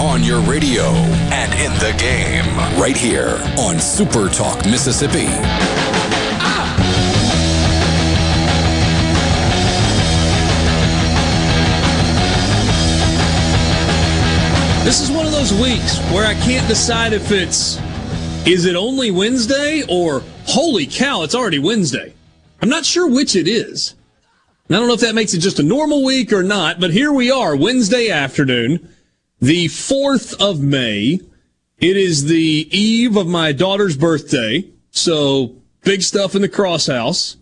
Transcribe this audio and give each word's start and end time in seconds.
On 0.00 0.22
your 0.22 0.40
radio 0.40 0.84
and 1.30 1.52
in 1.54 1.72
the 1.78 1.94
game, 1.98 2.56
right 2.80 2.96
here 2.96 3.40
on 3.58 3.78
Super 3.78 4.28
Talk 4.28 4.64
Mississippi. 4.64 5.26
This 14.84 15.00
is 15.00 15.10
one 15.10 15.26
of 15.26 15.32
those 15.32 15.52
weeks 15.52 15.98
where 16.12 16.26
I 16.26 16.34
can't 16.34 16.66
decide 16.68 17.12
if 17.12 17.30
it's 17.30 17.78
is 18.46 18.66
it 18.66 18.76
only 18.76 19.10
Wednesday 19.10 19.82
or 19.88 20.22
holy 20.46 20.86
cow, 20.86 21.22
it's 21.22 21.34
already 21.34 21.58
Wednesday. 21.58 22.14
I'm 22.62 22.68
not 22.68 22.84
sure 22.84 23.08
which 23.08 23.36
it 23.36 23.48
is. 23.48 23.94
I 24.70 24.74
don't 24.74 24.86
know 24.86 24.94
if 24.94 25.00
that 25.00 25.14
makes 25.14 25.34
it 25.34 25.40
just 25.40 25.58
a 25.58 25.62
normal 25.62 26.02
week 26.04 26.32
or 26.32 26.42
not, 26.42 26.80
but 26.80 26.90
here 26.90 27.12
we 27.12 27.30
are, 27.30 27.56
Wednesday 27.56 28.10
afternoon, 28.10 28.88
the 29.44 29.66
4th 29.66 30.40
of 30.40 30.60
May. 30.62 31.20
It 31.78 31.96
is 31.98 32.24
the 32.24 32.66
eve 32.70 33.16
of 33.18 33.26
my 33.26 33.52
daughter's 33.52 33.94
birthday, 33.94 34.70
so 34.90 35.56
big 35.82 36.00
stuff 36.00 36.34
in 36.34 36.40
the 36.40 36.48
cross 36.48 36.86
house. 36.86 37.36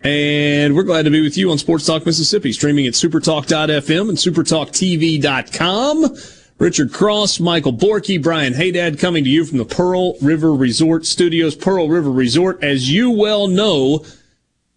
And 0.00 0.74
we're 0.74 0.82
glad 0.82 1.04
to 1.04 1.10
be 1.10 1.22
with 1.22 1.38
you 1.38 1.52
on 1.52 1.58
Sports 1.58 1.86
Talk 1.86 2.04
Mississippi, 2.04 2.50
streaming 2.50 2.86
at 2.86 2.94
supertalk.fm 2.94 4.08
and 4.08 4.18
supertalktv.com. 4.18 6.16
Richard 6.58 6.92
Cross, 6.92 7.38
Michael 7.38 7.74
Borky, 7.74 8.20
Brian 8.20 8.54
Haydad 8.54 8.98
coming 8.98 9.22
to 9.22 9.30
you 9.30 9.44
from 9.44 9.58
the 9.58 9.64
Pearl 9.64 10.18
River 10.20 10.52
Resort 10.52 11.06
Studios. 11.06 11.54
Pearl 11.54 11.88
River 11.88 12.10
Resort, 12.10 12.64
as 12.64 12.90
you 12.90 13.08
well 13.12 13.46
know, 13.46 14.04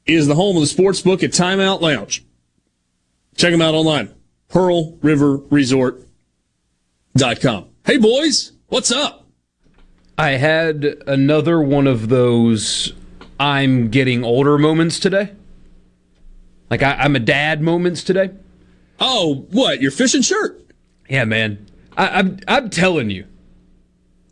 is 0.05 0.27
the 0.27 0.35
home 0.35 0.55
of 0.55 0.61
the 0.61 0.67
sports 0.67 1.01
book 1.01 1.23
at 1.23 1.31
Timeout 1.31 1.81
Lounge. 1.81 2.23
Check 3.37 3.51
them 3.51 3.61
out 3.61 3.73
online. 3.73 4.13
Pearl 4.49 4.99
River 5.01 5.37
Resort.com. 7.15 7.65
Hey 7.85 7.97
boys, 7.97 8.53
what's 8.69 8.91
up? 8.91 9.27
I 10.17 10.31
had 10.31 10.83
another 11.05 11.61
one 11.61 11.85
of 11.85 12.09
those 12.09 12.93
I'm 13.39 13.89
getting 13.89 14.23
older 14.23 14.57
moments 14.57 14.99
today. 14.99 15.31
Like 16.69 16.81
I, 16.81 17.05
am 17.05 17.15
a 17.15 17.19
dad 17.19 17.61
moments 17.61 18.03
today. 18.03 18.31
Oh, 18.99 19.45
what? 19.51 19.81
Your 19.81 19.91
fishing 19.91 20.21
shirt? 20.23 20.65
Yeah, 21.07 21.25
man. 21.25 21.67
I, 21.95 22.19
I'm 22.19 22.39
I'm 22.47 22.69
telling 22.69 23.09
you. 23.09 23.25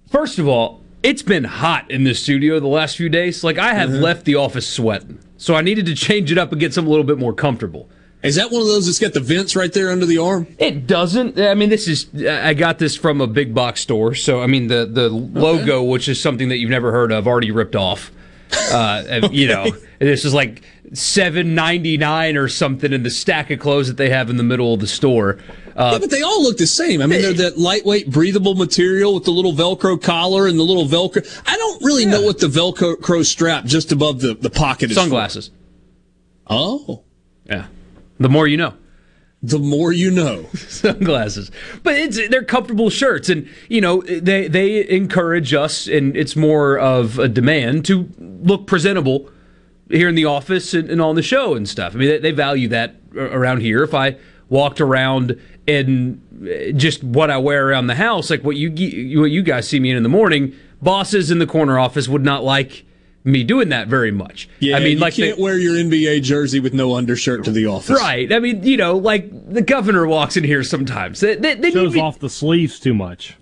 First 0.09 0.39
of 0.39 0.47
all, 0.47 0.81
it's 1.03 1.21
been 1.21 1.43
hot 1.43 1.89
in 1.91 2.03
this 2.03 2.21
studio 2.21 2.59
the 2.59 2.67
last 2.67 2.97
few 2.97 3.09
days. 3.09 3.43
Like 3.43 3.59
I 3.59 3.73
have 3.75 3.89
mm-hmm. 3.91 4.01
left 4.01 4.25
the 4.25 4.35
office 4.35 4.67
sweating. 4.67 5.19
So 5.37 5.55
I 5.55 5.61
needed 5.61 5.85
to 5.87 5.95
change 5.95 6.31
it 6.31 6.37
up 6.37 6.51
and 6.51 6.59
get 6.59 6.73
something 6.73 6.87
a 6.87 6.91
little 6.91 7.05
bit 7.05 7.19
more 7.19 7.33
comfortable. 7.33 7.89
Is 8.23 8.35
that 8.35 8.51
one 8.51 8.61
of 8.61 8.67
those 8.67 8.85
that's 8.85 8.99
got 8.99 9.13
the 9.13 9.19
vents 9.19 9.55
right 9.55 9.73
there 9.73 9.89
under 9.89 10.05
the 10.05 10.19
arm? 10.19 10.47
It 10.59 10.85
doesn't. 10.85 11.39
I 11.39 11.55
mean, 11.55 11.69
this 11.69 11.87
is. 11.87 12.07
I 12.23 12.53
got 12.53 12.77
this 12.77 12.95
from 12.95 13.19
a 13.19 13.27
big 13.27 13.55
box 13.55 13.81
store. 13.81 14.13
So 14.13 14.41
I 14.41 14.47
mean, 14.47 14.67
the 14.67 14.85
the 14.85 15.09
logo, 15.09 15.81
which 15.83 16.07
is 16.07 16.21
something 16.21 16.49
that 16.49 16.57
you've 16.57 16.69
never 16.69 16.91
heard 16.91 17.11
of, 17.11 17.27
already 17.27 17.51
ripped 17.51 17.75
off. 17.75 18.11
Uh, 18.71 19.03
okay. 19.09 19.33
You 19.33 19.47
know, 19.47 19.71
this 19.97 20.23
is 20.23 20.35
like 20.35 20.61
seven 20.93 21.55
ninety 21.55 21.97
nine 21.97 22.37
or 22.37 22.47
something 22.47 22.93
in 22.93 23.01
the 23.01 23.09
stack 23.09 23.49
of 23.49 23.59
clothes 23.59 23.87
that 23.87 23.97
they 23.97 24.09
have 24.09 24.29
in 24.29 24.37
the 24.37 24.43
middle 24.43 24.75
of 24.75 24.81
the 24.81 24.87
store. 24.87 25.39
Uh, 25.75 25.91
yeah, 25.93 25.99
but 25.99 26.11
they 26.11 26.21
all 26.21 26.43
look 26.43 26.57
the 26.57 26.67
same. 26.67 27.01
I 27.01 27.07
mean, 27.07 27.23
they're 27.23 27.33
that 27.33 27.57
lightweight, 27.57 28.11
breathable 28.11 28.53
material 28.53 29.15
with 29.15 29.23
the 29.23 29.31
little 29.31 29.53
Velcro 29.53 29.99
collar 29.99 30.45
and 30.45 30.59
the 30.59 30.63
little 30.63 30.85
Velcro. 30.85 31.41
I 31.47 31.57
don't 31.57 31.83
really 31.83 32.03
yeah. 32.03 32.11
know 32.11 32.21
what 32.21 32.39
the 32.39 32.47
Velcro 32.47 33.25
strap 33.25 33.65
just 33.65 33.91
above 33.91 34.19
the, 34.19 34.35
the 34.35 34.49
pocket 34.49 34.91
is. 34.91 34.97
Sunglasses. 34.97 35.47
For. 35.47 35.53
Oh. 36.47 37.03
Yeah. 37.45 37.67
The 38.21 38.29
more 38.29 38.47
you 38.47 38.57
know. 38.57 38.73
The 39.43 39.57
more 39.57 39.91
you 39.91 40.11
know. 40.11 40.45
Sunglasses. 40.53 41.51
But 41.81 41.95
it's 41.95 42.29
they're 42.29 42.43
comfortable 42.43 42.89
shirts 42.89 43.29
and 43.29 43.49
you 43.69 43.81
know, 43.81 44.01
they 44.01 44.47
they 44.47 44.87
encourage 44.87 45.53
us 45.53 45.87
and 45.87 46.15
it's 46.15 46.35
more 46.35 46.77
of 46.77 47.17
a 47.17 47.27
demand 47.27 47.85
to 47.85 48.09
look 48.19 48.67
presentable 48.67 49.29
here 49.89 50.07
in 50.07 50.15
the 50.15 50.25
office 50.25 50.73
and, 50.73 50.89
and 50.89 51.01
on 51.01 51.15
the 51.15 51.23
show 51.23 51.55
and 51.55 51.67
stuff. 51.67 51.95
I 51.95 51.97
mean, 51.97 52.07
they, 52.09 52.17
they 52.19 52.31
value 52.31 52.67
that 52.69 52.95
around 53.15 53.61
here. 53.61 53.83
If 53.83 53.93
I 53.93 54.17
walked 54.49 54.79
around 54.79 55.39
in 55.65 56.21
eh, 56.47 56.71
just 56.71 57.03
what 57.03 57.31
I 57.31 57.37
wear 57.37 57.67
around 57.67 57.87
the 57.87 57.95
house, 57.95 58.29
like 58.29 58.43
what 58.43 58.55
you 58.55 58.69
what 59.19 59.31
you 59.31 59.41
guys 59.41 59.67
see 59.67 59.79
me 59.79 59.89
in 59.89 59.97
in 59.97 60.03
the 60.03 60.09
morning, 60.09 60.53
bosses 60.81 61.31
in 61.31 61.39
the 61.39 61.47
corner 61.47 61.79
office 61.79 62.07
would 62.07 62.23
not 62.23 62.43
like 62.43 62.85
me 63.23 63.43
doing 63.43 63.69
that 63.69 63.87
very 63.87 64.11
much. 64.11 64.49
Yeah, 64.59 64.77
I 64.77 64.79
mean, 64.79 64.93
you 64.93 64.99
like 64.99 65.15
can't 65.15 65.39
wear 65.39 65.57
your 65.57 65.75
NBA 65.75 66.23
jersey 66.23 66.59
with 66.59 66.73
no 66.73 66.95
undershirt 66.95 67.43
to 67.45 67.51
the 67.51 67.67
office, 67.67 67.99
right? 67.99 68.31
I 68.31 68.39
mean, 68.39 68.63
you 68.63 68.77
know, 68.77 68.97
like 68.97 69.29
the 69.51 69.61
governor 69.61 70.05
walks 70.07 70.37
in 70.37 70.43
here 70.43 70.63
sometimes. 70.63 71.19
They, 71.19 71.35
they, 71.35 71.55
they 71.55 71.71
Shows 71.71 71.97
off 71.97 72.19
the 72.19 72.29
sleeves 72.29 72.79
too 72.79 72.93
much. 72.93 73.37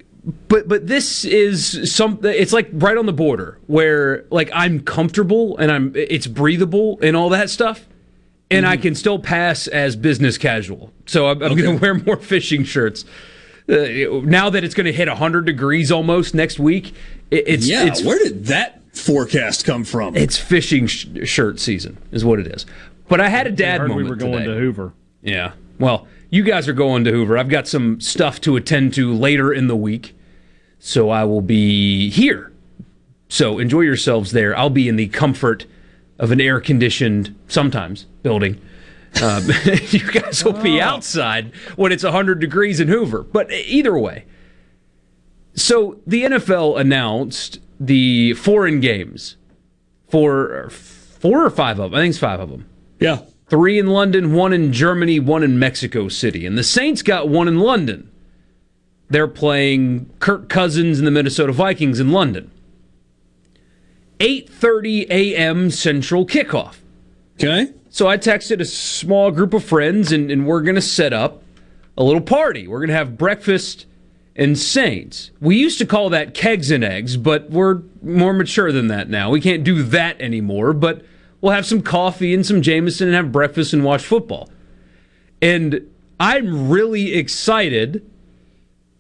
But 0.48 0.68
but 0.68 0.88
this 0.88 1.24
is 1.24 1.94
something. 1.94 2.32
It's 2.32 2.52
like 2.52 2.70
right 2.74 2.98
on 2.98 3.06
the 3.06 3.14
border 3.14 3.58
where 3.68 4.26
like 4.30 4.50
I'm 4.54 4.82
comfortable 4.82 5.58
and 5.58 5.72
I'm 5.72 5.94
it's 5.96 6.28
breathable 6.28 7.00
and 7.02 7.16
all 7.16 7.30
that 7.30 7.50
stuff 7.50 7.86
and 8.52 8.66
mm-hmm. 8.66 8.74
I 8.74 8.78
can 8.78 8.96
still 8.96 9.20
pass 9.20 9.68
as 9.68 9.96
business 9.96 10.38
casual. 10.38 10.92
So 11.06 11.28
I'm, 11.28 11.42
I'm 11.42 11.52
okay. 11.54 11.62
going 11.62 11.78
to 11.78 11.82
wear 11.82 11.94
more 11.94 12.18
fishing 12.18 12.64
shirts. 12.64 13.06
Uh, 13.68 14.22
now 14.24 14.50
that 14.50 14.64
it's 14.64 14.74
going 14.74 14.86
to 14.86 14.94
hit 14.94 15.08
100 15.08 15.46
degrees 15.46 15.92
almost 15.92 16.34
next 16.34 16.60
week, 16.60 16.94
it, 17.30 17.44
it's 17.48 17.68
yeah. 17.68 17.86
It's, 17.86 18.04
where 18.04 18.18
did 18.18 18.48
that 18.48 18.79
forecast 19.00 19.66
come 19.66 19.84
from? 19.84 20.16
It's 20.16 20.38
fishing 20.38 20.88
sh- 20.88 21.08
shirt 21.24 21.60
season, 21.60 21.98
is 22.12 22.24
what 22.24 22.40
it 22.40 22.48
is. 22.48 22.66
But 23.08 23.22
I 23.22 23.30
had 23.30 23.48
a 23.48 23.52
dad 23.52 23.82
moment. 23.82 23.98
We 23.98 24.04
were 24.10 24.16
going 24.16 24.44
today. 24.44 24.54
to 24.54 24.60
Hoover. 24.60 24.94
Yeah. 25.22 25.54
Well, 25.80 26.08
you 26.30 26.44
guys 26.44 26.68
are 26.68 26.74
going 26.74 27.04
to 27.06 27.12
Hoover. 27.12 27.38
I've 27.38 27.50
got 27.50 27.68
some 27.68 28.00
stuff 28.00 28.40
to 28.42 28.56
attend 28.56 28.94
to 28.96 29.14
later 29.14 29.52
in 29.52 29.68
the 29.68 29.76
week, 29.76 30.16
so 30.78 31.10
I 31.10 31.24
will 31.24 31.42
be 31.42 32.10
here. 32.10 32.52
So 33.30 33.60
enjoy 33.60 33.82
yourselves 33.82 34.32
there. 34.32 34.58
I'll 34.58 34.70
be 34.70 34.88
in 34.88 34.96
the 34.96 35.08
comfort 35.08 35.66
of 36.20 36.32
an 36.32 36.42
air 36.42 36.60
conditioned, 36.60 37.36
sometimes, 37.48 38.04
building. 38.24 38.62
Um, 39.24 39.44
you 39.90 40.12
guys 40.12 40.44
will 40.44 40.54
be 40.54 40.82
oh. 40.82 40.86
outside 40.86 41.52
when 41.76 41.92
it's 41.92 42.04
100 42.04 42.40
degrees 42.40 42.80
in 42.80 42.88
Hoover. 42.88 43.24
But 43.24 43.52
either 43.52 43.98
way. 43.98 44.26
So 45.56 46.00
the 46.06 46.24
NFL 46.24 46.80
announced 46.80 47.60
the 47.80 48.34
foreign 48.34 48.80
games 48.80 49.38
for 50.08 50.70
four 50.70 51.46
or 51.46 51.50
five 51.50 51.80
of 51.80 51.92
them. 51.92 52.00
I 52.00 52.04
think 52.04 52.12
it's 52.12 52.20
five 52.20 52.40
of 52.40 52.50
them. 52.50 52.68
Yeah. 53.00 53.22
Three 53.48 53.80
in 53.80 53.88
London, 53.88 54.34
one 54.34 54.54
in 54.54 54.72
Germany, 54.72 55.20
one 55.20 55.44
in 55.44 55.58
Mexico 55.58 56.08
City. 56.08 56.46
And 56.46 56.58
the 56.58 56.64
Saints 56.64 57.02
got 57.02 57.30
one 57.30 57.48
in 57.48 57.60
London. 57.60 58.12
They're 59.10 59.28
playing 59.28 60.10
Kirk 60.20 60.50
Cousins 60.50 61.00
and 61.00 61.08
the 61.08 61.12
Minnesota 61.12 61.52
Vikings 61.52 62.00
in 62.00 62.12
London. 62.12 62.52
8:30 64.20 65.10
a.m. 65.10 65.72
Central 65.72 66.26
kickoff. 66.28 66.76
Okay. 67.36 67.72
So 67.90 68.08
I 68.08 68.18
texted 68.18 68.60
a 68.60 68.66
small 68.66 69.32
group 69.32 69.54
of 69.54 69.64
friends, 69.64 70.12
and, 70.12 70.30
and 70.30 70.46
we're 70.46 70.62
going 70.62 70.76
to 70.76 70.82
set 70.82 71.12
up 71.12 71.42
a 71.98 72.04
little 72.04 72.22
party. 72.22 72.68
We're 72.68 72.80
going 72.80 72.90
to 72.90 72.96
have 72.96 73.18
breakfast 73.18 73.88
and 74.36 74.58
Saints. 74.58 75.32
We 75.42 75.58
used 75.58 75.78
to 75.80 75.86
call 75.86 76.10
that 76.10 76.34
kegs 76.34 76.72
and 76.72 76.84
eggs, 76.84 77.18
but 77.18 77.50
we're 77.50 77.82
more 78.02 78.34
mature 78.34 78.72
than 78.72 78.88
that 78.88 79.10
now. 79.10 79.30
We 79.30 79.42
can't 79.42 79.64
do 79.64 79.84
that 79.84 80.20
anymore, 80.22 80.74
but 80.74 81.04
we'll 81.42 81.54
have 81.54 81.66
some 81.66 81.82
coffee 81.82 82.34
and 82.34 82.46
some 82.46 82.62
Jameson 82.62 83.08
and 83.08 83.16
have 83.16 83.32
breakfast 83.32 83.74
and 83.74 83.84
watch 83.84 84.04
football. 84.04 84.50
And 85.42 85.90
I'm 86.20 86.70
really 86.70 87.14
excited 87.14 88.06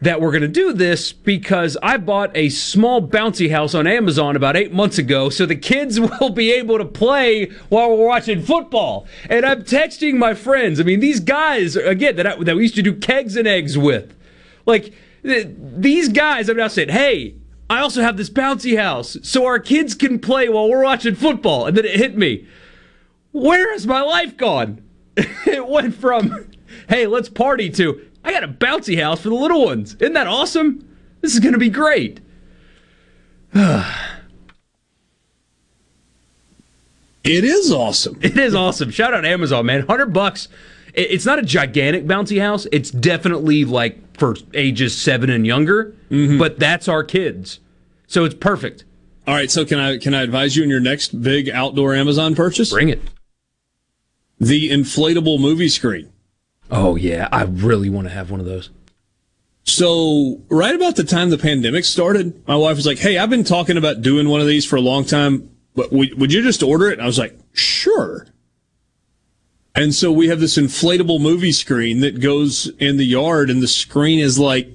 that 0.02 0.22
we're 0.22 0.32
going 0.32 0.42
to 0.42 0.48
do 0.48 0.72
this 0.72 1.12
because 1.12 1.78
I 1.84 1.98
bought 1.98 2.32
a 2.36 2.48
small 2.50 3.06
bouncy 3.06 3.52
house 3.52 3.76
on 3.76 3.86
Amazon 3.86 4.38
about 4.38 4.56
eight 4.56 4.72
months 4.72 4.98
ago 4.98 5.30
so 5.30 5.46
the 5.46 5.58
kids 5.58 6.00
will 6.22 6.30
be 6.30 6.52
able 6.54 6.78
to 6.78 6.86
play 6.86 7.48
while 7.68 7.90
we're 7.90 8.08
watching 8.08 8.42
football. 8.42 9.08
And 9.30 9.46
I'm 9.46 9.64
texting 9.64 10.16
my 10.16 10.34
friends. 10.34 10.80
I 10.80 10.84
mean, 10.84 11.02
these 11.02 11.20
guys, 11.20 11.76
again, 11.76 12.16
that, 12.16 12.28
I, 12.28 12.36
that 12.44 12.56
we 12.56 12.62
used 12.62 12.76
to 12.76 12.82
do 12.82 12.96
kegs 12.96 13.36
and 13.36 13.48
eggs 13.48 13.78
with. 13.78 14.16
Like, 14.66 14.94
these 15.24 16.10
guys 16.10 16.48
have 16.48 16.58
now 16.58 16.68
said, 16.68 16.92
hey, 16.92 17.36
I 17.70 17.80
also 17.80 18.02
have 18.02 18.18
this 18.18 18.30
bouncy 18.30 18.78
house 18.78 19.18
so 19.22 19.46
our 19.46 19.60
kids 19.60 19.94
can 19.94 20.20
play 20.20 20.50
while 20.50 20.70
we're 20.70 20.84
watching 20.84 21.16
football. 21.16 21.68
And 21.68 21.78
then 21.78 21.86
it 21.86 21.98
hit 21.98 22.18
me. 22.18 22.48
Where 23.32 23.72
has 23.74 23.86
my 23.86 24.02
life 24.02 24.38
gone? 24.38 24.84
it 25.16 25.68
went 25.68 25.94
from, 25.94 26.50
hey, 26.88 27.06
let's 27.06 27.30
party 27.30 27.70
to, 27.72 28.06
I 28.24 28.32
got 28.32 28.44
a 28.44 28.48
bouncy 28.48 29.00
house 29.02 29.22
for 29.22 29.30
the 29.30 29.36
little 29.36 29.66
ones. 29.66 29.96
Isn't 30.00 30.14
that 30.14 30.28
awesome? 30.28 30.88
This 31.22 31.34
is 31.34 31.40
going 31.40 31.54
to 31.54 31.60
be 31.60 31.70
great. 31.70 32.22
it 33.54 33.94
is 37.24 37.72
awesome. 37.72 38.18
It 38.22 38.38
is 38.38 38.56
awesome. 38.56 38.90
Shout 38.90 39.14
out 39.14 39.26
Amazon, 39.26 39.66
man. 39.68 39.82
100 39.82 40.08
bucks. 40.08 40.48
It's 40.94 41.26
not 41.26 41.40
a 41.40 41.44
gigantic 41.44 42.06
bouncy 42.06 42.42
house. 42.42 42.68
It's 42.72 42.92
definitely 42.92 43.66
like 43.66 44.18
for 44.18 44.36
ages 44.54 44.98
7 44.98 45.30
and 45.30 45.46
younger, 45.46 45.96
mm-hmm. 46.10 46.38
but 46.38 46.60
that's 46.60 46.88
our 46.88 47.04
kids. 47.04 47.60
So 48.08 48.26
it's 48.26 48.36
perfect. 48.36 48.86
All 49.28 49.36
right, 49.36 49.52
so 49.52 49.64
can 49.64 49.80
I 49.80 49.98
can 49.98 50.16
I 50.16 50.24
advise 50.24 50.56
you 50.56 50.64
in 50.64 50.70
your 50.70 50.80
next 50.80 51.22
big 51.22 51.50
outdoor 51.50 51.94
Amazon 51.94 52.34
purchase? 52.34 52.72
Bring 52.72 52.90
it. 52.90 53.02
The 54.40 54.72
inflatable 54.72 55.40
movie 55.40 55.70
screen. 55.70 56.12
Oh 56.72 56.96
yeah, 56.96 57.30
I 57.32 57.44
really 57.44 57.90
want 57.90 58.08
to 58.08 58.14
have 58.14 58.32
one 58.32 58.40
of 58.40 58.48
those. 58.48 58.72
So, 59.66 60.42
right 60.50 60.74
about 60.74 60.96
the 60.96 61.04
time 61.04 61.30
the 61.30 61.38
pandemic 61.38 61.86
started, 61.86 62.48
my 62.48 62.56
wife 62.56 62.78
was 62.78 62.88
like, 62.88 62.98
"Hey, 62.98 63.20
I've 63.20 63.30
been 63.30 63.44
talking 63.44 63.78
about 63.78 64.02
doing 64.02 64.28
one 64.28 64.42
of 64.42 64.48
these 64.48 64.66
for 64.66 64.78
a 64.78 64.82
long 64.82 65.06
time, 65.06 65.52
but 65.76 65.92
would 65.92 66.34
you 66.34 66.42
just 66.42 66.64
order 66.64 66.90
it?" 66.90 66.94
And 66.94 67.04
I 67.04 67.06
was 67.06 67.20
like, 67.20 67.38
"Sure." 67.54 68.26
And 69.80 69.96
so 69.96 70.12
we 70.12 70.28
have 70.28 70.42
this 70.42 70.58
inflatable 70.58 71.22
movie 71.22 71.54
screen 71.54 72.02
that 72.02 72.20
goes 72.20 72.68
in 72.80 72.98
the 72.98 73.06
yard, 73.06 73.50
and 73.50 73.62
the 73.62 73.68
screen 73.68 74.20
is 74.20 74.38
like 74.38 74.70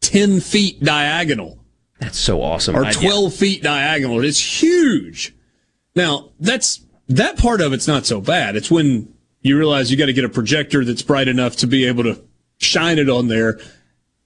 ten 0.00 0.38
feet 0.38 0.80
diagonal. 0.80 1.58
That's 1.98 2.18
so 2.18 2.40
awesome. 2.40 2.76
Or 2.76 2.90
twelve 2.92 3.32
yeah. 3.32 3.38
feet 3.38 3.62
diagonal. 3.64 4.22
It's 4.22 4.62
huge. 4.62 5.34
Now 5.96 6.30
that's 6.38 6.84
that 7.08 7.36
part 7.36 7.60
of 7.60 7.72
it's 7.72 7.88
not 7.88 8.06
so 8.06 8.20
bad. 8.20 8.54
It's 8.54 8.70
when 8.70 9.12
you 9.40 9.58
realize 9.58 9.90
you 9.90 9.96
got 9.96 10.06
to 10.06 10.12
get 10.12 10.24
a 10.24 10.28
projector 10.28 10.84
that's 10.84 11.02
bright 11.02 11.26
enough 11.26 11.56
to 11.56 11.66
be 11.66 11.84
able 11.84 12.04
to 12.04 12.22
shine 12.58 12.98
it 12.98 13.10
on 13.10 13.26
there, 13.26 13.58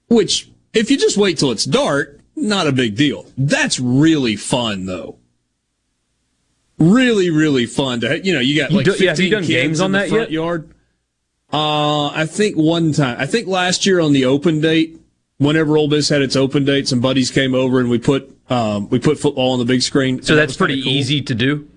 which 0.08 0.50
if 0.74 0.90
you 0.90 0.98
just 0.98 1.16
wait 1.16 1.38
till 1.38 1.50
it's 1.50 1.64
dark, 1.64 2.20
not 2.36 2.66
a 2.66 2.72
big 2.72 2.96
deal. 2.96 3.24
That's 3.38 3.80
really 3.80 4.36
fun 4.36 4.84
though. 4.84 5.18
Really, 6.78 7.30
really 7.30 7.66
fun 7.66 8.00
to, 8.00 8.24
you 8.24 8.32
know, 8.32 8.40
you 8.40 8.60
got 8.60 8.70
like 8.70 8.86
you 8.86 8.92
do, 8.92 8.98
15 8.98 9.04
yeah, 9.04 9.10
have 9.10 9.20
you 9.20 9.30
done 9.30 9.44
games 9.44 9.80
on 9.80 9.92
that 9.92 10.10
yet? 10.10 10.30
Yard. 10.30 10.70
Uh, 11.52 12.08
I 12.08 12.26
think 12.26 12.56
one 12.56 12.92
time, 12.92 13.16
I 13.18 13.26
think 13.26 13.48
last 13.48 13.86
year 13.86 14.00
on 14.00 14.12
the 14.12 14.26
open 14.26 14.60
date, 14.60 15.00
whenever 15.38 15.76
Ole 15.76 15.88
Miss 15.88 16.08
had 16.08 16.22
its 16.22 16.36
open 16.36 16.64
date, 16.64 16.86
some 16.86 17.00
buddies 17.00 17.30
came 17.30 17.54
over 17.54 17.80
and 17.80 17.90
we 17.90 17.98
put, 17.98 18.36
um, 18.50 18.88
we 18.90 18.98
put 18.98 19.18
football 19.18 19.52
on 19.52 19.58
the 19.58 19.64
big 19.64 19.82
screen. 19.82 20.22
So 20.22 20.36
that's 20.36 20.52
that 20.52 20.58
pretty 20.58 20.82
cool. 20.82 20.92
easy 20.92 21.20
to 21.22 21.34
do. 21.34 21.68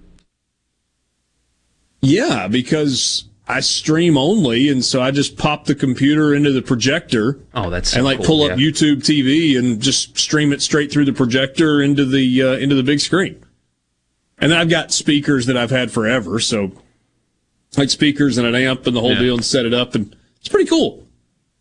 Yeah, 2.01 2.48
because 2.48 3.25
I 3.48 3.59
stream 3.59 4.18
only, 4.18 4.69
and 4.69 4.83
so 4.83 5.01
I 5.01 5.12
just 5.12 5.38
pop 5.38 5.65
the 5.65 5.75
computer 5.75 6.33
into 6.33 6.51
the 6.51 6.62
projector. 6.62 7.39
Oh, 7.53 7.69
that's 7.69 7.92
so 7.92 7.98
and 7.98 8.06
like 8.06 8.18
cool, 8.18 8.25
pull 8.25 8.48
yeah. 8.48 8.53
up 8.53 8.59
YouTube 8.59 8.98
TV 8.98 9.57
and 9.57 9.81
just 9.81 10.18
stream 10.18 10.53
it 10.53 10.62
straight 10.62 10.92
through 10.92 11.06
the 11.06 11.13
projector 11.13 11.81
into 11.81 12.06
the 12.06 12.42
uh, 12.42 12.53
into 12.53 12.75
the 12.75 12.83
big 12.83 13.00
screen. 13.00 13.44
And 14.41 14.51
then 14.51 14.57
I've 14.57 14.69
got 14.69 14.91
speakers 14.91 15.45
that 15.45 15.55
I've 15.55 15.69
had 15.69 15.91
forever, 15.91 16.39
so 16.39 16.71
like 17.77 17.91
speakers 17.91 18.38
and 18.38 18.47
an 18.47 18.55
amp 18.55 18.88
and 18.88 18.95
the 18.95 18.99
whole 18.99 19.13
yeah. 19.13 19.19
deal, 19.19 19.35
and 19.35 19.45
set 19.45 19.65
it 19.65 19.73
up, 19.73 19.95
and 19.95 20.15
it's 20.39 20.49
pretty 20.49 20.67
cool. 20.67 21.07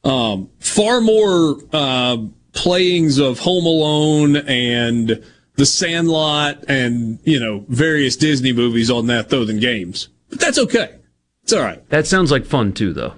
Um, 0.02 0.48
far 0.58 1.02
more 1.02 1.58
uh, 1.74 2.16
playings 2.52 3.18
of 3.18 3.38
Home 3.40 3.66
Alone 3.66 4.36
and 4.36 5.22
The 5.54 5.66
Sandlot 5.66 6.64
and 6.68 7.18
you 7.24 7.38
know 7.38 7.66
various 7.68 8.16
Disney 8.16 8.52
movies 8.52 8.90
on 8.90 9.06
that 9.08 9.28
though 9.28 9.44
than 9.44 9.60
games, 9.60 10.08
but 10.30 10.40
that's 10.40 10.58
okay. 10.58 10.96
It's 11.42 11.52
all 11.52 11.62
right. 11.62 11.86
That 11.90 12.06
sounds 12.06 12.30
like 12.30 12.46
fun 12.46 12.72
too, 12.72 12.94
though. 12.94 13.12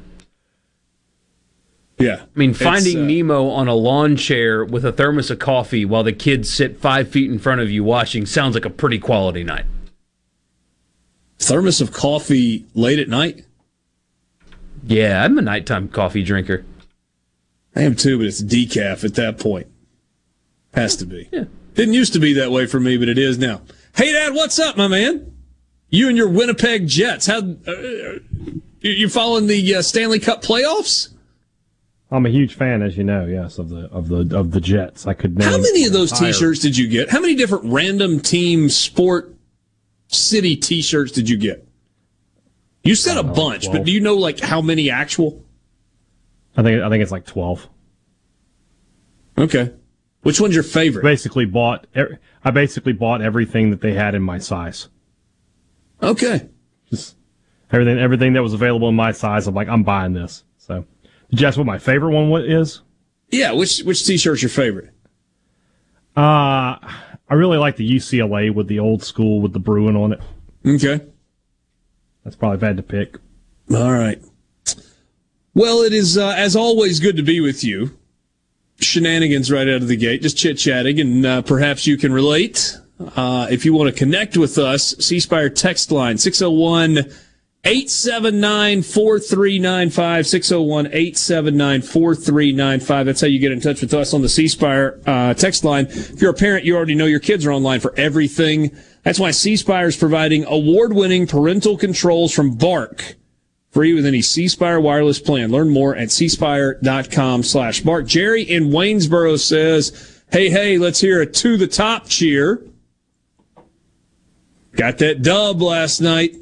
Yeah. 2.02 2.22
I 2.22 2.38
mean, 2.38 2.54
finding 2.54 3.00
uh, 3.00 3.06
Nemo 3.06 3.48
on 3.48 3.68
a 3.68 3.74
lawn 3.74 4.16
chair 4.16 4.64
with 4.64 4.84
a 4.84 4.92
thermos 4.92 5.30
of 5.30 5.38
coffee 5.38 5.84
while 5.84 6.02
the 6.02 6.12
kids 6.12 6.50
sit 6.52 6.78
five 6.78 7.08
feet 7.08 7.30
in 7.30 7.38
front 7.38 7.60
of 7.60 7.70
you 7.70 7.84
watching 7.84 8.26
sounds 8.26 8.54
like 8.54 8.64
a 8.64 8.70
pretty 8.70 8.98
quality 8.98 9.44
night. 9.44 9.66
Thermos 11.38 11.80
of 11.80 11.92
coffee 11.92 12.66
late 12.74 12.98
at 12.98 13.08
night? 13.08 13.44
Yeah, 14.84 15.24
I'm 15.24 15.38
a 15.38 15.42
nighttime 15.42 15.88
coffee 15.88 16.22
drinker. 16.22 16.64
I 17.74 17.82
am 17.82 17.96
too, 17.96 18.18
but 18.18 18.26
it's 18.26 18.42
decaf 18.42 19.04
at 19.04 19.14
that 19.14 19.38
point. 19.38 19.66
Has 20.74 20.96
to 20.96 21.06
be. 21.06 21.28
Yeah. 21.32 21.44
Didn't 21.74 21.94
used 21.94 22.12
to 22.12 22.18
be 22.18 22.32
that 22.34 22.50
way 22.50 22.66
for 22.66 22.80
me, 22.80 22.96
but 22.96 23.08
it 23.08 23.18
is 23.18 23.38
now. 23.38 23.62
Hey, 23.94 24.12
Dad, 24.12 24.34
what's 24.34 24.58
up, 24.58 24.76
my 24.76 24.88
man? 24.88 25.34
You 25.90 26.08
and 26.08 26.16
your 26.16 26.28
Winnipeg 26.28 26.86
Jets. 26.86 27.26
How 27.26 27.38
uh, 27.38 28.18
you 28.80 29.08
following 29.08 29.46
the 29.46 29.74
uh, 29.76 29.82
Stanley 29.82 30.18
Cup 30.18 30.42
playoffs? 30.42 31.11
I'm 32.12 32.26
a 32.26 32.28
huge 32.28 32.54
fan, 32.54 32.82
as 32.82 32.96
you 32.96 33.04
know. 33.04 33.24
Yes, 33.24 33.58
of 33.58 33.70
the 33.70 33.88
of 33.90 34.08
the 34.08 34.38
of 34.38 34.50
the 34.50 34.60
Jets. 34.60 35.06
I 35.06 35.14
could. 35.14 35.40
How 35.42 35.56
many 35.56 35.86
of 35.86 35.92
those 35.92 36.12
entire... 36.12 36.32
T-shirts 36.32 36.60
did 36.60 36.76
you 36.76 36.86
get? 36.86 37.08
How 37.08 37.20
many 37.20 37.34
different 37.34 37.64
random 37.64 38.20
team 38.20 38.68
sport 38.68 39.34
city 40.08 40.54
T-shirts 40.54 41.10
did 41.12 41.28
you 41.28 41.38
get? 41.38 41.66
You 42.84 42.94
said 42.94 43.16
a 43.16 43.22
know, 43.22 43.32
bunch, 43.32 43.64
12. 43.64 43.78
but 43.78 43.86
do 43.86 43.92
you 43.92 44.00
know 44.00 44.14
like 44.14 44.40
how 44.40 44.60
many 44.60 44.90
actual? 44.90 45.42
I 46.54 46.62
think 46.62 46.82
I 46.82 46.90
think 46.90 47.02
it's 47.02 47.12
like 47.12 47.24
twelve. 47.24 47.66
Okay. 49.38 49.72
Which 50.20 50.40
one's 50.40 50.54
your 50.54 50.64
favorite? 50.64 51.02
Basically 51.02 51.46
bought. 51.46 51.86
I 52.44 52.50
basically 52.50 52.92
bought 52.92 53.22
everything 53.22 53.70
that 53.70 53.80
they 53.80 53.94
had 53.94 54.14
in 54.14 54.22
my 54.22 54.38
size. 54.38 54.88
Okay. 56.02 56.48
Just 56.90 57.16
everything, 57.70 57.98
everything 57.98 58.34
that 58.34 58.42
was 58.42 58.52
available 58.52 58.88
in 58.88 58.94
my 58.94 59.12
size. 59.12 59.46
I'm 59.46 59.54
like, 59.54 59.68
I'm 59.68 59.82
buying 59.82 60.12
this. 60.12 60.44
Did 61.32 61.40
you 61.40 61.46
ask 61.48 61.56
what 61.56 61.66
my 61.66 61.78
favorite 61.78 62.12
one 62.12 62.44
is? 62.44 62.82
Yeah. 63.30 63.52
Which 63.52 63.80
which 63.80 64.06
t-shirt's 64.06 64.42
your 64.42 64.50
favorite? 64.50 64.90
Uh, 66.14 66.76
I 66.78 67.34
really 67.34 67.56
like 67.56 67.76
the 67.76 67.90
UCLA 67.90 68.54
with 68.54 68.68
the 68.68 68.78
old 68.78 69.02
school 69.02 69.40
with 69.40 69.54
the 69.54 69.58
Bruin 69.58 69.96
on 69.96 70.12
it. 70.12 70.20
Okay. 70.66 71.04
That's 72.22 72.36
probably 72.36 72.58
bad 72.58 72.76
to 72.76 72.82
pick. 72.82 73.16
All 73.74 73.90
right. 73.90 74.22
Well, 75.54 75.80
it 75.80 75.94
is 75.94 76.18
uh, 76.18 76.34
as 76.36 76.54
always 76.54 77.00
good 77.00 77.16
to 77.16 77.22
be 77.22 77.40
with 77.40 77.64
you. 77.64 77.98
Shenanigans 78.78 79.50
right 79.50 79.68
out 79.68 79.82
of 79.82 79.88
the 79.88 79.96
gate, 79.96 80.22
just 80.22 80.36
chit 80.36 80.58
chatting, 80.58 81.00
and 81.00 81.24
uh, 81.24 81.42
perhaps 81.42 81.86
you 81.86 81.96
can 81.96 82.12
relate. 82.12 82.76
Uh, 83.16 83.46
if 83.50 83.64
you 83.64 83.72
want 83.72 83.92
to 83.92 83.98
connect 83.98 84.36
with 84.36 84.58
us, 84.58 84.94
C 84.98 85.20
Spire 85.20 85.48
text 85.48 85.90
line 85.90 86.18
601 86.18 87.10
879 87.64 88.82
4395. 88.82 90.26
601 90.26 90.86
879 90.86 91.82
4395. 91.82 93.06
That's 93.06 93.20
how 93.20 93.28
you 93.28 93.38
get 93.38 93.52
in 93.52 93.60
touch 93.60 93.80
with 93.80 93.94
us 93.94 94.12
on 94.12 94.22
the 94.22 94.28
C 94.28 94.48
Spire 94.48 95.00
uh, 95.06 95.34
text 95.34 95.62
line. 95.62 95.86
If 95.86 96.20
you're 96.20 96.32
a 96.32 96.34
parent, 96.34 96.64
you 96.64 96.76
already 96.76 96.96
know 96.96 97.06
your 97.06 97.20
kids 97.20 97.46
are 97.46 97.52
online 97.52 97.78
for 97.78 97.94
everything. 97.96 98.76
That's 99.04 99.20
why 99.20 99.30
C 99.30 99.56
Spire 99.56 99.86
is 99.86 99.96
providing 99.96 100.44
award 100.44 100.92
winning 100.92 101.28
parental 101.28 101.76
controls 101.76 102.34
from 102.34 102.56
Bark. 102.56 103.14
Free 103.70 103.94
with 103.94 104.06
any 104.06 104.22
C 104.22 104.48
Spire 104.48 104.80
wireless 104.80 105.20
plan. 105.20 105.52
Learn 105.52 105.70
more 105.70 105.94
at 105.94 106.08
cspire.com 106.08 107.44
slash 107.44 107.80
Bark. 107.80 108.06
Jerry 108.06 108.42
in 108.42 108.70
Waynesboro 108.70 109.38
says, 109.38 110.20
Hey, 110.32 110.50
hey, 110.50 110.78
let's 110.78 111.00
hear 111.00 111.20
a 111.22 111.26
to 111.26 111.56
the 111.56 111.68
top 111.68 112.08
cheer. 112.08 112.66
Got 114.74 114.98
that 114.98 115.22
dub 115.22 115.62
last 115.62 116.00
night. 116.00 116.41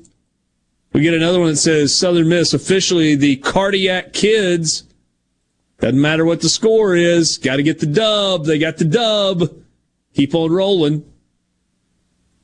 We 0.92 1.02
get 1.02 1.14
another 1.14 1.38
one 1.38 1.50
that 1.50 1.56
says 1.56 1.94
Southern 1.94 2.28
Miss 2.28 2.52
officially 2.52 3.14
the 3.14 3.36
cardiac 3.36 4.12
kids. 4.12 4.84
Doesn't 5.78 6.00
matter 6.00 6.24
what 6.24 6.40
the 6.40 6.48
score 6.48 6.94
is. 6.94 7.38
Got 7.38 7.56
to 7.56 7.62
get 7.62 7.78
the 7.78 7.86
dub. 7.86 8.44
They 8.44 8.58
got 8.58 8.76
the 8.76 8.84
dub. 8.84 9.54
Keep 10.14 10.34
on 10.34 10.50
rolling. 10.52 11.10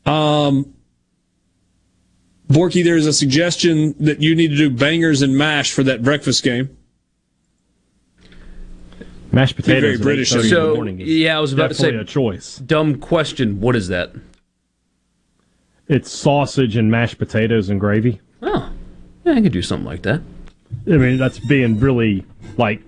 Um, 0.07 0.75
Borky, 2.49 2.85
there's 2.85 3.07
a 3.07 3.12
suggestion 3.12 3.95
that 3.99 4.23
you 4.23 4.35
need 4.37 4.49
to 4.49 4.57
do 4.57 4.71
bangers 4.71 5.21
and 5.23 5.37
mash 5.37 5.73
for 5.73 5.83
that 5.83 6.03
breakfast 6.03 6.45
game. 6.45 6.76
Mashed 9.33 9.57
potatoes. 9.57 9.99
Very 9.99 9.99
British. 9.99 10.31
So, 10.31 10.85
yeah, 10.85 11.37
I 11.37 11.41
was 11.41 11.53
about 11.53 11.69
to 11.69 11.75
say 11.75 11.95
a 11.95 12.05
choice. 12.05 12.59
Dumb 12.59 13.00
question. 13.00 13.61
What 13.61 13.75
is 13.75 13.88
that? 13.88 14.12
It's 15.88 16.11
sausage 16.11 16.76
and 16.76 16.91
mashed 16.91 17.19
potatoes 17.19 17.69
and 17.69 17.79
gravy. 17.79 18.21
Oh, 18.43 18.73
yeah, 19.25 19.33
I 19.33 19.43
could 19.43 19.52
do 19.52 19.62
something 19.62 19.87
like 19.87 20.02
that. 20.02 20.21
I 20.87 20.97
mean, 20.97 21.16
that's 21.16 21.38
being 21.38 21.81
really 21.81 22.25
like 22.57 22.83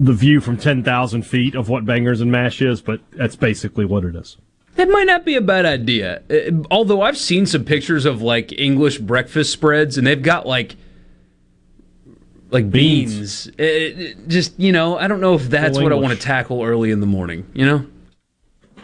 the 0.00 0.12
view 0.12 0.40
from 0.40 0.56
10,000 0.56 1.22
feet 1.22 1.54
of 1.54 1.68
what 1.68 1.84
bangers 1.84 2.20
and 2.20 2.30
mash 2.30 2.62
is, 2.62 2.80
but 2.80 3.00
that's 3.12 3.36
basically 3.36 3.84
what 3.84 4.04
it 4.04 4.14
is. 4.14 4.36
That 4.76 4.88
might 4.88 5.06
not 5.08 5.24
be 5.24 5.34
a 5.34 5.40
bad 5.40 5.66
idea. 5.66 6.22
Uh, 6.30 6.62
although 6.70 7.02
I've 7.02 7.18
seen 7.18 7.46
some 7.46 7.64
pictures 7.64 8.04
of 8.04 8.22
like 8.22 8.52
English 8.52 8.98
breakfast 8.98 9.52
spreads, 9.52 9.98
and 9.98 10.06
they've 10.06 10.22
got 10.22 10.46
like 10.46 10.76
like 12.50 12.70
beans. 12.70 13.48
beans. 13.48 14.14
Uh, 14.16 14.22
just 14.28 14.58
you 14.58 14.70
know, 14.70 14.96
I 14.96 15.08
don't 15.08 15.20
know 15.20 15.34
if 15.34 15.50
that's 15.50 15.76
what 15.78 15.90
I 15.92 15.96
want 15.96 16.14
to 16.14 16.20
tackle 16.20 16.62
early 16.62 16.92
in 16.92 17.00
the 17.00 17.06
morning. 17.06 17.50
You 17.54 17.66
know. 17.66 17.86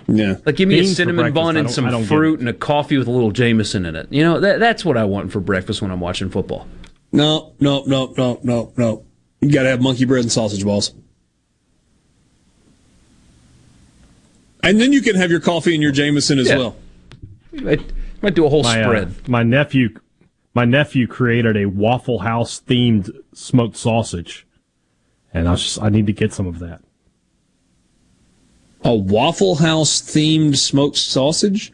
Yeah. 0.06 0.36
Like 0.44 0.56
give 0.56 0.68
me 0.68 0.80
beans 0.80 0.92
a 0.92 0.94
cinnamon 0.96 1.32
bun 1.32 1.56
and 1.56 1.70
some 1.70 2.04
fruit 2.04 2.40
and 2.40 2.48
a 2.48 2.52
coffee 2.52 2.98
with 2.98 3.06
a 3.06 3.10
little 3.10 3.30
Jameson 3.30 3.86
in 3.86 3.96
it. 3.96 4.08
You 4.10 4.22
know, 4.22 4.40
that, 4.40 4.60
that's 4.60 4.84
what 4.84 4.96
I 4.96 5.04
want 5.04 5.32
for 5.32 5.40
breakfast 5.40 5.82
when 5.82 5.90
I'm 5.90 6.00
watching 6.00 6.30
football. 6.30 6.66
No, 7.12 7.54
no, 7.60 7.84
no, 7.86 8.12
no, 8.16 8.40
no, 8.42 8.72
no. 8.76 9.04
You 9.40 9.52
got 9.52 9.62
to 9.62 9.68
have 9.68 9.80
monkey 9.80 10.04
bread 10.04 10.22
and 10.22 10.32
sausage 10.32 10.64
balls. 10.64 10.92
And 14.62 14.80
then 14.80 14.92
you 14.92 15.02
can 15.02 15.14
have 15.16 15.30
your 15.30 15.40
coffee 15.40 15.74
and 15.74 15.82
your 15.82 15.92
Jameson 15.92 16.38
as 16.38 16.48
yeah. 16.48 16.56
well. 16.56 16.76
I 17.66 17.78
might 18.22 18.34
do 18.34 18.46
a 18.46 18.48
whole 18.48 18.62
my, 18.62 18.80
uh, 18.80 18.84
spread. 18.84 19.08
Uh, 19.08 19.12
my 19.28 19.42
nephew, 19.42 19.90
my 20.54 20.64
nephew 20.64 21.06
created 21.06 21.56
a 21.56 21.66
Waffle 21.66 22.20
House 22.20 22.62
themed 22.66 23.10
smoked 23.34 23.76
sausage, 23.76 24.46
and 25.32 25.48
I 25.48 25.54
just 25.54 25.80
I 25.82 25.90
need 25.90 26.06
to 26.06 26.12
get 26.12 26.32
some 26.32 26.46
of 26.46 26.58
that. 26.60 26.80
A 28.84 28.94
Waffle 28.94 29.56
House 29.56 30.02
themed 30.02 30.58
smoked 30.58 30.98
sausage? 30.98 31.72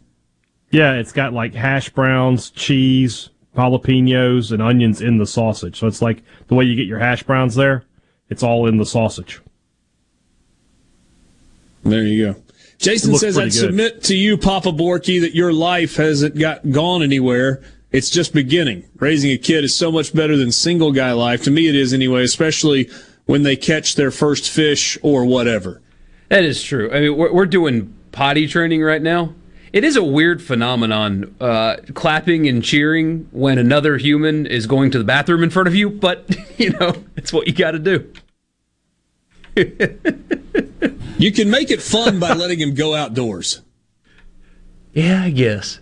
Yeah, 0.71 0.95
it's 0.95 1.13
got 1.13 1.33
like 1.33 1.55
hash 1.55 1.91
browns, 1.91 2.51
cheese, 2.51 3.31
jalapenos, 3.57 4.53
and 4.53 4.63
onions 4.63 5.03
in 5.03 5.19
the 5.19 5.27
sausage. 5.27 5.79
So 5.79 5.89
it's 5.89 6.01
like 6.01 6.23
the 6.47 6.55
way 6.55 6.65
you 6.65 6.77
get 6.77 6.87
your 6.87 7.01
hash 7.01 7.25
browns 7.25 7.57
there. 7.57 7.85
It's 8.29 8.45
all 8.45 8.69
in 8.69 8.77
the 8.77 8.87
sausage. 8.87 9.41
There 11.83 12.05
you 12.05 12.33
go. 12.33 12.43
Jason 12.79 13.17
says, 13.17 13.37
I'd 13.37 13.45
good. 13.47 13.53
submit 13.53 14.05
to 14.05 14.17
you, 14.17 14.39
Papa 14.39 14.71
Borky, 14.71 15.21
that 15.21 15.35
your 15.35 15.53
life 15.53 15.97
hasn't 15.97 16.39
got 16.39 16.71
gone 16.71 17.03
anywhere. 17.03 17.63
It's 17.91 18.09
just 18.09 18.33
beginning. 18.33 18.85
Raising 18.97 19.33
a 19.33 19.37
kid 19.37 19.65
is 19.65 19.75
so 19.75 19.91
much 19.91 20.15
better 20.15 20.37
than 20.37 20.53
single 20.53 20.93
guy 20.93 21.13
life. 21.13 21.43
To 21.43 21.51
me, 21.51 21.69
it 21.69 21.75
is 21.75 21.93
anyway, 21.93 22.23
especially 22.23 22.89
when 23.27 23.43
they 23.43 23.57
catch 23.57 23.97
their 23.97 24.13
first 24.13 24.49
fish 24.49 24.97
or 25.03 25.25
whatever. 25.25 25.83
That 26.31 26.45
is 26.45 26.63
true. 26.63 26.91
I 26.93 27.01
mean, 27.01 27.17
we're, 27.17 27.33
we're 27.33 27.47
doing 27.47 27.93
potty 28.13 28.47
training 28.47 28.83
right 28.83 29.03
now. 29.03 29.35
It 29.73 29.85
is 29.85 29.97
a 29.97 30.03
weird 30.03 30.41
phenomenon, 30.41 31.35
uh, 31.41 31.77
clapping 31.95 32.49
and 32.49 32.63
cheering 32.63 33.29
when 33.33 33.59
another 33.59 33.99
human 33.99 34.47
is 34.47 34.67
going 34.67 34.93
to 34.93 34.99
the 34.99 35.05
bathroom 35.05 35.43
in 35.43 35.51
front 35.51 35.69
of 35.69 35.75
you, 35.75 35.91
but, 35.91 36.35
you 36.59 36.71
know, 36.71 37.05
it's 37.17 37.33
what 37.33 37.49
you 37.49 37.53
got 37.53 37.73
to 37.73 37.79
do. 37.81 38.13
you 41.19 41.33
can 41.33 41.51
make 41.51 41.73
it 41.73 41.83
fun 41.83 42.21
by 42.21 42.33
letting 42.33 42.61
him 42.61 42.75
go 42.75 42.95
outdoors. 42.95 43.63
Yeah, 44.93 45.25
I 45.25 45.31
guess. 45.31 45.81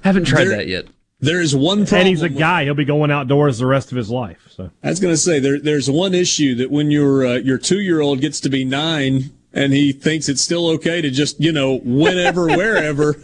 Haven't 0.00 0.24
tried 0.24 0.44
there, 0.44 0.56
that 0.56 0.66
yet. 0.66 0.86
There 1.20 1.42
is 1.42 1.54
one 1.54 1.80
problem. 1.80 2.00
And 2.00 2.08
he's 2.08 2.22
a 2.22 2.28
guy; 2.28 2.64
he'll 2.64 2.74
be 2.74 2.84
going 2.84 3.10
outdoors 3.10 3.58
the 3.58 3.66
rest 3.66 3.90
of 3.90 3.96
his 3.96 4.10
life. 4.10 4.46
So 4.50 4.70
I 4.82 4.88
was 4.88 5.00
going 5.00 5.12
to 5.12 5.18
say 5.18 5.38
there, 5.38 5.58
there's 5.60 5.90
one 5.90 6.14
issue 6.14 6.54
that 6.56 6.70
when 6.70 6.90
your 6.90 7.26
uh, 7.26 7.34
your 7.34 7.58
two 7.58 7.80
year 7.80 8.00
old 8.00 8.20
gets 8.20 8.40
to 8.40 8.48
be 8.48 8.64
nine 8.64 9.30
and 9.52 9.72
he 9.72 9.92
thinks 9.92 10.28
it's 10.28 10.42
still 10.42 10.68
okay 10.68 11.00
to 11.00 11.10
just 11.10 11.40
you 11.40 11.52
know 11.52 11.78
whenever 11.84 12.46
wherever, 12.56 13.20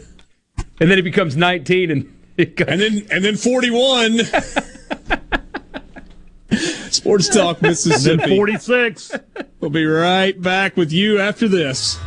and 0.80 0.90
then 0.90 0.98
he 0.98 1.02
becomes 1.02 1.36
nineteen 1.36 1.90
and 1.90 2.10
and 2.38 2.80
then 2.80 3.06
and 3.10 3.24
then 3.24 3.36
forty 3.36 3.70
one. 3.70 4.20
Sports 6.90 7.28
Talk 7.28 7.60
Mississippi. 7.60 8.36
46. 8.36 9.12
We'll 9.58 9.70
be 9.70 9.84
right 9.84 10.40
back 10.40 10.76
with 10.76 10.92
you 10.92 11.18
after 11.18 11.48
this. 11.48 11.98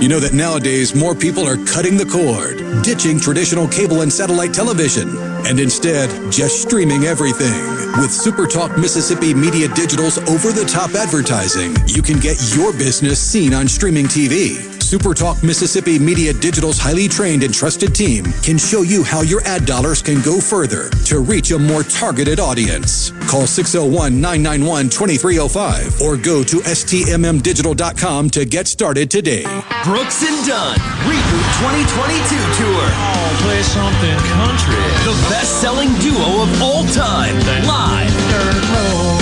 You 0.00 0.08
know 0.08 0.20
that 0.20 0.32
nowadays 0.32 0.94
more 0.94 1.12
people 1.12 1.44
are 1.44 1.56
cutting 1.66 1.96
the 1.96 2.06
cord, 2.06 2.84
ditching 2.84 3.18
traditional 3.18 3.66
cable 3.66 4.02
and 4.02 4.12
satellite 4.12 4.54
television, 4.54 5.08
and 5.44 5.58
instead 5.58 6.08
just 6.30 6.62
streaming 6.62 7.02
everything. 7.02 7.52
With 7.98 8.10
SuperTalk 8.10 8.78
Mississippi 8.78 9.34
Media 9.34 9.66
Digital's 9.74 10.18
over 10.30 10.52
the 10.52 10.64
top 10.64 10.94
advertising, 10.94 11.74
you 11.88 12.00
can 12.00 12.20
get 12.20 12.38
your 12.54 12.72
business 12.72 13.18
seen 13.18 13.52
on 13.52 13.66
streaming 13.66 14.06
TV. 14.06 14.77
SuperTalk 14.88 15.44
Mississippi 15.44 15.98
Media 15.98 16.32
Digital's 16.32 16.78
highly 16.78 17.08
trained 17.08 17.42
and 17.42 17.52
trusted 17.52 17.94
team 17.94 18.24
can 18.40 18.56
show 18.56 18.80
you 18.80 19.04
how 19.04 19.20
your 19.20 19.42
ad 19.44 19.66
dollars 19.66 20.00
can 20.00 20.22
go 20.22 20.40
further 20.40 20.88
to 21.04 21.20
reach 21.20 21.50
a 21.50 21.58
more 21.58 21.82
targeted 21.82 22.40
audience. 22.40 23.10
Call 23.28 23.46
601 23.46 24.18
991 24.18 24.88
2305 24.88 26.00
or 26.00 26.16
go 26.16 26.42
to 26.42 26.64
stmmdigital.com 26.64 28.30
to 28.30 28.46
get 28.46 28.66
started 28.66 29.10
today. 29.10 29.44
Brooks 29.84 30.24
and 30.24 30.40
Dunn 30.48 30.80
Reboot 31.04 31.48
2022 31.60 32.40
Tour. 32.56 32.80
Oh, 32.80 33.44
play 33.44 33.60
something 33.60 34.16
country. 34.40 34.80
The 35.04 35.12
best 35.28 35.60
selling 35.60 35.92
duo 36.00 36.48
of 36.48 36.62
all 36.64 36.88
time. 36.96 37.36
Live. 37.68 38.08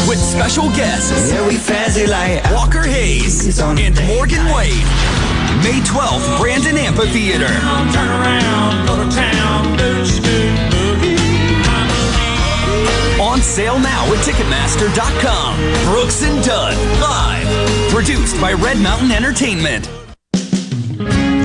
With 0.06 0.23
special 0.23 0.70
guests. 0.78 1.32
Yeah, 1.32 1.44
we 1.44 1.56
fancy 1.56 2.06
like 2.06 2.44
Walker 2.52 2.82
Hayes 2.82 3.58
and 3.58 4.06
Morgan 4.06 4.46
Wade. 4.54 5.36
May 5.62 5.81
12th, 5.81 6.38
Brandon 6.38 6.76
Amphitheater. 6.76 7.47
On 13.21 13.41
sale 13.43 13.79
now 13.79 14.05
at 14.12 14.25
Ticketmaster.com. 14.25 15.93
Brooks 15.93 16.23
and 16.23 16.43
Dunn, 16.45 16.75
live. 17.00 17.91
Produced 17.91 18.41
by 18.41 18.53
Red 18.53 18.79
Mountain 18.79 19.11
Entertainment. 19.11 19.91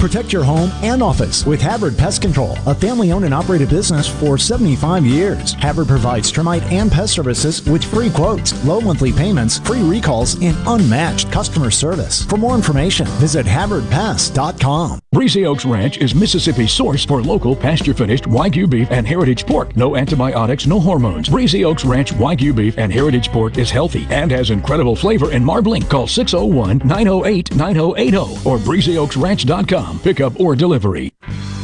Protect 0.00 0.32
your 0.32 0.42
home 0.42 0.70
and 0.82 1.02
office 1.02 1.44
with 1.44 1.60
Havard 1.60 1.98
Pest 1.98 2.22
Control, 2.22 2.56
a 2.64 2.74
family 2.74 3.12
owned 3.12 3.26
and 3.26 3.34
operated 3.34 3.68
business 3.68 4.08
for 4.08 4.38
75 4.38 5.04
years. 5.04 5.52
Havard 5.52 5.88
provides 5.88 6.32
termite 6.32 6.62
and 6.72 6.90
pest 6.90 7.12
services 7.12 7.62
with 7.66 7.84
free 7.84 8.08
quotes, 8.08 8.64
low 8.64 8.80
monthly 8.80 9.12
payments, 9.12 9.58
free 9.58 9.82
recalls, 9.82 10.40
and 10.42 10.56
unmatched 10.66 11.30
customer 11.30 11.70
service. 11.70 12.24
For 12.24 12.38
more 12.38 12.54
information, 12.54 13.06
visit 13.18 13.44
HavardPest.com. 13.44 15.00
Breezy 15.12 15.44
Oaks 15.44 15.66
Ranch 15.66 15.98
is 15.98 16.14
Mississippi's 16.14 16.72
source 16.72 17.04
for 17.04 17.22
local 17.22 17.54
pasture 17.54 17.92
finished 17.92 18.24
Wagyu 18.24 18.70
beef 18.70 18.90
and 18.90 19.06
heritage 19.06 19.44
pork. 19.44 19.76
No 19.76 19.96
antibiotics, 19.96 20.66
no 20.66 20.80
hormones. 20.80 21.28
Breezy 21.28 21.66
Oaks 21.66 21.84
Ranch 21.84 22.12
Wagyu 22.14 22.56
beef 22.56 22.78
and 22.78 22.90
heritage 22.90 23.28
pork 23.28 23.58
is 23.58 23.70
healthy 23.70 24.06
and 24.08 24.30
has 24.30 24.48
incredible 24.48 24.96
flavor 24.96 25.30
and 25.30 25.44
marbling. 25.44 25.82
Call 25.82 26.06
601 26.06 26.78
908 26.86 27.54
9080 27.54 28.16
or 28.48 28.56
breezyoaksranch.com 28.56 29.89
pickup 29.98 30.38
or 30.38 30.54
delivery. 30.54 31.12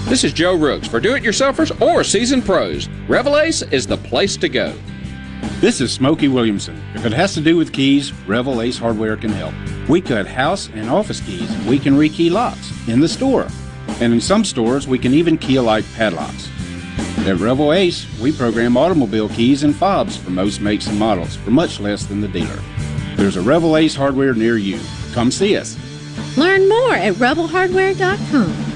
This 0.06 0.25
is 0.25 0.33
Joe 0.33 0.56
Rooks. 0.56 0.88
For 0.88 1.00
do-it-yourselfers 1.00 1.80
or 1.80 2.04
seasoned 2.04 2.45
pros, 2.45 2.88
Rebel 3.09 3.38
Ace 3.38 3.62
is 3.62 3.87
the 3.87 3.97
place 3.97 4.37
to 4.38 4.49
go. 4.49 4.75
This 5.61 5.80
is 5.80 5.92
Smokey 5.92 6.28
Williamson. 6.28 6.80
If 6.95 7.06
it 7.06 7.12
has 7.12 7.35
to 7.35 7.40
do 7.40 7.56
with 7.56 7.73
keys, 7.73 8.12
Rebel 8.26 8.62
Ace 8.62 8.78
Hardware 8.78 9.16
can 9.16 9.30
help. 9.30 9.54
We 9.88 10.00
cut 10.00 10.26
house 10.26 10.68
and 10.75 10.90
office 10.90 11.21
keys. 11.21 11.50
We 11.66 11.78
can 11.78 11.95
rekey 11.95 12.30
locks 12.30 12.73
in 12.88 13.00
the 13.00 13.09
store. 13.09 13.49
And 14.00 14.12
in 14.12 14.21
some 14.21 14.45
stores, 14.45 14.87
we 14.87 14.99
can 14.99 15.14
even 15.14 15.38
key 15.38 15.56
alike 15.56 15.85
padlocks. 15.95 16.50
At 17.26 17.38
Rebel 17.38 17.73
Ace, 17.73 18.06
we 18.21 18.33
program 18.33 18.76
automobile 18.76 19.28
keys 19.28 19.62
and 19.64 19.75
fobs 19.75 20.16
for 20.16 20.30
most 20.30 20.61
makes 20.61 20.87
and 20.87 20.99
models 20.99 21.37
for 21.37 21.50
much 21.50 21.80
less 21.80 22.04
than 22.04 22.21
the 22.21 22.28
dealer. 22.28 22.62
There's 23.16 23.37
a 23.37 23.42
Rebel 23.42 23.76
Ace 23.76 23.95
Hardware 23.95 24.35
near 24.35 24.56
you. 24.56 24.78
Come 25.12 25.30
see 25.30 25.56
us. 25.56 25.76
Learn 26.37 26.69
more 26.69 26.95
at 26.95 27.14
rebelhardware.com. 27.14 28.75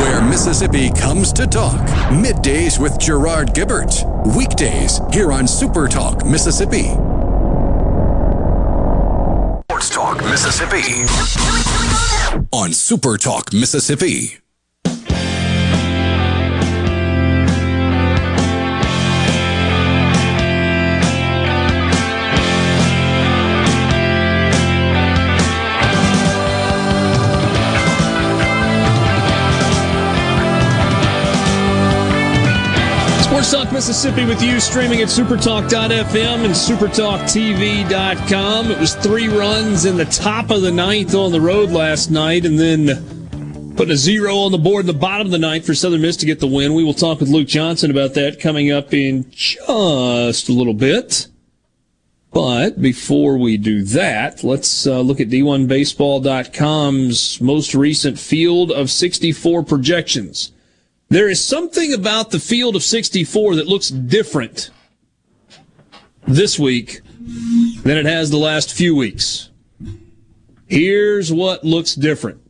where 0.00 0.22
Mississippi 0.22 0.90
comes 0.90 1.32
to 1.34 1.46
talk. 1.46 1.80
Middays 2.10 2.78
with 2.78 2.98
Gerard 2.98 3.54
Gibert. 3.54 4.04
Weekdays 4.36 5.00
here 5.12 5.32
on 5.32 5.46
Super 5.46 5.88
Talk 5.88 6.24
Mississippi. 6.24 6.88
Sports 9.64 9.90
Talk 9.90 10.18
Mississippi. 10.24 11.04
On 12.52 12.72
Super 12.72 13.16
Talk 13.16 13.52
Mississippi. 13.52 14.38
Mississippi 33.80 34.26
with 34.26 34.42
you, 34.42 34.60
streaming 34.60 35.00
at 35.00 35.08
supertalk.fm 35.08 36.44
and 36.44 36.52
supertalktv.com. 36.52 38.70
It 38.70 38.78
was 38.78 38.94
three 38.96 39.28
runs 39.28 39.86
in 39.86 39.96
the 39.96 40.04
top 40.04 40.50
of 40.50 40.60
the 40.60 40.70
ninth 40.70 41.14
on 41.14 41.32
the 41.32 41.40
road 41.40 41.70
last 41.70 42.10
night, 42.10 42.44
and 42.44 42.58
then 42.58 43.72
putting 43.76 43.92
a 43.92 43.96
zero 43.96 44.36
on 44.36 44.52
the 44.52 44.58
board 44.58 44.82
in 44.82 44.86
the 44.86 44.92
bottom 44.92 45.28
of 45.28 45.30
the 45.30 45.38
ninth 45.38 45.64
for 45.64 45.74
Southern 45.74 46.02
Miss 46.02 46.18
to 46.18 46.26
get 46.26 46.40
the 46.40 46.46
win. 46.46 46.74
We 46.74 46.84
will 46.84 46.92
talk 46.92 47.20
with 47.20 47.30
Luke 47.30 47.48
Johnson 47.48 47.90
about 47.90 48.12
that 48.12 48.38
coming 48.38 48.70
up 48.70 48.92
in 48.92 49.24
just 49.30 50.50
a 50.50 50.52
little 50.52 50.74
bit. 50.74 51.28
But 52.34 52.82
before 52.82 53.38
we 53.38 53.56
do 53.56 53.82
that, 53.84 54.44
let's 54.44 54.86
uh, 54.86 55.00
look 55.00 55.20
at 55.20 55.30
D1Baseball.com's 55.30 57.40
most 57.40 57.74
recent 57.74 58.18
field 58.18 58.72
of 58.72 58.90
64 58.90 59.62
projections. 59.62 60.52
There 61.10 61.28
is 61.28 61.44
something 61.44 61.92
about 61.92 62.30
the 62.30 62.38
field 62.38 62.76
of 62.76 62.84
64 62.84 63.56
that 63.56 63.66
looks 63.66 63.88
different 63.88 64.70
this 66.28 66.56
week 66.56 67.00
than 67.82 67.96
it 67.96 68.06
has 68.06 68.30
the 68.30 68.36
last 68.36 68.72
few 68.72 68.94
weeks. 68.94 69.50
Here's 70.68 71.32
what 71.32 71.64
looks 71.64 71.96
different. 71.96 72.40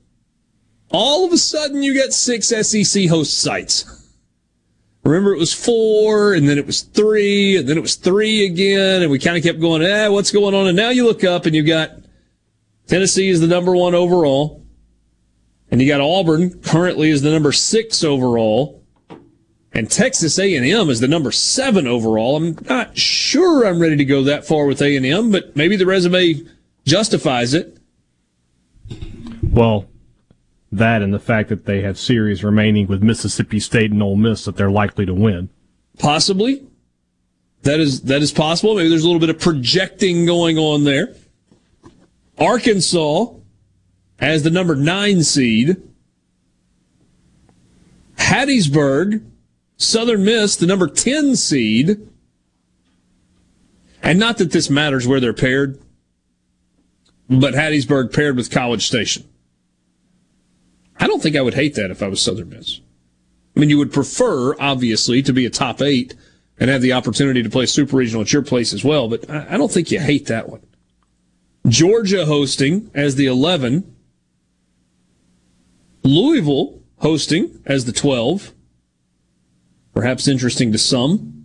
All 0.90 1.25
of 1.25 1.33
a 1.33 1.38
sudden, 1.38 1.83
you 1.83 1.95
get 1.95 2.12
six 2.12 2.49
SEC 2.49 3.09
host 3.09 3.38
sites. 3.38 3.87
Remember, 5.05 5.33
it 5.33 5.38
was 5.38 5.55
four, 5.55 6.35
and 6.35 6.47
then 6.47 6.59
it 6.59 6.67
was 6.67 6.83
three, 6.83 7.57
and 7.57 7.67
then 7.67 7.79
it 7.79 7.81
was 7.81 7.95
three 7.95 8.45
again, 8.45 9.00
and 9.00 9.11
we 9.11 9.19
kind 9.19 9.38
of 9.38 9.43
kept 9.43 9.59
going, 9.59 9.81
eh, 9.81 10.09
what's 10.09 10.31
going 10.31 10.55
on? 10.55 10.67
And 10.67 10.76
now 10.76 10.90
you 10.90 11.07
look 11.07 11.25
up 11.25 11.47
and 11.47 11.55
you've 11.55 11.67
got 11.67 11.93
Tennessee 12.87 13.31
is 13.31 13.40
the 13.40 13.47
number 13.47 13.75
one 13.75 13.95
overall. 13.95 14.60
And 15.71 15.81
you 15.81 15.89
got 15.89 16.00
Auburn 16.00 16.61
currently 16.61 17.11
is 17.11 17.23
the 17.23 17.31
number 17.31 17.53
six 17.53 18.03
overall, 18.03 18.83
and 19.73 19.89
Texas 19.89 20.39
A&M 20.39 20.91
is 20.91 21.00
the 21.00 21.07
number 21.07 21.31
seven 21.31 21.87
overall. 21.87 22.37
I'm 22.37 22.59
not 22.69 22.99
sure 22.99 23.65
I'm 23.65 23.81
ready 23.81 23.97
to 23.97 24.05
go 24.05 24.25
that 24.25 24.45
far 24.45 24.67
with 24.67 24.83
A&M, 24.83 25.31
but 25.31 25.55
maybe 25.55 25.77
the 25.77 25.87
resume 25.87 26.43
justifies 26.85 27.55
it. 27.55 27.79
Well, 29.43 29.87
that 30.73 31.03
and 31.03 31.15
the 31.15 31.21
fact 31.21 31.49
that 31.49 31.67
they 31.67 31.83
have 31.83 31.99
series 31.99 32.43
remaining 32.43 32.87
with 32.87 33.03
Mississippi 33.03 33.61
State 33.61 33.93
and 33.93 34.03
Ole 34.03 34.17
Miss 34.17 34.45
that 34.45 34.57
they're 34.57 34.71
likely 34.71 35.07
to 35.07 35.15
win. 35.15 35.50
Possibly. 35.99 36.67
That 37.62 37.79
is 37.79 38.03
that 38.03 38.23
is 38.23 38.33
possible. 38.33 38.75
Maybe 38.75 38.89
there's 38.89 39.03
a 39.05 39.07
little 39.07 39.21
bit 39.21 39.30
of 39.30 39.39
projecting 39.39 40.25
going 40.25 40.56
on 40.56 40.85
there. 40.85 41.15
Arkansas 42.39 43.35
as 44.21 44.43
the 44.43 44.50
number 44.50 44.76
nine 44.76 45.23
seed. 45.23 45.76
Hattiesburg, 48.17 49.25
Southern 49.76 50.25
Miss, 50.25 50.56
the 50.56 50.67
number 50.67 50.87
10 50.87 51.37
seed. 51.37 52.06
And 54.02 54.19
not 54.19 54.39
that 54.39 54.52
this 54.52 54.71
matters 54.71 55.06
where 55.06 55.21
they're 55.21 55.33
paired, 55.33 55.80
but 57.28 57.54
Hattiesburg 57.54 58.15
paired 58.15 58.37
with 58.37 58.50
College 58.50 58.87
Station. 58.87 59.25
I 60.99 61.06
don't 61.06 61.23
think 61.23 61.35
I 61.35 61.41
would 61.41 61.54
hate 61.54 61.75
that 61.76 61.91
if 61.91 62.02
I 62.02 62.09
was 62.09 62.21
Southern 62.21 62.50
Miss. 62.50 62.80
I 63.56 63.61
mean, 63.61 63.71
you 63.71 63.78
would 63.78 63.93
prefer, 63.93 64.54
obviously, 64.61 65.23
to 65.23 65.33
be 65.33 65.47
a 65.47 65.50
top 65.50 65.80
eight 65.80 66.15
and 66.59 66.71
have 66.71 66.83
the 66.83 66.93
opportunity 66.93 67.43
to 67.43 67.50
play 67.50 67.67
super 67.67 67.97
regional 67.97 68.23
at 68.23 68.33
your 68.33 68.43
place 68.43 68.73
as 68.73 68.85
well, 68.85 69.09
but 69.09 69.28
I 69.30 69.56
don't 69.56 69.73
think 69.73 69.91
you 69.91 69.99
hate 69.99 70.26
that 70.26 70.49
one. 70.49 70.61
Georgia 71.67 72.26
hosting 72.26 72.91
as 72.95 73.17
the 73.17 73.26
11. 73.26 73.97
Louisville 76.02 76.82
hosting 76.99 77.63
as 77.67 77.84
the 77.84 77.93
12. 77.93 78.52
Perhaps 79.95 80.28
interesting 80.28 80.73
to 80.73 80.78
some. 80.78 81.45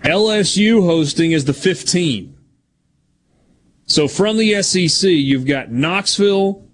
LSU 0.00 0.84
hosting 0.84 1.32
as 1.32 1.44
the 1.44 1.54
15. 1.54 2.36
So 3.86 4.08
from 4.08 4.36
the 4.36 4.62
SEC, 4.62 5.10
you've 5.10 5.46
got 5.46 5.70
Knoxville, 5.70 6.66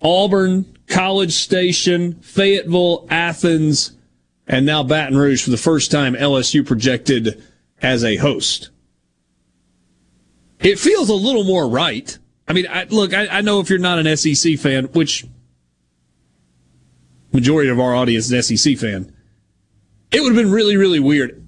Auburn, 0.00 0.76
College 0.86 1.32
Station, 1.32 2.14
Fayetteville, 2.20 3.06
Athens, 3.10 3.92
and 4.46 4.64
now 4.64 4.82
Baton 4.82 5.16
Rouge 5.16 5.42
for 5.42 5.50
the 5.50 5.56
first 5.56 5.90
time 5.90 6.14
LSU 6.14 6.64
projected 6.64 7.42
as 7.82 8.04
a 8.04 8.16
host. 8.16 8.70
It 10.60 10.78
feels 10.78 11.08
a 11.08 11.14
little 11.14 11.44
more 11.44 11.68
right 11.68 12.16
I 12.48 12.52
mean, 12.52 12.66
I, 12.68 12.84
look, 12.84 13.12
I, 13.12 13.26
I, 13.26 13.40
know 13.40 13.60
if 13.60 13.68
you're 13.68 13.78
not 13.78 13.98
an 13.98 14.16
SEC 14.16 14.58
fan, 14.58 14.84
which 14.86 15.26
majority 17.32 17.70
of 17.70 17.80
our 17.80 17.94
audience 17.94 18.30
is 18.30 18.46
SEC 18.46 18.78
fan, 18.78 19.12
it 20.12 20.20
would 20.20 20.34
have 20.34 20.42
been 20.42 20.52
really, 20.52 20.76
really 20.76 21.00
weird. 21.00 21.44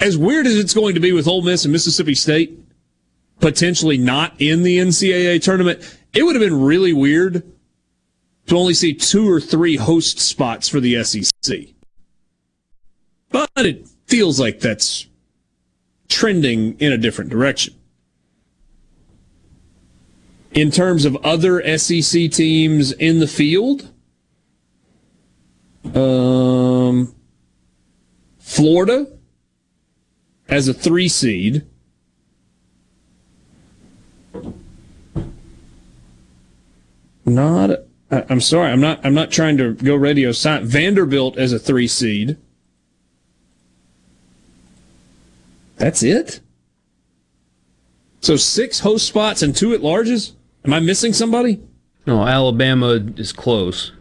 As 0.00 0.16
weird 0.16 0.46
as 0.46 0.56
it's 0.56 0.74
going 0.74 0.94
to 0.94 1.00
be 1.00 1.12
with 1.12 1.28
Ole 1.28 1.42
Miss 1.42 1.64
and 1.64 1.72
Mississippi 1.72 2.14
State 2.14 2.58
potentially 3.40 3.98
not 3.98 4.34
in 4.38 4.62
the 4.62 4.78
NCAA 4.78 5.42
tournament, 5.42 5.98
it 6.14 6.22
would 6.22 6.34
have 6.34 6.42
been 6.42 6.62
really 6.62 6.92
weird 6.92 7.42
to 8.46 8.56
only 8.56 8.72
see 8.72 8.94
two 8.94 9.28
or 9.28 9.40
three 9.40 9.76
host 9.76 10.18
spots 10.18 10.68
for 10.68 10.80
the 10.80 11.02
SEC. 11.04 11.58
But 13.30 13.50
it 13.56 13.88
feels 14.06 14.38
like 14.40 14.60
that's 14.60 15.06
trending 16.08 16.78
in 16.78 16.92
a 16.92 16.98
different 16.98 17.30
direction 17.30 17.74
in 20.54 20.70
terms 20.70 21.04
of 21.04 21.16
other 21.16 21.78
SEC 21.78 22.30
teams 22.30 22.92
in 22.92 23.20
the 23.20 23.26
field, 23.26 23.90
um, 25.94 27.14
Florida 28.38 29.06
as 30.48 30.68
a 30.68 30.74
three 30.74 31.08
seed. 31.08 31.66
Not, 37.24 37.70
I'm 38.10 38.40
sorry, 38.40 38.70
I'm 38.70 38.80
not. 38.80 39.00
I'm 39.04 39.14
not 39.14 39.30
trying 39.30 39.56
to 39.58 39.74
go 39.74 39.94
radio 39.94 40.32
silent. 40.32 40.66
Vanderbilt 40.66 41.38
as 41.38 41.52
a 41.52 41.58
three 41.58 41.86
seed. 41.86 42.36
That's 45.76 46.02
it. 46.02 46.40
So 48.20 48.36
six 48.36 48.80
host 48.80 49.06
spots 49.06 49.42
and 49.42 49.54
two 49.54 49.72
at 49.72 49.80
larges. 49.80 50.32
Am 50.64 50.72
I 50.72 50.80
missing 50.80 51.12
somebody? 51.12 51.60
No, 52.06 52.26
Alabama 52.26 53.00
is 53.16 53.32
close. 53.32 53.92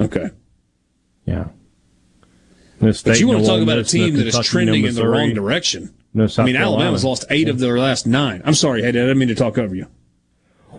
Okay. 0.00 0.30
Yeah. 1.24 1.48
but 2.80 3.18
you 3.18 3.28
want 3.28 3.40
to 3.40 3.46
talk 3.46 3.62
about 3.62 3.78
a 3.78 3.84
team 3.84 4.14
that 4.16 4.26
is 4.26 4.38
trending 4.40 4.84
in 4.84 4.94
the 4.94 5.08
wrong 5.08 5.34
direction. 5.34 5.94
No 6.14 6.26
South 6.26 6.44
I 6.44 6.46
mean, 6.46 6.56
Carolina. 6.56 6.82
Alabama's 6.82 7.04
lost 7.04 7.24
eight 7.30 7.46
yeah. 7.46 7.52
of 7.52 7.58
their 7.58 7.78
last 7.78 8.06
nine. 8.06 8.42
I'm 8.44 8.54
sorry, 8.54 8.86
I 8.86 8.90
didn't 8.90 9.18
mean 9.18 9.28
to 9.28 9.34
talk 9.34 9.58
over 9.58 9.74
you. 9.74 9.86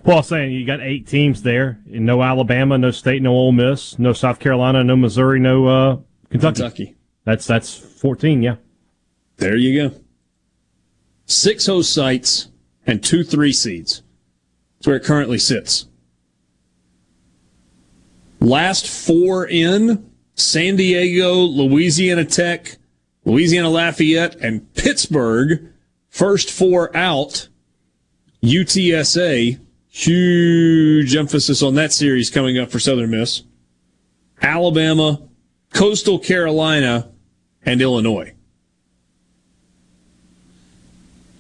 Well, 0.04 0.18
I'm 0.18 0.24
saying 0.24 0.52
you 0.52 0.66
got 0.66 0.80
eight 0.80 1.08
teams 1.08 1.44
there. 1.44 1.80
No 1.86 2.24
Alabama, 2.24 2.78
no 2.78 2.92
State, 2.92 3.22
no 3.22 3.32
Ole 3.32 3.52
Miss, 3.52 4.00
no 4.00 4.14
South 4.14 4.40
Carolina, 4.40 4.84
no 4.84 4.96
Missouri, 4.96 5.40
no 5.40 5.68
uh, 5.68 5.98
Kentucky. 6.30 6.62
Kentucky. 6.62 6.96
That's 7.26 7.46
that's 7.46 7.76
14. 7.76 8.42
Yeah. 8.42 8.56
There 9.38 9.58
you 9.58 9.90
go. 9.90 9.96
Six 11.26 11.66
host 11.66 11.94
sites 11.94 12.50
and 12.86 13.04
two 13.04 13.24
three 13.24 13.52
seeds. 13.52 14.02
That's 14.78 14.88
where 14.88 14.96
it 14.98 15.04
currently 15.04 15.38
sits. 15.38 15.88
Last 18.40 18.88
four 18.88 19.48
in 19.48 20.12
San 20.36 20.76
Diego, 20.76 21.34
Louisiana 21.34 22.26
Tech, 22.26 22.78
Louisiana 23.26 23.70
Lafayette, 23.70 24.36
and 24.36 24.74
Pittsburgh. 24.76 25.74
First 26.10 26.52
four 26.52 26.96
out. 26.96 27.50
UTSA, 28.44 29.60
huge 29.88 31.16
emphasis 31.16 31.64
on 31.64 31.74
that 31.74 31.92
series 31.92 32.30
coming 32.30 32.60
up 32.60 32.70
for 32.70 32.80
Southern 32.80 33.10
Miss. 33.10 33.44
Alabama, 34.42 35.22
Coastal 35.74 36.20
Carolina, 36.20 37.10
and 37.66 37.82
Illinois. 37.82 38.34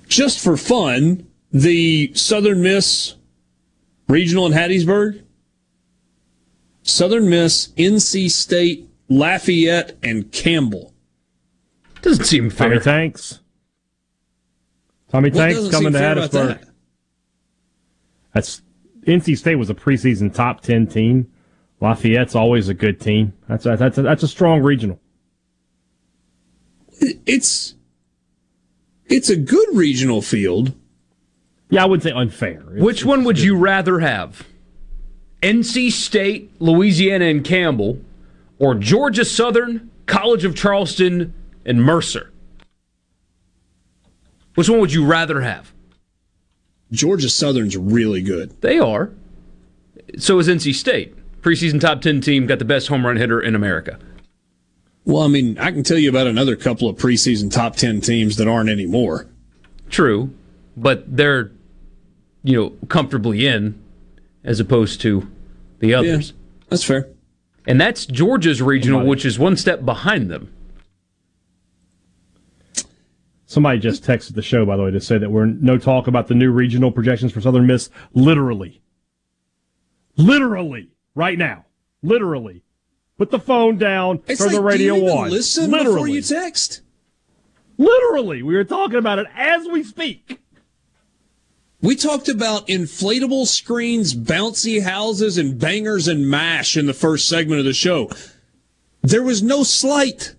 Just 0.07 0.43
for 0.43 0.57
fun, 0.57 1.27
the 1.51 2.11
Southern 2.15 2.61
Miss 2.63 3.16
Regional 4.07 4.45
in 4.45 4.53
Hattiesburg, 4.53 5.23
Southern 6.83 7.29
Miss, 7.29 7.67
NC 7.77 8.31
State, 8.31 8.89
Lafayette, 9.09 9.97
and 10.01 10.31
Campbell. 10.31 10.93
Doesn't 12.01 12.25
seem 12.25 12.49
fair. 12.49 12.69
Tommy 12.69 12.81
Tanks. 12.81 13.39
Tommy 15.09 15.29
what 15.29 15.39
Tanks 15.39 15.69
coming 15.69 15.93
to 15.93 15.99
Hattiesburg. 15.99 16.29
That? 16.59 16.69
That's 18.33 18.61
NC 19.05 19.37
State 19.37 19.55
was 19.55 19.69
a 19.69 19.75
preseason 19.75 20.33
top 20.33 20.61
ten 20.61 20.87
team. 20.87 21.31
Lafayette's 21.81 22.35
always 22.35 22.69
a 22.69 22.73
good 22.73 22.99
team. 22.99 23.33
That's 23.47 23.65
a, 23.65 23.75
that's 23.75 23.97
a, 23.97 24.01
that's 24.01 24.23
a 24.23 24.27
strong 24.27 24.61
regional. 24.61 24.99
It's 26.99 27.75
it's 29.05 29.29
a 29.29 29.35
good 29.35 29.69
regional 29.73 30.21
field. 30.21 30.73
Yeah, 31.69 31.83
I 31.83 31.85
would 31.85 32.01
say 32.01 32.11
unfair. 32.11 32.63
It's, 32.71 32.83
Which 32.83 33.05
one 33.05 33.23
would 33.23 33.39
you 33.39 33.57
rather 33.57 33.99
have? 33.99 34.45
NC 35.41 35.91
State, 35.91 36.51
Louisiana, 36.59 37.25
and 37.25 37.43
Campbell, 37.43 37.99
or 38.59 38.75
Georgia 38.75 39.25
Southern, 39.25 39.91
College 40.05 40.45
of 40.45 40.55
Charleston, 40.55 41.33
and 41.65 41.83
Mercer? 41.83 42.31
Which 44.55 44.69
one 44.69 44.79
would 44.79 44.93
you 44.93 45.05
rather 45.05 45.41
have? 45.41 45.71
Georgia 46.91 47.29
Southern's 47.29 47.77
really 47.77 48.21
good. 48.21 48.59
They 48.61 48.79
are. 48.79 49.11
So 50.17 50.39
is 50.39 50.47
NC 50.47 50.73
State. 50.73 51.15
Preseason 51.41 51.79
top 51.79 52.01
10 52.01 52.21
team, 52.21 52.47
got 52.47 52.59
the 52.59 52.65
best 52.65 52.87
home 52.87 53.05
run 53.05 53.17
hitter 53.17 53.39
in 53.39 53.55
America. 53.55 53.99
Well, 55.05 55.21
I 55.21 55.27
mean, 55.27 55.57
I 55.59 55.71
can 55.71 55.83
tell 55.83 55.97
you 55.97 56.09
about 56.09 56.27
another 56.27 56.55
couple 56.55 56.89
of 56.89 56.97
preseason 56.97 57.51
top 57.51 57.75
10 57.75 58.01
teams 58.01 58.37
that 58.37 58.47
aren't 58.47 58.69
anymore. 58.69 59.27
True, 59.89 60.33
but 60.75 61.15
they're, 61.15 61.51
you 62.47 62.55
know, 62.55 62.69
comfortably 62.87 63.45
in 63.45 63.77
as 64.45 64.61
opposed 64.61 65.01
to 65.01 65.29
the 65.79 65.93
others. 65.93 66.29
Yeah, 66.29 66.65
that's 66.69 66.83
fair. 66.85 67.09
And 67.67 67.79
that's 67.79 68.05
Georgia's 68.05 68.61
regional, 68.61 69.05
which 69.05 69.25
is 69.25 69.37
one 69.37 69.57
step 69.57 69.83
behind 69.83 70.31
them. 70.31 70.53
Somebody 73.45 73.79
just 73.79 74.03
texted 74.03 74.35
the 74.35 74.41
show, 74.41 74.65
by 74.65 74.77
the 74.77 74.83
way, 74.83 74.91
to 74.91 75.01
say 75.01 75.17
that 75.17 75.29
we're 75.29 75.45
no 75.45 75.77
talk 75.77 76.07
about 76.07 76.27
the 76.27 76.35
new 76.35 76.49
regional 76.49 76.89
projections 76.89 77.33
for 77.33 77.41
Southern 77.41 77.67
Miss. 77.67 77.89
Literally. 78.13 78.81
Literally. 80.15 80.91
Right 81.15 81.37
now. 81.37 81.65
Literally. 82.01 82.63
Put 83.17 83.29
the 83.29 83.39
phone 83.39 83.77
down, 83.77 84.21
it's 84.27 84.39
turn 84.39 84.47
like, 84.47 84.55
the 84.55 84.61
radio 84.61 84.95
do 84.95 85.01
you 85.01 85.09
on. 85.09 85.29
Listen 85.31 85.71
Literally. 85.71 85.93
before 85.93 86.07
you 86.07 86.21
text. 86.21 86.81
Literally. 87.77 88.41
We 88.41 88.55
were 88.55 88.63
talking 88.63 88.99
about 88.99 89.19
it 89.19 89.27
as 89.35 89.67
we 89.67 89.83
speak. 89.83 90.39
We 91.81 91.95
talked 91.95 92.27
about 92.27 92.67
inflatable 92.67 93.45
screens, 93.45 94.15
bouncy 94.15 94.81
houses, 94.81 95.37
and 95.37 95.59
bangers 95.59 96.07
and 96.07 96.27
mash 96.27 96.75
in 96.75 96.87
the 96.87 96.93
first 96.93 97.29
segment 97.29 97.59
of 97.59 97.65
the 97.65 97.73
show. 97.73 98.09
There 99.03 99.23
was 99.23 99.43
no 99.43 99.63
slight. 99.63 100.35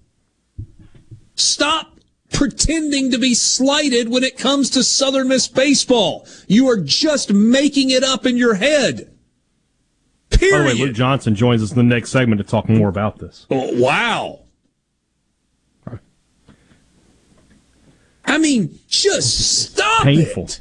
Stop 1.36 2.00
pretending 2.32 3.12
to 3.12 3.18
be 3.18 3.34
slighted 3.34 4.08
when 4.08 4.24
it 4.24 4.36
comes 4.36 4.68
to 4.70 4.82
Southern 4.82 5.28
Miss 5.28 5.46
baseball. 5.46 6.26
You 6.48 6.68
are 6.68 6.80
just 6.80 7.32
making 7.32 7.90
it 7.90 8.02
up 8.02 8.26
in 8.26 8.36
your 8.36 8.54
head. 8.54 9.14
Period. 10.30 10.52
By 10.52 10.58
the 10.58 10.64
way, 10.80 10.86
Luke 10.86 10.96
Johnson 10.96 11.34
joins 11.34 11.62
us 11.62 11.70
in 11.70 11.76
the 11.76 11.82
next 11.82 12.10
segment 12.10 12.40
to 12.40 12.44
talk 12.44 12.68
more 12.68 12.88
about 12.88 13.18
this. 13.18 13.46
Oh, 13.50 13.80
wow. 13.80 14.40
I 18.24 18.36
mean, 18.38 18.78
just 18.88 19.70
stop 19.70 20.02
Painful. 20.02 20.44
it. 20.44 20.60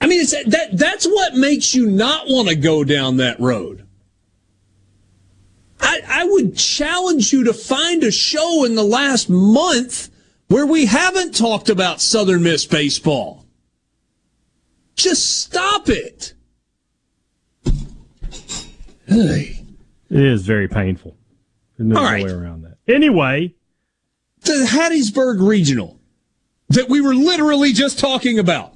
I 0.00 0.06
mean, 0.06 0.20
it's 0.20 0.30
that 0.30 0.76
that's 0.76 1.06
what 1.06 1.34
makes 1.34 1.74
you 1.74 1.90
not 1.90 2.26
want 2.28 2.48
to 2.48 2.54
go 2.54 2.84
down 2.84 3.16
that 3.16 3.40
road. 3.40 3.86
I, 5.80 6.00
I 6.06 6.24
would 6.24 6.56
challenge 6.56 7.32
you 7.32 7.44
to 7.44 7.52
find 7.52 8.02
a 8.02 8.10
show 8.10 8.64
in 8.64 8.74
the 8.74 8.84
last 8.84 9.28
month 9.28 10.10
where 10.48 10.66
we 10.66 10.86
haven't 10.86 11.34
talked 11.34 11.68
about 11.68 12.00
Southern 12.00 12.42
Miss 12.42 12.64
baseball. 12.64 13.44
Just 14.96 15.40
stop 15.40 15.88
it. 15.88 16.34
Hey. 19.06 19.64
It 20.10 20.24
is 20.24 20.44
very 20.44 20.68
painful. 20.68 21.16
There's 21.76 21.88
no 21.88 22.02
right. 22.02 22.24
way 22.24 22.30
around 22.30 22.62
that. 22.62 22.78
Anyway, 22.88 23.54
the 24.40 24.66
Hattiesburg 24.68 25.46
Regional 25.46 26.00
that 26.70 26.88
we 26.88 27.00
were 27.00 27.14
literally 27.14 27.72
just 27.72 27.98
talking 27.98 28.38
about. 28.38 28.74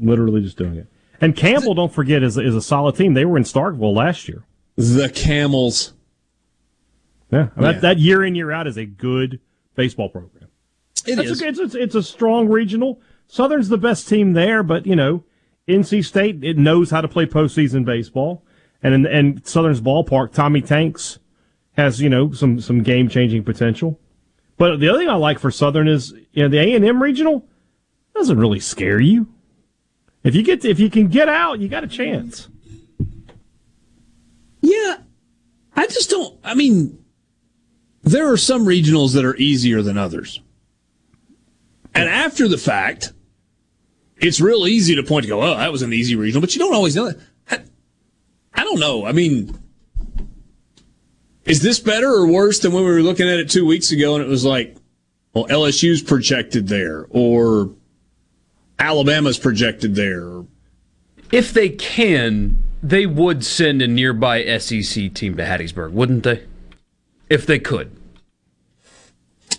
Literally 0.00 0.42
just 0.42 0.56
doing 0.56 0.76
it. 0.76 0.86
And 1.20 1.36
Campbell, 1.36 1.74
don't 1.74 1.92
forget, 1.92 2.22
is, 2.22 2.36
is 2.36 2.54
a 2.54 2.62
solid 2.62 2.96
team. 2.96 3.14
They 3.14 3.24
were 3.24 3.36
in 3.36 3.44
Starkville 3.44 3.94
last 3.94 4.28
year. 4.28 4.44
The 4.76 5.08
Camels. 5.08 5.92
Yeah, 7.30 7.48
yeah. 7.56 7.62
That, 7.62 7.80
that, 7.82 7.98
year 7.98 8.24
in 8.24 8.34
year 8.34 8.50
out 8.50 8.66
is 8.66 8.76
a 8.76 8.84
good 8.84 9.40
baseball 9.74 10.08
program. 10.08 10.48
It 11.06 11.16
That's 11.16 11.30
is. 11.30 11.42
A, 11.42 11.48
it's, 11.48 11.74
a, 11.74 11.82
it's 11.82 11.94
a 11.94 12.02
strong 12.02 12.48
regional. 12.48 13.00
Southern's 13.26 13.68
the 13.68 13.78
best 13.78 14.08
team 14.08 14.32
there, 14.32 14.62
but 14.62 14.86
you 14.86 14.96
know, 14.96 15.24
NC 15.68 16.04
State 16.04 16.42
it 16.44 16.58
knows 16.58 16.90
how 16.90 17.00
to 17.00 17.08
play 17.08 17.26
postseason 17.26 17.84
baseball, 17.84 18.44
and 18.82 18.94
in, 18.94 19.06
and 19.06 19.46
Southern's 19.46 19.80
ballpark, 19.80 20.32
Tommy 20.32 20.60
Tanks 20.60 21.18
has 21.76 22.00
you 22.00 22.08
know 22.08 22.32
some 22.32 22.60
some 22.60 22.82
game 22.82 23.08
changing 23.08 23.44
potential. 23.44 23.98
But 24.58 24.80
the 24.80 24.88
other 24.88 24.98
thing 24.98 25.08
I 25.08 25.14
like 25.14 25.38
for 25.38 25.50
Southern 25.50 25.88
is 25.88 26.12
you 26.32 26.42
know 26.42 26.48
the 26.48 26.58
A 26.58 26.74
and 26.74 26.84
M 26.84 27.02
regional 27.02 27.46
doesn't 28.14 28.38
really 28.38 28.60
scare 28.60 29.00
you. 29.00 29.28
If 30.24 30.34
you 30.34 30.42
get 30.42 30.60
to, 30.62 30.70
if 30.70 30.78
you 30.78 30.88
can 30.88 31.08
get 31.08 31.28
out, 31.28 31.58
you 31.58 31.68
got 31.68 31.84
a 31.84 31.88
chance. 31.88 32.48
Yeah, 34.60 34.98
I 35.74 35.86
just 35.86 36.10
don't. 36.10 36.38
I 36.44 36.54
mean, 36.54 37.04
there 38.02 38.30
are 38.30 38.36
some 38.36 38.64
regionals 38.64 39.14
that 39.14 39.24
are 39.24 39.36
easier 39.36 39.82
than 39.82 39.98
others. 39.98 40.40
And 41.94 42.08
after 42.08 42.48
the 42.48 42.58
fact, 42.58 43.12
it's 44.16 44.40
real 44.40 44.66
easy 44.66 44.94
to 44.94 45.02
point 45.02 45.24
to 45.24 45.28
go, 45.28 45.42
oh, 45.42 45.56
that 45.56 45.72
was 45.72 45.82
an 45.82 45.92
easy 45.92 46.14
regional, 46.14 46.40
but 46.40 46.54
you 46.54 46.60
don't 46.60 46.74
always 46.74 46.94
know 46.94 47.10
that. 47.10 47.18
I, 47.50 47.60
I 48.54 48.64
don't 48.64 48.78
know. 48.78 49.04
I 49.04 49.12
mean, 49.12 49.58
is 51.44 51.60
this 51.62 51.80
better 51.80 52.08
or 52.08 52.26
worse 52.26 52.60
than 52.60 52.72
when 52.72 52.84
we 52.84 52.90
were 52.90 53.02
looking 53.02 53.28
at 53.28 53.40
it 53.40 53.50
two 53.50 53.66
weeks 53.66 53.90
ago 53.90 54.14
and 54.14 54.24
it 54.24 54.28
was 54.28 54.44
like, 54.44 54.76
well, 55.34 55.46
LSU's 55.46 56.02
projected 56.02 56.68
there 56.68 57.06
or 57.10 57.74
Alabama's 58.82 59.38
projected 59.38 59.94
there? 59.94 60.44
If 61.30 61.52
they 61.52 61.70
can, 61.70 62.62
they 62.82 63.06
would 63.06 63.44
send 63.44 63.80
a 63.80 63.88
nearby 63.88 64.58
SEC 64.58 65.14
team 65.14 65.36
to 65.36 65.44
Hattiesburg, 65.44 65.92
wouldn't 65.92 66.24
they? 66.24 66.42
if 67.32 67.46
they 67.46 67.58
could. 67.58 67.90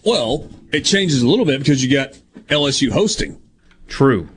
Well, 0.06 0.48
it 0.72 0.82
changes 0.86 1.24
a 1.24 1.28
little 1.28 1.46
bit 1.46 1.60
because 1.60 1.84
you 1.84 1.92
got 1.92 2.14
LSU 2.48 2.92
hosting. 2.92 3.42
True. 3.88 4.30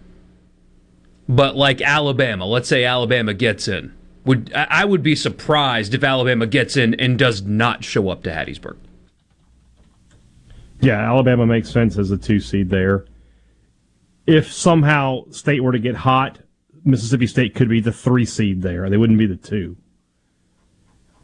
But 1.28 1.54
like 1.54 1.82
Alabama, 1.82 2.46
let's 2.46 2.68
say 2.68 2.84
Alabama 2.84 3.34
gets 3.34 3.68
in. 3.68 3.92
Would 4.24 4.52
I 4.54 4.84
would 4.84 5.02
be 5.02 5.14
surprised 5.14 5.92
if 5.92 6.02
Alabama 6.02 6.46
gets 6.46 6.76
in 6.76 6.94
and 6.94 7.18
does 7.18 7.42
not 7.42 7.84
show 7.84 8.08
up 8.08 8.22
to 8.24 8.30
Hattiesburg. 8.30 8.76
Yeah, 10.80 10.98
Alabama 10.98 11.46
makes 11.46 11.70
sense 11.70 11.98
as 11.98 12.10
a 12.10 12.16
two 12.16 12.40
seed 12.40 12.70
there. 12.70 13.04
If 14.26 14.52
somehow 14.52 15.30
State 15.30 15.62
were 15.62 15.72
to 15.72 15.78
get 15.78 15.94
hot, 15.94 16.38
Mississippi 16.84 17.26
State 17.26 17.54
could 17.54 17.68
be 17.68 17.80
the 17.80 17.92
three 17.92 18.24
seed 18.24 18.62
there. 18.62 18.88
They 18.90 18.96
wouldn't 18.96 19.18
be 19.18 19.26
the 19.26 19.36
two. 19.36 19.76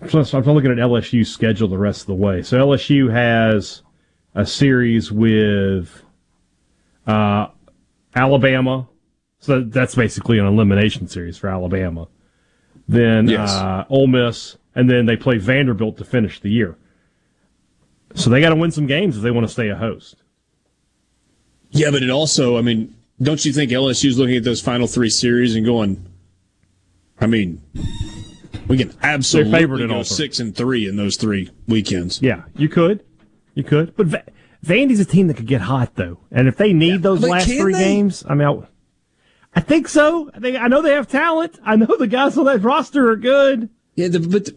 So 0.09 0.21
I'm 0.21 0.45
looking 0.45 0.73
at 0.73 0.79
LSU's 0.79 1.33
schedule 1.33 1.69
the 1.69 1.79
rest 1.79 2.03
of 2.03 2.07
the 2.09 2.15
way. 2.15 2.43
So 2.43 2.59
LSU 2.59 3.13
has 3.13 3.83
a 4.35 4.45
series 4.45 5.13
with 5.13 6.03
uh, 7.07 7.49
Alabama. 8.15 8.89
So 9.39 9.63
that's 9.63 9.95
basically 9.95 10.39
an 10.39 10.47
elimination 10.47 11.07
series 11.07 11.39
for 11.39 11.49
Alabama. 11.49 12.09
Then 12.89 13.29
yes. 13.29 13.51
uh, 13.51 13.85
Ole 13.89 14.09
Miss, 14.09 14.57
and 14.75 14.91
then 14.91 15.07
they 15.07 15.17
play 15.17 15.39
Vanderbilt 15.39 15.99
to 15.99 16.05
finish 16.05 16.41
the 16.41 16.51
year. 16.51 16.77
So 18.15 18.29
they 18.29 18.41
got 18.41 18.51
to 18.51 18.57
win 18.57 18.71
some 18.71 18.87
games 18.87 19.17
if 19.17 19.23
they 19.23 19.31
want 19.31 19.47
to 19.47 19.53
stay 19.53 19.69
a 19.69 19.77
host. 19.77 20.22
Yeah, 21.73 21.91
but 21.91 22.03
it 22.03 22.11
also, 22.11 22.59
I 22.59 22.63
mean, 22.63 22.95
don't 23.21 23.45
you 23.45 23.53
think 23.53 23.71
LSU's 23.71 24.19
looking 24.19 24.37
at 24.37 24.45
those 24.45 24.61
final 24.61 24.87
three 24.87 25.11
series 25.11 25.57
and 25.57 25.65
going, 25.65 26.07
I 27.21 27.27
mean, 27.27 27.63
we 28.69 28.77
can 28.77 28.93
absolutely 29.03 29.87
go 29.87 30.03
six 30.03 30.39
and 30.39 30.55
three 30.55 30.87
in 30.89 30.97
those 30.97 31.17
three 31.17 31.51
weekends. 31.67 32.21
Yeah, 32.21 32.43
you 32.57 32.69
could, 32.69 33.05
you 33.55 33.65
could, 33.65 33.97
but 33.97 34.07
Va- 34.07 34.25
Vandy's 34.65 35.01
a 35.01 35.05
team 35.05 35.29
that 35.29 35.37
could 35.37 35.47
get 35.47 35.63
hot 35.63 35.95
though, 35.95 36.19
and 36.31 36.47
if 36.47 36.57
they 36.57 36.73
need 36.73 36.93
yeah, 36.93 36.99
those 36.99 37.23
last 37.23 37.47
three 37.47 37.73
they? 37.73 37.79
games, 37.79 38.25
I 38.29 38.35
mean, 38.35 38.49
I, 38.49 39.59
I, 39.59 39.61
think 39.61 39.89
so. 39.89 40.31
I 40.35 40.41
think 40.41 40.59
I 40.59 40.69
know 40.69 40.83
they 40.83 40.93
have 40.93 41.09
talent. 41.09 41.59
I 41.65 41.77
know 41.77 41.97
the 41.99 42.07
guys 42.07 42.37
on 42.37 42.45
that 42.47 42.63
roster 42.63 43.11
are 43.11 43.17
good. 43.17 43.71
Yeah, 43.95 44.09
the, 44.09 44.21
but 44.21 44.45
the, 44.47 44.57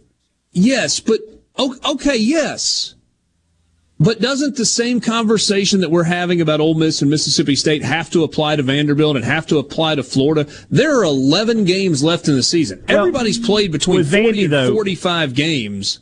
yes, 0.51 0.99
but 0.99 1.19
okay, 1.57 2.17
yes. 2.17 2.95
But 3.97 4.19
doesn't 4.19 4.57
the 4.57 4.65
same 4.65 4.99
conversation 4.99 5.79
that 5.79 5.89
we're 5.89 6.03
having 6.03 6.41
about 6.41 6.59
Ole 6.59 6.73
Miss 6.73 7.01
and 7.01 7.09
Mississippi 7.09 7.55
State 7.55 7.81
have 7.81 8.09
to 8.09 8.23
apply 8.23 8.57
to 8.57 8.63
Vanderbilt 8.63 9.15
and 9.15 9.23
have 9.23 9.47
to 9.47 9.57
apply 9.57 9.95
to 9.95 10.03
Florida? 10.03 10.51
There 10.69 10.99
are 10.99 11.03
11 11.03 11.63
games 11.63 12.03
left 12.03 12.27
in 12.27 12.35
the 12.35 12.43
season. 12.43 12.83
Well, 12.89 12.99
Everybody's 12.99 13.39
played 13.39 13.71
between 13.71 14.03
40 14.03 14.17
Vandy, 14.17 14.43
and 14.43 14.53
though, 14.53 14.73
45 14.73 15.33
games. 15.33 15.99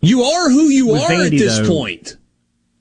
You 0.00 0.22
are 0.22 0.48
who 0.48 0.68
you 0.68 0.92
are 0.92 1.08
Vandy, 1.08 1.26
at 1.26 1.30
this 1.32 1.58
though, 1.58 1.66
point. 1.66 2.16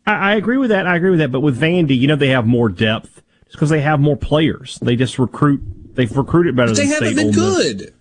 I, 0.05 0.33
I, 0.33 0.35
agree 0.35 0.57
with 0.57 0.69
that. 0.69 0.85
I 0.85 0.95
agree 0.95 1.09
with 1.09 1.19
that. 1.19 1.31
But 1.31 1.41
with 1.41 1.59
Vandy, 1.59 1.97
you 1.97 2.07
know, 2.07 2.15
they 2.15 2.29
have 2.29 2.45
more 2.45 2.69
depth 2.69 3.23
because 3.51 3.71
they 3.71 3.81
have 3.81 3.99
more 3.99 4.15
players. 4.15 4.77
They 4.83 4.95
just 4.95 5.17
recruit. 5.17 5.61
They've 5.95 6.15
recruited 6.15 6.55
better. 6.55 6.71
But 6.71 6.77
they 6.77 6.85
haven't 6.85 7.13
State, 7.13 7.17
been 7.17 7.31
good. 7.31 7.93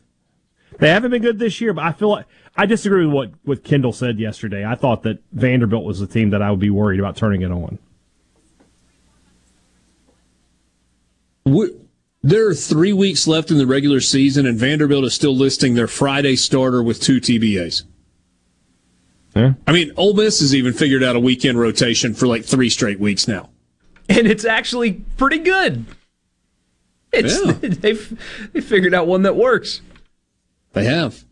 They 0.78 0.90
haven't 0.90 1.10
been 1.10 1.22
good 1.22 1.38
this 1.38 1.60
year, 1.60 1.72
but 1.72 1.84
I 1.84 1.92
feel 1.92 2.10
like 2.10 2.26
I 2.58 2.66
disagree 2.66 3.06
with 3.06 3.14
what, 3.14 3.30
what 3.44 3.62
Kendall 3.62 3.92
said 3.92 4.18
yesterday. 4.18 4.66
I 4.66 4.74
thought 4.74 5.04
that 5.04 5.20
Vanderbilt 5.30 5.84
was 5.84 6.00
the 6.00 6.08
team 6.08 6.30
that 6.30 6.42
I 6.42 6.50
would 6.50 6.58
be 6.58 6.70
worried 6.70 6.98
about 6.98 7.16
turning 7.16 7.42
it 7.42 7.52
on. 7.52 7.78
there 12.20 12.48
are 12.48 12.54
three 12.54 12.92
weeks 12.92 13.26
left 13.28 13.52
in 13.52 13.58
the 13.58 13.66
regular 13.66 14.00
season, 14.00 14.44
and 14.44 14.58
Vanderbilt 14.58 15.04
is 15.04 15.14
still 15.14 15.34
listing 15.34 15.74
their 15.74 15.86
Friday 15.86 16.34
starter 16.34 16.82
with 16.82 17.00
two 17.00 17.20
TBAs. 17.20 17.84
Yeah. 19.36 19.54
I 19.66 19.72
mean, 19.72 19.92
Ole 19.96 20.14
Miss 20.14 20.40
has 20.40 20.52
even 20.52 20.72
figured 20.72 21.04
out 21.04 21.14
a 21.14 21.20
weekend 21.20 21.60
rotation 21.60 22.12
for 22.12 22.26
like 22.26 22.44
three 22.44 22.68
straight 22.68 22.98
weeks 22.98 23.28
now, 23.28 23.50
and 24.08 24.26
it's 24.26 24.44
actually 24.44 25.04
pretty 25.16 25.38
good. 25.38 25.86
It's 27.12 27.40
yeah. 27.44 27.52
they've 27.62 28.50
they 28.52 28.60
figured 28.60 28.94
out 28.94 29.06
one 29.06 29.22
that 29.22 29.36
works. 29.36 29.80
They 30.72 30.84
have. 30.84 31.24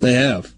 They 0.00 0.14
have. 0.14 0.54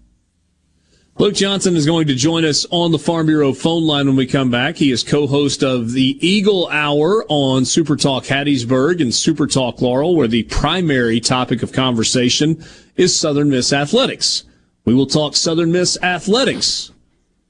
Luke 1.17 1.35
Johnson 1.35 1.75
is 1.75 1.85
going 1.85 2.07
to 2.07 2.15
join 2.15 2.45
us 2.45 2.65
on 2.71 2.91
the 2.91 2.97
Farm 2.97 3.27
Bureau 3.27 3.53
phone 3.53 3.85
line 3.85 4.07
when 4.07 4.15
we 4.15 4.25
come 4.25 4.49
back. 4.49 4.77
He 4.77 4.91
is 4.91 5.03
co-host 5.03 5.61
of 5.61 5.91
the 5.91 6.17
Eagle 6.25 6.67
Hour 6.69 7.25
on 7.27 7.65
Super 7.65 7.95
Talk 7.95 8.23
Hattiesburg 8.23 9.01
and 9.01 9.13
Super 9.13 9.45
Talk 9.45 9.81
Laurel, 9.81 10.15
where 10.15 10.27
the 10.27 10.43
primary 10.43 11.19
topic 11.19 11.61
of 11.61 11.73
conversation 11.73 12.63
is 12.95 13.15
Southern 13.15 13.49
Miss 13.49 13.71
athletics. 13.71 14.45
We 14.85 14.95
will 14.95 15.05
talk 15.05 15.35
Southern 15.35 15.71
Miss 15.71 15.95
athletics 16.01 16.91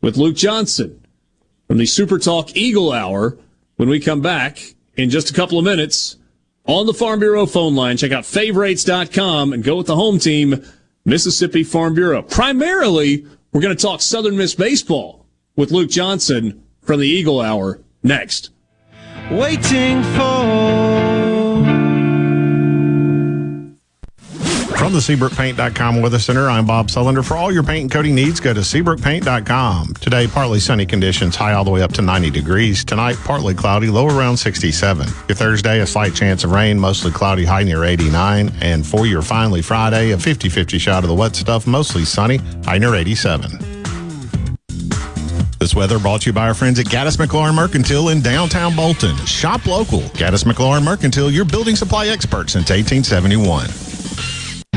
with 0.01 0.17
Luke 0.17 0.36
Johnson 0.36 1.06
from 1.67 1.77
the 1.77 1.86
Super 1.86 2.19
Talk 2.19 2.56
Eagle 2.58 2.91
Hour 2.91 3.38
when 3.77 3.88
we 3.88 4.01
come 4.01 4.21
back 4.21 4.75
in 4.97 5.10
just 5.10 5.30
a 5.30 5.34
couple 5.34 5.58
of 5.58 5.63
minutes 5.63 6.17
on 6.65 6.88
the 6.88 6.93
Farm 6.93 7.19
Bureau 7.19 7.45
phone 7.45 7.75
line. 7.75 7.95
Check 7.95 8.12
out 8.12 8.25
favorites.com 8.25 9.54
and 9.54 9.63
go 9.63 9.77
with 9.77 9.88
the 9.88 9.95
home 9.95 10.19
team. 10.19 10.62
Mississippi 11.06 11.64
Farm 11.64 11.96
Bureau. 11.96 12.22
Primarily, 12.22 13.26
we're 13.52 13.62
going 13.62 13.76
to 13.76 13.82
talk 13.82 14.02
Southern 14.02 14.38
Miss 14.38 14.56
baseball 14.56 15.26
with 15.56 15.72
Luke 15.72 15.90
Johnson 15.90 16.64
from 16.82 17.00
the 17.00 17.08
Eagle 17.08 17.42
Hour 17.42 17.82
next. 18.04 18.50
Waiting 19.32 20.04
for 20.04 21.11
from 24.82 24.94
the 24.94 25.00
SeabrookPaint.com 25.00 26.02
Weather 26.02 26.17
Center, 26.17 26.50
I'm 26.50 26.65
Bob 26.65 26.88
Sullender. 26.88 27.24
For 27.24 27.38
all 27.38 27.52
your 27.52 27.62
paint 27.62 27.82
and 27.82 27.91
coating 27.91 28.15
needs, 28.15 28.39
go 28.39 28.52
to 28.52 28.62
SeabrookPaint.com. 28.62 29.94
Today, 30.02 30.26
partly 30.26 30.60
sunny 30.60 30.88
conditions, 30.88 31.36
high 31.36 31.54
all 31.54 31.63
the 31.63 31.70
way 31.70 31.84
up 31.84 31.94
to 31.94 32.02
90 32.02 32.32
degrees. 32.32 32.84
Tonight, 32.84 33.15
partly 33.24 33.54
cloudy, 33.54 33.91
low 33.91 34.08
around 34.08 34.38
67. 34.38 35.08
Your 35.28 35.36
Thursday, 35.36 35.82
a 35.82 35.86
slight 35.86 36.15
chance 36.15 36.44
of 36.44 36.50
rain, 36.50 36.80
mostly 36.80 37.12
cloudy, 37.12 37.46
high 37.46 37.62
near 37.62 37.84
89. 37.84 38.52
And 38.60 38.84
for 38.84 39.06
your 39.06 39.22
finally 39.22 39.62
Friday, 39.62 40.13
a 40.13 40.17
50 40.17 40.50
50 40.50 40.80
shot 40.80 41.04
of 41.04 41.10
the 41.10 41.15
wet 41.15 41.36
stuff, 41.36 41.67
mostly 41.67 42.04
sunny, 42.04 42.38
high 42.65 42.80
near 42.80 42.96
87. 42.96 43.52
This 45.60 45.76
weather 45.76 46.00
brought 46.00 46.22
to 46.22 46.30
you 46.32 46.34
by 46.34 46.48
our 46.48 46.56
friends 46.56 46.80
at 46.80 46.88
Gaddis 46.88 47.24
McLaurin 47.24 47.54
Mercantile 47.54 48.10
in 48.10 48.22
downtown 48.22 48.76
Bolton. 48.76 49.15
Shop 49.28 49.63
local. 49.67 50.00
Gaddis 50.17 50.44
McLaurin 50.44 50.84
Mercantile, 50.84 51.30
your 51.30 51.46
building 51.46 51.76
supply 51.76 52.08
expert 52.08 52.50
since 52.50 52.72
1871. 52.72 53.90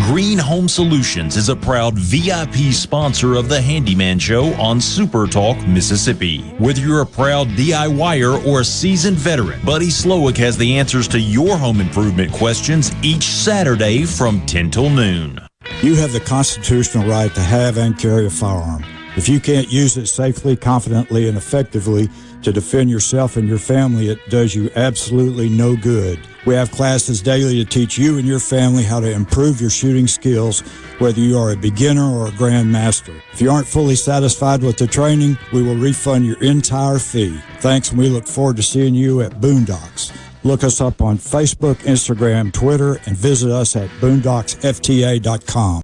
Green 0.07 0.37
Home 0.37 0.69
Solutions 0.69 1.35
is 1.35 1.49
a 1.49 1.57
proud 1.57 1.99
VIP 1.99 2.75
sponsor 2.75 3.37
of 3.37 3.49
the 3.49 3.59
Handyman 3.59 4.19
Show 4.19 4.53
on 4.61 4.79
Super 4.79 5.27
Talk, 5.27 5.57
Mississippi. 5.67 6.43
Whether 6.59 6.83
you're 6.83 7.01
a 7.01 7.07
proud 7.07 7.49
DIYer 7.49 8.47
or 8.47 8.61
a 8.61 8.65
seasoned 8.67 9.17
veteran, 9.17 9.63
Buddy 9.65 9.87
Slowick 9.87 10.37
has 10.37 10.59
the 10.59 10.77
answers 10.77 11.09
to 11.09 11.19
your 11.19 11.57
home 11.57 11.81
improvement 11.81 12.33
questions 12.33 12.93
each 13.03 13.23
Saturday 13.23 14.05
from 14.05 14.45
10 14.45 14.71
till 14.71 14.91
noon. 14.91 15.41
You 15.81 15.95
have 15.95 16.13
the 16.13 16.21
constitutional 16.21 17.09
right 17.09 17.35
to 17.35 17.41
have 17.41 17.79
and 17.79 17.99
carry 17.99 18.27
a 18.27 18.31
firearm. 18.31 18.85
If 19.17 19.27
you 19.27 19.41
can't 19.41 19.73
use 19.73 19.97
it 19.97 20.09
safely, 20.09 20.55
confidently, 20.55 21.29
and 21.29 21.39
effectively 21.39 22.11
to 22.43 22.53
defend 22.53 22.91
yourself 22.91 23.39
and 23.39 23.49
your 23.49 23.59
family, 23.59 24.11
it 24.11 24.19
does 24.29 24.55
you 24.55 24.71
absolutely 24.77 25.49
no 25.49 25.77
good. 25.77 26.21
We 26.47 26.55
have 26.55 26.71
classes 26.71 27.23
daily 27.23 27.63
to 27.63 27.65
teach 27.65 27.97
you 27.97 28.19
and 28.19 28.27
your 28.27 28.39
family 28.39 28.83
how 28.83 29.01
to 29.01 29.11
improve 29.11 29.61
your 29.61 29.71
shooting 29.71 30.07
skills, 30.07 30.61
whether 30.99 31.21
you 31.21 31.39
are 31.39 31.53
a 31.53 31.57
beginner 31.57 32.05
or 32.05 32.27
a 32.27 32.33
grandmaster. 32.33 33.19
If 33.33 33.41
you 33.41 33.51
aren't 33.51 33.67
fully 33.67 33.97
satisfied 33.97 34.63
with 34.63 34.77
the 34.77 34.87
training, 34.87 35.39
we 35.53 35.63
will 35.63 35.77
refund 35.77 36.27
your 36.27 36.43
entire 36.43 36.99
fee. 36.99 37.41
Thanks, 37.61 37.91
and 37.91 37.99
we 37.99 38.09
look 38.09 38.27
forward 38.27 38.57
to 38.57 38.63
seeing 38.63 38.95
you 38.95 39.23
at 39.23 39.41
Boondocks. 39.41 40.13
Look 40.43 40.63
us 40.63 40.81
up 40.83 41.01
on 41.01 41.17
Facebook, 41.17 41.77
Instagram, 41.77 42.53
Twitter, 42.53 43.01
and 43.07 43.17
visit 43.17 43.51
us 43.51 43.77
at 43.77 43.89
boondocksfta.com. 44.01 45.84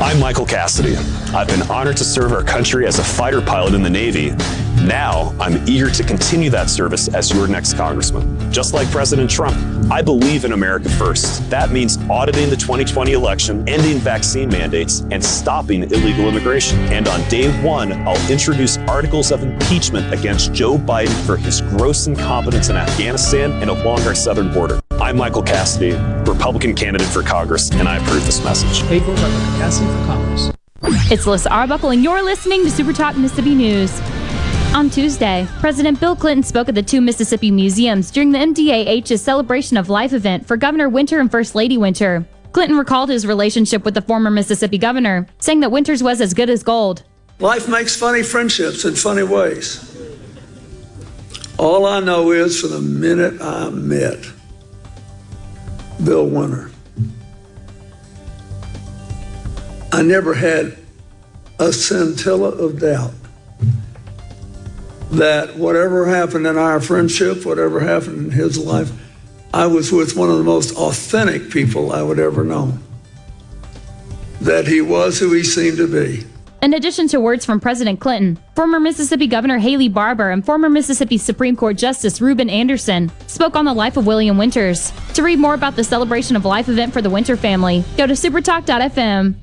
I'm 0.00 0.20
Michael 0.20 0.46
Cassidy. 0.46 0.96
I've 1.34 1.48
been 1.48 1.62
honored 1.62 1.96
to 1.96 2.04
serve 2.04 2.32
our 2.32 2.44
country 2.44 2.86
as 2.86 3.00
a 3.00 3.04
fighter 3.04 3.40
pilot 3.40 3.74
in 3.74 3.82
the 3.82 3.90
Navy. 3.90 4.30
Now, 4.86 5.34
I'm 5.40 5.68
eager 5.68 5.90
to 5.90 6.04
continue 6.04 6.50
that 6.50 6.70
service 6.70 7.12
as 7.12 7.32
your 7.32 7.48
next 7.48 7.74
congressman. 7.74 8.52
Just 8.52 8.74
like 8.74 8.88
President 8.92 9.28
Trump, 9.28 9.56
I 9.90 10.00
believe 10.00 10.44
in 10.44 10.52
America 10.52 10.88
first. 10.88 11.50
That 11.50 11.72
means 11.72 11.98
auditing 12.08 12.48
the 12.48 12.56
2020 12.56 13.12
election, 13.12 13.68
ending 13.68 13.98
vaccine 13.98 14.48
mandates, 14.48 15.00
and 15.10 15.22
stopping 15.22 15.82
illegal 15.82 16.28
immigration. 16.28 16.78
And 16.92 17.08
on 17.08 17.28
day 17.28 17.50
one, 17.60 17.92
I'll 18.06 18.30
introduce 18.30 18.78
articles 18.78 19.32
of 19.32 19.42
impeachment 19.42 20.14
against 20.14 20.52
Joe 20.54 20.78
Biden 20.78 21.26
for 21.26 21.36
his 21.36 21.60
gross 21.60 22.06
incompetence 22.06 22.68
in 22.68 22.76
Afghanistan 22.76 23.50
and 23.60 23.68
along 23.68 24.02
our 24.02 24.14
southern 24.14 24.54
border. 24.54 24.80
I'm 25.00 25.16
Michael 25.16 25.44
Cassidy, 25.44 25.92
Republican 26.28 26.74
candidate 26.74 27.06
for 27.06 27.22
Congress, 27.22 27.70
and 27.70 27.88
I 27.88 27.98
approve 27.98 28.26
this 28.26 28.42
message. 28.42 28.82
Paid 28.88 29.04
for 29.04 29.14
by 29.14 29.28
Michael 29.28 29.58
Cassidy 29.58 29.86
for 29.86 30.06
Congress. 30.06 30.50
It's 31.12 31.24
Alyssa 31.24 31.52
Arbuckle, 31.52 31.90
and 31.90 32.02
you're 32.02 32.20
listening 32.20 32.64
to 32.64 32.70
Super 32.70 32.92
Talk 32.92 33.16
Mississippi 33.16 33.54
News. 33.54 34.00
On 34.74 34.90
Tuesday, 34.90 35.46
President 35.60 36.00
Bill 36.00 36.16
Clinton 36.16 36.42
spoke 36.42 36.68
at 36.68 36.74
the 36.74 36.82
two 36.82 37.00
Mississippi 37.00 37.52
museums 37.52 38.10
during 38.10 38.32
the 38.32 38.38
MDAH's 38.38 39.22
Celebration 39.22 39.76
of 39.76 39.88
Life 39.88 40.12
event 40.12 40.46
for 40.48 40.56
Governor 40.56 40.88
Winter 40.88 41.20
and 41.20 41.30
First 41.30 41.54
Lady 41.54 41.78
Winter. 41.78 42.26
Clinton 42.50 42.76
recalled 42.76 43.08
his 43.08 43.24
relationship 43.24 43.84
with 43.84 43.94
the 43.94 44.02
former 44.02 44.30
Mississippi 44.30 44.78
governor, 44.78 45.28
saying 45.38 45.60
that 45.60 45.70
Winters 45.70 46.02
was 46.02 46.20
as 46.20 46.34
good 46.34 46.50
as 46.50 46.64
gold. 46.64 47.04
Life 47.38 47.68
makes 47.68 47.94
funny 47.94 48.24
friendships 48.24 48.84
in 48.84 48.96
funny 48.96 49.22
ways. 49.22 49.96
All 51.56 51.86
I 51.86 52.00
know 52.00 52.32
is 52.32 52.60
from 52.60 52.70
the 52.70 52.80
minute 52.80 53.40
I 53.40 53.70
met 53.70 54.32
Bill 56.02 56.26
Winter, 56.26 56.70
I 59.92 60.02
never 60.02 60.34
had 60.34 60.76
a 61.58 61.72
scintilla 61.72 62.50
of 62.50 62.80
doubt 62.80 63.12
that 65.10 65.56
whatever 65.56 66.06
happened 66.06 66.46
in 66.46 66.56
our 66.56 66.80
friendship, 66.80 67.44
whatever 67.44 67.80
happened 67.80 68.26
in 68.26 68.30
his 68.30 68.58
life, 68.58 68.92
I 69.52 69.66
was 69.66 69.90
with 69.90 70.16
one 70.16 70.30
of 70.30 70.38
the 70.38 70.44
most 70.44 70.76
authentic 70.76 71.50
people 71.50 71.92
I 71.92 72.02
would 72.02 72.18
ever 72.18 72.44
know. 72.44 72.78
That 74.40 74.68
he 74.68 74.80
was 74.80 75.18
who 75.18 75.32
he 75.32 75.42
seemed 75.42 75.78
to 75.78 75.88
be. 75.88 76.24
In 76.60 76.74
addition 76.74 77.06
to 77.08 77.20
words 77.20 77.44
from 77.44 77.60
President 77.60 78.00
Clinton, 78.00 78.36
former 78.56 78.80
Mississippi 78.80 79.28
Governor 79.28 79.58
Haley 79.58 79.88
Barbour 79.88 80.30
and 80.30 80.44
former 80.44 80.68
Mississippi 80.68 81.16
Supreme 81.16 81.54
Court 81.54 81.76
Justice 81.76 82.20
Reuben 82.20 82.50
Anderson 82.50 83.12
spoke 83.28 83.54
on 83.54 83.64
the 83.64 83.72
life 83.72 83.96
of 83.96 84.06
William 84.06 84.36
Winters. 84.36 84.92
To 85.14 85.22
read 85.22 85.38
more 85.38 85.54
about 85.54 85.76
the 85.76 85.84
Celebration 85.84 86.34
of 86.34 86.44
Life 86.44 86.68
event 86.68 86.92
for 86.92 87.00
the 87.00 87.10
Winter 87.10 87.36
family, 87.36 87.84
go 87.96 88.08
to 88.08 88.14
supertalk.fm. 88.14 89.36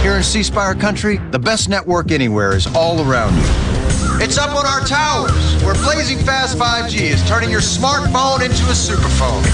Here 0.00 0.14
in 0.14 0.22
C 0.22 0.42
Spire 0.42 0.74
country, 0.74 1.18
the 1.32 1.38
best 1.38 1.68
network 1.68 2.10
anywhere 2.10 2.56
is 2.56 2.66
all 2.74 3.06
around 3.06 3.36
you. 3.36 3.68
It's 4.24 4.38
up 4.38 4.56
on 4.56 4.64
our 4.64 4.80
towers, 4.86 5.62
where 5.62 5.74
blazing 5.74 6.18
fast 6.18 6.56
5G 6.56 6.98
is 7.00 7.28
turning 7.28 7.50
your 7.50 7.60
smartphone 7.60 8.42
into 8.42 8.64
a 8.64 8.74
superphone. 8.74 9.44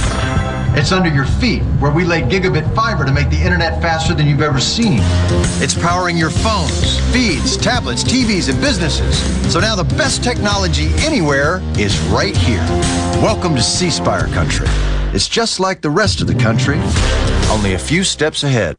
It's 0.77 0.91
under 0.91 1.09
your 1.09 1.25
feet, 1.25 1.63
where 1.79 1.93
we 1.93 2.05
lay 2.05 2.23
gigabit 2.23 2.75
fiber 2.75 3.05
to 3.05 3.13
make 3.13 3.31
the 3.31 3.41
internet 3.41 3.81
faster 3.81 4.13
than 4.13 4.27
you've 4.27 4.43
ever 4.43 4.59
seen. 4.59 4.99
It's 5.63 5.73
powering 5.73 6.17
your 6.17 6.31
phones, 6.31 6.99
feeds, 7.13 7.57
tablets, 7.57 8.03
TVs, 8.03 8.51
and 8.51 8.61
businesses. 8.61 9.17
So 9.53 9.61
now 9.61 9.77
the 9.77 9.85
best 9.95 10.25
technology 10.25 10.89
anywhere 10.99 11.63
is 11.79 11.97
right 12.09 12.37
here. 12.37 12.65
Welcome 13.23 13.55
to 13.55 13.63
C 13.63 13.89
Spire 13.89 14.27
country. 14.27 14.67
It's 15.15 15.29
just 15.29 15.61
like 15.61 15.81
the 15.81 15.91
rest 15.91 16.21
of 16.21 16.27
the 16.27 16.35
country, 16.35 16.81
only 17.51 17.75
a 17.75 17.79
few 17.79 18.03
steps 18.03 18.43
ahead. 18.43 18.77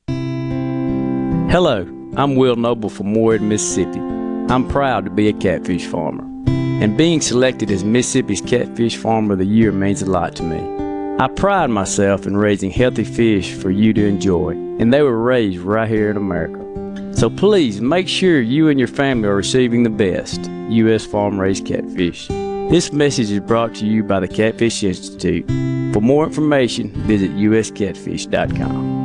Hello, 1.50 1.88
I'm 2.18 2.36
Will 2.36 2.58
Noble 2.58 2.90
from 2.90 3.14
Moorhead, 3.14 3.42
Mississippi. 3.42 4.00
I'm 4.00 4.68
proud 4.68 5.06
to 5.06 5.12
be 5.12 5.30
a 5.30 5.34
catfish 5.34 5.86
farmer, 5.86 6.26
and 6.52 6.98
being 6.98 7.22
selected 7.22 7.72
as 7.72 7.86
Mississippi's 7.86 8.42
Catfish 8.42 8.98
Farmer 8.98 9.34
of 9.34 9.40
the 9.40 9.46
Year 9.46 9.72
means 9.72 10.02
a 10.02 10.12
lot 10.12 10.36
to 10.36 10.44
me. 10.44 10.75
I 11.18 11.30
pride 11.30 11.70
myself 11.70 12.28
in 12.28 12.36
raising 12.36 12.72
healthy 12.72 13.06
fish 13.06 13.54
for 13.54 13.72
you 13.72 13.94
to 13.94 14.06
enjoy, 14.06 14.52
and 14.52 14.94
they 14.94 15.02
were 15.02 15.18
raised 15.18 15.60
right 15.60 15.88
here 15.88 16.10
in 16.10 16.18
America. 16.18 16.60
So 17.16 17.30
please 17.30 17.80
make 17.80 18.10
sure 18.10 18.42
you 18.42 18.68
and 18.68 18.78
your 18.78 18.90
family 18.90 19.30
are 19.30 19.36
receiving 19.36 19.84
the 19.84 19.90
best 19.90 20.52
U.S. 20.70 21.06
farm 21.06 21.40
raised 21.40 21.66
catfish. 21.66 22.28
This 22.28 22.92
message 22.92 23.32
is 23.32 23.40
brought 23.40 23.74
to 23.76 23.86
you 23.86 24.04
by 24.04 24.20
the 24.20 24.28
Catfish 24.28 24.84
Institute. 24.84 25.48
For 25.94 26.02
more 26.02 26.26
information, 26.26 26.90
visit 27.08 27.32
uscatfish.com. 27.32 29.05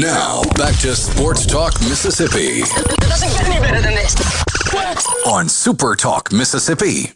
Now, 0.00 0.40
back 0.56 0.74
to 0.80 0.96
Sports 0.96 1.44
Talk 1.44 1.78
Mississippi. 1.82 2.62
It 2.62 3.00
doesn't 3.00 3.28
get 3.28 3.44
any 3.44 3.60
better 3.60 3.82
than 3.82 3.92
this. 3.92 4.16
On 5.26 5.50
Super 5.50 5.94
Talk 5.96 6.32
Mississippi. 6.32 7.12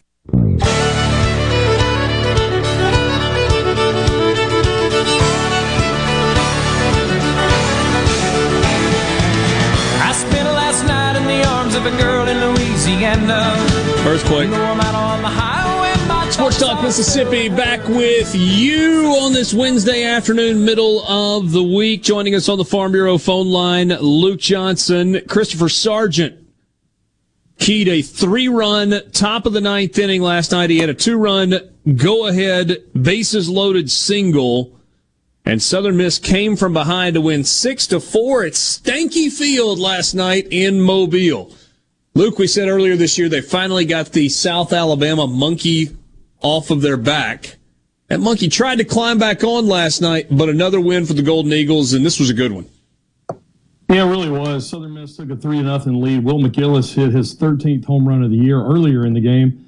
I 9.99 10.13
spent 10.13 10.47
last 10.47 10.85
night 10.85 11.15
in 11.15 11.25
the 11.25 11.47
arms 11.47 11.73
of 11.73 11.83
a 11.83 11.97
girl 11.97 12.27
in 12.27 12.37
Louisiana. 12.53 13.55
Earthquake. 14.05 14.51
Sports 16.31 16.59
Talk 16.59 16.83
Mississippi 16.83 17.49
back 17.49 17.87
with 17.87 18.35
you 18.35 19.15
on 19.21 19.33
this 19.33 19.53
Wednesday 19.53 20.03
afternoon, 20.03 20.63
middle 20.63 21.05
of 21.07 21.51
the 21.51 21.63
week. 21.63 22.03
Joining 22.03 22.35
us 22.35 22.49
on 22.49 22.57
the 22.57 22.65
Farm 22.65 22.91
Bureau 22.91 23.17
phone 23.17 23.47
line, 23.47 23.89
Luke 23.89 24.39
Johnson, 24.39 25.21
Christopher 25.27 25.69
Sargent. 25.69 26.47
Keyed 27.59 27.87
a 27.87 28.01
three 28.01 28.49
run 28.49 28.93
top 29.13 29.45
of 29.45 29.53
the 29.53 29.61
ninth 29.61 29.97
inning 29.97 30.21
last 30.21 30.51
night. 30.51 30.69
He 30.69 30.79
had 30.79 30.89
a 30.89 30.93
two 30.93 31.17
run 31.17 31.53
go 31.95 32.27
ahead 32.27 32.83
bases 32.93 33.49
loaded 33.49 33.89
single. 33.89 34.77
And 35.45 35.61
Southern 35.61 35.97
Miss 35.97 36.19
came 36.19 36.55
from 36.55 36.73
behind 36.73 37.15
to 37.15 37.21
win 37.21 37.45
six 37.45 37.87
to 37.87 37.99
four 37.99 38.43
at 38.43 38.53
Stanky 38.53 39.31
Field 39.31 39.79
last 39.79 40.13
night 40.13 40.47
in 40.51 40.81
Mobile. 40.81 41.55
Luke, 42.13 42.37
we 42.37 42.47
said 42.47 42.67
earlier 42.67 42.95
this 42.95 43.17
year 43.17 43.29
they 43.29 43.41
finally 43.41 43.85
got 43.85 44.11
the 44.11 44.27
South 44.29 44.73
Alabama 44.73 45.25
monkey 45.25 45.95
off 46.41 46.69
of 46.71 46.81
their 46.81 46.97
back. 46.97 47.55
That 48.07 48.19
monkey 48.21 48.47
tried 48.47 48.77
to 48.77 48.85
climb 48.85 49.17
back 49.17 49.43
on 49.43 49.67
last 49.67 50.01
night, 50.01 50.27
but 50.31 50.47
another 50.49 50.79
win 50.79 51.05
for 51.05 51.13
the 51.13 51.21
Golden 51.21 51.51
Eagles, 51.51 51.93
and 51.93 52.05
this 52.05 52.19
was 52.19 52.29
a 52.29 52.33
good 52.33 52.51
one. 52.51 52.65
Yeah, 53.89 54.05
it 54.05 54.09
really 54.09 54.29
was. 54.29 54.69
Southern 54.69 54.93
Miss 54.93 55.15
took 55.15 55.29
a 55.29 55.35
three 55.35 55.61
nothing 55.61 56.01
lead. 56.01 56.23
Will 56.23 56.39
McGillis 56.39 56.93
hit 56.93 57.13
his 57.13 57.35
13th 57.35 57.85
home 57.85 58.07
run 58.07 58.21
of 58.23 58.31
the 58.31 58.37
year 58.37 58.61
earlier 58.61 59.05
in 59.05 59.13
the 59.13 59.21
game. 59.21 59.65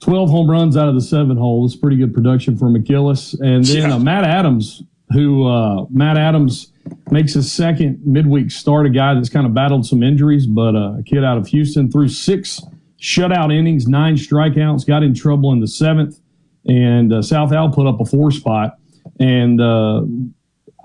12 0.00 0.30
home 0.30 0.50
runs 0.50 0.76
out 0.76 0.88
of 0.88 0.94
the 0.96 1.00
seven 1.00 1.36
hole. 1.36 1.66
That's 1.66 1.76
pretty 1.78 1.96
good 1.96 2.12
production 2.12 2.56
for 2.56 2.66
McGillis. 2.66 3.38
And 3.40 3.64
then 3.64 3.88
Yeah. 3.90 3.94
uh, 3.94 3.98
Matt 4.00 4.24
Adams, 4.24 4.82
who 5.12 5.46
uh, 5.46 5.86
Matt 5.90 6.16
Adams 6.18 6.72
makes 7.12 7.34
his 7.34 7.52
second 7.52 8.00
midweek 8.04 8.50
start, 8.50 8.86
a 8.86 8.90
guy 8.90 9.14
that's 9.14 9.28
kind 9.28 9.46
of 9.46 9.54
battled 9.54 9.86
some 9.86 10.02
injuries, 10.02 10.44
but 10.46 10.74
uh, 10.74 10.98
a 10.98 11.02
kid 11.04 11.22
out 11.22 11.38
of 11.38 11.46
Houston 11.48 11.88
threw 11.90 12.08
six 12.08 12.60
shutout 13.02 13.52
innings, 13.52 13.86
nine 13.88 14.14
strikeouts, 14.14 14.86
got 14.86 15.02
in 15.02 15.12
trouble 15.12 15.52
in 15.52 15.60
the 15.60 15.66
seventh, 15.66 16.20
and 16.66 17.12
uh, 17.12 17.20
South 17.20 17.52
Al 17.52 17.68
put 17.70 17.86
up 17.86 18.00
a 18.00 18.04
four 18.04 18.30
spot. 18.30 18.78
And 19.18 19.60
uh, 19.60 20.02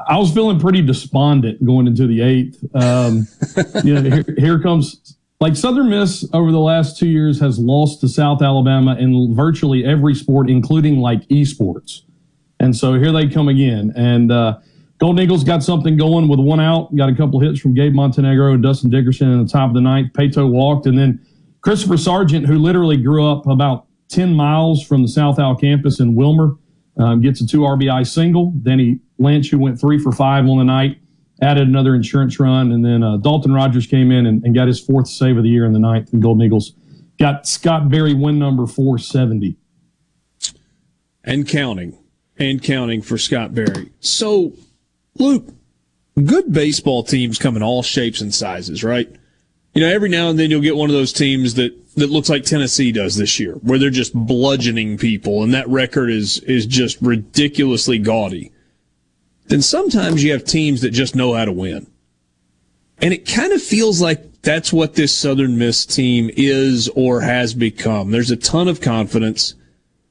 I 0.07 0.17
was 0.17 0.33
feeling 0.33 0.59
pretty 0.59 0.81
despondent 0.81 1.63
going 1.63 1.85
into 1.87 2.07
the 2.07 2.21
eighth. 2.21 2.63
Um, 2.75 3.27
you 3.83 3.93
know, 3.93 4.01
here, 4.01 4.25
here 4.37 4.59
comes 4.59 5.15
like 5.39 5.55
Southern 5.55 5.89
Miss 5.89 6.27
over 6.33 6.51
the 6.51 6.59
last 6.59 6.97
two 6.97 7.07
years 7.07 7.39
has 7.39 7.59
lost 7.59 8.01
to 8.01 8.09
South 8.09 8.41
Alabama 8.41 8.95
in 8.95 9.35
virtually 9.35 9.85
every 9.85 10.15
sport, 10.15 10.49
including 10.49 10.97
like 10.97 11.21
esports. 11.27 12.01
And 12.59 12.75
so 12.75 12.95
here 12.95 13.11
they 13.11 13.27
come 13.27 13.47
again. 13.47 13.93
And 13.95 14.31
uh, 14.31 14.57
Golden 14.97 15.23
Eagles 15.23 15.43
got 15.43 15.61
something 15.61 15.95
going 15.95 16.27
with 16.27 16.39
one 16.39 16.59
out, 16.59 16.95
got 16.95 17.09
a 17.09 17.15
couple 17.15 17.39
hits 17.39 17.59
from 17.59 17.75
Gabe 17.75 17.93
Montenegro 17.93 18.53
and 18.53 18.63
Dustin 18.63 18.89
Dickerson 18.89 19.31
in 19.31 19.45
the 19.45 19.51
top 19.51 19.69
of 19.69 19.75
the 19.75 19.81
ninth. 19.81 20.11
Paetow 20.13 20.49
walked, 20.49 20.87
and 20.87 20.97
then 20.97 21.23
Christopher 21.61 21.97
Sargent, 21.97 22.45
who 22.45 22.57
literally 22.57 22.97
grew 22.97 23.29
up 23.29 23.47
about 23.47 23.87
10 24.09 24.33
miles 24.33 24.85
from 24.85 25.01
the 25.01 25.07
South 25.07 25.39
Al 25.39 25.55
campus 25.55 25.99
in 25.99 26.15
Wilmer, 26.15 26.55
um, 26.97 27.21
gets 27.21 27.41
a 27.41 27.47
two 27.47 27.59
RBI 27.61 28.07
single. 28.07 28.51
Danny 28.63 28.99
Lynch, 29.19 29.49
who 29.49 29.59
went 29.59 29.79
three 29.79 29.99
for 29.99 30.11
five 30.11 30.45
on 30.45 30.57
the 30.57 30.63
night, 30.63 30.99
added 31.41 31.67
another 31.67 31.95
insurance 31.95 32.39
run. 32.39 32.71
And 32.71 32.83
then 32.83 33.03
uh, 33.03 33.17
Dalton 33.17 33.53
Rogers 33.53 33.85
came 33.85 34.11
in 34.11 34.25
and, 34.25 34.43
and 34.43 34.55
got 34.55 34.67
his 34.67 34.79
fourth 34.79 35.07
save 35.07 35.37
of 35.37 35.43
the 35.43 35.49
year 35.49 35.65
in 35.65 35.73
the 35.73 35.79
ninth. 35.79 36.13
And 36.13 36.21
Golden 36.21 36.43
Eagles 36.43 36.73
got 37.19 37.47
Scott 37.47 37.89
Berry 37.89 38.13
win 38.13 38.39
number 38.39 38.65
470. 38.65 39.57
and 41.23 41.47
counting 41.47 41.97
and 42.39 42.61
counting 42.61 43.01
for 43.01 43.17
Scott 43.17 43.53
Berry. 43.53 43.91
So, 43.99 44.53
Luke, 45.15 45.47
good 46.23 46.51
baseball 46.51 47.03
teams 47.03 47.37
come 47.37 47.55
in 47.55 47.63
all 47.63 47.83
shapes 47.83 48.21
and 48.21 48.33
sizes, 48.33 48.83
right? 48.83 49.13
You 49.77 49.83
know, 49.83 49.93
every 49.93 50.09
now 50.09 50.31
and 50.31 50.39
then 50.39 50.49
you'll 50.49 50.61
get 50.61 50.75
one 50.75 50.89
of 50.89 50.95
those 50.95 51.13
teams 51.13 51.53
that 51.53 51.71
that 51.97 52.09
looks 52.09 52.29
like 52.29 52.43
Tennessee 52.43 52.91
does 52.91 53.15
this 53.15 53.39
year, 53.39 53.53
where 53.61 53.77
they're 53.77 53.91
just 53.91 54.11
bludgeoning 54.11 54.97
people, 54.97 55.43
and 55.43 55.53
that 55.53 55.69
record 55.69 56.09
is 56.09 56.39
is 56.39 56.65
just 56.65 56.99
ridiculously 56.99 57.99
gaudy, 57.99 58.51
then 59.49 59.61
sometimes 59.61 60.23
you 60.23 60.31
have 60.31 60.43
teams 60.43 60.81
that 60.81 60.89
just 60.89 61.15
know 61.15 61.35
how 61.35 61.45
to 61.45 61.51
win. 61.51 61.85
And 63.03 63.13
it 63.13 63.27
kind 63.27 63.53
of 63.53 63.61
feels 63.61 64.01
like 64.01 64.41
that's 64.41 64.73
what 64.73 64.95
this 64.95 65.15
Southern 65.15 65.59
Miss 65.59 65.85
team 65.85 66.31
is 66.33 66.89
or 66.95 67.21
has 67.21 67.53
become. 67.53 68.09
There's 68.09 68.31
a 68.31 68.35
ton 68.35 68.67
of 68.67 68.81
confidence. 68.81 69.53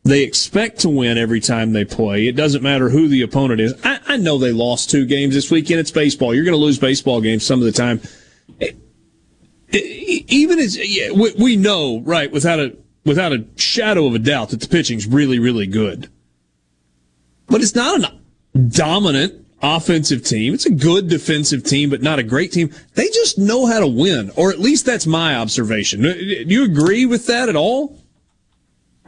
They 0.05 0.23
expect 0.23 0.79
to 0.83 0.89
win 0.89 1.19
every 1.19 1.41
time 1.41 1.73
they 1.73 1.85
play. 1.85 2.29
It 2.29 2.37
doesn't 2.37 2.62
matter 2.62 2.89
who 2.89 3.09
the 3.09 3.23
opponent 3.23 3.61
is. 3.61 3.75
I, 3.83 3.99
I 4.07 4.17
know 4.17 4.39
they 4.39 4.53
lost 4.53 4.91
two 4.91 5.07
games 5.07 5.35
this 5.35 5.51
weekend. 5.51 5.81
It's 5.81 5.91
baseball. 5.91 6.33
You're 6.37 6.45
going 6.45 6.53
to 6.53 6.64
lose 6.64 6.79
baseball 6.79 7.21
games 7.21 7.45
some 7.45 7.59
of 7.59 7.64
the 7.64 7.73
time. 7.73 8.01
It, 8.61 8.77
even 9.77 10.59
as 10.59 10.77
yeah, 10.77 11.11
we, 11.12 11.33
we 11.39 11.57
know, 11.57 12.01
right, 12.01 12.31
without 12.31 12.59
a 12.59 12.77
without 13.05 13.33
a 13.33 13.45
shadow 13.57 14.07
of 14.07 14.14
a 14.14 14.18
doubt, 14.18 14.51
that 14.51 14.61
the 14.61 14.68
pitching's 14.68 15.07
really, 15.07 15.39
really 15.39 15.66
good. 15.66 16.11
But 17.47 17.62
it's 17.62 17.74
not 17.74 18.01
a 18.01 18.59
dominant 18.59 19.47
offensive 19.62 20.24
team. 20.24 20.55
It's 20.55 20.66
a 20.66 20.72
good 20.72 21.09
defensive 21.09 21.64
team, 21.64 21.91
but 21.91 22.03
not 22.03 22.18
a 22.18 22.22
great 22.22 22.53
team. 22.53 22.70
They 22.95 23.07
just 23.07 23.39
know 23.39 23.66
how 23.66 23.81
to 23.81 23.87
win, 23.87 24.31
or 24.37 24.51
at 24.51 24.59
least 24.59 24.85
that's 24.85 25.07
my 25.07 25.37
observation. 25.37 26.03
Do 26.03 26.11
you 26.12 26.64
agree 26.64 27.07
with 27.07 27.27
that 27.27 27.49
at 27.49 27.57
all? 27.57 27.99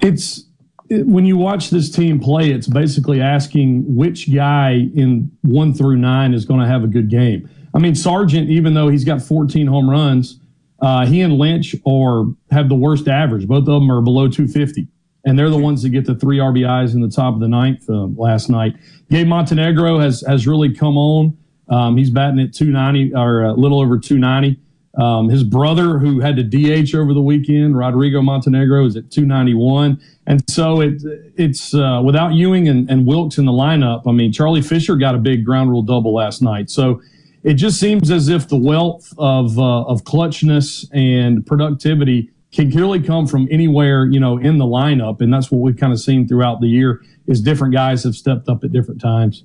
It's 0.01 0.45
when 0.91 1.27
you 1.27 1.37
watch 1.37 1.71
this 1.71 1.91
team 1.91 2.19
play, 2.19 2.51
it's 2.51 2.67
basically 2.67 3.21
asking 3.21 3.95
which 3.95 4.33
guy 4.33 4.89
in 4.95 5.31
one 5.43 5.75
through 5.75 5.97
nine 5.97 6.33
is 6.33 6.45
going 6.45 6.61
to 6.61 6.67
have 6.67 6.83
a 6.83 6.87
good 6.87 7.11
game. 7.11 7.49
I 7.75 7.79
mean, 7.79 7.95
Sargent, 7.95 8.49
even 8.49 8.75
though 8.75 8.89
he's 8.89 9.05
got 9.05 9.21
14 9.21 9.67
home 9.67 9.91
runs, 9.91 10.38
uh, 10.81 11.07
he 11.07 11.21
and 11.23 11.35
Lynch 11.35 11.75
are 11.87 12.25
have 12.51 12.69
the 12.69 12.75
worst 12.75 13.09
average. 13.09 13.47
Both 13.47 13.69
of 13.69 13.81
them 13.81 13.91
are 13.91 14.01
below 14.01 14.29
250 14.29 14.89
and 15.25 15.39
they're 15.39 15.51
the 15.51 15.59
ones 15.59 15.83
that 15.83 15.91
get 15.91 16.07
the 16.07 16.15
three 16.15 16.39
RBIs 16.39 16.95
in 16.95 17.01
the 17.01 17.11
top 17.11 17.35
of 17.35 17.41
the 17.41 17.49
ninth 17.49 17.89
uh, 17.91 18.07
last 18.17 18.49
night. 18.49 18.77
Gabe 19.11 19.27
Montenegro 19.27 19.99
has 19.99 20.25
has 20.27 20.47
really 20.47 20.75
come 20.75 20.97
on. 20.97 21.37
Um, 21.69 21.97
he's 21.97 22.11
batting 22.11 22.41
at 22.41 22.55
290 22.55 23.15
or 23.15 23.43
a 23.43 23.53
little 23.53 23.81
over 23.81 23.99
290. 23.99 24.59
Um, 24.97 25.29
his 25.29 25.45
brother, 25.45 25.99
who 25.99 26.19
had 26.21 26.37
to 26.37 26.43
DH 26.43 26.95
over 26.95 27.13
the 27.13 27.21
weekend, 27.21 27.77
Rodrigo 27.77 28.23
Montenegro, 28.23 28.87
is 28.87 28.97
at 28.97 29.11
291. 29.11 30.01
And 30.27 30.43
so 30.49 30.81
it 30.81 31.03
it's 31.37 31.75
uh, 31.75 32.01
without 32.05 32.33
Ewing 32.33 32.69
and, 32.69 32.91
and 32.91 33.07
Wilkes 33.07 33.39
in 33.39 33.45
the 33.45 33.53
lineup. 33.53 34.03
I 34.07 34.13
mean, 34.13 34.33
Charlie 34.33 34.63
Fisher 34.63 34.97
got 34.97 35.15
a 35.15 35.19
big 35.19 35.45
ground 35.45 35.71
rule 35.71 35.83
double 35.83 36.15
last 36.15 36.41
night. 36.41 36.71
So 36.71 37.03
it 37.49 37.55
just 37.55 37.81
seems 37.81 38.11
as 38.11 38.29
if 38.29 38.47
the 38.47 38.59
wealth 38.59 39.11
of 39.17 39.59
uh, 39.59 39.85
of 39.85 40.05
clutchness 40.05 40.85
and 40.93 41.47
productivity 41.47 42.31
can 42.53 42.71
clearly 42.71 43.01
come 43.01 43.27
from 43.27 43.49
anywhere, 43.51 44.05
you 44.05 44.21
know, 44.21 44.37
in 44.37 44.59
the 44.59 44.67
lineup. 44.67 45.23
And 45.23 45.33
that's 45.33 45.51
what 45.51 45.63
we've 45.63 45.77
kind 45.77 45.91
of 45.91 45.99
seen 45.99 46.29
throughout 46.29 46.61
the 46.61 46.67
year 46.67 47.03
is 47.27 47.41
different 47.41 47.73
guys 47.73 48.05
have 48.05 48.15
stepped 48.15 48.51
up 48.51 48.65
at 48.65 48.73
different 48.73 49.01
times. 49.01 49.45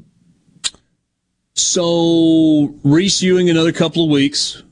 So 1.54 2.76
Reece 2.84 3.22
Ewing 3.22 3.49
another 3.49 3.72
couple 3.72 4.04
of 4.04 4.10
weeks. 4.10 4.64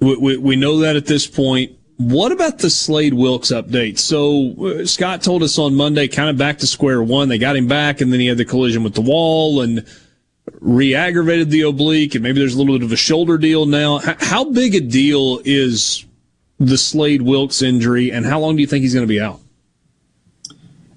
We, 0.00 0.16
we, 0.16 0.36
we 0.36 0.56
know 0.56 0.78
that 0.80 0.96
at 0.96 1.06
this 1.06 1.28
point. 1.28 1.76
What 1.96 2.32
about 2.32 2.58
the 2.58 2.70
Slade 2.70 3.14
Wilkes 3.14 3.52
update? 3.52 3.98
So 3.98 4.54
uh, 4.64 4.86
Scott 4.86 5.22
told 5.22 5.44
us 5.44 5.58
on 5.58 5.76
Monday, 5.76 6.08
kind 6.08 6.28
of 6.28 6.36
back 6.36 6.58
to 6.58 6.66
square 6.66 7.02
one. 7.02 7.28
They 7.28 7.38
got 7.38 7.54
him 7.54 7.68
back, 7.68 8.00
and 8.00 8.12
then 8.12 8.18
he 8.18 8.26
had 8.26 8.38
the 8.38 8.44
collision 8.44 8.82
with 8.82 8.94
the 8.94 9.02
wall 9.02 9.60
and 9.60 9.86
re-aggravated 10.60 11.50
the 11.50 11.62
oblique, 11.62 12.14
and 12.14 12.22
maybe 12.22 12.38
there's 12.38 12.54
a 12.54 12.58
little 12.58 12.78
bit 12.78 12.84
of 12.84 12.92
a 12.92 12.96
shoulder 12.96 13.38
deal 13.38 13.66
now. 13.66 13.98
H- 13.98 14.16
how 14.20 14.44
big 14.44 14.74
a 14.74 14.80
deal 14.80 15.40
is 15.44 16.04
the 16.58 16.76
Slade 16.76 17.22
Wilkes 17.22 17.62
injury, 17.62 18.10
and 18.10 18.26
how 18.26 18.38
long 18.40 18.56
do 18.56 18.60
you 18.60 18.66
think 18.66 18.82
he's 18.82 18.94
going 18.94 19.06
to 19.06 19.08
be 19.08 19.20
out? 19.20 19.40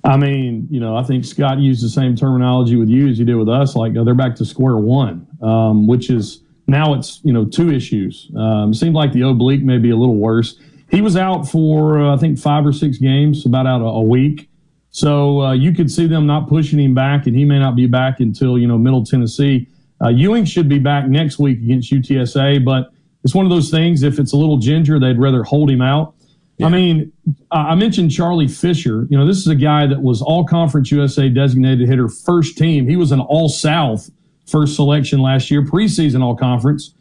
I 0.03 0.17
mean, 0.17 0.67
you 0.69 0.81
know, 0.81 0.97
I 0.97 1.03
think 1.03 1.23
Scott 1.23 1.59
used 1.59 1.83
the 1.83 1.89
same 1.89 2.15
terminology 2.15 2.75
with 2.75 2.89
you 2.89 3.07
as 3.07 3.17
he 3.17 3.23
did 3.23 3.35
with 3.35 3.47
us. 3.47 3.75
Like 3.75 3.93
they're 3.93 4.13
back 4.13 4.35
to 4.35 4.45
square 4.45 4.75
one, 4.75 5.25
um, 5.41 5.87
which 5.87 6.09
is 6.09 6.41
now 6.67 6.93
it's 6.93 7.21
you 7.23 7.31
know 7.31 7.45
two 7.45 7.71
issues. 7.71 8.29
Um, 8.35 8.73
seemed 8.73 8.95
like 8.95 9.13
the 9.13 9.21
oblique 9.21 9.63
may 9.63 9.77
be 9.77 9.91
a 9.91 9.95
little 9.95 10.17
worse. 10.17 10.59
He 10.89 10.99
was 10.99 11.15
out 11.15 11.47
for 11.49 12.01
uh, 12.01 12.15
I 12.15 12.17
think 12.17 12.37
five 12.37 12.65
or 12.65 12.73
six 12.73 12.97
games, 12.97 13.45
about 13.45 13.65
out 13.65 13.81
a, 13.81 13.85
a 13.85 14.01
week. 14.01 14.49
So 14.93 15.41
uh, 15.41 15.53
you 15.53 15.73
could 15.73 15.91
see 15.91 16.05
them 16.05 16.27
not 16.27 16.47
pushing 16.47 16.79
him 16.79 16.93
back, 16.93 17.25
and 17.25 17.35
he 17.35 17.45
may 17.45 17.57
not 17.57 17.75
be 17.75 17.87
back 17.87 18.19
until 18.19 18.59
you 18.59 18.67
know 18.67 18.77
Middle 18.77 19.03
Tennessee. 19.03 19.67
Uh, 19.99 20.09
Ewing 20.09 20.45
should 20.45 20.69
be 20.69 20.77
back 20.77 21.07
next 21.07 21.39
week 21.39 21.57
against 21.57 21.91
UTSA, 21.91 22.63
but 22.63 22.91
it's 23.23 23.33
one 23.33 23.43
of 23.43 23.49
those 23.49 23.71
things. 23.71 24.03
If 24.03 24.19
it's 24.19 24.33
a 24.33 24.37
little 24.37 24.57
ginger, 24.57 24.99
they'd 24.99 25.17
rather 25.17 25.43
hold 25.43 25.71
him 25.71 25.81
out. 25.81 26.13
Yeah. 26.57 26.67
I 26.67 26.69
mean, 26.69 27.11
I 27.49 27.73
mentioned 27.73 28.11
Charlie 28.11 28.47
Fisher. 28.47 29.07
You 29.09 29.17
know, 29.17 29.25
this 29.25 29.37
is 29.37 29.47
a 29.47 29.55
guy 29.55 29.87
that 29.87 29.99
was 29.99 30.21
All 30.21 30.45
Conference 30.45 30.91
USA 30.91 31.27
designated 31.27 31.89
hitter, 31.89 32.07
first 32.07 32.55
team. 32.55 32.87
He 32.87 32.95
was 32.95 33.11
an 33.11 33.19
All 33.19 33.49
South 33.49 34.11
first 34.45 34.75
selection 34.75 35.19
last 35.21 35.49
year, 35.49 35.63
preseason 35.63 36.21
All 36.21 36.35
Conference. 36.35 36.93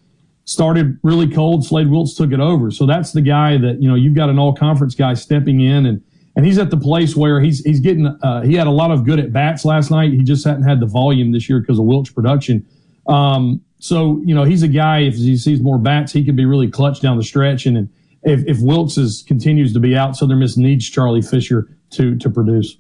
Started 0.47 0.99
really 1.03 1.29
cold. 1.29 1.67
Slade 1.67 1.91
Wilkes 1.91 2.15
took 2.15 2.33
it 2.33 2.41
over. 2.41 2.71
So 2.71 2.87
that's 2.87 3.13
the 3.13 3.21
guy 3.21 3.59
that 3.59 3.83
you 3.83 3.89
know 3.89 3.97
you've 3.97 4.15
got 4.15 4.31
an 4.31 4.39
All 4.39 4.55
Conference 4.55 4.95
guy 4.95 5.13
stepping 5.13 5.61
in, 5.61 5.85
and 5.85 6.03
and 6.37 6.47
he's 6.47 6.59
at 6.59 6.71
the 6.71 6.77
place 6.77 7.15
where 7.15 7.41
he's 7.41 7.61
he's 7.65 7.81
getting. 7.81 8.07
Uh, 8.07 8.43
he 8.43 8.55
had 8.55 8.67
a 8.67 8.71
lot 8.71 8.91
of 8.91 9.05
good 9.05 9.19
at 9.19 9.33
bats 9.33 9.65
last 9.65 9.91
night. 9.91 10.13
He 10.13 10.23
just 10.23 10.45
hadn't 10.45 10.63
had 10.63 10.81
the 10.81 10.87
volume 10.87 11.33
this 11.33 11.49
year 11.49 11.61
because 11.61 11.79
of 11.79 11.85
Wilkes' 11.85 12.11
production. 12.11 12.67
Um, 13.07 13.63
so, 13.83 14.23
you 14.25 14.33
know, 14.33 14.45
he's 14.45 14.63
a 14.63 14.69
guy, 14.69 15.01
if 15.01 15.17
he 15.17 15.37
sees 15.37 15.61
more 15.61 15.77
bats, 15.77 16.13
he 16.13 16.25
could 16.25 16.37
be 16.37 16.45
really 16.45 16.71
clutch 16.71 17.01
down 17.01 17.17
the 17.17 17.25
stretch. 17.25 17.67
And 17.67 17.91
if, 18.23 18.47
if 18.47 18.61
Wilkes 18.61 18.97
is, 18.97 19.25
continues 19.27 19.73
to 19.73 19.81
be 19.81 19.97
out, 19.97 20.17
Southern 20.17 20.39
Miss 20.39 20.57
needs 20.57 20.89
Charlie 20.89 21.21
Fisher 21.21 21.69
to, 21.91 22.17
to 22.19 22.31
produce. 22.31 22.77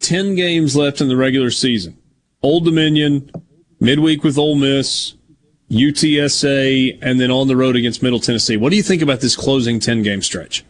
10 0.00 0.34
games 0.34 0.76
left 0.76 1.00
in 1.00 1.08
the 1.08 1.16
regular 1.16 1.50
season. 1.50 1.96
Old 2.42 2.66
Dominion, 2.66 3.30
midweek 3.80 4.22
with 4.22 4.36
Ole 4.36 4.56
Miss, 4.56 5.14
UTSA, 5.70 6.98
and 7.00 7.18
then 7.18 7.30
on 7.30 7.48
the 7.48 7.56
road 7.56 7.74
against 7.74 8.02
Middle 8.02 8.20
Tennessee. 8.20 8.58
What 8.58 8.68
do 8.68 8.76
you 8.76 8.82
think 8.82 9.00
about 9.00 9.20
this 9.20 9.34
closing 9.34 9.80
10 9.80 10.02
game 10.02 10.20
stretch? 10.20 10.62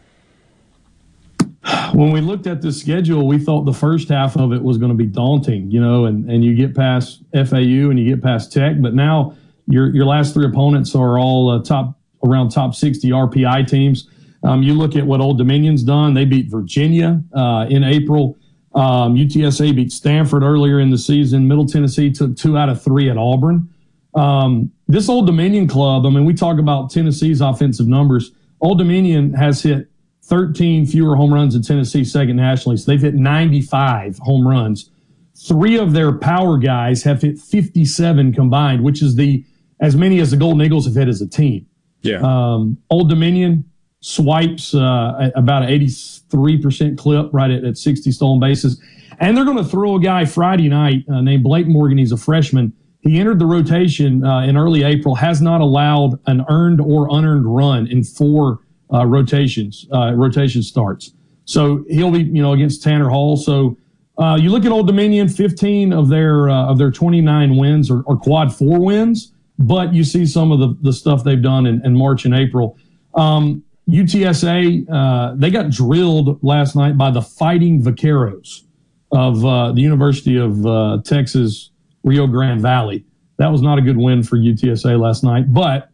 When 1.93 2.11
we 2.11 2.21
looked 2.21 2.47
at 2.47 2.63
the 2.63 2.73
schedule, 2.73 3.27
we 3.27 3.39
thought 3.39 3.65
the 3.65 3.73
first 3.73 4.09
half 4.09 4.37
of 4.37 4.53
it 4.53 4.63
was 4.63 4.79
going 4.79 4.91
to 4.91 4.97
be 4.97 5.07
daunting, 5.07 5.71
you 5.71 5.81
know, 5.81 6.07
and, 6.07 6.31
and 6.31 6.45
you 6.45 6.55
get 6.55 6.75
past 6.75 7.23
FAU 7.33 7.91
and 7.91 7.99
you 7.99 8.15
get 8.15 8.23
past 8.23 8.53
Tech, 8.53 8.81
but 8.81 8.95
now 8.95 9.35
your 9.67 9.95
your 9.95 10.07
last 10.07 10.35
three 10.35 10.47
opponents 10.47 10.95
are 10.95 11.19
all 11.19 11.51
uh, 11.51 11.63
top 11.63 11.99
around 12.25 12.51
top 12.51 12.75
60 12.75 13.11
RPI 13.11 13.69
teams. 13.69 14.09
Um, 14.43 14.63
you 14.63 14.75
look 14.75 14.97
at 14.97 15.05
what 15.05 15.21
Old 15.21 15.39
Dominion's 15.39 15.83
done; 15.83 16.15
they 16.15 16.25
beat 16.25 16.51
Virginia 16.51 17.23
uh, 17.33 17.67
in 17.69 17.85
April. 17.85 18.37
Um, 18.75 19.15
UTSA 19.15 19.75
beat 19.75 19.93
Stanford 19.93 20.43
earlier 20.43 20.81
in 20.81 20.91
the 20.91 20.99
season. 20.99 21.49
Middle 21.49 21.67
Tennessee 21.67 22.11
took 22.11 22.37
two 22.37 22.57
out 22.57 22.69
of 22.69 22.83
three 22.83 23.11
at 23.11 23.17
Auburn. 23.17 23.69
Um, 24.15 24.73
this 24.87 25.09
Old 25.09 25.27
Dominion 25.27 25.69
club, 25.69 26.07
I 26.07 26.11
mean, 26.11 26.25
we 26.25 26.35
talk 26.35 26.59
about 26.59 26.91
Tennessee's 26.91 27.41
offensive 27.41 27.87
numbers. 27.87 28.33
Old 28.61 28.79
Dominion 28.79 29.33
has 29.35 29.63
hit 29.63 29.88
13 30.29 30.87
fewer 30.87 31.17
home 31.17 31.33
runs 31.33 31.55
than 31.55 31.63
Tennessee, 31.63 32.05
second 32.05 32.37
nationally. 32.37 32.77
So 32.77 32.91
they've 32.91 33.01
hit 33.01 33.15
95 33.15 34.19
home 34.19 34.47
runs. 34.47 34.91
Three 35.37 35.79
of 35.79 35.93
their 35.93 36.13
power 36.13 36.59
guys 36.59 37.03
have 37.05 37.23
hit 37.23 37.39
57 37.39 38.35
combined, 38.35 38.85
which 38.85 39.03
is 39.03 39.17
the 39.17 39.45
as 39.81 39.97
many 39.97 40.21
as 40.21 40.33
the 40.33 40.37
Golden 40.37 40.61
Eagles 40.61 40.87
have 40.87 40.95
hit 40.95 41.09
as 41.09 41.23
a 41.23 41.29
team. 41.29 41.67
Yeah. 42.03 42.19
Um, 42.19 42.79
Old 42.91 43.09
Dominion 43.09 43.65
swipes 44.01 44.75
uh, 44.75 45.31
about 45.35 45.63
an 45.63 45.71
83% 45.71 46.99
clip 46.99 47.31
right 47.33 47.51
at, 47.51 47.65
at 47.65 47.79
60 47.79 48.13
stolen 48.13 48.41
bases. 48.41 48.81
And 49.21 49.37
they're 49.37 49.45
going 49.45 49.57
to 49.57 49.65
throw 49.65 49.97
a 49.97 50.01
guy 50.01 50.25
Friday 50.25 50.69
night 50.69 51.05
uh, 51.09 51.21
named 51.21 51.43
Blake 51.43 51.67
Morgan. 51.67 51.99
He's 51.99 52.13
a 52.13 52.17
freshman. 52.17 52.73
He 53.01 53.19
entered 53.19 53.39
the 53.39 53.47
rotation 53.47 54.25
uh, 54.25 54.41
in 54.41 54.57
early 54.57 54.83
April, 54.83 55.15
has 55.15 55.41
not 55.41 55.61
allowed 55.61 56.19
an 56.27 56.45
earned 56.49 56.81
or 56.81 57.09
unearned 57.11 57.47
run 57.47 57.87
in 57.87 58.05
four 58.05 58.61
uh, 58.93 59.07
rotations, 59.07 59.87
uh, 59.93 60.13
rotation 60.15 60.63
starts. 60.63 61.13
So 61.45 61.85
he'll 61.89 62.11
be, 62.11 62.23
you 62.23 62.43
know, 62.43 62.53
against 62.53 62.83
Tanner 62.83 63.09
Hall. 63.09 63.37
So 63.37 63.77
uh, 64.19 64.39
you 64.41 64.51
look 64.51 64.65
at 64.65 64.73
Old 64.73 64.87
Dominion, 64.87 65.29
15 65.29 65.93
of 65.93 66.09
their 66.09 66.49
of 66.49 66.79
their 66.79 66.91
29 66.91 67.57
wins 67.57 67.91
are, 67.91 68.03
are 68.09 68.17
quad 68.17 68.55
four 68.55 68.81
wins 68.81 69.33
but 69.59 69.93
you 69.93 70.05
see 70.05 70.25
some 70.25 70.53
of 70.53 70.61
the, 70.61 70.77
the 70.83 70.93
stuff 70.93 71.25
they've 71.25 71.43
done 71.43 71.67
in, 71.67 71.85
in 71.85 71.97
March 71.97 72.25
and 72.25 72.35
April. 72.35 72.79
Um, 73.15 73.65
UTSA, 73.89 74.87
uh, 74.91 75.35
they 75.37 75.51
got 75.51 75.71
drilled 75.71 76.43
last 76.45 76.77
night 76.77 76.97
by 76.97 77.11
the 77.11 77.23
Fighting 77.23 77.83
Vaqueros 77.83 78.63
of 79.11 79.45
uh, 79.45 79.73
the 79.73 79.81
University 79.81 80.37
of 80.37 80.65
uh, 80.65 80.99
Texas, 81.05 81.71
Rio 82.05 82.27
Grande 82.27 82.61
Valley. 82.61 83.05
That 83.39 83.49
was 83.49 83.63
not 83.63 83.79
a 83.79 83.83
good 83.83 83.97
win 83.97 84.23
for 84.23 84.37
UTSA 84.37 85.01
last 85.01 85.25
night, 85.25 85.53
but 85.53 85.88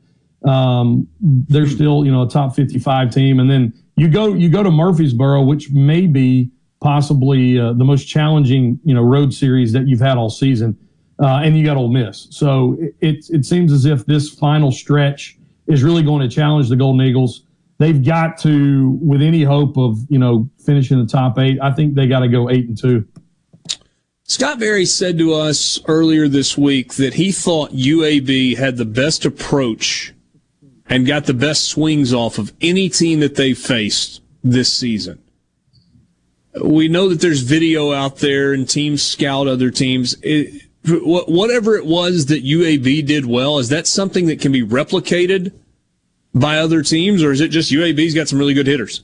um, 0.44 1.08
they're 1.20 1.66
still, 1.66 2.04
you 2.04 2.12
know, 2.12 2.22
a 2.22 2.28
top 2.28 2.54
55 2.54 3.10
team. 3.12 3.40
And 3.40 3.50
then 3.50 3.72
you 3.96 4.08
go 4.08 4.34
you 4.34 4.48
go 4.48 4.62
to 4.62 4.70
Murfreesboro, 4.70 5.42
which 5.42 5.70
may 5.70 6.06
be 6.06 6.50
possibly 6.80 7.58
uh, 7.58 7.72
the 7.72 7.84
most 7.84 8.04
challenging, 8.04 8.78
you 8.84 8.94
know, 8.94 9.02
road 9.02 9.32
series 9.32 9.72
that 9.72 9.88
you've 9.88 10.00
had 10.00 10.18
all 10.18 10.30
season 10.30 10.76
uh, 11.20 11.40
and 11.42 11.56
you 11.56 11.64
got 11.64 11.76
Ole 11.76 11.88
Miss. 11.88 12.26
So 12.30 12.76
it, 12.80 12.94
it, 13.00 13.30
it 13.30 13.46
seems 13.46 13.72
as 13.72 13.84
if 13.84 14.04
this 14.06 14.30
final 14.30 14.72
stretch 14.72 15.38
is 15.66 15.82
really 15.82 16.02
going 16.02 16.28
to 16.28 16.34
challenge 16.34 16.68
the 16.68 16.76
Golden 16.76 17.06
Eagles. 17.06 17.44
they've 17.78 18.04
got 18.04 18.38
to, 18.38 18.98
with 19.00 19.22
any 19.22 19.42
hope 19.42 19.76
of 19.76 19.98
you 20.08 20.18
know 20.18 20.48
finishing 20.64 20.98
the 20.98 21.06
top 21.06 21.38
eight, 21.38 21.58
I 21.62 21.72
think 21.72 21.94
they 21.94 22.06
got 22.06 22.20
to 22.20 22.28
go 22.28 22.50
eight 22.50 22.68
and 22.68 22.78
two. 22.78 23.06
Scott 24.26 24.58
Berry 24.58 24.86
said 24.86 25.18
to 25.18 25.34
us 25.34 25.78
earlier 25.86 26.28
this 26.28 26.56
week 26.56 26.94
that 26.94 27.14
he 27.14 27.30
thought 27.30 27.72
UAB 27.72 28.56
had 28.56 28.78
the 28.78 28.86
best 28.86 29.26
approach 29.26 30.13
and 30.88 31.06
got 31.06 31.26
the 31.26 31.34
best 31.34 31.64
swings 31.64 32.12
off 32.12 32.38
of 32.38 32.52
any 32.60 32.88
team 32.88 33.20
that 33.20 33.36
they 33.36 33.54
faced 33.54 34.20
this 34.42 34.72
season. 34.72 35.20
We 36.62 36.88
know 36.88 37.08
that 37.08 37.20
there's 37.20 37.40
video 37.40 37.92
out 37.92 38.18
there 38.18 38.52
and 38.52 38.68
teams 38.68 39.02
scout 39.02 39.48
other 39.48 39.70
teams. 39.70 40.16
It, 40.22 40.62
whatever 40.86 41.76
it 41.76 41.86
was 41.86 42.26
that 42.26 42.44
UAB 42.44 43.06
did 43.06 43.26
well, 43.26 43.58
is 43.58 43.70
that 43.70 43.86
something 43.86 44.26
that 44.26 44.40
can 44.40 44.52
be 44.52 44.62
replicated 44.62 45.52
by 46.34 46.58
other 46.58 46.82
teams, 46.82 47.22
or 47.22 47.32
is 47.32 47.40
it 47.40 47.48
just 47.48 47.72
UAB's 47.72 48.14
got 48.14 48.28
some 48.28 48.38
really 48.38 48.54
good 48.54 48.66
hitters? 48.66 49.02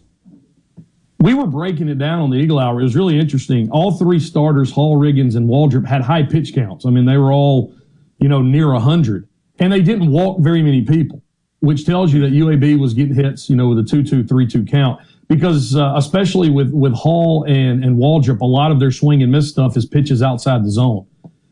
We 1.20 1.34
were 1.34 1.46
breaking 1.46 1.88
it 1.88 1.98
down 1.98 2.20
on 2.20 2.30
the 2.30 2.36
Eagle 2.36 2.58
Hour. 2.58 2.80
It 2.80 2.84
was 2.84 2.96
really 2.96 3.18
interesting. 3.18 3.70
All 3.70 3.92
three 3.92 4.18
starters, 4.18 4.72
Hall, 4.72 4.96
Riggins, 4.96 5.36
and 5.36 5.48
Waldrop, 5.48 5.86
had 5.86 6.00
high 6.02 6.22
pitch 6.22 6.54
counts. 6.54 6.86
I 6.86 6.90
mean, 6.90 7.04
they 7.04 7.18
were 7.18 7.32
all, 7.32 7.74
you 8.18 8.28
know, 8.28 8.42
near 8.42 8.72
100. 8.72 9.28
And 9.58 9.72
they 9.72 9.82
didn't 9.82 10.10
walk 10.10 10.40
very 10.40 10.62
many 10.62 10.82
people, 10.82 11.22
which 11.60 11.86
tells 11.86 12.12
you 12.12 12.20
that 12.22 12.32
UAB 12.32 12.78
was 12.78 12.94
getting 12.94 13.14
hits, 13.14 13.48
you 13.48 13.56
know, 13.56 13.68
with 13.68 13.78
a 13.78 13.82
2 13.82 14.02
2 14.02 14.24
3 14.24 14.46
2 14.46 14.64
count. 14.64 15.00
Because 15.28 15.76
uh, 15.76 15.94
especially 15.96 16.50
with, 16.50 16.72
with 16.72 16.92
Hall 16.92 17.44
and, 17.44 17.84
and 17.84 17.96
Waldrop, 17.96 18.40
a 18.40 18.46
lot 18.46 18.72
of 18.72 18.80
their 18.80 18.90
swing 18.90 19.22
and 19.22 19.30
miss 19.30 19.48
stuff 19.48 19.76
is 19.76 19.86
pitches 19.86 20.22
outside 20.22 20.64
the 20.64 20.70
zone. 20.70 21.06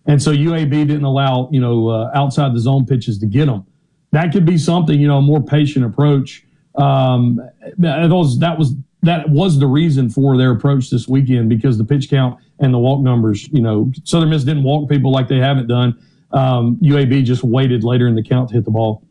And 0.06 0.20
so 0.20 0.32
UAB 0.32 0.70
didn't 0.70 1.04
allow, 1.04 1.48
you 1.52 1.60
know, 1.60 1.88
uh, 1.88 2.10
outside 2.14 2.54
the 2.54 2.60
zone 2.60 2.86
pitches 2.86 3.18
to 3.18 3.26
get 3.26 3.46
them. 3.46 3.64
That 4.10 4.32
could 4.32 4.44
be 4.44 4.58
something, 4.58 4.98
you 4.98 5.06
know, 5.06 5.18
a 5.18 5.22
more 5.22 5.40
patient 5.40 5.84
approach. 5.84 6.44
Um, 6.74 7.40
that 7.76 8.08
was, 8.08 8.38
that 8.40 8.58
was, 8.58 8.74
that 9.02 9.28
was 9.28 9.60
the 9.60 9.66
reason 9.66 10.08
for 10.08 10.36
their 10.36 10.50
approach 10.50 10.90
this 10.90 11.06
weekend 11.06 11.48
because 11.48 11.78
the 11.78 11.84
pitch 11.84 12.10
count 12.10 12.40
and 12.58 12.74
the 12.74 12.78
walk 12.78 13.00
numbers, 13.00 13.48
you 13.48 13.60
know, 13.60 13.92
Southern 14.04 14.30
Miss 14.30 14.44
didn't 14.44 14.64
walk 14.64 14.88
people 14.88 15.12
like 15.12 15.28
they 15.28 15.38
haven't 15.38 15.68
done. 15.68 15.96
Um, 16.32 16.76
UAB 16.82 17.24
just 17.24 17.44
waited 17.44 17.84
later 17.84 18.08
in 18.08 18.14
the 18.14 18.22
count 18.22 18.48
to 18.48 18.56
hit 18.56 18.64
the 18.64 18.70
ball. 18.70 19.04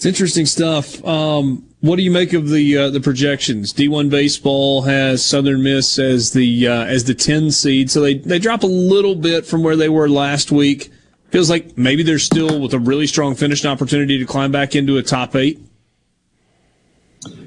It's 0.00 0.06
interesting 0.06 0.46
stuff. 0.46 1.04
Um, 1.04 1.68
what 1.80 1.96
do 1.96 2.02
you 2.02 2.10
make 2.10 2.32
of 2.32 2.48
the 2.48 2.74
uh, 2.74 2.88
the 2.88 3.00
projections? 3.02 3.74
D1 3.74 4.08
baseball 4.08 4.80
has 4.80 5.22
Southern 5.22 5.62
Miss 5.62 5.98
as 5.98 6.32
the 6.32 6.68
uh, 6.68 6.84
as 6.86 7.04
the 7.04 7.12
10 7.12 7.50
seed, 7.50 7.90
so 7.90 8.00
they 8.00 8.14
they 8.14 8.38
drop 8.38 8.62
a 8.62 8.66
little 8.66 9.14
bit 9.14 9.44
from 9.44 9.62
where 9.62 9.76
they 9.76 9.90
were 9.90 10.08
last 10.08 10.50
week. 10.50 10.90
Feels 11.28 11.50
like 11.50 11.76
maybe 11.76 12.02
they're 12.02 12.18
still 12.18 12.62
with 12.62 12.72
a 12.72 12.78
really 12.78 13.06
strong 13.06 13.34
finish 13.34 13.62
an 13.62 13.68
opportunity 13.68 14.18
to 14.18 14.24
climb 14.24 14.50
back 14.50 14.74
into 14.74 14.96
a 14.96 15.02
top 15.02 15.36
eight. 15.36 15.60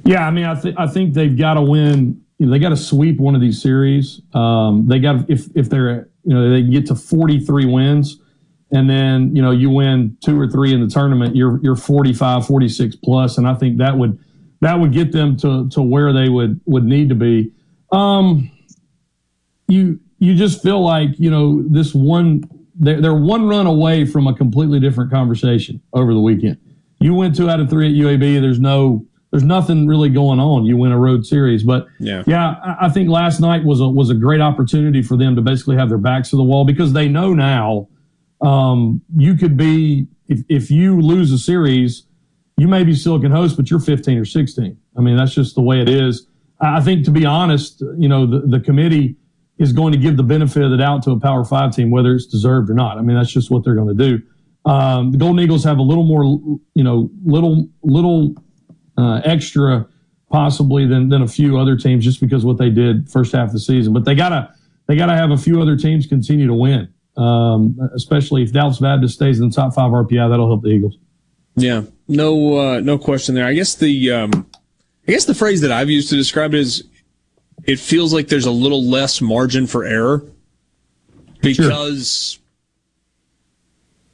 Yeah, 0.05 0.27
I 0.27 0.29
mean, 0.29 0.45
I, 0.45 0.53
th- 0.53 0.75
I 0.77 0.85
think 0.85 1.15
they've 1.15 1.35
got 1.35 1.55
to 1.55 1.63
win. 1.63 2.21
You 2.37 2.45
know, 2.45 2.51
they 2.51 2.59
got 2.59 2.69
to 2.69 2.77
sweep 2.77 3.17
one 3.17 3.33
of 3.33 3.41
these 3.41 3.63
series. 3.63 4.21
Um, 4.35 4.85
they 4.85 4.99
got 4.99 5.27
if 5.27 5.47
if 5.55 5.71
they're 5.71 6.07
you 6.23 6.35
know 6.35 6.51
they 6.51 6.61
can 6.61 6.69
get 6.69 6.85
to 6.85 6.95
43 6.95 7.65
wins 7.65 8.19
and 8.73 8.89
then 8.89 9.33
you 9.35 9.41
know 9.41 9.51
you 9.51 9.69
win 9.69 10.17
two 10.21 10.39
or 10.39 10.47
three 10.47 10.73
in 10.73 10.81
the 10.81 10.87
tournament 10.87 11.35
you're 11.35 11.59
you're 11.63 11.75
45 11.75 12.45
46 12.45 12.95
plus. 12.97 13.37
And 13.37 13.47
i 13.47 13.53
think 13.53 13.77
that 13.77 13.97
would 13.97 14.19
that 14.61 14.79
would 14.79 14.91
get 14.91 15.11
them 15.11 15.37
to 15.37 15.69
to 15.69 15.81
where 15.81 16.11
they 16.11 16.27
would 16.27 16.59
would 16.65 16.83
need 16.83 17.09
to 17.09 17.15
be. 17.15 17.51
Um 17.91 18.51
you 19.67 19.99
you 20.19 20.35
just 20.35 20.61
feel 20.61 20.83
like 20.83 21.11
you 21.19 21.29
know 21.29 21.63
this 21.69 21.93
one 21.93 22.43
they're, 22.75 22.99
they're 22.99 23.13
one 23.13 23.47
run 23.47 23.67
away 23.67 24.05
from 24.05 24.25
a 24.25 24.33
completely 24.33 24.79
different 24.79 25.11
conversation 25.11 25.79
over 25.93 26.11
the 26.13 26.19
weekend. 26.19 26.57
You 26.99 27.13
win 27.13 27.33
two 27.33 27.49
out 27.49 27.59
of 27.59 27.69
three 27.69 27.87
at 27.87 27.93
uab 27.93 28.41
there's 28.41 28.59
no 28.59 29.05
there's 29.31 29.43
nothing 29.43 29.87
really 29.87 30.09
going 30.09 30.39
on. 30.39 30.63
You 30.65 30.77
win 30.77 30.91
a 30.91 30.99
road 30.99 31.25
series. 31.25 31.63
But 31.63 31.87
yeah. 31.99 32.23
yeah 32.25 32.55
i, 32.63 32.85
I 32.87 32.89
think 32.89 33.09
last 33.09 33.39
night 33.39 33.63
was 33.63 33.81
a 33.81 33.87
was 33.87 34.09
a 34.09 34.15
great 34.15 34.41
opportunity 34.41 35.03
for 35.03 35.15
them 35.15 35.35
to 35.35 35.43
basically 35.43 35.75
have 35.75 35.89
their 35.89 35.99
backs 35.99 36.31
to 36.31 36.37
the 36.37 36.43
wall 36.43 36.65
because 36.65 36.93
they 36.93 37.07
know 37.07 37.35
now 37.35 37.87
um, 38.43 39.01
you 39.15 39.35
could 39.35 39.57
be 39.57 40.07
if, 40.27 40.43
if 40.49 40.71
you 40.71 40.99
lose 40.99 41.31
a 41.31 41.37
series, 41.37 42.05
you 42.57 42.67
may 42.67 42.83
be 42.83 42.93
Silicon 42.93 43.31
Host, 43.31 43.57
but 43.57 43.69
you're 43.69 43.79
15 43.79 44.17
or 44.17 44.25
16. 44.25 44.77
I 44.97 45.01
mean, 45.01 45.17
that's 45.17 45.33
just 45.33 45.55
the 45.55 45.61
way 45.61 45.81
it 45.81 45.89
is. 45.89 46.27
I 46.61 46.81
think, 46.81 47.03
to 47.05 47.11
be 47.11 47.25
honest, 47.25 47.81
you 47.97 48.07
know, 48.07 48.25
the, 48.25 48.39
the 48.47 48.59
committee 48.59 49.15
is 49.57 49.73
going 49.73 49.91
to 49.93 49.99
give 49.99 50.17
the 50.17 50.23
benefit 50.23 50.63
of 50.63 50.71
the 50.71 50.77
doubt 50.77 51.03
to 51.03 51.11
a 51.11 51.19
Power 51.19 51.43
Five 51.43 51.75
team, 51.75 51.89
whether 51.89 52.13
it's 52.13 52.25
deserved 52.25 52.69
or 52.69 52.73
not. 52.73 52.97
I 52.97 53.01
mean, 53.01 53.17
that's 53.17 53.31
just 53.31 53.51
what 53.51 53.63
they're 53.63 53.75
going 53.75 53.95
to 53.95 54.09
do. 54.09 54.21
Um, 54.69 55.11
the 55.11 55.17
Golden 55.17 55.39
Eagles 55.39 55.63
have 55.65 55.77
a 55.77 55.81
little 55.81 56.05
more, 56.05 56.23
you 56.73 56.83
know, 56.83 57.09
little 57.25 57.67
little 57.81 58.35
uh, 58.97 59.21
extra 59.25 59.87
possibly 60.31 60.87
than 60.87 61.09
than 61.09 61.21
a 61.21 61.27
few 61.27 61.57
other 61.59 61.75
teams 61.75 62.05
just 62.05 62.21
because 62.21 62.45
what 62.45 62.57
they 62.57 62.69
did 62.69 63.09
first 63.09 63.33
half 63.33 63.47
of 63.47 63.53
the 63.53 63.59
season. 63.59 63.91
But 63.93 64.05
they 64.05 64.15
gotta 64.15 64.53
they 64.87 64.95
gotta 64.95 65.15
have 65.15 65.31
a 65.31 65.37
few 65.37 65.61
other 65.61 65.75
teams 65.75 66.05
continue 66.05 66.47
to 66.47 66.53
win 66.53 66.92
um, 67.17 67.77
especially 67.93 68.43
if 68.43 68.51
Dallas 68.51 68.79
Baptist 68.79 69.15
stays 69.15 69.39
in 69.39 69.49
the 69.49 69.55
top 69.55 69.73
five 69.73 69.91
RPI, 69.91 70.29
that'll 70.29 70.47
help 70.47 70.63
the 70.63 70.69
Eagles. 70.69 70.97
Yeah, 71.55 71.83
no, 72.07 72.57
uh, 72.57 72.79
no 72.79 72.97
question 72.97 73.35
there. 73.35 73.45
I 73.45 73.53
guess 73.53 73.75
the, 73.75 74.11
um, 74.11 74.47
I 75.07 75.11
guess 75.11 75.25
the 75.25 75.35
phrase 75.35 75.61
that 75.61 75.71
I've 75.71 75.89
used 75.89 76.09
to 76.09 76.15
describe 76.15 76.53
it 76.53 76.61
is, 76.61 76.83
it 77.65 77.79
feels 77.79 78.13
like 78.13 78.27
there's 78.27 78.45
a 78.45 78.51
little 78.51 78.83
less 78.83 79.21
margin 79.21 79.67
for 79.67 79.83
error 79.83 80.25
because 81.41 82.33
sure. 82.33 82.41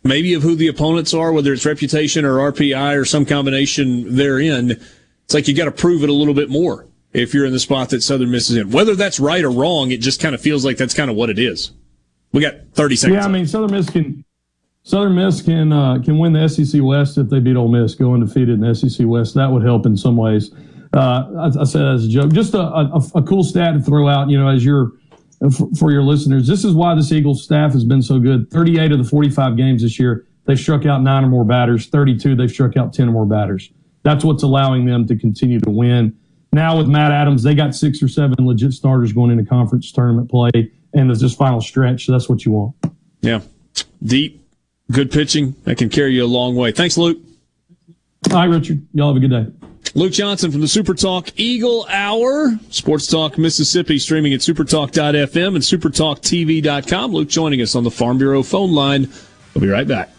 maybe 0.04 0.34
of 0.34 0.43
who 0.43 0.56
the 0.56 0.68
opponents 0.68 1.14
are, 1.14 1.32
whether 1.32 1.54
it's 1.54 1.66
reputation 1.66 2.26
or 2.26 2.52
RPI 2.52 3.00
or 3.00 3.06
some 3.06 3.26
combination 3.26 4.16
therein. 4.16 4.72
It's 4.72 5.34
like 5.34 5.47
you 5.47 5.56
got 5.56 5.66
to 5.66 5.72
prove 5.72 6.04
it 6.04 6.10
a 6.10 6.14
little 6.14 6.34
bit 6.34 6.50
more 6.50 6.88
if 7.14 7.34
you're 7.34 7.45
in 7.45 7.54
the 7.54 7.60
spot 7.60 7.89
that 7.89 8.04
Southern 8.04 8.32
Miss 8.32 8.50
is 8.50 8.58
in. 8.58 8.72
Whether 8.72 8.95
that's 8.95 9.20
right 9.20 9.43
or 9.43 9.52
wrong, 9.52 9.91
it 9.91 10.02
just 10.02 10.20
kind 10.20 10.36
of 10.36 10.41
feels 10.41 10.66
like 10.66 10.78
that's 10.78 10.93
kind 10.93 11.10
of 11.10 11.16
what 11.16 11.30
it 11.30 11.39
is. 11.39 11.72
We 12.32 12.41
got 12.41 12.53
30 12.73 12.95
seconds. 12.95 13.15
Yeah, 13.15 13.25
I 13.25 13.27
mean, 13.27 13.47
Southern 13.47 13.71
Miss 13.71 13.89
can 13.89 14.23
Southern 14.84 15.15
Miss 15.15 15.41
can 15.41 15.73
uh, 15.73 15.99
can 16.03 16.17
win 16.17 16.34
the 16.34 16.47
SEC 16.47 16.82
West 16.82 17.17
if 17.17 17.30
they 17.30 17.39
beat 17.39 17.55
Ole 17.55 17.67
Miss, 17.67 17.95
go 17.95 18.13
undefeated 18.13 18.49
in 18.49 18.59
the 18.61 18.73
SEC 18.73 19.05
West. 19.07 19.36
That 19.36 19.51
would 19.51 19.63
help 19.63 19.86
in 19.86 19.97
some 19.97 20.15
ways. 20.17 20.51
Uh, 20.93 21.51
I, 21.55 21.61
I, 21.61 21.63
said 21.65 21.86
as 21.86 22.05
a 22.05 22.09
joke, 22.09 22.32
just 22.32 22.55
a, 22.55 22.61
a, 22.61 23.01
a, 23.13 23.21
cool 23.21 23.43
stat 23.43 23.75
to 23.75 23.80
throw 23.80 24.07
out. 24.07 24.30
You 24.30 24.39
know, 24.39 24.47
as 24.47 24.65
your 24.65 24.93
for, 25.55 25.69
for 25.77 25.91
your 25.91 26.01
listeners, 26.01 26.47
this 26.47 26.63
is 26.63 26.73
why 26.73 26.95
this 26.95 27.11
Eagles 27.11 27.43
staff 27.43 27.73
has 27.73 27.84
been 27.84 28.01
so 28.01 28.19
good. 28.19 28.49
Thirty-eight 28.49 28.91
of 28.91 28.97
the 28.97 29.03
forty-five 29.03 29.57
games 29.57 29.84
this 29.84 29.99
year, 29.99 30.25
they've 30.45 30.59
struck 30.59 30.86
out 30.86 31.03
nine 31.03 31.23
or 31.23 31.27
more 31.27 31.45
batters. 31.45 31.88
Thirty-two, 31.88 32.36
they've 32.36 32.49
struck 32.49 32.77
out 32.77 32.93
ten 32.93 33.09
or 33.09 33.11
more 33.11 33.27
batters. 33.27 33.69
That's 34.03 34.23
what's 34.23 34.43
allowing 34.43 34.86
them 34.86 35.05
to 35.07 35.15
continue 35.15 35.59
to 35.59 35.69
win. 35.69 36.17
Now 36.51 36.77
with 36.77 36.88
Matt 36.88 37.11
Adams, 37.11 37.43
they 37.43 37.53
got 37.53 37.75
six 37.75 38.01
or 38.01 38.07
seven 38.07 38.36
legit 38.39 38.73
starters 38.73 39.13
going 39.13 39.30
into 39.30 39.45
conference 39.45 39.91
tournament 39.91 40.32
play 40.32 40.71
and 40.94 41.12
it's 41.12 41.22
just 41.22 41.38
final 41.38 41.62
stretch. 41.62 42.06
So 42.06 42.12
that's 42.12 42.30
what 42.30 42.46
you 42.46 42.52
want. 42.52 42.76
Yeah. 43.22 43.42
Deep, 44.04 44.46
good 44.92 45.12
pitching. 45.12 45.56
That 45.64 45.78
can 45.78 45.90
carry 45.90 46.14
you 46.14 46.26
a 46.26 46.28
long 46.28 46.56
way. 46.56 46.72
Thanks, 46.72 46.98
Luke. 46.98 47.18
Hi, 48.32 48.46
Richard. 48.46 48.86
Y'all 48.94 49.14
have 49.14 49.22
a 49.22 49.28
good 49.28 49.32
day. 49.32 49.52
Luke 49.96 50.12
Johnson 50.12 50.52
from 50.52 50.62
the 50.62 50.68
Super 50.68 50.94
Talk 50.94 51.30
Eagle 51.36 51.88
Hour, 51.90 52.60
Sports 52.70 53.08
Talk 53.08 53.38
Mississippi, 53.38 53.98
streaming 53.98 54.34
at 54.34 54.42
supertalk.fm 54.42 55.48
and 55.48 55.64
supertalktv.com. 55.64 57.12
Luke 57.12 57.30
joining 57.30 57.62
us 57.62 57.76
on 57.76 57.84
the 57.84 57.92
Farm 57.92 58.18
Bureau 58.18 58.44
phone 58.44 58.72
line. 58.74 59.10
We'll 59.54 59.64
be 59.64 59.70
right 59.70 59.88
back. 59.88 60.12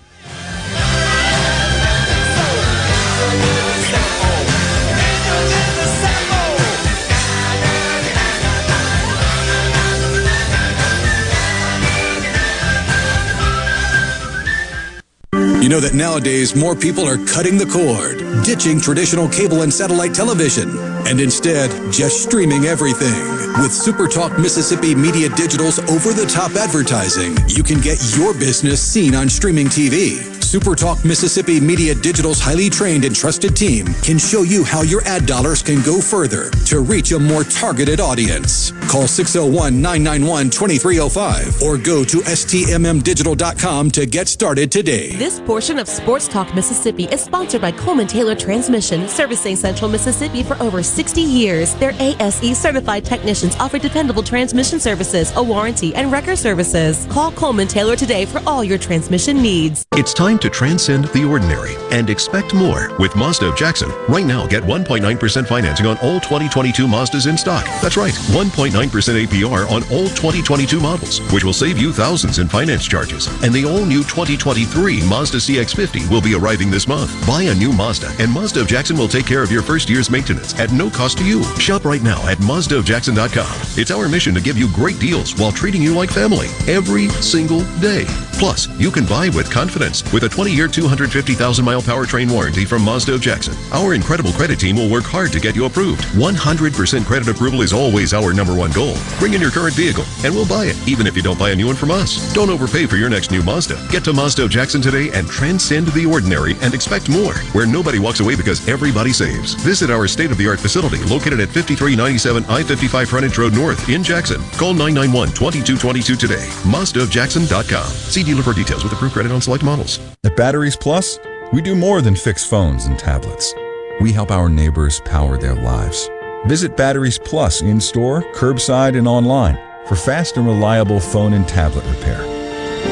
You 15.70 15.76
know 15.76 15.82
that 15.82 15.94
nowadays 15.94 16.56
more 16.56 16.74
people 16.74 17.06
are 17.06 17.16
cutting 17.26 17.56
the 17.56 17.64
cord, 17.64 18.18
ditching 18.44 18.80
traditional 18.80 19.28
cable 19.28 19.62
and 19.62 19.72
satellite 19.72 20.12
television, 20.12 20.76
and 21.06 21.20
instead 21.20 21.70
just 21.92 22.24
streaming 22.24 22.64
everything. 22.64 23.14
With 23.62 23.70
SuperTalk 23.70 24.36
Mississippi 24.36 24.96
Media 24.96 25.28
Digital's 25.28 25.78
over 25.88 26.12
the 26.12 26.26
top 26.26 26.56
advertising, 26.56 27.36
you 27.46 27.62
can 27.62 27.80
get 27.80 28.00
your 28.16 28.34
business 28.34 28.82
seen 28.82 29.14
on 29.14 29.28
streaming 29.28 29.68
TV. 29.68 30.29
SuperTalk 30.50 31.04
Mississippi 31.04 31.60
Media 31.60 31.94
Digital's 31.94 32.40
highly 32.40 32.68
trained 32.68 33.04
and 33.04 33.14
trusted 33.14 33.54
team 33.54 33.86
can 34.02 34.18
show 34.18 34.42
you 34.42 34.64
how 34.64 34.82
your 34.82 35.00
ad 35.04 35.24
dollars 35.24 35.62
can 35.62 35.80
go 35.82 36.00
further 36.00 36.50
to 36.66 36.80
reach 36.80 37.12
a 37.12 37.20
more 37.20 37.44
targeted 37.44 38.00
audience. 38.00 38.72
Call 38.90 39.06
601 39.06 39.80
991 39.80 40.50
2305 40.50 41.62
or 41.62 41.78
go 41.78 42.02
to 42.02 42.16
stmmdigital.com 42.22 43.92
to 43.92 44.06
get 44.06 44.26
started 44.26 44.72
today. 44.72 45.14
This 45.14 45.38
portion 45.38 45.78
of 45.78 45.86
Sports 45.86 46.26
Talk 46.26 46.52
Mississippi 46.52 47.04
is 47.04 47.20
sponsored 47.20 47.60
by 47.60 47.70
Coleman 47.70 48.08
Taylor 48.08 48.34
Transmission, 48.34 49.06
servicing 49.06 49.54
Central 49.54 49.88
Mississippi 49.88 50.42
for 50.42 50.60
over 50.60 50.82
60 50.82 51.20
years. 51.20 51.76
Their 51.76 51.92
ASE 52.00 52.58
certified 52.58 53.04
technicians 53.04 53.54
offer 53.60 53.78
dependable 53.78 54.24
transmission 54.24 54.80
services, 54.80 55.32
a 55.36 55.42
warranty, 55.44 55.94
and 55.94 56.10
record 56.10 56.38
services. 56.38 57.06
Call 57.08 57.30
Coleman 57.30 57.68
Taylor 57.68 57.94
today 57.94 58.26
for 58.26 58.42
all 58.48 58.64
your 58.64 58.78
transmission 58.78 59.40
needs. 59.40 59.86
It's 59.92 60.12
time 60.12 60.39
to 60.40 60.50
transcend 60.50 61.06
the 61.06 61.24
ordinary 61.24 61.76
and 61.90 62.10
expect 62.10 62.54
more 62.54 62.96
with 62.98 63.14
Mazda 63.16 63.48
of 63.48 63.56
Jackson. 63.56 63.90
Right 64.08 64.24
now, 64.24 64.46
get 64.46 64.62
1.9% 64.62 65.46
financing 65.46 65.86
on 65.86 65.98
all 65.98 66.20
2022 66.20 66.86
Mazdas 66.86 67.28
in 67.28 67.36
stock. 67.36 67.64
That's 67.82 67.96
right, 67.96 68.12
1.9% 68.12 68.70
APR 68.72 69.70
on 69.70 69.82
all 69.84 70.08
2022 70.08 70.80
models, 70.80 71.20
which 71.32 71.44
will 71.44 71.52
save 71.52 71.78
you 71.78 71.92
thousands 71.92 72.38
in 72.38 72.48
finance 72.48 72.86
charges. 72.86 73.26
And 73.42 73.52
the 73.52 73.64
all-new 73.64 74.02
2023 74.04 75.08
Mazda 75.08 75.38
CX-50 75.38 76.10
will 76.10 76.22
be 76.22 76.34
arriving 76.34 76.70
this 76.70 76.88
month. 76.88 77.10
Buy 77.26 77.42
a 77.44 77.54
new 77.54 77.72
Mazda, 77.72 78.12
and 78.18 78.32
Mazda 78.32 78.62
of 78.62 78.66
Jackson 78.68 78.96
will 78.96 79.08
take 79.08 79.26
care 79.26 79.42
of 79.42 79.52
your 79.52 79.62
first 79.62 79.88
year's 79.88 80.10
maintenance 80.10 80.58
at 80.58 80.72
no 80.72 80.90
cost 80.90 81.18
to 81.18 81.24
you. 81.24 81.42
Shop 81.58 81.84
right 81.84 82.02
now 82.02 82.26
at 82.28 82.38
MazdaofJackson.com. 82.38 83.78
It's 83.78 83.90
our 83.90 84.08
mission 84.08 84.34
to 84.34 84.40
give 84.40 84.56
you 84.56 84.72
great 84.72 84.98
deals 84.98 85.34
while 85.36 85.52
treating 85.52 85.82
you 85.82 85.94
like 85.94 86.10
family 86.10 86.48
every 86.66 87.08
single 87.20 87.60
day. 87.80 88.04
Plus, 88.38 88.68
you 88.78 88.90
can 88.90 89.04
buy 89.04 89.28
with 89.28 89.50
confidence 89.50 90.02
with 90.14 90.24
a 90.24 90.29
20-year, 90.30 90.68
250,000-mile 90.68 91.82
powertrain 91.82 92.30
warranty 92.30 92.64
from 92.64 92.82
Mazda 92.82 93.14
of 93.14 93.20
Jackson. 93.20 93.54
Our 93.72 93.94
incredible 93.94 94.32
credit 94.32 94.58
team 94.58 94.76
will 94.76 94.88
work 94.88 95.04
hard 95.04 95.32
to 95.32 95.40
get 95.40 95.54
you 95.54 95.66
approved. 95.66 96.02
100% 96.14 97.04
credit 97.04 97.28
approval 97.28 97.62
is 97.62 97.72
always 97.72 98.14
our 98.14 98.32
number 98.32 98.54
one 98.54 98.70
goal. 98.72 98.96
Bring 99.18 99.34
in 99.34 99.40
your 99.40 99.50
current 99.50 99.74
vehicle, 99.74 100.04
and 100.24 100.34
we'll 100.34 100.46
buy 100.46 100.66
it, 100.66 100.76
even 100.88 101.06
if 101.06 101.16
you 101.16 101.22
don't 101.22 101.38
buy 101.38 101.50
a 101.50 101.56
new 101.56 101.66
one 101.66 101.76
from 101.76 101.90
us. 101.90 102.32
Don't 102.32 102.50
overpay 102.50 102.86
for 102.86 102.96
your 102.96 103.10
next 103.10 103.30
new 103.30 103.42
Mazda. 103.42 103.84
Get 103.90 104.04
to 104.04 104.12
Mazda 104.12 104.44
of 104.44 104.50
Jackson 104.50 104.80
today 104.80 105.10
and 105.12 105.26
transcend 105.28 105.88
the 105.88 106.06
ordinary 106.06 106.54
and 106.62 106.74
expect 106.74 107.08
more, 107.08 107.34
where 107.52 107.66
nobody 107.66 107.98
walks 107.98 108.20
away 108.20 108.36
because 108.36 108.66
everybody 108.68 109.12
saves. 109.12 109.54
Visit 109.54 109.90
our 109.90 110.06
state-of-the-art 110.06 110.60
facility 110.60 111.02
located 111.04 111.40
at 111.40 111.48
5397 111.48 112.44
I-55 112.44 113.06
Frontage 113.08 113.38
Road 113.38 113.54
North 113.54 113.88
in 113.88 114.02
Jackson. 114.02 114.40
Call 114.58 114.74
991-2222 114.74 116.18
today. 116.18 116.46
MazdaofJackson.com. 116.70 117.86
See 117.86 118.22
dealer 118.22 118.42
for 118.42 118.52
details 118.52 118.84
with 118.84 118.92
approved 118.92 119.14
credit 119.14 119.32
on 119.32 119.40
select 119.40 119.64
models. 119.64 119.98
At 120.22 120.36
Batteries 120.36 120.76
Plus, 120.76 121.18
we 121.50 121.62
do 121.62 121.74
more 121.74 122.02
than 122.02 122.14
fix 122.14 122.44
phones 122.44 122.84
and 122.84 122.98
tablets. 122.98 123.54
We 124.02 124.12
help 124.12 124.30
our 124.30 124.50
neighbors 124.50 125.00
power 125.06 125.38
their 125.38 125.54
lives. 125.54 126.10
Visit 126.44 126.76
Batteries 126.76 127.18
Plus 127.18 127.62
in 127.62 127.80
store, 127.80 128.22
curbside, 128.34 128.98
and 128.98 129.08
online 129.08 129.58
for 129.86 129.96
fast 129.96 130.36
and 130.36 130.46
reliable 130.46 131.00
phone 131.00 131.32
and 131.32 131.48
tablet 131.48 131.86
repair. 131.86 132.22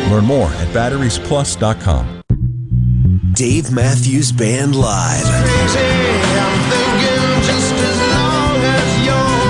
Learn 0.09 0.24
more 0.24 0.49
at 0.49 0.68
batteriesplus.com. 0.68 2.22
Dave 3.35 3.70
Matthews 3.72 4.33
Band 4.33 4.74
Live. 4.74 5.24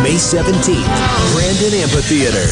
May 0.02 0.18
17th, 0.18 1.32
Brandon 1.32 1.74
Amphitheater. 1.80 2.48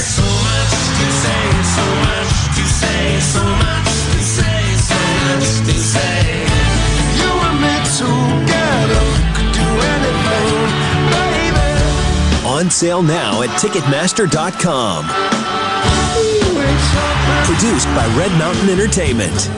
On 12.47 12.71
sale 12.71 13.03
now 13.03 13.43
at 13.43 13.51
Ticketmaster.com. 13.61 15.05
Produced 17.45 17.87
by 17.89 18.07
Red 18.17 18.31
Mountain 18.39 18.71
Entertainment. 18.71 19.51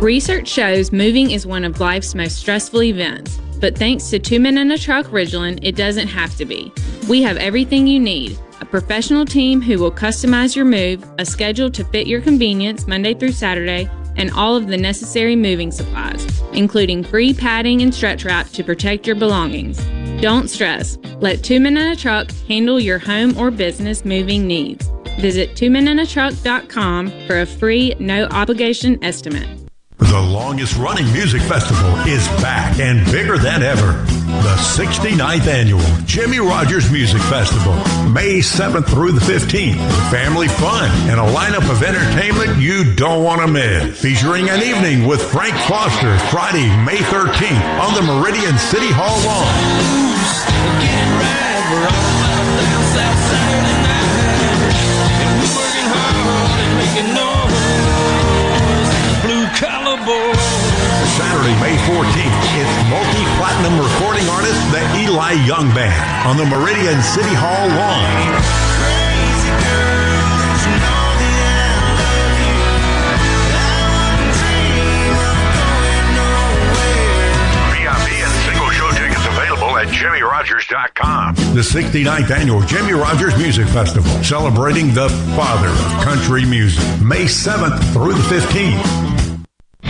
Research 0.00 0.46
shows 0.46 0.92
moving 0.92 1.32
is 1.32 1.48
one 1.48 1.64
of 1.64 1.80
life's 1.80 2.14
most 2.14 2.36
stressful 2.36 2.84
events, 2.84 3.38
but 3.58 3.76
thanks 3.76 4.08
to 4.10 4.20
Two 4.20 4.38
Men 4.38 4.56
in 4.56 4.70
a 4.70 4.78
Truck 4.78 5.06
Ridgeland, 5.06 5.58
it 5.62 5.74
doesn't 5.74 6.06
have 6.06 6.36
to 6.36 6.44
be. 6.44 6.72
We 7.08 7.22
have 7.22 7.36
everything 7.38 7.88
you 7.88 7.98
need 7.98 8.38
a 8.60 8.64
professional 8.64 9.24
team 9.24 9.60
who 9.60 9.78
will 9.78 9.90
customize 9.90 10.54
your 10.54 10.64
move, 10.64 11.04
a 11.18 11.24
schedule 11.24 11.70
to 11.70 11.84
fit 11.84 12.06
your 12.06 12.20
convenience 12.20 12.86
Monday 12.86 13.14
through 13.14 13.32
Saturday, 13.32 13.90
and 14.20 14.30
all 14.32 14.54
of 14.54 14.68
the 14.68 14.76
necessary 14.76 15.34
moving 15.34 15.72
supplies, 15.72 16.24
including 16.52 17.02
free 17.02 17.34
padding 17.34 17.82
and 17.82 17.92
stretch 17.92 18.24
wrap 18.24 18.48
to 18.50 18.62
protect 18.62 19.06
your 19.06 19.16
belongings. 19.16 19.82
Don't 20.20 20.48
stress. 20.48 20.98
Let 21.20 21.42
Two 21.42 21.58
Men 21.58 21.76
in 21.76 21.92
a 21.92 21.96
Truck 21.96 22.30
handle 22.46 22.78
your 22.78 22.98
home 22.98 23.36
or 23.38 23.50
business 23.50 24.04
moving 24.04 24.46
needs. 24.46 24.88
Visit 25.18 25.54
twomeninatruck.com 25.54 27.26
for 27.26 27.40
a 27.40 27.46
free, 27.46 27.94
no 27.98 28.26
obligation 28.26 29.02
estimate. 29.02 29.48
The 29.98 30.20
longest 30.20 30.76
running 30.76 31.10
music 31.12 31.42
festival 31.42 31.94
is 32.00 32.26
back 32.42 32.78
and 32.78 33.04
bigger 33.10 33.38
than 33.38 33.62
ever. 33.62 34.19
The 34.40 34.56
69th 34.56 35.46
annual 35.48 35.84
Jimmie 36.06 36.40
Rodgers 36.40 36.90
Music 36.90 37.20
Festival, 37.22 37.74
May 38.08 38.38
7th 38.38 38.86
through 38.86 39.12
the 39.12 39.20
15th. 39.20 39.76
Family 40.10 40.48
fun 40.48 40.90
and 41.10 41.20
a 41.20 41.32
lineup 41.34 41.70
of 41.70 41.82
entertainment 41.82 42.58
you 42.58 42.94
don't 42.94 43.22
want 43.22 43.42
to 43.42 43.46
miss. 43.46 44.00
Featuring 44.00 44.48
an 44.48 44.62
evening 44.62 45.06
with 45.06 45.20
Frank 45.30 45.54
Foster, 45.68 46.16
Friday, 46.30 46.68
May 46.86 46.96
13th 46.96 47.80
on 47.80 47.92
the 47.94 48.00
Meridian 48.00 48.56
City 48.56 48.88
Hall 48.90 49.20
lawn. 49.28 50.00
Saturday, 61.20 61.52
May 61.60 61.76
14th, 61.84 62.40
it's 62.56 62.76
multi-platinum 63.40 63.80
recording 63.80 64.28
artist, 64.28 64.60
the 64.70 64.80
Eli 65.00 65.32
Young 65.46 65.72
Band, 65.74 66.28
on 66.28 66.36
the 66.36 66.44
Meridian 66.44 67.00
City 67.02 67.34
Hall 67.34 67.68
lawn. 67.68 68.04
VIP 77.72 78.12
and 78.20 78.34
single 78.44 78.70
show 78.70 78.90
tickets 78.92 79.26
available 79.26 79.76
at 79.78 79.88
JimmieRodgers.com. 79.88 81.34
The 81.54 81.62
69th 81.62 82.30
annual 82.30 82.60
Jimmie 82.62 82.92
Rodgers 82.92 83.36
Music 83.38 83.66
Festival, 83.68 84.10
celebrating 84.22 84.92
the 84.92 85.08
father 85.34 85.68
of 85.68 86.04
country 86.04 86.44
music, 86.44 86.84
May 87.00 87.24
7th 87.24 87.92
through 87.92 88.12
the 88.12 88.22
15th. 88.22 89.09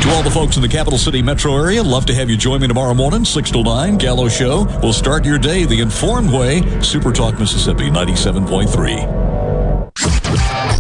To 0.03 0.11
all 0.13 0.23
the 0.23 0.31
folks 0.31 0.57
in 0.57 0.63
the 0.63 0.69
capital 0.69 0.99
city 0.99 1.21
metro 1.21 1.55
area, 1.55 1.83
love 1.83 2.07
to 2.07 2.15
have 2.15 2.31
you 2.31 2.37
join 2.37 2.63
me 2.63 2.69
tomorrow 2.69 2.95
morning, 2.95 3.25
6 3.25 3.51
to 3.51 3.63
9, 3.63 3.99
Gallo 3.99 4.29
Show. 4.29 4.65
We'll 4.83 4.95
start 4.95 5.27
your 5.27 5.39
day 5.39 5.67
the 5.67 5.81
informed 5.81 6.33
way. 6.33 6.63
Super 6.81 7.13
Talk 7.13 7.39
Mississippi 7.39 7.91
97.3. 7.91 9.21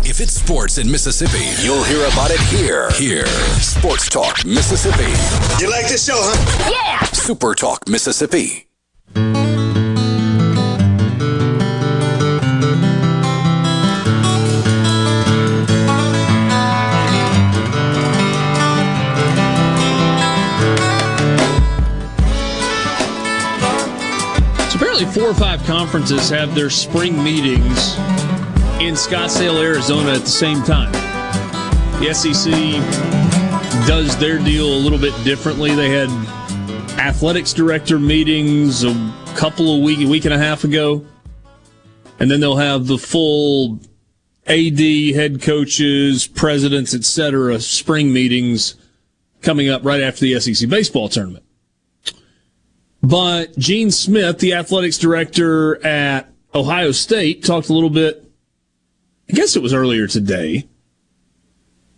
If 0.06 0.20
it's 0.20 0.32
sports 0.32 0.78
in 0.78 0.90
Mississippi, 0.90 1.44
you'll 1.62 1.84
hear 1.84 2.06
about 2.06 2.30
it 2.30 2.40
here. 2.40 2.90
Here. 2.92 3.26
Sports 3.60 4.08
Talk 4.08 4.42
Mississippi. 4.46 5.12
You 5.62 5.70
like 5.70 5.86
this 5.86 6.06
show, 6.06 6.16
huh? 6.16 6.70
Yeah! 6.70 7.04
Super 7.12 7.54
Talk 7.54 7.86
Mississippi. 7.88 8.66
Four 25.12 25.24
or 25.24 25.34
five 25.34 25.60
conferences 25.64 26.30
have 26.30 26.54
their 26.54 26.70
spring 26.70 27.22
meetings 27.22 27.96
in 28.78 28.94
Scottsdale, 28.94 29.60
Arizona 29.60 30.12
at 30.12 30.20
the 30.20 30.26
same 30.26 30.62
time. 30.62 30.92
The 32.00 32.14
SEC 32.14 32.52
does 33.88 34.16
their 34.18 34.38
deal 34.38 34.66
a 34.66 34.78
little 34.78 34.98
bit 34.98 35.12
differently. 35.24 35.74
They 35.74 35.90
had 35.90 36.08
athletics 36.96 37.52
director 37.52 37.98
meetings 37.98 38.84
a 38.84 38.94
couple 39.34 39.76
of 39.76 39.82
week, 39.82 39.98
a 39.98 40.08
week 40.08 40.26
and 40.26 40.34
a 40.34 40.38
half 40.38 40.62
ago, 40.62 41.04
and 42.20 42.30
then 42.30 42.38
they'll 42.38 42.56
have 42.56 42.86
the 42.86 42.98
full 42.98 43.80
AD, 44.46 44.78
head 44.78 45.42
coaches, 45.42 46.28
presidents, 46.28 46.94
etc. 46.94 47.58
spring 47.58 48.12
meetings 48.12 48.76
coming 49.42 49.68
up 49.68 49.84
right 49.84 50.02
after 50.02 50.20
the 50.20 50.38
SEC 50.38 50.68
baseball 50.68 51.08
tournament. 51.08 51.44
But 53.02 53.56
Gene 53.56 53.90
Smith, 53.90 54.38
the 54.38 54.54
athletics 54.54 54.98
director 54.98 55.84
at 55.84 56.32
Ohio 56.54 56.92
State, 56.92 57.44
talked 57.44 57.68
a 57.68 57.72
little 57.72 57.90
bit, 57.90 58.30
I 59.28 59.32
guess 59.32 59.56
it 59.56 59.62
was 59.62 59.72
earlier 59.72 60.06
today, 60.06 60.68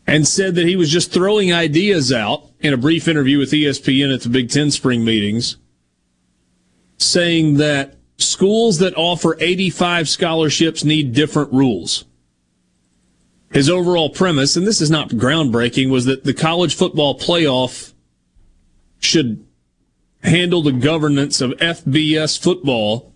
and 0.07 0.27
said 0.27 0.55
that 0.55 0.67
he 0.67 0.77
was 0.77 0.91
just 0.91 1.13
throwing 1.13 1.53
ideas 1.53 2.13
out 2.13 2.51
in 2.61 2.73
a 2.73 2.77
brief 2.77 3.09
interview 3.09 3.39
with 3.39 3.51
ESPN 3.51 4.15
at 4.15 4.21
the 4.21 4.29
Big 4.29 4.51
Ten 4.51 4.71
spring 4.71 5.05
meetings, 5.05 5.57
saying 6.99 7.57
that 7.57 7.97
schools 8.19 8.79
that 8.79 8.97
offer 8.97 9.37
85 9.41 10.09
scholarships 10.09 10.85
need 10.85 11.13
different 11.13 11.53
rules. 11.53 12.05
His 13.51 13.69
overall 13.69 14.09
premise, 14.09 14.57
and 14.57 14.67
this 14.67 14.81
is 14.81 14.91
not 14.91 15.11
groundbreaking, 15.11 15.91
was 15.91 16.05
that 16.05 16.25
the 16.25 16.33
college 16.33 16.75
football 16.75 17.19
playoff 17.19 17.93
should 18.99 19.45
handle 20.23 20.63
the 20.63 20.73
governance 20.73 21.41
of 21.41 21.51
FBS 21.53 22.41
football 22.41 23.13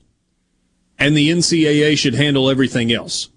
and 0.98 1.16
the 1.16 1.30
NCAA 1.30 1.96
should 1.96 2.14
handle 2.14 2.50
everything 2.50 2.92
else. 2.92 3.28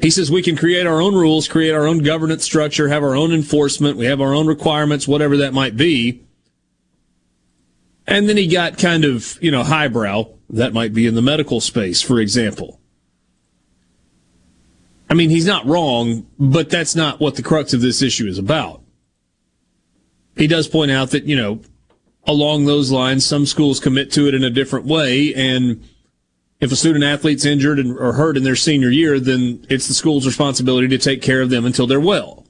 He 0.00 0.10
says 0.10 0.30
we 0.30 0.42
can 0.42 0.56
create 0.56 0.86
our 0.86 1.00
own 1.00 1.14
rules, 1.14 1.48
create 1.48 1.72
our 1.72 1.86
own 1.86 1.98
governance 1.98 2.44
structure, 2.44 2.88
have 2.88 3.02
our 3.02 3.14
own 3.14 3.32
enforcement, 3.32 3.96
we 3.96 4.06
have 4.06 4.20
our 4.20 4.34
own 4.34 4.46
requirements, 4.46 5.08
whatever 5.08 5.36
that 5.38 5.54
might 5.54 5.76
be. 5.76 6.22
And 8.06 8.28
then 8.28 8.36
he 8.36 8.46
got 8.46 8.76
kind 8.76 9.04
of, 9.04 9.38
you 9.40 9.50
know, 9.50 9.62
highbrow. 9.62 10.28
That 10.50 10.74
might 10.74 10.92
be 10.92 11.06
in 11.06 11.14
the 11.14 11.22
medical 11.22 11.60
space, 11.60 12.02
for 12.02 12.20
example. 12.20 12.80
I 15.08 15.14
mean, 15.14 15.30
he's 15.30 15.46
not 15.46 15.64
wrong, 15.64 16.26
but 16.38 16.68
that's 16.68 16.94
not 16.94 17.18
what 17.18 17.36
the 17.36 17.42
crux 17.42 17.72
of 17.72 17.80
this 17.80 18.02
issue 18.02 18.26
is 18.26 18.38
about. 18.38 18.83
He 20.36 20.46
does 20.46 20.68
point 20.68 20.90
out 20.90 21.10
that, 21.10 21.24
you 21.24 21.36
know, 21.36 21.60
along 22.26 22.64
those 22.64 22.90
lines, 22.90 23.24
some 23.24 23.46
schools 23.46 23.80
commit 23.80 24.10
to 24.12 24.26
it 24.26 24.34
in 24.34 24.44
a 24.44 24.50
different 24.50 24.86
way. 24.86 25.32
And 25.34 25.84
if 26.60 26.72
a 26.72 26.76
student 26.76 27.04
athlete's 27.04 27.44
injured 27.44 27.78
and, 27.78 27.96
or 27.96 28.14
hurt 28.14 28.36
in 28.36 28.42
their 28.42 28.56
senior 28.56 28.90
year, 28.90 29.20
then 29.20 29.64
it's 29.68 29.86
the 29.86 29.94
school's 29.94 30.26
responsibility 30.26 30.88
to 30.88 30.98
take 30.98 31.22
care 31.22 31.42
of 31.42 31.50
them 31.50 31.64
until 31.64 31.86
they're 31.86 32.00
well. 32.00 32.46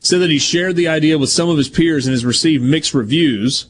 Said 0.00 0.20
that 0.20 0.30
he 0.30 0.38
shared 0.38 0.76
the 0.76 0.88
idea 0.88 1.18
with 1.18 1.30
some 1.30 1.48
of 1.48 1.58
his 1.58 1.68
peers 1.68 2.06
and 2.06 2.12
has 2.12 2.24
received 2.24 2.64
mixed 2.64 2.94
reviews. 2.94 3.66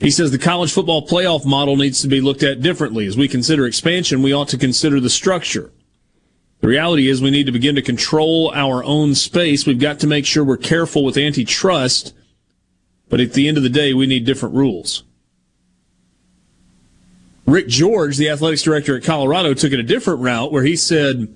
He 0.00 0.10
says 0.10 0.30
the 0.30 0.38
college 0.38 0.72
football 0.72 1.06
playoff 1.06 1.44
model 1.44 1.76
needs 1.76 2.00
to 2.02 2.08
be 2.08 2.20
looked 2.20 2.42
at 2.42 2.60
differently. 2.60 3.06
As 3.06 3.16
we 3.16 3.26
consider 3.26 3.66
expansion, 3.66 4.22
we 4.22 4.32
ought 4.32 4.48
to 4.50 4.58
consider 4.58 5.00
the 5.00 5.10
structure. 5.10 5.72
The 6.60 6.68
reality 6.68 7.08
is 7.08 7.22
we 7.22 7.30
need 7.30 7.46
to 7.46 7.52
begin 7.52 7.76
to 7.76 7.82
control 7.82 8.50
our 8.54 8.82
own 8.82 9.14
space. 9.14 9.66
We've 9.66 9.78
got 9.78 10.00
to 10.00 10.06
make 10.06 10.26
sure 10.26 10.44
we're 10.44 10.56
careful 10.56 11.04
with 11.04 11.16
antitrust, 11.16 12.14
but 13.08 13.20
at 13.20 13.32
the 13.32 13.46
end 13.46 13.56
of 13.56 13.62
the 13.62 13.68
day, 13.68 13.94
we 13.94 14.06
need 14.06 14.26
different 14.26 14.54
rules. 14.54 15.04
Rick 17.46 17.68
George, 17.68 18.16
the 18.16 18.28
athletics 18.28 18.62
director 18.62 18.96
at 18.96 19.04
Colorado, 19.04 19.54
took 19.54 19.72
it 19.72 19.80
a 19.80 19.84
different 19.84 20.20
route 20.20 20.52
where 20.52 20.64
he 20.64 20.76
said 20.76 21.34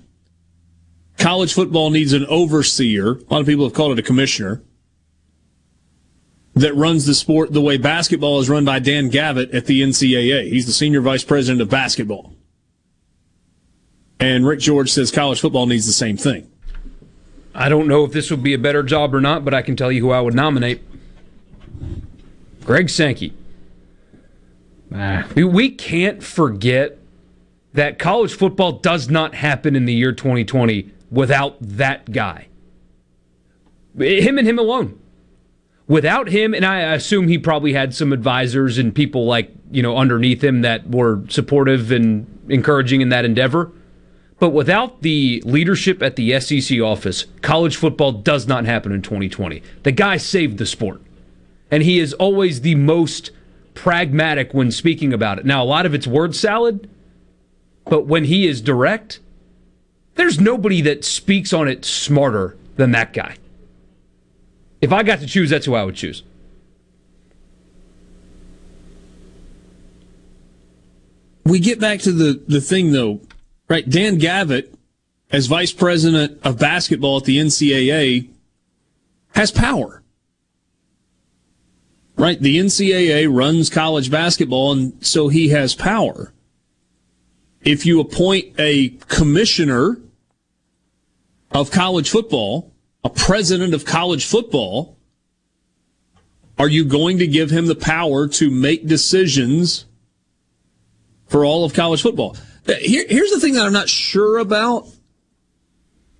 college 1.17 1.53
football 1.53 1.89
needs 1.89 2.13
an 2.13 2.25
overseer. 2.27 3.13
A 3.13 3.25
lot 3.31 3.41
of 3.41 3.47
people 3.47 3.65
have 3.65 3.73
called 3.73 3.93
it 3.93 3.99
a 3.99 4.03
commissioner 4.03 4.61
that 6.53 6.75
runs 6.75 7.05
the 7.05 7.15
sport 7.15 7.51
the 7.51 7.61
way 7.61 7.77
basketball 7.77 8.39
is 8.39 8.49
run 8.49 8.65
by 8.65 8.79
Dan 8.79 9.09
Gavitt 9.09 9.53
at 9.55 9.65
the 9.65 9.81
NCAA. 9.81 10.49
He's 10.51 10.65
the 10.65 10.71
senior 10.71 11.01
vice 11.01 11.23
president 11.23 11.61
of 11.61 11.69
basketball. 11.69 12.32
And 14.19 14.45
Rick 14.45 14.59
George 14.59 14.91
says 14.91 15.11
college 15.11 15.41
football 15.41 15.65
needs 15.65 15.85
the 15.85 15.93
same 15.93 16.17
thing. 16.17 16.49
I 17.55 17.69
don't 17.69 17.87
know 17.87 18.03
if 18.03 18.11
this 18.11 18.31
would 18.31 18.41
be 18.41 18.53
a 18.53 18.57
better 18.57 18.81
job 18.81 19.13
or 19.13 19.21
not, 19.21 19.45
but 19.45 19.53
I 19.53 19.61
can 19.61 19.75
tell 19.75 19.91
you 19.91 20.01
who 20.01 20.11
I 20.11 20.21
would 20.21 20.33
nominate 20.33 20.81
Greg 22.63 22.89
Sankey. 22.89 23.33
Ah. 24.93 25.27
We 25.35 25.69
can't 25.69 26.23
forget 26.23 26.97
that 27.73 27.99
college 27.99 28.35
football 28.35 28.73
does 28.73 29.09
not 29.09 29.35
happen 29.35 29.75
in 29.75 29.85
the 29.85 29.93
year 29.93 30.11
2020 30.11 30.91
without 31.11 31.57
that 31.59 32.11
guy. 32.11 32.47
Him 33.97 34.37
and 34.37 34.47
him 34.47 34.57
alone. 34.57 34.99
Without 35.87 36.29
him, 36.29 36.53
and 36.53 36.65
I 36.65 36.79
assume 36.93 37.27
he 37.27 37.37
probably 37.37 37.73
had 37.73 37.93
some 37.93 38.13
advisors 38.13 38.77
and 38.77 38.95
people 38.95 39.25
like, 39.25 39.51
you 39.71 39.83
know, 39.83 39.97
underneath 39.97 40.43
him 40.43 40.61
that 40.61 40.89
were 40.89 41.23
supportive 41.27 41.91
and 41.91 42.25
encouraging 42.49 43.01
in 43.01 43.09
that 43.09 43.25
endeavor. 43.25 43.71
But 44.39 44.49
without 44.49 45.01
the 45.01 45.41
leadership 45.45 46.01
at 46.01 46.15
the 46.15 46.39
SEC 46.39 46.79
office, 46.79 47.25
college 47.41 47.75
football 47.75 48.11
does 48.11 48.47
not 48.47 48.65
happen 48.65 48.91
in 48.91 49.01
2020. 49.01 49.61
The 49.83 49.91
guy 49.91 50.17
saved 50.17 50.57
the 50.57 50.65
sport. 50.65 51.01
And 51.71 51.83
he 51.83 51.99
is 51.99 52.13
always 52.13 52.61
the 52.61 52.75
most 52.75 53.31
pragmatic 53.73 54.53
when 54.53 54.71
speaking 54.71 55.13
about 55.13 55.39
it. 55.39 55.45
Now, 55.45 55.63
a 55.63 55.65
lot 55.65 55.85
of 55.85 55.93
it's 55.93 56.07
word 56.07 56.35
salad, 56.35 56.89
but 57.85 58.05
when 58.05 58.25
he 58.25 58.47
is 58.47 58.61
direct, 58.61 59.19
there's 60.15 60.39
nobody 60.39 60.81
that 60.81 61.03
speaks 61.03 61.53
on 61.53 61.67
it 61.67 61.85
smarter 61.85 62.55
than 62.75 62.91
that 62.91 63.13
guy. 63.13 63.37
If 64.81 64.91
I 64.91 65.03
got 65.03 65.19
to 65.19 65.27
choose, 65.27 65.49
that's 65.49 65.65
who 65.65 65.75
I 65.75 65.83
would 65.83 65.95
choose. 65.95 66.23
We 71.45 71.59
get 71.59 71.79
back 71.79 71.99
to 72.01 72.11
the, 72.11 72.41
the 72.47 72.61
thing, 72.61 72.91
though, 72.91 73.19
right? 73.73 73.89
Dan 73.89 74.17
Gavitt, 74.17 74.73
as 75.31 75.47
vice 75.47 75.73
president 75.73 76.39
of 76.43 76.59
basketball 76.59 77.17
at 77.17 77.25
the 77.25 77.37
NCAA, 77.37 78.29
has 79.35 79.51
power 79.51 80.03
right? 82.15 82.39
The 82.39 82.57
NCAA 82.57 83.27
runs 83.33 83.69
college 83.69 84.11
basketball, 84.11 84.71
and 84.71 85.05
so 85.05 85.27
he 85.27 85.49
has 85.49 85.75
power. 85.75 86.33
If 87.61 87.85
you 87.85 87.99
appoint 87.99 88.53
a 88.59 88.89
commissioner 89.07 89.99
of 91.51 91.71
college 91.71 92.09
football, 92.09 92.71
a 93.03 93.09
president 93.09 93.73
of 93.73 93.85
college 93.85 94.25
football, 94.25 94.97
are 96.57 96.69
you 96.69 96.85
going 96.85 97.17
to 97.17 97.27
give 97.27 97.49
him 97.49 97.65
the 97.65 97.75
power 97.75 98.27
to 98.27 98.51
make 98.51 98.85
decisions 98.85 99.85
for 101.27 101.43
all 101.43 101.65
of 101.65 101.73
college 101.73 102.01
football? 102.01 102.37
Uh, 102.67 102.73
here, 102.79 103.05
here's 103.09 103.31
the 103.31 103.39
thing 103.39 103.53
that 103.53 103.65
I'm 103.65 103.73
not 103.73 103.89
sure 103.89 104.37
about 104.37 104.87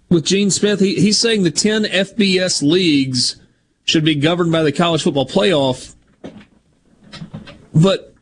with 0.09 0.25
Gene 0.25 0.51
Smith. 0.51 0.79
He, 0.79 0.95
he's 0.95 1.17
saying 1.17 1.43
the 1.43 1.51
10 1.51 1.83
FBS 1.83 2.61
leagues 2.61 3.37
should 3.85 4.05
be 4.05 4.15
governed 4.15 4.51
by 4.51 4.63
the 4.63 4.71
college 4.71 5.03
football 5.03 5.27
playoff. 5.27 5.95
But 7.73 8.13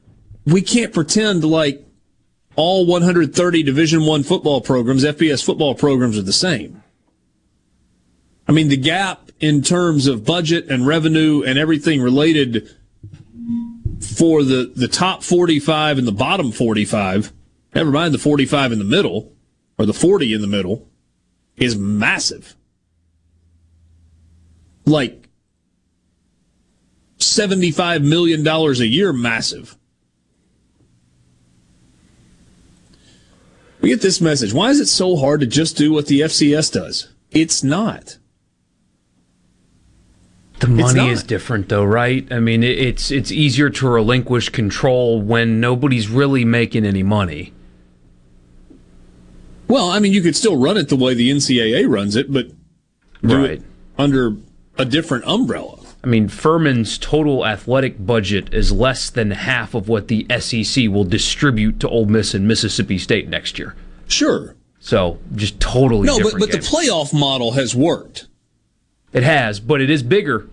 we 0.46 0.62
can't 0.62 0.94
pretend 0.94 1.44
like 1.44 1.86
all 2.56 2.86
130 2.86 3.64
Division 3.64 4.06
One 4.06 4.24
football 4.24 4.62
programs, 4.62 5.04
FBS 5.04 5.44
football 5.44 5.76
programs, 5.76 6.18
are 6.18 6.24
the 6.24 6.34
same. 6.34 6.84
I 8.48 8.52
mean, 8.52 8.68
the 8.68 8.78
gap 8.78 9.32
in 9.40 9.62
terms 9.62 10.08
of 10.08 10.26
budget 10.26 10.70
and 10.70 10.86
revenue 10.86 11.44
and 11.44 11.58
everything 11.58 12.02
related 12.02 12.70
for 14.00 14.44
the, 14.44 14.72
the 14.76 14.88
top 14.88 15.24
45 15.24 15.98
and 15.98 16.08
the 16.08 16.12
bottom 16.12 16.52
45, 16.52 17.32
never 17.74 17.92
mind 17.92 18.14
the 18.14 18.20
45 18.20 18.72
in 18.72 18.80
the 18.80 18.86
middle, 18.86 19.34
or 19.78 19.86
the 19.86 19.94
40 19.94 20.34
in 20.34 20.42
the 20.42 20.48
middle, 20.48 20.88
is 21.58 21.76
massive. 21.76 22.56
Like 24.86 25.30
$75 27.20 28.04
million 28.04 28.46
a 28.46 28.72
year 28.84 29.14
massive. 29.14 29.78
We 33.80 33.90
get 33.90 34.02
this 34.02 34.22
message. 34.22 34.54
Why 34.54 34.70
is 34.70 34.80
it 34.80 34.88
so 34.88 35.16
hard 35.16 35.40
to 35.40 35.48
just 35.48 35.76
do 35.76 35.92
what 35.92 36.08
the 36.08 36.22
FCS 36.22 36.72
does? 36.72 37.10
It's 37.32 37.64
not. 37.64 38.18
The 40.60 40.68
money 40.68 41.10
is 41.10 41.24
different, 41.24 41.70
though, 41.70 41.84
right? 41.84 42.32
I 42.32 42.40
mean, 42.40 42.64
it's 42.64 43.10
it's 43.10 43.32
easier 43.32 43.72
to 43.72 43.90
relinquish 43.90 44.50
control 44.50 45.20
when 45.20 45.60
nobody's 45.60 46.08
really 46.08 46.46
making 46.46 46.86
any 46.86 47.02
money. 47.02 47.52
Well, 49.72 49.90
I 49.90 50.00
mean, 50.00 50.12
you 50.12 50.22
could 50.22 50.36
still 50.36 50.58
run 50.58 50.76
it 50.76 50.90
the 50.90 50.98
way 50.98 51.14
the 51.14 51.32
NCAA 51.32 51.90
runs 51.90 52.18
it, 52.18 52.30
but 52.30 52.50
do 53.24 53.38
right. 53.38 53.52
it 53.52 53.64
under 53.98 54.36
a 54.78 54.84
different 54.84 55.24
umbrella. 55.26 55.80
I 56.04 56.08
mean, 56.08 56.28
Furman's 56.28 56.98
total 56.98 57.46
athletic 57.46 58.06
budget 58.06 58.54
is 58.54 58.74
less 58.74 59.10
than 59.10 59.32
half 59.32 59.74
of 59.74 59.88
what 59.88 60.10
the 60.10 60.28
SEC 60.40 60.90
will 60.90 61.06
distribute 61.06 61.80
to 61.80 61.88
Ole 61.88 62.06
Miss 62.06 62.34
and 62.34 62.46
Mississippi 62.50 62.98
State 62.98 63.30
next 63.30 63.58
year. 63.58 63.74
Sure. 64.10 64.58
So 64.82 65.20
just 65.36 65.62
totally 65.62 66.08
no, 66.08 66.20
but 66.20 66.34
but 66.38 66.52
the 66.52 66.58
playoff 66.58 67.18
model 67.18 67.54
has 67.54 67.74
worked. 67.74 68.28
It 69.14 69.24
has, 69.24 69.62
but 69.62 69.80
it 69.80 69.90
is 69.90 70.04
bigger, 70.04 70.50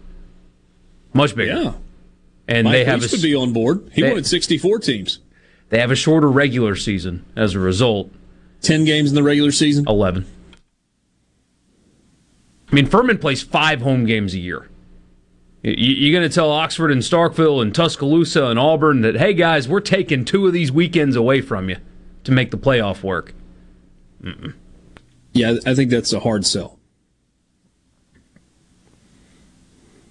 much 1.13 1.35
bigger. 1.35 1.61
Yeah, 1.61 1.73
and 2.47 2.67
Mike 2.67 2.73
they 2.73 2.85
have 2.85 3.03
a, 3.03 3.09
to 3.09 3.19
be 3.19 3.35
on 3.35 3.53
board. 3.53 3.91
He 3.93 4.03
they, 4.03 4.11
wanted 4.11 4.27
sixty-four 4.27 4.79
teams. 4.79 5.19
They 5.71 5.81
have 5.81 5.91
a 5.91 5.97
shorter 5.97 6.31
regular 6.31 6.77
season 6.77 7.25
as 7.35 7.55
a 7.55 7.59
result. 7.59 8.13
Ten 8.61 8.85
games 8.85 9.11
in 9.11 9.15
the 9.15 9.23
regular 9.23 9.53
season. 9.53 9.85
Eleven. 9.89 10.27
I 12.71 12.75
mean, 12.75 12.87
Furman 12.87 13.19
plays 13.19 13.43
five 13.43 13.81
home 13.81 14.05
games 14.05 14.35
a 14.35 14.39
year. 14.39 14.69
You're 15.63 16.19
going 16.19 16.29
to 16.29 16.35
tell 16.35 16.51
Oxford 16.51 16.93
and 16.93 17.03
Starkville 17.03 17.61
and 17.63 17.75
Tuscaloosa 17.75 18.47
and 18.47 18.59
Auburn 18.59 19.01
that, 19.01 19.17
hey 19.17 19.35
guys, 19.35 19.69
we're 19.69 19.81
taking 19.81 20.25
two 20.25 20.47
of 20.47 20.53
these 20.53 20.71
weekends 20.71 21.17
away 21.17 21.41
from 21.41 21.69
you 21.69 21.77
to 22.25 22.33
make 22.33 22.51
the 22.51 22.59
playoff 22.59 23.03
work. 23.03 23.35
Mm-mm. 24.23 24.55
Yeah, 25.33 25.57
I 25.67 25.75
think 25.75 25.91
that's 25.91 26.13
a 26.13 26.21
hard 26.21 26.47
sell. 26.47 26.79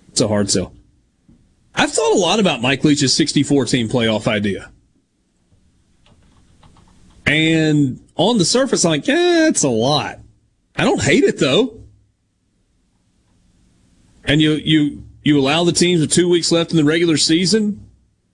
It's 0.10 0.22
a 0.22 0.28
hard 0.28 0.50
sell. 0.50 0.74
I've 1.76 1.92
thought 1.92 2.14
a 2.14 2.20
lot 2.20 2.40
about 2.40 2.62
Mike 2.62 2.84
Leach's 2.84 3.16
64 3.16 3.66
team 3.66 3.88
playoff 3.88 4.28
idea. 4.28 4.72
And 7.26 8.02
on 8.18 8.38
the 8.38 8.46
surface, 8.46 8.84
I'm 8.84 8.92
like, 8.92 9.08
yeah, 9.08 9.48
it's 9.48 9.64
a 9.64 9.70
lot. 9.70 10.20
I 10.76 10.84
don't 10.84 11.02
hate 11.02 11.24
it 11.24 11.40
though. 11.40 11.80
And 14.26 14.42
you 14.42 14.54
you 14.54 15.04
you 15.24 15.40
allow 15.40 15.64
the 15.64 15.72
teams 15.72 16.02
with 16.02 16.12
two 16.12 16.30
weeks 16.30 16.52
left 16.52 16.72
in 16.72 16.78
the 16.78 16.84
regular 16.84 17.18
season 17.18 17.88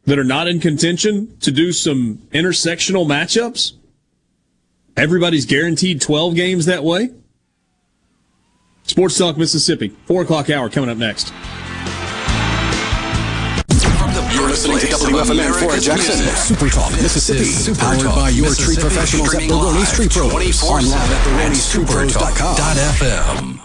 that 0.06 0.20
are 0.20 0.24
not 0.24 0.48
in 0.48 0.60
contention 0.60 1.38
to 1.40 1.52
do 1.52 1.72
some 1.72 2.18
intersectional 2.34 3.06
matchups. 3.06 3.74
Everybody's 4.98 5.46
guaranteed 5.46 6.02
12 6.02 6.36
games 6.36 6.66
that 6.66 6.84
way. 6.84 7.10
Sports 8.84 9.18
Talk 9.18 9.38
Mississippi, 9.38 9.90
4 10.06 10.24
o'clock 10.24 10.50
hour 10.50 10.70
coming 10.70 10.90
up 10.90 10.98
next. 10.98 11.32
You're 14.54 14.70
listening 14.70 14.82
to 14.82 14.86
WFMN 14.86 15.50
Flora 15.58 15.80
Jackson. 15.80 16.28
Super 16.36 16.70
Talk 16.70 16.92
Mississippi. 16.92 17.44
Super 17.46 17.80
powered 17.80 18.02
Talk 18.02 18.16
by 18.16 18.30
your 18.30 18.54
tree 18.54 18.76
professionals 18.76 19.34
at 19.34 19.42
Streaming 19.42 19.50
Baroni 19.50 19.80
live 19.80 19.88
Street 19.88 20.12
Pros. 20.12 20.32
24/7 20.32 20.70
Online 20.70 20.94
at 20.94 21.10
at 21.10 21.26
baronistreetpros.com. 21.26 22.56
supertalk.fm. 22.56 23.60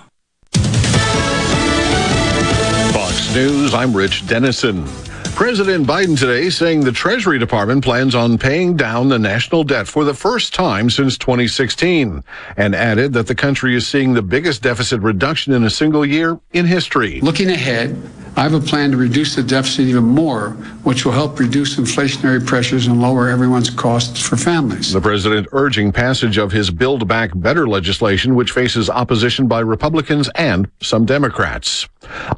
Fox 2.94 3.34
News, 3.34 3.74
I'm 3.74 3.94
Rich 3.94 4.26
Dennison. 4.28 4.86
President 5.34 5.86
Biden 5.86 6.18
today 6.18 6.48
saying 6.48 6.80
the 6.80 6.90
Treasury 6.90 7.38
Department 7.38 7.84
plans 7.84 8.14
on 8.14 8.38
paying 8.38 8.74
down 8.74 9.10
the 9.10 9.18
national 9.18 9.64
debt 9.64 9.86
for 9.86 10.04
the 10.04 10.14
first 10.14 10.54
time 10.54 10.88
since 10.88 11.18
2016 11.18 12.24
and 12.56 12.74
added 12.74 13.12
that 13.12 13.26
the 13.26 13.34
country 13.34 13.76
is 13.76 13.86
seeing 13.86 14.14
the 14.14 14.22
biggest 14.22 14.62
deficit 14.62 15.02
reduction 15.02 15.52
in 15.52 15.64
a 15.64 15.70
single 15.70 16.06
year 16.06 16.40
in 16.54 16.64
history. 16.66 17.20
Looking 17.20 17.50
ahead, 17.50 17.94
I 18.38 18.42
have 18.42 18.54
a 18.54 18.60
plan 18.60 18.92
to 18.92 18.96
reduce 18.96 19.34
the 19.34 19.42
deficit 19.42 19.86
even 19.86 20.04
more, 20.04 20.50
which 20.84 21.04
will 21.04 21.10
help 21.10 21.40
reduce 21.40 21.74
inflationary 21.74 22.46
pressures 22.46 22.86
and 22.86 23.02
lower 23.02 23.28
everyone's 23.28 23.68
costs 23.68 24.20
for 24.20 24.36
families. 24.36 24.92
The 24.92 25.00
president 25.00 25.48
urging 25.50 25.90
passage 25.90 26.38
of 26.38 26.52
his 26.52 26.70
Build 26.70 27.08
Back 27.08 27.32
Better 27.34 27.66
legislation, 27.66 28.36
which 28.36 28.52
faces 28.52 28.88
opposition 28.88 29.48
by 29.48 29.58
Republicans 29.58 30.30
and 30.36 30.70
some 30.80 31.04
Democrats. 31.04 31.88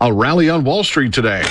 A 0.01 0.11
rally 0.11 0.49
on 0.49 0.65
Wall 0.65 0.85
Street 0.85 1.13
today. 1.13 1.43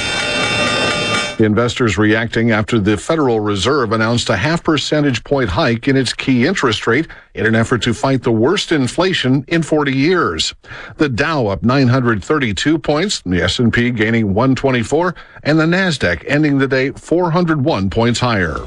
Investors 1.39 1.97
reacting 1.97 2.51
after 2.51 2.79
the 2.79 2.97
Federal 2.97 3.39
Reserve 3.39 3.93
announced 3.93 4.29
a 4.29 4.35
half 4.35 4.63
percentage 4.63 5.23
point 5.23 5.49
hike 5.49 5.87
in 5.87 5.95
its 5.95 6.13
key 6.13 6.45
interest 6.45 6.85
rate 6.85 7.07
in 7.33 7.45
an 7.45 7.55
effort 7.55 7.81
to 7.83 7.93
fight 7.93 8.23
the 8.23 8.31
worst 8.31 8.71
inflation 8.71 9.45
in 9.47 9.63
40 9.63 9.93
years. 9.93 10.53
The 10.97 11.09
Dow 11.09 11.47
up 11.47 11.63
932 11.63 12.77
points, 12.79 13.21
the 13.25 13.41
S&P 13.41 13.91
gaining 13.91 14.33
124, 14.33 15.15
and 15.43 15.59
the 15.59 15.65
Nasdaq 15.65 16.23
ending 16.27 16.57
the 16.57 16.67
day 16.67 16.91
401 16.91 17.89
points 17.89 18.19
higher. 18.19 18.57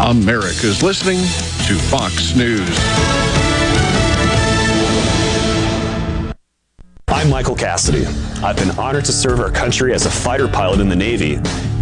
America's 0.00 0.82
listening 0.82 1.18
to 1.66 1.74
Fox 1.88 2.36
News. 2.36 3.45
I'm 7.16 7.30
Michael 7.30 7.54
Cassidy. 7.56 8.04
I've 8.44 8.56
been 8.56 8.78
honored 8.78 9.06
to 9.06 9.12
serve 9.12 9.40
our 9.40 9.50
country 9.50 9.94
as 9.94 10.04
a 10.04 10.10
fighter 10.10 10.46
pilot 10.46 10.80
in 10.80 10.90
the 10.90 10.94
Navy. 10.94 11.36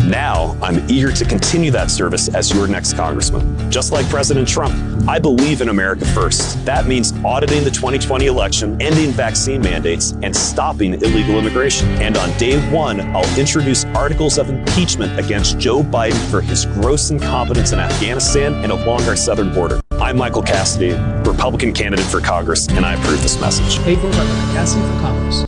Now, 0.07 0.57
I'm 0.63 0.89
eager 0.89 1.11
to 1.11 1.25
continue 1.25 1.73
that 1.73 1.91
service 1.91 2.33
as 2.33 2.55
your 2.55 2.69
next 2.69 2.93
congressman. 2.93 3.69
Just 3.69 3.91
like 3.91 4.09
President 4.09 4.47
Trump, 4.47 4.73
I 5.09 5.19
believe 5.19 5.61
in 5.61 5.71
America 5.71 6.05
first. 6.05 6.65
That 6.65 6.87
means 6.87 7.13
auditing 7.25 7.65
the 7.65 7.71
2020 7.73 8.27
election, 8.27 8.81
ending 8.81 9.11
vaccine 9.11 9.61
mandates, 9.61 10.13
and 10.23 10.35
stopping 10.35 10.95
illegal 10.95 11.37
immigration. 11.37 11.89
And 12.01 12.17
on 12.17 12.31
day 12.39 12.61
one, 12.71 13.01
I'll 13.01 13.39
introduce 13.39 13.85
articles 13.87 14.39
of 14.39 14.51
impeachment 14.51 15.19
against 15.19 15.59
Joe 15.59 15.83
Biden 15.83 16.31
for 16.31 16.43
his 16.43 16.65
gross 16.65 17.11
incompetence 17.11 17.73
in 17.73 17.81
Afghanistan 17.81 18.55
and 18.63 18.71
along 18.71 19.03
our 19.09 19.17
southern 19.17 19.53
border. 19.53 19.81
I'm 20.01 20.19
Michael 20.19 20.43
Cassidy, 20.43 20.93
Republican 21.29 21.73
candidate 21.73 22.07
for 22.07 22.21
Congress, 22.21 22.69
and 22.69 22.85
I 22.85 22.95
approve 22.95 23.23
this 23.23 23.41
message. 23.41 23.83
Paid 23.85 23.99
for 23.99 24.09
by 24.11 24.25
Cassidy 24.53 24.83
for 24.83 25.01
Congress. 25.01 25.47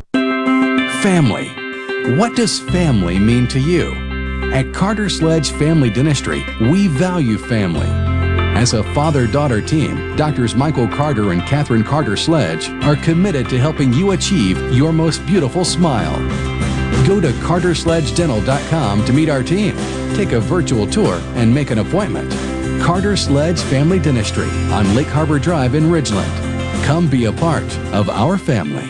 Family. 1.03 1.49
What 2.17 2.37
does 2.37 2.61
family 2.61 3.19
mean 3.19 3.49
to 3.49 3.59
you? 3.59 3.93
At 4.53 4.73
Carter 4.73 5.09
Sledge 5.09 5.51
Family 5.51 5.91
Dentistry, 5.91 6.45
we 6.61 6.87
value 6.87 7.37
family. 7.37 7.89
As 8.57 8.73
a 8.73 8.83
father 8.95 9.27
daughter 9.27 9.61
team, 9.61 10.17
Doctors 10.17 10.55
Michael 10.55 10.89
Carter 10.89 11.33
and 11.33 11.43
Catherine 11.43 11.85
Carter 11.85 12.17
Sledge 12.17 12.71
are 12.85 12.97
committed 12.97 13.49
to 13.51 13.59
helping 13.59 13.93
you 13.93 14.13
achieve 14.13 14.59
your 14.73 14.93
most 14.93 15.27
beautiful 15.27 15.65
smile. 15.65 16.17
Go 17.07 17.21
to 17.21 17.33
cartersledgedental.com 17.33 19.05
to 19.05 19.13
meet 19.13 19.29
our 19.29 19.43
team, 19.43 19.77
take 20.15 20.33
a 20.33 20.41
virtual 20.41 20.87
tour, 20.87 21.21
and 21.35 21.53
make 21.53 21.71
an 21.71 21.79
appointment. 21.79 22.33
Carter 22.83 23.17
Sledge 23.17 23.61
Family 23.61 23.99
Dentistry 23.99 24.49
on 24.71 24.95
Lake 24.95 25.07
Harbor 25.09 25.39
Drive 25.39 25.75
in 25.75 25.85
Ridgeland. 25.85 26.85
Come 26.85 27.09
be 27.09 27.25
a 27.25 27.33
part 27.33 27.65
of 27.93 28.09
our 28.09 28.39
family. 28.39 28.85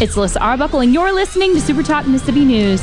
It's 0.00 0.16
Alyssa 0.16 0.40
Arbuckle, 0.40 0.80
and 0.80 0.92
you're 0.92 1.12
listening 1.12 1.54
to 1.54 1.60
Super 1.60 1.82
Talk 1.82 2.06
Mississippi 2.06 2.44
News. 2.44 2.82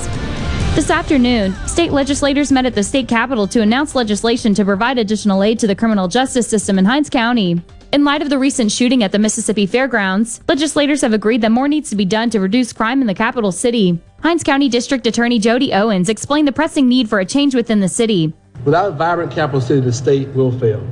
This 0.76 0.90
afternoon, 0.90 1.54
state 1.68 1.92
legislators 1.92 2.52
met 2.52 2.66
at 2.66 2.74
the 2.74 2.84
state 2.84 3.08
capitol 3.08 3.48
to 3.48 3.62
announce 3.62 3.94
legislation 3.96 4.54
to 4.56 4.66
provide 4.66 4.98
additional 4.98 5.44
aid 5.44 5.60
to 5.60 5.68
the 5.68 5.76
criminal 5.76 6.08
justice 6.08 6.48
system 6.48 6.80
in 6.80 6.86
Hinds 6.86 7.10
County. 7.10 7.62
In 7.92 8.04
light 8.04 8.22
of 8.22 8.30
the 8.30 8.38
recent 8.40 8.72
shooting 8.72 9.04
at 9.04 9.12
the 9.12 9.20
Mississippi 9.20 9.66
Fairgrounds, 9.66 10.42
legislators 10.48 11.02
have 11.02 11.14
agreed 11.14 11.42
that 11.42 11.52
more 11.52 11.68
needs 11.68 11.90
to 11.90 11.96
be 11.96 12.06
done 12.06 12.30
to 12.30 12.40
reduce 12.40 12.72
crime 12.72 13.02
in 13.02 13.08
the 13.08 13.14
capital 13.14 13.52
city. 13.52 14.00
Hinds 14.22 14.44
County 14.44 14.70
District 14.70 15.06
Attorney 15.06 15.40
Jody 15.40 15.74
Owens 15.74 16.10
explained 16.10 16.48
the 16.48 16.52
pressing 16.52 16.88
need 16.88 17.10
for 17.10 17.20
a 17.20 17.26
change 17.26 17.56
within 17.56 17.80
the 17.80 17.90
city. 17.90 18.34
Without 18.66 18.90
a 18.90 18.96
vibrant 18.96 19.32
capital 19.32 19.62
city, 19.62 19.80
the 19.80 19.94
state 19.94 20.28
will 20.30 20.52
fail. 20.60 20.86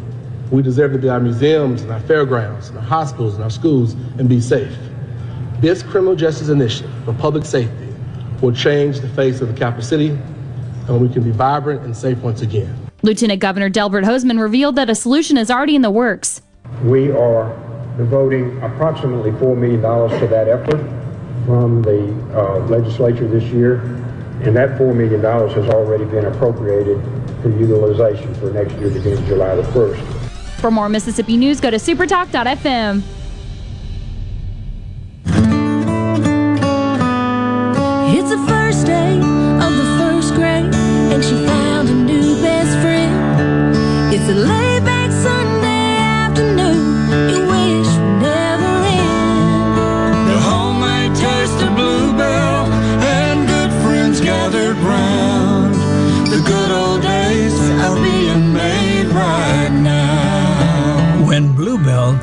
We 0.52 0.62
deserve 0.62 0.94
to 0.94 0.98
be 0.98 1.10
our 1.10 1.20
museums 1.20 1.82
and 1.82 1.92
our 1.92 2.00
fairgrounds 2.02 2.70
and 2.70 2.78
our 2.78 2.84
hospitals 2.84 3.36
and 3.36 3.44
our 3.44 3.50
schools 3.50 3.94
and 4.18 4.30
be 4.30 4.40
safe. 4.40 4.74
This 5.60 5.84
criminal 5.84 6.16
justice 6.16 6.48
initiative 6.50 6.92
for 7.04 7.14
public 7.14 7.44
safety 7.44 7.94
will 8.42 8.54
change 8.54 9.02
the 9.02 9.10
face 9.10 9.42
of 9.42 9.50
the 9.50 9.54
capital 9.54 9.84
city 9.84 10.10
and 10.88 11.02
we 11.02 11.10
can 11.10 11.24
be 11.24 11.32
vibrant 11.32 11.82
and 11.82 11.96
safe 11.96 12.18
once 12.20 12.42
again. 12.42 12.74
Lieutenant 13.02 13.42
Governor 13.42 13.70
Delbert 13.70 14.06
Hosemann 14.06 14.40
revealed 14.40 14.76
that 14.76 14.90
a 14.90 14.96
solution 14.96 15.38
is 15.38 15.52
already 15.52 15.76
in 15.76 15.82
the 15.82 15.92
works. 15.92 16.42
We 16.84 17.12
are 17.12 17.50
devoting 17.98 18.62
approximately 18.64 19.32
$4 19.32 19.58
million 19.58 19.82
to 19.82 20.28
that 20.28 20.48
effort 20.48 20.80
from 21.46 21.82
the 21.82 22.08
uh, 22.38 22.60
legislature 22.68 23.28
this 23.28 23.44
year, 23.46 23.80
and 24.44 24.56
that 24.56 24.78
$4 24.80 24.96
million 24.96 25.22
has 25.22 25.70
already 25.70 26.06
been 26.06 26.26
appropriated 26.26 27.02
for 27.42 27.50
utilization 27.50 28.34
for 28.36 28.52
next 28.52 28.74
year 28.76 28.90
beginning 28.90 29.26
July 29.26 29.56
the 29.56 29.64
1st. 29.64 30.04
For 30.60 30.72
more 30.72 30.90
Mississippi 30.90 31.38
news, 31.38 31.60
go 31.60 31.70
to 31.70 31.78
supertalk.fm. 31.78 33.04
It's 38.10 38.30
the 38.30 38.46
first 38.48 38.86
day 38.86 39.18
of 39.18 39.76
the 39.76 39.96
first 40.00 40.34
grade, 40.34 40.74
and 40.74 41.24
she 41.24 41.46
found 41.46 41.90
a 41.90 41.94
new 41.94 42.42
best 42.42 42.80
friend. 42.82 44.14
It's 44.14 44.30
a 44.30 44.34
laid 44.34 44.97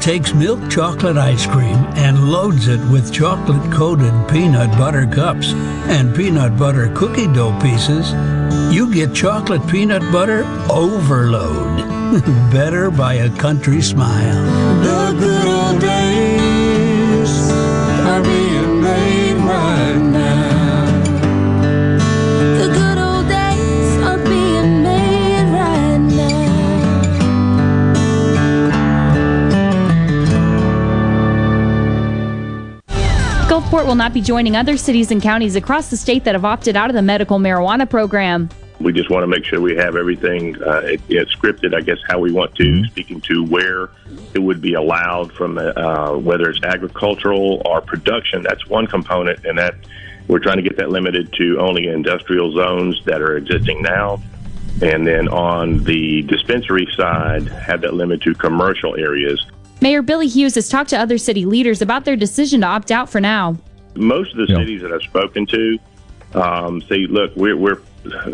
Takes 0.00 0.34
milk 0.34 0.70
chocolate 0.70 1.16
ice 1.16 1.46
cream 1.46 1.76
and 1.96 2.30
loads 2.30 2.68
it 2.68 2.80
with 2.90 3.12
chocolate 3.12 3.72
coated 3.72 4.12
peanut 4.28 4.70
butter 4.78 5.06
cups 5.06 5.52
and 5.88 6.14
peanut 6.14 6.58
butter 6.58 6.92
cookie 6.94 7.26
dough 7.32 7.58
pieces, 7.60 8.12
you 8.74 8.92
get 8.92 9.14
chocolate 9.14 9.66
peanut 9.66 10.02
butter 10.12 10.44
overload. 10.70 11.78
Better 12.52 12.90
by 12.90 13.14
a 13.14 13.30
country 13.38 13.80
smile. 13.80 14.84
Gulfport 33.64 33.86
will 33.86 33.94
not 33.94 34.12
be 34.12 34.20
joining 34.20 34.56
other 34.56 34.76
cities 34.76 35.10
and 35.10 35.22
counties 35.22 35.56
across 35.56 35.88
the 35.88 35.96
state 35.96 36.24
that 36.24 36.34
have 36.34 36.44
opted 36.44 36.76
out 36.76 36.90
of 36.90 36.94
the 36.94 37.00
medical 37.00 37.38
marijuana 37.38 37.88
program. 37.88 38.50
We 38.78 38.92
just 38.92 39.08
want 39.08 39.22
to 39.22 39.26
make 39.26 39.46
sure 39.46 39.58
we 39.58 39.74
have 39.76 39.96
everything 39.96 40.62
uh, 40.62 40.80
it, 40.84 41.00
it's 41.08 41.34
scripted, 41.34 41.74
I 41.74 41.80
guess, 41.80 41.96
how 42.06 42.18
we 42.18 42.30
want 42.30 42.54
to, 42.56 42.84
speaking 42.84 43.22
to 43.22 43.42
where 43.42 43.88
it 44.34 44.40
would 44.40 44.60
be 44.60 44.74
allowed 44.74 45.32
from 45.32 45.56
uh, 45.56 46.14
whether 46.18 46.50
it's 46.50 46.62
agricultural 46.62 47.62
or 47.64 47.80
production. 47.80 48.42
That's 48.42 48.66
one 48.68 48.86
component, 48.86 49.46
and 49.46 49.56
that 49.56 49.76
we're 50.28 50.40
trying 50.40 50.58
to 50.58 50.62
get 50.62 50.76
that 50.76 50.90
limited 50.90 51.32
to 51.38 51.58
only 51.58 51.86
industrial 51.86 52.52
zones 52.54 53.02
that 53.06 53.22
are 53.22 53.38
existing 53.38 53.80
now. 53.80 54.22
And 54.82 55.06
then 55.06 55.26
on 55.28 55.84
the 55.84 56.20
dispensary 56.22 56.86
side, 56.94 57.48
have 57.48 57.80
that 57.80 57.94
limited 57.94 58.22
to 58.24 58.34
commercial 58.34 58.94
areas. 58.94 59.42
Mayor 59.84 60.00
Billy 60.00 60.28
Hughes 60.28 60.54
has 60.54 60.70
talked 60.70 60.88
to 60.90 60.98
other 60.98 61.18
city 61.18 61.44
leaders 61.44 61.82
about 61.82 62.06
their 62.06 62.16
decision 62.16 62.62
to 62.62 62.66
opt 62.66 62.90
out 62.90 63.10
for 63.10 63.20
now. 63.20 63.58
Most 63.94 64.30
of 64.34 64.38
the 64.38 64.46
cities 64.46 64.80
that 64.80 64.90
I've 64.90 65.02
spoken 65.02 65.44
to 65.44 65.78
um, 66.32 66.80
say, 66.88 67.06
look, 67.06 67.36
we're, 67.36 67.54
we're 67.54 67.82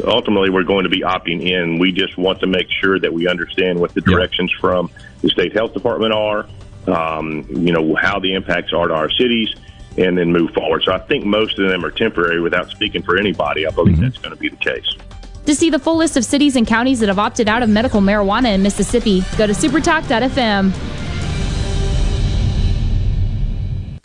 ultimately 0.07 0.49
we're 0.49 0.63
going 0.63 0.85
to 0.85 0.89
be 0.89 1.01
opting 1.01 1.43
in. 1.43 1.81
We 1.81 1.91
just 1.91 2.17
want 2.17 2.39
to 2.39 2.47
make 2.47 2.69
sure 2.71 3.01
that 3.01 3.13
we 3.13 3.27
understand 3.27 3.81
what 3.81 3.95
the 3.95 4.01
directions 4.01 4.53
yeah. 4.55 4.61
from 4.61 4.91
the 5.23 5.29
state 5.29 5.53
health 5.53 5.75
department 5.75 6.13
are, 6.13 6.47
um, 6.87 7.45
you 7.49 7.73
know, 7.73 7.97
how 7.97 8.21
the 8.21 8.33
impacts 8.33 8.73
are 8.73 8.87
to 8.87 8.95
our 8.95 9.11
cities, 9.11 9.53
and 9.99 10.17
then 10.17 10.33
move 10.33 10.53
forward. 10.53 10.85
So 10.85 10.93
I 10.93 11.01
think 11.01 11.25
most 11.25 11.59
of 11.59 11.69
them 11.69 11.85
are 11.85 11.91
temporary. 11.91 12.41
Without 12.41 12.71
speaking 12.71 13.03
for 13.03 13.19
anybody, 13.19 13.67
I 13.67 13.71
believe 13.71 13.97
mm-hmm. 13.97 14.05
that's 14.05 14.19
going 14.19 14.33
to 14.33 14.41
be 14.41 14.51
the 14.51 14.57
case. 14.57 14.87
To 15.47 15.55
see 15.57 15.69
the 15.69 15.81
full 15.81 15.97
list 15.97 16.17
of 16.17 16.25
cities 16.25 16.55
and 16.55 16.65
counties 16.65 17.01
that 17.01 17.09
have 17.09 17.19
opted 17.19 17.49
out 17.49 17.65
of 17.65 17.69
medical 17.69 18.01
marijuana 18.01 18.55
in 18.55 18.63
Mississippi, 18.63 19.25
go 19.37 19.49
to 19.49 19.53
supertalk.fm. 19.53 21.01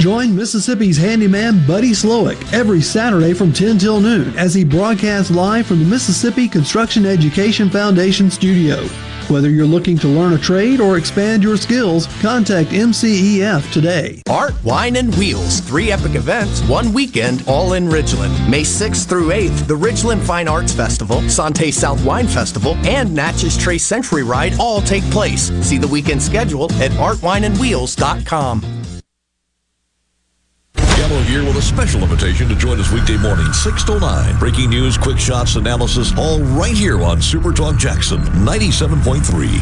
Join 0.00 0.34
Mississippi's 0.34 0.96
handyman 0.96 1.66
Buddy 1.66 1.90
Slowick 1.90 2.54
every 2.54 2.80
Saturday 2.80 3.34
from 3.34 3.52
10 3.52 3.76
till 3.76 4.00
noon 4.00 4.34
as 4.34 4.54
he 4.54 4.64
broadcasts 4.64 5.30
live 5.30 5.66
from 5.66 5.78
the 5.78 5.84
Mississippi 5.84 6.48
Construction 6.48 7.04
Education 7.04 7.68
Foundation 7.68 8.30
studio. 8.30 8.78
Whether 9.28 9.50
you're 9.50 9.66
looking 9.66 9.98
to 9.98 10.08
learn 10.08 10.32
a 10.32 10.38
trade 10.38 10.80
or 10.80 10.96
expand 10.96 11.42
your 11.42 11.58
skills, 11.58 12.06
contact 12.22 12.70
MCEF 12.70 13.70
today. 13.74 14.22
Art, 14.30 14.54
Wine, 14.64 14.96
and 14.96 15.14
Wheels. 15.16 15.60
Three 15.60 15.92
epic 15.92 16.14
events, 16.14 16.62
one 16.62 16.94
weekend, 16.94 17.44
all 17.46 17.74
in 17.74 17.84
Ridgeland. 17.84 18.48
May 18.48 18.62
6th 18.62 19.06
through 19.06 19.28
8th, 19.28 19.66
the 19.66 19.76
Ridgeland 19.76 20.22
Fine 20.22 20.48
Arts 20.48 20.72
Festival, 20.72 21.20
Sante 21.28 21.70
South 21.70 22.02
Wine 22.06 22.26
Festival, 22.26 22.74
and 22.86 23.14
Natchez 23.14 23.54
Trace 23.58 23.84
Century 23.84 24.22
Ride 24.22 24.58
all 24.58 24.80
take 24.80 25.04
place. 25.10 25.50
See 25.62 25.76
the 25.76 25.88
weekend 25.88 26.22
schedule 26.22 26.72
at 26.76 26.90
artwineandwheels.com. 26.92 28.79
Gallo 31.10 31.22
here 31.22 31.44
with 31.44 31.56
a 31.56 31.62
special 31.62 32.04
invitation 32.04 32.48
to 32.48 32.54
join 32.54 32.78
us 32.78 32.92
weekday 32.92 33.16
morning, 33.16 33.52
6 33.52 33.82
to 33.82 33.98
9. 33.98 34.38
Breaking 34.38 34.70
news, 34.70 34.96
quick 34.96 35.18
shots, 35.18 35.56
analysis, 35.56 36.16
all 36.16 36.38
right 36.40 36.76
here 36.76 37.02
on 37.02 37.20
Super 37.20 37.52
Talk 37.52 37.76
Jackson 37.76 38.20
97.3. 38.20 39.58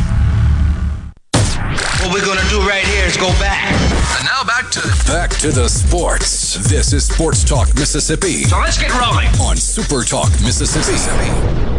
What 2.03 2.13
we're 2.13 2.25
going 2.27 2.39
to 2.39 2.49
do 2.51 2.61
right 2.69 2.85
here 2.85 3.07
is 3.07 3.17
go 3.17 3.29
back. 3.41 3.73
And 4.19 4.27
now 4.27 4.45
back 4.45 4.71
to 4.73 4.81
back 5.07 5.31
to 5.41 5.51
the 5.51 5.69
sports. 5.69 6.69
This 6.69 6.93
is 6.93 7.07
Sports 7.07 7.45
Talk 7.45 7.75
Mississippi. 7.77 8.45
So 8.45 8.59
let's 8.59 8.77
get 8.77 8.93
rolling 9.01 9.29
on 9.41 9.57
Super 9.57 10.05
Talk 10.05 10.31
Mississippi. 10.43 11.78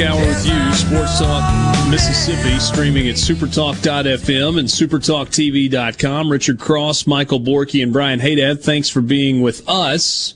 Hour 0.00 0.20
with 0.20 0.46
you, 0.46 0.74
Sports 0.74 1.18
Talk 1.18 1.90
Mississippi, 1.90 2.58
streaming 2.60 3.08
at 3.08 3.16
supertalk.fm 3.16 4.58
and 4.58 4.68
supertalktv.com. 4.68 6.30
Richard 6.30 6.60
Cross, 6.60 7.06
Michael 7.06 7.40
Borky, 7.40 7.82
and 7.82 7.92
Brian 7.92 8.20
Haydad, 8.20 8.62
thanks 8.62 8.88
for 8.88 9.00
being 9.00 9.40
with 9.40 9.68
us 9.68 10.34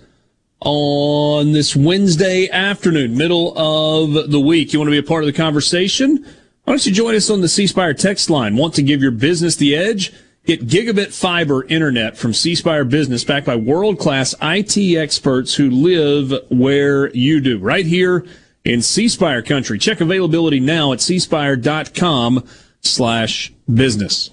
on 0.60 1.52
this 1.52 1.76
Wednesday 1.76 2.48
afternoon, 2.50 3.16
middle 3.16 3.56
of 3.56 4.30
the 4.30 4.40
week. 4.40 4.72
You 4.72 4.80
want 4.80 4.88
to 4.88 4.92
be 4.92 4.98
a 4.98 5.02
part 5.02 5.22
of 5.22 5.26
the 5.26 5.32
conversation? 5.32 6.24
Why 6.64 6.72
don't 6.72 6.84
you 6.84 6.92
join 6.92 7.14
us 7.14 7.30
on 7.30 7.40
the 7.40 7.48
C 7.48 7.66
Spire 7.68 7.94
text 7.94 8.30
line? 8.30 8.56
Want 8.56 8.74
to 8.74 8.82
give 8.82 9.00
your 9.00 9.12
business 9.12 9.54
the 9.56 9.76
edge? 9.76 10.12
Get 10.44 10.66
gigabit 10.66 11.12
fiber 11.12 11.64
internet 11.66 12.16
from 12.16 12.32
C 12.32 12.56
Spire 12.56 12.84
Business, 12.84 13.22
backed 13.22 13.46
by 13.46 13.56
world 13.56 14.00
class 14.00 14.34
IT 14.42 14.96
experts 14.96 15.54
who 15.54 15.70
live 15.70 16.32
where 16.50 17.14
you 17.14 17.40
do, 17.40 17.58
right 17.58 17.86
here 17.86 18.26
in 18.64 18.82
C 18.82 19.08
Spire 19.08 19.42
country. 19.42 19.78
Check 19.78 20.00
availability 20.00 20.60
now 20.60 20.92
at 20.92 21.00
cspire.com 21.00 22.44
slash 22.80 23.52
business. 23.72 24.30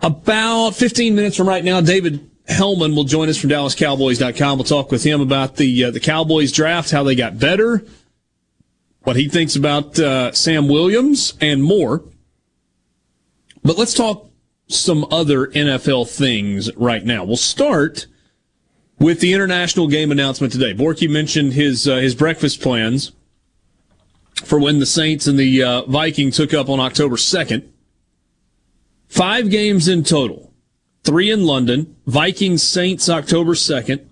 About 0.00 0.70
15 0.70 1.14
minutes 1.14 1.36
from 1.36 1.48
right 1.48 1.64
now, 1.64 1.80
David 1.80 2.28
Helman 2.48 2.96
will 2.96 3.04
join 3.04 3.28
us 3.28 3.38
from 3.38 3.50
DallasCowboys.com. 3.50 4.58
We'll 4.58 4.64
talk 4.64 4.90
with 4.90 5.04
him 5.04 5.20
about 5.20 5.56
the 5.56 5.84
uh, 5.84 5.90
the 5.90 6.00
Cowboys 6.00 6.50
draft, 6.50 6.90
how 6.90 7.04
they 7.04 7.14
got 7.14 7.38
better, 7.38 7.84
what 9.04 9.16
he 9.16 9.28
thinks 9.28 9.54
about 9.54 9.98
uh, 9.98 10.32
Sam 10.32 10.68
Williams, 10.68 11.34
and 11.40 11.62
more. 11.62 12.04
But 13.62 13.78
let's 13.78 13.94
talk 13.94 14.28
some 14.66 15.06
other 15.10 15.46
NFL 15.48 16.08
things 16.08 16.74
right 16.76 17.04
now. 17.04 17.24
We'll 17.24 17.36
start 17.36 18.06
with 19.02 19.18
the 19.20 19.34
international 19.34 19.88
game 19.88 20.12
announcement 20.12 20.52
today. 20.52 20.72
Borky 20.72 21.10
mentioned 21.10 21.52
his 21.52 21.88
uh, 21.88 21.96
his 21.96 22.14
breakfast 22.14 22.62
plans 22.62 23.12
for 24.44 24.58
when 24.60 24.78
the 24.78 24.86
Saints 24.86 25.26
and 25.26 25.38
the 25.38 25.62
uh, 25.62 25.82
Vikings 25.82 26.36
took 26.36 26.54
up 26.54 26.68
on 26.68 26.80
October 26.80 27.16
2nd. 27.16 27.68
Five 29.08 29.50
games 29.50 29.88
in 29.88 30.04
total. 30.04 30.52
Three 31.04 31.30
in 31.30 31.44
London. 31.44 31.96
Vikings 32.06 32.62
Saints 32.62 33.08
October 33.08 33.52
2nd. 33.52 34.06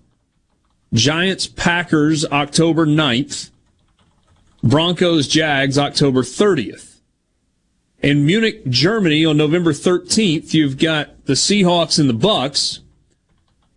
Giants 0.92 1.46
Packers 1.46 2.26
October 2.26 2.84
9th. 2.84 3.50
Broncos 4.62 5.26
Jags 5.26 5.78
October 5.78 6.22
30th. 6.22 6.98
In 8.02 8.26
Munich, 8.26 8.66
Germany 8.66 9.24
on 9.24 9.36
November 9.36 9.72
13th, 9.72 10.52
you've 10.52 10.78
got 10.78 11.26
the 11.26 11.34
Seahawks 11.34 11.98
and 11.98 12.08
the 12.08 12.14
Bucks. 12.14 12.80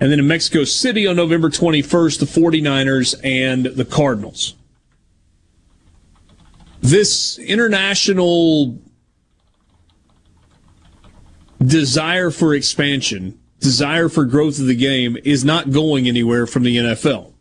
And 0.03 0.11
then 0.11 0.19
in 0.19 0.27
Mexico 0.27 0.65
City 0.65 1.07
on 1.07 1.15
November 1.15 1.49
21st, 1.49 2.19
the 2.19 2.25
49ers 2.25 3.15
and 3.23 3.67
the 3.67 3.85
Cardinals. 3.85 4.53
This 6.81 7.39
international 7.39 8.81
desire 11.65 12.31
for 12.31 12.53
expansion, 12.53 13.39
desire 13.61 14.09
for 14.09 14.25
growth 14.25 14.59
of 14.59 14.65
the 14.65 14.75
game 14.75 15.15
is 15.23 15.45
not 15.45 15.71
going 15.71 16.09
anywhere 16.09 16.47
from 16.47 16.63
the 16.63 16.75
NFL. 16.75 17.31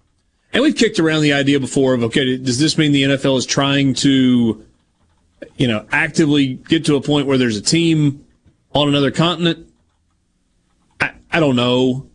And 0.53 0.63
we've 0.63 0.77
kicked 0.77 1.01
around 1.01 1.23
the 1.23 1.33
idea 1.33 1.59
before 1.59 1.95
of, 1.95 2.05
okay, 2.05 2.37
does 2.37 2.61
this 2.61 2.79
mean 2.79 2.93
the 2.93 3.03
NFL 3.03 3.39
is 3.39 3.45
trying 3.45 3.93
to, 3.95 4.65
you 5.57 5.67
know, 5.67 5.85
actively 5.91 6.55
get 6.55 6.85
to 6.85 6.95
a 6.95 7.01
point 7.01 7.27
where 7.27 7.39
there's 7.39 7.57
a 7.57 7.61
team 7.61 8.25
on 8.73 8.87
another 8.87 9.11
continent? 9.11 9.69
I, 11.01 11.15
I 11.33 11.41
don't 11.41 11.57
know. 11.57 12.07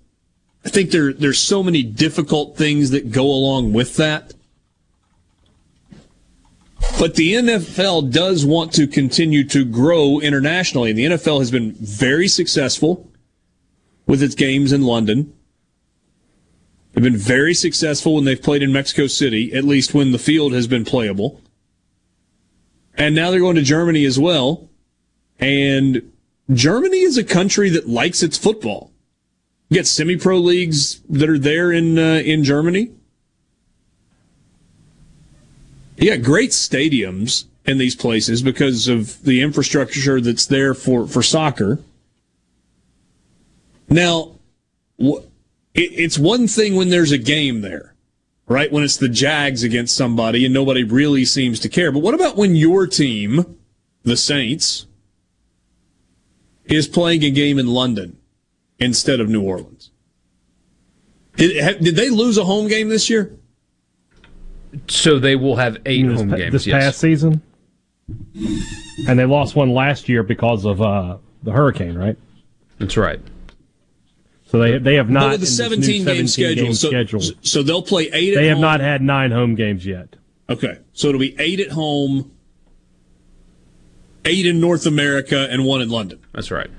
I 0.68 0.70
think 0.70 0.92
there 0.92 1.14
there's 1.14 1.40
so 1.40 1.64
many 1.64 1.82
difficult 1.82 2.58
things 2.58 2.90
that 2.90 3.10
go 3.10 3.24
along 3.24 3.72
with 3.72 3.96
that. 3.96 4.34
But 7.00 7.16
the 7.16 7.36
NFL 7.36 8.12
does 8.12 8.46
want 8.46 8.74
to 8.74 8.86
continue 8.86 9.46
to 9.46 9.64
grow 9.64 10.20
internationally. 10.20 10.90
And 10.90 11.00
the 11.00 11.06
NFL 11.06 11.40
has 11.40 11.52
been 11.52 11.72
very 11.72 12.28
successful 12.28 13.10
with 14.08 14.22
its 14.22 14.36
games 14.36 14.74
in 14.74 14.82
London. 14.82 15.34
They've 16.92 17.04
been 17.04 17.16
very 17.16 17.54
successful 17.54 18.16
when 18.16 18.26
they've 18.26 18.42
played 18.42 18.62
in 18.62 18.74
Mexico 18.74 19.08
City, 19.08 19.54
at 19.54 19.64
least 19.64 19.94
when 19.94 20.12
the 20.12 20.20
field 20.20 20.52
has 20.52 20.68
been 20.68 20.84
playable. 20.84 21.40
And 22.96 23.16
now 23.16 23.32
they're 23.32 23.40
going 23.40 23.56
to 23.56 23.62
Germany 23.62 24.04
as 24.04 24.20
well. 24.20 24.70
And 25.40 26.12
Germany 26.52 27.04
is 27.04 27.18
a 27.18 27.24
country 27.24 27.70
that 27.70 27.88
likes 27.88 28.22
its 28.22 28.38
football. 28.38 28.92
You 29.70 29.78
got 29.78 29.86
semi-pro 29.86 30.38
leagues 30.38 31.02
that 31.10 31.30
are 31.30 31.38
there 31.38 31.72
in 31.72 31.98
uh, 32.00 32.22
in 32.24 32.44
Germany. 32.44 32.92
You 35.98 36.16
got 36.16 36.24
great 36.24 36.52
stadiums 36.52 37.46
in 37.66 37.78
these 37.78 37.96
places 37.96 38.42
because 38.42 38.88
of 38.88 39.22
the 39.24 39.42
infrastructure 39.42 40.22
that's 40.22 40.46
there 40.46 40.74
for 40.74 41.06
for 41.06 41.22
soccer. 41.22 41.80
Now, 43.90 44.36
it, 45.00 45.24
it's 45.74 46.18
one 46.18 46.48
thing 46.48 46.76
when 46.76 46.90
there's 46.90 47.12
a 47.12 47.18
game 47.18 47.62
there, 47.62 47.94
right? 48.48 48.72
When 48.72 48.84
it's 48.84 48.98
the 48.98 49.10
Jags 49.10 49.64
against 49.64 49.98
somebody 49.98 50.46
and 50.46 50.54
nobody 50.54 50.84
really 50.84 51.26
seems 51.26 51.60
to 51.62 51.70
care. 51.70 51.92
But 51.92 52.00
what 52.00 52.14
about 52.14 52.38
when 52.38 52.56
your 52.56 52.88
team, 52.88 53.58
the 54.04 54.18
Saints, 54.18 54.86
is 56.66 56.88
playing 56.88 57.24
a 57.24 57.32
game 57.32 57.60
in 57.60 57.68
London 57.68 58.17
instead 58.80 59.20
of 59.20 59.30
New 59.30 59.42
Orleans? 59.42 59.92
Did, 61.36 61.82
did 61.82 61.96
they 61.96 62.10
lose 62.10 62.38
a 62.38 62.44
home 62.44 62.68
game 62.68 62.90
this 62.90 63.10
year? 63.10 63.38
So 64.88 65.20
they 65.20 65.36
will 65.36 65.56
have 65.56 65.78
eight 65.86 66.08
this, 66.08 66.20
home 66.20 66.30
games 66.30 66.52
this 66.52 66.68
yes. 66.68 66.84
past 66.84 67.00
season, 67.00 67.42
and 69.08 69.18
they 69.18 69.26
lost 69.26 69.56
one 69.56 69.74
last 69.74 70.10
year 70.10 70.24
because 70.24 70.66
of 70.66 70.82
uh, 70.82 71.18
the 71.44 71.52
hurricane, 71.52 71.98
right? 71.98 72.18
That's 72.80 72.98
right. 72.98 73.22
So 74.48 74.60
they 74.60 74.78
they 74.78 74.96
have 74.96 75.10
not 75.10 75.32
But 75.32 75.40
the 75.42 75.46
17 75.46 76.06
game 76.06 76.28
schedule, 76.28 76.66
game 76.66 76.74
so, 76.74 76.90
schedule. 76.90 77.22
so 77.42 77.64
they'll 77.64 77.82
play 77.82 78.10
eight. 78.14 78.34
They 78.36 78.46
at 78.46 78.50
have 78.50 78.56
home. 78.56 78.62
not 78.62 78.80
had 78.80 79.02
nine 79.02 79.32
home 79.32 79.56
games 79.56 79.86
yet. 79.86 80.16
Okay, 80.50 80.80
so 80.94 81.10
it'll 81.10 81.20
be 81.20 81.36
eight 81.40 81.60
at 81.60 81.72
home, 81.72 82.32
eight 84.26 84.46
in 84.46 84.60
North 84.60 84.86
America, 84.86 85.48
and 85.50 85.66
one 85.66 85.82
in 85.82 85.90
London. 85.90 86.20
That's 86.34 86.52
right. 86.52 86.70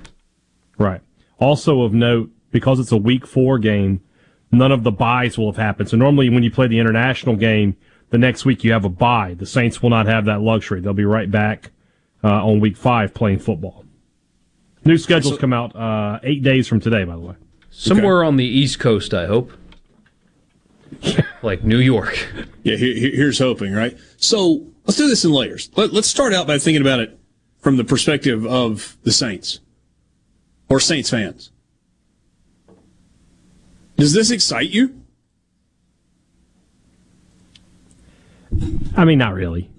Right. 0.78 1.03
Also 1.39 1.82
of 1.82 1.93
note, 1.93 2.30
because 2.51 2.80
it's 2.80 2.93
a 2.93 2.97
week 2.97 3.26
four 3.26 3.59
game, 3.59 4.01
none 4.51 4.72
of 4.72 4.82
the 4.82 4.91
buys 4.91 5.39
will 5.39 5.51
have 5.51 5.57
happened. 5.62 5.89
So 5.89 5.97
normally 5.97 6.28
when 6.30 6.43
you 6.43 6.51
play 6.51 6.66
the 6.66 6.78
international 6.78 7.36
game, 7.36 7.76
the 8.11 8.18
next 8.18 8.45
week 8.45 8.64
you 8.64 8.72
have 8.72 8.84
a 8.84 8.89
bye. 8.89 9.34
The 9.34 9.47
Saints 9.47 9.82
will 9.82 9.91
not 9.91 10.07
have 10.07 10.24
that 10.24 10.41
luxury. 10.41 10.80
They'll 10.80 10.95
be 10.95 11.05
right 11.05 11.30
back 11.30 11.70
uh, 12.24 12.45
on 12.47 12.61
week 12.61 12.76
five 12.76 13.14
playing 13.14 13.41
football. 13.41 13.84
New 14.84 14.97
schedules 14.97 15.39
come 15.39 15.53
out 15.53 15.76
uh, 15.76 16.18
eight 16.22 16.43
days 16.43 16.66
from 16.66 16.80
today, 16.80 17.05
by 17.05 17.12
the 17.12 17.20
way. 17.20 17.34
Somewhere 17.70 18.24
on 18.24 18.36
the 18.36 18.45
East 18.47 18.78
Coast, 18.78 19.12
I 19.12 19.26
hope. 19.26 19.53
like 21.43 21.62
New 21.62 21.78
York. 21.78 22.28
Yeah, 22.62 22.76
here, 22.76 22.95
here- 22.95 23.14
here's 23.14 23.39
hoping, 23.39 23.72
right? 23.74 23.97
So 24.16 24.66
let's 24.86 24.97
do 24.97 25.07
this 25.07 25.24
in 25.24 25.32
layers. 25.32 25.70
Let, 25.76 25.93
let's 25.93 26.09
start 26.09 26.32
out 26.32 26.47
by 26.47 26.59
thinking 26.59 26.80
about 26.80 27.01
it 27.01 27.18
from 27.61 27.76
the 27.76 27.84
perspective 27.84 28.47
of 28.47 28.97
the 29.03 29.12
Saints 29.12 29.61
or 30.69 30.81
Saints 30.81 31.11
fans. 31.11 31.51
Does 33.97 34.12
this 34.12 34.31
excite 34.31 34.71
you? 34.71 34.95
I 38.97 39.05
mean, 39.05 39.19
not 39.19 39.35
really. 39.35 39.71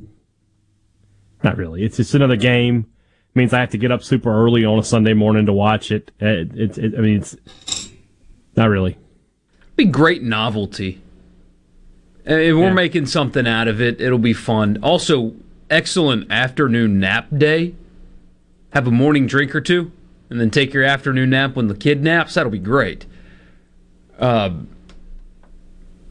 Not 1.44 1.58
really. 1.58 1.84
It's 1.84 1.98
just 1.98 2.14
another 2.14 2.36
game. 2.36 2.86
means 3.34 3.54
I 3.54 3.60
have 3.60 3.70
to 3.72 3.78
get 3.78 3.92
up 3.92 4.04
super 4.04 4.32
early 4.32 4.66
on 4.66 4.78
a 4.78 4.84
Sunday 4.84 5.14
morning 5.14 5.46
to 5.46 5.54
watch 5.54 5.92
it. 5.92 6.12
It, 6.20 6.54
it, 6.56 6.78
it 6.78 6.94
I 6.98 7.02
mean, 7.02 7.18
it's 7.18 7.36
not 8.56 8.70
really. 8.70 8.98
Be 9.76 9.86
great 9.86 10.22
novelty. 10.22 11.02
Uh, 12.30 12.34
If 12.34 12.56
we're 12.56 12.74
making 12.74 13.06
something 13.06 13.48
out 13.48 13.68
of 13.70 13.80
it, 13.82 14.02
it'll 14.02 14.18
be 14.20 14.34
fun. 14.34 14.78
Also, 14.84 15.34
excellent 15.70 16.30
afternoon 16.32 17.00
nap 17.00 17.28
day. 17.36 17.76
Have 18.74 18.86
a 18.88 18.92
morning 18.92 19.26
drink 19.26 19.56
or 19.56 19.62
two, 19.62 19.92
and 20.30 20.40
then 20.40 20.50
take 20.50 20.74
your 20.74 20.84
afternoon 20.84 21.32
nap 21.32 21.56
when 21.56 21.68
the 21.68 21.76
kid 21.76 22.04
naps. 22.04 22.36
That'll 22.36 22.52
be 22.52 22.60
great. 22.60 23.06
Uh, 24.18 24.52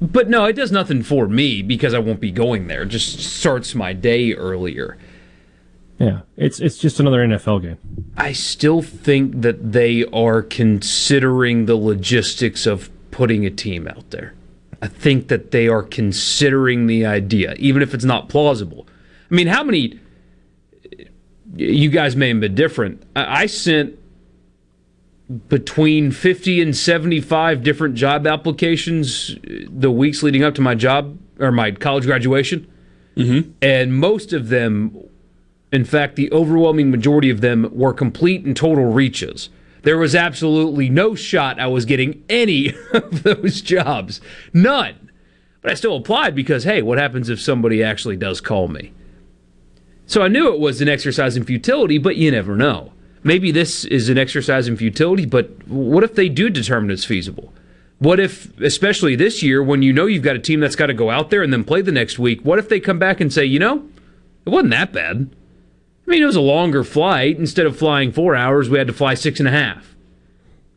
but 0.01 0.29
no, 0.29 0.45
it 0.45 0.55
does 0.55 0.71
nothing 0.73 1.03
for 1.03 1.29
me 1.29 1.63
because 1.63 1.93
I 1.95 1.99
won't 1.99 2.21
be 2.21 2.31
going 2.31 2.69
there. 2.69 2.83
It 2.83 2.89
just 2.89 3.19
starts 3.19 3.75
my 3.75 3.93
day 3.93 4.33
earlier. 4.35 4.97
Yeah, 5.99 6.21
it's 6.37 6.61
it's 6.61 6.79
just 6.79 7.01
another 7.01 7.27
NFL 7.27 7.63
game. 7.63 7.79
I 8.17 8.33
still 8.33 8.83
think 8.83 9.41
that 9.43 9.73
they 9.73 10.05
are 10.05 10.43
considering 10.43 11.67
the 11.67 11.75
logistics 11.75 12.67
of 12.67 12.89
putting 13.11 13.45
a 13.45 13.51
team 13.51 13.89
out 13.89 14.11
there. 14.11 14.35
I 14.81 14.87
think 14.87 15.27
that 15.27 15.51
they 15.51 15.67
are 15.67 15.83
considering 15.83 16.87
the 16.87 17.05
idea, 17.05 17.55
even 17.55 17.83
if 17.83 17.95
it's 17.95 18.05
not 18.05 18.29
plausible. 18.29 18.87
I 19.29 19.35
mean, 19.35 19.49
how 19.49 19.65
many? 19.65 19.99
You 21.57 21.91
guys 21.91 22.15
may 22.15 22.29
have 22.29 22.39
been 22.39 22.55
different. 22.55 23.03
I 23.17 23.43
I 23.43 23.47
sent 23.47 23.99
between 25.49 26.11
50 26.11 26.63
and 26.63 26.77
75 26.77 27.63
different 27.63 27.95
job 27.95 28.27
applications 28.27 29.37
the 29.43 29.91
weeks 29.91 30.23
leading 30.23 30.43
up 30.43 30.55
to 30.55 30.63
my 30.63 30.75
job 30.75 31.19
or 31.39 31.53
my 31.53 31.71
college 31.71 32.07
graduation. 32.07 32.67
Mm-hmm. 33.17 33.51
And 33.61 33.95
most 33.95 34.33
of 34.33 34.49
them 34.49 35.09
in 35.73 35.85
fact, 35.85 36.17
the 36.17 36.33
overwhelming 36.33 36.91
majority 36.91 37.31
of 37.31 37.41
them 37.41 37.69
were 37.73 37.93
complete 37.93 38.45
and 38.45 38.57
total 38.57 38.87
reaches. 38.87 39.51
There 39.83 39.99
was 39.99 40.15
absolutely 40.15 40.89
no 40.89 41.15
shot 41.15 41.61
I 41.61 41.67
was 41.67 41.85
getting 41.85 42.25
any 42.29 42.75
of 42.93 43.23
those 43.23 43.61
jobs. 43.61 44.21
None. 44.53 45.11
But 45.61 45.73
I 45.73 45.75
still 45.75 45.97
applied 45.97 46.35
because, 46.35 46.65
hey, 46.65 46.83
what 46.83 46.99
happens 46.99 47.29
if 47.29 47.41
somebody 47.41 47.83
actually 47.83 48.17
does 48.17 48.41
call 48.41 48.69
me? 48.69 48.93
So 50.07 50.23
I 50.23 50.29
knew 50.29 50.53
it 50.53 50.61
was 50.61 50.81
an 50.81 50.89
exercise 50.89 51.37
in 51.37 51.45
futility, 51.45 51.99
but 51.99 52.17
you 52.17 52.31
never 52.31 52.57
know. 52.57 52.93
Maybe 53.29 53.51
this 53.51 53.85
is 53.85 54.09
an 54.09 54.17
exercise 54.17 54.69
in 54.69 54.79
futility, 54.79 55.27
but 55.27 55.69
what 55.69 56.03
if 56.03 56.15
they 56.15 56.31
do 56.31 56.49
determine 56.49 56.91
it's 56.91 57.05
feasible? 57.05 57.53
What 57.99 58.19
if, 58.19 58.59
especially 58.59 59.17
this 59.17 59.43
year, 59.43 59.63
when 59.63 59.83
you 59.83 59.93
know 59.93 60.07
you've 60.07 60.23
got 60.23 60.35
a 60.35 60.39
team 60.39 60.61
that's 60.61 60.77
got 60.77 60.87
to 60.87 60.95
go 60.95 61.11
out 61.11 61.29
there 61.29 61.43
and 61.43 61.53
then 61.53 61.63
play 61.63 61.83
the 61.83 61.93
next 61.93 62.19
week, 62.19 62.41
what 62.41 62.59
if 62.59 62.71
they 62.71 62.81
come 62.81 62.99
back 62.99 63.21
and 63.21 63.31
say, 63.31 63.45
you 63.45 63.59
know, 63.59 63.87
it 64.47 64.49
wasn't 64.49 64.71
that 64.71 64.95
bad? 64.95 65.29
I 66.07 66.11
mean, 66.11 66.23
it 66.23 66.25
was 66.25 66.37
a 66.37 66.41
longer 66.41 66.83
flight. 66.83 67.37
Instead 67.37 67.67
of 67.67 67.77
flying 67.77 68.13
four 68.13 68.35
hours, 68.35 68.71
we 68.71 68.79
had 68.79 68.87
to 68.87 68.95
fly 68.95 69.13
six 69.13 69.41
and 69.41 69.49
a 69.49 69.53
half. 69.53 69.95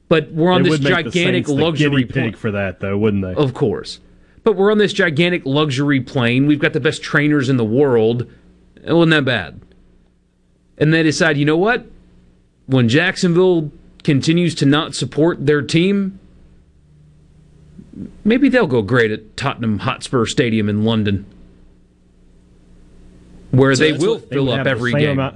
But 0.09 0.33
we're 0.33 0.51
on 0.51 0.63
They 0.63 0.71
this 0.71 0.79
gigantic 0.79 1.47
luxury 1.47 2.03
pig 2.03 2.35
for 2.35 2.51
that, 2.51 2.81
though, 2.81 2.97
wouldn't 2.97 3.23
they? 3.23 3.33
Of 3.33 3.53
course. 3.53 4.01
But 4.43 4.57
we're 4.57 4.73
on 4.73 4.77
this 4.77 4.91
gigantic 4.91 5.45
luxury 5.45 6.01
plane. 6.01 6.47
We've 6.47 6.59
got 6.59 6.73
the 6.73 6.81
best 6.81 7.01
trainers 7.01 7.47
in 7.47 7.55
the 7.55 7.63
world. 7.63 8.29
It 8.83 8.91
wasn't 8.91 9.11
that 9.11 9.23
bad. 9.23 9.61
And 10.77 10.93
they 10.93 11.01
decide, 11.01 11.37
you 11.37 11.45
know 11.45 11.55
what? 11.55 11.85
When 12.71 12.87
Jacksonville 12.87 13.69
continues 14.05 14.55
to 14.55 14.65
not 14.65 14.95
support 14.95 15.45
their 15.45 15.61
team, 15.61 16.19
maybe 18.23 18.47
they'll 18.47 18.65
go 18.65 18.81
great 18.81 19.11
at 19.11 19.35
Tottenham 19.35 19.79
Hotspur 19.79 20.25
Stadium 20.25 20.69
in 20.69 20.85
London, 20.85 21.25
where 23.51 23.75
So 23.75 23.83
they 23.83 23.91
will 23.91 24.13
what- 24.15 24.29
fill 24.29 24.45
would 24.45 24.51
up 24.51 24.57
have 24.59 24.63
the 24.65 24.71
every 24.71 24.93
game. 24.93 25.09
amount- 25.19 25.35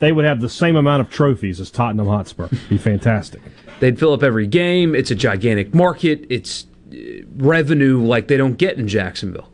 they 0.00 0.12
would 0.12 0.26
have 0.26 0.42
the 0.42 0.50
same 0.50 0.76
amount 0.76 1.00
of 1.00 1.08
trophies 1.08 1.58
as 1.58 1.70
Tottenham 1.70 2.06
Hotspur. 2.06 2.48
Be 2.68 2.76
fantastic. 2.76 3.40
They'd 3.80 3.98
fill 3.98 4.12
up 4.12 4.22
every 4.22 4.46
game. 4.46 4.94
It's 4.94 5.10
a 5.10 5.14
gigantic 5.14 5.74
market. 5.74 6.26
It's 6.28 6.66
uh, 6.92 6.96
revenue 7.38 7.98
like 8.02 8.28
they 8.28 8.36
don't 8.36 8.58
get 8.58 8.76
in 8.76 8.88
Jacksonville. 8.88 9.48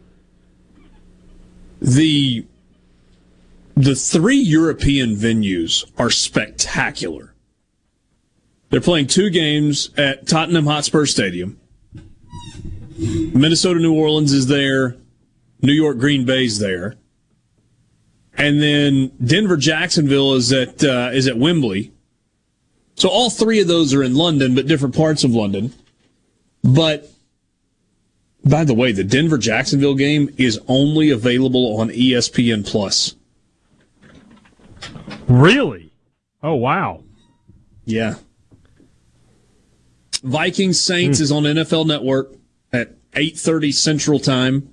The 1.80 2.44
the 3.76 3.94
three 3.94 4.38
European 4.38 5.14
venues 5.14 5.84
are 5.98 6.10
spectacular. 6.10 7.34
They're 8.70 8.80
playing 8.80 9.06
two 9.06 9.30
games 9.30 9.90
at 9.96 10.26
Tottenham 10.26 10.66
Hotspur 10.66 11.06
Stadium. 11.06 11.60
Minnesota 12.98 13.78
New 13.78 13.94
Orleans 13.94 14.32
is 14.32 14.46
there. 14.46 14.96
New 15.60 15.74
York 15.74 15.98
Green 15.98 16.24
Bay's 16.24 16.58
there. 16.58 16.96
And 18.36 18.60
then 18.60 19.12
Denver 19.22 19.56
Jacksonville 19.56 20.34
is 20.34 20.52
at 20.52 20.82
uh, 20.82 21.10
is 21.12 21.26
at 21.26 21.38
Wembley. 21.38 21.92
So 22.94 23.08
all 23.08 23.30
three 23.30 23.60
of 23.60 23.68
those 23.68 23.92
are 23.94 24.02
in 24.02 24.14
London, 24.14 24.54
but 24.54 24.66
different 24.66 24.96
parts 24.96 25.22
of 25.22 25.30
London. 25.32 25.72
But 26.64 27.10
by 28.44 28.64
the 28.64 28.74
way, 28.74 28.92
the 28.92 29.04
Denver 29.04 29.38
Jacksonville 29.38 29.94
game 29.94 30.34
is 30.38 30.58
only 30.66 31.11
available 31.11 31.78
on 31.78 31.90
ESPN 31.90 32.66
Plus. 32.66 33.14
Really? 35.28 35.92
Oh 36.42 36.54
wow. 36.54 37.03
Yeah. 37.84 38.16
Vikings 40.22 40.80
Saints 40.80 41.18
hmm. 41.18 41.24
is 41.24 41.32
on 41.32 41.42
NFL 41.44 41.86
Network 41.86 42.34
at 42.72 42.94
8:30 43.12 43.72
Central 43.72 44.18
Time. 44.18 44.70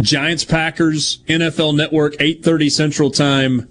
Giants 0.00 0.44
Packers 0.44 1.18
NFL 1.26 1.76
Network 1.76 2.14
8:30 2.14 2.70
Central 2.70 3.10
Time. 3.10 3.68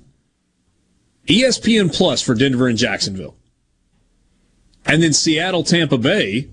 ESPN 1.27 1.93
Plus 1.93 2.21
for 2.21 2.35
Denver 2.35 2.67
and 2.67 2.77
Jacksonville. 2.77 3.38
And 4.85 5.01
then 5.01 5.13
Seattle 5.13 5.63
Tampa 5.63 5.97
Bay 5.97 6.49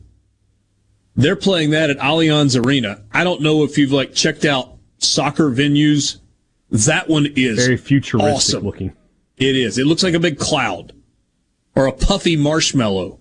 they're 1.16 1.36
playing 1.36 1.70
that 1.70 1.90
at 1.90 1.98
Allianz 1.98 2.62
Arena. 2.64 3.02
I 3.12 3.24
don't 3.24 3.42
know 3.42 3.64
if 3.64 3.76
you've 3.76 3.92
like 3.92 4.14
checked 4.14 4.44
out 4.44 4.76
soccer 4.98 5.50
venues. 5.50 6.19
That 6.70 7.08
one 7.08 7.26
is 7.36 7.64
Very 7.64 7.76
futuristic 7.76 8.34
awesome. 8.34 8.64
looking. 8.64 8.92
It 9.36 9.56
is. 9.56 9.78
It 9.78 9.86
looks 9.86 10.02
like 10.02 10.14
a 10.14 10.20
big 10.20 10.38
cloud 10.38 10.92
or 11.74 11.86
a 11.86 11.92
puffy 11.92 12.36
marshmallow. 12.36 13.18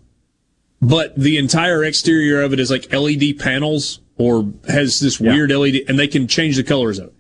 But 0.82 1.16
the 1.18 1.38
entire 1.38 1.84
exterior 1.84 2.42
of 2.42 2.54
it 2.54 2.60
is 2.60 2.70
like 2.72 2.92
LED 2.94 3.40
panels 3.40 4.00
or 4.18 4.50
has 4.68 5.00
this 5.00 5.20
weird 5.20 5.52
LED 5.52 5.82
and 5.88 5.98
they 6.00 6.08
can 6.08 6.28
change 6.28 6.56
the 6.56 6.64
colors 6.64 7.00
of 7.00 7.08
it. 7.08 7.14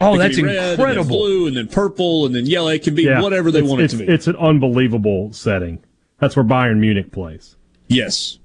Oh, 0.00 0.14
It 0.14 0.18
that's 0.18 0.40
red, 0.42 0.56
and 0.56 0.70
incredible. 0.80 1.08
blue 1.16 1.46
and 1.46 1.56
then 1.56 1.68
purple 1.68 2.26
and 2.26 2.34
then 2.34 2.44
yellow. 2.46 2.68
It 2.68 2.82
can 2.82 2.94
be 2.94 3.04
Yeah, 3.04 3.22
whatever 3.22 3.50
they 3.50 3.60
it's, 3.60 3.68
want 3.68 3.80
it's, 3.82 3.94
it 3.94 3.98
to 3.98 4.06
be. 4.06 4.12
It's 4.12 4.26
an 4.26 4.36
unbelievable 4.36 5.32
setting. 5.32 5.78
That's 6.18 6.36
where 6.36 6.44
Bayern 6.44 6.78
Munich 6.78 7.12
plays. 7.12 7.56
Yes. 7.88 8.38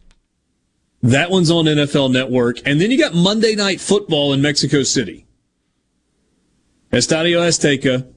That 1.03 1.30
one's 1.31 1.49
on 1.51 1.65
NFL 1.65 2.13
Network. 2.13 2.59
And 2.65 2.80
then 2.80 2.91
you 2.91 2.97
got 2.97 3.13
Monday 3.13 3.55
Night 3.55 3.81
Football 3.81 4.31
in 4.34 4.41
Mexico 4.41 4.84
City. 4.84 5.26
Estadio 6.91 7.39
Azteca 7.39 8.11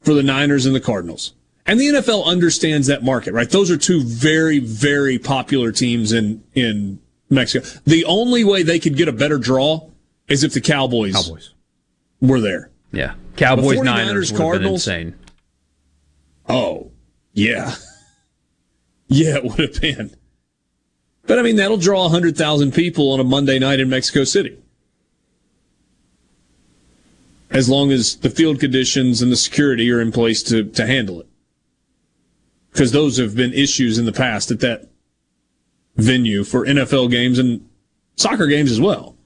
for 0.00 0.14
the 0.14 0.22
Niners 0.22 0.66
and 0.66 0.74
the 0.74 0.80
Cardinals. 0.80 1.34
And 1.66 1.78
the 1.78 1.86
NFL 1.86 2.24
understands 2.24 2.86
that 2.86 3.02
market, 3.04 3.34
right? 3.34 3.48
Those 3.48 3.70
are 3.70 3.76
two 3.76 4.02
very, 4.02 4.58
very 4.58 5.18
popular 5.18 5.70
teams 5.70 6.12
in, 6.12 6.42
in 6.54 6.98
Mexico. 7.28 7.66
The 7.84 8.04
only 8.06 8.42
way 8.42 8.62
they 8.62 8.78
could 8.78 8.96
get 8.96 9.06
a 9.06 9.12
better 9.12 9.36
draw 9.38 9.90
is 10.28 10.44
if 10.44 10.54
the 10.54 10.62
Cowboys, 10.62 11.14
Cowboys. 11.14 11.54
were 12.20 12.40
there. 12.40 12.70
Yeah. 12.90 13.14
Cowboys, 13.36 13.80
Niners, 13.82 14.32
Cardinals. 14.32 14.86
insane. 14.86 15.14
Oh, 16.48 16.90
yeah. 17.32 17.74
Yeah, 19.10 19.36
it 19.36 19.44
would 19.44 19.58
have 19.58 19.80
been. 19.80 20.14
But 21.26 21.38
I 21.38 21.42
mean, 21.42 21.56
that'll 21.56 21.78
draw 21.78 22.02
100,000 22.02 22.72
people 22.72 23.10
on 23.12 23.20
a 23.20 23.24
Monday 23.24 23.58
night 23.58 23.80
in 23.80 23.88
Mexico 23.88 24.24
City. 24.24 24.58
As 27.50 27.68
long 27.68 27.90
as 27.90 28.16
the 28.16 28.30
field 28.30 28.60
conditions 28.60 29.22
and 29.22 29.32
the 29.32 29.36
security 29.36 29.90
are 29.90 30.00
in 30.00 30.12
place 30.12 30.42
to, 30.44 30.64
to 30.64 30.86
handle 30.86 31.20
it. 31.20 31.26
Because 32.72 32.92
those 32.92 33.16
have 33.16 33.34
been 33.34 33.52
issues 33.54 33.98
in 33.98 34.04
the 34.04 34.12
past 34.12 34.50
at 34.50 34.60
that 34.60 34.88
venue 35.96 36.44
for 36.44 36.64
NFL 36.64 37.10
games 37.10 37.38
and 37.38 37.66
soccer 38.16 38.46
games 38.46 38.70
as 38.70 38.80
well. 38.80 39.16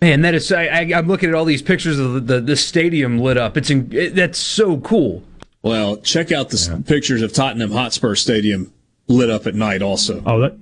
Man, 0.00 0.20
that 0.20 0.34
is. 0.34 0.52
I, 0.52 0.64
am 0.64 1.08
looking 1.08 1.28
at 1.28 1.34
all 1.34 1.44
these 1.44 1.62
pictures 1.62 1.98
of 1.98 2.14
the, 2.14 2.20
the, 2.20 2.40
the 2.40 2.56
stadium 2.56 3.18
lit 3.18 3.36
up. 3.36 3.56
It's 3.56 3.68
in, 3.68 3.88
it, 3.92 4.14
that's 4.14 4.38
so 4.38 4.78
cool. 4.78 5.24
Well, 5.62 5.96
check 5.96 6.30
out 6.30 6.50
the 6.50 6.68
yeah. 6.70 6.78
pictures 6.86 7.20
of 7.20 7.32
Tottenham 7.32 7.72
Hotspur 7.72 8.14
Stadium 8.14 8.72
lit 9.08 9.28
up 9.28 9.46
at 9.46 9.56
night. 9.56 9.82
Also, 9.82 10.22
oh 10.24 10.38
that 10.40 10.56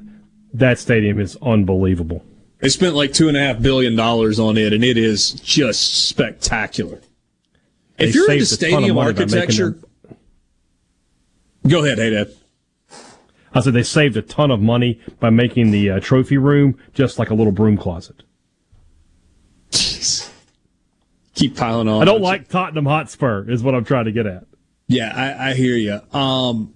that 0.54 0.78
stadium 0.78 1.20
is 1.20 1.36
unbelievable. 1.42 2.24
They 2.58 2.68
spent 2.68 2.94
like 2.94 3.12
two 3.12 3.28
and 3.28 3.36
a 3.36 3.40
half 3.40 3.60
billion 3.60 3.96
dollars 3.96 4.38
on 4.38 4.56
it, 4.56 4.72
and 4.72 4.82
it 4.82 4.96
is 4.96 5.32
just 5.32 6.06
spectacular. 6.08 7.00
They 7.96 8.06
if 8.06 8.14
you're 8.14 8.30
into 8.30 8.46
stadium 8.46 8.98
architecture, 8.98 9.78
go 11.66 11.84
ahead, 11.84 11.98
hey 11.98 12.10
Dad. 12.10 12.32
I 13.52 13.60
said 13.60 13.72
they 13.72 13.82
saved 13.82 14.16
a 14.16 14.22
ton 14.22 14.50
of 14.50 14.60
money 14.60 15.00
by 15.18 15.30
making 15.30 15.70
the 15.70 15.90
uh, 15.90 16.00
trophy 16.00 16.36
room 16.36 16.78
just 16.92 17.18
like 17.18 17.30
a 17.30 17.34
little 17.34 17.52
broom 17.52 17.78
closet. 17.78 18.22
Jeez. 19.70 20.30
Keep 21.34 21.56
piling 21.56 21.88
on. 21.88 22.02
I 22.02 22.04
don't 22.04 22.20
like 22.20 22.42
you? 22.42 22.46
Tottenham 22.48 22.84
Hotspur, 22.84 23.48
is 23.48 23.62
what 23.62 23.74
I'm 23.74 23.84
trying 23.84 24.06
to 24.06 24.12
get 24.12 24.26
at. 24.26 24.44
Yeah, 24.88 25.10
I, 25.14 25.50
I 25.50 25.54
hear 25.54 25.74
you. 25.76 26.00
Um, 26.18 26.74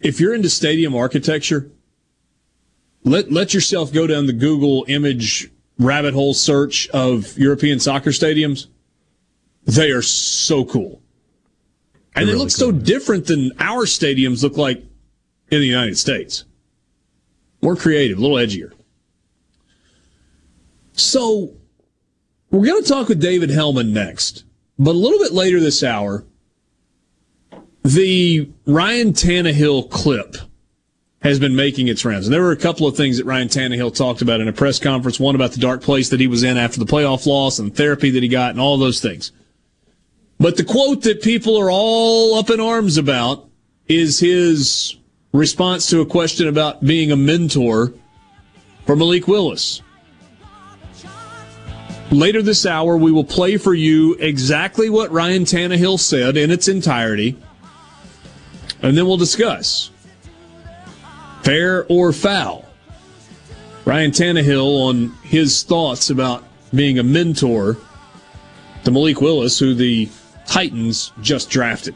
if 0.00 0.18
you're 0.18 0.34
into 0.34 0.48
stadium 0.48 0.94
architecture, 0.94 1.70
let 3.04 3.30
let 3.32 3.54
yourself 3.54 3.92
go 3.92 4.06
down 4.06 4.26
the 4.26 4.32
Google 4.32 4.84
image 4.88 5.50
rabbit 5.78 6.14
hole 6.14 6.34
search 6.34 6.88
of 6.90 7.36
European 7.38 7.80
soccer 7.80 8.10
stadiums. 8.10 8.66
They 9.64 9.90
are 9.90 10.02
so 10.02 10.64
cool, 10.64 11.02
and 12.14 12.28
they, 12.28 12.32
they 12.32 12.38
look 12.38 12.48
cool. 12.48 12.50
so 12.50 12.72
different 12.72 13.26
than 13.26 13.52
our 13.58 13.84
stadiums 13.84 14.42
look 14.42 14.56
like 14.56 14.82
in 15.50 15.60
the 15.60 15.66
United 15.66 15.98
States. 15.98 16.44
More 17.62 17.76
creative, 17.76 18.18
a 18.18 18.20
little 18.20 18.36
edgier. 18.36 18.72
So 20.92 21.54
we're 22.50 22.66
going 22.66 22.82
to 22.82 22.88
talk 22.88 23.08
with 23.08 23.20
David 23.20 23.50
Helman 23.50 23.92
next, 23.92 24.44
but 24.78 24.92
a 24.92 24.98
little 24.98 25.18
bit 25.18 25.32
later 25.32 25.60
this 25.60 25.82
hour, 25.82 26.24
the 27.84 28.50
Ryan 28.66 29.12
Tannehill 29.12 29.90
clip 29.90 30.36
has 31.22 31.40
been 31.40 31.56
making 31.56 31.88
its 31.88 32.04
rounds. 32.04 32.26
And 32.26 32.34
there 32.34 32.42
were 32.42 32.52
a 32.52 32.56
couple 32.56 32.86
of 32.86 32.96
things 32.96 33.16
that 33.18 33.26
Ryan 33.26 33.48
Tannehill 33.48 33.94
talked 33.94 34.22
about 34.22 34.40
in 34.40 34.46
a 34.46 34.52
press 34.52 34.78
conference. 34.78 35.18
One 35.18 35.34
about 35.34 35.52
the 35.52 35.60
dark 35.60 35.82
place 35.82 36.08
that 36.10 36.20
he 36.20 36.28
was 36.28 36.44
in 36.44 36.56
after 36.56 36.78
the 36.78 36.86
playoff 36.86 37.26
loss 37.26 37.58
and 37.58 37.74
therapy 37.74 38.10
that 38.10 38.22
he 38.22 38.28
got 38.28 38.50
and 38.50 38.60
all 38.60 38.78
those 38.78 39.00
things. 39.00 39.32
But 40.38 40.56
the 40.56 40.64
quote 40.64 41.02
that 41.02 41.22
people 41.22 41.56
are 41.56 41.70
all 41.70 42.34
up 42.34 42.50
in 42.50 42.60
arms 42.60 42.96
about 42.96 43.48
is 43.88 44.20
his 44.20 44.96
response 45.32 45.90
to 45.90 46.00
a 46.00 46.06
question 46.06 46.46
about 46.46 46.84
being 46.84 47.10
a 47.10 47.16
mentor 47.16 47.92
for 48.86 48.94
Malik 48.94 49.26
Willis. 49.26 49.82
Later 52.10 52.40
this 52.40 52.64
hour, 52.64 52.96
we 52.96 53.12
will 53.12 53.24
play 53.24 53.58
for 53.58 53.74
you 53.74 54.14
exactly 54.14 54.88
what 54.88 55.10
Ryan 55.10 55.44
Tannehill 55.44 55.98
said 55.98 56.38
in 56.38 56.50
its 56.50 56.68
entirety, 56.68 57.36
and 58.80 58.96
then 58.96 59.06
we'll 59.06 59.18
discuss 59.18 59.90
fair 61.48 61.86
or 61.88 62.12
foul. 62.12 62.62
Ryan 63.86 64.10
Tannehill 64.10 64.86
on 64.86 65.14
his 65.22 65.62
thoughts 65.62 66.10
about 66.10 66.44
being 66.74 66.98
a 66.98 67.02
mentor 67.02 67.78
to 68.84 68.90
Malik 68.90 69.22
Willis, 69.22 69.58
who 69.58 69.72
the 69.72 70.10
Titans 70.46 71.10
just 71.22 71.48
drafted. 71.48 71.94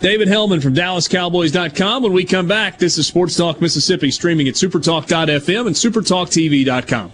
David 0.00 0.28
Helman 0.28 0.60
from 0.60 0.74
DallasCowboys.com. 0.74 2.02
When 2.02 2.12
we 2.12 2.26
come 2.26 2.46
back, 2.46 2.76
this 2.78 2.98
is 2.98 3.06
Sports 3.06 3.34
Talk 3.34 3.62
Mississippi, 3.62 4.10
streaming 4.10 4.46
at 4.46 4.56
supertalk.fm 4.56 5.66
and 5.66 5.74
supertalktv.com. 5.74 7.12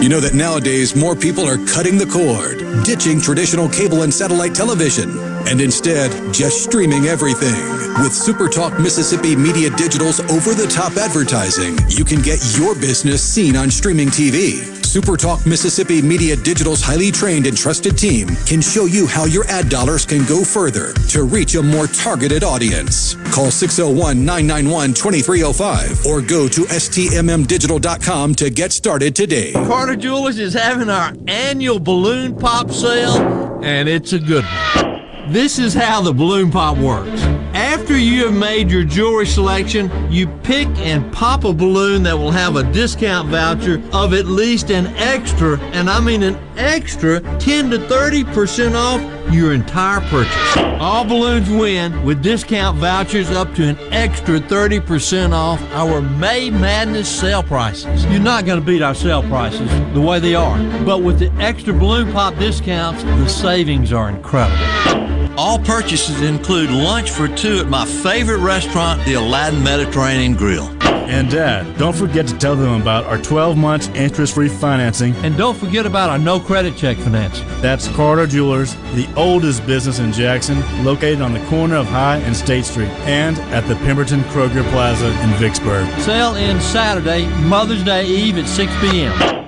You 0.00 0.08
know 0.08 0.20
that 0.20 0.32
nowadays 0.32 0.94
more 0.94 1.16
people 1.16 1.44
are 1.48 1.58
cutting 1.66 1.98
the 1.98 2.06
cord, 2.06 2.84
ditching 2.84 3.20
traditional 3.20 3.68
cable 3.68 4.02
and 4.02 4.14
satellite 4.14 4.54
television, 4.54 5.10
and 5.48 5.60
instead 5.60 6.32
just 6.32 6.62
streaming 6.62 7.06
everything. 7.06 7.77
With 8.00 8.12
SuperTalk 8.12 8.80
Mississippi 8.80 9.34
Media 9.34 9.70
Digital's 9.70 10.20
over 10.30 10.54
the 10.54 10.68
top 10.68 10.96
advertising, 10.96 11.76
you 11.88 12.04
can 12.04 12.22
get 12.22 12.38
your 12.56 12.76
business 12.76 13.20
seen 13.20 13.56
on 13.56 13.72
streaming 13.72 14.06
TV. 14.06 14.60
SuperTalk 14.86 15.44
Mississippi 15.46 16.00
Media 16.00 16.36
Digital's 16.36 16.80
highly 16.80 17.10
trained 17.10 17.48
and 17.48 17.56
trusted 17.56 17.98
team 17.98 18.28
can 18.46 18.60
show 18.60 18.84
you 18.84 19.08
how 19.08 19.24
your 19.24 19.44
ad 19.46 19.68
dollars 19.68 20.06
can 20.06 20.24
go 20.26 20.44
further 20.44 20.92
to 21.08 21.24
reach 21.24 21.56
a 21.56 21.62
more 21.62 21.88
targeted 21.88 22.44
audience. 22.44 23.14
Call 23.34 23.50
601 23.50 24.24
991 24.24 24.94
2305 24.94 26.06
or 26.06 26.20
go 26.20 26.46
to 26.46 26.60
stmmdigital.com 26.66 28.34
to 28.36 28.48
get 28.48 28.70
started 28.70 29.16
today. 29.16 29.52
Carter 29.54 29.96
Jewelers 29.96 30.38
is 30.38 30.54
having 30.54 30.88
our 30.88 31.14
annual 31.26 31.80
balloon 31.80 32.36
pop 32.36 32.70
sale, 32.70 33.60
and 33.64 33.88
it's 33.88 34.12
a 34.12 34.20
good 34.20 34.44
one. 34.44 35.32
This 35.32 35.58
is 35.58 35.74
how 35.74 36.00
the 36.00 36.14
balloon 36.14 36.52
pop 36.52 36.78
works. 36.78 37.47
After 37.88 38.00
you 38.00 38.26
have 38.26 38.34
made 38.36 38.70
your 38.70 38.84
jewelry 38.84 39.24
selection, 39.24 39.90
you 40.12 40.26
pick 40.42 40.68
and 40.76 41.10
pop 41.10 41.44
a 41.44 41.54
balloon 41.54 42.02
that 42.02 42.18
will 42.18 42.30
have 42.30 42.56
a 42.56 42.62
discount 42.70 43.30
voucher 43.30 43.82
of 43.94 44.12
at 44.12 44.26
least 44.26 44.70
an 44.70 44.88
extra, 44.98 45.58
and 45.72 45.88
I 45.88 45.98
mean 45.98 46.22
an 46.22 46.36
extra 46.58 47.20
10 47.38 47.70
to 47.70 47.78
30% 47.78 48.74
off 48.74 49.32
your 49.32 49.54
entire 49.54 50.02
purchase. 50.02 50.56
All 50.78 51.02
balloons 51.06 51.48
win 51.48 52.04
with 52.04 52.22
discount 52.22 52.76
vouchers 52.76 53.30
up 53.30 53.54
to 53.54 53.64
an 53.64 53.78
extra 53.90 54.38
30% 54.38 55.32
off 55.32 55.62
our 55.72 56.02
May 56.02 56.50
Madness 56.50 57.08
sale 57.08 57.42
prices. 57.42 58.04
You're 58.04 58.20
not 58.20 58.44
going 58.44 58.60
to 58.60 58.66
beat 58.66 58.82
our 58.82 58.94
sale 58.94 59.22
prices 59.22 59.70
the 59.94 60.00
way 60.02 60.20
they 60.20 60.34
are, 60.34 60.58
but 60.84 60.98
with 60.98 61.18
the 61.18 61.32
extra 61.42 61.72
balloon 61.72 62.12
pop 62.12 62.36
discounts, 62.36 63.02
the 63.02 63.28
savings 63.28 63.94
are 63.94 64.10
incredible. 64.10 65.27
All 65.38 65.60
purchases 65.60 66.20
include 66.20 66.68
lunch 66.68 67.12
for 67.12 67.28
two 67.28 67.60
at 67.60 67.68
my 67.68 67.84
favorite 67.84 68.38
restaurant, 68.38 69.04
the 69.04 69.14
Aladdin 69.14 69.62
Mediterranean 69.62 70.34
Grill. 70.34 70.66
And 70.82 71.30
Dad, 71.30 71.78
don't 71.78 71.94
forget 71.94 72.26
to 72.26 72.36
tell 72.38 72.56
them 72.56 72.82
about 72.82 73.04
our 73.04 73.18
12 73.18 73.56
months 73.56 73.86
interest 73.94 74.34
free 74.34 74.48
financing. 74.48 75.14
And 75.18 75.36
don't 75.36 75.56
forget 75.56 75.86
about 75.86 76.10
our 76.10 76.18
no 76.18 76.40
credit 76.40 76.76
check 76.76 76.96
financing. 76.96 77.46
That's 77.60 77.86
Carter 77.86 78.26
Jewelers, 78.26 78.74
the 78.96 79.08
oldest 79.14 79.64
business 79.64 80.00
in 80.00 80.12
Jackson, 80.12 80.60
located 80.84 81.20
on 81.20 81.32
the 81.32 81.44
corner 81.46 81.76
of 81.76 81.86
High 81.86 82.16
and 82.16 82.34
State 82.36 82.64
Street, 82.64 82.90
and 83.06 83.38
at 83.54 83.64
the 83.68 83.76
Pemberton 83.76 84.22
Kroger 84.32 84.68
Plaza 84.72 85.06
in 85.22 85.30
Vicksburg. 85.38 85.88
Sale 86.00 86.34
ends 86.34 86.64
Saturday, 86.64 87.28
Mother's 87.44 87.84
Day 87.84 88.06
Eve 88.06 88.38
at 88.38 88.48
6 88.48 88.72
p.m. 88.80 89.47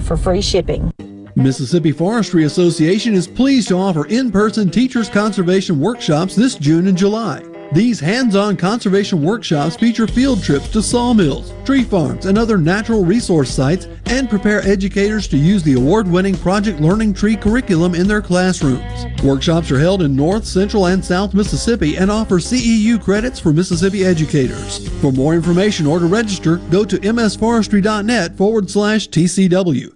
for 0.00 0.16
free 0.16 0.40
shipping. 0.40 0.92
Mississippi 1.34 1.92
Forestry 1.92 2.44
Association 2.44 3.14
is 3.14 3.26
pleased 3.26 3.68
to 3.68 3.74
offer 3.74 4.06
in-person 4.06 4.70
teachers 4.70 5.08
conservation 5.08 5.80
workshops 5.80 6.36
this 6.36 6.54
June 6.54 6.86
and 6.86 6.96
July. 6.96 7.42
These 7.72 8.00
hands-on 8.00 8.58
conservation 8.58 9.22
workshops 9.22 9.76
feature 9.76 10.06
field 10.06 10.42
trips 10.42 10.68
to 10.72 10.82
sawmills, 10.82 11.54
tree 11.64 11.84
farms, 11.84 12.26
and 12.26 12.36
other 12.36 12.58
natural 12.58 13.02
resource 13.02 13.50
sites 13.50 13.88
and 14.04 14.28
prepare 14.28 14.60
educators 14.68 15.26
to 15.28 15.38
use 15.38 15.62
the 15.62 15.72
award-winning 15.72 16.36
Project 16.36 16.80
Learning 16.80 17.14
Tree 17.14 17.34
curriculum 17.34 17.94
in 17.94 18.06
their 18.06 18.20
classrooms. 18.20 19.06
Workshops 19.22 19.70
are 19.70 19.78
held 19.78 20.02
in 20.02 20.14
North, 20.14 20.44
Central, 20.44 20.84
and 20.84 21.02
South 21.02 21.32
Mississippi 21.32 21.96
and 21.96 22.10
offer 22.10 22.40
CEU 22.40 23.02
credits 23.02 23.40
for 23.40 23.54
Mississippi 23.54 24.04
educators. 24.04 24.86
For 25.00 25.10
more 25.10 25.32
information 25.32 25.86
or 25.86 25.98
to 25.98 26.04
register, 26.06 26.56
go 26.70 26.84
to 26.84 26.98
msforestry.net 26.98 28.36
forward 28.36 28.68
slash 28.68 29.08
TCW. 29.08 29.94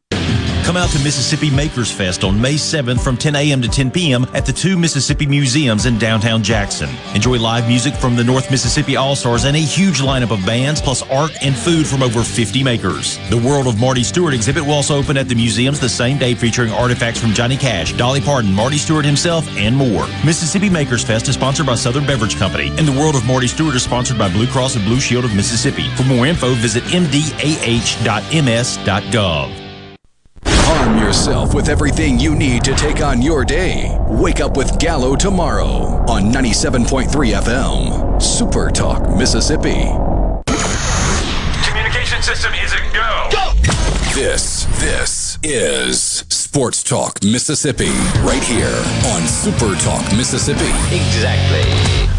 Come 0.67 0.77
out 0.77 0.91
to 0.91 0.99
Mississippi 1.05 1.49
Makers 1.49 1.93
Fest 1.93 2.25
on 2.25 2.41
May 2.41 2.55
7th 2.55 3.01
from 3.01 3.17
10 3.17 3.37
a.m. 3.37 3.63
to 3.63 3.69
10 3.69 3.89
p.m. 3.93 4.27
at 4.35 4.45
the 4.45 4.53
two 4.53 4.77
Mississippi 4.77 5.25
Museums 5.25 5.87
in 5.87 5.97
downtown 5.97 6.43
Jackson. 6.43 6.91
Enjoy 7.15 7.39
live 7.39 7.69
music 7.69 7.95
from 7.95 8.17
the 8.17 8.25
North 8.25 8.51
Mississippi 8.51 8.97
All 8.97 9.15
Stars 9.15 9.45
and 9.45 9.55
a 9.57 9.61
huge 9.61 10.01
lineup 10.01 10.33
of 10.33 10.45
bands, 10.45 10.81
plus 10.81 11.03
art 11.09 11.31
and 11.41 11.55
food 11.55 11.87
from 11.87 12.03
over 12.03 12.21
50 12.25 12.65
makers. 12.65 13.17
The 13.31 13.37
World 13.37 13.69
of 13.69 13.79
Marty 13.79 14.03
Stuart 14.03 14.35
exhibit 14.35 14.65
will 14.65 14.73
also 14.73 14.99
open 14.99 15.17
at 15.17 15.29
the 15.29 15.37
museums 15.37 15.79
the 15.79 15.89
same 15.89 16.19
day, 16.19 16.35
featuring 16.35 16.73
artifacts 16.73 17.21
from 17.21 17.33
Johnny 17.33 17.57
Cash, 17.57 17.93
Dolly 17.93 18.21
Parton, 18.21 18.53
Marty 18.53 18.79
Stuart 18.79 19.05
himself, 19.05 19.47
and 19.57 19.77
more. 19.77 20.09
Mississippi 20.25 20.69
Makers 20.69 21.05
Fest 21.05 21.29
is 21.29 21.37
sponsored 21.37 21.67
by 21.67 21.77
Southern 21.77 22.07
Beverage 22.07 22.39
Company, 22.39 22.71
and 22.77 22.89
the 22.89 22.99
World 22.99 23.15
of 23.15 23.25
Marty 23.25 23.47
Stuart 23.47 23.77
is 23.77 23.85
sponsored 23.85 24.19
by 24.19 24.29
Blue 24.33 24.49
Cross 24.49 24.75
and 24.75 24.85
Blue 24.85 24.99
Shield 24.99 25.25
of 25.25 25.33
Mississippi. 25.33 25.89
For 25.91 26.03
more 26.03 26.27
info, 26.27 26.55
visit 26.55 26.83
mdah.ms.gov. 26.83 27.27
Arm 30.87 30.99
yourself 30.99 31.53
with 31.53 31.69
everything 31.69 32.21
you 32.21 32.37
need 32.37 32.63
to 32.63 32.73
take 32.75 33.01
on 33.01 33.21
your 33.21 33.45
day. 33.45 33.97
Wake 34.09 34.39
up 34.39 34.57
with 34.57 34.79
Gallo 34.79 35.17
tomorrow 35.17 36.05
on 36.09 36.31
97.3 36.31 37.09
FM. 37.09 38.23
Super 38.23 38.71
Talk, 38.71 39.03
Mississippi. 39.17 39.91
Communication 41.67 42.23
system 42.23 42.53
is 42.55 42.73
a 42.73 42.79
go. 42.95 43.29
Go! 43.33 43.53
This, 44.15 44.67
this 44.81 45.39
is 45.43 46.01
Sports 46.29 46.85
Talk, 46.85 47.21
Mississippi. 47.25 47.91
Right 48.23 48.45
here 48.45 48.81
on 49.13 49.27
Super 49.27 49.75
Talk, 49.81 50.05
Mississippi. 50.17 50.71
Exactly. 50.95 52.16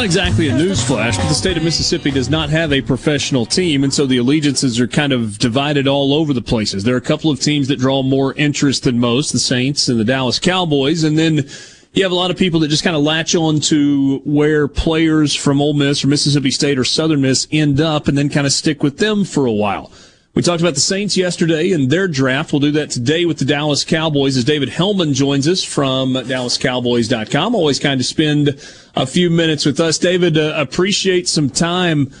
Not 0.00 0.06
exactly 0.06 0.48
a 0.48 0.56
news 0.56 0.82
flash, 0.82 1.18
but 1.18 1.28
the 1.28 1.34
state 1.34 1.58
of 1.58 1.62
Mississippi 1.62 2.10
does 2.10 2.30
not 2.30 2.48
have 2.48 2.72
a 2.72 2.80
professional 2.80 3.44
team, 3.44 3.84
and 3.84 3.92
so 3.92 4.06
the 4.06 4.16
allegiances 4.16 4.80
are 4.80 4.88
kind 4.88 5.12
of 5.12 5.38
divided 5.38 5.86
all 5.86 6.14
over 6.14 6.32
the 6.32 6.40
places. 6.40 6.84
There 6.84 6.94
are 6.94 6.98
a 6.98 7.02
couple 7.02 7.30
of 7.30 7.38
teams 7.38 7.68
that 7.68 7.78
draw 7.78 8.02
more 8.02 8.32
interest 8.32 8.84
than 8.84 8.98
most, 8.98 9.30
the 9.30 9.38
Saints 9.38 9.90
and 9.90 10.00
the 10.00 10.04
Dallas 10.06 10.38
Cowboys, 10.38 11.04
and 11.04 11.18
then 11.18 11.46
you 11.92 12.02
have 12.02 12.12
a 12.12 12.14
lot 12.14 12.30
of 12.30 12.38
people 12.38 12.60
that 12.60 12.68
just 12.68 12.82
kind 12.82 12.96
of 12.96 13.02
latch 13.02 13.34
on 13.34 13.60
to 13.60 14.22
where 14.24 14.68
players 14.68 15.34
from 15.34 15.60
Ole 15.60 15.74
Miss 15.74 16.02
or 16.02 16.06
Mississippi 16.06 16.50
State 16.50 16.78
or 16.78 16.84
Southern 16.84 17.20
Miss 17.20 17.46
end 17.52 17.78
up 17.78 18.08
and 18.08 18.16
then 18.16 18.30
kind 18.30 18.46
of 18.46 18.54
stick 18.54 18.82
with 18.82 18.96
them 18.96 19.22
for 19.22 19.44
a 19.44 19.52
while. 19.52 19.92
We 20.32 20.42
talked 20.42 20.60
about 20.60 20.74
the 20.74 20.80
Saints 20.80 21.16
yesterday 21.16 21.72
and 21.72 21.90
their 21.90 22.06
draft. 22.06 22.52
We'll 22.52 22.60
do 22.60 22.70
that 22.72 22.90
today 22.90 23.24
with 23.24 23.38
the 23.38 23.44
Dallas 23.44 23.84
Cowboys 23.84 24.36
as 24.36 24.44
David 24.44 24.68
Helman 24.68 25.12
joins 25.12 25.48
us 25.48 25.64
from 25.64 26.14
DallasCowboys.com. 26.14 27.54
Always 27.56 27.80
kind 27.80 28.00
of 28.00 28.06
spend 28.06 28.50
a 28.94 29.06
few 29.06 29.28
minutes 29.28 29.66
with 29.66 29.80
us. 29.80 29.98
David, 29.98 30.38
uh, 30.38 30.54
appreciate 30.56 31.28
some 31.28 31.50
time 31.50 32.12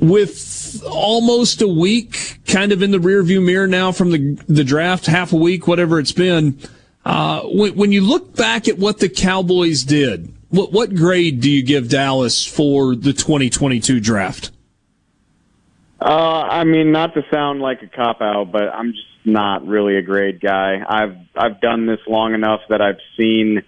with 0.00 0.82
almost 0.86 1.62
a 1.62 1.68
week 1.68 2.40
kind 2.46 2.72
of 2.72 2.82
in 2.82 2.90
the 2.90 2.98
rearview 2.98 3.42
mirror 3.42 3.66
now 3.66 3.90
from 3.90 4.10
the, 4.10 4.38
the 4.46 4.64
draft, 4.64 5.06
half 5.06 5.32
a 5.32 5.36
week, 5.36 5.66
whatever 5.66 5.98
it's 5.98 6.12
been. 6.12 6.58
Uh, 7.06 7.40
when, 7.44 7.74
when 7.74 7.90
you 7.90 8.02
look 8.02 8.36
back 8.36 8.68
at 8.68 8.78
what 8.78 8.98
the 8.98 9.08
Cowboys 9.08 9.82
did, 9.84 10.30
what, 10.50 10.72
what 10.72 10.94
grade 10.94 11.40
do 11.40 11.50
you 11.50 11.62
give 11.62 11.88
Dallas 11.88 12.44
for 12.44 12.94
the 12.94 13.14
2022 13.14 13.98
draft? 13.98 14.50
Uh, 16.00 16.46
I 16.50 16.64
mean, 16.64 16.92
not 16.92 17.14
to 17.14 17.22
sound 17.30 17.60
like 17.60 17.82
a 17.82 17.86
cop 17.86 18.22
out, 18.22 18.50
but 18.50 18.62
I'm 18.62 18.92
just 18.92 19.06
not 19.24 19.66
really 19.66 19.96
a 19.96 20.02
grade 20.02 20.40
guy. 20.40 20.82
I've 20.88 21.16
I've 21.36 21.60
done 21.60 21.86
this 21.86 22.00
long 22.06 22.32
enough 22.32 22.60
that 22.70 22.80
I've 22.80 23.00
seen 23.18 23.62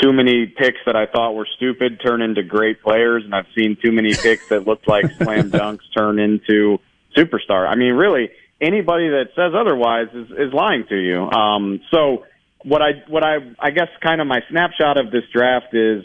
too 0.00 0.12
many 0.12 0.46
picks 0.46 0.78
that 0.86 0.96
I 0.96 1.06
thought 1.06 1.34
were 1.34 1.46
stupid 1.56 2.00
turn 2.04 2.22
into 2.22 2.42
great 2.42 2.82
players, 2.82 3.24
and 3.24 3.34
I've 3.34 3.46
seen 3.54 3.76
too 3.82 3.92
many 3.92 4.14
picks 4.14 4.48
that 4.48 4.66
looked 4.66 4.88
like 4.88 5.12
slam 5.18 5.50
dunks 5.50 5.82
turn 5.96 6.18
into 6.18 6.78
superstar. 7.16 7.68
I 7.68 7.74
mean, 7.74 7.92
really, 7.92 8.30
anybody 8.60 9.10
that 9.10 9.28
says 9.36 9.52
otherwise 9.54 10.08
is 10.14 10.30
is 10.30 10.52
lying 10.54 10.86
to 10.88 10.96
you. 10.96 11.30
Um, 11.30 11.80
so 11.90 12.24
what 12.64 12.80
I 12.80 13.02
what 13.08 13.24
I 13.24 13.36
I 13.58 13.70
guess 13.70 13.88
kind 14.00 14.22
of 14.22 14.26
my 14.26 14.40
snapshot 14.48 14.96
of 14.96 15.10
this 15.10 15.24
draft 15.32 15.74
is 15.74 16.04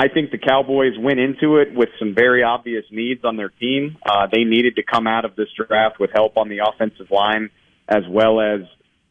I 0.00 0.08
think 0.08 0.30
the 0.30 0.38
Cowboys 0.38 0.94
went 0.98 1.20
into 1.20 1.58
it 1.58 1.74
with 1.74 1.90
some 1.98 2.14
very 2.14 2.42
obvious 2.42 2.86
needs 2.90 3.22
on 3.22 3.36
their 3.36 3.50
team. 3.50 3.98
Uh, 4.02 4.28
they 4.32 4.44
needed 4.44 4.76
to 4.76 4.82
come 4.82 5.06
out 5.06 5.26
of 5.26 5.36
this 5.36 5.48
draft 5.54 6.00
with 6.00 6.08
help 6.14 6.38
on 6.38 6.48
the 6.48 6.60
offensive 6.66 7.10
line 7.10 7.50
as 7.86 8.04
well 8.08 8.40
as 8.40 8.60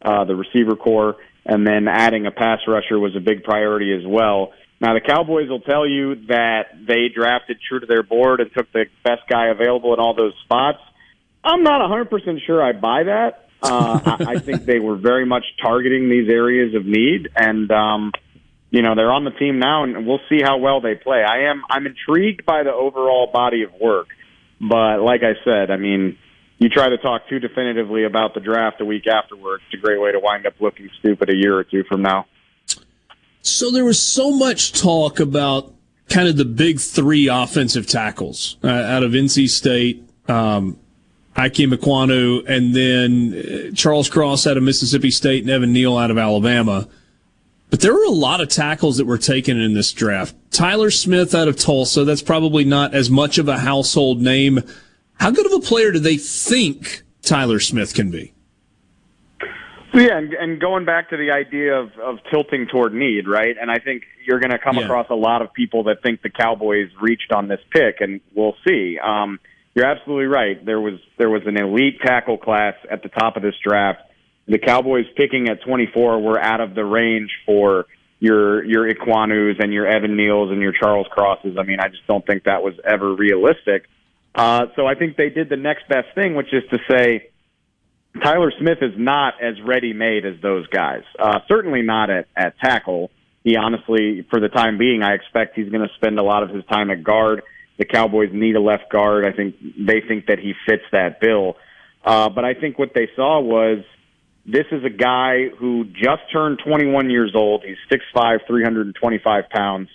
uh, 0.01 0.23
the 0.25 0.35
receiver 0.35 0.75
core, 0.75 1.17
and 1.45 1.67
then 1.67 1.87
adding 1.87 2.25
a 2.25 2.31
pass 2.31 2.61
rusher 2.67 2.97
was 2.97 3.15
a 3.15 3.19
big 3.19 3.43
priority 3.43 3.93
as 3.93 4.01
well. 4.03 4.53
Now 4.81 4.95
the 4.95 5.01
Cowboys 5.01 5.47
will 5.47 5.59
tell 5.59 5.87
you 5.87 6.25
that 6.27 6.73
they 6.87 7.09
drafted 7.13 7.59
true 7.69 7.81
to 7.81 7.85
their 7.85 8.01
board 8.01 8.39
and 8.39 8.49
took 8.51 8.71
the 8.71 8.85
best 9.03 9.21
guy 9.29 9.49
available 9.49 9.93
in 9.93 9.99
all 9.99 10.15
those 10.15 10.33
spots. 10.43 10.79
I'm 11.43 11.61
not 11.61 11.81
100% 11.81 12.09
sure 12.47 12.63
I 12.63 12.71
buy 12.71 13.03
that. 13.03 13.49
Uh, 13.61 13.99
I, 14.21 14.31
I 14.31 14.39
think 14.39 14.65
they 14.65 14.79
were 14.79 14.95
very 14.95 15.27
much 15.27 15.43
targeting 15.61 16.09
these 16.09 16.29
areas 16.29 16.73
of 16.73 16.83
need, 16.83 17.29
and 17.35 17.69
um, 17.69 18.11
you 18.71 18.81
know 18.81 18.95
they're 18.95 19.11
on 19.11 19.23
the 19.23 19.31
team 19.31 19.59
now, 19.59 19.83
and 19.83 20.05
we'll 20.05 20.21
see 20.29 20.41
how 20.43 20.57
well 20.57 20.81
they 20.81 20.95
play. 20.95 21.23
I 21.23 21.49
am 21.49 21.63
I'm 21.69 21.85
intrigued 21.85 22.45
by 22.45 22.63
the 22.63 22.71
overall 22.71 23.29
body 23.31 23.63
of 23.63 23.73
work, 23.73 24.07
but 24.59 25.01
like 25.01 25.21
I 25.23 25.33
said, 25.43 25.71
I 25.71 25.77
mean, 25.77 26.17
you 26.59 26.69
try 26.69 26.89
to 26.89 26.97
talk 26.97 27.27
too 27.29 27.39
definitively 27.39 28.03
about 28.03 28.33
the 28.33 28.39
draft 28.39 28.81
a 28.81 28.85
week 28.85 29.07
afterwards. 29.07 29.63
It's 29.71 29.81
a 29.81 29.85
great 29.85 29.99
way 29.99 30.11
to 30.11 30.19
wind 30.19 30.45
up 30.45 30.53
looking 30.59 30.89
stupid 30.99 31.29
a 31.29 31.35
year 31.35 31.57
or 31.57 31.63
two 31.63 31.83
from 31.83 32.01
now. 32.01 32.25
So 33.41 33.71
there 33.71 33.85
was 33.85 34.01
so 34.01 34.31
much 34.31 34.73
talk 34.73 35.19
about 35.19 35.73
kind 36.09 36.27
of 36.27 36.37
the 36.37 36.45
big 36.45 36.79
three 36.79 37.27
offensive 37.27 37.87
tackles 37.87 38.57
uh, 38.63 38.67
out 38.67 39.03
of 39.03 39.11
NC 39.11 39.49
State. 39.49 40.03
Um, 40.27 40.77
Ikem 41.35 41.73
Ekwonu, 41.73 42.43
and 42.47 42.75
then 42.75 43.69
uh, 43.71 43.75
Charles 43.75 44.09
Cross 44.09 44.45
out 44.45 44.57
of 44.57 44.63
Mississippi 44.63 45.09
State 45.09 45.43
and 45.43 45.49
Evan 45.49 45.71
Neal 45.71 45.97
out 45.97 46.11
of 46.11 46.17
Alabama. 46.17 46.87
But 47.69 47.81
there 47.81 47.93
were 47.93 48.05
a 48.05 48.09
lot 48.11 48.41
of 48.41 48.49
tackles 48.49 48.97
that 48.97 49.05
were 49.05 49.17
taken 49.17 49.59
in 49.59 49.73
this 49.73 49.93
draft. 49.93 50.35
Tyler 50.51 50.89
Smith 50.89 51.35
out 51.35 51.47
of 51.47 51.55
Tulsa, 51.55 52.03
that's 52.03 52.21
probably 52.23 52.63
not 52.63 52.93
as 52.95 53.09
much 53.09 53.37
of 53.37 53.47
a 53.47 53.59
household 53.59 54.21
name. 54.21 54.59
How 55.19 55.29
good 55.31 55.45
of 55.45 55.51
a 55.53 55.59
player 55.59 55.91
do 55.91 55.99
they 55.99 56.17
think 56.17 57.03
Tyler 57.21 57.59
Smith 57.59 57.93
can 57.93 58.09
be? 58.09 58.33
Yeah, 59.93 60.17
and, 60.17 60.33
and 60.33 60.61
going 60.61 60.85
back 60.85 61.09
to 61.09 61.17
the 61.17 61.31
idea 61.31 61.75
of, 61.79 61.91
of 61.97 62.19
tilting 62.31 62.67
toward 62.67 62.93
need, 62.93 63.27
right? 63.27 63.55
And 63.59 63.71
I 63.71 63.79
think 63.79 64.03
you're 64.25 64.39
going 64.39 64.51
to 64.51 64.59
come 64.59 64.77
Yeah. 64.77 64.83
across 64.85 65.07
a 65.09 65.15
lot 65.15 65.41
of 65.41 65.51
people 65.53 65.83
that 65.85 66.03
think 66.03 66.21
the 66.21 66.29
Cowboys 66.29 66.89
reached 67.01 67.31
on 67.31 67.47
this 67.47 67.59
pick, 67.71 67.99
and 67.99 68.21
we'll 68.35 68.55
see. 68.67 68.99
Um, 69.03 69.39
you're 69.73 69.87
absolutely 69.87 70.25
right. 70.25 70.63
There 70.63 70.79
was 70.79 70.99
there 71.17 71.29
was 71.29 71.41
an 71.45 71.57
elite 71.57 72.01
tackle 72.01 72.37
class 72.37 72.75
at 72.89 73.01
the 73.01 73.09
top 73.09 73.35
of 73.35 73.41
this 73.43 73.55
draft. 73.63 74.01
The 74.49 74.57
Cowboys 74.57 75.05
picking 75.15 75.47
at 75.47 75.61
24 75.61 76.19
were 76.21 76.41
out 76.41 76.59
of 76.59 76.73
the 76.73 76.83
range 76.83 77.29
for 77.45 77.85
your 78.19 78.65
your 78.65 78.91
Ekwonus 78.91 79.63
and 79.63 79.71
your 79.71 79.87
Evan 79.87 80.17
Neals 80.17 80.51
and 80.51 80.59
your 80.59 80.73
Charles 80.73 81.07
Crosses. 81.09 81.55
I 81.57 81.63
mean, 81.63 81.79
I 81.79 81.87
just 81.87 82.05
don't 82.07 82.25
think 82.25 82.43
that 82.43 82.63
was 82.63 82.73
ever 82.83 83.13
realistic. 83.13 83.87
Uh, 84.35 84.65
so 84.75 84.85
I 84.85 84.95
think 84.95 85.17
they 85.17 85.29
did 85.29 85.49
the 85.49 85.57
next 85.57 85.87
best 85.87 86.07
thing, 86.15 86.35
which 86.35 86.53
is 86.53 86.63
to 86.71 86.79
say 86.89 87.29
Tyler 88.23 88.51
Smith 88.59 88.79
is 88.81 88.93
not 88.97 89.35
as 89.41 89.55
ready 89.61 89.93
made 89.93 90.25
as 90.25 90.41
those 90.41 90.67
guys. 90.67 91.03
Uh, 91.17 91.39
certainly 91.47 91.81
not 91.81 92.09
at, 92.09 92.27
at 92.35 92.57
tackle. 92.59 93.11
he 93.43 93.55
honestly, 93.55 94.25
for 94.29 94.39
the 94.39 94.49
time 94.49 94.77
being, 94.77 95.03
I 95.03 95.13
expect 95.13 95.55
he's 95.55 95.69
going 95.69 95.87
to 95.87 95.93
spend 95.95 96.19
a 96.19 96.23
lot 96.23 96.43
of 96.43 96.49
his 96.49 96.65
time 96.65 96.89
at 96.89 97.03
guard. 97.03 97.43
The 97.77 97.85
Cowboys 97.85 98.29
need 98.33 98.55
a 98.55 98.61
left 98.61 98.89
guard. 98.91 99.25
I 99.25 99.31
think 99.31 99.55
they 99.77 100.01
think 100.01 100.25
that 100.25 100.39
he 100.39 100.53
fits 100.67 100.83
that 100.91 101.21
bill. 101.21 101.55
Uh, 102.03 102.29
but 102.29 102.43
I 102.43 102.53
think 102.53 102.77
what 102.79 102.93
they 102.93 103.09
saw 103.15 103.39
was 103.39 103.83
this 104.45 104.65
is 104.71 104.83
a 104.83 104.89
guy 104.89 105.49
who 105.59 105.85
just 105.85 106.21
turned 106.31 106.59
21 106.65 107.09
years 107.09 107.33
old. 107.35 107.63
He's 107.65 107.77
6'5", 107.91 108.39
325 108.47 109.49
pounds. 109.49 109.89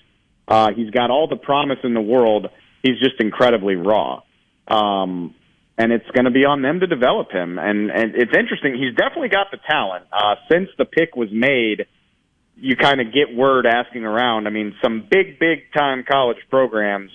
Uh, 0.46 0.70
he's 0.74 0.90
got 0.90 1.10
all 1.10 1.26
the 1.26 1.36
promise 1.36 1.78
in 1.82 1.94
the 1.94 2.00
world. 2.00 2.48
He's 2.82 2.98
just 2.98 3.20
incredibly 3.20 3.76
raw. 3.76 4.22
Um, 4.68 5.34
and 5.76 5.92
it's 5.92 6.08
going 6.12 6.26
to 6.26 6.30
be 6.30 6.44
on 6.44 6.62
them 6.62 6.80
to 6.80 6.86
develop 6.86 7.32
him. 7.32 7.58
And, 7.58 7.90
and 7.90 8.14
it's 8.14 8.32
interesting. 8.36 8.74
He's 8.74 8.94
definitely 8.94 9.30
got 9.30 9.50
the 9.50 9.58
talent. 9.68 10.06
Uh, 10.12 10.36
since 10.50 10.68
the 10.78 10.84
pick 10.84 11.16
was 11.16 11.30
made, 11.32 11.86
you 12.56 12.76
kind 12.76 13.00
of 13.00 13.12
get 13.12 13.34
word 13.34 13.66
asking 13.66 14.04
around. 14.04 14.46
I 14.46 14.50
mean, 14.50 14.74
some 14.82 15.06
big, 15.10 15.38
big 15.38 15.72
time 15.72 16.04
college 16.08 16.38
programs 16.48 17.10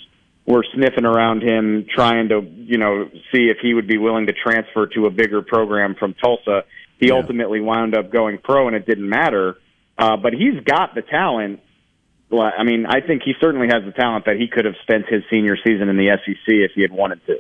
were 0.46 0.66
sniffing 0.74 1.06
around 1.06 1.44
him, 1.44 1.86
trying 1.94 2.30
to, 2.30 2.42
you 2.42 2.78
know, 2.78 3.10
see 3.32 3.50
if 3.50 3.58
he 3.62 3.74
would 3.74 3.88
be 3.88 3.98
willing 3.98 4.28
to 4.28 4.34
transfer 4.34 4.88
to 4.88 5.06
a 5.06 5.12
bigger 5.12 5.42
program 5.42 5.96
from 5.96 6.16
Tulsa. 6.16 6.64
He 7.00 7.08
yeah. 7.08 7.14
ultimately 7.14 7.62
wound 7.62 7.96
up 7.96 8.12
going 8.12 8.38
pro, 8.38 8.68
and 8.68 8.76
it 8.76 8.86
didn't 8.86 9.08
matter. 9.08 9.58
Uh, 9.98 10.18
but 10.18 10.34
he's 10.34 10.64
got 10.64 10.96
the 10.96 11.02
talent. 11.02 11.62
Well, 12.30 12.52
I 12.58 12.64
mean, 12.64 12.86
I 12.86 13.02
think 13.02 13.24
he 13.24 13.34
certainly 13.42 13.68
has 13.68 13.84
the 13.86 13.92
talent 13.92 14.26
that 14.26 14.36
he 14.38 14.48
could 14.48 14.66
have 14.66 14.76
spent 14.84 15.06
his 15.08 15.24
senior 15.30 15.58
season 15.58 15.90
in 15.90 15.98
the 15.98 16.18
SEC 16.26 16.46
if 16.48 16.72
he 16.76 16.82
had 16.82 16.92
wanted 16.92 17.26
to. 17.26 17.40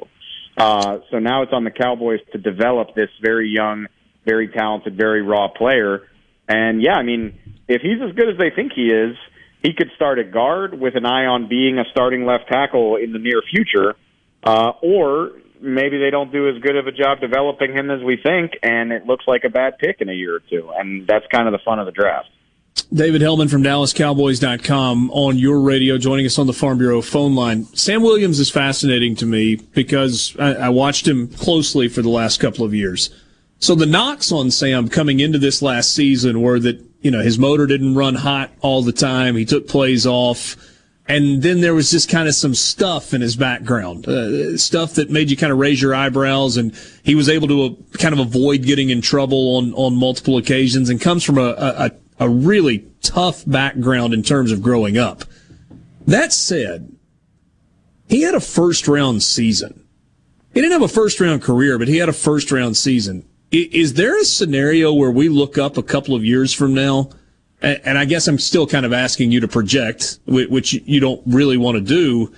Uh, 0.57 0.99
so 1.11 1.19
now 1.19 1.44
it's 1.44 1.53
on 1.53 1.64
the 1.64 1.72
Cowboys 1.72 2.19
to 2.31 2.38
develop 2.38 2.95
this 2.95 3.10
very 3.22 3.49
young, 3.49 3.88
very 4.26 4.49
talented, 4.49 4.98
very 4.98 5.22
raw 5.22 5.48
player. 5.48 6.07
And 6.48 6.81
yeah, 6.81 6.95
I 6.95 7.03
mean, 7.03 7.40
if 7.68 7.81
he's 7.81 8.02
as 8.02 8.15
good 8.15 8.30
as 8.30 8.38
they 8.38 8.49
think 8.49 8.73
he 8.73 8.88
is, 8.88 9.15
he 9.61 9.73
could 9.73 9.91
start 9.95 10.19
at 10.19 10.31
guard 10.31 10.80
with 10.80 10.95
an 10.95 11.06
eye 11.06 11.26
on 11.26 11.48
being 11.48 11.80
a 11.80 11.84
starting 11.91 12.26
left 12.26 12.48
tackle 12.49 12.95
in 12.95 13.14
the 13.14 13.19
near 13.19 13.41
future. 13.41 13.95
Uh, 14.44 14.72
or 14.81 15.34
maybe 15.61 15.98
they 15.98 16.10
don't 16.10 16.31
do 16.31 16.49
as 16.49 16.61
good 16.61 16.76
of 16.76 16.88
a 16.88 16.91
job 16.91 17.19
developing 17.19 17.73
him 17.73 17.90
as 17.90 18.02
we 18.02 18.18
think, 18.18 18.53
and 18.64 18.91
it 18.91 19.06
looks 19.06 19.26
like 19.27 19.44
a 19.44 19.49
bad 19.49 19.77
pick 19.77 20.02
in 20.02 20.10
a 20.10 20.14
year 20.14 20.36
or 20.36 20.40
two. 20.40 20.72
And 20.76 21.06
that's 21.07 21.26
kind 21.27 21.48
of 21.48 21.52
the 21.52 21.60
fun 21.60 21.80
of 21.80 21.86
the 21.86 21.91
draft. 21.91 22.30
David 22.91 23.22
Helman 23.22 23.49
from 23.49 23.61
DallasCowboys.com 23.64 25.11
on 25.11 25.38
your 25.38 25.60
radio, 25.60 25.98
joining 25.98 26.26
us 26.26 26.40
on 26.40 26.48
the 26.48 26.53
Farm 26.53 26.77
Bureau 26.77 27.02
phone 27.02 27.36
line. 27.36 27.65
Sam 27.76 28.02
Williams 28.02 28.40
is 28.40 28.49
fascinating 28.49 29.15
to 29.18 29.26
me 29.26 29.56
because 29.56 30.36
I, 30.40 30.53
I 30.53 30.69
watched 30.69 31.07
him 31.07 31.27
closely 31.27 31.88
for 31.88 32.02
the 32.02 32.10
last 32.10 32.40
couple 32.40 32.65
of 32.65 32.73
years. 32.73 33.10
So 33.60 33.76
the 33.76 33.86
knocks 33.86 34.31
on 34.31 34.52
Sam 34.52 34.88
coming 34.88 35.19
into 35.19 35.38
this 35.38 35.61
last 35.61 35.94
season 35.94 36.41
were 36.41 36.60
that, 36.60 36.84
you 37.02 37.11
know, 37.11 37.22
his 37.22 37.38
motor 37.38 37.68
didn't 37.68 37.95
run 37.95 38.15
hot 38.15 38.52
all 38.61 38.81
the 38.81 38.94
time. 38.94 39.36
He 39.36 39.45
took 39.45 39.68
plays 39.68 40.07
off. 40.07 40.56
And 41.10 41.41
then 41.41 41.60
there 41.61 41.73
was 41.73 41.90
just 41.90 42.07
kind 42.07 42.27
of 42.27 42.36
some 42.36 42.53
stuff 42.53 43.15
in 43.15 43.22
his 43.22 43.36
background, 43.36 44.07
uh, 44.07 44.56
stuff 44.57 44.94
that 44.94 45.10
made 45.10 45.31
you 45.31 45.36
kind 45.36 45.52
of 45.52 45.57
raise 45.57 45.81
your 45.81 45.95
eyebrows. 45.95 46.56
And 46.56 46.72
he 47.02 47.15
was 47.15 47.27
able 47.27 47.48
to 47.48 47.64
uh, 47.64 47.98
kind 47.98 48.14
of 48.14 48.19
avoid 48.19 48.61
getting 48.61 48.91
in 48.91 49.02
trouble 49.02 49.57
on, 49.57 49.73
on 49.73 49.95
multiple 49.95 50.38
occasions 50.38 50.88
and 50.88 51.02
comes 51.02 51.23
from 51.23 51.40
a, 51.40 51.56
a, 51.57 51.91
a 52.19 52.30
really 52.30 52.86
tough 53.02 53.44
background 53.48 54.14
in 54.14 54.22
terms 54.22 54.52
of 54.52 54.61
growing 54.61 54.99
up. 54.99 55.23
That 56.06 56.31
said, 56.31 56.95
he 58.07 58.22
had 58.22 58.36
a 58.36 58.40
first 58.40 58.88
round 58.88 59.23
season. 59.23 59.88
He 60.53 60.61
didn't 60.61 60.73
have 60.73 60.84
a 60.84 60.88
first 60.88 61.19
round 61.19 61.41
career, 61.41 61.80
but 61.80 61.88
he 61.88 61.98
had 61.98 62.10
a 62.10 62.14
first 62.14 62.52
round 62.52 62.77
season. 62.77 63.27
Is 63.52 63.95
there 63.95 64.19
a 64.19 64.26
scenario 64.26 64.94
where 64.94 65.10
we 65.10 65.27
look 65.27 65.57
up 65.57 65.76
a 65.76 65.81
couple 65.81 66.14
of 66.14 66.23
years 66.23 66.53
from 66.53 66.76
now? 66.76 67.10
And 67.61 67.98
I 67.98 68.06
guess 68.06 68.27
I'm 68.27 68.40
still 68.40 68.65
kind 68.65 68.86
of 68.86 68.94
asking 68.94 69.31
you 69.31 69.41
to 69.41 69.48
project, 69.48 70.19
which 70.26 70.73
you 70.73 70.99
don't 70.99 71.22
really 71.26 71.57
want 71.57 71.76
to 71.76 71.81
do, 71.81 72.31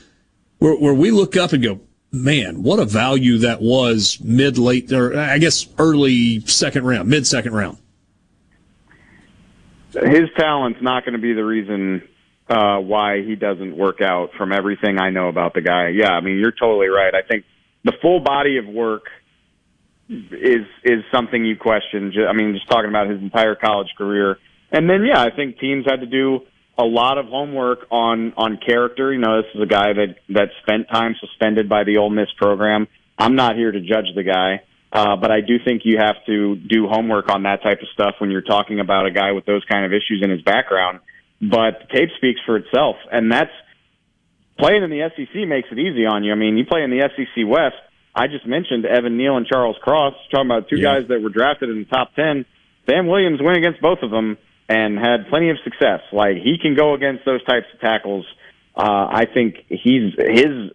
where, 0.57 0.75
where 0.75 0.93
we 0.95 1.11
look 1.11 1.37
up 1.37 1.53
and 1.53 1.61
go, 1.61 1.79
man, 2.11 2.63
what 2.63 2.79
a 2.79 2.85
value 2.85 3.37
that 3.39 3.61
was 3.61 4.19
mid 4.23 4.57
late, 4.57 4.91
or 4.91 5.17
I 5.17 5.37
guess 5.37 5.67
early 5.77 6.39
second 6.41 6.85
round, 6.85 7.07
mid 7.07 7.27
second 7.27 7.53
round 7.53 7.77
his 9.93 10.29
talent's 10.37 10.81
not 10.81 11.05
going 11.05 11.13
to 11.13 11.19
be 11.19 11.33
the 11.33 11.43
reason 11.43 12.01
uh, 12.49 12.77
why 12.77 13.21
he 13.23 13.35
doesn't 13.35 13.75
work 13.75 14.01
out. 14.01 14.31
From 14.37 14.51
everything 14.51 14.99
I 14.99 15.09
know 15.09 15.27
about 15.27 15.53
the 15.53 15.61
guy, 15.61 15.89
yeah, 15.89 16.11
I 16.11 16.21
mean 16.21 16.37
you're 16.37 16.51
totally 16.51 16.87
right. 16.87 17.13
I 17.13 17.21
think 17.21 17.45
the 17.83 17.93
full 18.01 18.19
body 18.19 18.57
of 18.57 18.67
work 18.67 19.05
is 20.09 20.65
is 20.83 21.03
something 21.11 21.43
you 21.45 21.55
question. 21.57 22.13
I 22.27 22.33
mean, 22.33 22.53
just 22.53 22.69
talking 22.69 22.89
about 22.89 23.09
his 23.09 23.21
entire 23.21 23.55
college 23.55 23.93
career, 23.97 24.37
and 24.71 24.89
then 24.89 25.05
yeah, 25.05 25.21
I 25.21 25.35
think 25.35 25.59
teams 25.59 25.85
had 25.87 26.01
to 26.01 26.05
do 26.05 26.41
a 26.77 26.83
lot 26.83 27.17
of 27.17 27.25
homework 27.25 27.87
on 27.91 28.33
on 28.37 28.57
character. 28.65 29.13
You 29.13 29.19
know, 29.19 29.41
this 29.41 29.51
is 29.55 29.61
a 29.61 29.67
guy 29.67 29.93
that 29.93 30.15
that 30.29 30.49
spent 30.63 30.87
time 30.89 31.15
suspended 31.19 31.69
by 31.69 31.83
the 31.83 31.97
Ole 31.97 32.09
Miss 32.09 32.29
program. 32.37 32.87
I'm 33.17 33.35
not 33.35 33.55
here 33.55 33.71
to 33.71 33.79
judge 33.81 34.07
the 34.15 34.23
guy. 34.23 34.61
Uh, 34.93 35.15
but 35.15 35.31
I 35.31 35.39
do 35.39 35.55
think 35.63 35.83
you 35.85 35.97
have 35.99 36.17
to 36.25 36.55
do 36.55 36.87
homework 36.87 37.29
on 37.31 37.43
that 37.43 37.63
type 37.63 37.79
of 37.81 37.87
stuff 37.93 38.15
when 38.19 38.29
you're 38.29 38.41
talking 38.41 38.81
about 38.81 39.05
a 39.05 39.11
guy 39.11 39.31
with 39.31 39.45
those 39.45 39.63
kind 39.63 39.85
of 39.85 39.93
issues 39.93 40.19
in 40.21 40.29
his 40.29 40.41
background. 40.41 40.99
But 41.39 41.87
the 41.87 41.97
tape 41.97 42.09
speaks 42.17 42.41
for 42.45 42.57
itself, 42.57 42.97
and 43.09 43.31
that's 43.31 43.51
playing 44.59 44.83
in 44.83 44.89
the 44.89 45.09
SEC 45.15 45.47
makes 45.47 45.69
it 45.71 45.79
easy 45.79 46.05
on 46.05 46.23
you. 46.23 46.33
I 46.33 46.35
mean, 46.35 46.57
you 46.57 46.65
play 46.65 46.83
in 46.83 46.91
the 46.91 47.07
SEC 47.15 47.47
West. 47.47 47.79
I 48.13 48.27
just 48.27 48.45
mentioned 48.45 48.85
Evan 48.85 49.17
Neal 49.17 49.37
and 49.37 49.47
Charles 49.47 49.77
Cross, 49.81 50.15
talking 50.29 50.51
about 50.51 50.67
two 50.69 50.77
yeah. 50.77 50.99
guys 50.99 51.07
that 51.07 51.21
were 51.23 51.29
drafted 51.29 51.69
in 51.69 51.79
the 51.79 51.85
top 51.85 52.13
ten. 52.13 52.45
Sam 52.89 53.07
Williams 53.07 53.39
went 53.41 53.57
against 53.57 53.79
both 53.79 53.99
of 54.03 54.11
them 54.11 54.37
and 54.71 54.97
had 54.97 55.27
plenty 55.29 55.49
of 55.49 55.57
success. 55.65 55.99
Like 56.13 56.37
he 56.37 56.57
can 56.61 56.75
go 56.75 56.93
against 56.93 57.25
those 57.25 57.43
types 57.43 57.65
of 57.73 57.81
tackles. 57.81 58.25
Uh, 58.75 59.05
I 59.11 59.25
think 59.31 59.55
he's 59.67 60.13
his 60.17 60.71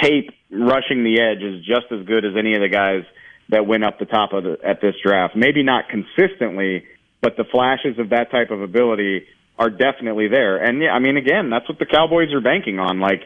tape 0.00 0.30
rushing 0.52 1.02
the 1.02 1.20
edge 1.20 1.42
is 1.42 1.64
just 1.64 1.90
as 1.90 2.06
good 2.06 2.24
as 2.24 2.32
any 2.38 2.54
of 2.54 2.60
the 2.60 2.68
guys 2.68 3.02
that 3.48 3.66
went 3.66 3.84
up 3.84 3.98
the 3.98 4.04
top 4.04 4.32
of 4.32 4.44
the, 4.44 4.56
at 4.64 4.80
this 4.80 4.94
draft. 5.04 5.34
Maybe 5.34 5.64
not 5.64 5.86
consistently, 5.88 6.84
but 7.20 7.36
the 7.36 7.44
flashes 7.50 7.98
of 7.98 8.10
that 8.10 8.30
type 8.30 8.52
of 8.52 8.62
ability 8.62 9.26
are 9.58 9.68
definitely 9.68 10.28
there. 10.28 10.62
And 10.62 10.80
yeah, 10.80 10.90
I 10.90 11.00
mean, 11.00 11.16
again, 11.16 11.50
that's 11.50 11.68
what 11.68 11.80
the 11.80 11.86
Cowboys 11.86 12.32
are 12.32 12.40
banking 12.40 12.78
on. 12.78 13.00
Like, 13.00 13.22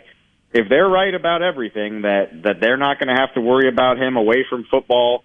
if 0.55 0.69
they're 0.71 0.89
right 0.89 1.15
about 1.15 1.43
everything, 1.43 2.03
that 2.03 2.45
that 2.45 2.57
they're 2.61 2.79
not 2.79 2.99
going 2.99 3.15
to 3.15 3.21
have 3.21 3.35
to 3.35 3.43
worry 3.43 3.69
about 3.69 3.99
him 3.99 4.17
away 4.17 4.47
from 4.49 4.65
football, 4.71 5.23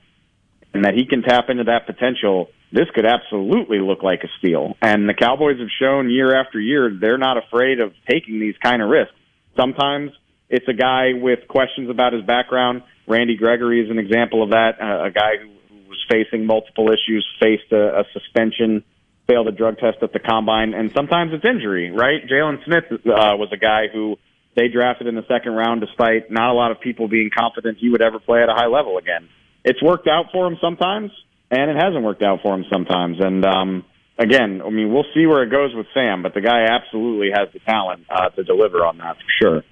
and 0.74 0.84
that 0.84 0.94
he 0.94 1.06
can 1.06 1.22
tap 1.22 1.46
into 1.50 1.64
that 1.66 1.86
potential. 1.86 2.50
This 2.72 2.86
could 2.94 3.06
absolutely 3.06 3.80
look 3.80 4.04
like 4.04 4.24
a 4.24 4.30
steal. 4.38 4.78
And 4.82 5.10
the 5.10 5.14
Cowboys 5.14 5.60
have 5.60 5.70
shown 5.82 6.12
year 6.12 6.40
after 6.40 6.60
year 6.60 6.92
they're 7.00 7.18
not 7.18 7.38
afraid 7.38 7.80
of 7.80 7.94
taking 8.10 8.40
these 8.40 8.56
kind 8.62 8.82
of 8.82 8.90
risks. 8.90 9.16
Sometimes 9.56 10.12
it's 10.50 10.68
a 10.68 10.74
guy 10.74 11.14
with 11.14 11.48
questions 11.48 11.90
about 11.90 12.14
his 12.14 12.24
background. 12.24 12.84
Randy 13.08 13.38
Gregory 13.38 13.82
is 13.84 13.90
an 13.90 13.98
example 13.98 14.44
of 14.44 14.52
that. 14.52 14.82
Uh, 14.82 15.08
a 15.08 15.12
guy 15.12 15.38
who, 15.42 15.50
who 15.70 15.90
was 15.90 15.98
facing 16.10 16.46
multiple 16.46 16.90
issues, 16.90 17.26
faced 17.40 17.72
a, 17.72 18.02
a 18.02 18.04
suspension, 18.14 18.84
failed 19.28 19.48
a 19.48 19.52
drug 19.52 19.78
test 19.78 19.98
at 20.02 20.14
the 20.14 20.20
combine, 20.20 20.74
and 20.74 20.92
sometimes 20.92 21.32
it's 21.34 21.46
injury, 21.46 21.92
right? 21.92 22.22
Jaylon 22.28 22.64
Smith 22.66 22.86
uh, 22.92 23.38
was 23.38 23.50
a 23.52 23.58
guy 23.58 23.88
who 23.92 24.18
they 24.56 24.68
drafted 24.68 25.08
in 25.08 25.16
the 25.16 25.26
second 25.28 25.54
round 25.54 25.82
despite 25.82 26.32
not 26.32 26.52
a 26.52 26.54
lot 26.54 26.72
of 26.72 26.82
people 26.82 27.08
being 27.08 27.30
confident 27.36 27.78
he 27.80 27.90
would 27.90 28.02
ever 28.02 28.20
play 28.20 28.42
at 28.42 28.50
a 28.50 28.54
high 28.54 28.68
level 28.68 28.98
again. 28.98 29.30
It's 29.64 29.82
worked 29.82 30.08
out 30.08 30.28
for 30.32 30.48
him 30.48 30.58
sometimes, 30.62 31.12
and 31.52 31.72
it 31.72 31.76
hasn't 31.76 32.04
worked 32.04 32.22
out 32.22 32.42
for 32.42 32.56
him 32.56 32.66
sometimes. 32.72 33.20
And 33.20 33.46
um, 33.46 33.86
again, 34.18 34.62
I 34.64 34.70
mean, 34.70 34.94
we'll 34.94 35.06
see 35.14 35.26
where 35.26 35.44
it 35.44 35.50
goes 35.50 35.74
with 35.74 35.88
Sam, 35.94 36.22
but 36.22 36.34
the 36.34 36.42
guy 36.42 36.66
absolutely 36.66 37.32
has 37.34 37.50
the 37.54 37.60
talent 37.60 38.06
uh, 38.10 38.30
to 38.30 38.44
deliver 38.44 38.86
on 38.86 38.98
that 38.98 39.18
for 39.18 39.24
sure. 39.42 39.64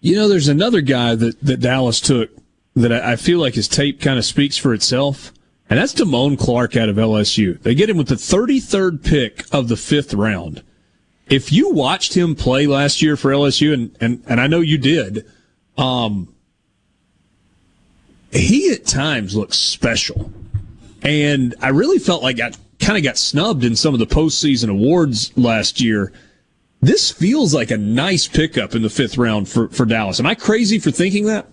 You 0.00 0.16
know, 0.16 0.28
there's 0.28 0.48
another 0.48 0.80
guy 0.80 1.14
that, 1.14 1.40
that 1.40 1.60
Dallas 1.60 2.00
took 2.00 2.30
that 2.74 2.92
I 2.92 3.16
feel 3.16 3.40
like 3.40 3.54
his 3.54 3.68
tape 3.68 4.00
kind 4.00 4.18
of 4.18 4.24
speaks 4.24 4.56
for 4.56 4.74
itself, 4.74 5.32
and 5.68 5.78
that's 5.78 5.94
Damone 5.94 6.38
Clark 6.38 6.76
out 6.76 6.88
of 6.90 6.96
LSU. 6.96 7.60
They 7.62 7.74
get 7.74 7.88
him 7.88 7.96
with 7.96 8.08
the 8.08 8.16
33rd 8.16 9.02
pick 9.02 9.44
of 9.52 9.68
the 9.68 9.76
fifth 9.76 10.12
round. 10.12 10.62
If 11.28 11.52
you 11.52 11.70
watched 11.70 12.14
him 12.14 12.34
play 12.34 12.66
last 12.66 13.02
year 13.02 13.16
for 13.16 13.30
LSU, 13.30 13.72
and, 13.72 13.96
and, 14.00 14.22
and 14.28 14.40
I 14.40 14.46
know 14.46 14.60
you 14.60 14.78
did, 14.78 15.26
um, 15.76 16.34
he 18.30 18.70
at 18.72 18.84
times 18.84 19.34
looks 19.34 19.58
special. 19.58 20.30
And 21.06 21.54
I 21.62 21.68
really 21.68 22.00
felt 22.00 22.24
like 22.24 22.40
I 22.40 22.50
kind 22.80 22.98
of 22.98 23.04
got 23.04 23.16
snubbed 23.16 23.62
in 23.62 23.76
some 23.76 23.94
of 23.94 24.00
the 24.00 24.06
postseason 24.06 24.70
awards 24.70 25.36
last 25.38 25.80
year. 25.80 26.12
This 26.80 27.12
feels 27.12 27.54
like 27.54 27.70
a 27.70 27.78
nice 27.78 28.26
pickup 28.26 28.74
in 28.74 28.82
the 28.82 28.90
fifth 28.90 29.16
round 29.16 29.48
for, 29.48 29.68
for 29.68 29.86
Dallas. 29.86 30.18
Am 30.18 30.26
I 30.26 30.34
crazy 30.34 30.80
for 30.80 30.90
thinking 30.90 31.26
that? 31.26 31.46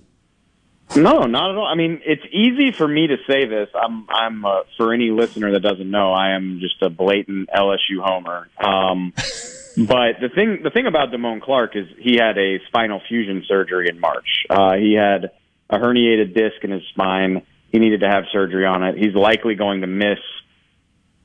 No, 0.96 1.22
not 1.22 1.52
at 1.52 1.58
all. 1.58 1.68
I 1.68 1.76
mean, 1.76 2.02
it's 2.04 2.24
easy 2.32 2.72
for 2.72 2.88
me 2.88 3.08
to 3.08 3.18
say 3.28 3.46
this. 3.46 3.70
I'm, 3.80 4.08
I'm 4.10 4.44
uh, 4.44 4.62
for 4.76 4.92
any 4.92 5.12
listener 5.12 5.52
that 5.52 5.62
doesn't 5.62 5.90
know, 5.90 6.12
I 6.12 6.36
am 6.36 6.60
just 6.60 6.82
a 6.82 6.90
blatant 6.90 7.50
LSU 7.56 8.00
homer. 8.02 8.50
Um, 8.58 9.14
but 9.78 10.20
the 10.20 10.30
thing, 10.34 10.62
the 10.64 10.72
thing 10.72 10.88
about 10.88 11.12
Damone 11.12 11.42
Clark 11.42 11.76
is 11.76 11.88
he 12.00 12.16
had 12.16 12.40
a 12.40 12.60
spinal 12.68 13.02
fusion 13.08 13.44
surgery 13.48 13.88
in 13.88 14.00
March. 14.00 14.46
Uh, 14.50 14.76
he 14.78 14.94
had 14.94 15.32
a 15.70 15.78
herniated 15.78 16.34
disc 16.36 16.64
in 16.64 16.72
his 16.72 16.84
spine. 16.90 17.44
He 17.74 17.80
needed 17.80 18.02
to 18.02 18.08
have 18.08 18.26
surgery 18.32 18.68
on 18.68 18.84
it. 18.84 18.98
He's 18.98 19.16
likely 19.16 19.56
going 19.56 19.82
to 19.82 19.88
miss 19.88 20.20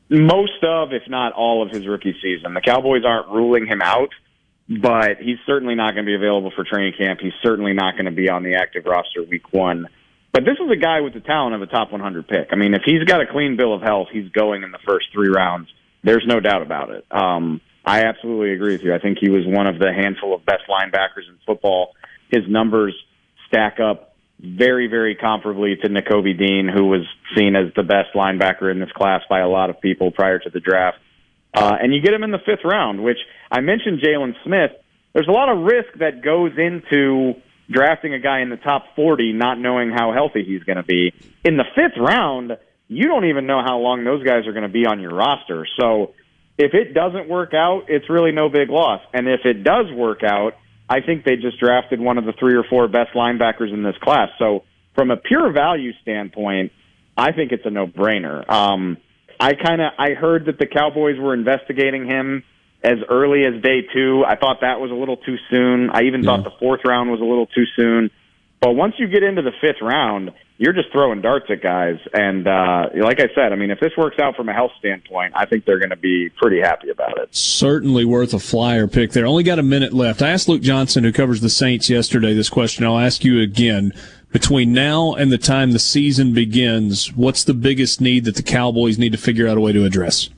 most 0.09 0.65
of, 0.65 0.95
if 0.95 1.03
not 1.07 1.35
all 1.35 1.63
of 1.63 1.71
his 1.71 1.87
rookie 1.87 2.17
season. 2.23 2.55
The 2.55 2.63
Cowboys 2.63 3.03
aren't 3.05 3.29
ruling 3.29 3.67
him 3.67 3.83
out, 3.83 4.09
but 4.67 5.19
he's 5.19 5.37
certainly 5.47 5.75
not 5.75 5.93
going 5.93 6.07
to 6.07 6.09
be 6.09 6.15
available 6.15 6.51
for 6.57 6.65
training 6.65 6.95
camp. 6.97 7.21
He's 7.21 7.35
certainly 7.43 7.75
not 7.75 7.97
going 7.97 8.07
to 8.07 8.13
be 8.13 8.31
on 8.31 8.43
the 8.45 8.55
active 8.55 8.87
roster 8.87 9.23
week 9.23 9.53
one. 9.53 9.89
But 10.33 10.47
this 10.47 10.57
is 10.59 10.71
a 10.71 10.77
guy 10.77 11.03
with 11.03 11.13
the 11.13 11.21
talent 11.21 11.55
of 11.55 11.61
a 11.61 11.67
top 11.67 11.93
100 11.93 12.27
pick. 12.27 12.49
I 12.51 12.57
mean, 12.57 12.73
if 12.73 12.83
he's 12.87 13.05
got 13.05 13.21
a 13.21 13.27
clean 13.27 13.59
bill 13.59 13.75
of 13.75 13.83
health, 13.83 14.09
he's 14.11 14.31
going 14.31 14.63
in 14.63 14.71
the 14.71 14.79
first 14.87 15.07
three 15.13 15.29
rounds. 15.29 15.69
There's 16.03 16.25
no 16.27 16.41
doubt 16.41 16.63
about 16.63 16.91
it. 16.91 17.05
Um, 17.11 17.61
I 17.85 18.05
absolutely 18.05 18.53
agree 18.53 18.73
with 18.73 18.83
you. 18.83 18.95
I 18.95 18.99
think 19.01 19.19
he 19.21 19.29
was 19.29 19.45
one 19.47 19.67
of 19.67 19.79
the 19.79 19.93
handful 19.93 20.35
of 20.35 20.47
best 20.47 20.63
linebackers 20.69 21.29
in 21.29 21.39
football. 21.45 21.95
His 22.31 22.43
numbers 22.49 22.95
stack 23.49 23.81
up 23.81 24.08
very, 24.41 24.87
very 24.87 25.17
comparably 25.17 25.81
to 25.81 25.89
Nakobe 25.89 26.39
Dean, 26.39 26.69
who 26.73 26.87
was 26.87 27.07
seen 27.37 27.57
as 27.57 27.73
the 27.75 27.83
best 27.83 28.15
linebacker 28.15 28.71
in 28.71 28.79
this 28.79 28.93
class 28.93 29.23
by 29.29 29.41
a 29.41 29.49
lot 29.49 29.71
of 29.71 29.81
people 29.81 30.11
prior 30.11 30.39
to 30.39 30.51
the 30.51 30.61
draft. 30.61 30.99
Uh, 31.55 31.75
and 31.81 31.93
you 31.93 32.01
get 32.01 32.15
him 32.15 32.23
in 32.23 32.31
the 32.31 32.39
fifth 32.39 32.65
round, 32.65 33.03
which 33.03 33.19
I 33.51 33.61
mentioned 33.61 34.01
Jaylon 34.01 34.35
Smith. 34.45 34.73
There's 35.13 35.27
a 35.27 35.33
lot 35.33 35.49
of 35.49 35.65
risk 35.65 35.99
that 35.99 36.23
goes 36.23 36.53
into 36.57 37.35
drafting 37.71 38.15
a 38.15 38.19
guy 38.19 38.41
in 38.41 38.51
the 38.51 38.57
top 38.57 38.85
40, 38.95 39.33
not 39.33 39.59
knowing 39.59 39.91
how 39.91 40.13
healthy 40.13 40.45
he's 40.45 40.63
going 40.63 40.77
to 40.77 40.85
be. 40.85 41.13
In 41.45 41.57
the 41.57 41.65
fifth 41.75 41.99
round, 41.99 42.57
you 42.87 43.07
don't 43.07 43.25
even 43.25 43.47
know 43.47 43.63
how 43.65 43.79
long 43.79 44.05
those 44.05 44.25
guys 44.25 44.47
are 44.47 44.53
going 44.53 44.63
to 44.63 44.73
be 44.73 44.87
on 44.87 45.01
your 45.01 45.15
roster. 45.15 45.67
So 45.79 46.15
if 46.57 46.75
it 46.75 46.95
doesn't 46.95 47.29
work 47.29 47.55
out, 47.55 47.85
it's 47.89 48.09
really 48.09 48.33
no 48.33 48.49
big 48.49 48.71
loss. 48.71 49.01
And 49.13 49.29
if 49.29 49.41
it 49.45 49.65
does 49.65 49.87
work 49.93 50.23
out, 50.23 50.55
I 50.89 51.01
think 51.01 51.25
they 51.25 51.37
just 51.37 51.61
drafted 51.61 52.01
one 52.01 52.19
of 52.19 52.25
the 52.25 52.33
three 52.33 52.55
or 52.55 52.65
four 52.65 52.89
best 52.89 53.13
linebackers 53.15 53.73
in 53.73 53.83
this 53.83 53.97
class. 54.01 54.31
So 54.39 54.65
from 54.95 55.11
a 55.11 55.17
pure 55.17 55.53
value 55.53 55.93
standpoint, 56.03 56.73
I 57.17 57.33
think 57.33 57.53
it's 57.53 57.67
a 57.67 57.71
no-brainer. 57.71 58.49
Um, 58.49 58.97
I 59.41 59.55
kind 59.55 59.81
of 59.81 59.93
I 59.99 60.15
heard 60.15 60.47
that 60.47 60.59
the 60.59 60.67
Cowboys 60.67 61.19
were 61.19 61.35
investigating 61.35 62.07
him 62.07 62.43
as 62.83 62.99
early 63.09 63.45
as 63.45 63.63
day 63.63 63.83
two. 63.93 64.25
I 64.27 64.37
thought 64.37 64.59
that 64.63 64.81
was 64.81 64.91
a 64.91 64.95
little 64.95 65.17
too 65.17 65.37
soon. 65.51 65.91
I 65.91 66.03
even 66.03 66.23
yeah. 66.23 66.31
thought 66.31 66.45
the 66.45 66.57
fourth 66.59 66.81
round 66.85 67.11
was 67.11 67.21
a 67.21 67.25
little 67.25 67.47
too 67.47 67.65
soon. 67.77 68.11
But 68.61 68.73
once 68.73 68.95
you 68.99 69.09
get 69.09 69.23
into 69.23 69.43
the 69.43 69.53
fifth 69.61 69.83
round, 69.83 70.33
you're 70.59 70.73
just 70.73 70.91
throwing 70.91 71.23
darts 71.23 71.47
at 71.51 71.63
guys. 71.63 71.99
And 72.13 72.47
uh, 72.47 72.89
like 72.97 73.21
I 73.21 73.29
said, 73.35 73.53
I 73.53 73.57
mean, 73.57 73.71
if 73.71 73.79
this 73.79 73.93
works 73.97 74.19
out 74.19 74.35
from 74.35 74.49
a 74.49 74.53
health 74.53 74.73
standpoint, 74.79 75.33
I 75.37 75.47
think 75.47 75.65
they're 75.65 75.79
going 75.79 75.91
to 75.91 75.97
be 75.97 76.31
pretty 76.31 76.61
happy 76.61 76.91
about 76.91 77.19
it. 77.19 77.35
Certainly 77.35 78.05
worth 78.05 78.35
a 78.35 78.41
flyer 78.41 78.89
pick 78.89 79.13
there. 79.13 79.25
Only 79.25 79.45
got 79.45 79.61
a 79.61 79.63
minute 79.63 79.93
left. 79.93 80.21
I 80.21 80.31
asked 80.31 80.49
Luke 80.49 80.63
Johnson, 80.63 81.05
who 81.05 81.13
covers 81.13 81.41
the 81.41 81.49
Saints 81.49 81.89
yesterday, 81.89 82.35
this 82.35 82.51
question. 82.51 82.85
I'll 82.85 82.99
ask 82.99 83.25
you 83.25 83.41
again. 83.41 83.93
Between 84.31 84.75
now 84.75 85.15
and 85.15 85.33
the 85.33 85.39
time 85.39 85.73
the 85.73 85.79
season 85.79 86.35
begins, 86.35 87.15
what's 87.15 87.45
the 87.45 87.55
biggest 87.55 87.99
need 87.99 88.27
that 88.27 88.37
the 88.37 88.43
Cowboys 88.43 88.99
need 88.99 89.13
to 89.13 89.19
figure 89.19 89.49
out 89.49 89.57
a 89.57 89.61
way 89.61 89.73
to 89.73 89.87
address? 89.87 90.29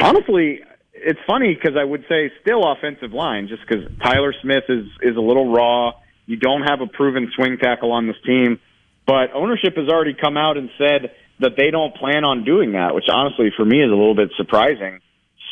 Honestly, 0.00 0.60
it's 0.92 1.18
funny 1.26 1.54
because 1.54 1.76
I 1.76 1.82
would 1.82 2.04
say 2.08 2.30
still 2.42 2.62
offensive 2.70 3.12
line, 3.12 3.48
just 3.48 3.62
because 3.66 3.90
Tyler 4.00 4.32
Smith 4.42 4.64
is 4.68 4.86
is 5.02 5.16
a 5.16 5.20
little 5.20 5.52
raw. 5.52 5.94
You 6.26 6.36
don't 6.36 6.62
have 6.62 6.80
a 6.80 6.86
proven 6.86 7.32
swing 7.34 7.56
tackle 7.58 7.90
on 7.90 8.06
this 8.06 8.16
team. 8.24 8.60
But 9.06 9.32
ownership 9.34 9.76
has 9.76 9.88
already 9.88 10.14
come 10.14 10.36
out 10.36 10.56
and 10.56 10.68
said 10.76 11.12
that 11.38 11.52
they 11.56 11.70
don't 11.70 11.94
plan 11.94 12.24
on 12.24 12.44
doing 12.44 12.72
that, 12.72 12.94
which 12.94 13.04
honestly 13.12 13.50
for 13.56 13.64
me 13.64 13.82
is 13.82 13.90
a 13.90 13.94
little 13.94 14.16
bit 14.16 14.30
surprising. 14.36 15.00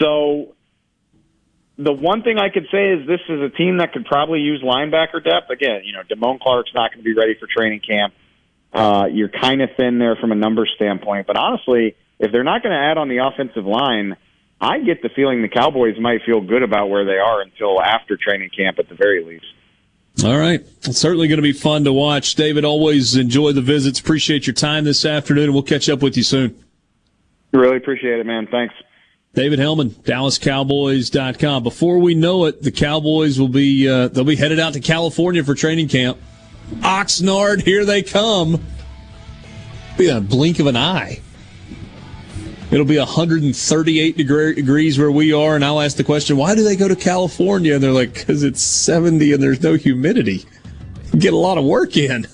So 0.01 0.55
the 1.79 1.93
one 1.93 2.23
thing 2.23 2.39
I 2.39 2.49
could 2.49 2.67
say 2.71 2.91
is 2.93 3.07
this 3.07 3.21
is 3.29 3.41
a 3.41 3.51
team 3.51 3.79
that 3.79 3.93
could 3.93 4.07
probably 4.07 4.41
use 4.41 4.63
linebacker 4.63 5.23
depth. 5.23 5.51
Again, 5.51 5.83
you 5.85 5.93
know, 5.93 6.03
Damone 6.03 6.41
Clark's 6.41 6.71
not 6.75 6.91
going 6.91 7.03
to 7.03 7.05
be 7.05 7.15
ready 7.15 7.35
for 7.39 7.47
training 7.47 7.81
camp. 7.81 8.15
Uh, 8.73 9.07
you're 9.13 9.29
kind 9.29 9.63
of 9.63 9.71
thin 9.77 9.99
there 9.99 10.17
from 10.17 10.33
a 10.33 10.35
number 10.35 10.67
standpoint. 10.75 11.27
But 11.27 11.37
honestly, 11.37 11.97
if 12.19 12.33
they're 12.33 12.45
not 12.45 12.63
going 12.63 12.75
to 12.75 12.81
add 12.81 12.99
on 12.99 13.09
the 13.09 13.19
offensive 13.19 13.65
line, 13.65 14.17
I 14.61 14.81
get 14.81 15.03
the 15.03 15.11
feeling 15.15 15.43
the 15.43 15.49
Cowboys 15.49 15.99
might 16.01 16.23
feel 16.25 16.41
good 16.41 16.63
about 16.63 16.89
where 16.89 17.05
they 17.05 17.19
are 17.19 17.41
until 17.43 17.81
after 17.81 18.17
training 18.17 18.51
camp 18.57 18.79
at 18.79 18.89
the 18.89 18.95
very 18.95 19.25
least. 19.25 19.47
All 20.23 20.39
right. 20.39 20.65
It's 20.85 20.99
certainly 20.99 21.27
going 21.27 21.39
to 21.39 21.43
be 21.43 21.53
fun 21.53 21.85
to 21.85 21.93
watch. 21.93 22.35
David, 22.37 22.65
always 22.65 23.17
enjoy 23.17 23.53
the 23.53 23.63
visits. 23.63 23.99
Appreciate 23.99 24.47
your 24.47 24.55
time 24.55 24.85
this 24.85 25.05
afternoon, 25.05 25.53
we'll 25.53 25.63
catch 25.63 25.89
up 25.89 26.03
with 26.03 26.17
you 26.17 26.23
soon. 26.23 26.55
Really 27.53 27.77
appreciate 27.77 28.21
it, 28.21 28.27
man. 28.27 28.47
Thanks. 28.47 28.75
David 29.35 29.59
Helman, 29.59 29.91
DallasCowboys.com. 29.91 31.65
Before 31.65 31.99
we 31.99 32.15
know 32.15 32.45
it, 32.45 32.63
the 32.63 32.71
Cowboys 32.71 33.39
will 33.39 33.49
be 33.49 33.89
uh, 33.89 34.09
they'll 34.09 34.23
be 34.23 34.37
headed 34.37 34.61
out 34.61 34.75
to 34.75 34.81
California 34.81 35.43
for 35.43 35.57
training 35.57 35.89
camp. 35.89 36.19
Oxnard, 36.77 37.63
here 37.63 37.85
they 37.85 38.03
come. 38.03 38.65
Be 39.99 40.09
a 40.09 40.21
blink 40.21 40.61
of 40.61 40.67
an 40.67 40.77
eye. 40.77 41.21
It'll 42.75 42.85
be 42.85 42.99
138 42.99 44.17
degree, 44.17 44.55
degrees 44.57 44.99
where 44.99 45.13
we 45.13 45.33
are, 45.33 45.55
and 45.55 45.65
I'll 45.65 45.81
ask 45.81 45.97
the 45.97 46.03
question, 46.03 46.37
why 46.37 46.57
do 46.57 46.65
they 46.65 46.75
go 46.75 46.89
to 46.89 46.97
California? 46.97 47.73
And 47.73 47.81
they're 47.81 47.93
like, 47.93 48.15
because 48.15 48.43
it's 48.43 48.61
70 48.61 49.33
and 49.33 49.41
there's 49.41 49.63
no 49.63 49.75
humidity. 49.75 50.45
Get 51.17 51.33
a 51.33 51.37
lot 51.37 51.57
of 51.57 51.63
work 51.63 51.97
in. 51.97 52.27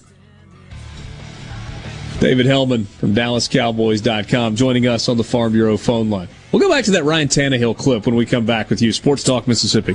David 2.20 2.46
Helman 2.46 2.86
from 2.86 3.14
DallasCowboys.com 3.14 4.56
joining 4.56 4.86
us 4.86 5.10
on 5.10 5.18
the 5.18 5.24
Farm 5.24 5.52
Bureau 5.52 5.76
phone 5.76 6.08
line. 6.08 6.28
We'll 6.52 6.62
go 6.62 6.70
back 6.70 6.86
to 6.86 6.92
that 6.92 7.04
Ryan 7.04 7.28
Tannehill 7.28 7.76
clip 7.76 8.06
when 8.06 8.14
we 8.14 8.24
come 8.24 8.46
back 8.46 8.70
with 8.70 8.80
you. 8.80 8.94
Sports 8.94 9.22
Talk 9.22 9.46
Mississippi. 9.46 9.94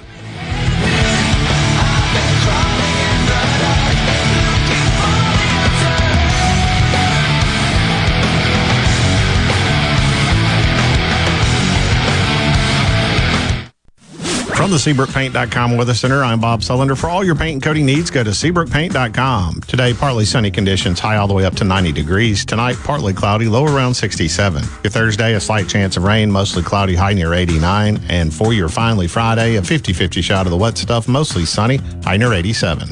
From 14.65 14.71
the 14.71 14.77
SeabrookPaint.com 14.77 15.77
Weather 15.77 15.93
Center, 15.93 16.23
I'm 16.23 16.39
Bob 16.39 16.61
Sullender. 16.61 16.97
For 16.97 17.07
all 17.07 17.23
your 17.23 17.35
paint 17.35 17.53
and 17.53 17.61
coating 17.61 17.85
needs, 17.85 18.09
go 18.09 18.23
to 18.23 18.31
SeabrookPaint.com. 18.31 19.61
Today, 19.67 19.93
partly 19.93 20.25
sunny 20.25 20.49
conditions, 20.49 20.99
high 20.99 21.17
all 21.17 21.27
the 21.27 21.35
way 21.35 21.45
up 21.45 21.53
to 21.57 21.63
90 21.63 21.91
degrees. 21.91 22.43
Tonight, 22.43 22.75
partly 22.83 23.13
cloudy, 23.13 23.47
low 23.47 23.65
around 23.65 23.93
67. 23.93 24.63
Your 24.83 24.89
Thursday, 24.89 25.35
a 25.35 25.39
slight 25.39 25.69
chance 25.69 25.97
of 25.97 26.03
rain, 26.03 26.31
mostly 26.31 26.63
cloudy, 26.63 26.95
high 26.95 27.13
near 27.13 27.35
89. 27.35 28.01
And 28.09 28.33
for 28.33 28.53
your 28.53 28.67
finally 28.67 29.05
Friday, 29.05 29.57
a 29.57 29.61
50 29.61 29.93
50 29.93 30.23
shot 30.23 30.47
of 30.47 30.49
the 30.49 30.57
wet 30.57 30.79
stuff, 30.79 31.07
mostly 31.07 31.45
sunny, 31.45 31.77
high 32.03 32.17
near 32.17 32.33
87. 32.33 32.87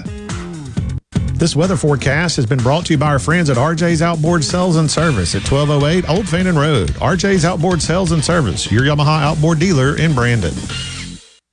This 1.33 1.55
weather 1.55 1.75
forecast 1.75 2.35
has 2.35 2.45
been 2.45 2.59
brought 2.59 2.85
to 2.85 2.93
you 2.93 2.99
by 2.99 3.07
our 3.07 3.17
friends 3.17 3.49
at 3.49 3.57
RJ's 3.57 4.03
Outboard 4.03 4.43
Sales 4.43 4.75
and 4.75 4.91
Service 4.91 5.33
at 5.33 5.41
1208 5.41 6.07
Old 6.07 6.29
Fannin 6.29 6.55
Road. 6.55 6.89
RJ's 6.91 7.45
Outboard 7.45 7.81
Sales 7.81 8.11
and 8.11 8.23
Service, 8.23 8.71
your 8.71 8.83
Yamaha 8.83 9.23
outboard 9.23 9.57
dealer 9.57 9.97
in 9.97 10.13
Brandon. 10.13 10.53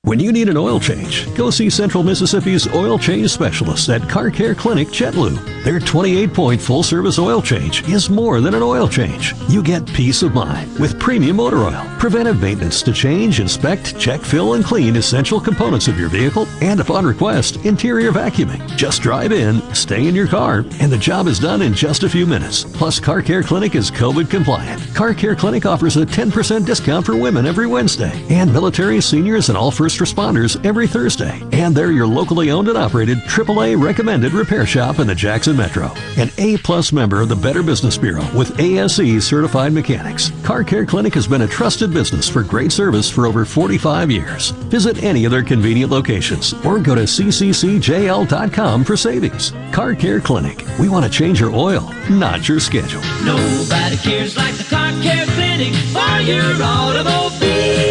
When 0.05 0.19
you 0.19 0.31
need 0.31 0.49
an 0.49 0.57
oil 0.57 0.79
change, 0.79 1.31
go 1.35 1.51
see 1.51 1.69
Central 1.69 2.01
Mississippi's 2.01 2.67
oil 2.73 2.97
change 2.97 3.29
specialists 3.29 3.87
at 3.87 4.09
Car 4.09 4.31
Care 4.31 4.55
Clinic 4.55 4.87
Chetloo. 4.87 5.37
Their 5.63 5.79
28 5.79 6.33
point 6.33 6.59
full 6.59 6.81
service 6.81 7.19
oil 7.19 7.39
change 7.39 7.87
is 7.87 8.09
more 8.09 8.41
than 8.41 8.55
an 8.55 8.63
oil 8.63 8.87
change. 8.87 9.35
You 9.47 9.61
get 9.61 9.85
peace 9.85 10.23
of 10.23 10.33
mind 10.33 10.75
with 10.79 10.99
premium 10.99 11.35
motor 11.35 11.59
oil, 11.59 11.85
preventive 11.99 12.41
maintenance 12.41 12.81
to 12.81 12.93
change, 12.93 13.39
inspect, 13.39 13.95
check, 13.99 14.21
fill, 14.21 14.55
and 14.55 14.65
clean 14.65 14.95
essential 14.95 15.39
components 15.39 15.87
of 15.87 15.99
your 15.99 16.09
vehicle, 16.09 16.47
and 16.61 16.79
upon 16.79 17.05
request, 17.05 17.57
interior 17.57 18.11
vacuuming. 18.11 18.67
Just 18.75 19.03
drive 19.03 19.31
in, 19.31 19.61
stay 19.75 20.07
in 20.07 20.15
your 20.15 20.27
car, 20.27 20.65
and 20.79 20.91
the 20.91 20.97
job 20.97 21.27
is 21.27 21.37
done 21.37 21.61
in 21.61 21.75
just 21.75 22.01
a 22.01 22.09
few 22.09 22.25
minutes. 22.25 22.63
Plus, 22.63 22.99
Car 22.99 23.21
Care 23.21 23.43
Clinic 23.43 23.75
is 23.75 23.91
COVID 23.91 24.31
compliant. 24.31 24.81
Car 24.95 25.13
Care 25.13 25.35
Clinic 25.35 25.67
offers 25.67 25.95
a 25.95 26.07
10% 26.07 26.65
discount 26.65 27.05
for 27.05 27.15
women 27.15 27.45
every 27.45 27.67
Wednesday, 27.67 28.25
and 28.31 28.51
military, 28.51 28.99
seniors, 28.99 29.49
and 29.49 29.57
all 29.57 29.69
first 29.69 29.90
first 29.91 30.15
responders 30.15 30.63
every 30.65 30.87
Thursday. 30.87 31.41
And 31.51 31.75
they're 31.75 31.91
your 31.91 32.07
locally 32.07 32.51
owned 32.51 32.67
and 32.67 32.77
operated 32.77 33.17
AAA 33.19 33.81
recommended 33.81 34.33
repair 34.33 34.65
shop 34.65 34.99
in 34.99 35.07
the 35.07 35.15
Jackson 35.15 35.57
Metro. 35.57 35.91
An 36.17 36.29
A 36.37 36.57
plus 36.57 36.91
member 36.91 37.21
of 37.21 37.29
the 37.29 37.35
Better 37.35 37.63
Business 37.63 37.97
Bureau 37.97 38.25
with 38.35 38.59
ASE 38.59 39.25
certified 39.25 39.73
mechanics. 39.73 40.31
Car 40.43 40.63
Care 40.63 40.85
Clinic 40.85 41.13
has 41.13 41.27
been 41.27 41.41
a 41.41 41.47
trusted 41.47 41.93
business 41.93 42.29
for 42.29 42.43
great 42.43 42.71
service 42.71 43.09
for 43.09 43.25
over 43.27 43.43
45 43.43 44.11
years. 44.11 44.51
Visit 44.71 45.03
any 45.03 45.25
of 45.25 45.31
their 45.31 45.43
convenient 45.43 45.91
locations 45.91 46.53
or 46.65 46.79
go 46.79 46.95
to 46.95 47.03
cccjl.com 47.03 48.83
for 48.83 48.95
savings. 48.95 49.51
Car 49.71 49.95
Care 49.95 50.19
Clinic. 50.19 50.63
We 50.79 50.89
want 50.89 51.05
to 51.05 51.11
change 51.11 51.39
your 51.39 51.51
oil, 51.51 51.91
not 52.09 52.47
your 52.47 52.59
schedule. 52.59 53.01
Nobody 53.25 53.97
cares 53.97 54.37
like 54.37 54.55
the 54.55 54.63
Car 54.63 54.91
Care 55.01 55.25
Clinic 55.25 55.73
for 55.91 56.21
your 56.21 56.63
automobile. 56.63 57.90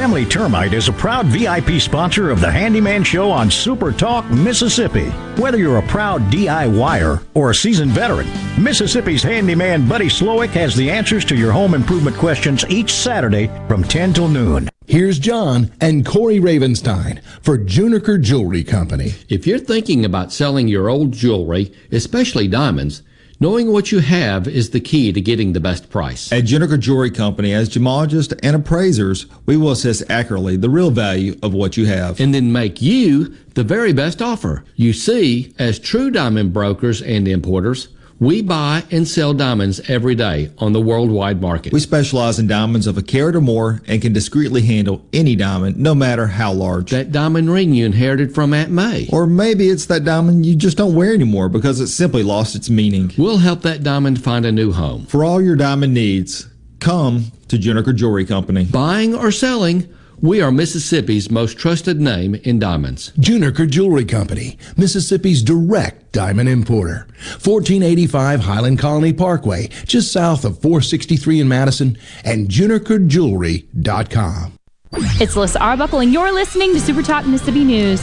Family 0.00 0.24
Termite 0.24 0.72
is 0.72 0.88
a 0.88 0.92
proud 0.92 1.26
VIP 1.26 1.78
sponsor 1.78 2.30
of 2.30 2.40
the 2.40 2.50
Handyman 2.50 3.04
Show 3.04 3.30
on 3.30 3.50
Super 3.50 3.92
Talk, 3.92 4.24
Mississippi. 4.30 5.10
Whether 5.38 5.58
you're 5.58 5.76
a 5.76 5.86
proud 5.88 6.22
DIYer 6.32 7.22
or 7.34 7.50
a 7.50 7.54
seasoned 7.54 7.90
veteran, 7.90 8.26
Mississippi's 8.58 9.22
handyman 9.22 9.86
Buddy 9.86 10.06
Slowick 10.06 10.50
has 10.50 10.74
the 10.74 10.90
answers 10.90 11.26
to 11.26 11.36
your 11.36 11.52
home 11.52 11.74
improvement 11.74 12.16
questions 12.16 12.64
each 12.70 12.94
Saturday 12.94 13.48
from 13.68 13.84
10 13.84 14.14
till 14.14 14.28
noon. 14.28 14.70
Here's 14.86 15.18
John 15.18 15.70
and 15.82 16.06
Corey 16.06 16.40
Ravenstein 16.40 17.22
for 17.42 17.58
Juniker 17.58 18.20
Jewelry 18.20 18.64
Company. 18.64 19.12
If 19.28 19.46
you're 19.46 19.58
thinking 19.58 20.06
about 20.06 20.32
selling 20.32 20.66
your 20.66 20.88
old 20.88 21.12
jewelry, 21.12 21.74
especially 21.92 22.48
diamonds, 22.48 23.02
Knowing 23.42 23.72
what 23.72 23.90
you 23.90 24.00
have 24.00 24.46
is 24.46 24.68
the 24.68 24.80
key 24.80 25.14
to 25.14 25.18
getting 25.18 25.54
the 25.54 25.60
best 25.60 25.88
price. 25.88 26.30
At 26.30 26.44
Juniker 26.44 26.78
Jewelry 26.78 27.10
Company, 27.10 27.54
as 27.54 27.70
gemologists 27.70 28.38
and 28.42 28.54
appraisers, 28.54 29.24
we 29.46 29.56
will 29.56 29.70
assess 29.70 30.02
accurately 30.10 30.58
the 30.58 30.68
real 30.68 30.90
value 30.90 31.34
of 31.42 31.54
what 31.54 31.74
you 31.78 31.86
have. 31.86 32.20
And 32.20 32.34
then 32.34 32.52
make 32.52 32.82
you 32.82 33.34
the 33.54 33.64
very 33.64 33.94
best 33.94 34.20
offer. 34.20 34.62
You 34.76 34.92
see, 34.92 35.54
as 35.58 35.78
true 35.78 36.10
diamond 36.10 36.52
brokers 36.52 37.00
and 37.00 37.26
importers, 37.26 37.88
we 38.20 38.42
buy 38.42 38.84
and 38.90 39.08
sell 39.08 39.32
diamonds 39.32 39.80
every 39.88 40.14
day 40.14 40.50
on 40.58 40.74
the 40.74 40.80
worldwide 40.80 41.40
market. 41.40 41.72
We 41.72 41.80
specialize 41.80 42.38
in 42.38 42.46
diamonds 42.46 42.86
of 42.86 42.98
a 42.98 43.02
carat 43.02 43.34
or 43.34 43.40
more 43.40 43.80
and 43.88 44.02
can 44.02 44.12
discreetly 44.12 44.60
handle 44.60 45.02
any 45.14 45.34
diamond, 45.34 45.78
no 45.78 45.94
matter 45.94 46.26
how 46.26 46.52
large. 46.52 46.90
That 46.90 47.12
diamond 47.12 47.50
ring 47.50 47.72
you 47.72 47.86
inherited 47.86 48.34
from 48.34 48.52
Aunt 48.52 48.70
May. 48.70 49.08
Or 49.10 49.26
maybe 49.26 49.70
it's 49.70 49.86
that 49.86 50.04
diamond 50.04 50.44
you 50.44 50.54
just 50.54 50.76
don't 50.76 50.94
wear 50.94 51.14
anymore 51.14 51.48
because 51.48 51.80
it 51.80 51.88
simply 51.88 52.22
lost 52.22 52.54
its 52.54 52.68
meaning. 52.68 53.10
We'll 53.16 53.38
help 53.38 53.62
that 53.62 53.82
diamond 53.82 54.22
find 54.22 54.44
a 54.44 54.52
new 54.52 54.70
home. 54.70 55.06
For 55.06 55.24
all 55.24 55.40
your 55.40 55.56
diamond 55.56 55.94
needs, 55.94 56.46
come 56.78 57.32
to 57.48 57.56
Juniker 57.56 57.96
Jewelry 57.96 58.26
Company. 58.26 58.66
Buying 58.66 59.14
or 59.14 59.32
selling, 59.32 59.88
we 60.20 60.42
are 60.42 60.52
Mississippi's 60.52 61.30
most 61.30 61.56
trusted 61.56 62.00
name 62.00 62.34
in 62.34 62.58
diamonds. 62.58 63.12
Juniker 63.18 63.68
Jewelry 63.68 64.04
Company, 64.04 64.58
Mississippi's 64.76 65.42
direct 65.42 66.12
diamond 66.12 66.48
importer. 66.48 67.06
1485 67.42 68.40
Highland 68.40 68.78
Colony 68.78 69.12
Parkway, 69.12 69.68
just 69.86 70.12
south 70.12 70.44
of 70.44 70.60
463 70.60 71.40
in 71.40 71.48
Madison, 71.48 71.98
and 72.24 72.48
junikerjewelry.com. 72.48 74.52
It's 74.92 75.36
Liz 75.36 75.56
Arbuckle, 75.56 76.00
and 76.00 76.12
you're 76.12 76.32
listening 76.32 76.74
to 76.74 76.80
Super 76.80 77.02
Talk 77.02 77.26
Mississippi 77.26 77.64
News. 77.64 78.00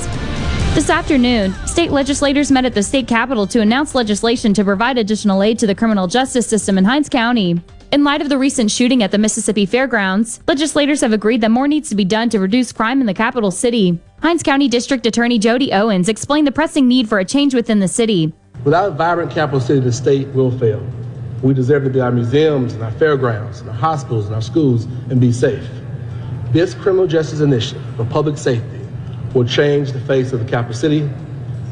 This 0.74 0.90
afternoon, 0.90 1.54
state 1.66 1.92
legislators 1.92 2.52
met 2.52 2.66
at 2.66 2.74
the 2.74 2.84
state 2.84 3.08
capitol 3.08 3.48
to 3.48 3.62
announce 3.62 3.96
legislation 3.96 4.54
to 4.54 4.64
provide 4.64 4.98
additional 4.98 5.44
aid 5.44 5.60
to 5.60 5.68
the 5.68 5.76
criminal 5.76 6.08
justice 6.08 6.48
system 6.48 6.78
in 6.78 6.86
Hinds 6.86 7.10
County. 7.10 7.62
In 7.90 8.04
light 8.04 8.22
of 8.22 8.28
the 8.28 8.38
recent 8.38 8.70
shooting 8.70 9.02
at 9.02 9.12
the 9.12 9.18
Mississippi 9.18 9.66
Fairgrounds, 9.66 10.42
legislators 10.46 11.00
have 11.00 11.14
agreed 11.14 11.40
that 11.40 11.52
more 11.52 11.70
needs 11.70 11.88
to 11.88 11.96
be 11.96 12.04
done 12.04 12.28
to 12.30 12.40
reduce 12.40 12.74
crime 12.74 13.00
in 13.00 13.08
the 13.08 13.14
capital 13.14 13.50
city. 13.50 13.98
Hinds 14.22 14.44
County 14.44 14.68
District 14.68 15.06
Attorney 15.06 15.40
Jody 15.40 15.72
Owens 15.72 16.10
explained 16.10 16.46
the 16.46 16.52
pressing 16.52 16.90
need 16.90 17.08
for 17.08 17.20
a 17.20 17.24
change 17.24 17.54
within 17.56 17.80
the 17.80 17.88
city. 17.88 18.34
Without 18.66 18.90
a 18.90 18.92
vibrant 18.92 19.32
capital 19.32 19.62
city, 19.62 19.80
the 19.80 19.94
state 19.94 20.28
will 20.30 20.52
fail. 20.60 20.86
We 21.42 21.54
deserve 21.54 21.86
to 21.86 21.90
be 21.90 22.02
our 22.02 22.12
museums 22.12 22.74
and 22.74 22.84
our 22.84 22.92
fairgrounds 22.92 23.62
and 23.62 23.70
our 23.70 23.76
hospitals 23.76 24.26
and 24.26 24.36
our 24.36 24.42
schools 24.42 24.84
and 25.10 25.22
be 25.22 25.32
safe. 25.32 25.66
This 26.52 26.74
criminal 26.74 27.08
justice 27.08 27.40
initiative 27.40 27.84
for 27.96 28.04
public 28.04 28.38
safety 28.38 28.82
will 29.34 29.46
change 29.46 29.94
the 29.94 30.02
face 30.02 30.34
of 30.34 30.40
the 30.40 30.46
capital 30.46 30.76
city 30.76 31.10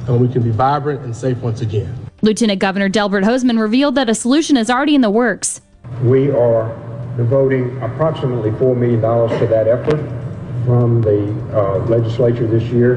and 0.08 0.22
we 0.22 0.30
can 0.30 0.44
be 0.44 0.52
vibrant 0.52 1.02
and 1.02 1.14
safe 1.14 1.38
once 1.40 1.60
again. 1.60 1.94
Lieutenant 2.22 2.60
Governor 2.60 2.88
Delbert 2.88 3.26
Hosemann 3.26 3.60
revealed 3.60 3.96
that 3.96 4.10
a 4.10 4.16
solution 4.16 4.56
is 4.56 4.70
already 4.70 4.96
in 4.96 5.02
the 5.02 5.10
works. 5.10 5.60
We 6.04 6.32
are 6.32 6.76
devoting 7.18 7.82
approximately 7.82 8.52
$4 8.52 8.78
million 8.78 9.02
to 9.02 9.48
that 9.48 9.68
effort 9.68 10.00
from 10.66 11.02
the 11.02 11.32
uh, 11.58 11.78
legislature 11.86 12.48
this 12.48 12.64
year, 12.64 12.96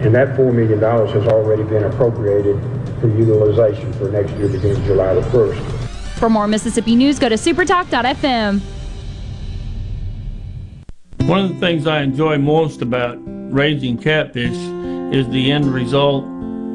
and 0.00 0.14
that 0.14 0.36
$4 0.36 0.52
million 0.52 0.80
has 0.80 1.26
already 1.28 1.62
been 1.62 1.84
appropriated 1.84 2.60
for 3.00 3.08
utilization 3.08 3.92
for 3.94 4.10
next 4.10 4.32
year 4.32 4.48
beginning 4.48 4.82
July 4.84 5.14
the 5.14 5.20
1st. 5.20 6.18
For 6.18 6.30
more 6.30 6.46
Mississippi 6.46 6.96
news, 6.96 7.18
go 7.18 7.28
to 7.28 7.36
supertalk.fm. 7.36 8.60
One 11.26 11.44
of 11.44 11.48
the 11.48 11.60
things 11.60 11.86
I 11.86 12.02
enjoy 12.02 12.38
most 12.38 12.82
about 12.82 13.18
raising 13.24 13.98
catfish 13.98 14.56
is 15.14 15.28
the 15.28 15.52
end 15.52 15.72
result, 15.72 16.24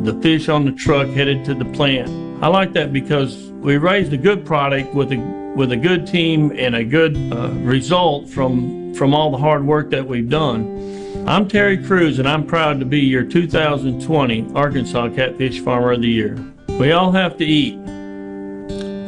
the 0.04 0.18
fish 0.22 0.50
on 0.50 0.66
the 0.66 0.72
truck 0.72 1.08
headed 1.08 1.44
to 1.46 1.54
the 1.54 1.66
plant. 1.66 2.10
I 2.44 2.48
like 2.48 2.74
that 2.74 2.94
because 2.94 3.36
we 3.54 3.78
raised 3.78 4.14
a 4.14 4.18
good 4.18 4.46
product 4.46 4.94
with 4.94 5.12
a 5.12 5.39
with 5.60 5.74
a 5.74 5.78
good 5.78 6.08
team 6.08 6.54
and 6.56 6.74
a 6.74 6.86
good 6.86 7.18
uh, 7.34 7.50
result 7.56 8.30
from 8.30 8.94
from 8.94 9.14
all 9.14 9.30
the 9.30 9.38
hard 9.38 9.66
work 9.66 9.90
that 9.90 10.08
we've 10.08 10.30
done. 10.30 11.28
I'm 11.28 11.50
Terry 11.50 11.78
Cruz, 11.78 12.18
and 12.18 12.30
I'm 12.30 12.48
proud 12.48 12.80
to 12.80 12.86
be 12.86 13.02
your 13.02 13.24
2020 13.24 14.54
Arkansas 14.56 15.10
Catfish 15.10 15.60
Farmer 15.60 15.92
of 15.92 16.02
the 16.02 16.08
Year. 16.08 16.38
We 16.80 16.94
all 16.94 17.12
have 17.12 17.36
to 17.38 17.46
eat, 17.46 17.74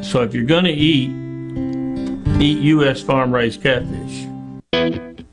so 0.03 0.23
if 0.23 0.33
you're 0.33 0.43
going 0.43 0.65
to 0.65 0.71
eat, 0.71 1.09
eat 2.41 2.59
U.S. 2.63 3.01
farm 3.01 3.33
raised 3.33 3.63
catfish. 3.63 4.27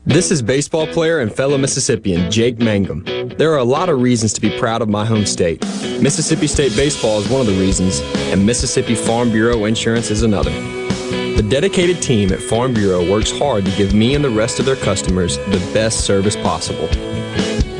This 0.05 0.31
is 0.31 0.41
baseball 0.41 0.87
player 0.87 1.19
and 1.19 1.35
fellow 1.35 1.57
Mississippian 1.57 2.31
Jake 2.31 2.59
Mangum. 2.59 3.03
There 3.37 3.51
are 3.51 3.59
a 3.59 3.65
lot 3.65 3.89
of 3.89 4.01
reasons 4.01 4.31
to 4.33 4.41
be 4.41 4.57
proud 4.57 4.81
of 4.81 4.87
my 4.87 5.05
home 5.05 5.25
state. 5.25 5.61
Mississippi 6.01 6.47
State 6.47 6.73
Baseball 6.77 7.19
is 7.19 7.27
one 7.27 7.41
of 7.41 7.47
the 7.47 7.59
reasons, 7.59 7.99
and 8.31 8.45
Mississippi 8.45 8.95
Farm 8.95 9.31
Bureau 9.31 9.65
Insurance 9.65 10.09
is 10.11 10.23
another. 10.23 10.78
The 11.39 11.47
dedicated 11.47 12.01
team 12.01 12.33
at 12.33 12.41
Farm 12.41 12.73
Bureau 12.73 13.09
works 13.09 13.31
hard 13.31 13.63
to 13.63 13.71
give 13.77 13.93
me 13.93 14.13
and 14.13 14.21
the 14.21 14.29
rest 14.29 14.59
of 14.59 14.65
their 14.65 14.75
customers 14.75 15.37
the 15.37 15.71
best 15.73 16.01
service 16.01 16.35
possible. 16.35 16.89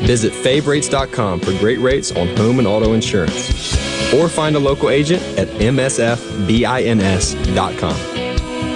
Visit 0.06 0.32
favrates.com 0.32 1.40
for 1.40 1.52
great 1.58 1.78
rates 1.78 2.10
on 2.10 2.34
home 2.38 2.58
and 2.58 2.66
auto 2.66 2.94
insurance. 2.94 3.76
Or 4.14 4.30
find 4.30 4.56
a 4.56 4.58
local 4.58 4.88
agent 4.88 5.22
at 5.38 5.48
msfbins.com. 5.48 6.00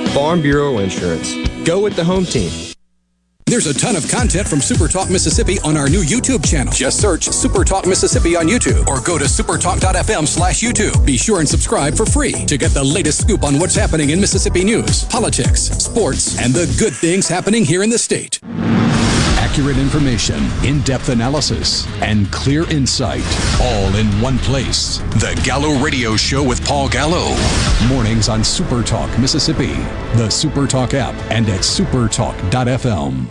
Farm 0.09 0.43
Bureau 0.43 0.77
Insurance. 0.77 1.35
Go 1.67 1.81
with 1.81 1.97
the 1.97 2.05
home 2.05 2.27
team. 2.27 2.74
There's 3.55 3.69
a 3.69 3.73
ton 3.73 3.95
of 3.95 4.11
content 4.11 4.49
from 4.49 4.61
Super 4.61 4.89
Talk 4.89 5.09
Mississippi 5.09 5.61
on 5.61 5.77
our 5.77 5.89
new 5.89 6.03
YouTube 6.03 6.45
channel. 6.45 6.73
Just 6.73 7.01
search 7.01 7.27
Super 7.27 7.63
Talk 7.63 7.87
Mississippi 7.87 8.35
on 8.35 8.49
YouTube 8.49 8.89
or 8.89 9.01
go 9.01 9.17
to 9.17 9.27
supertalk.fm 9.27 10.27
slash 10.27 10.61
YouTube. 10.61 11.07
Be 11.07 11.17
sure 11.17 11.39
and 11.39 11.49
subscribe 11.49 11.95
for 11.95 12.05
free 12.05 12.33
to 12.47 12.59
get 12.59 12.73
the 12.73 12.83
latest 12.83 13.21
scoop 13.21 13.45
on 13.45 13.61
what's 13.61 13.77
happening 13.77 14.11
in 14.11 14.21
Mississippi 14.21 14.65
news, 14.65 15.05
politics, 15.05 15.61
sports, 15.61 16.37
and 16.41 16.53
the 16.53 16.67
good 16.81 16.93
things 16.93 17.29
happening 17.29 17.65
here 17.65 17.85
in 17.85 17.91
the 17.91 17.97
state. 17.97 18.41
Accurate 19.39 19.79
information, 19.79 20.43
in 20.65 20.81
depth 20.81 21.09
analysis, 21.11 21.87
and 22.03 22.29
clear 22.33 22.69
insight 22.73 23.23
all 23.61 23.95
in 23.95 24.09
one 24.21 24.39
place. 24.39 24.99
The 25.21 25.41
Gallo 25.45 25.79
Radio 25.79 26.17
Show 26.17 26.43
with 26.43 26.67
Paul 26.67 26.89
Gallo. 26.89 27.37
Mornings 27.87 28.29
on 28.29 28.43
Super 28.43 28.83
Talk 28.83 29.17
Mississippi, 29.17 29.75
the 30.17 30.29
Super 30.29 30.67
Talk 30.67 30.93
app, 30.93 31.15
and 31.31 31.49
at 31.49 31.61
supertalk.fm. 31.61 33.31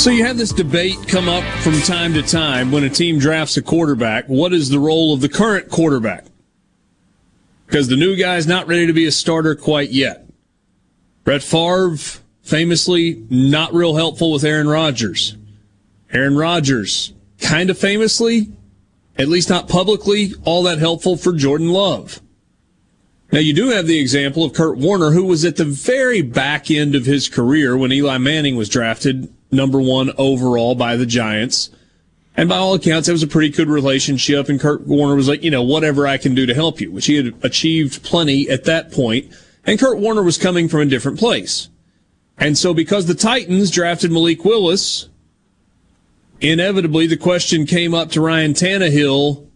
So 0.00 0.08
you 0.08 0.24
have 0.24 0.38
this 0.38 0.54
debate 0.54 0.96
come 1.08 1.28
up 1.28 1.44
from 1.62 1.78
time 1.82 2.14
to 2.14 2.22
time 2.22 2.72
when 2.72 2.84
a 2.84 2.88
team 2.88 3.18
drafts 3.18 3.58
a 3.58 3.62
quarterback. 3.62 4.24
What 4.28 4.54
is 4.54 4.70
the 4.70 4.78
role 4.78 5.12
of 5.12 5.20
the 5.20 5.28
current 5.28 5.68
quarterback? 5.68 6.24
Because 7.66 7.88
the 7.88 7.96
new 7.96 8.16
guy's 8.16 8.46
not 8.46 8.66
ready 8.66 8.86
to 8.86 8.94
be 8.94 9.04
a 9.04 9.12
starter 9.12 9.54
quite 9.54 9.90
yet. 9.90 10.26
Brett 11.22 11.42
Favre, 11.42 11.98
famously 12.40 13.26
not 13.28 13.74
real 13.74 13.94
helpful 13.94 14.32
with 14.32 14.42
Aaron 14.42 14.68
Rodgers. 14.68 15.36
Aaron 16.10 16.34
Rodgers, 16.34 17.12
kind 17.38 17.68
of 17.68 17.76
famously, 17.76 18.50
at 19.18 19.28
least 19.28 19.50
not 19.50 19.68
publicly, 19.68 20.32
all 20.44 20.62
that 20.62 20.78
helpful 20.78 21.18
for 21.18 21.34
Jordan 21.34 21.68
Love. 21.68 22.22
Now 23.32 23.38
you 23.38 23.52
do 23.52 23.68
have 23.68 23.86
the 23.86 24.00
example 24.00 24.42
of 24.42 24.52
Kurt 24.52 24.76
Warner, 24.76 25.12
who 25.12 25.24
was 25.24 25.44
at 25.44 25.56
the 25.56 25.64
very 25.64 26.20
back 26.20 26.70
end 26.70 26.94
of 26.94 27.06
his 27.06 27.28
career 27.28 27.76
when 27.76 27.92
Eli 27.92 28.18
Manning 28.18 28.56
was 28.56 28.68
drafted 28.68 29.32
number 29.52 29.80
one 29.80 30.10
overall 30.18 30.74
by 30.74 30.96
the 30.96 31.06
Giants. 31.06 31.70
And 32.36 32.48
by 32.48 32.56
all 32.56 32.74
accounts, 32.74 33.08
it 33.08 33.12
was 33.12 33.22
a 33.22 33.28
pretty 33.28 33.50
good 33.50 33.68
relationship. 33.68 34.48
And 34.48 34.58
Kurt 34.58 34.86
Warner 34.86 35.14
was 35.14 35.28
like, 35.28 35.44
you 35.44 35.50
know, 35.50 35.62
whatever 35.62 36.06
I 36.06 36.16
can 36.16 36.34
do 36.34 36.46
to 36.46 36.54
help 36.54 36.80
you, 36.80 36.90
which 36.90 37.06
he 37.06 37.16
had 37.16 37.34
achieved 37.42 38.02
plenty 38.02 38.48
at 38.48 38.64
that 38.64 38.90
point. 38.90 39.32
And 39.64 39.78
Kurt 39.78 39.98
Warner 39.98 40.22
was 40.22 40.38
coming 40.38 40.68
from 40.68 40.80
a 40.80 40.86
different 40.86 41.18
place. 41.18 41.68
And 42.38 42.56
so 42.56 42.72
because 42.72 43.06
the 43.06 43.14
Titans 43.14 43.70
drafted 43.70 44.10
Malik 44.10 44.44
Willis, 44.44 45.08
inevitably 46.40 47.06
the 47.06 47.16
question 47.16 47.66
came 47.66 47.94
up 47.94 48.10
to 48.12 48.20
Ryan 48.20 48.54
Tannehill 48.54 49.49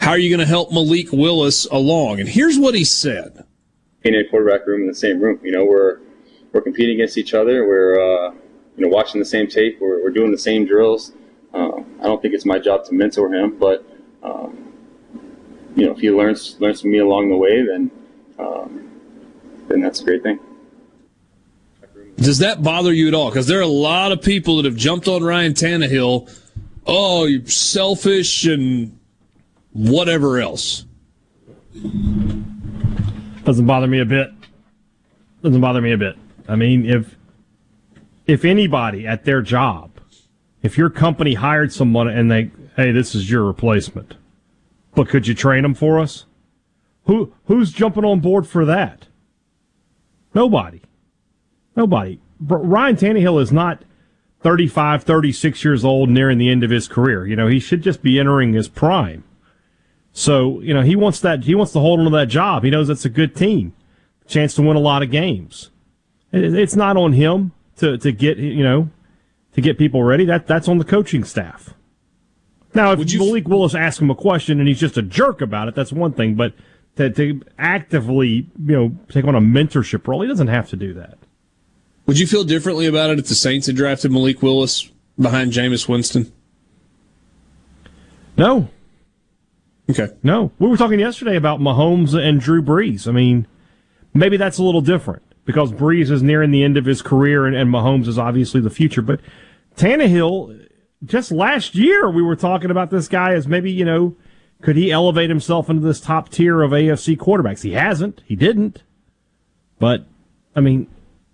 how 0.00 0.10
are 0.10 0.18
you 0.18 0.30
going 0.30 0.40
to 0.40 0.46
help 0.46 0.72
Malik 0.72 1.12
Willis 1.12 1.66
along? 1.66 2.20
And 2.20 2.28
here's 2.28 2.58
what 2.58 2.74
he 2.74 2.84
said. 2.84 3.44
In 4.02 4.14
a 4.14 4.24
quarterback 4.24 4.66
room 4.66 4.80
in 4.82 4.86
the 4.88 4.94
same 4.94 5.20
room, 5.20 5.38
you 5.42 5.52
know, 5.52 5.64
we're 5.64 6.00
we're 6.52 6.62
competing 6.62 6.96
against 6.96 7.18
each 7.18 7.34
other. 7.34 7.66
We're 7.66 8.00
uh, 8.00 8.32
you 8.76 8.86
know 8.86 8.88
watching 8.88 9.20
the 9.20 9.26
same 9.26 9.46
tape. 9.46 9.78
We're, 9.78 10.02
we're 10.02 10.10
doing 10.10 10.30
the 10.30 10.38
same 10.38 10.64
drills. 10.64 11.12
Uh, 11.52 11.82
I 12.00 12.04
don't 12.04 12.22
think 12.22 12.32
it's 12.32 12.46
my 12.46 12.58
job 12.58 12.86
to 12.86 12.94
mentor 12.94 13.32
him, 13.34 13.58
but 13.58 13.84
um, 14.22 14.72
you 15.76 15.84
know, 15.84 15.92
if 15.92 15.98
he 15.98 16.10
learns 16.10 16.58
learns 16.60 16.80
from 16.80 16.92
me 16.92 16.98
along 16.98 17.28
the 17.28 17.36
way, 17.36 17.64
then 17.64 17.90
um, 18.38 18.90
then 19.68 19.82
that's 19.82 20.00
a 20.00 20.04
great 20.04 20.22
thing. 20.22 20.40
Does 22.16 22.38
that 22.38 22.62
bother 22.62 22.92
you 22.92 23.06
at 23.08 23.14
all? 23.14 23.28
Because 23.28 23.46
there 23.46 23.58
are 23.58 23.62
a 23.62 23.66
lot 23.66 24.12
of 24.12 24.22
people 24.22 24.56
that 24.56 24.64
have 24.64 24.76
jumped 24.76 25.08
on 25.08 25.22
Ryan 25.22 25.52
Tannehill. 25.52 26.34
Oh, 26.86 27.24
you're 27.24 27.46
selfish 27.46 28.46
and 28.46 28.98
whatever 29.72 30.38
else. 30.38 30.84
Doesn't 33.44 33.66
bother 33.66 33.86
me 33.86 34.00
a 34.00 34.04
bit. 34.04 34.32
Doesn't 35.42 35.60
bother 35.60 35.80
me 35.80 35.92
a 35.92 35.98
bit. 35.98 36.16
I 36.48 36.56
mean, 36.56 36.84
if 36.84 37.16
if 38.26 38.44
anybody 38.44 39.06
at 39.06 39.24
their 39.24 39.42
job, 39.42 39.90
if 40.62 40.76
your 40.76 40.90
company 40.90 41.34
hired 41.34 41.72
someone 41.72 42.08
and 42.08 42.30
they, 42.30 42.50
hey, 42.76 42.92
this 42.92 43.14
is 43.14 43.30
your 43.30 43.44
replacement, 43.44 44.14
but 44.94 45.08
could 45.08 45.26
you 45.26 45.34
train 45.34 45.62
them 45.62 45.74
for 45.74 45.98
us? 45.98 46.26
Who 47.04 47.32
who's 47.46 47.72
jumping 47.72 48.04
on 48.04 48.20
board 48.20 48.46
for 48.46 48.64
that? 48.64 49.06
Nobody. 50.34 50.82
Nobody. 51.76 52.20
Ryan 52.40 52.96
Tannehill 52.96 53.40
is 53.40 53.52
not 53.52 53.82
35, 54.42 55.02
36 55.04 55.64
years 55.64 55.84
old, 55.84 56.08
nearing 56.08 56.38
the 56.38 56.48
end 56.48 56.64
of 56.64 56.70
his 56.70 56.88
career. 56.88 57.26
You 57.26 57.36
know, 57.36 57.46
he 57.46 57.58
should 57.58 57.82
just 57.82 58.02
be 58.02 58.18
entering 58.18 58.52
his 58.52 58.68
prime. 58.68 59.24
So, 60.20 60.60
you 60.60 60.74
know, 60.74 60.82
he 60.82 60.96
wants 60.96 61.20
that, 61.20 61.44
he 61.44 61.54
wants 61.54 61.72
to 61.72 61.80
hold 61.80 61.98
on 61.98 62.04
to 62.04 62.10
that 62.10 62.28
job. 62.28 62.62
He 62.62 62.68
knows 62.68 62.90
it's 62.90 63.06
a 63.06 63.08
good 63.08 63.34
team, 63.34 63.72
chance 64.26 64.54
to 64.56 64.60
win 64.60 64.76
a 64.76 64.80
lot 64.80 65.02
of 65.02 65.10
games. 65.10 65.70
It's 66.30 66.76
not 66.76 66.98
on 66.98 67.14
him 67.14 67.52
to, 67.76 67.96
to 67.96 68.12
get, 68.12 68.36
you 68.36 68.62
know, 68.62 68.90
to 69.54 69.62
get 69.62 69.78
people 69.78 70.02
ready. 70.02 70.26
That, 70.26 70.46
that's 70.46 70.68
on 70.68 70.76
the 70.76 70.84
coaching 70.84 71.24
staff. 71.24 71.72
Now, 72.74 72.92
if 72.92 73.10
you, 73.10 73.18
Malik 73.18 73.48
Willis 73.48 73.74
asks 73.74 74.02
him 74.02 74.10
a 74.10 74.14
question 74.14 74.58
and 74.58 74.68
he's 74.68 74.78
just 74.78 74.98
a 74.98 75.02
jerk 75.02 75.40
about 75.40 75.68
it, 75.68 75.74
that's 75.74 75.90
one 75.90 76.12
thing. 76.12 76.34
But 76.34 76.52
to, 76.96 77.08
to 77.08 77.40
actively, 77.58 78.46
you 78.62 78.76
know, 78.76 78.96
take 79.08 79.24
on 79.24 79.34
a 79.34 79.40
mentorship 79.40 80.06
role, 80.06 80.20
he 80.20 80.28
doesn't 80.28 80.48
have 80.48 80.68
to 80.68 80.76
do 80.76 80.92
that. 80.92 81.16
Would 82.04 82.18
you 82.18 82.26
feel 82.26 82.44
differently 82.44 82.84
about 82.84 83.08
it 83.08 83.18
if 83.18 83.26
the 83.26 83.34
Saints 83.34 83.68
had 83.68 83.76
drafted 83.76 84.12
Malik 84.12 84.42
Willis 84.42 84.90
behind 85.18 85.52
Jameis 85.52 85.88
Winston? 85.88 86.30
No, 88.36 88.68
Okay. 89.90 90.08
No, 90.22 90.52
we 90.58 90.68
were 90.68 90.76
talking 90.76 91.00
yesterday 91.00 91.36
about 91.36 91.60
Mahomes 91.60 92.14
and 92.14 92.40
Drew 92.40 92.62
Brees. 92.62 93.08
I 93.08 93.12
mean, 93.12 93.46
maybe 94.14 94.36
that's 94.36 94.58
a 94.58 94.62
little 94.62 94.80
different 94.80 95.22
because 95.44 95.72
Brees 95.72 96.10
is 96.10 96.22
nearing 96.22 96.50
the 96.50 96.62
end 96.62 96.76
of 96.76 96.84
his 96.84 97.02
career 97.02 97.46
and, 97.46 97.56
and 97.56 97.70
Mahomes 97.70 98.06
is 98.06 98.18
obviously 98.18 98.60
the 98.60 98.70
future. 98.70 99.02
But 99.02 99.20
Tannehill, 99.76 100.68
just 101.04 101.32
last 101.32 101.74
year, 101.74 102.10
we 102.10 102.22
were 102.22 102.36
talking 102.36 102.70
about 102.70 102.90
this 102.90 103.08
guy 103.08 103.34
as 103.34 103.48
maybe, 103.48 103.70
you 103.70 103.84
know, 103.84 104.16
could 104.62 104.76
he 104.76 104.92
elevate 104.92 105.30
himself 105.30 105.70
into 105.70 105.82
this 105.82 106.00
top 106.00 106.28
tier 106.28 106.62
of 106.62 106.72
AFC 106.72 107.16
quarterbacks? 107.16 107.62
He 107.62 107.72
hasn't. 107.72 108.20
He 108.26 108.36
didn't. 108.36 108.82
But, 109.78 110.06
I 110.54 110.60
mean, 110.60 110.86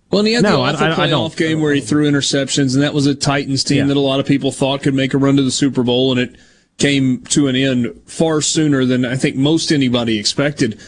well, 0.09 0.19
and 0.19 0.27
he 0.27 0.33
had 0.33 0.43
no, 0.43 0.63
the 0.63 0.73
awful 0.73 0.85
I, 0.85 0.91
I, 0.91 0.95
playoff 0.95 1.33
I 1.33 1.35
game 1.35 1.61
where 1.61 1.73
he 1.73 1.81
threw 1.81 2.09
interceptions, 2.09 2.73
and 2.73 2.83
that 2.83 2.93
was 2.93 3.05
a 3.05 3.15
Titans 3.15 3.63
team 3.63 3.79
yeah. 3.79 3.85
that 3.87 3.97
a 3.97 4.01
lot 4.01 4.21
of 4.21 4.25
people 4.25 4.51
thought 4.51 4.81
could 4.81 4.93
make 4.93 5.13
a 5.13 5.17
run 5.17 5.35
to 5.35 5.43
the 5.43 5.51
Super 5.51 5.83
Bowl, 5.83 6.11
and 6.11 6.19
it 6.21 6.39
came 6.77 7.23
to 7.25 7.47
an 7.47 7.55
end 7.55 8.01
far 8.05 8.41
sooner 8.41 8.85
than 8.85 9.05
I 9.05 9.15
think 9.15 9.35
most 9.35 9.71
anybody 9.71 10.19
expected. 10.19 10.79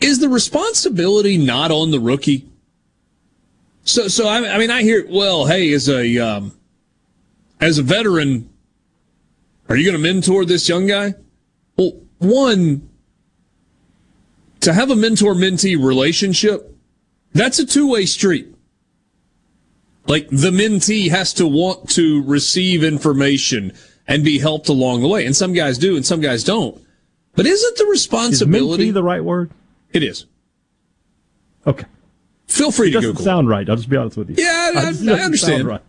Is 0.00 0.18
the 0.18 0.28
responsibility 0.28 1.36
not 1.36 1.70
on 1.70 1.90
the 1.90 2.00
rookie? 2.00 2.48
So, 3.84 4.08
so 4.08 4.28
I, 4.28 4.54
I 4.54 4.58
mean, 4.58 4.70
I 4.70 4.82
hear, 4.82 5.06
well, 5.08 5.46
hey, 5.46 5.72
as 5.72 5.88
a 5.88 6.18
um, 6.18 6.52
as 7.60 7.78
a 7.78 7.82
veteran, 7.82 8.48
are 9.68 9.76
you 9.76 9.84
going 9.84 10.02
to 10.02 10.12
mentor 10.12 10.44
this 10.44 10.68
young 10.68 10.86
guy? 10.86 11.14
Well, 11.76 12.00
one, 12.18 12.88
to 14.60 14.72
have 14.72 14.90
a 14.90 14.96
mentor 14.96 15.34
mentee 15.34 15.82
relationship, 15.82 16.76
that's 17.32 17.58
a 17.58 17.66
two 17.66 17.90
way 17.90 18.06
street. 18.06 18.49
Like 20.06 20.28
the 20.28 20.50
mentee 20.50 21.10
has 21.10 21.32
to 21.34 21.46
want 21.46 21.88
to 21.90 22.22
receive 22.24 22.82
information 22.82 23.72
and 24.08 24.24
be 24.24 24.38
helped 24.38 24.68
along 24.68 25.02
the 25.02 25.08
way. 25.08 25.24
And 25.24 25.36
some 25.36 25.52
guys 25.52 25.78
do 25.78 25.94
and 25.96 26.04
some 26.04 26.20
guys 26.20 26.42
don't. 26.42 26.82
But 27.36 27.46
isn't 27.46 27.78
the 27.78 27.86
responsibility 27.86 28.88
is 28.88 28.94
the 28.94 29.02
right 29.04 29.24
word? 29.24 29.50
It 29.92 30.02
is. 30.02 30.26
Okay. 31.66 31.86
Feel 32.48 32.72
free 32.72 32.88
it 32.88 32.92
to 32.92 32.96
doesn't 32.96 33.10
Google. 33.12 33.24
sound 33.24 33.48
right. 33.48 33.68
I'll 33.68 33.76
just 33.76 33.88
be 33.88 33.96
honest 33.96 34.16
with 34.16 34.30
you. 34.30 34.36
Yeah, 34.44 34.72
I, 34.74 34.80
I, 34.80 35.16
I 35.16 35.20
understand. 35.20 35.66
Right. 35.68 35.82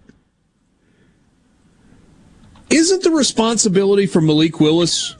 Isn't 2.69 3.03
the 3.03 3.11
responsibility 3.11 4.05
for 4.05 4.21
Malik 4.21 4.59
Willis 4.59 5.15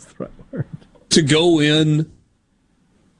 to 1.09 1.22
go 1.22 1.59
in 1.59 2.11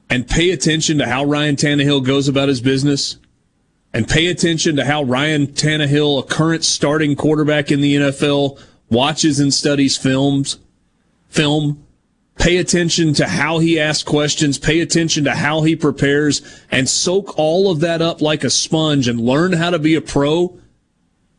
and 0.08 0.28
pay 0.28 0.50
attention 0.52 0.98
to 0.98 1.06
how 1.06 1.24
Ryan 1.24 1.56
Tannehill 1.56 2.04
goes 2.06 2.28
about 2.28 2.48
his 2.48 2.60
business? 2.60 3.16
And 3.94 4.08
pay 4.08 4.28
attention 4.28 4.76
to 4.76 4.84
how 4.84 5.02
Ryan 5.02 5.48
Tannehill, 5.48 6.20
a 6.20 6.26
current 6.26 6.64
starting 6.64 7.14
quarterback 7.14 7.70
in 7.70 7.80
the 7.80 7.96
NFL, 7.96 8.60
watches 8.88 9.38
and 9.38 9.52
studies 9.52 9.96
films, 9.96 10.58
film. 11.28 11.86
Pay 12.38 12.56
attention 12.56 13.12
to 13.14 13.28
how 13.28 13.58
he 13.58 13.78
asks 13.78 14.02
questions. 14.02 14.58
Pay 14.58 14.80
attention 14.80 15.24
to 15.24 15.34
how 15.34 15.62
he 15.62 15.76
prepares 15.76 16.64
and 16.70 16.88
soak 16.88 17.38
all 17.38 17.70
of 17.70 17.80
that 17.80 18.00
up 18.00 18.22
like 18.22 18.42
a 18.42 18.50
sponge 18.50 19.06
and 19.06 19.20
learn 19.20 19.52
how 19.52 19.70
to 19.70 19.78
be 19.78 19.94
a 19.94 20.00
pro. 20.00 20.58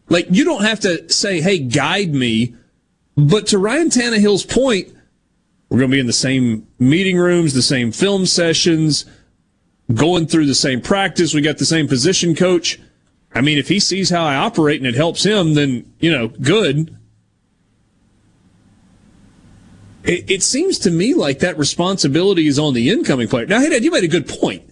Like 0.10 0.28
you 0.30 0.46
don't 0.46 0.64
have 0.64 0.80
to 0.82 1.12
say, 1.12 1.42
Hey, 1.42 1.60
guide 1.60 2.14
me. 2.14 2.56
But 3.18 3.48
to 3.48 3.58
Ryan 3.58 3.90
Tannehill's 3.90 4.46
point, 4.46 4.94
we're 5.70 5.80
going 5.80 5.90
to 5.90 5.96
be 5.96 6.00
in 6.00 6.08
the 6.08 6.14
same 6.14 6.68
meeting 6.78 7.18
rooms, 7.18 7.54
the 7.54 7.62
same 7.64 7.92
film 7.92 8.28
sessions, 8.28 9.06
going 9.91 10.27
through 10.27 10.45
the 10.45 10.55
same 10.55 10.81
practice. 10.81 11.34
We 11.34 11.41
got 11.41 11.57
the 11.57 11.65
same 11.65 11.88
position 11.88 12.35
coach. 12.35 12.80
I 13.34 13.41
mean, 13.41 13.57
if 13.57 13.68
he 13.68 13.80
sees 13.80 14.10
how 14.10 14.23
I 14.23 14.35
operate 14.35 14.80
and 14.80 14.88
it 14.88 14.95
helps 14.95 15.23
him, 15.23 15.55
then, 15.55 15.91
you 15.99 16.11
know, 16.11 16.27
good. 16.27 16.97
It, 20.03 20.30
it 20.30 20.43
seems 20.43 20.77
to 20.80 20.91
me 20.91 21.14
like 21.14 21.39
that 21.39 21.57
responsibility 21.57 22.47
is 22.47 22.60
on 22.60 22.73
the 22.73 22.89
incoming 22.89 23.27
player. 23.27 23.45
Now, 23.45 23.60
hey, 23.60 23.69
Dad, 23.69 23.84
you 23.84 23.91
made 23.91 24.03
a 24.03 24.10
good 24.10 24.27
point. 24.27 24.69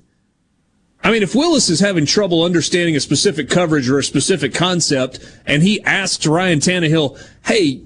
I 1.04 1.12
mean, 1.12 1.24
if 1.24 1.34
Willis 1.34 1.70
is 1.70 1.80
having 1.80 2.06
trouble 2.06 2.44
understanding 2.44 2.96
a 2.96 3.00
specific 3.00 3.50
coverage 3.50 3.90
or 3.90 3.98
a 3.98 4.04
specific 4.04 4.54
concept, 4.54 5.20
and 5.48 5.64
he 5.64 5.82
asks 5.82 6.28
Ryan 6.28 6.60
Tannehill, 6.60 7.20
hey, 7.46 7.82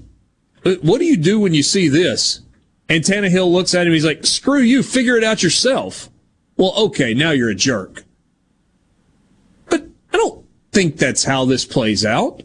what 0.82 0.98
do 0.98 1.06
you 1.06 1.16
do 1.16 1.40
when 1.40 1.54
you 1.54 1.62
see 1.62 1.88
this? 1.88 2.40
And 2.88 3.02
Tannehill 3.02 3.50
looks 3.50 3.74
at 3.74 3.86
him, 3.86 3.94
he's 3.94 4.04
like, 4.04 4.26
screw 4.26 4.60
you, 4.60 4.82
figure 4.82 5.16
it 5.16 5.24
out 5.24 5.42
yourself. 5.42 6.10
Well, 6.56 6.72
okay, 6.76 7.14
now 7.14 7.30
you're 7.30 7.50
a 7.50 7.54
jerk. 7.54 8.04
But 9.68 9.86
I 10.12 10.16
don't 10.16 10.44
think 10.72 10.96
that's 10.96 11.24
how 11.24 11.44
this 11.44 11.64
plays 11.64 12.04
out. 12.04 12.42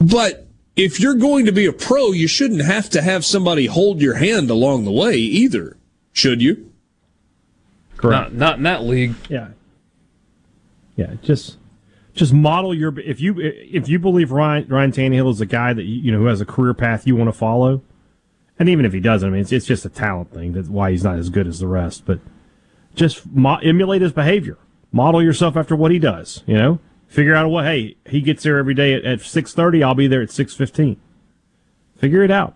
But 0.00 0.46
if 0.76 1.00
you're 1.00 1.14
going 1.14 1.46
to 1.46 1.52
be 1.52 1.66
a 1.66 1.72
pro, 1.72 2.12
you 2.12 2.28
shouldn't 2.28 2.62
have 2.62 2.88
to 2.90 3.02
have 3.02 3.24
somebody 3.24 3.66
hold 3.66 4.00
your 4.00 4.14
hand 4.14 4.50
along 4.50 4.84
the 4.84 4.92
way 4.92 5.16
either, 5.16 5.76
should 6.12 6.40
you? 6.40 6.72
Correct. 7.96 8.32
Not, 8.32 8.38
not 8.38 8.56
in 8.58 8.62
that 8.62 8.84
league. 8.84 9.14
Yeah. 9.28 9.48
Yeah, 10.96 11.14
just 11.22 11.56
just 12.12 12.32
model 12.32 12.74
your 12.74 12.98
if 12.98 13.20
you 13.20 13.38
if 13.38 13.88
you 13.88 14.00
believe 14.00 14.32
Ryan 14.32 14.66
Ryan 14.68 14.90
Tannehill 14.90 15.30
is 15.30 15.40
a 15.40 15.46
guy 15.46 15.72
that 15.72 15.84
you 15.84 16.10
know 16.10 16.18
who 16.18 16.26
has 16.26 16.40
a 16.40 16.44
career 16.44 16.74
path 16.74 17.06
you 17.06 17.14
want 17.14 17.28
to 17.28 17.32
follow, 17.32 17.82
and 18.58 18.68
even 18.68 18.84
if 18.84 18.92
he 18.92 19.00
doesn't, 19.00 19.28
I 19.28 19.32
mean, 19.32 19.40
it's, 19.40 19.52
it's 19.52 19.66
just 19.66 19.84
a 19.84 19.88
talent 19.88 20.32
thing. 20.32 20.52
That's 20.52 20.68
why 20.68 20.90
he's 20.90 21.04
not 21.04 21.18
as 21.18 21.30
good 21.30 21.46
as 21.46 21.60
the 21.60 21.66
rest. 21.66 22.04
But 22.04 22.20
just 22.94 23.26
mo- 23.26 23.60
emulate 23.62 24.02
his 24.02 24.12
behavior. 24.12 24.58
Model 24.90 25.22
yourself 25.22 25.56
after 25.56 25.76
what 25.76 25.90
he 25.90 25.98
does. 25.98 26.42
You 26.46 26.54
know, 26.54 26.80
figure 27.06 27.34
out 27.34 27.48
what. 27.50 27.64
Hey, 27.64 27.96
he 28.06 28.20
gets 28.20 28.42
there 28.42 28.58
every 28.58 28.74
day 28.74 28.94
at, 28.94 29.04
at 29.04 29.20
six 29.20 29.54
thirty. 29.54 29.82
I'll 29.82 29.94
be 29.94 30.06
there 30.06 30.22
at 30.22 30.30
six 30.30 30.54
fifteen. 30.54 31.00
Figure 31.96 32.22
it 32.22 32.30
out. 32.30 32.54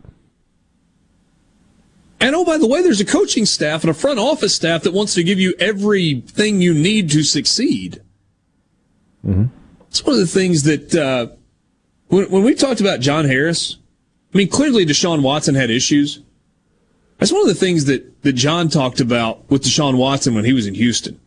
And 2.21 2.37
oh, 2.37 2.45
by 2.45 2.57
the 2.57 2.69
way, 2.69 2.83
there's 2.83 3.01
a 3.01 3.05
coaching 3.05 3.45
staff 3.45 3.83
and 3.83 3.91
a 3.91 3.95
front 3.95 4.21
office 4.21 4.55
staff 4.55 4.85
that 4.85 4.93
wants 4.93 5.15
to 5.15 5.25
give 5.25 5.41
you 5.41 5.55
everything 5.59 6.61
you 6.61 6.73
need 6.73 7.11
to 7.11 7.25
succeed. 7.25 8.01
Mm-hmm. 9.27 9.47
It's 9.89 10.05
one 10.05 10.15
of 10.15 10.21
the 10.21 10.27
things 10.29 10.63
that 10.63 10.95
uh, 10.95 11.35
when, 12.07 12.31
when 12.31 12.45
we 12.45 12.55
talked 12.55 12.81
about 12.81 13.01
John 13.01 13.25
Harris 13.25 13.79
I 14.33 14.39
mean, 14.39 14.49
clearly 14.49 14.87
Deshaun 14.87 15.23
Watson 15.23 15.55
had 15.55 15.71
issues. 15.71 16.21
That's 17.19 17.33
one 17.33 17.43
of 17.43 17.49
the 17.49 17.55
things 17.55 17.85
that, 17.85 18.23
that 18.23 18.33
John 18.33 18.69
talked 18.69 19.01
about 19.01 19.49
with 19.51 19.63
Deshaun 19.63 19.97
Watson 19.97 20.35
when 20.35 20.45
he 20.45 20.53
was 20.53 20.67
in 20.67 20.75
Houston 20.75 21.21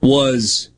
was 0.00 0.70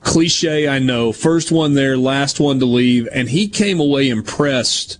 Cliche, 0.00 0.68
I 0.68 0.78
know. 0.78 1.12
First 1.12 1.52
one 1.52 1.74
there, 1.74 1.96
last 1.96 2.40
one 2.40 2.58
to 2.60 2.64
leave, 2.64 3.08
and 3.12 3.28
he 3.28 3.48
came 3.48 3.80
away 3.80 4.08
impressed 4.08 4.98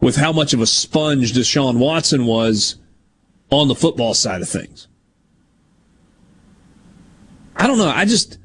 with 0.00 0.16
how 0.16 0.32
much 0.32 0.52
of 0.52 0.60
a 0.60 0.66
sponge 0.66 1.32
Deshaun 1.32 1.78
Watson 1.78 2.26
was 2.26 2.76
on 3.50 3.68
the 3.68 3.74
football 3.74 4.14
side 4.14 4.42
of 4.42 4.48
things. 4.48 4.88
I 7.56 7.66
don't 7.66 7.78
know. 7.78 7.88
I 7.88 8.04
just 8.04 8.38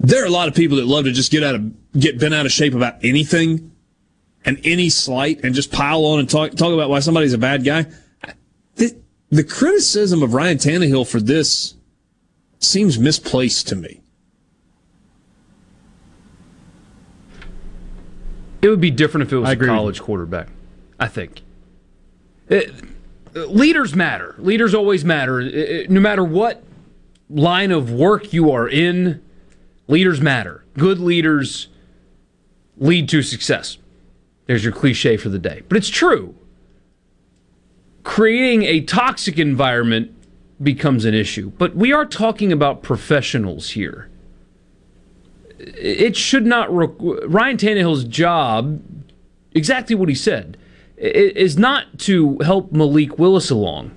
there 0.00 0.22
are 0.22 0.26
a 0.26 0.30
lot 0.30 0.48
of 0.48 0.54
people 0.54 0.76
that 0.76 0.86
love 0.86 1.04
to 1.04 1.12
just 1.12 1.32
get 1.32 1.42
out 1.42 1.54
of 1.54 1.85
get 1.98 2.18
bent 2.18 2.34
out 2.34 2.46
of 2.46 2.52
shape 2.52 2.74
about 2.74 3.04
anything 3.04 3.72
and 4.44 4.60
any 4.64 4.88
slight 4.88 5.44
and 5.44 5.54
just 5.54 5.72
pile 5.72 6.04
on 6.04 6.20
and 6.20 6.30
talk 6.30 6.52
talk 6.52 6.72
about 6.72 6.88
why 6.88 7.00
somebody's 7.00 7.32
a 7.32 7.38
bad 7.38 7.64
guy. 7.64 7.86
The, 8.76 8.96
the 9.30 9.44
criticism 9.44 10.22
of 10.22 10.34
Ryan 10.34 10.58
Tannehill 10.58 11.06
for 11.06 11.20
this 11.20 11.74
seems 12.58 12.98
misplaced 12.98 13.68
to 13.68 13.76
me. 13.76 14.02
It 18.62 18.68
would 18.68 18.80
be 18.80 18.90
different 18.90 19.26
if 19.26 19.32
it 19.32 19.38
was 19.38 19.50
a 19.50 19.56
college 19.56 20.00
quarterback. 20.00 20.48
I 20.98 21.08
think. 21.08 21.42
It, 22.48 22.72
leaders 23.34 23.94
matter. 23.94 24.34
Leaders 24.38 24.74
always 24.74 25.04
matter. 25.04 25.40
It, 25.40 25.90
no 25.90 26.00
matter 26.00 26.24
what 26.24 26.64
line 27.28 27.70
of 27.70 27.92
work 27.92 28.32
you 28.32 28.50
are 28.50 28.68
in, 28.68 29.22
leaders 29.88 30.20
matter. 30.20 30.64
Good 30.74 30.98
leaders 30.98 31.68
lead 32.78 33.08
to 33.08 33.22
success. 33.22 33.78
There's 34.46 34.64
your 34.64 34.72
cliche 34.72 35.16
for 35.16 35.28
the 35.28 35.38
day. 35.38 35.62
But 35.68 35.78
it's 35.78 35.88
true. 35.88 36.34
Creating 38.04 38.62
a 38.62 38.80
toxic 38.82 39.38
environment 39.38 40.12
becomes 40.62 41.04
an 41.04 41.14
issue. 41.14 41.50
But 41.58 41.74
we 41.74 41.92
are 41.92 42.06
talking 42.06 42.52
about 42.52 42.82
professionals 42.82 43.70
here. 43.70 44.08
It 45.58 46.16
should 46.16 46.46
not. 46.46 46.74
Re- 46.74 47.18
Ryan 47.26 47.56
Tannehill's 47.56 48.04
job, 48.04 48.80
exactly 49.52 49.96
what 49.96 50.08
he 50.08 50.14
said, 50.14 50.56
is 50.96 51.58
not 51.58 51.98
to 52.00 52.38
help 52.38 52.72
Malik 52.72 53.18
Willis 53.18 53.50
along. 53.50 53.90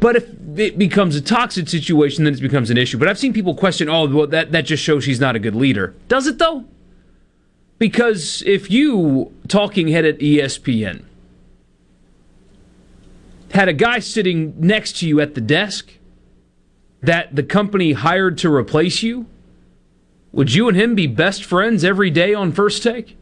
But 0.00 0.16
if 0.16 0.37
it 0.56 0.78
becomes 0.78 1.16
a 1.16 1.20
toxic 1.20 1.68
situation, 1.68 2.24
then 2.24 2.34
it 2.34 2.40
becomes 2.40 2.70
an 2.70 2.78
issue. 2.78 2.98
But 2.98 3.08
I've 3.08 3.18
seen 3.18 3.32
people 3.32 3.54
question, 3.54 3.88
oh, 3.88 4.06
well, 4.08 4.26
that, 4.28 4.52
that 4.52 4.62
just 4.62 4.82
shows 4.82 5.04
she's 5.04 5.20
not 5.20 5.36
a 5.36 5.38
good 5.38 5.54
leader. 5.54 5.94
Does 6.08 6.26
it, 6.26 6.38
though? 6.38 6.64
Because 7.78 8.42
if 8.46 8.70
you, 8.70 9.32
talking 9.46 9.88
head 9.88 10.04
at 10.04 10.18
ESPN, 10.18 11.04
had 13.52 13.68
a 13.68 13.72
guy 13.72 13.98
sitting 13.98 14.54
next 14.58 14.98
to 14.98 15.08
you 15.08 15.20
at 15.20 15.34
the 15.34 15.40
desk 15.40 15.92
that 17.00 17.34
the 17.34 17.42
company 17.42 17.92
hired 17.92 18.38
to 18.38 18.52
replace 18.52 19.02
you, 19.02 19.26
would 20.32 20.54
you 20.54 20.68
and 20.68 20.76
him 20.76 20.94
be 20.94 21.06
best 21.06 21.44
friends 21.44 21.84
every 21.84 22.10
day 22.10 22.34
on 22.34 22.52
first 22.52 22.82
take? 22.82 23.16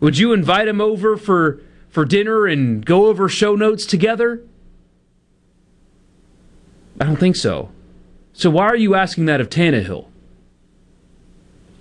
Would 0.00 0.18
you 0.18 0.32
invite 0.32 0.66
him 0.66 0.80
over 0.80 1.16
for, 1.16 1.60
for 1.88 2.04
dinner 2.04 2.46
and 2.46 2.84
go 2.84 3.06
over 3.06 3.28
show 3.28 3.54
notes 3.54 3.86
together? 3.86 4.42
I 7.00 7.04
don't 7.04 7.16
think 7.16 7.36
so. 7.36 7.70
So 8.32 8.50
why 8.50 8.64
are 8.64 8.76
you 8.76 8.94
asking 8.94 9.26
that 9.26 9.40
of 9.40 9.48
Tannehill? 9.48 10.06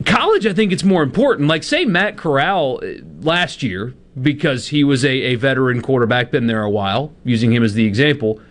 College, 0.05 0.47
I 0.47 0.53
think 0.53 0.71
it's 0.71 0.83
more 0.83 1.03
important. 1.03 1.47
Like, 1.47 1.63
say 1.63 1.85
Matt 1.85 2.17
Corral 2.17 2.79
uh, 2.83 3.03
last 3.21 3.61
year, 3.61 3.93
because 4.19 4.69
he 4.69 4.83
was 4.83 5.05
a, 5.05 5.09
a 5.09 5.35
veteran 5.35 5.81
quarterback, 5.81 6.31
been 6.31 6.47
there 6.47 6.63
a 6.63 6.69
while, 6.69 7.13
using 7.23 7.53
him 7.53 7.63
as 7.63 7.75
the 7.75 7.85
example, 7.85 8.41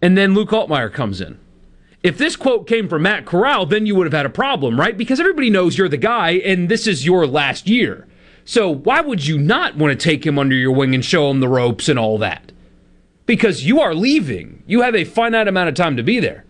and 0.00 0.16
then 0.16 0.34
Luke 0.34 0.50
Altmyer 0.50 0.92
comes 0.92 1.20
in. 1.20 1.38
If 2.02 2.16
this 2.16 2.36
quote 2.36 2.68
came 2.68 2.88
from 2.88 3.02
Matt 3.02 3.26
Corral, 3.26 3.66
then 3.66 3.84
you 3.84 3.96
would 3.96 4.06
have 4.06 4.12
had 4.12 4.24
a 4.24 4.30
problem, 4.30 4.78
right? 4.78 4.96
Because 4.96 5.18
everybody 5.18 5.50
knows 5.50 5.76
you're 5.76 5.88
the 5.88 5.96
guy, 5.96 6.30
and 6.30 6.68
this 6.68 6.86
is 6.86 7.04
your 7.04 7.26
last 7.26 7.68
year. 7.68 8.06
So 8.44 8.70
why 8.70 9.00
would 9.00 9.26
you 9.26 9.36
not 9.36 9.76
want 9.76 9.98
to 9.98 10.08
take 10.08 10.24
him 10.24 10.38
under 10.38 10.54
your 10.54 10.72
wing 10.72 10.94
and 10.94 11.04
show 11.04 11.28
him 11.28 11.40
the 11.40 11.48
ropes 11.48 11.88
and 11.88 11.98
all 11.98 12.16
that? 12.18 12.52
Because 13.28 13.62
you 13.62 13.78
are 13.78 13.94
leaving. 13.94 14.62
You 14.66 14.80
have 14.80 14.96
a 14.96 15.04
finite 15.04 15.48
amount 15.48 15.68
of 15.68 15.74
time 15.74 15.98
to 15.98 16.02
be 16.02 16.18
there. 16.18 16.46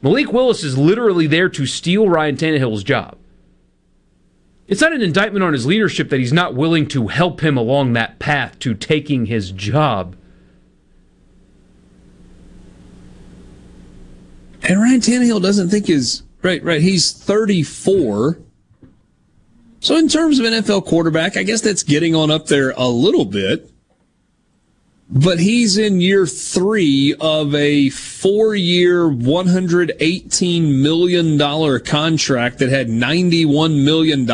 Malik 0.00 0.32
Willis 0.32 0.62
is 0.62 0.78
literally 0.78 1.26
there 1.26 1.48
to 1.48 1.66
steal 1.66 2.08
Ryan 2.08 2.36
Tannehill's 2.36 2.84
job. 2.84 3.18
It's 4.68 4.80
not 4.80 4.92
an 4.92 5.02
indictment 5.02 5.42
on 5.42 5.52
his 5.52 5.66
leadership 5.66 6.08
that 6.10 6.20
he's 6.20 6.32
not 6.32 6.54
willing 6.54 6.86
to 6.90 7.08
help 7.08 7.40
him 7.40 7.56
along 7.56 7.94
that 7.94 8.20
path 8.20 8.60
to 8.60 8.74
taking 8.74 9.26
his 9.26 9.50
job. 9.50 10.14
And 14.62 14.80
Ryan 14.80 15.00
Tannehill 15.00 15.42
doesn't 15.42 15.68
think 15.68 15.88
his 15.88 16.22
right, 16.42 16.62
right. 16.62 16.80
He's 16.80 17.12
34. 17.12 18.38
So 19.80 19.96
in 19.96 20.06
terms 20.06 20.38
of 20.38 20.46
NFL 20.46 20.86
quarterback, 20.86 21.36
I 21.36 21.42
guess 21.42 21.60
that's 21.60 21.82
getting 21.82 22.14
on 22.14 22.30
up 22.30 22.46
there 22.46 22.70
a 22.76 22.86
little 22.86 23.24
bit. 23.24 23.68
But 25.12 25.40
he's 25.40 25.76
in 25.76 26.00
year 26.00 26.24
three 26.24 27.16
of 27.20 27.52
a 27.52 27.90
four 27.90 28.54
year, 28.54 29.10
$118 29.10 30.80
million 30.80 31.80
contract 31.80 32.58
that 32.60 32.68
had 32.68 32.86
$91 32.86 33.84
million 33.84 34.24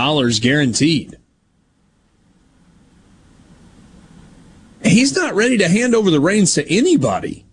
guaranteed. 0.40 1.16
He's 4.84 5.16
not 5.16 5.34
ready 5.34 5.56
to 5.58 5.68
hand 5.68 5.94
over 5.94 6.10
the 6.10 6.20
reins 6.20 6.52
to 6.54 6.70
anybody. 6.70 7.46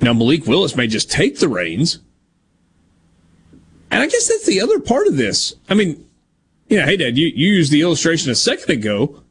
Now, 0.00 0.12
Malik 0.12 0.46
Willis 0.46 0.74
may 0.74 0.88
just 0.88 1.08
take 1.10 1.38
the 1.38 1.48
reins. 1.48 2.00
And 3.92 4.02
I 4.02 4.08
guess 4.08 4.26
that's 4.26 4.44
the 4.44 4.60
other 4.60 4.80
part 4.80 5.06
of 5.06 5.16
this. 5.16 5.54
I 5.68 5.74
mean, 5.74 6.04
yeah, 6.68 6.84
hey, 6.84 6.96
Dad, 6.96 7.16
you, 7.16 7.28
you 7.28 7.52
used 7.54 7.70
the 7.70 7.80
illustration 7.80 8.32
a 8.32 8.34
second 8.34 8.70
ago 8.70 9.22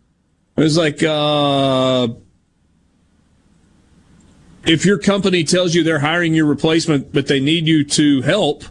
it 0.58 0.62
was 0.62 0.78
like, 0.78 1.04
uh, 1.04 2.08
if 4.66 4.86
your 4.86 4.98
company 4.98 5.44
tells 5.44 5.76
you 5.76 5.84
they're 5.84 6.00
hiring 6.00 6.34
your 6.34 6.46
replacement, 6.46 7.14
but 7.14 7.28
they 7.28 7.40
need 7.40 7.68
you 7.68 7.84
to 7.84 8.22
help, 8.22 8.64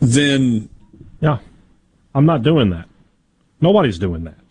then. 0.00 0.68
Yeah. 1.20 1.38
I'm 2.14 2.26
not 2.26 2.42
doing 2.42 2.70
that. 2.70 2.88
Nobody's 3.60 3.98
doing 3.98 4.24
that. 4.24 4.41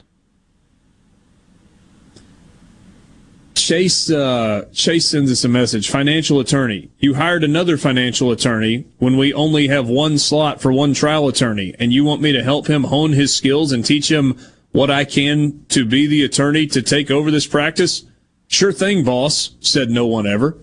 Chase 3.61 4.09
uh, 4.09 4.65
Chase 4.73 5.05
sends 5.05 5.31
us 5.31 5.43
a 5.43 5.49
message. 5.49 5.89
Financial 5.89 6.39
attorney. 6.39 6.89
You 6.99 7.13
hired 7.13 7.43
another 7.43 7.77
financial 7.77 8.31
attorney 8.31 8.85
when 8.97 9.17
we 9.17 9.33
only 9.33 9.67
have 9.67 9.87
one 9.87 10.17
slot 10.17 10.61
for 10.61 10.71
one 10.71 10.93
trial 10.93 11.27
attorney, 11.27 11.75
and 11.77 11.93
you 11.93 12.03
want 12.03 12.21
me 12.21 12.31
to 12.31 12.43
help 12.43 12.67
him 12.67 12.85
hone 12.85 13.13
his 13.13 13.33
skills 13.35 13.71
and 13.71 13.85
teach 13.85 14.11
him 14.11 14.37
what 14.71 14.89
I 14.89 15.05
can 15.05 15.65
to 15.69 15.85
be 15.85 16.07
the 16.07 16.23
attorney 16.23 16.65
to 16.67 16.81
take 16.81 17.11
over 17.11 17.29
this 17.29 17.45
practice? 17.45 18.03
Sure 18.47 18.71
thing, 18.71 19.03
boss, 19.03 19.55
said 19.59 19.89
no 19.89 20.05
one 20.07 20.25
ever. 20.25 20.57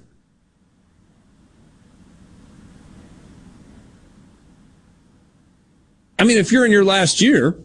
I 6.19 6.25
mean, 6.25 6.37
if 6.37 6.51
you're 6.51 6.67
in 6.67 6.73
your 6.73 6.85
last 6.85 7.21
year 7.21 7.57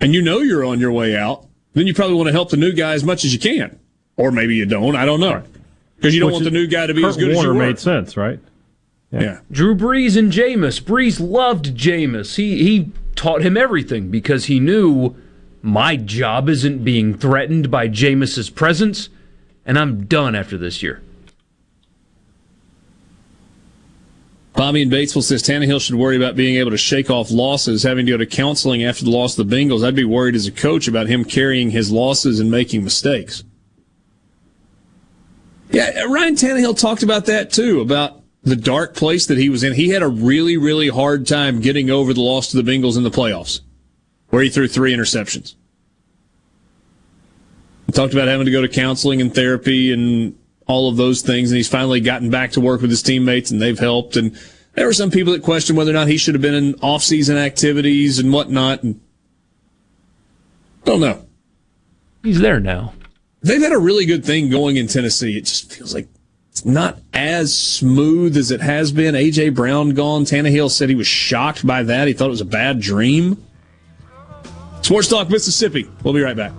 and 0.00 0.14
you 0.14 0.22
know 0.22 0.38
you're 0.38 0.64
on 0.64 0.80
your 0.80 0.92
way 0.92 1.14
out, 1.14 1.46
then 1.74 1.86
you 1.86 1.94
probably 1.94 2.16
want 2.16 2.28
to 2.28 2.32
help 2.32 2.50
the 2.50 2.56
new 2.56 2.72
guy 2.72 2.94
as 2.94 3.04
much 3.04 3.24
as 3.24 3.32
you 3.32 3.38
can. 3.38 3.78
Or 4.16 4.30
maybe 4.30 4.54
you 4.54 4.64
don't. 4.66 4.96
I 4.96 5.04
don't 5.04 5.20
know. 5.20 5.42
Because 5.96 6.14
you 6.14 6.20
don't 6.20 6.28
Which 6.28 6.34
want 6.34 6.44
the 6.44 6.50
new 6.50 6.66
guy 6.66 6.86
to 6.86 6.94
be 6.94 7.02
Kurt 7.02 7.10
as 7.10 7.16
good 7.16 7.34
Warner 7.34 7.38
as 7.38 7.44
you 7.44 7.48
were. 7.48 7.66
made 7.66 7.78
sense, 7.78 8.16
right? 8.16 8.38
Yeah. 9.10 9.20
yeah. 9.20 9.40
Drew 9.50 9.74
Brees 9.74 10.16
and 10.16 10.32
Jameis. 10.32 10.80
Brees 10.80 11.18
loved 11.20 11.76
Jameis. 11.76 12.36
He 12.36 12.62
he 12.64 12.90
taught 13.14 13.42
him 13.42 13.56
everything 13.56 14.10
because 14.10 14.46
he 14.46 14.58
knew 14.60 15.14
my 15.62 15.96
job 15.96 16.48
isn't 16.48 16.84
being 16.84 17.16
threatened 17.16 17.70
by 17.70 17.88
Jameis's 17.88 18.50
presence, 18.50 19.08
and 19.64 19.78
I'm 19.78 20.04
done 20.06 20.34
after 20.34 20.58
this 20.58 20.82
year. 20.82 21.00
Bobby 24.54 24.82
in 24.82 24.88
Batesville 24.88 25.24
says 25.24 25.42
Tannehill 25.42 25.80
should 25.80 25.96
worry 25.96 26.16
about 26.16 26.36
being 26.36 26.56
able 26.56 26.70
to 26.70 26.78
shake 26.78 27.10
off 27.10 27.32
losses, 27.32 27.82
having 27.82 28.06
to 28.06 28.12
go 28.12 28.18
to 28.18 28.26
counseling 28.26 28.84
after 28.84 29.04
the 29.04 29.10
loss 29.10 29.36
of 29.36 29.48
the 29.48 29.56
Bengals. 29.56 29.84
I'd 29.84 29.96
be 29.96 30.04
worried 30.04 30.36
as 30.36 30.46
a 30.46 30.52
coach 30.52 30.86
about 30.86 31.08
him 31.08 31.24
carrying 31.24 31.70
his 31.70 31.90
losses 31.90 32.38
and 32.38 32.50
making 32.50 32.84
mistakes. 32.84 33.42
Yeah, 35.70 36.04
uh, 36.04 36.08
Ryan 36.08 36.36
Tannehill 36.36 36.78
talked 36.78 37.02
about 37.02 37.26
that 37.26 37.50
too, 37.50 37.80
about 37.80 38.22
the 38.44 38.54
dark 38.54 38.94
place 38.94 39.26
that 39.26 39.38
he 39.38 39.48
was 39.48 39.64
in. 39.64 39.72
He 39.74 39.88
had 39.88 40.02
a 40.02 40.08
really, 40.08 40.56
really 40.56 40.88
hard 40.88 41.26
time 41.26 41.60
getting 41.60 41.90
over 41.90 42.14
the 42.14 42.20
loss 42.20 42.52
to 42.52 42.62
the 42.62 42.70
Bengals 42.70 42.96
in 42.96 43.02
the 43.02 43.10
playoffs, 43.10 43.60
where 44.28 44.42
he 44.42 44.50
threw 44.50 44.68
three 44.68 44.94
interceptions. 44.94 45.56
He 47.86 47.92
talked 47.92 48.12
about 48.12 48.28
having 48.28 48.46
to 48.46 48.52
go 48.52 48.62
to 48.62 48.68
counseling 48.68 49.20
and 49.20 49.34
therapy 49.34 49.92
and 49.92 50.38
all 50.66 50.88
of 50.88 50.96
those 50.96 51.22
things, 51.22 51.50
and 51.50 51.56
he's 51.56 51.68
finally 51.68 52.00
gotten 52.00 52.30
back 52.30 52.52
to 52.52 52.60
work 52.60 52.80
with 52.80 52.90
his 52.90 53.02
teammates, 53.02 53.50
and 53.50 53.60
they've 53.60 53.78
helped. 53.78 54.16
And 54.16 54.38
there 54.74 54.86
were 54.86 54.92
some 54.92 55.10
people 55.10 55.32
that 55.32 55.42
questioned 55.42 55.76
whether 55.76 55.90
or 55.90 55.94
not 55.94 56.08
he 56.08 56.16
should 56.16 56.34
have 56.34 56.42
been 56.42 56.54
in 56.54 56.74
off-season 56.80 57.36
activities 57.36 58.18
and 58.18 58.32
whatnot. 58.32 58.82
And 58.82 59.00
don't 60.84 61.00
know. 61.00 61.26
He's 62.22 62.40
there 62.40 62.60
now. 62.60 62.94
they've 63.42 63.60
had 63.60 63.72
a 63.72 63.78
really 63.78 64.06
good 64.06 64.24
thing 64.24 64.48
going 64.48 64.76
in 64.76 64.86
Tennessee. 64.86 65.36
It 65.36 65.44
just 65.44 65.72
feels 65.72 65.94
like 65.94 66.08
it's 66.50 66.64
not 66.64 66.98
as 67.12 67.56
smooth 67.56 68.36
as 68.36 68.50
it 68.50 68.60
has 68.60 68.92
been. 68.92 69.14
AJ 69.14 69.54
Brown 69.54 69.90
gone. 69.90 70.24
Tannehill 70.24 70.70
said 70.70 70.88
he 70.88 70.94
was 70.94 71.06
shocked 71.06 71.66
by 71.66 71.82
that. 71.82 72.08
He 72.08 72.14
thought 72.14 72.28
it 72.28 72.30
was 72.30 72.40
a 72.40 72.46
bad 72.46 72.80
dream. 72.80 73.44
Sports 74.82 75.08
Talk 75.08 75.30
Mississippi. 75.30 75.88
We'll 76.02 76.14
be 76.14 76.22
right 76.22 76.36
back. 76.36 76.52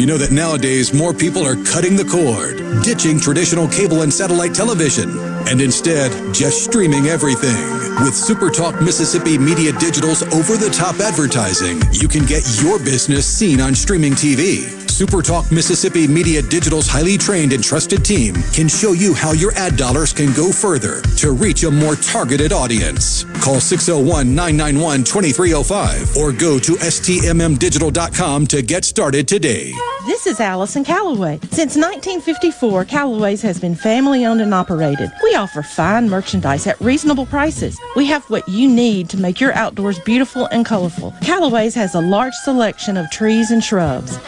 You 0.00 0.06
know 0.06 0.16
that 0.16 0.30
nowadays 0.30 0.94
more 0.94 1.12
people 1.12 1.46
are 1.46 1.62
cutting 1.62 1.94
the 1.94 2.06
cord, 2.06 2.56
ditching 2.82 3.20
traditional 3.20 3.68
cable 3.68 4.00
and 4.00 4.10
satellite 4.10 4.54
television, 4.54 5.10
and 5.46 5.60
instead 5.60 6.10
just 6.32 6.64
streaming 6.64 7.08
everything. 7.08 7.60
With 8.02 8.14
SuperTalk 8.14 8.82
Mississippi 8.82 9.36
Media 9.36 9.72
Digital's 9.72 10.22
over 10.32 10.56
the 10.56 10.70
top 10.70 10.98
advertising, 11.00 11.82
you 11.92 12.08
can 12.08 12.24
get 12.24 12.42
your 12.62 12.78
business 12.78 13.26
seen 13.26 13.60
on 13.60 13.74
streaming 13.74 14.14
TV. 14.14 14.89
SuperTalk 15.00 15.50
Mississippi 15.50 16.06
Media 16.06 16.42
Digital's 16.42 16.86
highly 16.86 17.16
trained 17.16 17.54
and 17.54 17.64
trusted 17.64 18.04
team 18.04 18.34
can 18.52 18.68
show 18.68 18.92
you 18.92 19.14
how 19.14 19.32
your 19.32 19.50
ad 19.52 19.78
dollars 19.78 20.12
can 20.12 20.30
go 20.34 20.52
further 20.52 21.00
to 21.16 21.32
reach 21.32 21.62
a 21.64 21.70
more 21.70 21.96
targeted 21.96 22.52
audience. 22.52 23.24
Call 23.42 23.60
601 23.60 24.34
991 24.34 25.04
2305 25.04 26.18
or 26.18 26.32
go 26.32 26.58
to 26.58 26.72
stmmdigital.com 26.72 28.46
to 28.48 28.60
get 28.60 28.84
started 28.84 29.26
today. 29.26 29.72
This 30.06 30.26
is 30.26 30.40
Allison 30.40 30.84
Callaway. 30.84 31.38
Since 31.50 31.76
1954, 31.76 32.84
Callaway's 32.84 33.40
has 33.42 33.58
been 33.58 33.74
family 33.74 34.26
owned 34.26 34.40
and 34.40 34.52
operated. 34.52 35.10
We 35.22 35.34
offer 35.34 35.62
fine 35.62 36.08
merchandise 36.08 36.66
at 36.66 36.80
reasonable 36.80 37.26
prices. 37.26 37.78
We 37.96 38.06
have 38.06 38.28
what 38.28 38.46
you 38.48 38.68
need 38.68 39.08
to 39.10 39.18
make 39.18 39.40
your 39.40 39.54
outdoors 39.54 39.98
beautiful 40.00 40.46
and 40.46 40.66
colorful. 40.66 41.14
Callaway's 41.22 41.74
has 41.74 41.94
a 41.94 42.00
large 42.00 42.34
selection 42.44 42.96
of 42.96 43.10
trees 43.10 43.50
and 43.50 43.62
shrubs. 43.62 44.18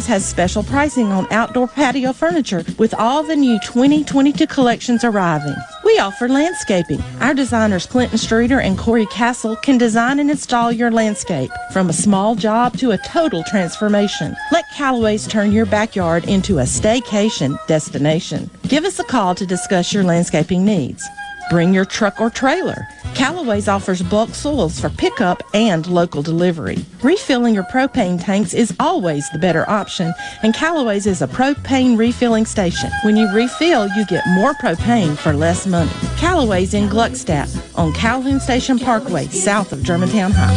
Callaway's 0.00 0.22
has 0.22 0.28
special 0.28 0.62
pricing 0.62 1.12
on 1.12 1.30
outdoor 1.30 1.68
patio 1.68 2.14
furniture 2.14 2.64
with 2.78 2.94
all 2.94 3.22
the 3.22 3.36
new 3.36 3.58
2022 3.60 4.46
collections 4.46 5.04
arriving. 5.04 5.54
We 5.84 5.98
offer 5.98 6.26
landscaping. 6.26 7.02
Our 7.20 7.34
designers 7.34 7.84
Clinton 7.84 8.16
Streeter 8.16 8.60
and 8.60 8.78
Corey 8.78 9.04
Castle 9.06 9.56
can 9.56 9.76
design 9.76 10.18
and 10.18 10.30
install 10.30 10.72
your 10.72 10.90
landscape 10.90 11.50
from 11.72 11.90
a 11.90 11.92
small 11.92 12.34
job 12.34 12.78
to 12.78 12.92
a 12.92 12.98
total 12.98 13.42
transformation. 13.44 14.34
Let 14.52 14.64
Callaway's 14.70 15.26
turn 15.26 15.52
your 15.52 15.66
backyard 15.66 16.24
into 16.24 16.60
a 16.60 16.64
staycation 16.64 17.58
destination. 17.66 18.48
Give 18.68 18.86
us 18.86 19.00
a 19.00 19.04
call 19.04 19.34
to 19.34 19.44
discuss 19.44 19.92
your 19.92 20.04
landscaping 20.04 20.64
needs. 20.64 21.06
Bring 21.50 21.74
your 21.74 21.84
truck 21.84 22.20
or 22.20 22.30
trailer. 22.30 22.86
Callaway's 23.14 23.66
offers 23.66 24.02
bulk 24.02 24.30
soils 24.30 24.78
for 24.78 24.88
pickup 24.88 25.42
and 25.52 25.84
local 25.88 26.22
delivery. 26.22 26.78
Refilling 27.02 27.54
your 27.54 27.64
propane 27.64 28.22
tanks 28.22 28.54
is 28.54 28.72
always 28.78 29.28
the 29.30 29.38
better 29.38 29.68
option, 29.68 30.14
and 30.44 30.54
Callaway's 30.54 31.08
is 31.08 31.22
a 31.22 31.26
propane 31.26 31.98
refilling 31.98 32.46
station. 32.46 32.88
When 33.02 33.16
you 33.16 33.28
refill, 33.34 33.88
you 33.88 34.06
get 34.06 34.24
more 34.28 34.54
propane 34.54 35.18
for 35.18 35.32
less 35.32 35.66
money. 35.66 35.90
Callaway's 36.18 36.72
in 36.72 36.88
Gluckstadt 36.88 37.50
on 37.76 37.92
Calhoun 37.94 38.38
Station 38.38 38.78
Parkway, 38.78 39.26
south 39.26 39.72
of 39.72 39.82
Germantown 39.82 40.30
High. 40.32 40.54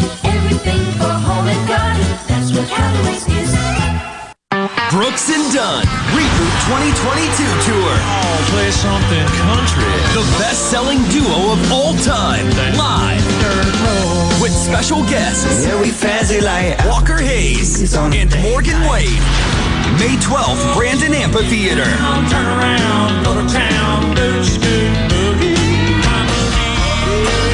Brooks 4.93 5.27
and 5.33 5.51
Dunn 5.51 5.81
Reboot 6.13 6.53
2022 6.69 7.49
Tour. 7.65 7.93
Oh, 7.97 8.45
play 8.53 8.69
something 8.69 9.25
country. 9.41 9.89
The 10.13 10.21
best-selling 10.37 11.01
duo 11.09 11.53
of 11.53 11.71
all 11.71 11.95
time, 11.97 12.45
live 12.77 13.25
with 14.39 14.53
special 14.53 15.01
guests. 15.09 15.65
Yeah, 15.65 15.81
we 15.81 15.89
fancy 15.89 16.41
like 16.41 16.77
Walker 16.85 17.17
Hayes 17.17 17.91
and 17.95 18.29
Morgan 18.43 18.79
Wade. 18.85 19.17
May 19.97 20.13
12th, 20.21 20.61
Brandon 20.77 21.15
Amphitheater. 21.15 21.89
Turn 22.29 22.45
around, 22.45 23.25
go 23.25 23.33
to 23.33 23.51
town, 23.51 24.13
do 24.13 24.43
scoot, 24.43 24.93
boogie. 25.09 25.57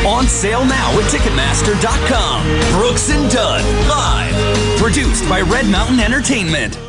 On 0.06 0.28
sale 0.28 0.66
now 0.66 0.92
at 1.00 1.06
Ticketmaster.com. 1.08 2.44
Brooks 2.78 3.10
and 3.10 3.32
Dunn 3.32 3.64
live, 3.88 4.78
produced 4.78 5.24
by 5.30 5.40
Red 5.40 5.68
Mountain 5.68 6.02
Entertainment. 6.02 6.89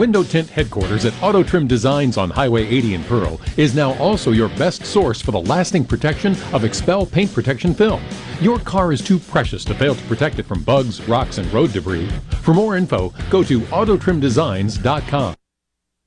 Window 0.00 0.22
tint 0.22 0.48
headquarters 0.48 1.04
at 1.04 1.12
Auto 1.22 1.42
Trim 1.42 1.66
Designs 1.66 2.16
on 2.16 2.30
Highway 2.30 2.66
80 2.66 2.94
in 2.94 3.04
Pearl 3.04 3.38
is 3.58 3.74
now 3.74 3.92
also 3.98 4.30
your 4.30 4.48
best 4.56 4.86
source 4.86 5.20
for 5.20 5.30
the 5.30 5.42
lasting 5.42 5.84
protection 5.84 6.32
of 6.54 6.62
XPEL 6.62 7.12
paint 7.12 7.30
protection 7.34 7.74
film. 7.74 8.02
Your 8.40 8.58
car 8.60 8.92
is 8.92 9.02
too 9.02 9.18
precious 9.18 9.62
to 9.66 9.74
fail 9.74 9.94
to 9.94 10.02
protect 10.04 10.38
it 10.38 10.46
from 10.46 10.62
bugs, 10.62 11.06
rocks, 11.06 11.36
and 11.36 11.52
road 11.52 11.74
debris. 11.74 12.08
For 12.40 12.54
more 12.54 12.78
info, 12.78 13.12
go 13.28 13.44
to 13.44 13.60
autotrimdesigns.com. 13.60 15.34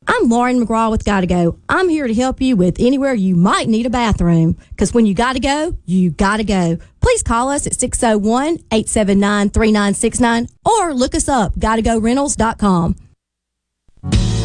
I'm 0.07 0.27
Lauren 0.27 0.65
McGraw 0.65 0.89
with 0.89 1.05
Gotta 1.05 1.27
Go. 1.27 1.59
I'm 1.69 1.87
here 1.87 2.07
to 2.07 2.15
help 2.15 2.41
you 2.41 2.55
with 2.55 2.77
anywhere 2.79 3.13
you 3.13 3.35
might 3.35 3.67
need 3.67 3.85
a 3.85 3.91
bathroom. 3.91 4.57
Because 4.71 4.95
when 4.95 5.05
you 5.05 5.13
gotta 5.13 5.39
go, 5.39 5.77
you 5.85 6.09
gotta 6.09 6.43
go. 6.43 6.79
Please 6.99 7.21
call 7.21 7.51
us 7.51 7.67
at 7.67 7.79
601 7.79 8.57
879 8.71 9.51
3969 9.51 10.47
or 10.65 10.95
look 10.95 11.13
us 11.13 11.29
up, 11.29 11.53
gottogorentals.com. 11.57 12.95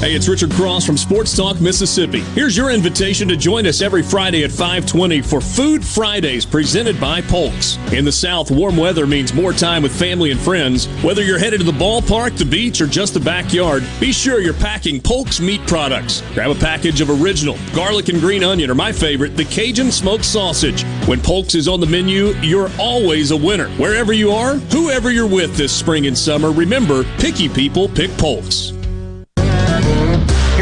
Hey, 0.01 0.15
it's 0.15 0.29
Richard 0.29 0.53
Cross 0.53 0.87
from 0.87 0.97
Sports 0.97 1.37
Talk 1.37 1.61
Mississippi. 1.61 2.21
Here's 2.21 2.57
your 2.57 2.71
invitation 2.71 3.27
to 3.27 3.37
join 3.37 3.67
us 3.67 3.83
every 3.83 4.05
Friday 4.05 4.45
at 4.45 4.53
520 4.53 5.21
for 5.23 5.41
Food 5.41 5.85
Fridays 5.85 6.47
presented 6.47 7.01
by 7.01 7.21
Polks. 7.21 7.79
In 7.93 8.05
the 8.05 8.13
South, 8.13 8.53
warm 8.53 8.77
weather 8.77 9.09
means 9.09 9.35
more 9.35 9.53
time 9.53 9.83
with 9.83 9.91
family 9.91 10.31
and 10.31 10.39
friends. 10.39 10.87
Whether 11.03 11.25
you're 11.25 11.41
headed 11.41 11.59
to 11.59 11.67
the 11.67 11.73
ballpark, 11.73 12.39
the 12.39 12.45
beach, 12.45 12.81
or 12.81 12.87
just 12.87 13.13
the 13.13 13.19
backyard, 13.19 13.83
be 13.99 14.13
sure 14.13 14.39
you're 14.39 14.55
packing 14.55 15.01
Polks 15.01 15.41
meat 15.41 15.67
products. 15.67 16.23
Grab 16.33 16.53
a 16.53 16.55
package 16.55 17.01
of 17.01 17.11
original, 17.11 17.59
garlic 17.75 18.09
and 18.09 18.21
green 18.21 18.45
onion, 18.45 18.71
or 18.71 18.77
my 18.77 18.93
favorite, 18.93 19.37
the 19.37 19.47
Cajun 19.47 19.91
smoked 19.91 20.25
sausage. 20.25 20.85
When 21.09 21.21
Polks 21.21 21.57
is 21.57 21.67
on 21.67 21.81
the 21.81 21.87
menu, 21.87 22.27
you're 22.41 22.71
always 22.79 23.33
a 23.33 23.37
winner. 23.37 23.69
Wherever 23.71 24.13
you 24.13 24.31
are, 24.31 24.55
whoever 24.55 25.11
you're 25.11 25.27
with 25.27 25.57
this 25.57 25.73
spring 25.77 26.07
and 26.07 26.17
summer, 26.17 26.53
remember, 26.53 27.03
picky 27.19 27.49
people 27.49 27.89
pick 27.89 28.13
Polks. 28.13 28.78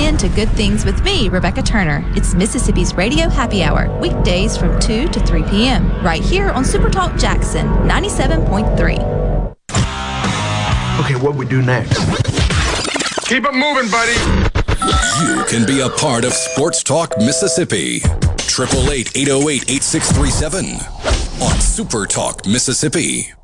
Tune 0.00 0.08
in 0.08 0.16
to 0.16 0.28
Good 0.30 0.48
Things 0.50 0.86
with 0.86 1.02
me, 1.04 1.28
Rebecca 1.28 1.62
Turner. 1.62 2.02
It's 2.16 2.32
Mississippi's 2.32 2.94
Radio 2.94 3.28
Happy 3.28 3.62
Hour, 3.62 3.94
weekdays 4.00 4.56
from 4.56 4.80
2 4.80 5.08
to 5.08 5.20
3 5.20 5.42
p.m., 5.44 5.90
right 6.02 6.22
here 6.22 6.48
on 6.50 6.64
Supertalk 6.64 7.20
Jackson 7.20 7.66
97.3. 7.86 9.54
Okay, 11.00 11.16
what 11.16 11.34
we 11.34 11.44
do 11.44 11.60
next? 11.60 11.98
Keep 13.28 13.44
it 13.44 13.52
moving, 13.52 13.90
buddy. 13.90 14.14
You 15.22 15.44
can 15.48 15.66
be 15.66 15.80
a 15.80 15.90
part 15.90 16.24
of 16.24 16.32
Sports 16.32 16.82
Talk 16.82 17.18
Mississippi. 17.18 17.96
888 17.96 19.16
808 19.16 19.70
8637 19.70 20.64
on 21.42 21.60
Super 21.60 22.06
Talk 22.06 22.46
Mississippi. 22.46 23.34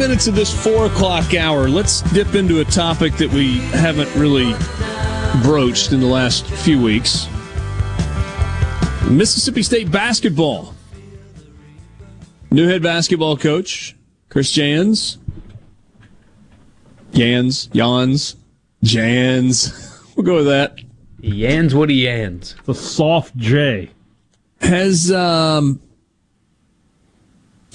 Minutes 0.00 0.26
of 0.26 0.34
this 0.34 0.50
four 0.50 0.86
o'clock 0.86 1.34
hour, 1.34 1.68
let's 1.68 2.00
dip 2.12 2.34
into 2.34 2.60
a 2.60 2.64
topic 2.64 3.12
that 3.16 3.30
we 3.30 3.58
haven't 3.58 4.08
really 4.16 4.54
broached 5.42 5.92
in 5.92 6.00
the 6.00 6.06
last 6.06 6.46
few 6.46 6.82
weeks 6.82 7.28
Mississippi 9.10 9.62
State 9.62 9.92
basketball. 9.92 10.74
New 12.50 12.66
head 12.66 12.82
basketball 12.82 13.36
coach, 13.36 13.94
Chris 14.30 14.50
Jans. 14.50 15.18
Jans, 17.12 17.66
Jans, 17.66 18.36
Jans. 18.82 19.86
We'll 20.16 20.26
go 20.26 20.36
with 20.36 20.46
that. 20.46 20.76
Yans 21.22 21.72
what 21.72 21.88
he 21.88 22.04
yans. 22.04 22.54
The 22.64 22.74
soft 22.74 23.34
J. 23.36 23.90
Has 24.60 25.10
um, 25.10 25.80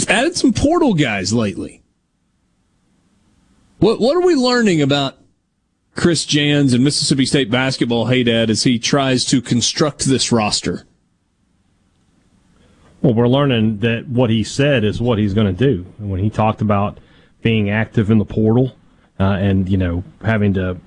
added 0.07 0.35
some 0.35 0.53
portal 0.53 0.93
guys 0.93 1.34
lately. 1.34 1.81
What 3.86 3.99
what 3.99 4.18
are 4.18 4.26
we 4.26 4.34
learning 4.34 4.82
about 4.82 5.16
Chris 5.94 6.26
Jans 6.26 6.74
and 6.74 6.84
Mississippi 6.84 7.24
State 7.24 7.52
basketball, 7.52 8.07
hey 8.07 8.24
Dad, 8.24 8.49
as 8.49 8.64
he 8.64 8.80
tries 8.80 9.24
to 9.26 9.44
construct 9.44 10.06
this 10.06 10.32
roster? 10.32 10.88
Well, 13.03 13.14
we're 13.14 13.28
learning 13.28 13.82
that 13.82 14.07
what 14.07 14.32
he 14.32 14.44
said 14.44 14.84
is 14.84 14.99
what 14.99 15.20
he's 15.20 15.36
going 15.36 15.56
to 15.56 15.66
do. 15.68 15.86
And 15.99 16.10
when 16.10 16.20
he 16.20 16.32
talked 16.32 16.62
about 16.62 16.99
being 17.44 17.70
active 17.70 18.10
in 18.10 18.18
the 18.18 18.26
portal 18.26 18.76
uh, 19.20 19.34
and 19.34 19.70
you 19.70 19.78
know 19.78 20.03
having 20.24 20.56
to 20.56 20.78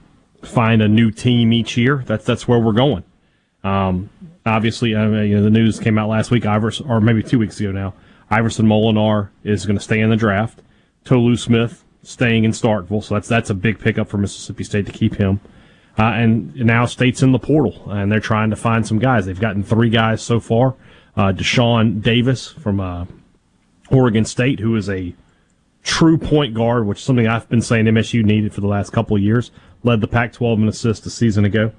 find 0.43 0.83
a 0.83 0.89
new 0.89 1.13
team 1.13 1.53
each 1.53 1.77
year. 1.77 2.03
That's 2.05 2.25
that's 2.25 2.49
where 2.49 2.59
we're 2.59 2.73
going. 2.73 3.05
Um, 3.63 4.11
obviously, 4.45 4.97
I 4.97 5.07
mean, 5.07 5.31
you 5.31 5.37
know, 5.37 5.45
the 5.45 5.51
news 5.51 5.79
came 5.79 5.99
out 5.99 6.09
last 6.09 6.33
week, 6.33 6.47
Iverson, 6.47 6.91
or 6.91 7.01
maybe 7.01 7.23
two 7.23 7.39
weeks 7.39 7.61
ago 7.61 7.71
now. 7.71 7.95
Iverson 8.29 8.67
Molinar 8.67 9.29
is 9.45 9.67
going 9.67 9.79
to 9.79 9.85
stay 9.85 10.01
in 10.01 10.11
the 10.11 10.17
draft. 10.17 10.63
Tolu 11.05 11.37
Smith 11.37 11.85
staying 12.03 12.45
in 12.45 12.53
Starkville, 12.53 13.03
so 13.03 13.15
that's 13.15 13.29
that's 13.29 13.51
a 13.51 13.55
big 13.55 13.79
pickup 13.79 14.09
for 14.09 14.19
Mississippi 14.19 14.65
State 14.65 14.87
to 14.87 14.93
keep 14.93 15.17
him. 15.17 15.41
Uh, 15.99 16.13
and 16.13 16.55
now 16.55 16.87
State's 16.87 17.23
in 17.23 17.33
the 17.33 17.39
portal, 17.39 17.91
and 17.91 18.11
they're 18.11 18.21
trying 18.21 18.51
to 18.51 18.57
find 18.57 18.87
some 18.87 18.99
guys. 18.99 19.27
They've 19.27 19.41
gotten 19.41 19.65
three 19.65 19.91
guys 19.91 20.23
so 20.23 20.39
far. 20.39 20.77
Uh, 21.17 21.33
Dashawn 21.33 22.01
Davis 22.01 22.47
from 22.49 22.79
uh, 22.79 23.07
Oregon 23.91 24.25
State, 24.25 24.61
who 24.61 24.77
is 24.77 24.89
a 24.89 25.13
true 25.83 26.17
point 26.17 26.55
guard, 26.55 26.87
which 26.87 26.99
is 26.99 27.05
something 27.05 27.27
I've 27.27 27.49
been 27.49 27.63
saying 27.63 27.87
MSU 27.87 28.25
needed 28.25 28.55
for 28.55 28.61
the 28.61 28.69
last 28.69 28.93
couple 28.93 29.17
of 29.17 29.23
years 29.23 29.51
led 29.85 30.01
the 30.01 30.09
Pac-12 30.09 30.59
in 30.59 30.69
assists 30.69 31.07
a 31.07 31.11
season 31.11 31.45
ago. 31.45 31.73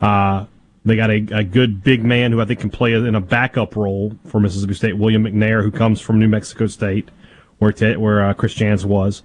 Uh, 0.00 0.46
they 0.84 0.96
got 0.96 1.10
a, 1.10 1.26
a, 1.32 1.44
good 1.44 1.82
big 1.82 2.04
man 2.04 2.32
who 2.32 2.40
I 2.40 2.44
think 2.44 2.60
can 2.60 2.70
play 2.70 2.92
in 2.92 3.14
a 3.14 3.20
backup 3.20 3.76
role 3.76 4.16
for 4.26 4.40
Mississippi 4.40 4.74
State, 4.74 4.98
William 4.98 5.24
McNair, 5.24 5.62
who 5.62 5.70
comes 5.70 6.00
from 6.00 6.18
New 6.18 6.28
Mexico 6.28 6.66
State, 6.66 7.08
where 7.58 7.72
where 7.98 8.24
uh, 8.24 8.34
Chris 8.34 8.54
Jans 8.54 8.84
was. 8.84 9.22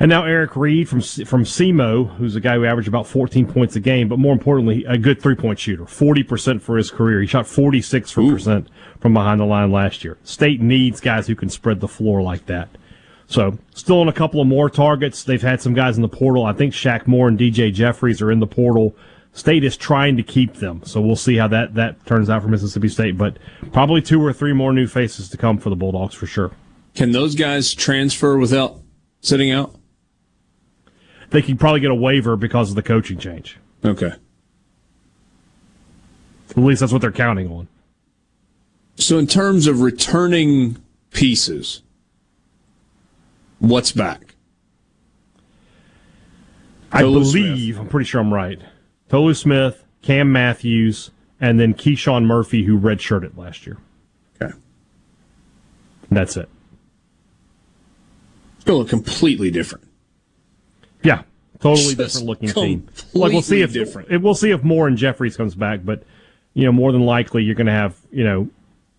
And 0.00 0.08
now 0.08 0.24
Eric 0.24 0.56
Reed 0.56 0.88
from 0.88 1.02
from 1.02 1.44
SEMO, 1.44 2.16
who's 2.16 2.34
a 2.34 2.40
guy 2.40 2.54
who 2.54 2.64
averaged 2.64 2.88
about 2.88 3.06
14 3.06 3.46
points 3.46 3.76
a 3.76 3.80
game, 3.80 4.08
but 4.08 4.18
more 4.18 4.32
importantly, 4.32 4.82
a 4.88 4.96
good 4.96 5.20
three 5.20 5.34
point 5.34 5.58
shooter, 5.58 5.84
40% 5.84 6.62
for 6.62 6.78
his 6.78 6.90
career. 6.90 7.20
He 7.20 7.26
shot 7.26 7.46
46 7.46 8.14
percent 8.14 8.68
from 8.98 9.12
behind 9.12 9.40
the 9.40 9.44
line 9.44 9.70
last 9.70 10.02
year. 10.02 10.16
State 10.24 10.62
needs 10.62 11.00
guys 11.00 11.26
who 11.26 11.36
can 11.36 11.50
spread 11.50 11.80
the 11.80 11.88
floor 11.88 12.22
like 12.22 12.46
that. 12.46 12.70
So 13.26 13.58
still 13.74 14.00
on 14.00 14.08
a 14.08 14.12
couple 14.12 14.40
of 14.40 14.46
more 14.46 14.70
targets. 14.70 15.22
They've 15.22 15.40
had 15.40 15.60
some 15.60 15.74
guys 15.74 15.96
in 15.96 16.02
the 16.02 16.08
portal. 16.08 16.46
I 16.46 16.54
think 16.54 16.72
Shaq 16.72 17.06
Moore 17.06 17.28
and 17.28 17.38
DJ 17.38 17.72
Jeffries 17.72 18.22
are 18.22 18.32
in 18.32 18.40
the 18.40 18.46
portal. 18.46 18.96
State 19.34 19.64
is 19.64 19.76
trying 19.76 20.16
to 20.16 20.22
keep 20.22 20.54
them, 20.54 20.82
so 20.84 21.00
we'll 21.00 21.14
see 21.14 21.36
how 21.36 21.46
that, 21.46 21.74
that 21.74 22.04
turns 22.04 22.28
out 22.28 22.42
for 22.42 22.48
Mississippi 22.48 22.88
State. 22.88 23.16
But 23.16 23.36
probably 23.70 24.02
two 24.02 24.20
or 24.24 24.32
three 24.32 24.52
more 24.52 24.72
new 24.72 24.88
faces 24.88 25.28
to 25.28 25.36
come 25.36 25.58
for 25.58 25.70
the 25.70 25.76
Bulldogs 25.76 26.14
for 26.14 26.26
sure. 26.26 26.50
Can 26.94 27.12
those 27.12 27.36
guys 27.36 27.72
transfer 27.72 28.36
without 28.36 28.80
sitting 29.20 29.52
out? 29.52 29.79
They 31.30 31.42
could 31.42 31.58
probably 31.60 31.80
get 31.80 31.90
a 31.90 31.94
waiver 31.94 32.36
because 32.36 32.70
of 32.70 32.76
the 32.76 32.82
coaching 32.82 33.18
change. 33.18 33.56
Okay. 33.84 34.12
At 36.50 36.56
least 36.56 36.80
that's 36.80 36.92
what 36.92 37.00
they're 37.00 37.12
counting 37.12 37.50
on. 37.50 37.68
So, 38.96 39.18
in 39.18 39.26
terms 39.26 39.66
of 39.66 39.80
returning 39.80 40.76
pieces, 41.12 41.82
what's 43.60 43.92
back? 43.92 44.34
I 46.92 47.02
Tolu 47.02 47.20
believe, 47.20 47.74
Smith. 47.74 47.80
I'm 47.80 47.88
pretty 47.88 48.06
sure 48.06 48.20
I'm 48.20 48.34
right. 48.34 48.60
Tolu 49.08 49.34
Smith, 49.34 49.84
Cam 50.02 50.32
Matthews, 50.32 51.12
and 51.40 51.58
then 51.58 51.72
KeShawn 51.72 52.24
Murphy, 52.24 52.64
who 52.64 52.78
redshirted 52.78 53.36
last 53.36 53.64
year. 53.66 53.78
Okay. 54.42 54.52
That's 56.10 56.36
it. 56.36 56.48
Look 58.66 58.88
completely 58.88 59.50
different. 59.50 59.89
Totally 61.60 61.94
Just 61.94 61.98
different 61.98 62.26
looking 62.26 62.48
team. 62.48 62.88
Like 63.12 63.32
we'll 63.32 63.42
see 63.42 63.60
if 63.60 63.72
different. 63.72 64.22
we'll 64.22 64.34
see 64.34 64.50
if 64.50 64.64
Moore 64.64 64.88
and 64.88 64.96
Jeffries 64.96 65.36
comes 65.36 65.54
back, 65.54 65.80
but 65.84 66.02
you 66.54 66.64
know, 66.64 66.72
more 66.72 66.90
than 66.90 67.02
likely 67.02 67.42
you're 67.42 67.54
going 67.54 67.66
to 67.66 67.72
have 67.72 67.96
you 68.10 68.24
know 68.24 68.48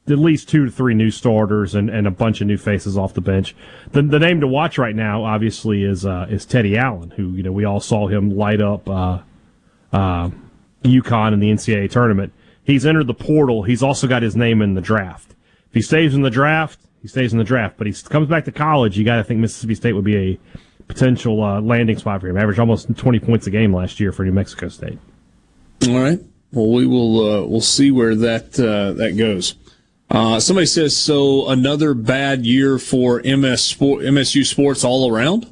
at 0.08 0.20
least 0.20 0.50
two 0.50 0.66
to 0.66 0.72
three 0.72 0.94
new 0.94 1.12
starters 1.12 1.76
and, 1.76 1.90
and 1.90 2.08
a 2.08 2.12
bunch 2.12 2.42
of 2.42 2.48
new 2.48 2.58
faces 2.58 2.98
off 2.98 3.14
the 3.14 3.22
bench. 3.22 3.56
The, 3.92 4.02
the 4.02 4.20
name 4.20 4.42
to 4.42 4.48
watch 4.48 4.78
right 4.78 4.96
now, 4.96 5.24
obviously, 5.24 5.84
is 5.84 6.06
uh, 6.06 6.28
is 6.30 6.46
Teddy 6.46 6.78
Allen, 6.78 7.12
who 7.12 7.32
you 7.32 7.44
know 7.44 7.52
we 7.52 7.66
all 7.66 7.80
saw 7.80 8.08
him 8.08 8.30
light 8.30 8.62
up 8.62 8.88
uh, 8.88 9.20
uh, 9.92 10.30
UConn 10.84 11.34
in 11.34 11.40
the 11.40 11.52
NCAA 11.52 11.90
tournament. 11.90 12.34
He's 12.64 12.86
entered 12.86 13.08
the 13.08 13.14
portal. 13.14 13.64
He's 13.64 13.82
also 13.82 14.08
got 14.08 14.22
his 14.22 14.36
name 14.36 14.62
in 14.62 14.76
the 14.76 14.82
draft. 14.82 15.32
If 15.70 15.74
he 15.74 15.82
stays 15.82 16.14
in 16.14 16.22
the 16.22 16.30
draft, 16.30 16.80
he 17.02 17.08
stays 17.08 17.32
in 17.32 17.40
the 17.40 17.44
draft. 17.44 17.78
But 17.78 17.88
he 17.88 17.94
comes 17.94 18.28
back 18.28 18.46
to 18.46 18.52
college. 18.52 18.98
You 18.98 19.06
got 19.06 19.18
to 19.18 19.24
think 19.24 19.40
Mississippi 19.40 19.76
State 19.76 19.94
would 19.94 20.06
be 20.06 20.18
a 20.18 20.40
potential 20.92 21.42
uh, 21.42 21.62
landing 21.62 21.98
spot 21.98 22.22
for 22.22 22.28
him. 22.28 22.38
Averaged 22.38 22.60
almost 22.60 22.96
20 22.96 23.20
points 23.20 23.48
a 23.48 23.50
game 23.50 23.74
last 23.74 24.00
year 24.00 24.12
for 24.12 24.26
New 24.26 24.32
Mexico 24.32 24.68
State. 24.68 25.00
All 25.88 26.00
right. 26.00 26.20
Well, 26.52 26.70
we 26.70 26.86
will 26.86 27.20
uh, 27.20 27.46
we'll 27.46 27.62
see 27.62 27.92
where 27.92 28.14
that 28.16 28.60
uh, 28.60 28.94
that 28.94 29.18
goes. 29.18 29.56
Uh, 30.10 30.40
somebody 30.42 30.66
says 30.66 30.96
so. 30.96 31.48
Another 31.50 31.94
bad 31.94 32.46
year 32.46 32.78
for 32.78 33.22
MS 33.24 33.64
sport, 33.64 34.04
MSU 34.04 34.46
sports 34.46 34.84
all 34.84 35.10
around. 35.10 35.52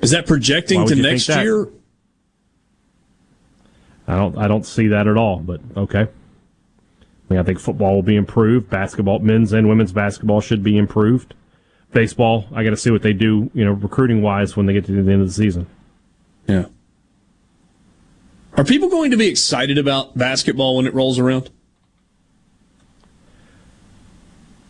Is 0.00 0.10
that 0.10 0.26
projecting 0.26 0.86
to 0.86 0.94
next 0.94 1.28
year? 1.28 1.68
I 4.06 4.16
don't. 4.16 4.36
I 4.36 4.46
don't 4.46 4.66
see 4.66 4.88
that 4.88 5.06
at 5.06 5.16
all. 5.16 5.38
But 5.38 5.62
okay. 5.78 6.02
I 6.02 7.32
mean, 7.32 7.40
I 7.40 7.42
think 7.42 7.58
football 7.58 7.94
will 7.94 8.02
be 8.02 8.16
improved. 8.16 8.68
Basketball, 8.68 9.20
men's 9.20 9.54
and 9.54 9.66
women's 9.66 9.92
basketball 9.92 10.42
should 10.42 10.62
be 10.62 10.76
improved. 10.76 11.32
Baseball, 11.94 12.46
I 12.52 12.64
got 12.64 12.70
to 12.70 12.76
see 12.76 12.90
what 12.90 13.02
they 13.02 13.12
do. 13.12 13.50
You 13.54 13.64
know, 13.64 13.72
recruiting 13.72 14.20
wise 14.20 14.56
when 14.56 14.66
they 14.66 14.72
get 14.72 14.84
to 14.86 14.92
the 14.92 15.12
end 15.12 15.22
of 15.22 15.28
the 15.28 15.32
season. 15.32 15.66
Yeah. 16.48 16.66
Are 18.56 18.64
people 18.64 18.88
going 18.88 19.12
to 19.12 19.16
be 19.16 19.28
excited 19.28 19.78
about 19.78 20.18
basketball 20.18 20.76
when 20.76 20.86
it 20.86 20.92
rolls 20.94 21.18
around? 21.18 21.50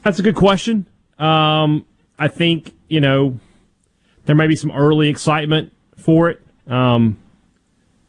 That's 0.02 0.18
a 0.18 0.22
good 0.22 0.36
question. 0.36 0.86
Um, 1.18 1.86
I 2.18 2.28
think 2.28 2.74
you 2.88 3.00
know 3.00 3.40
there 4.26 4.36
may 4.36 4.46
be 4.46 4.56
some 4.56 4.70
early 4.70 5.08
excitement 5.08 5.72
for 5.96 6.28
it, 6.28 6.42
um, 6.66 7.16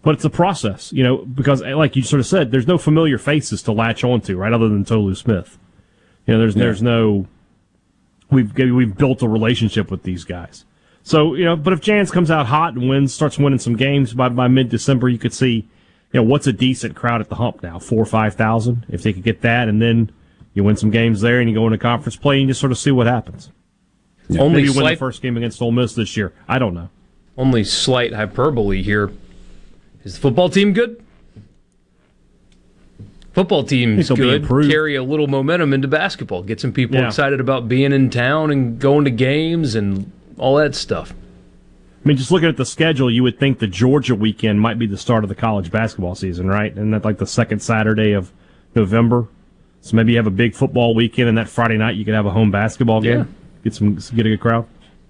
but 0.02 0.16
it's 0.16 0.26
a 0.26 0.30
process. 0.30 0.92
You 0.92 1.04
know, 1.04 1.18
because 1.18 1.62
like 1.62 1.96
you 1.96 2.04
sort 2.04 2.20
of 2.20 2.26
said, 2.26 2.52
there's 2.52 2.68
no 2.68 2.78
familiar 2.78 3.18
faces 3.18 3.64
to 3.64 3.72
latch 3.72 4.04
onto, 4.04 4.38
right? 4.38 4.52
Other 4.52 4.68
than 4.68 4.84
Tolu 4.84 5.16
Smith. 5.16 5.58
You 6.28 6.34
know, 6.34 6.40
there's 6.40 6.56
yeah. 6.56 6.64
there's 6.64 6.82
no 6.82 7.28
we've 8.36 8.56
we've 8.56 8.96
built 8.96 9.22
a 9.22 9.28
relationship 9.28 9.90
with 9.90 10.04
these 10.04 10.24
guys. 10.24 10.66
So 11.04 11.36
you 11.36 11.46
know, 11.46 11.56
but 11.56 11.74
if 11.74 11.82
Jans 11.82 12.12
comes 12.12 12.30
out 12.30 12.48
hot 12.48 12.74
and 12.74 12.90
wins, 12.90 13.14
starts 13.14 13.38
winning 13.38 13.60
some 13.60 13.76
games 13.76 14.14
by 14.14 14.30
by 14.30 14.48
mid 14.48 14.70
December, 14.70 15.10
you 15.10 15.18
could 15.18 15.34
see, 15.34 15.68
you 16.12 16.22
know, 16.22 16.24
what's 16.24 16.48
a 16.48 16.54
decent 16.54 16.96
crowd 16.96 17.22
at 17.22 17.30
the 17.30 17.36
hump 17.36 17.64
now, 17.64 17.80
four 17.80 18.02
or 18.02 18.06
five 18.06 18.36
thousand. 18.36 18.86
If 18.90 19.04
they 19.04 19.14
could 19.14 19.24
get 19.24 19.42
that, 19.42 19.68
and 19.68 19.82
then 19.82 20.12
you 20.54 20.64
win 20.64 20.78
some 20.78 20.92
games 20.92 21.22
there, 21.22 21.40
and 21.40 21.50
you 21.50 21.56
go 21.56 21.66
into 21.66 21.78
conference 21.78 22.16
play, 22.16 22.36
and 22.36 22.44
you 22.44 22.48
just 22.50 22.60
sort 22.60 22.72
of 22.72 22.78
see 22.78 22.92
what 22.92 23.08
happens. 23.08 23.52
Yeah. 24.28 24.42
Only 24.42 24.62
Maybe 24.62 24.74
slight, 24.74 24.84
win 24.84 24.94
the 24.94 24.98
first 24.98 25.22
game 25.22 25.38
against 25.38 25.62
Ole 25.62 25.72
Miss 25.72 25.94
this 25.94 26.18
year. 26.18 26.34
I 26.48 26.58
don't 26.58 26.74
know. 26.74 26.90
Only 27.38 27.64
slight 27.64 28.14
hyperbole 28.14 28.82
here. 28.82 29.12
Is 30.04 30.16
the 30.16 30.22
football 30.22 30.50
team 30.50 30.74
good? 30.74 31.05
Football 33.36 33.66
team's 33.66 34.10
good. 34.10 34.48
Carry 34.48 34.96
a 34.96 35.04
little 35.04 35.28
momentum 35.28 35.74
into 35.74 35.90
basketball. 35.90 36.42
Get 36.42 36.62
some 36.62 36.72
people 36.72 36.96
yeah. 36.96 37.08
excited 37.08 37.42
about 37.42 37.68
being 37.68 37.92
in 37.92 38.10
town 38.10 38.50
and 38.50 38.80
going 38.80 39.04
to 39.04 39.12
games 39.12 39.76
and 39.76 40.10
all 40.38 40.56
that 40.56 40.74
stuff. 40.74 41.12
I 41.12 42.08
mean, 42.08 42.16
just 42.16 42.32
looking 42.32 42.48
at 42.48 42.56
the 42.56 42.66
schedule, 42.66 43.12
you 43.12 43.24
would 43.24 43.38
think 43.38 43.60
the 43.60 43.68
Georgia 43.68 44.16
weekend 44.16 44.62
might 44.62 44.80
be 44.80 44.88
the 44.88 44.98
start 44.98 45.26
of 45.26 45.28
the 45.28 45.36
college 45.36 45.70
basketball 45.70 46.16
season, 46.16 46.48
right? 46.48 46.74
And 46.78 46.94
that 46.94 47.04
like 47.04 47.18
the 47.18 47.28
second 47.28 47.60
Saturday 47.62 48.14
of 48.14 48.32
November. 48.74 49.28
So 49.82 49.98
maybe 49.98 50.14
you 50.14 50.18
have 50.18 50.28
a 50.28 50.32
big 50.32 50.56
football 50.56 50.96
weekend, 50.96 51.28
and 51.28 51.38
that 51.38 51.50
Friday 51.50 51.78
night 51.78 51.98
you 51.98 52.06
could 52.06 52.14
have 52.14 52.26
a 52.26 52.32
home 52.32 52.52
basketball 52.52 53.02
game. 53.02 53.18
Yeah. 53.18 53.26
Get 53.66 53.74
some 53.74 53.96
get 53.96 54.26
a 54.26 54.30
good 54.30 54.40
crowd. 54.40 54.66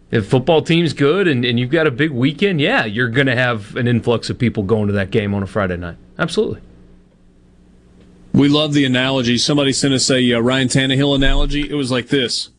If 0.10 0.28
football 0.28 0.64
team's 0.64 0.94
good 0.94 1.28
and, 1.28 1.46
and 1.46 1.60
you've 1.60 1.70
got 1.70 1.86
a 1.86 1.92
big 1.92 2.10
weekend, 2.10 2.60
yeah, 2.60 2.86
you're 2.86 3.10
going 3.10 3.28
to 3.28 3.36
have 3.36 3.76
an 3.76 3.88
influx 3.88 4.32
of 4.32 4.40
people 4.40 4.64
going 4.64 4.88
to 4.88 4.94
that 4.94 5.12
game 5.12 5.36
on 5.36 5.44
a 5.44 5.48
Friday 5.48 5.78
night. 5.78 5.98
Absolutely. 6.18 6.62
We 8.36 8.50
love 8.50 8.74
the 8.74 8.84
analogy. 8.84 9.38
Somebody 9.38 9.72
sent 9.72 9.94
us 9.94 10.12
a 10.12 10.34
uh, 10.34 10.40
Ryan 10.40 10.68
Tannehill 10.68 11.16
analogy. 11.16 11.70
It 11.70 11.76
was 11.76 11.90
like 11.90 12.10
this: 12.10 12.50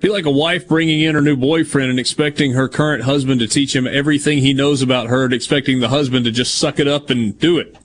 Be 0.00 0.08
like 0.08 0.24
a 0.24 0.30
wife 0.30 0.66
bringing 0.66 1.02
in 1.02 1.14
her 1.14 1.20
new 1.20 1.36
boyfriend 1.36 1.90
and 1.90 2.00
expecting 2.00 2.52
her 2.52 2.66
current 2.66 3.04
husband 3.04 3.38
to 3.40 3.46
teach 3.46 3.76
him 3.76 3.86
everything 3.86 4.38
he 4.38 4.54
knows 4.54 4.80
about 4.80 5.08
her 5.08 5.26
and 5.26 5.34
expecting 5.34 5.80
the 5.80 5.90
husband 5.90 6.24
to 6.24 6.30
just 6.30 6.54
suck 6.54 6.78
it 6.78 6.88
up 6.88 7.10
and 7.10 7.38
do 7.38 7.58
it. 7.58 7.76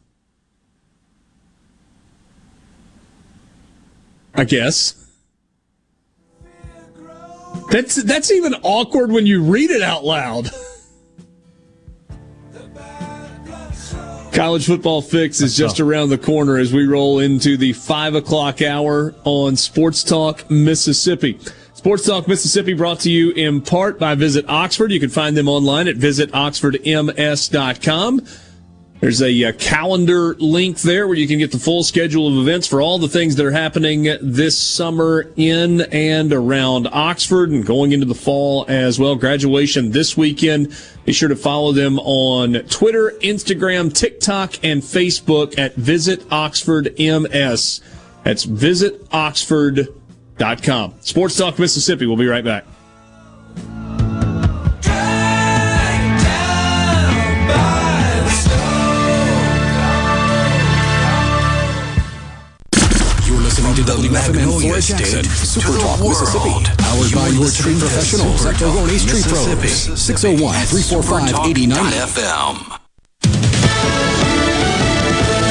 I 4.34 4.45
guess. 4.45 4.95
That's 7.70 8.02
that's 8.04 8.32
even 8.32 8.54
awkward 8.64 9.12
when 9.12 9.26
you 9.26 9.44
read 9.44 9.70
it 9.70 9.82
out 9.82 10.06
loud. 10.06 10.49
College 14.38 14.68
football 14.68 15.02
fix 15.02 15.42
is 15.42 15.58
just 15.58 15.80
around 15.80 16.10
the 16.10 16.18
corner 16.20 16.60
as 16.60 16.72
we 16.72 16.86
roll 16.86 17.18
into 17.18 17.58
the 17.58 17.74
five 17.74 18.14
o'clock 18.14 18.62
hour 18.62 19.16
on 19.24 19.56
Sports 19.56 20.04
Talk 20.04 20.48
Mississippi. 20.52 21.40
Sports 21.74 22.06
Talk 22.06 22.28
Mississippi 22.28 22.76
brought 22.76 23.00
to 23.00 23.10
you 23.10 23.32
in 23.32 23.62
part 23.62 23.98
by 23.98 24.14
Visit 24.14 24.46
Oxford. 24.48 24.92
You 24.92 25.00
can 25.00 25.10
find 25.10 25.36
them 25.36 25.50
online 25.50 25.88
at 25.88 25.96
visitoxfordms.com. 25.96 28.28
There's 29.00 29.22
a, 29.24 29.44
uh, 29.44 29.54
calendar 29.54 30.36
link 30.36 30.82
there 30.82 31.08
where 31.08 31.18
you 31.18 31.28
can 31.28 31.40
get 31.40 31.52
the 31.52 31.58
full 31.58 31.84
schedule 31.84 32.28
of 32.28 32.48
events 32.48 32.68
for 32.68 32.80
all 32.80 33.00
the 33.00 33.08
things 33.08 33.38
that 33.38 33.46
are 33.46 33.52
happening 33.52 34.04
this 34.22 34.56
summer 34.56 35.32
in 35.36 35.82
and 35.92 36.32
around 36.32 36.88
Oxford 36.92 37.50
and 37.50 37.66
going 37.66 37.92
into 37.92 38.06
the 38.06 38.16
fall 38.16 38.66
as 38.68 39.00
well. 39.00 39.16
Graduation 39.16 39.92
this 39.92 40.16
weekend. 40.16 40.76
Be 41.08 41.14
sure 41.14 41.30
to 41.30 41.36
follow 41.38 41.72
them 41.72 41.98
on 42.00 42.56
Twitter, 42.68 43.14
Instagram, 43.22 43.94
TikTok, 43.94 44.56
and 44.62 44.82
Facebook 44.82 45.58
at 45.58 45.74
Visit 45.76 46.26
Oxford 46.30 46.94
MS. 47.00 47.80
That's 48.26 48.46
visitoxford.com. 48.46 50.96
Sports 51.00 51.38
Talk 51.38 51.60
Mississippi. 51.60 52.08
We'll 52.08 52.18
be 52.18 52.28
right 52.28 52.44
back. 52.44 52.66
To 63.88 63.94
WFMN 63.94 64.62
Fort 64.62 64.82
Jackson, 64.82 65.24
Super 65.24 65.78
Talk 65.80 66.00
Mississippi. 66.02 66.50
Powered 66.78 67.14
by 67.14 67.28
your 67.30 67.50
tree 67.50 67.80
professionals 67.80 68.46
at 68.46 68.60
Baroni's 68.60 69.06
Tree 69.06 69.22
Pros. 69.24 70.02
601 70.02 70.54
345 70.66 71.48
8090. 71.48 72.78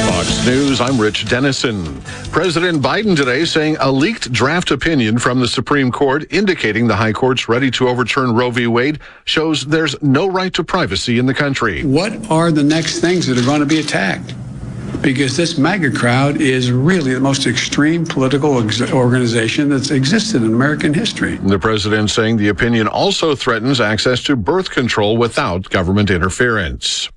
Fox 0.07 0.45
News, 0.45 0.79
I'm 0.79 0.99
Rich 1.01 1.27
Dennison. 1.29 1.99
President 2.31 2.83
Biden 2.83 3.15
today 3.15 3.43
saying 3.43 3.77
a 3.79 3.91
leaked 3.91 4.31
draft 4.31 4.69
opinion 4.69 5.17
from 5.17 5.39
the 5.39 5.47
Supreme 5.47 5.91
Court 5.91 6.31
indicating 6.31 6.85
the 6.85 6.95
High 6.95 7.13
Court's 7.13 7.49
ready 7.49 7.71
to 7.71 7.87
overturn 7.87 8.35
Roe 8.35 8.51
v. 8.51 8.67
Wade 8.67 8.99
shows 9.25 9.65
there's 9.65 9.99
no 10.03 10.27
right 10.27 10.53
to 10.53 10.63
privacy 10.63 11.17
in 11.17 11.25
the 11.25 11.33
country. 11.33 11.83
What 11.83 12.29
are 12.29 12.51
the 12.51 12.63
next 12.63 12.99
things 12.99 13.25
that 13.27 13.39
are 13.39 13.45
going 13.45 13.61
to 13.61 13.65
be 13.65 13.79
attacked? 13.79 14.35
Because 15.07 15.37
this 15.37 15.57
MAGA 15.57 15.91
crowd 15.93 16.41
is 16.41 16.69
really 16.69 17.13
the 17.13 17.19
most 17.21 17.47
extreme 17.47 18.05
political 18.05 18.61
ex- 18.61 18.91
organization 18.91 19.69
that's 19.69 19.89
existed 19.89 20.43
in 20.43 20.53
American 20.53 20.93
history. 20.93 21.37
The 21.37 21.57
president 21.57 22.09
saying 22.09 22.35
the 22.35 22.49
opinion 22.49 22.89
also 22.89 23.33
threatens 23.33 23.79
access 23.79 24.21
to 24.23 24.35
birth 24.35 24.69
control 24.69 25.15
without 25.15 25.69
government 25.69 26.09
interference. 26.09 27.09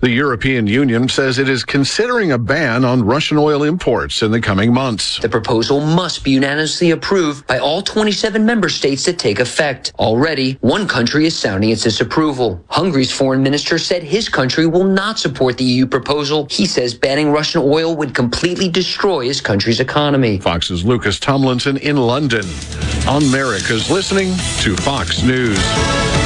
The 0.00 0.10
European 0.10 0.66
Union 0.66 1.08
says 1.08 1.38
it 1.38 1.48
is 1.48 1.64
considering 1.64 2.32
a 2.32 2.38
ban 2.38 2.84
on 2.84 3.04
Russian 3.04 3.38
oil 3.38 3.62
imports 3.62 4.22
in 4.22 4.30
the 4.30 4.40
coming 4.40 4.72
months. 4.72 5.18
The 5.18 5.28
proposal 5.28 5.80
must 5.80 6.24
be 6.24 6.32
unanimously 6.32 6.90
approved 6.90 7.46
by 7.46 7.58
all 7.58 7.82
27 7.82 8.44
member 8.44 8.68
states 8.68 9.04
to 9.04 9.12
take 9.12 9.40
effect. 9.40 9.92
Already, 9.98 10.58
one 10.60 10.86
country 10.86 11.26
is 11.26 11.38
sounding 11.38 11.70
its 11.70 11.82
disapproval. 11.82 12.64
Hungary's 12.68 13.12
foreign 13.12 13.42
minister 13.42 13.78
said 13.78 14.02
his 14.02 14.28
country 14.28 14.66
will 14.66 14.84
not 14.84 15.18
support 15.18 15.56
the 15.56 15.64
EU 15.64 15.86
proposal. 15.86 16.46
He 16.50 16.66
says 16.66 16.94
banning 16.94 17.30
Russian 17.30 17.62
oil 17.64 17.96
would 17.96 18.14
completely 18.14 18.68
destroy 18.68 19.26
his 19.26 19.40
country's 19.40 19.80
economy. 19.80 20.38
Fox's 20.38 20.84
Lucas 20.84 21.18
Tomlinson 21.18 21.76
in 21.78 21.96
London. 21.96 22.44
On 23.08 23.22
America's 23.22 23.90
listening 23.90 24.28
to 24.60 24.76
Fox 24.76 25.22
News. 25.22 26.25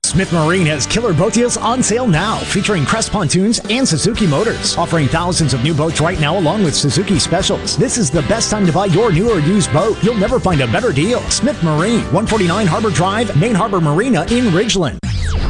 Smith 0.11 0.33
Marine 0.33 0.65
has 0.65 0.85
killer 0.85 1.13
boat 1.13 1.31
deals 1.31 1.55
on 1.55 1.81
sale 1.81 2.05
now, 2.05 2.37
featuring 2.39 2.83
Crest 2.83 3.13
pontoons 3.13 3.61
and 3.69 3.87
Suzuki 3.87 4.27
motors, 4.27 4.75
offering 4.75 5.07
thousands 5.07 5.53
of 5.53 5.63
new 5.63 5.73
boats 5.73 6.01
right 6.01 6.19
now 6.19 6.37
along 6.37 6.65
with 6.65 6.75
Suzuki 6.75 7.17
specials. 7.17 7.77
This 7.77 7.97
is 7.97 8.11
the 8.11 8.23
best 8.23 8.51
time 8.51 8.65
to 8.65 8.73
buy 8.73 8.87
your 8.87 9.13
new 9.13 9.31
or 9.31 9.39
used 9.39 9.71
boat. 9.71 9.95
You'll 10.03 10.17
never 10.17 10.37
find 10.37 10.59
a 10.59 10.67
better 10.67 10.91
deal. 10.91 11.21
Smith 11.29 11.63
Marine, 11.63 12.01
149 12.11 12.67
Harbor 12.67 12.89
Drive, 12.89 13.39
Main 13.39 13.55
Harbor 13.55 13.79
Marina 13.79 14.23
in 14.23 14.47
Ridgeland. 14.47 14.97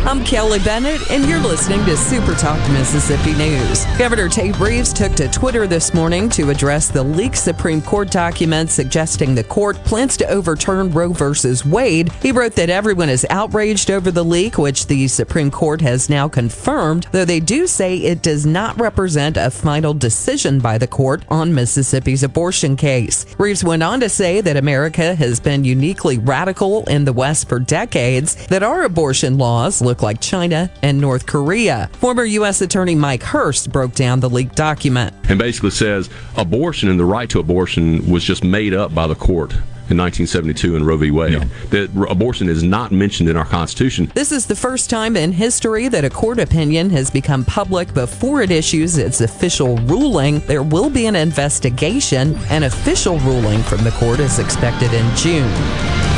I'm 0.04 0.26
Kelly 0.26 0.58
Bennett, 0.58 1.12
and 1.12 1.30
you're 1.30 1.40
listening 1.40 1.86
to 1.86 1.96
Super 1.96 2.34
Talk 2.34 2.60
Mississippi 2.72 3.34
News. 3.34 3.86
Governor 4.00 4.28
Tate 4.30 4.60
Reeves 4.60 4.92
took 4.92 5.14
to 5.14 5.28
Twitter 5.30 5.68
this 5.68 5.94
morning 5.94 6.28
to 6.32 6.50
address 6.50 6.90
the 6.90 7.04
leaked 7.04 7.38
Supreme 7.38 7.84
Court 7.84 8.10
document 8.10 8.72
suggesting 8.72 9.36
the 9.36 9.44
court 9.44 9.78
plans 9.86 10.18
to 10.18 10.28
overturn 10.28 10.92
Roe 10.92 11.14
versus 11.14 11.64
Wade. 11.64 12.12
He 12.14 12.32
wrote 12.32 12.56
that 12.56 12.72
everyone 12.72 13.10
is 13.10 13.28
outraged 13.30 13.92
over 13.92 14.10
the 14.10 14.26
leak, 14.26 14.51
which 14.58 14.88
the 14.88 15.08
Supreme 15.08 15.52
Court 15.52 15.82
has 15.82 16.10
now 16.10 16.28
confirmed, 16.28 17.08
though 17.12 17.26
they 17.26 17.40
do 17.40 17.68
say 17.68 17.98
it 17.98 18.22
does 18.22 18.46
not 18.46 18.80
represent 18.80 19.38
a 19.38 19.52
final 19.52 19.94
decision 19.94 20.60
by 20.60 20.78
the 20.78 20.88
court 20.88 21.24
on 21.30 21.54
Mississippi's 21.54 22.24
abortion 22.24 22.76
case. 22.76 23.26
Reeves 23.38 23.64
went 23.64 23.84
on 23.84 24.00
to 24.00 24.10
say 24.10 24.42
that 24.42 24.58
America 24.58 25.16
has 25.16 25.40
been 25.40 25.64
uniquely 25.64 26.18
radical 26.18 26.84
in 26.88 27.06
the 27.06 27.14
West 27.14 27.50
for 27.50 27.60
decades, 27.60 28.48
that 28.48 28.64
our 28.64 28.84
abortion 28.84 29.38
laws 29.38 29.82
look 29.82 30.02
like 30.02 30.22
China 30.22 30.72
and 30.82 31.00
North 31.00 31.26
Korea. 31.26 31.90
Former 31.94 32.24
U.S. 32.24 32.62
Attorney 32.62 32.96
Mike 32.96 33.24
Hurst 33.24 33.72
broke 33.72 33.94
down 33.94 34.20
the 34.20 34.30
leaked 34.30 34.56
document. 34.56 35.14
And 35.30 35.40
basically 35.40 35.72
says 35.72 36.10
abortion 36.38 36.90
and 36.90 37.00
the 37.00 37.06
right 37.06 37.30
to 37.30 37.40
abortion 37.40 38.10
was 38.10 38.24
just 38.24 38.44
made 38.44 38.74
up 38.74 38.94
by 38.94 39.08
the 39.08 39.16
court 39.16 39.54
in 39.92 39.98
1972 39.98 40.76
in 40.76 40.86
Roe 40.86 40.98
v. 40.98 41.12
Wade. 41.12 41.34
Yeah. 41.34 41.46
That 41.70 41.90
abortion 42.10 42.50
is 42.50 42.64
not 42.64 42.92
mentioned 42.92 43.30
in 43.30 43.38
our 43.38 43.46
Constitution. 43.46 44.12
This 44.16 44.32
is 44.32 44.46
the 44.46 44.56
first 44.56 44.90
time 44.90 45.16
in 45.16 45.32
history 45.32 45.88
that 45.90 46.06
a 46.06 46.10
court 46.10 46.40
opinion 46.40 46.90
has 46.92 47.12
become 47.12 47.46
public 47.46 47.94
before 47.94 48.42
it 48.42 48.52
issues 48.52 48.98
its 48.98 49.22
official 49.22 49.78
ruling. 49.78 50.40
There 50.42 50.64
will 50.64 50.90
be 50.90 51.06
an 51.06 51.16
investigation. 51.16 52.36
An 52.50 52.64
official 52.64 53.20
ruling 53.20 53.62
from 53.64 53.84
the 53.84 53.92
court 53.92 54.20
is 54.20 54.40
expected 54.40 54.94
in 54.94 55.16
June. 55.16 56.11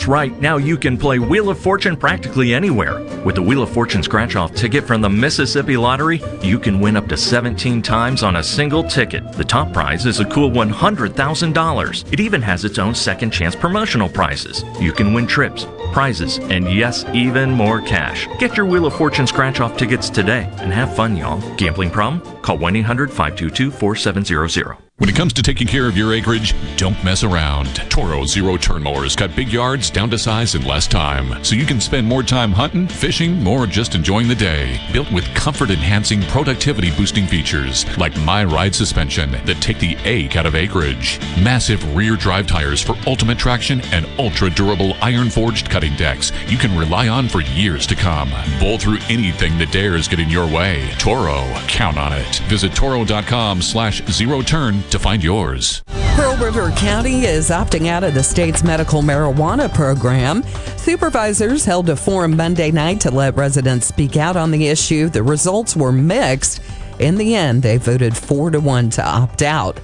That's 0.00 0.08
right. 0.08 0.40
Now 0.40 0.56
you 0.56 0.78
can 0.78 0.96
play 0.96 1.18
Wheel 1.18 1.50
of 1.50 1.58
Fortune 1.58 1.94
practically 1.94 2.54
anywhere. 2.54 3.02
With 3.22 3.34
the 3.34 3.42
Wheel 3.42 3.62
of 3.62 3.68
Fortune 3.68 4.02
scratch 4.02 4.34
off 4.34 4.54
ticket 4.54 4.86
from 4.86 5.02
the 5.02 5.10
Mississippi 5.10 5.76
Lottery, 5.76 6.22
you 6.40 6.58
can 6.58 6.80
win 6.80 6.96
up 6.96 7.06
to 7.08 7.18
17 7.18 7.82
times 7.82 8.22
on 8.22 8.36
a 8.36 8.42
single 8.42 8.82
ticket. 8.82 9.30
The 9.34 9.44
top 9.44 9.74
prize 9.74 10.06
is 10.06 10.18
a 10.18 10.24
cool 10.24 10.50
$100,000. 10.50 12.12
It 12.14 12.18
even 12.18 12.40
has 12.40 12.64
its 12.64 12.78
own 12.78 12.94
second 12.94 13.30
chance 13.30 13.54
promotional 13.54 14.08
prizes. 14.08 14.64
You 14.80 14.92
can 14.92 15.12
win 15.12 15.26
trips, 15.26 15.66
prizes, 15.92 16.38
and 16.38 16.72
yes, 16.72 17.04
even 17.12 17.50
more 17.50 17.82
cash. 17.82 18.26
Get 18.38 18.56
your 18.56 18.64
Wheel 18.64 18.86
of 18.86 18.94
Fortune 18.94 19.26
scratch 19.26 19.60
off 19.60 19.76
tickets 19.76 20.08
today 20.08 20.48
and 20.60 20.72
have 20.72 20.96
fun, 20.96 21.14
y'all. 21.14 21.42
Gambling 21.56 21.90
problem? 21.90 22.22
Call 22.40 22.56
1 22.56 22.74
800 22.74 23.10
522 23.10 23.70
4700. 23.70 24.89
When 25.00 25.08
it 25.08 25.16
comes 25.16 25.32
to 25.32 25.42
taking 25.42 25.66
care 25.66 25.88
of 25.88 25.96
your 25.96 26.12
acreage, 26.12 26.54
don't 26.76 27.02
mess 27.02 27.24
around. 27.24 27.74
Toro 27.88 28.26
Zero 28.26 28.58
Turn 28.58 28.82
Mowers 28.82 29.16
cut 29.16 29.34
big 29.34 29.50
yards 29.50 29.88
down 29.88 30.10
to 30.10 30.18
size 30.18 30.54
in 30.54 30.66
less 30.66 30.86
time, 30.86 31.42
so 31.42 31.54
you 31.54 31.64
can 31.64 31.80
spend 31.80 32.06
more 32.06 32.22
time 32.22 32.52
hunting, 32.52 32.86
fishing, 32.86 33.46
or 33.46 33.66
just 33.66 33.94
enjoying 33.94 34.28
the 34.28 34.34
day. 34.34 34.78
Built 34.92 35.10
with 35.10 35.24
comfort 35.34 35.70
enhancing, 35.70 36.20
productivity 36.24 36.90
boosting 36.90 37.26
features 37.26 37.86
like 37.96 38.14
My 38.26 38.44
Ride 38.44 38.74
suspension 38.74 39.30
that 39.46 39.62
take 39.62 39.78
the 39.78 39.96
ache 40.04 40.36
out 40.36 40.44
of 40.44 40.54
acreage. 40.54 41.18
Massive 41.42 41.96
rear 41.96 42.14
drive 42.14 42.46
tires 42.46 42.82
for 42.82 42.94
ultimate 43.06 43.38
traction 43.38 43.80
and 43.92 44.06
ultra 44.18 44.50
durable 44.50 44.92
iron 45.00 45.30
forged 45.30 45.70
cutting 45.70 45.96
decks 45.96 46.30
you 46.46 46.58
can 46.58 46.78
rely 46.78 47.08
on 47.08 47.26
for 47.26 47.40
years 47.40 47.86
to 47.86 47.94
come. 47.94 48.28
Bowl 48.58 48.76
through 48.76 48.98
anything 49.08 49.56
that 49.56 49.72
dares 49.72 50.08
get 50.08 50.20
in 50.20 50.28
your 50.28 50.46
way. 50.46 50.90
Toro, 50.98 51.42
count 51.68 51.96
on 51.96 52.12
it. 52.12 52.36
Visit 52.50 52.74
toro.com 52.74 53.62
slash 53.62 54.04
zero 54.04 54.42
turn 54.42 54.82
to 54.90 54.98
find 54.98 55.22
yours. 55.22 55.82
Pearl 56.14 56.36
River 56.36 56.70
County 56.72 57.24
is 57.24 57.50
opting 57.50 57.86
out 57.86 58.04
of 58.04 58.14
the 58.14 58.22
state's 58.22 58.62
medical 58.62 59.00
marijuana 59.00 59.72
program. 59.72 60.42
Supervisors 60.76 61.64
held 61.64 61.88
a 61.88 61.96
forum 61.96 62.36
Monday 62.36 62.70
night 62.70 63.00
to 63.00 63.10
let 63.10 63.36
residents 63.36 63.86
speak 63.86 64.16
out 64.16 64.36
on 64.36 64.50
the 64.50 64.68
issue. 64.68 65.08
The 65.08 65.22
results 65.22 65.76
were 65.76 65.92
mixed. 65.92 66.60
In 66.98 67.16
the 67.16 67.34
end, 67.34 67.62
they 67.62 67.78
voted 67.78 68.16
four 68.16 68.50
to 68.50 68.60
one 68.60 68.90
to 68.90 69.02
opt 69.02 69.42
out. 69.42 69.80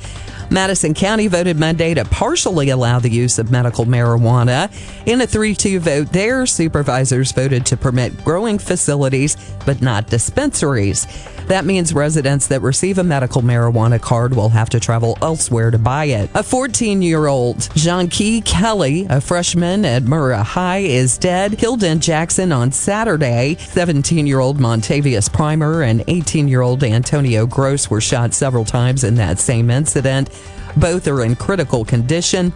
Madison 0.50 0.94
County 0.94 1.26
voted 1.26 1.58
Monday 1.58 1.94
to 1.94 2.04
partially 2.04 2.70
allow 2.70 2.98
the 2.98 3.10
use 3.10 3.38
of 3.38 3.50
medical 3.50 3.84
marijuana. 3.84 4.70
In 5.06 5.20
a 5.20 5.26
3 5.26 5.54
2 5.54 5.80
vote, 5.80 6.12
their 6.12 6.46
supervisors 6.46 7.32
voted 7.32 7.66
to 7.66 7.76
permit 7.76 8.24
growing 8.24 8.58
facilities, 8.58 9.36
but 9.64 9.82
not 9.82 10.06
dispensaries. 10.06 11.06
That 11.46 11.64
means 11.64 11.94
residents 11.94 12.48
that 12.48 12.62
receive 12.62 12.98
a 12.98 13.04
medical 13.04 13.40
marijuana 13.40 14.00
card 14.00 14.34
will 14.34 14.48
have 14.48 14.68
to 14.70 14.80
travel 14.80 15.16
elsewhere 15.22 15.70
to 15.70 15.78
buy 15.78 16.06
it. 16.06 16.28
A 16.34 16.42
14 16.42 17.02
year 17.02 17.26
old 17.26 17.68
Jean 17.74 18.08
Key 18.08 18.40
Kelly, 18.40 19.06
a 19.08 19.20
freshman 19.20 19.84
at 19.84 20.02
Murrah 20.02 20.42
High, 20.42 20.78
is 20.78 21.18
dead, 21.18 21.56
killed 21.56 21.84
in 21.84 22.00
Jackson 22.00 22.50
on 22.50 22.72
Saturday. 22.72 23.56
17 23.58 24.26
year 24.26 24.40
old 24.40 24.58
Montavious 24.58 25.32
Primer 25.32 25.82
and 25.82 26.02
18 26.08 26.48
year 26.48 26.62
old 26.62 26.82
Antonio 26.82 27.46
Gross 27.46 27.88
were 27.88 28.00
shot 28.00 28.34
several 28.34 28.64
times 28.64 29.04
in 29.04 29.14
that 29.16 29.38
same 29.38 29.70
incident. 29.70 30.30
Both 30.76 31.08
are 31.08 31.22
in 31.22 31.36
critical 31.36 31.84
condition. 31.84 32.52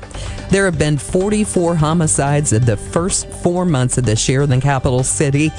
There 0.51 0.64
have 0.64 0.78
been 0.78 0.98
44 0.98 1.76
homicides 1.76 2.52
in 2.52 2.64
the 2.64 2.76
first 2.76 3.28
four 3.28 3.64
months 3.64 3.98
of 3.98 4.05
this 4.05 4.28
year 4.28 4.42
in 4.42 4.51
the 4.51 4.60
capital 4.60 5.02
city. 5.02 5.51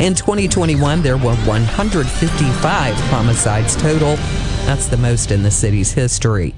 In 0.00 0.14
2021, 0.14 1.02
there 1.02 1.16
were 1.16 1.34
155 1.34 2.94
homicides 2.94 3.76
total. 3.76 4.16
That's 4.66 4.86
the 4.86 4.96
most 4.96 5.30
in 5.30 5.42
the 5.42 5.50
city's 5.50 5.92
history. 5.92 6.54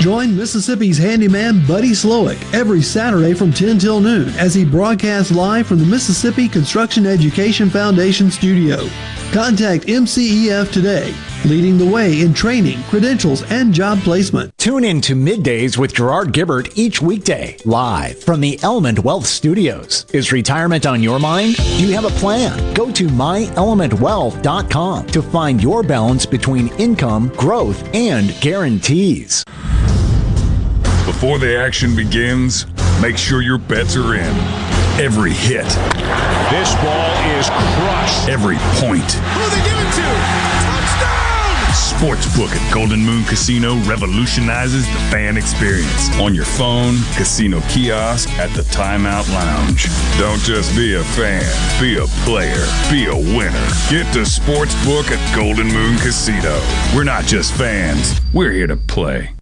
Join 0.00 0.36
Mississippi's 0.36 0.96
handyman 0.96 1.66
Buddy 1.66 1.90
Slowick 1.90 2.38
every 2.54 2.82
Saturday 2.82 3.34
from 3.34 3.52
10 3.52 3.80
till 3.80 4.00
noon 4.00 4.28
as 4.36 4.54
he 4.54 4.64
broadcasts 4.64 5.32
live 5.32 5.66
from 5.66 5.80
the 5.80 5.86
Mississippi 5.86 6.48
Construction 6.48 7.04
Education 7.04 7.68
Foundation 7.68 8.30
studio. 8.30 8.76
Contact 9.32 9.86
MCEF 9.86 10.70
today, 10.70 11.12
leading 11.44 11.78
the 11.78 11.86
way 11.86 12.20
in 12.20 12.34
training, 12.34 12.82
credentials, 12.84 13.42
and 13.50 13.72
job 13.72 13.98
placement. 14.00 14.56
Tune 14.58 14.84
in 14.84 15.00
to 15.02 15.14
Middays 15.14 15.78
with 15.78 15.94
Gerard 15.94 16.32
Gibert 16.32 16.72
each 16.76 17.02
weekday, 17.02 17.56
live 17.64 18.22
from 18.22 18.40
the 18.40 18.58
Element 18.62 19.00
Wealth 19.00 19.26
Studios. 19.26 20.06
Is 20.12 20.32
retirement 20.32 20.86
on 20.86 21.02
your 21.02 21.18
mind? 21.18 21.56
Do 21.56 21.86
you 21.86 21.94
have 21.94 22.04
a 22.04 22.10
plan? 22.10 22.74
Go 22.74 22.92
to 22.92 23.06
myelementwealth.com 23.06 25.06
to 25.06 25.22
find 25.22 25.62
your 25.62 25.82
balance 25.82 26.26
between 26.26 26.68
income, 26.74 27.28
growth, 27.36 27.82
and 27.94 28.38
guarantees. 28.40 29.44
Before 31.08 31.38
the 31.38 31.58
action 31.58 31.96
begins, 31.96 32.66
make 33.00 33.16
sure 33.16 33.40
your 33.40 33.56
bets 33.58 33.96
are 33.96 34.14
in. 34.14 34.36
Every 35.00 35.32
hit. 35.32 35.64
This 36.50 36.74
ball 36.76 37.10
is 37.38 37.48
crushed. 37.48 38.28
Every 38.28 38.56
point. 38.80 39.77
Sportsbook 41.98 42.54
at 42.54 42.72
Golden 42.72 43.00
Moon 43.00 43.24
Casino 43.24 43.74
revolutionizes 43.82 44.86
the 44.86 45.00
fan 45.10 45.36
experience. 45.36 46.16
On 46.20 46.32
your 46.32 46.44
phone, 46.44 46.94
casino 47.16 47.60
kiosk, 47.62 48.30
at 48.38 48.50
the 48.54 48.62
timeout 48.62 49.28
lounge. 49.30 49.88
Don't 50.16 50.38
just 50.38 50.76
be 50.76 50.94
a 50.94 51.02
fan, 51.02 51.42
be 51.80 51.96
a 51.96 52.06
player, 52.24 52.64
be 52.88 53.06
a 53.06 53.16
winner. 53.36 53.66
Get 53.90 54.06
to 54.12 54.20
Sportsbook 54.20 55.10
at 55.10 55.34
Golden 55.34 55.66
Moon 55.66 55.96
Casino. 55.98 56.62
We're 56.94 57.02
not 57.02 57.24
just 57.24 57.52
fans, 57.54 58.20
we're 58.32 58.52
here 58.52 58.68
to 58.68 58.76
play. 58.76 59.34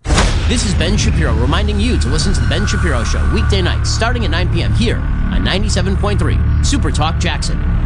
This 0.48 0.64
is 0.64 0.72
Ben 0.72 0.96
Shapiro 0.96 1.34
reminding 1.34 1.78
you 1.78 1.98
to 1.98 2.08
listen 2.08 2.32
to 2.32 2.40
The 2.40 2.48
Ben 2.48 2.66
Shapiro 2.66 3.04
Show 3.04 3.34
weekday 3.34 3.60
nights 3.60 3.90
starting 3.90 4.24
at 4.24 4.30
9 4.30 4.54
p.m. 4.54 4.72
here 4.72 4.96
on 4.96 5.44
97.3 5.44 6.64
Super 6.64 6.90
Talk 6.90 7.18
Jackson. 7.18 7.85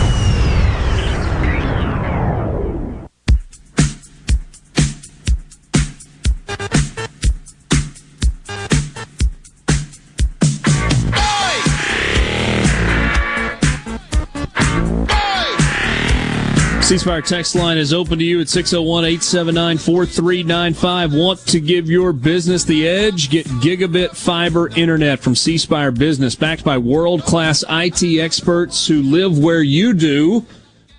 C 16.91 16.97
Spire 16.97 17.21
text 17.21 17.55
line 17.55 17.77
is 17.77 17.93
open 17.93 18.19
to 18.19 18.25
you 18.25 18.41
at 18.41 18.49
601 18.49 19.05
879 19.05 19.77
4395. 19.77 21.13
Want 21.13 21.39
to 21.47 21.61
give 21.61 21.89
your 21.89 22.11
business 22.11 22.65
the 22.65 22.85
edge? 22.85 23.29
Get 23.29 23.45
gigabit 23.45 24.13
fiber 24.13 24.67
internet 24.75 25.21
from 25.21 25.33
C 25.33 25.57
Spire 25.57 25.91
Business, 25.91 26.35
backed 26.35 26.65
by 26.65 26.77
world 26.77 27.23
class 27.23 27.63
IT 27.69 28.19
experts 28.19 28.87
who 28.87 29.01
live 29.03 29.39
where 29.39 29.63
you 29.63 29.93
do. 29.93 30.45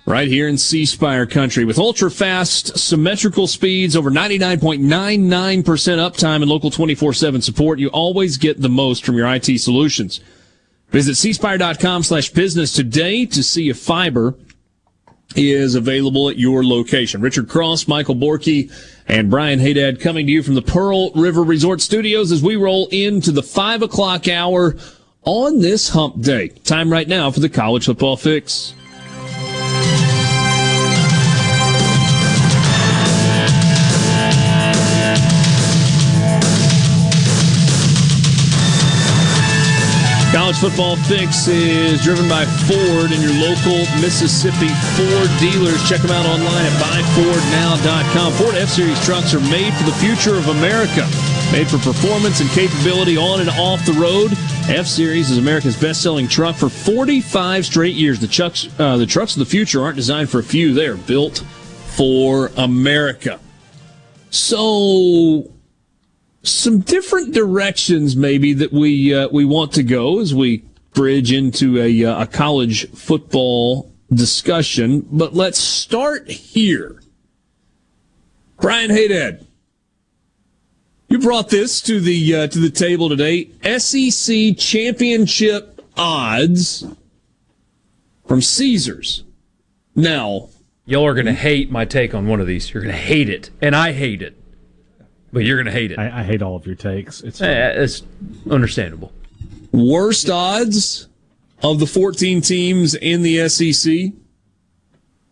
Right 0.07 0.27
here 0.27 0.47
in 0.47 0.57
C 0.57 0.87
Spire 0.87 1.27
country 1.27 1.63
with 1.63 1.77
ultra 1.77 2.09
fast 2.09 2.75
symmetrical 2.75 3.45
speeds, 3.45 3.95
over 3.95 4.09
99.99% 4.09 5.63
uptime 5.63 6.37
and 6.37 6.47
local 6.47 6.71
24 6.71 7.13
7 7.13 7.39
support, 7.39 7.77
you 7.77 7.89
always 7.89 8.37
get 8.37 8.59
the 8.59 8.67
most 8.67 9.05
from 9.05 9.15
your 9.15 9.31
IT 9.31 9.59
solutions. 9.59 10.21
Visit 10.89 11.13
cspire.com 11.13 12.01
slash 12.01 12.29
business 12.29 12.73
today 12.73 13.27
to 13.27 13.43
see 13.43 13.69
if 13.69 13.77
fiber 13.77 14.33
is 15.35 15.75
available 15.75 16.29
at 16.29 16.37
your 16.37 16.63
location. 16.63 17.21
Richard 17.21 17.49
Cross, 17.49 17.87
Michael 17.87 18.15
Borky, 18.15 18.71
and 19.07 19.29
Brian 19.29 19.59
Haydad 19.59 19.99
coming 19.99 20.27
to 20.27 20.31
you 20.31 20.43
from 20.43 20.55
the 20.55 20.61
Pearl 20.61 21.11
River 21.11 21.43
Resort 21.43 21.81
Studios 21.81 22.31
as 22.31 22.43
we 22.43 22.55
roll 22.55 22.87
into 22.91 23.31
the 23.31 23.43
five 23.43 23.81
o'clock 23.81 24.27
hour 24.27 24.75
on 25.23 25.59
this 25.59 25.89
hump 25.89 26.21
day. 26.21 26.49
Time 26.49 26.91
right 26.91 27.07
now 27.07 27.31
for 27.31 27.39
the 27.39 27.49
college 27.49 27.85
football 27.85 28.17
fix. 28.17 28.73
College 40.33 40.57
Football 40.57 40.95
Fix 40.95 41.47
is 41.47 42.01
driven 42.01 42.27
by 42.27 42.43
Ford 42.43 43.11
and 43.11 43.21
your 43.21 43.33
local 43.33 43.77
Mississippi 44.01 44.67
Ford 44.97 45.29
dealers. 45.39 45.87
Check 45.87 46.01
them 46.01 46.09
out 46.09 46.25
online 46.25 46.65
at 46.65 46.73
buyfordnow.com. 46.81 48.33
Ford 48.33 48.55
F 48.55 48.67
Series 48.67 48.99
trucks 49.05 49.35
are 49.35 49.39
made 49.41 49.71
for 49.75 49.83
the 49.83 49.95
future 49.97 50.35
of 50.35 50.47
America. 50.47 51.07
Made 51.51 51.67
for 51.67 51.77
performance 51.77 52.41
and 52.41 52.49
capability 52.49 53.15
on 53.15 53.41
and 53.41 53.49
off 53.51 53.85
the 53.85 53.93
road. 53.93 54.31
F 54.75 54.87
Series 54.87 55.29
is 55.29 55.37
America's 55.37 55.79
best-selling 55.79 56.27
truck 56.27 56.55
for 56.55 56.67
45 56.67 57.67
straight 57.67 57.95
years. 57.95 58.19
The 58.19 58.25
trucks, 58.25 58.67
uh, 58.79 58.97
the 58.97 59.05
trucks 59.05 59.35
of 59.35 59.39
the 59.39 59.45
future 59.45 59.83
aren't 59.83 59.97
designed 59.97 60.31
for 60.31 60.39
a 60.39 60.43
few; 60.43 60.73
they 60.73 60.87
are 60.87 60.97
built 60.97 61.43
for 61.95 62.47
America. 62.57 63.39
So 64.31 65.52
some 66.43 66.79
different 66.79 67.33
directions 67.33 68.15
maybe 68.15 68.53
that 68.53 68.71
we 68.71 69.13
uh, 69.13 69.29
we 69.29 69.45
want 69.45 69.71
to 69.73 69.83
go 69.83 70.19
as 70.19 70.35
we 70.35 70.63
bridge 70.93 71.31
into 71.31 71.81
a, 71.81 72.05
uh, 72.05 72.23
a 72.23 72.27
college 72.27 72.89
football 72.91 73.91
discussion. 74.13 75.07
But 75.11 75.33
let's 75.33 75.57
start 75.57 76.29
here. 76.29 77.01
Brian 78.59 78.91
Haydad, 78.91 79.45
you 81.07 81.19
brought 81.19 81.49
this 81.49 81.81
to 81.81 81.99
the 81.99 82.35
uh, 82.35 82.47
to 82.47 82.59
the 82.59 82.69
table 82.69 83.09
today. 83.09 83.49
SEC 83.77 84.57
championship 84.57 85.81
odds 85.95 86.85
from 88.27 88.41
Caesars. 88.41 89.23
Now, 89.95 90.49
y'all 90.85 91.05
are 91.05 91.13
going 91.13 91.25
to 91.27 91.33
hate 91.33 91.71
my 91.71 91.85
take 91.85 92.13
on 92.13 92.27
one 92.27 92.41
of 92.41 92.47
these. 92.47 92.73
You're 92.73 92.83
going 92.83 92.95
to 92.95 93.01
hate 93.01 93.29
it, 93.29 93.49
and 93.61 93.75
I 93.75 93.93
hate 93.93 94.21
it. 94.21 94.42
But 95.33 95.43
you're 95.43 95.57
going 95.57 95.65
to 95.65 95.71
hate 95.71 95.91
it. 95.91 95.99
I, 95.99 96.19
I, 96.21 96.23
hate 96.23 96.41
all 96.43 96.55
of 96.55 96.65
your 96.65 96.75
takes. 96.75 97.21
It's 97.21 97.41
uh, 97.41 97.73
it's 97.75 98.03
understandable. 98.49 99.11
Worst 99.71 100.29
odds 100.29 101.07
of 101.63 101.79
the 101.79 101.87
14 101.87 102.41
teams 102.41 102.93
in 102.93 103.23
the 103.23 103.49
SEC 103.49 104.13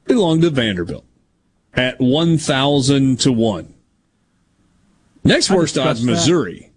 belong 0.06 0.42
to 0.42 0.50
Vanderbilt 0.50 1.06
at 1.76 2.00
1,000 2.02 3.20
to 3.20 3.32
1. 3.32 3.74
Next 5.24 5.52
worst 5.52 5.78
odds, 5.78 6.04
Missouri. 6.04 6.72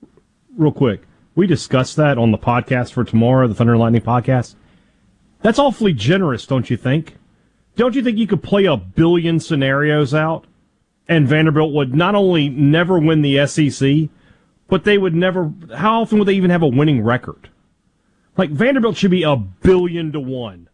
That. 0.00 0.08
Real 0.56 0.72
quick, 0.72 1.02
we 1.36 1.46
discussed 1.46 1.94
that 1.96 2.18
on 2.18 2.32
the 2.32 2.38
podcast 2.38 2.92
for 2.92 3.04
tomorrow, 3.04 3.46
the 3.46 3.54
Thunder 3.54 3.74
and 3.74 3.80
Lightning 3.80 4.02
podcast. 4.02 4.56
That's 5.42 5.60
awfully 5.60 5.92
generous, 5.92 6.44
don't 6.44 6.68
you 6.68 6.76
think? 6.76 7.14
Don't 7.76 7.94
you 7.94 8.02
think 8.02 8.18
you 8.18 8.26
could 8.26 8.42
play 8.42 8.64
a 8.64 8.76
billion 8.76 9.38
scenarios 9.38 10.12
out 10.12 10.47
and 11.08 11.26
Vanderbilt 11.26 11.72
would 11.72 11.94
not 11.94 12.14
only 12.14 12.48
never 12.48 12.98
win 12.98 13.22
the 13.22 13.46
SEC, 13.46 14.10
but 14.68 14.84
they 14.84 14.98
would 14.98 15.14
never, 15.14 15.52
how 15.76 16.02
often 16.02 16.18
would 16.18 16.28
they 16.28 16.34
even 16.34 16.50
have 16.50 16.62
a 16.62 16.68
winning 16.68 17.02
record? 17.02 17.48
Like 18.36 18.50
Vanderbilt 18.50 18.96
should 18.96 19.10
be 19.10 19.22
a 19.22 19.34
billion 19.36 20.12
to 20.12 20.20
one 20.20 20.68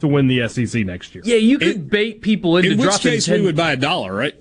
to 0.00 0.06
win 0.06 0.28
the 0.28 0.46
SEC 0.48 0.84
next 0.84 1.14
year. 1.14 1.22
Yeah, 1.26 1.36
you 1.36 1.58
could 1.58 1.68
it, 1.68 1.90
bait 1.90 2.20
people 2.20 2.56
into 2.56 2.72
in 2.72 2.78
which 2.78 2.90
dropping 2.90 3.12
case 3.12 3.26
10... 3.26 3.40
we 3.40 3.46
would 3.46 3.56
buy 3.56 3.72
a 3.72 3.76
dollar, 3.76 4.14
right? 4.14 4.34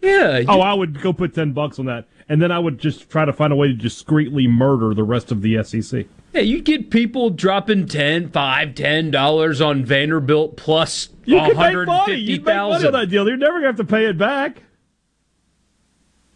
Yeah. 0.00 0.10
Oh, 0.32 0.38
you... 0.38 0.46
Oh, 0.48 0.60
I 0.60 0.74
would 0.74 1.00
go 1.00 1.12
put 1.12 1.34
ten 1.34 1.52
bucks 1.52 1.78
on 1.78 1.86
that, 1.86 2.06
and 2.32 2.40
then 2.40 2.50
I 2.50 2.58
would 2.58 2.78
just 2.78 3.10
try 3.10 3.26
to 3.26 3.32
find 3.34 3.52
a 3.52 3.56
way 3.56 3.68
to 3.68 3.74
discreetly 3.74 4.46
murder 4.46 4.94
the 4.94 5.04
rest 5.04 5.30
of 5.30 5.42
the 5.42 5.62
SEC. 5.62 6.06
Yeah, 6.32 6.40
you 6.40 6.62
get 6.62 6.88
people 6.88 7.28
dropping 7.28 7.88
10 7.88 8.30
5 8.30 8.74
10 8.74 9.10
dollars 9.10 9.60
on 9.60 9.84
Vanderbilt 9.84 10.56
plus 10.56 11.10
you 11.26 11.36
can 11.36 11.48
make 11.48 11.86
money. 11.86 12.14
You 12.14 12.36
make 12.36 12.46
money 12.46 12.86
on 12.86 12.92
that 12.92 13.10
deal. 13.10 13.28
You're 13.28 13.36
never 13.36 13.58
gonna 13.58 13.66
have 13.66 13.76
to 13.76 13.84
pay 13.84 14.06
it 14.06 14.16
back. 14.16 14.62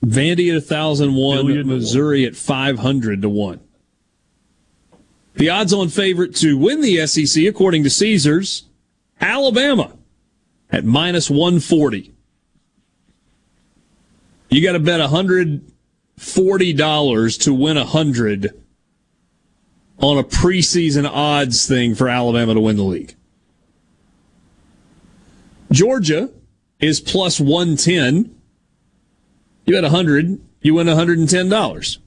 Vandy 0.04 0.54
at 0.54 0.64
thousand 0.64 1.14
one, 1.14 1.66
Missouri 1.66 2.26
at 2.26 2.36
five 2.36 2.80
hundred 2.80 3.22
to 3.22 3.30
one. 3.30 3.60
The 5.36 5.48
odds-on 5.48 5.88
favorite 5.88 6.36
to 6.36 6.58
win 6.58 6.82
the 6.82 7.06
SEC, 7.06 7.44
according 7.44 7.84
to 7.84 7.90
Caesars, 7.90 8.64
Alabama 9.18 9.96
at 10.70 10.84
minus 10.84 11.30
one 11.30 11.58
forty. 11.58 12.12
You 14.50 14.62
got 14.62 14.72
to 14.72 14.78
bet 14.78 15.00
hundred 15.00 15.62
forty 16.18 16.72
dollars 16.72 17.36
to 17.38 17.52
win 17.52 17.76
a 17.76 17.84
hundred 17.84 18.62
on 19.98 20.18
a 20.18 20.24
preseason 20.24 21.08
odds 21.08 21.66
thing 21.66 21.94
for 21.94 22.08
Alabama 22.08 22.54
to 22.54 22.60
win 22.60 22.76
the 22.76 22.82
league. 22.82 23.14
Georgia 25.72 26.30
is 26.80 27.00
plus 27.00 27.40
110. 27.40 28.34
You 29.64 29.74
bet 29.74 29.82
100, 29.82 30.40
you 30.60 30.74
win 30.74 30.86
$110 30.86 31.98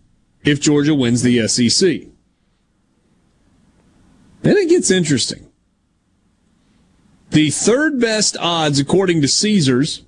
if 0.44 0.62
Georgia 0.62 0.96
wins 0.96 1.24
the 1.24 1.48
SEC. 1.48 2.04
Then 4.42 4.58
it 4.58 4.70
gets 4.70 4.90
interesting. 4.90 5.48
The 7.32 7.50
third 7.50 8.00
best 8.00 8.38
odds, 8.40 8.80
according 8.80 9.22
to 9.22 9.28
Caesars, 9.28 10.04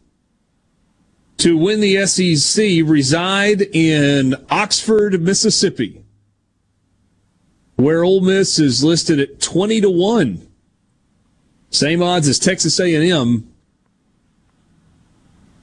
to 1.42 1.58
win 1.58 1.80
the 1.80 2.06
SEC 2.08 2.64
reside 2.86 3.62
in 3.62 4.36
Oxford, 4.50 5.22
Mississippi 5.22 6.02
where 7.82 8.04
Ole 8.04 8.22
Miss 8.22 8.60
is 8.60 8.84
listed 8.84 9.20
at 9.20 9.40
20 9.40 9.82
to 9.82 9.90
1. 9.90 10.48
Same 11.72 12.04
odds 12.04 12.28
as 12.28 12.38
Texas 12.38 12.80
A&M 12.80 13.52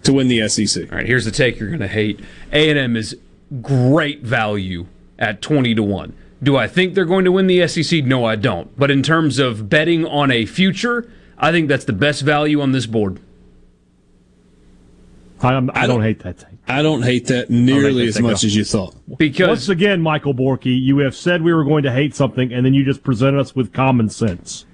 to 0.03 0.13
win 0.13 0.29
the 0.29 0.49
SEC. 0.49 0.91
All 0.91 0.99
right, 0.99 1.07
here's 1.07 1.25
the 1.25 1.31
take 1.31 1.61
you're 1.61 1.69
going 1.69 1.81
to 1.81 1.89
hate. 1.89 2.21
A&M 2.53 2.97
is 2.97 3.17
great 3.63 4.23
value 4.23 4.87
at 5.19 5.43
20 5.43 5.75
to 5.75 5.83
1. 5.83 6.17
Do 6.43 6.57
I 6.57 6.67
think 6.67 6.95
they're 6.95 7.05
going 7.05 7.25
to 7.25 7.33
win 7.33 7.47
the 7.47 7.67
SEC? 7.69 8.05
No, 8.05 8.25
I 8.25 8.37
don't. 8.37 8.77
But 8.77 8.91
in 8.91 9.03
terms 9.03 9.39
of 9.39 9.69
betting 9.69 10.07
on 10.07 10.31
a 10.31 10.47
future, 10.47 11.11
I 11.37 11.53
think 11.53 11.69
that's 11.69 11.85
the 11.85 11.93
best 11.93 12.23
value 12.23 12.61
on 12.61 12.73
this 12.73 12.87
board. 12.87 13.21
I, 15.41 15.49
I, 15.49 15.53
don't, 15.53 15.67
don't 15.75 16.03
hate 16.03 16.21
that 16.21 16.39
take. 16.39 16.59
I 16.67 16.83
don't 16.83 17.03
hate 17.03 17.27
that 17.27 17.51
nearly 17.51 18.03
hate 18.03 18.09
as 18.09 18.21
much 18.21 18.45
as 18.45 18.55
you 18.55 18.65
thought. 18.65 18.95
Because 19.17 19.49
once 19.49 19.69
again, 19.69 20.01
Michael 20.01 20.35
Borky, 20.35 20.81
you 20.81 20.99
have 20.99 21.15
said 21.15 21.43
we 21.43 21.53
were 21.53 21.65
going 21.65 21.83
to 21.85 21.93
hate 21.93 22.15
something, 22.15 22.53
and 22.53 22.65
then 22.65 22.75
you 22.75 22.85
just 22.85 23.03
presented 23.03 23.41
us 23.41 23.55
with 23.55 23.73
common 23.73 24.09
sense. 24.09 24.67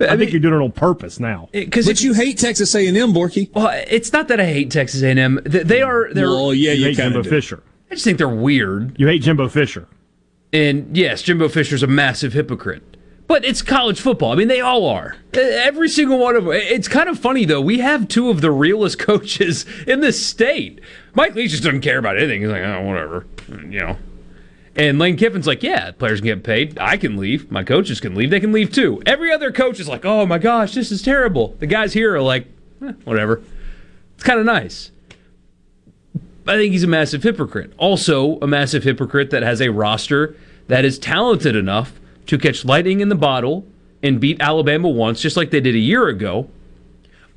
I, 0.00 0.04
I 0.04 0.10
mean, 0.10 0.18
think 0.20 0.32
you're 0.32 0.40
doing 0.40 0.60
it 0.60 0.64
on 0.64 0.72
purpose 0.72 1.18
now. 1.18 1.48
Because 1.52 1.86
but 1.86 2.00
you 2.00 2.14
hate 2.14 2.38
Texas 2.38 2.74
A&M, 2.74 2.94
Borky. 3.12 3.52
Well, 3.52 3.70
it's 3.88 4.12
not 4.12 4.28
that 4.28 4.40
I 4.40 4.46
hate 4.46 4.70
Texas 4.70 5.02
A&M. 5.02 5.40
They 5.44 5.82
are. 5.82 6.12
They're, 6.12 6.28
well, 6.28 6.54
yeah, 6.54 6.72
you, 6.72 6.80
you 6.80 6.86
hate 6.86 6.96
Jimbo 6.96 7.22
do. 7.22 7.30
Fisher. 7.30 7.62
I 7.90 7.94
just 7.94 8.04
think 8.04 8.18
they're 8.18 8.28
weird. 8.28 8.98
You 8.98 9.06
hate 9.06 9.22
Jimbo 9.22 9.48
Fisher. 9.48 9.88
And 10.52 10.96
yes, 10.96 11.22
Jimbo 11.22 11.48
Fisher's 11.48 11.82
a 11.82 11.86
massive 11.86 12.32
hypocrite. 12.32 12.96
But 13.28 13.44
it's 13.44 13.60
college 13.60 14.00
football. 14.00 14.32
I 14.32 14.36
mean, 14.36 14.48
they 14.48 14.62
all 14.62 14.86
are. 14.86 15.16
Every 15.34 15.90
single 15.90 16.18
one 16.18 16.34
of 16.34 16.46
them. 16.46 16.54
It's 16.54 16.88
kind 16.88 17.10
of 17.10 17.18
funny, 17.18 17.44
though. 17.44 17.60
We 17.60 17.78
have 17.78 18.08
two 18.08 18.30
of 18.30 18.40
the 18.40 18.50
realest 18.50 18.98
coaches 18.98 19.66
in 19.86 20.00
the 20.00 20.12
state. 20.12 20.80
Mike 21.14 21.34
Leach 21.34 21.50
just 21.50 21.62
doesn't 21.62 21.82
care 21.82 21.98
about 21.98 22.16
anything. 22.16 22.40
He's 22.40 22.50
like, 22.50 22.62
oh, 22.62 22.82
whatever. 22.82 23.26
You 23.48 23.80
know. 23.80 23.96
And 24.74 24.98
Lane 24.98 25.16
Kiffin's 25.16 25.46
like, 25.46 25.62
yeah, 25.62 25.90
players 25.90 26.20
can 26.20 26.26
get 26.26 26.42
paid. 26.42 26.78
I 26.78 26.96
can 26.96 27.16
leave. 27.16 27.50
My 27.50 27.64
coaches 27.64 28.00
can 28.00 28.14
leave. 28.14 28.30
They 28.30 28.40
can 28.40 28.52
leave 28.52 28.72
too. 28.72 29.02
Every 29.04 29.30
other 29.30 29.52
coach 29.52 29.78
is 29.78 29.88
like, 29.88 30.04
oh 30.04 30.24
my 30.24 30.38
gosh, 30.38 30.72
this 30.72 30.90
is 30.90 31.02
terrible. 31.02 31.54
The 31.58 31.66
guys 31.66 31.92
here 31.92 32.14
are 32.14 32.22
like, 32.22 32.46
eh, 32.80 32.92
whatever. 33.04 33.42
It's 34.14 34.22
kind 34.22 34.38
of 34.38 34.46
nice. 34.46 34.90
I 36.46 36.56
think 36.56 36.72
he's 36.72 36.84
a 36.84 36.88
massive 36.88 37.24
hypocrite. 37.24 37.72
Also, 37.76 38.38
a 38.38 38.46
massive 38.46 38.84
hypocrite 38.84 39.30
that 39.30 39.42
has 39.42 39.60
a 39.60 39.68
roster 39.70 40.34
that 40.68 40.84
is 40.84 40.98
talented 40.98 41.56
enough 41.56 41.97
to 42.28 42.38
catch 42.38 42.64
lightning 42.64 43.00
in 43.00 43.08
the 43.08 43.14
bottle 43.14 43.66
and 44.02 44.20
beat 44.20 44.40
Alabama 44.40 44.88
once, 44.88 45.20
just 45.20 45.36
like 45.36 45.50
they 45.50 45.60
did 45.60 45.74
a 45.74 45.78
year 45.78 46.06
ago. 46.08 46.48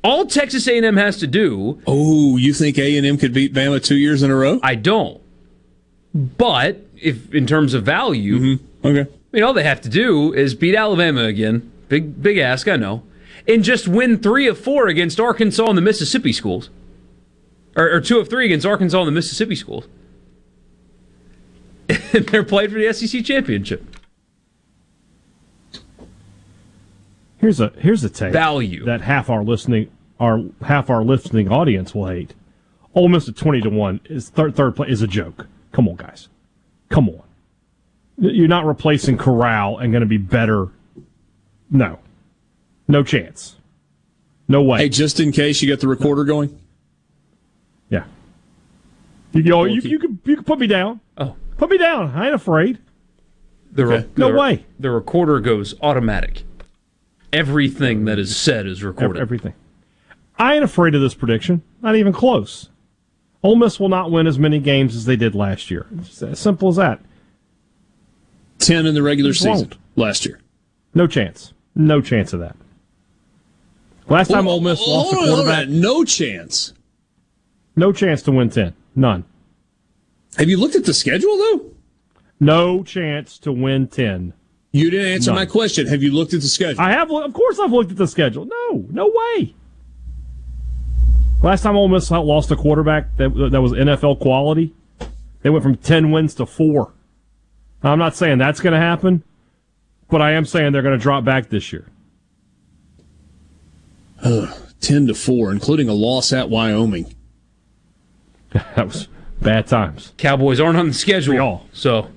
All 0.04 0.26
Texas 0.26 0.66
A&M 0.66 0.96
has 0.96 1.18
to 1.18 1.26
do. 1.26 1.80
Oh, 1.86 2.36
you 2.36 2.52
think 2.52 2.78
A&M 2.78 3.16
could 3.18 3.32
beat 3.32 3.52
Bama 3.52 3.82
two 3.82 3.96
years 3.96 4.22
in 4.22 4.30
a 4.30 4.36
row? 4.36 4.60
I 4.62 4.74
don't. 4.74 5.20
But 6.14 6.78
if 7.00 7.34
in 7.34 7.46
terms 7.46 7.74
of 7.74 7.84
value, 7.84 8.38
mm-hmm. 8.38 8.86
okay, 8.86 9.10
I 9.10 9.16
mean, 9.32 9.42
all 9.42 9.54
they 9.54 9.62
have 9.64 9.80
to 9.82 9.88
do 9.88 10.32
is 10.34 10.54
beat 10.54 10.74
Alabama 10.74 11.24
again. 11.24 11.70
Big 11.88 12.22
big 12.22 12.38
ask, 12.38 12.68
I 12.68 12.76
know, 12.76 13.02
and 13.48 13.64
just 13.64 13.88
win 13.88 14.18
three 14.18 14.46
of 14.46 14.58
four 14.58 14.88
against 14.88 15.18
Arkansas 15.18 15.66
and 15.66 15.78
the 15.78 15.82
Mississippi 15.82 16.32
schools, 16.32 16.68
or, 17.76 17.90
or 17.90 18.00
two 18.00 18.18
of 18.18 18.28
three 18.28 18.44
against 18.44 18.66
Arkansas 18.66 18.98
and 18.98 19.08
the 19.08 19.12
Mississippi 19.12 19.54
schools. 19.54 19.88
and 21.88 22.26
they're 22.26 22.44
played 22.44 22.72
for 22.72 22.78
the 22.78 22.92
SEC 22.92 23.24
championship. 23.24 23.91
Here's 27.42 27.58
a 27.58 27.72
here's 27.76 28.04
a 28.04 28.08
take 28.08 28.32
value 28.32 28.84
that 28.84 29.00
half 29.00 29.28
our 29.28 29.42
listening 29.42 29.90
our 30.20 30.44
half 30.64 30.88
our 30.88 31.02
listening 31.02 31.50
audience 31.50 31.92
will 31.92 32.06
hate. 32.06 32.34
Ole 32.94 33.08
Miss 33.08 33.28
at 33.28 33.36
twenty 33.36 33.60
to 33.62 33.68
one 33.68 34.00
is 34.04 34.28
third 34.30 34.54
third 34.54 34.76
place 34.76 34.92
is 34.92 35.02
a 35.02 35.08
joke. 35.08 35.48
Come 35.72 35.88
on, 35.88 35.96
guys, 35.96 36.28
come 36.88 37.08
on. 37.08 37.22
You're 38.16 38.46
not 38.46 38.64
replacing 38.64 39.18
Corral 39.18 39.78
and 39.78 39.92
going 39.92 40.02
to 40.02 40.06
be 40.06 40.18
better. 40.18 40.68
No, 41.68 41.98
no 42.86 43.02
chance. 43.02 43.56
No 44.46 44.62
way. 44.62 44.78
Hey, 44.78 44.88
just 44.88 45.18
in 45.18 45.32
case 45.32 45.60
you 45.62 45.66
get 45.66 45.80
the 45.80 45.88
recorder 45.88 46.22
going. 46.22 46.60
Yeah. 47.88 48.04
You, 49.32 49.42
you, 49.42 49.64
you, 49.64 49.80
you, 49.80 49.98
can 49.98 50.20
you 50.24 50.36
can 50.36 50.44
put 50.44 50.60
me 50.60 50.68
down. 50.68 51.00
Oh, 51.18 51.34
put 51.56 51.70
me 51.70 51.78
down. 51.78 52.12
I 52.14 52.26
ain't 52.26 52.36
afraid. 52.36 52.78
The, 53.72 53.82
okay. 53.82 54.08
no 54.16 54.30
the, 54.30 54.38
way. 54.38 54.66
The 54.78 54.92
recorder 54.92 55.40
goes 55.40 55.74
automatic 55.80 56.44
everything 57.32 58.04
that 58.04 58.18
is 58.18 58.36
said 58.36 58.66
is 58.66 58.82
recorded. 58.82 59.20
Everything. 59.20 59.54
I 60.38 60.54
ain't 60.54 60.64
afraid 60.64 60.94
of 60.94 61.00
this 61.00 61.14
prediction. 61.14 61.62
Not 61.82 61.96
even 61.96 62.12
close. 62.12 62.68
Ole 63.42 63.56
Miss 63.56 63.80
will 63.80 63.88
not 63.88 64.10
win 64.10 64.26
as 64.26 64.38
many 64.38 64.58
games 64.58 64.94
as 64.94 65.04
they 65.04 65.16
did 65.16 65.34
last 65.34 65.70
year. 65.70 65.86
It's 65.98 66.22
as 66.22 66.38
simple 66.38 66.68
as 66.68 66.76
that. 66.76 67.00
Ten 68.58 68.86
in 68.86 68.94
the 68.94 69.02
regular 69.02 69.34
season 69.34 69.68
won't. 69.70 69.76
last 69.96 70.24
year. 70.24 70.40
No 70.94 71.06
chance. 71.06 71.52
No 71.74 72.00
chance 72.00 72.32
of 72.32 72.40
that. 72.40 72.56
Last 74.08 74.28
time 74.30 74.46
Ole 74.46 74.60
Miss 74.60 74.86
lost 74.86 75.12
a 75.12 75.16
quarterback. 75.16 75.68
No 75.68 76.04
chance. 76.04 76.74
No 77.74 77.92
chance 77.92 78.22
to 78.22 78.32
win 78.32 78.50
ten. 78.50 78.74
None. 78.94 79.24
Have 80.36 80.48
you 80.48 80.58
looked 80.58 80.76
at 80.76 80.84
the 80.84 80.94
schedule 80.94 81.36
though? 81.36 81.70
No 82.38 82.82
chance 82.82 83.38
to 83.38 83.52
win 83.52 83.88
ten. 83.88 84.34
You 84.72 84.90
didn't 84.90 85.12
answer 85.12 85.30
None. 85.30 85.40
my 85.40 85.46
question. 85.46 85.86
Have 85.86 86.02
you 86.02 86.12
looked 86.12 86.34
at 86.34 86.40
the 86.40 86.48
schedule? 86.48 86.80
I 86.80 86.90
have. 86.90 87.10
Of 87.10 87.32
course, 87.32 87.58
I've 87.58 87.72
looked 87.72 87.90
at 87.90 87.98
the 87.98 88.08
schedule. 88.08 88.46
No, 88.46 88.86
no 88.90 89.12
way. 89.14 89.54
Last 91.42 91.62
time 91.62 91.76
Ole 91.76 91.88
Miss 91.88 92.10
lost 92.10 92.50
a 92.50 92.56
quarterback 92.56 93.16
that 93.16 93.30
that 93.50 93.60
was 93.60 93.72
NFL 93.72 94.20
quality, 94.20 94.72
they 95.42 95.50
went 95.50 95.62
from 95.62 95.76
ten 95.76 96.10
wins 96.10 96.34
to 96.36 96.46
four. 96.46 96.92
I'm 97.82 97.98
not 97.98 98.16
saying 98.16 98.38
that's 98.38 98.60
going 98.60 98.74
to 98.74 98.80
happen, 98.80 99.24
but 100.08 100.22
I 100.22 100.32
am 100.32 100.44
saying 100.44 100.72
they're 100.72 100.82
going 100.82 100.96
to 100.98 101.02
drop 101.02 101.24
back 101.24 101.50
this 101.50 101.72
year. 101.72 101.86
ten 104.80 105.06
to 105.06 105.14
four, 105.14 105.50
including 105.50 105.88
a 105.88 105.94
loss 105.94 106.32
at 106.32 106.48
Wyoming. 106.48 107.14
that 108.52 108.86
was 108.86 109.08
Bad 109.42 109.66
times. 109.66 110.12
Cowboys 110.18 110.60
aren't 110.60 110.78
on 110.78 110.88
the 110.88 110.94
schedule, 110.94 111.66
so 111.72 112.08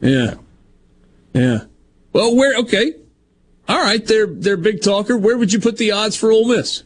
yeah, 0.00 0.34
yeah. 1.36 1.58
Well, 2.12 2.34
where? 2.34 2.56
Okay, 2.58 2.94
all 3.68 3.82
right. 3.82 4.04
They're 4.04 4.26
they're 4.26 4.56
big 4.56 4.82
talker. 4.82 5.16
Where 5.16 5.36
would 5.38 5.52
you 5.52 5.60
put 5.60 5.76
the 5.76 5.92
odds 5.92 6.16
for 6.16 6.30
Ole 6.32 6.48
Miss? 6.48 6.82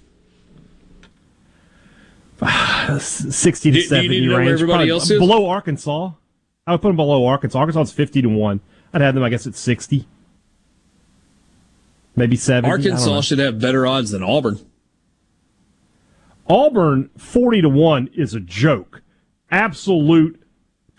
Sixty 3.00 3.70
to 3.70 3.74
Do- 3.76 3.80
do 3.80 3.82
you 3.82 3.88
seventy 3.88 4.08
need 4.08 4.20
to 4.26 4.28
where 4.30 4.38
range. 4.40 4.50
everybody 4.52 4.90
else 4.90 5.10
is? 5.10 5.18
below 5.18 5.46
Arkansas. 5.48 6.12
I 6.66 6.72
would 6.72 6.82
put 6.82 6.88
them 6.88 6.96
below 6.96 7.26
Arkansas. 7.26 7.58
Arkansas 7.58 7.82
is 7.82 7.92
fifty 7.92 8.22
to 8.22 8.28
one. 8.28 8.60
I'd 8.92 9.02
have 9.02 9.14
them, 9.14 9.22
I 9.22 9.28
guess, 9.28 9.46
at 9.46 9.54
sixty, 9.54 10.06
maybe 12.16 12.36
seventy. 12.36 12.68
I 12.72 12.76
don't 12.76 12.84
know. 12.84 12.90
Arkansas 12.92 13.20
should 13.22 13.38
have 13.38 13.60
better 13.60 13.86
odds 13.86 14.10
than 14.10 14.22
Auburn. 14.22 14.58
Auburn 16.48 17.10
40 17.16 17.62
to 17.62 17.68
1 17.68 18.10
is 18.14 18.34
a 18.34 18.40
joke. 18.40 19.02
Absolute 19.52 20.39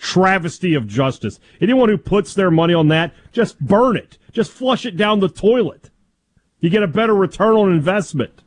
travesty 0.02 0.74
of 0.74 0.88
justice. 0.88 1.40
Anyone 1.62 1.88
who 1.88 1.98
puts 1.98 2.34
their 2.34 2.52
money 2.52 2.74
on 2.74 2.88
that, 2.90 3.14
just 3.32 3.60
burn 3.60 3.96
it. 3.96 4.18
Just 4.34 4.52
flush 4.52 4.86
it 4.86 4.98
down 4.98 5.20
the 5.20 5.30
toilet. 5.30 5.90
You 6.60 6.70
get 6.70 6.84
a 6.84 6.88
better 6.88 7.16
return 7.16 7.56
on 7.56 7.72
investment. 7.72 8.42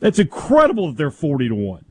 It's 0.00 0.18
incredible 0.18 0.88
that 0.88 0.96
they're 0.96 1.10
40 1.10 1.48
to 1.48 1.54
1. 1.54 1.84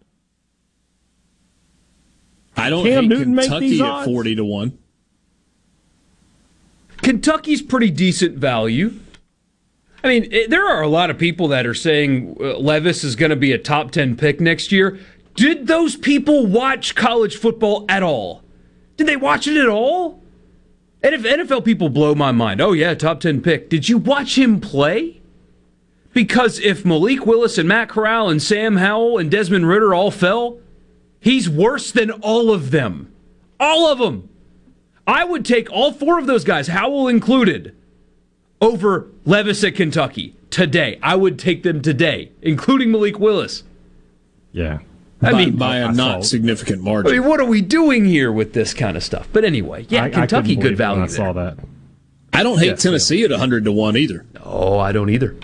I 2.57 2.69
don't 2.69 2.83
Cam 2.85 3.03
hate 3.03 3.09
Newton 3.09 3.35
make 3.35 3.45
Kentucky 3.45 3.69
these 3.69 3.81
at 3.81 3.87
odds? 3.87 4.07
forty 4.07 4.35
to 4.35 4.45
one. 4.45 4.77
Kentucky's 7.01 7.61
pretty 7.61 7.91
decent 7.91 8.37
value. 8.37 8.93
I 10.03 10.07
mean, 10.07 10.27
it, 10.31 10.49
there 10.49 10.65
are 10.65 10.81
a 10.81 10.87
lot 10.87 11.09
of 11.09 11.17
people 11.17 11.47
that 11.49 11.65
are 11.65 11.73
saying 11.73 12.37
uh, 12.39 12.57
Levis 12.57 13.03
is 13.03 13.15
going 13.15 13.31
to 13.31 13.35
be 13.35 13.51
a 13.51 13.57
top 13.57 13.91
10 13.91 14.15
pick 14.15 14.39
next 14.39 14.71
year. 14.71 14.99
Did 15.35 15.67
those 15.67 15.95
people 15.95 16.47
watch 16.47 16.95
college 16.95 17.37
football 17.37 17.85
at 17.87 18.03
all? 18.03 18.43
Did 18.97 19.07
they 19.07 19.17
watch 19.17 19.47
it 19.47 19.57
at 19.57 19.67
all? 19.67 20.23
And 21.03 21.13
if 21.13 21.21
NFL 21.21 21.65
people 21.65 21.89
blow 21.89 22.15
my 22.15 22.31
mind, 22.31 22.61
oh 22.61 22.71
yeah, 22.71 22.95
top 22.95 23.19
10 23.19 23.41
pick. 23.41 23.69
Did 23.69 23.87
you 23.87 23.97
watch 23.97 24.37
him 24.37 24.59
play? 24.59 25.21
Because 26.13 26.59
if 26.59 26.85
Malik 26.85 27.25
Willis 27.25 27.57
and 27.57 27.67
Matt 27.67 27.89
Corral 27.89 28.29
and 28.29 28.41
Sam 28.41 28.77
Howell 28.77 29.17
and 29.17 29.29
Desmond 29.29 29.67
Ridder 29.67 29.93
all 29.93 30.09
fell, 30.09 30.59
he's 31.19 31.49
worse 31.49 31.91
than 31.91 32.09
all 32.09 32.51
of 32.51 32.71
them. 32.71 33.13
All 33.59 33.91
of 33.91 33.99
them. 33.99 34.29
I 35.05 35.25
would 35.25 35.45
take 35.45 35.69
all 35.69 35.91
four 35.91 36.17
of 36.17 36.25
those 36.25 36.45
guys, 36.45 36.67
Howell 36.67 37.09
included, 37.09 37.75
over 38.61 39.09
Levis 39.25 39.63
at 39.63 39.75
Kentucky 39.75 40.35
today. 40.49 40.97
I 41.03 41.15
would 41.15 41.37
take 41.37 41.63
them 41.63 41.81
today, 41.81 42.31
including 42.41 42.91
Malik 42.91 43.19
Willis. 43.19 43.63
Yeah. 44.53 44.79
I 45.21 45.31
by, 45.31 45.37
mean, 45.45 45.55
by 45.55 45.77
a 45.77 45.87
I 45.87 45.91
not 45.91 46.23
saw- 46.23 46.29
significant 46.29 46.81
I 46.81 46.83
margin. 46.83 47.11
mean, 47.13 47.25
what 47.27 47.39
are 47.39 47.45
we 47.45 47.61
doing 47.61 48.05
here 48.05 48.31
with 48.31 48.53
this 48.53 48.73
kind 48.73 48.97
of 48.97 49.03
stuff? 49.03 49.27
But 49.31 49.43
anyway, 49.45 49.85
yeah, 49.89 50.03
I- 50.03 50.05
I 50.07 50.09
Kentucky, 50.09 50.49
couldn't 50.55 50.61
good 50.61 50.63
believe 50.63 50.77
value. 50.77 51.03
I 51.03 51.07
saw 51.07 51.33
there. 51.33 51.55
that. 51.55 51.57
I 52.33 52.43
don't 52.43 52.59
hate 52.59 52.67
Yeah, 52.67 52.75
Tennessee 52.75 53.23
at 53.23 53.31
hundred 53.31 53.63
to 53.65 53.71
one 53.71 53.95
either. 53.95 54.25
Oh, 54.43 54.77
I 54.77 54.91
don't 54.91 55.09
either. 55.09 55.35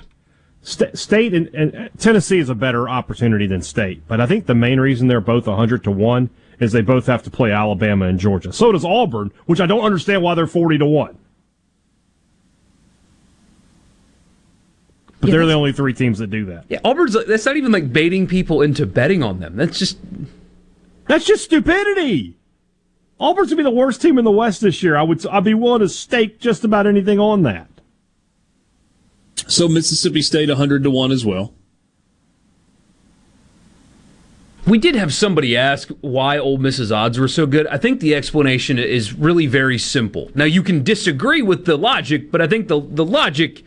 Sta- 0.62 0.94
State 0.94 1.34
and, 1.34 1.48
and 1.56 1.76
uh, 1.76 1.88
Tennessee 1.98 2.38
is 2.38 2.50
a 2.50 2.54
better 2.56 2.88
opportunity 2.90 3.48
than 3.48 3.62
State, 3.62 4.04
but 4.08 4.20
I 4.22 4.26
think 4.28 4.46
the 4.46 4.54
main 4.54 4.80
reason 4.80 5.08
they're 5.08 5.22
both 5.22 5.48
100 5.48 5.84
to 5.86 5.92
1 5.92 6.30
is 6.60 6.72
they 6.72 6.82
both 6.82 7.08
have 7.08 7.24
to 7.24 7.32
play 7.32 7.52
Alabama 7.52 8.06
and 8.06 8.20
Georgia. 8.20 8.54
So 8.54 8.72
does 8.72 8.86
Auburn, 8.86 9.32
which 9.48 9.60
I 9.60 9.66
don't 9.66 9.82
understand 9.84 10.22
why 10.22 10.36
they're 10.36 10.46
40 10.46 10.78
to 10.80 10.86
1. 10.86 11.18
But 15.22 15.30
Yeah, 15.30 15.38
they're 15.38 15.46
the 15.46 15.54
only 15.54 15.72
three 15.72 15.94
teams 15.94 16.18
that 16.18 16.32
do 16.32 16.46
that. 16.46 16.66
Yeah, 16.68 16.80
Auburn's 16.84 17.16
that's 17.28 17.46
not 17.46 17.56
even 17.56 17.72
like 17.72 17.94
baiting 17.94 18.26
people 18.28 18.64
into 18.64 18.88
betting 18.88 19.22
on 19.22 19.40
them. 19.40 19.56
That's 19.56 19.78
just 19.78 20.00
That's 21.08 21.26
just 21.26 21.44
stupidity. 21.46 22.38
Auburn's 23.20 23.50
gonna 23.50 23.58
be 23.58 23.64
the 23.64 23.70
worst 23.70 24.02
team 24.02 24.18
in 24.18 24.26
the 24.26 24.32
West 24.32 24.62
this 24.62 24.82
year. 24.82 24.98
I 24.98 25.04
would 25.04 25.26
I'd 25.28 25.44
be 25.44 25.54
willing 25.54 25.82
to 25.82 25.90
stake 25.90 26.40
just 26.40 26.64
about 26.64 26.88
anything 26.88 27.20
on 27.20 27.44
that. 27.44 27.68
So 29.48 29.68
Mississippi 29.68 30.24
State 30.24 30.50
hundred 30.50 30.84
to 30.84 30.90
one 30.90 31.12
as 31.12 31.24
well. 31.24 31.54
We 34.66 34.78
did 34.78 34.96
have 34.96 35.14
somebody 35.14 35.58
ask 35.58 35.90
why 36.02 36.38
Ole 36.38 36.58
Miss's 36.58 36.92
odds 36.92 37.20
were 37.20 37.28
so 37.28 37.46
good. 37.46 37.68
I 37.68 37.78
think 37.78 38.00
the 38.00 38.16
explanation 38.16 38.80
is 38.80 39.14
really 39.14 39.48
very 39.48 39.78
simple. 39.78 40.32
Now 40.34 40.46
you 40.46 40.64
can 40.64 40.84
disagree 40.84 41.42
with 41.42 41.66
the 41.66 41.78
logic, 41.78 42.32
but 42.32 42.42
I 42.42 42.48
think 42.48 42.68
the 42.70 42.80
the 42.80 43.06
logic 43.06 43.64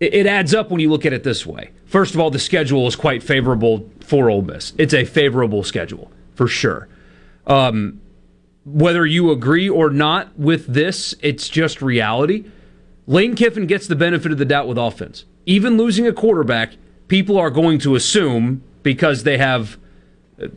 it, 0.00 0.26
adds 0.26 0.54
up 0.54 0.70
when 0.70 0.80
you 0.80 0.90
look 0.90 1.06
at 1.06 1.12
it 1.12 1.22
this 1.22 1.46
way. 1.46 1.70
First 1.84 2.14
of 2.14 2.20
all, 2.20 2.30
the 2.30 2.38
schedule 2.38 2.86
is 2.86 2.96
quite 2.96 3.22
favorable 3.22 3.88
for 4.00 4.30
Ole 4.30 4.42
Miss. 4.42 4.72
It's 4.78 4.94
a 4.94 5.04
favorable 5.04 5.62
schedule 5.62 6.10
for 6.34 6.48
sure. 6.48 6.88
Um, 7.46 8.00
whether 8.64 9.04
you 9.06 9.30
agree 9.30 9.68
or 9.68 9.90
not 9.90 10.38
with 10.38 10.66
this, 10.66 11.14
it's 11.20 11.48
just 11.48 11.82
reality. 11.82 12.46
Lane 13.06 13.34
Kiffin 13.34 13.66
gets 13.66 13.86
the 13.86 13.96
benefit 13.96 14.32
of 14.32 14.38
the 14.38 14.44
doubt 14.44 14.68
with 14.68 14.78
offense. 14.78 15.24
Even 15.46 15.76
losing 15.76 16.06
a 16.06 16.12
quarterback, 16.12 16.74
people 17.08 17.38
are 17.38 17.50
going 17.50 17.78
to 17.80 17.94
assume 17.94 18.62
because 18.82 19.24
they 19.24 19.38
have 19.38 19.78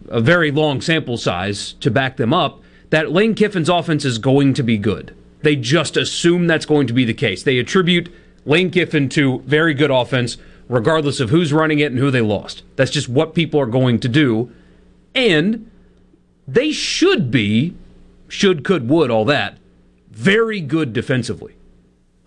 a 0.08 0.22
very 0.22 0.52
long 0.52 0.80
sample 0.80 1.18
size 1.18 1.74
to 1.74 1.92
back 1.92 2.18
them 2.18 2.34
up 2.34 2.62
that 2.90 3.12
Lane 3.12 3.34
Kiffin's 3.34 3.70
offense 3.70 4.06
is 4.06 4.20
going 4.20 4.54
to 4.54 4.64
be 4.64 4.78
good. 4.78 5.16
They 5.42 5.56
just 5.56 5.98
assume 5.98 6.48
that's 6.48 6.66
going 6.66 6.88
to 6.88 6.94
be 6.94 7.06
the 7.06 7.14
case. 7.14 7.44
They 7.44 7.58
attribute 7.58 8.14
Lane 8.46 8.70
Kiffin 8.72 9.10
to 9.10 9.40
very 9.40 9.74
good 9.74 9.92
offense, 9.92 10.38
regardless 10.68 11.20
of 11.20 11.30
who's 11.30 11.54
running 11.54 11.80
it 11.80 11.92
and 11.92 12.00
who 12.00 12.12
they 12.12 12.22
lost. 12.22 12.64
That's 12.76 12.92
just 12.92 13.10
what 13.10 13.36
people 13.36 13.60
are 13.60 13.66
going 13.66 14.00
to 14.00 14.10
do. 14.10 14.52
And 15.16 15.70
they 16.48 16.72
should 16.72 17.32
be, 17.32 17.76
should, 18.28 18.64
could, 18.64 18.90
would, 18.90 19.12
all 19.12 19.26
that, 19.26 19.58
very 20.12 20.60
good 20.60 20.94
defensively. 20.94 21.56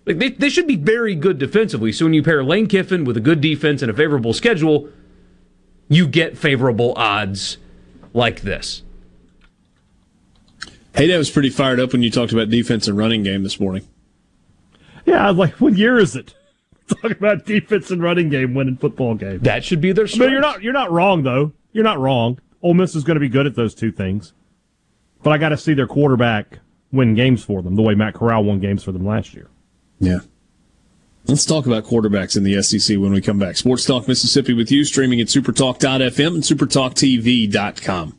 Like 0.06 0.18
they, 0.18 0.30
they 0.30 0.48
should 0.48 0.66
be 0.66 0.76
very 0.76 1.14
good 1.14 1.38
defensively. 1.38 1.92
So 1.92 2.04
when 2.04 2.14
you 2.14 2.22
pair 2.22 2.44
Lane 2.44 2.68
Kiffin 2.68 3.04
with 3.04 3.16
a 3.16 3.20
good 3.20 3.40
defense 3.40 3.82
and 3.82 3.90
a 3.90 3.94
favorable 3.94 4.32
schedule, 4.32 4.88
you 5.88 6.06
get 6.06 6.38
favorable 6.38 6.94
odds 6.96 7.58
like 8.14 8.42
this. 8.42 8.82
Hey, 10.94 11.08
that 11.08 11.18
was 11.18 11.30
pretty 11.30 11.50
fired 11.50 11.78
up 11.78 11.92
when 11.92 12.02
you 12.02 12.10
talked 12.10 12.32
about 12.32 12.48
defense 12.48 12.88
and 12.88 12.96
running 12.96 13.22
game 13.22 13.42
this 13.42 13.60
morning. 13.60 13.86
Yeah, 15.06 15.30
like, 15.30 15.54
what 15.60 15.74
year 15.74 15.98
is 15.98 16.16
it? 16.16 16.34
Talking 16.88 17.12
about 17.12 17.46
defense 17.46 17.90
and 17.90 18.02
running 18.02 18.28
game 18.28 18.54
winning 18.54 18.76
football 18.76 19.14
game. 19.14 19.38
That 19.40 19.64
should 19.64 19.80
be 19.80 19.92
their 19.92 20.06
I 20.06 20.18
mean, 20.18 20.30
you're 20.30 20.40
not 20.40 20.62
you're 20.62 20.72
not 20.72 20.92
wrong 20.92 21.22
though. 21.22 21.52
You're 21.72 21.84
not 21.84 21.98
wrong. 21.98 22.38
Ole 22.62 22.74
Miss 22.74 22.94
is 22.94 23.04
going 23.04 23.16
to 23.16 23.20
be 23.20 23.28
good 23.28 23.46
at 23.46 23.54
those 23.54 23.74
two 23.74 23.90
things, 23.90 24.32
but 25.22 25.30
I 25.30 25.38
got 25.38 25.48
to 25.50 25.56
see 25.56 25.74
their 25.74 25.86
quarterback 25.86 26.60
win 26.92 27.14
games 27.14 27.44
for 27.44 27.62
them 27.62 27.74
the 27.76 27.82
way 27.82 27.94
Matt 27.94 28.14
Corral 28.14 28.44
won 28.44 28.60
games 28.60 28.84
for 28.84 28.92
them 28.92 29.04
last 29.04 29.34
year. 29.34 29.48
Yeah. 29.98 30.20
Let's 31.26 31.44
talk 31.44 31.66
about 31.66 31.84
quarterbacks 31.84 32.36
in 32.36 32.44
the 32.44 32.62
SEC 32.62 32.98
when 32.98 33.12
we 33.12 33.20
come 33.20 33.38
back. 33.38 33.56
Sports 33.56 33.84
Talk 33.84 34.06
Mississippi 34.06 34.52
with 34.52 34.70
you, 34.70 34.84
streaming 34.84 35.20
at 35.20 35.26
supertalk.fm 35.26 36.34
and 36.34 36.42
supertalktv.com. 36.44 38.18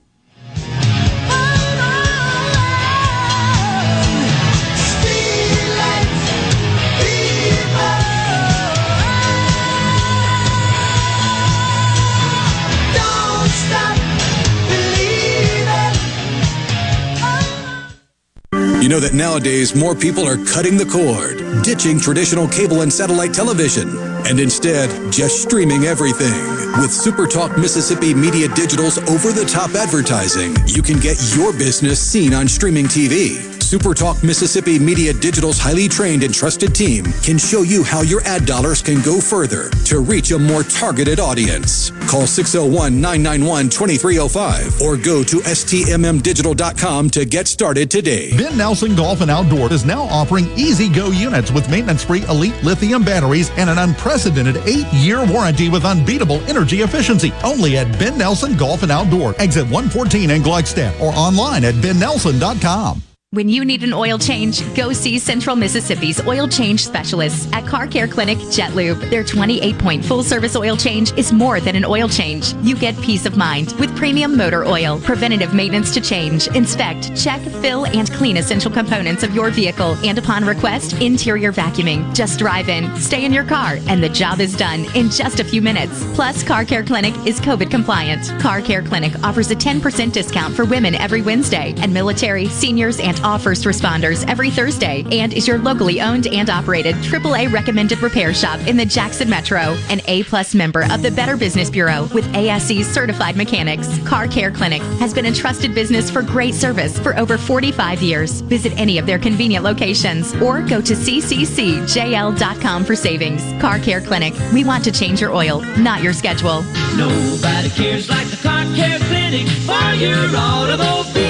You 18.88 18.94
know 18.94 19.02
that 19.02 19.14
nowadays 19.14 19.76
more 19.76 19.94
people 19.94 20.26
are 20.26 20.38
cutting 20.46 20.78
the 20.78 20.86
cord, 20.86 21.62
ditching 21.62 22.00
traditional 22.00 22.48
cable 22.48 22.84
and 22.84 22.94
satellite 22.94 23.34
television, 23.34 23.90
and 24.26 24.40
instead 24.40 25.12
just 25.12 25.42
streaming 25.42 25.84
everything. 25.84 26.32
With 26.80 26.92
SuperTalk 26.92 27.58
Mississippi 27.60 28.14
Media 28.14 28.48
Digital's 28.48 28.98
over 29.10 29.34
the 29.34 29.44
top 29.44 29.72
advertising, 29.76 30.56
you 30.68 30.82
can 30.82 31.02
get 31.02 31.18
your 31.36 31.52
business 31.52 32.00
seen 32.00 32.34
on 32.34 32.48
streaming 32.48 32.86
TV. 32.86 33.57
SuperTalk 33.68 34.24
Mississippi 34.24 34.80
Media 34.80 35.12
Digital's 35.12 35.60
highly 35.60 35.90
trained 35.90 36.24
and 36.24 36.34
trusted 36.34 36.74
team 36.74 37.04
can 37.22 37.38
show 37.38 37.64
you 37.64 37.84
how 37.84 38.02
your 38.02 38.22
ad 38.22 38.46
dollars 38.46 38.82
can 38.82 39.02
go 39.02 39.20
further 39.20 39.70
to 39.84 40.00
reach 40.00 40.32
a 40.32 40.40
more 40.40 40.64
targeted 40.64 41.20
audience. 41.20 41.92
Call 42.10 42.26
601 42.28 43.02
991 43.02 43.68
2305 43.68 44.82
or 44.82 44.96
go 44.96 45.22
to 45.22 45.42
stmmdigital.com 45.42 47.10
to 47.10 47.26
get 47.26 47.46
started 47.46 47.92
today. 47.92 48.38
Ben 48.38 48.56
Nelson 48.56 48.96
Golf 48.96 49.20
and 49.20 49.30
Outdoor 49.30 49.70
is 49.74 49.84
now 49.84 50.04
offering 50.04 50.48
E-Z-GO 50.58 51.12
units 51.12 51.52
with 51.52 51.70
maintenance-free 51.70 52.24
elite 52.30 52.64
lithium 52.64 53.04
batteries 53.04 53.50
and 53.58 53.70
an 53.70 53.80
unprecedented 53.80 54.56
eight-year 54.66 55.26
warranty 55.26 55.68
with 55.68 55.84
unbeatable 55.84 56.40
energy 56.50 56.84
efficiency. 56.84 57.34
Only 57.44 57.76
at 57.76 58.00
Ben 58.00 58.18
Nelson 58.18 58.56
Golf 58.56 58.84
and 58.84 58.94
Outdoor, 58.94 59.36
exit 59.42 59.66
114 59.66 60.30
in 60.30 60.42
Gluckstadt 60.42 60.98
or 61.02 61.12
online 61.18 61.66
at 61.66 61.76
bennelson.com. 61.76 63.04
When 63.32 63.50
you 63.50 63.66
need 63.66 63.84
an 63.84 63.92
oil 63.92 64.18
change, 64.18 64.64
go 64.74 64.94
see 64.94 65.20
Central 65.20 65.58
Mississippi's 65.58 66.26
oil 66.26 66.48
change 66.48 66.86
specialists 66.86 67.52
at 67.52 67.68
Car 67.68 67.86
Care 67.86 68.08
Clinic 68.08 68.38
Jet 68.50 68.74
Lube. 68.74 69.00
Their 69.10 69.26
28 69.26 69.78
point 69.80 70.06
full 70.06 70.24
service 70.24 70.56
oil 70.56 70.78
change 70.78 71.12
is 71.18 71.34
more 71.34 71.60
than 71.60 71.76
an 71.76 71.84
oil 71.84 72.08
change. 72.08 72.54
You 72.64 72.78
get 72.78 72.96
peace 73.02 73.26
of 73.26 73.36
mind 73.36 73.74
with 73.82 73.94
premium 73.98 74.38
motor 74.38 74.64
oil, 74.64 75.02
preventative 75.02 75.54
maintenance 75.54 75.94
to 75.96 76.00
change, 76.00 76.48
inspect, 76.56 77.22
check, 77.22 77.42
fill, 77.42 77.86
and 77.88 78.10
clean 78.14 78.38
essential 78.38 78.72
components 78.72 79.24
of 79.24 79.36
your 79.36 79.50
vehicle, 79.50 79.98
and 80.06 80.18
upon 80.18 80.46
request, 80.46 80.94
interior 81.02 81.52
vacuuming. 81.52 82.16
Just 82.16 82.40
drive 82.40 82.70
in, 82.70 82.96
stay 82.96 83.26
in 83.26 83.34
your 83.34 83.44
car, 83.44 83.76
and 83.90 84.02
the 84.02 84.08
job 84.08 84.40
is 84.40 84.56
done 84.56 84.86
in 84.96 85.10
just 85.10 85.42
a 85.42 85.44
few 85.44 85.62
minutes. 85.62 86.06
Plus, 86.16 86.44
Car 86.44 86.64
Care 86.64 86.86
Clinic 86.86 87.14
is 87.28 87.42
COVID 87.42 87.70
compliant. 87.70 88.40
Car 88.40 88.62
Care 88.62 88.84
Clinic 88.84 89.22
offers 89.22 89.52
a 89.52 89.56
10% 89.56 90.14
discount 90.14 90.56
for 90.56 90.64
women 90.64 90.96
every 90.96 91.22
Wednesday, 91.22 91.74
and 91.80 91.94
military, 91.94 92.46
seniors, 92.46 93.02
and 93.02 93.17
first 93.24 93.64
responders 93.64 94.28
every 94.28 94.50
Thursday 94.50 95.06
and 95.12 95.34
is 95.34 95.48
your 95.48 95.58
locally 95.58 96.02
owned 96.02 96.28
and 96.28 96.50
operated 96.50 96.96
AAA 96.96 97.52
recommended 97.52 98.02
repair 98.02 98.34
shop 98.34 98.60
in 98.68 98.78
the 98.78 98.86
Jackson 98.86 99.30
Metro. 99.30 99.78
An 99.90 100.02
A 100.08 100.24
plus 100.24 100.54
member 100.56 100.84
of 100.92 101.02
the 101.02 101.12
Better 101.12 101.38
Business 101.38 101.70
Bureau 101.70 102.06
with 102.14 102.26
ASE 102.36 102.86
certified 102.88 103.36
mechanics. 103.36 103.88
Car 104.08 104.28
Care 104.28 104.52
Clinic 104.52 104.82
has 105.00 105.14
been 105.14 105.26
a 105.26 105.34
trusted 105.34 105.74
business 105.74 106.10
for 106.10 106.22
great 106.22 106.54
service 106.54 107.00
for 107.00 107.18
over 107.18 107.38
45 107.38 108.02
years. 108.02 108.42
Visit 108.42 108.74
any 108.78 108.98
of 108.98 109.06
their 109.06 109.20
convenient 109.20 109.64
locations 109.64 110.34
or 110.36 110.62
go 110.62 110.82
to 110.82 110.94
cccjl.com 110.94 112.86
for 112.86 112.96
savings. 112.96 113.42
Car 113.62 113.80
Care 113.80 114.02
Clinic. 114.02 114.34
We 114.54 114.64
want 114.64 114.84
to 114.86 114.92
change 114.92 115.22
your 115.22 115.34
oil, 115.34 115.62
not 115.78 116.04
your 116.04 116.14
schedule. 116.14 116.64
Nobody 116.96 117.70
cares 117.70 118.10
like 118.10 118.28
the 118.28 118.38
Car 118.38 118.64
Care 118.76 119.00
Clinic 119.00 119.48
for 119.66 119.94
your 119.96 120.36
automobile. 120.36 121.27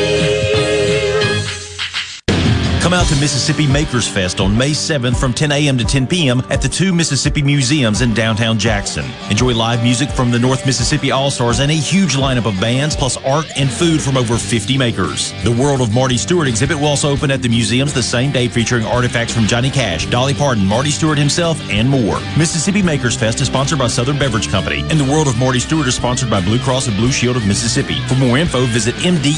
Come 2.87 2.93
out 2.93 3.07
to 3.07 3.19
Mississippi 3.19 3.67
Makers 3.67 4.07
Fest 4.07 4.39
on 4.39 4.57
May 4.57 4.71
7th 4.71 5.17
from 5.17 5.33
10 5.33 5.51
a.m. 5.51 5.77
to 5.77 5.83
10 5.83 6.07
p.m. 6.07 6.41
at 6.49 6.61
the 6.61 6.69
two 6.69 6.93
Mississippi 6.93 7.41
Museums 7.41 7.99
in 8.01 8.13
downtown 8.13 8.57
Jackson. 8.57 9.03
Enjoy 9.29 9.53
live 9.53 9.83
music 9.83 10.09
from 10.09 10.31
the 10.31 10.39
North 10.39 10.65
Mississippi 10.65 11.11
All 11.11 11.29
Stars 11.29 11.59
and 11.59 11.69
a 11.69 11.73
huge 11.73 12.15
lineup 12.15 12.45
of 12.45 12.57
bands, 12.61 12.95
plus 12.95 13.17
art 13.25 13.45
and 13.57 13.69
food 13.69 13.99
from 13.99 14.15
over 14.15 14.37
50 14.37 14.77
makers. 14.77 15.33
The 15.43 15.51
World 15.51 15.81
of 15.81 15.93
Marty 15.93 16.15
Stuart 16.15 16.47
exhibit 16.47 16.77
will 16.77 16.85
also 16.87 17.09
open 17.09 17.29
at 17.29 17.41
the 17.41 17.49
museums 17.49 17.91
the 17.93 18.01
same 18.01 18.31
day, 18.31 18.47
featuring 18.47 18.85
artifacts 18.85 19.33
from 19.33 19.47
Johnny 19.47 19.69
Cash, 19.69 20.05
Dolly 20.05 20.33
Parton, 20.33 20.65
Marty 20.65 20.91
Stuart 20.91 21.17
himself, 21.17 21.59
and 21.69 21.89
more. 21.89 22.21
Mississippi 22.37 22.81
Makers 22.81 23.17
Fest 23.17 23.41
is 23.41 23.47
sponsored 23.47 23.79
by 23.79 23.87
Southern 23.87 24.17
Beverage 24.17 24.47
Company, 24.47 24.79
and 24.89 24.97
the 24.97 25.11
World 25.11 25.27
of 25.27 25.37
Marty 25.37 25.59
Stuart 25.59 25.87
is 25.87 25.95
sponsored 25.95 26.29
by 26.29 26.39
Blue 26.39 26.59
Cross 26.59 26.87
and 26.87 26.95
Blue 26.95 27.11
Shield 27.11 27.35
of 27.35 27.45
Mississippi. 27.45 27.99
For 28.07 28.15
more 28.15 28.37
info, 28.37 28.61
visit 28.67 28.95
mdah.ms.gov. 28.95 29.37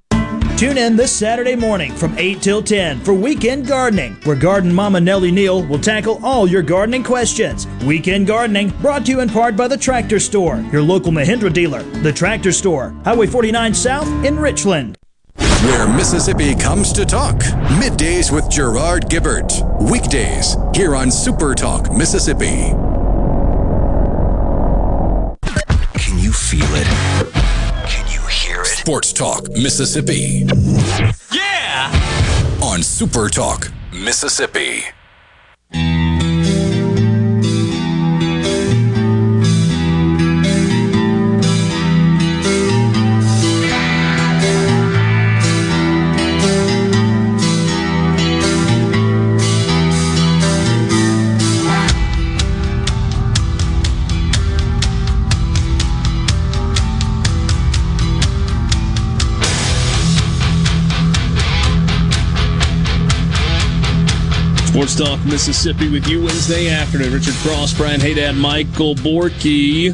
Tune 0.61 0.77
in 0.77 0.95
this 0.95 1.11
Saturday 1.11 1.55
morning 1.55 1.91
from 1.91 2.15
8 2.19 2.39
till 2.39 2.61
10 2.61 2.99
for 2.99 3.15
Weekend 3.15 3.65
Gardening, 3.65 4.13
where 4.25 4.35
Garden 4.35 4.71
Mama 4.71 5.01
Nellie 5.01 5.31
Neal 5.31 5.65
will 5.65 5.79
tackle 5.79 6.23
all 6.23 6.47
your 6.47 6.61
gardening 6.61 7.03
questions. 7.03 7.65
Weekend 7.83 8.27
Gardening 8.27 8.69
brought 8.79 9.03
to 9.07 9.11
you 9.11 9.21
in 9.21 9.29
part 9.29 9.55
by 9.55 9.67
the 9.67 9.75
Tractor 9.75 10.19
Store, 10.19 10.63
your 10.71 10.83
local 10.83 11.11
Mahindra 11.11 11.51
dealer. 11.51 11.81
The 12.03 12.13
Tractor 12.13 12.51
Store, 12.51 12.95
Highway 13.03 13.25
49 13.25 13.73
South 13.73 14.07
in 14.23 14.39
Richland. 14.39 14.99
Where 15.35 15.87
Mississippi 15.87 16.53
comes 16.53 16.93
to 16.93 17.05
talk. 17.05 17.37
Middays 17.81 18.31
with 18.31 18.47
Gerard 18.47 19.09
Gibert. 19.09 19.63
Weekdays 19.89 20.57
here 20.75 20.95
on 20.95 21.09
Super 21.09 21.55
Talk 21.55 21.91
Mississippi. 21.91 22.75
Can 25.97 26.19
you 26.19 26.31
feel 26.31 26.69
it? 26.75 26.90
Sports 28.81 29.13
Talk 29.13 29.47
Mississippi. 29.51 30.43
Yeah! 31.31 31.91
On 32.63 32.81
Super 32.81 33.29
Talk 33.29 33.71
Mississippi. 33.93 34.85
Sports 64.71 64.95
Talk 64.95 65.19
Mississippi 65.25 65.89
with 65.89 66.07
you 66.07 66.23
Wednesday 66.23 66.69
afternoon. 66.69 67.11
Richard 67.11 67.33
Cross, 67.43 67.73
Brian 67.73 67.99
Hadad, 67.99 68.37
Michael 68.37 68.95
Borky. 68.95 69.93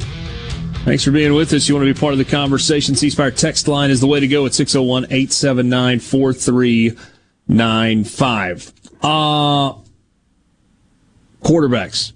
Thanks 0.86 1.04
for 1.04 1.10
being 1.10 1.34
with 1.34 1.52
us. 1.52 1.68
You 1.68 1.74
want 1.74 1.88
to 1.88 1.94
be 1.96 2.00
part 2.00 2.14
of 2.14 2.20
the 2.20 2.26
conversation? 2.26 2.94
C 2.94 3.10
Spire 3.10 3.32
text 3.32 3.68
line 3.68 3.90
is 3.90 4.02
the 4.02 4.06
way 4.06 4.20
to 4.20 4.28
go 4.28 4.46
at 4.46 4.54
601 4.54 5.06
879 5.06 6.00
4395. 6.00 8.74
Uh, 9.02 9.74
quarterbacks 11.42 12.12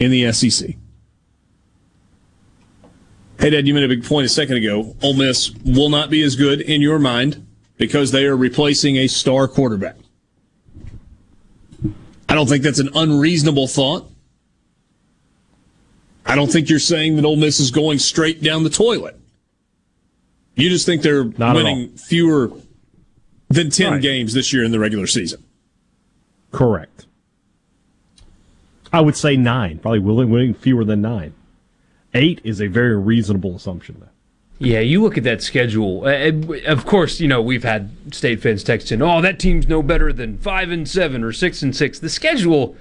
in 0.00 0.10
the 0.10 0.32
SEC. 0.32 0.70
Hey, 3.38 3.50
Dad, 3.50 3.68
you 3.68 3.74
made 3.74 3.84
a 3.84 3.88
big 3.88 4.04
point 4.04 4.26
a 4.26 4.28
second 4.28 4.56
ago. 4.56 4.96
Ole 5.00 5.14
Miss 5.14 5.52
will 5.64 5.90
not 5.90 6.10
be 6.10 6.24
as 6.24 6.34
good 6.34 6.60
in 6.60 6.82
your 6.82 6.98
mind 6.98 7.46
because 7.76 8.10
they 8.10 8.26
are 8.26 8.36
replacing 8.36 8.96
a 8.96 9.06
star 9.06 9.46
quarterback. 9.46 9.99
I 12.30 12.34
don't 12.34 12.48
think 12.48 12.62
that's 12.62 12.78
an 12.78 12.90
unreasonable 12.94 13.66
thought. 13.66 14.08
I 16.24 16.36
don't 16.36 16.50
think 16.50 16.68
you're 16.70 16.78
saying 16.78 17.16
that 17.16 17.24
Ole 17.24 17.34
Miss 17.36 17.58
is 17.58 17.70
going 17.72 17.98
straight 17.98 18.40
down 18.42 18.62
the 18.62 18.70
toilet. 18.70 19.18
You 20.54 20.68
just 20.68 20.86
think 20.86 21.02
they're 21.02 21.24
Not 21.24 21.56
winning 21.56 21.88
fewer 21.96 22.52
than 23.48 23.70
10 23.70 23.92
Right. 23.94 24.02
games 24.02 24.32
this 24.32 24.52
year 24.52 24.62
in 24.62 24.70
the 24.70 24.78
regular 24.78 25.08
season. 25.08 25.42
Correct. 26.52 27.06
I 28.92 29.00
would 29.00 29.16
say 29.16 29.36
nine. 29.36 29.78
Probably 29.78 29.98
willing 29.98 30.30
winning 30.30 30.54
fewer 30.54 30.84
than 30.84 31.00
nine. 31.02 31.32
Eight 32.14 32.40
is 32.44 32.60
a 32.60 32.68
very 32.68 32.96
reasonable 32.96 33.56
assumption. 33.56 33.96
Though. 34.00 34.08
Yeah, 34.62 34.80
you 34.80 35.00
look 35.02 35.16
at 35.16 35.24
that 35.24 35.42
schedule. 35.42 36.04
Uh, 36.04 36.30
of 36.66 36.84
course, 36.84 37.18
you 37.18 37.26
know 37.26 37.40
we've 37.40 37.64
had 37.64 37.90
state 38.12 38.42
fans 38.42 38.62
text 38.62 38.92
in, 38.92 39.00
"Oh, 39.00 39.22
that 39.22 39.38
team's 39.38 39.66
no 39.66 39.82
better 39.82 40.12
than 40.12 40.36
five 40.36 40.70
and 40.70 40.86
seven 40.86 41.24
or 41.24 41.32
six 41.32 41.62
and 41.62 41.74
six. 41.74 41.98
The 41.98 42.10
schedule 42.10 42.76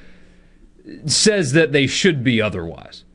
says 1.05 1.53
that 1.53 1.71
they 1.71 1.87
should 1.87 2.21
be 2.21 2.41
otherwise. 2.41 3.05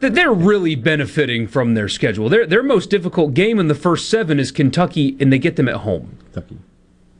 That 0.00 0.14
they're 0.14 0.32
really 0.32 0.74
benefiting 0.74 1.48
from 1.48 1.72
their 1.72 1.88
schedule. 1.88 2.28
Their 2.28 2.46
their 2.46 2.62
most 2.62 2.90
difficult 2.90 3.32
game 3.32 3.58
in 3.58 3.68
the 3.68 3.74
first 3.74 4.10
seven 4.10 4.38
is 4.38 4.52
Kentucky, 4.52 5.16
and 5.18 5.32
they 5.32 5.38
get 5.38 5.56
them 5.56 5.66
at 5.68 5.76
home. 5.76 6.18
Kentucky. 6.32 6.58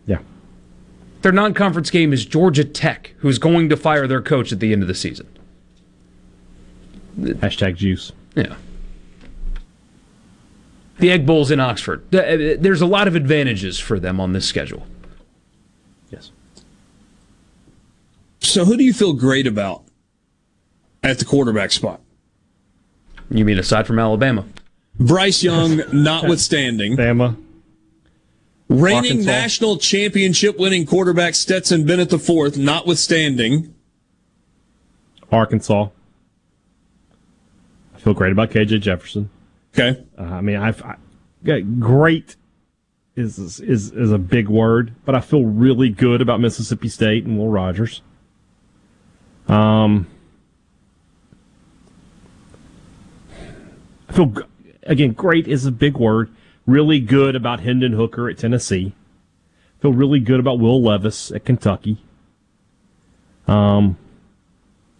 Yeah. 0.05 0.19
Their 1.23 1.33
non-conference 1.33 1.89
game 1.89 2.13
is 2.13 2.27
Georgia 2.27 2.65
Tech, 2.65 3.15
who's 3.19 3.39
going 3.39 3.71
to 3.71 3.79
fire 3.79 4.07
their 4.07 4.21
coach 4.21 4.53
at 4.53 4.61
the 4.61 4.75
end 4.75 4.83
of 4.83 4.89
the 4.89 4.95
season. 4.95 5.27
Hashtag 7.19 7.77
juice. 7.77 8.13
Yeah. 8.35 8.57
The 10.99 11.11
Egg 11.11 11.27
Bowl's 11.27 11.51
in 11.51 11.61
Oxford. 11.61 12.03
Uh, 12.15 12.57
There's 12.59 12.81
a 12.81 12.87
lot 12.87 13.07
of 13.07 13.15
advantages 13.15 13.79
for 13.79 14.01
them 14.01 14.19
on 14.21 14.33
this 14.33 14.47
schedule. 14.47 14.87
Yes. 16.11 16.31
So 18.41 18.65
who 18.65 18.77
do 18.77 18.85
you 18.85 18.93
feel 18.95 19.13
great 19.13 19.47
about 19.47 19.83
at 21.03 21.19
the 21.19 21.25
quarterback 21.25 21.73
spot? 21.73 22.01
You 23.31 23.45
mean 23.45 23.59
aside 23.59 23.87
from 23.87 23.99
Alabama? 23.99 24.47
Bryce 24.99 25.43
Young, 25.43 25.83
notwithstanding. 25.93 26.97
Bama. 26.97 27.37
Reigning 28.69 28.97
Arkansas. 28.97 29.31
national 29.31 29.77
championship 29.79 30.59
winning 30.59 30.87
quarterback 30.87 31.35
Stetson 31.35 31.85
Bennett 31.85 32.13
IV, 32.13 32.57
notwithstanding. 32.57 33.75
Arkansas. 35.31 35.89
I 37.95 37.99
feel 37.99 38.15
great 38.15 38.33
about 38.33 38.51
KJ 38.51 38.81
Jefferson. 38.81 39.29
Okay. 39.79 40.03
Uh, 40.19 40.23
I 40.23 40.41
mean, 40.41 40.57
I've 40.57 40.83
I 40.83 40.97
great 41.61 42.37
is, 43.15 43.39
is 43.61 43.93
is 43.93 44.13
a 44.13 44.19
big 44.19 44.49
word, 44.49 44.95
but 45.05 45.15
I 45.15 45.21
feel 45.21 45.45
really 45.45 45.91
good 45.91 46.21
about 46.21 46.41
Mississippi 46.41 46.89
State 46.89 47.25
and 47.25 47.39
Will 47.39 47.49
Rogers. 47.49 48.01
Um, 49.49 50.07
I 54.09 54.13
feel 54.13 54.33
again 54.85 55.13
great 55.13 55.47
is 55.47 55.67
a 55.67 55.73
big 55.73 55.97
word. 55.99 56.31
Really 56.67 56.99
good 56.99 57.37
about 57.37 57.61
Hendon 57.61 57.93
Hooker 57.93 58.29
at 58.29 58.39
Tennessee. 58.39 58.95
Feel 59.81 59.93
really 59.93 60.21
good 60.21 60.41
about 60.41 60.59
Will 60.59 60.83
Levis 60.83 61.31
at 61.31 61.45
Kentucky. 61.45 61.99
Um, 63.47 63.99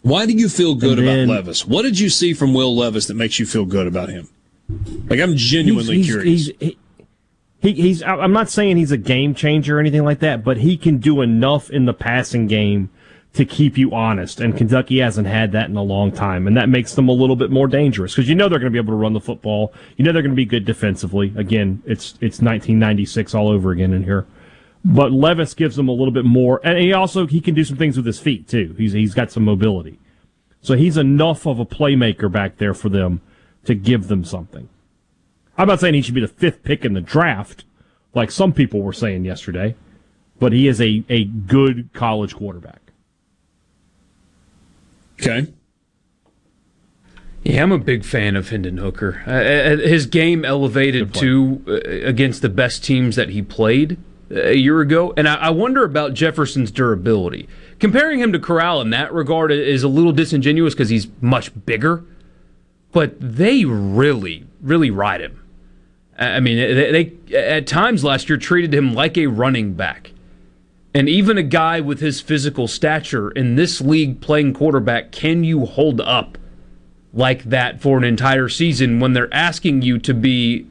why 0.01 0.25
do 0.25 0.33
you 0.33 0.47
feel 0.47 0.75
good 0.75 0.99
then, 0.99 1.25
about 1.25 1.35
Levis? 1.35 1.65
What 1.65 1.81
did 1.81 1.99
you 1.99 2.09
see 2.09 2.33
from 2.33 2.53
Will 2.53 2.75
Levis 2.75 3.07
that 3.07 3.15
makes 3.15 3.39
you 3.39 3.45
feel 3.45 3.65
good 3.65 3.87
about 3.87 4.09
him? 4.09 4.29
Like 5.09 5.19
I'm 5.19 5.35
genuinely 5.35 5.97
he's, 5.97 6.05
he's, 6.05 6.13
curious. 6.13 6.45
He's, 6.47 6.51
he, 6.59 6.77
he, 7.59 7.73
he's. 7.73 8.03
I'm 8.03 8.33
not 8.33 8.49
saying 8.49 8.77
he's 8.77 8.91
a 8.91 8.97
game 8.97 9.33
changer 9.33 9.77
or 9.77 9.79
anything 9.79 10.03
like 10.03 10.19
that, 10.19 10.43
but 10.43 10.57
he 10.57 10.77
can 10.77 10.97
do 10.97 11.21
enough 11.21 11.69
in 11.69 11.85
the 11.85 11.93
passing 11.93 12.47
game 12.47 12.89
to 13.33 13.45
keep 13.45 13.77
you 13.77 13.93
honest. 13.93 14.39
And 14.39 14.55
Kentucky 14.55 14.99
hasn't 14.99 15.27
had 15.27 15.51
that 15.53 15.69
in 15.69 15.77
a 15.77 15.83
long 15.83 16.11
time, 16.11 16.47
and 16.47 16.57
that 16.57 16.69
makes 16.69 16.95
them 16.95 17.07
a 17.07 17.13
little 17.13 17.35
bit 17.35 17.49
more 17.49 17.67
dangerous 17.67 18.13
because 18.13 18.29
you 18.29 18.35
know 18.35 18.49
they're 18.49 18.59
going 18.59 18.71
to 18.71 18.75
be 18.75 18.83
able 18.83 18.93
to 18.93 18.97
run 18.97 19.13
the 19.13 19.19
football. 19.19 19.73
You 19.95 20.05
know 20.05 20.11
they're 20.11 20.21
going 20.21 20.31
to 20.31 20.35
be 20.35 20.45
good 20.45 20.65
defensively. 20.65 21.33
Again, 21.35 21.81
it's 21.85 22.11
it's 22.21 22.41
1996 22.41 23.33
all 23.33 23.49
over 23.49 23.71
again 23.71 23.93
in 23.93 24.03
here. 24.03 24.27
But 24.85 25.11
Levis 25.11 25.53
gives 25.53 25.75
them 25.75 25.87
a 25.89 25.93
little 25.93 26.13
bit 26.13 26.25
more, 26.25 26.61
and 26.63 26.77
he 26.77 26.93
also 26.93 27.25
he 27.25 27.41
can 27.41 27.55
do 27.55 27.63
some 27.63 27.77
things 27.77 27.97
with 27.97 28.05
his 28.05 28.19
feet 28.19 28.47
too. 28.47 28.75
He's 28.77 28.93
he's 28.93 29.13
got 29.13 29.31
some 29.31 29.43
mobility, 29.43 29.99
so 30.61 30.75
he's 30.75 30.97
enough 30.97 31.47
of 31.47 31.59
a 31.59 31.65
playmaker 31.65 32.31
back 32.31 32.57
there 32.57 32.73
for 32.73 32.89
them 32.89 33.21
to 33.67 33.75
give 33.75 34.07
them 34.07 34.23
something. 34.23 34.67
I'm 35.57 35.67
not 35.67 35.79
saying 35.79 35.93
he 35.93 36.01
should 36.01 36.15
be 36.15 36.21
the 36.21 36.27
fifth 36.27 36.63
pick 36.63 36.85
in 36.85 36.93
the 36.93 37.01
draft, 37.01 37.65
like 38.13 38.31
some 38.31 38.53
people 38.53 38.81
were 38.81 38.93
saying 38.93 39.25
yesterday, 39.25 39.75
but 40.39 40.53
he 40.53 40.67
is 40.67 40.81
a, 40.81 41.03
a 41.09 41.25
good 41.25 41.89
college 41.93 42.35
quarterback. 42.35 42.81
Okay. 45.19 45.51
Yeah, 47.43 47.63
I'm 47.63 47.71
a 47.71 47.77
big 47.77 48.03
fan 48.03 48.35
of 48.35 48.49
Hendon 48.49 48.77
Hooker. 48.77 49.23
Uh, 49.25 49.31
uh 49.31 49.77
his 49.77 50.05
game 50.05 50.43
elevated 50.43 51.13
to 51.15 51.63
uh, 51.67 51.71
against 52.07 52.41
the 52.41 52.49
best 52.49 52.83
teams 52.83 53.15
that 53.15 53.29
he 53.29 53.41
played 53.41 53.97
a 54.29 54.55
year 54.55 54.81
ago, 54.81 55.13
and 55.15 55.27
I, 55.27 55.35
I, 55.35 55.49
wonder 55.51 55.85
about 55.85 56.13
Jefferson's 56.13 56.71
durability. 56.71 57.47
Comparing 57.79 58.19
him 58.19 58.33
to 58.33 58.39
Corral 58.39 58.81
in 58.81 58.89
that 58.89 59.13
regard 59.13 59.51
is 59.51 59.83
a 59.83 59.87
little 59.87 60.11
disingenuous 60.11 60.73
because 60.73 60.89
he's 60.89 61.07
much 61.21 61.51
bigger, 61.65 62.03
but 62.97 63.15
they 63.19 63.63
really, 63.63 64.43
really 64.59 64.89
ride 64.89 65.21
him. 65.21 65.39
I 66.17 66.39
mean, 66.39 66.57
they, 66.57 67.13
they 67.29 67.37
at 67.37 67.67
times 67.67 68.03
last 68.03 68.27
year 68.27 68.39
treated 68.39 68.73
him 68.73 68.95
like 68.95 69.19
a 69.19 69.27
running 69.27 69.75
back. 69.75 70.13
And 70.95 71.07
even 71.07 71.37
a 71.37 71.43
guy 71.43 71.79
with 71.79 71.99
his 71.99 72.21
physical 72.21 72.67
stature 72.67 73.29
in 73.29 73.55
this 73.55 73.81
league 73.81 74.19
playing 74.19 74.55
quarterback, 74.55 75.11
can 75.11 75.43
you 75.43 75.67
hold 75.67 76.01
up 76.01 76.39
like 77.13 77.43
that 77.43 77.83
for 77.83 77.99
an 77.99 78.03
entire 78.03 78.49
season 78.49 78.99
when 78.99 79.13
they're 79.13 79.31
asking 79.31 79.83
you 79.83 79.99
to 79.99 80.15
be 80.15 80.65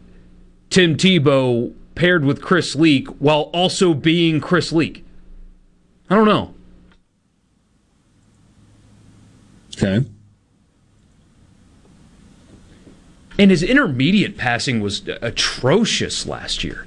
Tim 0.68 0.96
Tebow 0.96 1.72
paired 1.94 2.24
with 2.24 2.42
Chris 2.42 2.74
Leak 2.74 3.06
while 3.20 3.50
also 3.52 3.94
being 3.94 4.40
Chris 4.40 4.72
Leak? 4.72 5.04
I 6.10 6.16
don't 6.16 6.26
know. 6.26 6.54
Okay. 9.76 10.04
And 13.38 13.50
his 13.50 13.62
intermediate 13.62 14.36
passing 14.36 14.80
was 14.80 15.06
atrocious 15.20 16.26
last 16.26 16.64
year. 16.64 16.86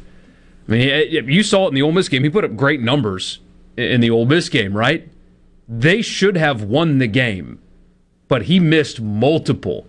I 0.67 0.71
mean, 0.71 0.89
eh, 0.89 1.17
eh, 1.17 1.21
you 1.25 1.43
saw 1.43 1.65
it 1.65 1.69
in 1.69 1.75
the 1.75 1.81
Ole 1.81 1.91
Miss 1.91 2.09
game. 2.09 2.23
He 2.23 2.29
put 2.29 2.43
up 2.43 2.55
great 2.55 2.81
numbers 2.81 3.39
in 3.77 4.01
the 4.01 4.09
Ole 4.09 4.25
Miss 4.25 4.49
game, 4.49 4.75
right? 4.75 5.07
They 5.67 6.01
should 6.01 6.35
have 6.37 6.63
won 6.63 6.97
the 6.97 7.07
game, 7.07 7.59
but 8.27 8.43
he 8.43 8.59
missed 8.59 8.99
multiple 8.99 9.85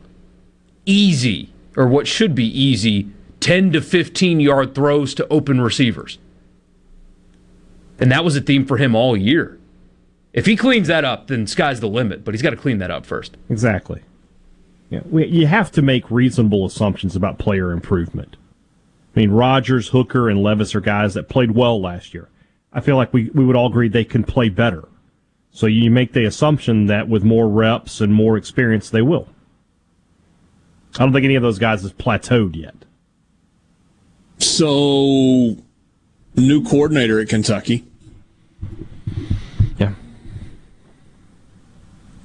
easy, 0.87 1.51
or 1.77 1.87
what 1.87 2.07
should 2.07 2.35
be 2.35 2.47
easy, 2.47 3.09
10 3.41 3.73
to 3.73 3.81
15 3.81 4.41
yard 4.41 4.75
throws 4.75 5.15
to 5.15 5.27
open 5.29 5.61
receivers. 5.61 6.19
And 7.99 8.11
that 8.11 8.25
was 8.25 8.37
a 8.37 8.41
theme 8.41 8.67
for 8.67 8.77
him 8.77 8.95
all 8.95 9.17
year. 9.17 9.59
If 10.33 10.47
he 10.47 10.57
cleans 10.57 10.89
that 10.89 11.05
up, 11.05 11.27
then 11.27 11.47
sky's 11.47 11.81
the 11.81 11.89
limit, 11.89 12.25
but 12.25 12.35
he's 12.35 12.43
got 12.43 12.51
to 12.51 12.57
clean 12.57 12.79
that 12.79 12.91
up 12.91 13.05
first. 13.05 13.37
Exactly. 13.49 14.03
Yeah, 14.91 15.01
we, 15.09 15.27
you 15.27 15.47
have 15.47 15.71
to 15.73 15.83
make 15.83 16.11
reasonable 16.11 16.67
assumptions 16.67 17.17
about 17.17 17.39
player 17.39 17.73
improvement. 17.73 18.37
I 19.15 19.21
mean, 19.21 19.31
Rogers, 19.31 19.89
Hooker, 19.89 20.29
and 20.29 20.43
Levis 20.43 20.75
are 20.75 20.81
guys 20.81 21.15
that 21.15 21.29
played 21.29 21.53
well 21.53 21.81
last 21.81 22.13
year. 22.13 22.29
I 22.73 22.81
feel 22.81 22.97
like 22.97 23.13
we, 23.13 23.31
we 23.31 23.45
would 23.45 23.57
all 23.57 23.69
agree 23.69 23.89
they 23.89 24.05
can 24.05 24.25
play 24.25 24.49
better. 24.49 24.87
So 25.53 25.67
you 25.67 25.91
make 25.91 26.13
the 26.13 26.25
assumption 26.25 26.87
that 26.87 27.09
with 27.09 27.25
more 27.25 27.49
reps 27.49 28.01
and 28.01 28.13
more 28.13 28.37
experience, 28.37 28.91
they 28.91 29.03
will. 29.03 29.29
I 30.95 30.99
don't 30.99 31.13
think 31.13 31.25
any 31.25 31.37
of 31.37 31.43
those 31.43 31.59
guys 31.59 31.83
has 31.83 31.93
plateaued 31.93 32.57
yet. 32.57 32.75
So, 34.39 35.57
new 36.37 36.65
coordinator 36.65 37.21
at 37.21 37.29
Kentucky. 37.29 37.85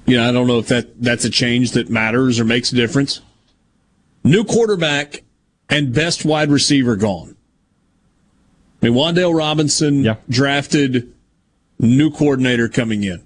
Yeah, 0.06 0.28
I 0.28 0.32
don't 0.32 0.48
know 0.48 0.60
if 0.60 0.68
that 0.68 1.02
that's 1.02 1.26
a 1.26 1.30
change 1.30 1.72
that 1.72 1.90
matters 1.90 2.40
or 2.40 2.46
makes 2.46 2.72
a 2.72 2.76
difference. 2.76 3.22
New 4.24 4.44
quarterback 4.44 5.24
and 5.70 5.94
best 5.94 6.26
wide 6.26 6.50
receiver 6.50 6.96
gone. 6.96 7.36
I 8.82 8.90
mean, 8.90 8.96
Wan'Dale 8.96 9.36
Robinson 9.36 10.04
yeah. 10.04 10.16
drafted 10.30 11.14
new 11.80 12.12
coordinator 12.12 12.70
coming 12.70 13.04
in. 13.04 13.26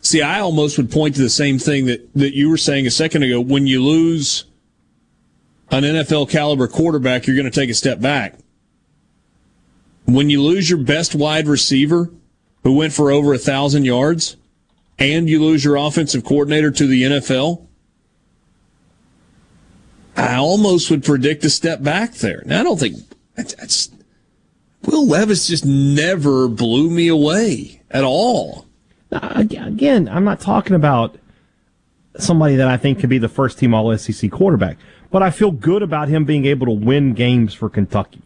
See, 0.00 0.20
I 0.20 0.40
almost 0.40 0.76
would 0.76 0.90
point 0.90 1.14
to 1.14 1.22
the 1.22 1.30
same 1.30 1.58
thing 1.58 1.86
that, 1.86 2.12
that 2.14 2.34
you 2.34 2.50
were 2.50 2.56
saying 2.56 2.86
a 2.86 2.90
second 2.90 3.22
ago. 3.22 3.40
When 3.40 3.66
you 3.66 3.82
lose 3.82 4.44
an 5.70 5.82
NFL 5.82 6.28
caliber 6.28 6.68
quarterback, 6.68 7.26
you're 7.26 7.36
going 7.36 7.50
to 7.50 7.60
take 7.60 7.70
a 7.70 7.74
step 7.74 8.00
back. 8.00 8.38
When 10.04 10.28
you 10.28 10.42
lose 10.42 10.68
your 10.68 10.80
best 10.80 11.14
wide 11.14 11.48
receiver 11.48 12.10
who 12.64 12.74
went 12.74 12.92
for 12.92 13.10
over 13.10 13.32
a 13.32 13.38
thousand 13.38 13.84
yards, 13.86 14.36
and 14.98 15.28
you 15.28 15.42
lose 15.42 15.64
your 15.64 15.76
offensive 15.76 16.24
coordinator 16.24 16.70
to 16.70 16.86
the 16.86 17.02
NFL, 17.04 17.66
I 20.16 20.36
almost 20.36 20.90
would 20.90 21.04
predict 21.04 21.44
a 21.44 21.50
step 21.50 21.82
back 21.82 22.14
there. 22.14 22.42
Now, 22.46 22.60
I 22.60 22.62
don't 22.62 22.78
think 22.78 22.96
that's, 23.34 23.54
that's 23.54 23.90
Will 24.86 25.06
Levis 25.06 25.46
just 25.46 25.64
never 25.64 26.48
blew 26.48 26.90
me 26.90 27.08
away 27.08 27.82
at 27.90 28.04
all. 28.04 28.66
Again, 29.10 30.08
I'm 30.08 30.24
not 30.24 30.40
talking 30.40 30.74
about 30.76 31.16
somebody 32.18 32.56
that 32.56 32.68
I 32.68 32.76
think 32.76 33.00
could 33.00 33.10
be 33.10 33.18
the 33.18 33.28
first 33.28 33.58
team 33.58 33.74
All 33.74 33.96
SEC 33.96 34.30
quarterback, 34.30 34.76
but 35.10 35.22
I 35.22 35.30
feel 35.30 35.50
good 35.50 35.82
about 35.82 36.08
him 36.08 36.24
being 36.24 36.44
able 36.46 36.66
to 36.66 36.72
win 36.72 37.14
games 37.14 37.54
for 37.54 37.68
Kentucky. 37.68 38.22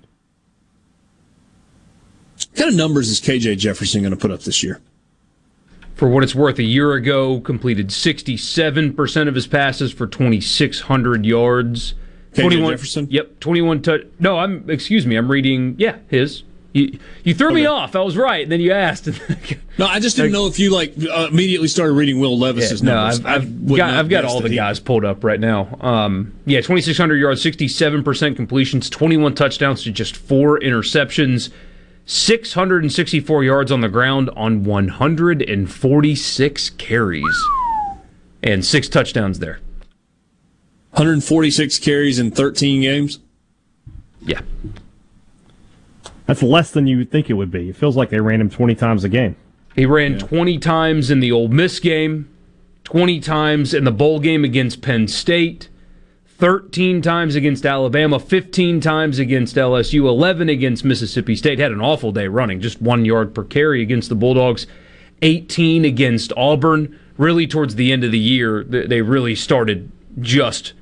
What 2.36 2.56
kind 2.56 2.70
of 2.70 2.76
numbers 2.76 3.08
is 3.08 3.20
KJ 3.20 3.58
Jefferson 3.58 4.02
going 4.02 4.12
to 4.12 4.16
put 4.16 4.30
up 4.30 4.40
this 4.40 4.62
year? 4.62 4.80
For 5.98 6.08
what 6.08 6.22
it's 6.22 6.34
worth, 6.34 6.60
a 6.60 6.64
year 6.64 6.92
ago, 6.92 7.40
completed 7.40 7.88
67% 7.88 9.28
of 9.28 9.34
his 9.34 9.48
passes 9.48 9.92
for 9.92 10.06
2,600 10.06 11.26
yards. 11.26 11.94
KJ 12.34 12.40
21, 12.42 12.72
Jefferson? 12.72 13.08
Yep, 13.10 13.40
21 13.40 13.82
touch. 13.82 14.02
No, 14.20 14.38
I'm, 14.38 14.70
excuse 14.70 15.04
me, 15.04 15.16
I'm 15.16 15.28
reading, 15.28 15.74
yeah, 15.76 15.96
his. 16.06 16.44
You, 16.72 17.00
you 17.24 17.34
threw 17.34 17.48
okay. 17.48 17.56
me 17.56 17.66
off. 17.66 17.96
I 17.96 18.02
was 18.02 18.16
right, 18.16 18.44
and 18.44 18.52
then 18.52 18.60
you 18.60 18.70
asked. 18.70 19.08
no, 19.78 19.86
I 19.86 19.98
just 19.98 20.14
didn't 20.14 20.30
know 20.30 20.46
if 20.46 20.60
you 20.60 20.72
like 20.72 20.94
uh, 21.02 21.26
immediately 21.32 21.66
started 21.66 21.94
reading 21.94 22.20
Will 22.20 22.38
Levis's 22.38 22.80
yeah, 22.80 22.94
numbers. 22.94 23.20
No, 23.20 23.30
I've, 23.30 23.42
I've 23.42 23.76
got, 23.76 23.94
I've 23.94 24.08
got 24.08 24.24
all 24.24 24.40
the 24.40 24.54
guys 24.54 24.78
pulled 24.78 25.04
up 25.04 25.24
right 25.24 25.40
now. 25.40 25.76
Um, 25.80 26.32
yeah, 26.44 26.60
2,600 26.60 27.16
yards, 27.16 27.44
67% 27.44 28.36
completions, 28.36 28.88
21 28.88 29.34
touchdowns 29.34 29.82
to 29.82 29.90
just 29.90 30.16
four 30.16 30.60
interceptions. 30.60 31.50
664 32.08 33.44
yards 33.44 33.70
on 33.70 33.82
the 33.82 33.88
ground 33.90 34.30
on 34.34 34.64
146 34.64 36.70
carries 36.70 37.44
and 38.42 38.64
six 38.64 38.88
touchdowns 38.88 39.40
there. 39.40 39.60
146 40.92 41.78
carries 41.80 42.18
in 42.18 42.30
13 42.30 42.80
games? 42.80 43.18
Yeah. 44.22 44.40
That's 46.24 46.42
less 46.42 46.70
than 46.70 46.86
you 46.86 46.96
would 46.96 47.10
think 47.10 47.28
it 47.28 47.34
would 47.34 47.50
be. 47.50 47.68
It 47.68 47.76
feels 47.76 47.94
like 47.94 48.08
they 48.08 48.20
ran 48.20 48.40
him 48.40 48.48
20 48.48 48.74
times 48.74 49.04
a 49.04 49.10
game. 49.10 49.36
He 49.76 49.84
ran 49.84 50.12
yeah. 50.12 50.20
20 50.20 50.58
times 50.60 51.10
in 51.10 51.20
the 51.20 51.30
Ole 51.30 51.48
Miss 51.48 51.78
game, 51.78 52.34
20 52.84 53.20
times 53.20 53.74
in 53.74 53.84
the 53.84 53.92
bowl 53.92 54.18
game 54.18 54.44
against 54.44 54.80
Penn 54.80 55.08
State, 55.08 55.68
13 56.38 57.02
times 57.02 57.34
against 57.34 57.66
Alabama, 57.66 58.18
15 58.20 58.80
times 58.80 59.18
against 59.18 59.56
LSU, 59.56 60.06
11 60.08 60.48
against 60.48 60.84
Mississippi 60.84 61.34
State. 61.34 61.58
Had 61.58 61.72
an 61.72 61.80
awful 61.80 62.12
day 62.12 62.28
running, 62.28 62.60
just 62.60 62.80
one 62.80 63.04
yard 63.04 63.34
per 63.34 63.42
carry 63.44 63.82
against 63.82 64.08
the 64.08 64.14
Bulldogs, 64.14 64.66
18 65.22 65.84
against 65.84 66.32
Auburn. 66.36 66.96
Really, 67.16 67.48
towards 67.48 67.74
the 67.74 67.90
end 67.90 68.04
of 68.04 68.12
the 68.12 68.18
year, 68.18 68.62
they 68.62 69.02
really 69.02 69.34
started 69.34 69.90
just 70.20 70.72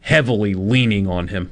heavily 0.00 0.54
leaning 0.54 1.06
on 1.06 1.28
him. 1.28 1.50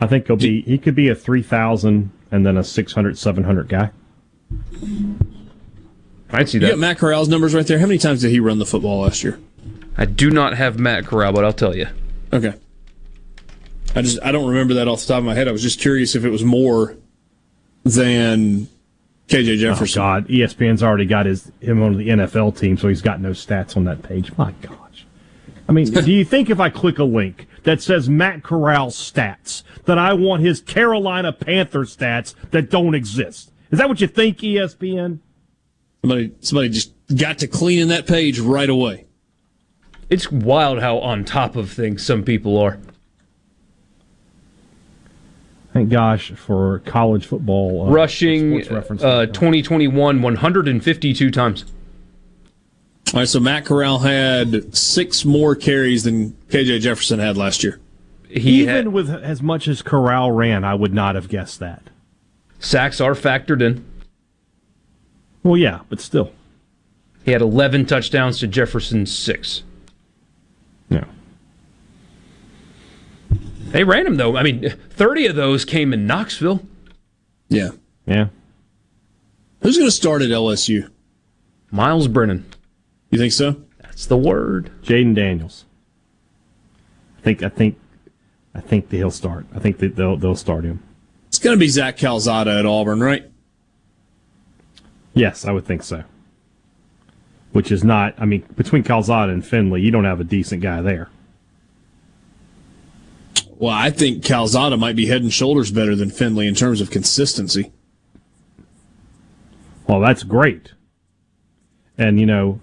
I 0.00 0.08
think 0.08 0.26
he'll 0.26 0.34
be 0.36 0.62
he 0.62 0.76
could 0.76 0.96
be 0.96 1.08
a 1.08 1.14
three 1.14 1.42
thousand 1.42 2.10
and 2.32 2.44
then 2.44 2.56
a 2.56 2.64
600, 2.64 3.16
700 3.16 3.68
guy. 3.68 3.90
I'd 6.30 6.48
see 6.48 6.56
You 6.58 6.62
that. 6.62 6.70
got 6.70 6.78
Matt 6.80 6.98
Corral's 6.98 7.28
numbers 7.28 7.54
right 7.54 7.64
there. 7.64 7.78
How 7.78 7.86
many 7.86 7.98
times 7.98 8.22
did 8.22 8.32
he 8.32 8.40
run 8.40 8.58
the 8.58 8.66
football 8.66 9.02
last 9.02 9.22
year? 9.22 9.38
I 9.96 10.04
do 10.04 10.30
not 10.30 10.56
have 10.56 10.78
Matt 10.78 11.06
Corral, 11.06 11.32
but 11.32 11.44
I'll 11.44 11.52
tell 11.52 11.76
you. 11.76 11.86
Okay. 12.32 12.54
I 13.94 14.02
just 14.02 14.18
I 14.22 14.32
don't 14.32 14.48
remember 14.48 14.74
that 14.74 14.88
off 14.88 15.00
the 15.00 15.06
top 15.06 15.18
of 15.18 15.24
my 15.24 15.34
head. 15.34 15.46
I 15.46 15.52
was 15.52 15.62
just 15.62 15.80
curious 15.80 16.16
if 16.16 16.24
it 16.24 16.30
was 16.30 16.42
more 16.42 16.96
than 17.84 18.66
KJ 19.28 19.54
oh, 19.54 19.56
Jefferson. 19.56 20.02
Oh 20.02 20.04
God, 20.04 20.28
ESPN's 20.28 20.82
already 20.82 21.06
got 21.06 21.26
his 21.26 21.50
him 21.60 21.82
on 21.82 21.96
the 21.96 22.08
NFL 22.08 22.58
team, 22.58 22.76
so 22.76 22.88
he's 22.88 23.02
got 23.02 23.20
no 23.20 23.30
stats 23.30 23.76
on 23.76 23.84
that 23.84 24.02
page. 24.02 24.36
My 24.36 24.52
gosh. 24.62 25.06
I 25.68 25.72
mean, 25.72 25.90
do 25.90 26.12
you 26.12 26.24
think 26.24 26.50
if 26.50 26.60
I 26.60 26.68
click 26.68 26.98
a 26.98 27.04
link 27.04 27.46
that 27.62 27.80
says 27.80 28.08
Matt 28.08 28.42
Corral 28.42 28.88
stats, 28.88 29.62
that 29.86 29.96
I 29.96 30.12
want 30.12 30.42
his 30.42 30.60
Carolina 30.60 31.32
Panther 31.32 31.80
stats 31.80 32.34
that 32.50 32.70
don't 32.70 32.94
exist? 32.94 33.50
Is 33.70 33.78
that 33.78 33.88
what 33.88 34.00
you 34.00 34.06
think, 34.06 34.38
ESPN? 34.38 35.20
Somebody 36.02 36.32
somebody 36.40 36.68
just 36.68 36.92
got 37.16 37.38
to 37.38 37.46
cleaning 37.46 37.88
that 37.88 38.06
page 38.06 38.40
right 38.40 38.68
away. 38.68 39.06
It's 40.14 40.30
wild 40.30 40.78
how 40.78 40.98
on 41.00 41.24
top 41.24 41.56
of 41.56 41.72
things 41.72 42.06
some 42.06 42.22
people 42.22 42.56
are. 42.56 42.78
Thank 45.72 45.88
gosh 45.88 46.30
for 46.30 46.78
college 46.86 47.26
football. 47.26 47.88
Uh, 47.88 47.90
Rushing 47.90 48.58
reference. 48.70 49.02
uh, 49.02 49.26
2021 49.26 50.22
152 50.22 51.30
times. 51.32 51.64
All 53.12 53.18
right, 53.20 53.28
so 53.28 53.40
Matt 53.40 53.64
Corral 53.64 53.98
had 53.98 54.72
six 54.72 55.24
more 55.24 55.56
carries 55.56 56.04
than 56.04 56.36
KJ 56.48 56.78
Jefferson 56.80 57.18
had 57.18 57.36
last 57.36 57.64
year. 57.64 57.80
He 58.28 58.62
Even 58.62 58.74
had, 58.74 58.88
with 58.88 59.10
as 59.10 59.42
much 59.42 59.66
as 59.66 59.82
Corral 59.82 60.30
ran, 60.30 60.62
I 60.62 60.76
would 60.76 60.94
not 60.94 61.16
have 61.16 61.28
guessed 61.28 61.58
that. 61.58 61.90
sacks 62.60 63.00
are 63.00 63.14
factored 63.14 63.60
in. 63.60 63.84
Well, 65.42 65.56
yeah, 65.56 65.80
but 65.88 66.00
still. 66.00 66.30
He 67.24 67.32
had 67.32 67.42
11 67.42 67.86
touchdowns 67.86 68.38
to 68.38 68.46
Jefferson's 68.46 69.12
six. 69.12 69.64
Yeah. 70.88 71.04
They 73.66 73.84
ran 73.84 74.06
him 74.06 74.16
though. 74.16 74.36
I 74.36 74.42
mean, 74.42 74.70
30 74.90 75.26
of 75.26 75.36
those 75.36 75.64
came 75.64 75.92
in 75.92 76.06
Knoxville. 76.06 76.64
Yeah. 77.48 77.70
Yeah. 78.06 78.28
Who's 79.62 79.76
going 79.76 79.88
to 79.88 79.92
start 79.92 80.22
at 80.22 80.28
LSU? 80.28 80.90
Myles 81.70 82.06
Brennan. 82.06 82.44
You 83.10 83.18
think 83.18 83.32
so? 83.32 83.56
That's 83.80 84.06
the 84.06 84.16
word. 84.16 84.70
Jayden 84.82 85.14
Daniels. 85.14 85.64
I 87.18 87.20
think. 87.22 87.42
I 87.42 87.48
think. 87.48 87.78
I 88.54 88.60
think 88.60 88.90
that 88.90 88.96
he'll 88.96 89.10
start. 89.10 89.46
I 89.54 89.58
think 89.58 89.78
that 89.78 89.96
they'll 89.96 90.16
they'll 90.16 90.36
start 90.36 90.64
him. 90.64 90.82
It's 91.28 91.38
going 91.38 91.56
to 91.56 91.60
be 91.60 91.68
Zach 91.68 91.96
Calzada 91.96 92.58
at 92.58 92.66
Auburn, 92.66 93.00
right? 93.00 93.24
Yes, 95.14 95.44
I 95.44 95.52
would 95.52 95.64
think 95.64 95.82
so. 95.82 96.04
Which 97.54 97.70
is 97.70 97.84
not. 97.84 98.14
I 98.18 98.24
mean, 98.24 98.44
between 98.56 98.82
Calzada 98.82 99.32
and 99.32 99.46
Finley, 99.46 99.80
you 99.80 99.90
don't 99.90 100.04
have 100.04 100.20
a 100.20 100.24
decent 100.24 100.60
guy 100.60 100.82
there. 100.82 101.08
Well, 103.56 103.72
I 103.72 103.90
think 103.90 104.24
Calzada 104.24 104.76
might 104.76 104.96
be 104.96 105.06
head 105.06 105.22
and 105.22 105.32
shoulders 105.32 105.70
better 105.70 105.94
than 105.94 106.10
Finley 106.10 106.48
in 106.48 106.56
terms 106.56 106.80
of 106.80 106.90
consistency. 106.90 107.72
Well, 109.86 110.00
that's 110.00 110.24
great. 110.24 110.72
And 111.96 112.18
you 112.18 112.26
know, 112.26 112.58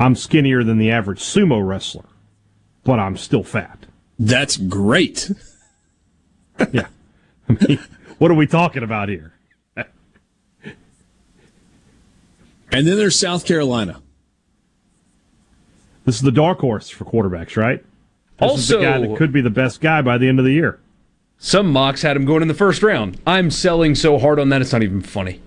I'm 0.00 0.16
skinnier 0.16 0.64
than 0.64 0.78
the 0.78 0.90
average 0.90 1.20
sumo 1.20 1.64
wrestler, 1.64 2.06
but 2.82 2.98
I'm 2.98 3.16
still 3.16 3.44
fat. 3.44 3.86
That's 4.18 4.56
great. 4.56 5.30
yeah. 6.72 6.88
I 7.48 7.52
mean, 7.52 7.78
what 8.18 8.30
are 8.30 8.34
we 8.34 8.48
talking 8.48 8.82
about 8.82 9.08
here? 9.08 9.32
And 12.72 12.86
then 12.86 12.96
there's 12.96 13.18
South 13.18 13.44
Carolina. 13.44 14.00
This 16.04 16.16
is 16.16 16.22
the 16.22 16.32
dark 16.32 16.58
horse 16.60 16.88
for 16.88 17.04
quarterbacks, 17.04 17.56
right? 17.56 17.84
This 18.40 18.58
is 18.58 18.68
the 18.68 18.76
Also- 18.78 18.82
guy 18.82 18.98
that 19.06 19.16
could 19.16 19.32
be 19.32 19.40
the 19.40 19.50
best 19.50 19.80
guy 19.80 20.02
by 20.02 20.18
the 20.18 20.26
end 20.28 20.38
of 20.38 20.44
the 20.44 20.52
year. 20.52 20.78
Some 21.38 21.70
mocks 21.72 22.02
had 22.02 22.16
him 22.16 22.24
going 22.24 22.42
in 22.42 22.48
the 22.48 22.54
first 22.54 22.82
round. 22.82 23.18
I'm 23.26 23.50
selling 23.50 23.94
so 23.94 24.18
hard 24.18 24.38
on 24.38 24.48
that 24.48 24.60
it's 24.62 24.72
not 24.72 24.82
even 24.82 25.00
funny. 25.02 25.40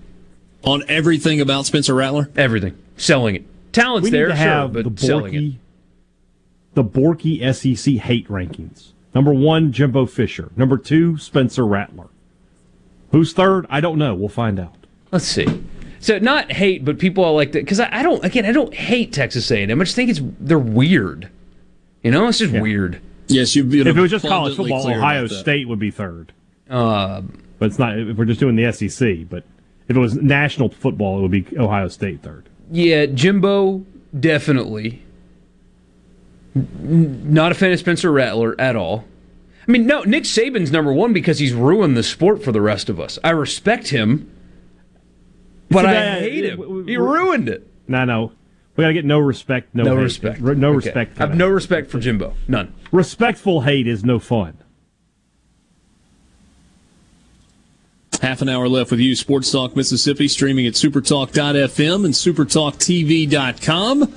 On 0.64 0.82
everything 0.88 1.40
about 1.40 1.66
Spencer 1.66 1.94
Rattler? 1.94 2.30
Everything. 2.36 2.74
Selling 2.96 3.34
it. 3.36 3.44
Talent's 3.72 4.04
we 4.04 4.10
there, 4.10 4.26
need 4.28 4.32
to 4.32 4.38
sure, 4.38 4.46
have 4.46 4.72
but 4.72 4.96
the 4.96 5.06
selling 5.06 5.34
it. 5.34 5.38
Borky, 5.38 5.54
the 6.74 6.84
Borky 6.84 7.54
SEC 7.54 7.94
hate 7.96 8.28
rankings. 8.28 8.92
Number 9.14 9.32
one, 9.32 9.72
Jimbo 9.72 10.06
Fisher. 10.06 10.50
Number 10.56 10.76
two, 10.78 11.16
Spencer 11.18 11.66
Rattler. 11.66 12.08
Who's 13.12 13.32
third? 13.32 13.66
I 13.70 13.80
don't 13.80 13.98
know. 13.98 14.14
We'll 14.14 14.28
find 14.28 14.58
out. 14.60 14.74
Let's 15.12 15.24
see. 15.26 15.46
So 16.06 16.18
not 16.20 16.52
hate, 16.52 16.84
but 16.84 17.00
people 17.00 17.24
are 17.24 17.32
like 17.32 17.50
that 17.50 17.64
because 17.64 17.80
I, 17.80 17.88
I 17.90 18.02
don't. 18.04 18.24
Again, 18.24 18.44
I 18.46 18.52
don't 18.52 18.72
hate 18.72 19.12
Texas 19.12 19.50
A&M. 19.50 19.68
I 19.80 19.82
just 19.82 19.96
think 19.96 20.08
it's 20.08 20.20
they're 20.38 20.56
weird. 20.56 21.28
You 22.04 22.12
know, 22.12 22.28
it's 22.28 22.38
just 22.38 22.52
weird. 22.52 23.00
Yes, 23.26 23.56
you've 23.56 23.70
been 23.70 23.88
If 23.88 23.96
it 23.96 24.00
was 24.00 24.12
just 24.12 24.24
college 24.24 24.54
football, 24.54 24.88
Ohio. 24.88 25.26
State 25.26 25.66
would 25.66 25.80
be 25.80 25.90
third. 25.90 26.32
Uh, 26.70 27.22
But 27.58 27.66
it's 27.66 27.80
not. 27.80 27.98
If 27.98 28.16
we're 28.16 28.24
just 28.24 28.38
doing 28.38 28.54
the 28.54 28.70
SEC, 28.70 29.28
but 29.28 29.42
if 29.88 29.96
it 29.96 29.98
was 29.98 30.14
national 30.14 30.68
football, 30.68 31.18
it 31.18 31.22
would 31.22 31.32
be 31.32 31.44
Ohio 31.58 31.88
State 31.88 32.22
third. 32.22 32.48
yeah, 32.70 33.06
Jimbo 33.06 33.84
definitely. 34.16 35.02
Not 36.54 37.50
a 37.50 37.56
fan 37.56 37.72
of 37.72 37.80
Spencer 37.80 38.12
Rattler 38.12 38.54
at 38.60 38.76
all. 38.76 39.06
I 39.66 39.72
mean, 39.72 39.88
no, 39.88 40.02
Nick 40.04 40.22
Saban's 40.22 40.70
number 40.70 40.92
one 40.92 41.12
because 41.12 41.40
he's 41.40 41.52
ruined 41.52 41.96
the 41.96 42.04
sport 42.04 42.44
for 42.44 42.52
the 42.52 42.60
rest 42.60 42.88
of 42.88 43.00
us. 43.00 43.18
I 43.24 43.30
respect 43.30 43.88
him, 43.88 44.30
but 45.70 45.82
See, 45.82 45.86
I 45.88 45.92
that- 45.94 46.18
uh, 46.18 46.20
hate 46.20 46.44
him. 46.44 46.86
He 46.86 46.96
ruined 46.96 47.48
it. 47.48 47.66
No, 47.88 48.04
no. 48.04 48.32
We 48.76 48.82
got 48.82 48.88
to 48.88 48.94
get 48.94 49.04
no 49.06 49.18
respect, 49.18 49.74
no, 49.74 49.84
No 49.84 49.96
hate. 49.96 50.02
respect. 50.02 50.42
R- 50.44 50.54
No 50.54 50.68
Okay. 50.68 50.76
respect. 50.76 51.16
I 51.18 51.22
have 51.22 51.30
that. 51.30 51.36
no 51.38 51.48
respect 51.48 51.90
for 51.90 51.98
Jimbo. 51.98 52.34
None. 52.46 52.72
Respectful 52.92 53.62
hate 53.62 53.86
is 53.86 54.04
no 54.04 54.18
fun. 54.18 54.54
Half 58.22 58.42
an 58.42 58.48
hour 58.48 58.68
left 58.68 58.90
with 58.90 59.00
you, 59.00 59.14
Sports 59.14 59.50
Talk 59.52 59.76
Mississippi, 59.76 60.26
streaming 60.28 60.66
at 60.66 60.72
supertalk.fm 60.74 62.04
and 62.04 62.14
supertalktv.com. 62.14 64.12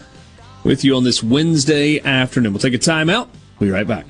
With 0.64 0.84
you 0.84 0.96
on 0.96 1.04
this 1.06 1.24
Wednesday 1.24 2.00
afternoon. 2.02 2.52
We'll 2.54 2.60
take 2.62 2.74
a 2.74 2.78
timeout. 2.78 3.28
We'll 3.60 3.68
be 3.70 3.72
right 3.72 3.88
back. 3.88 4.06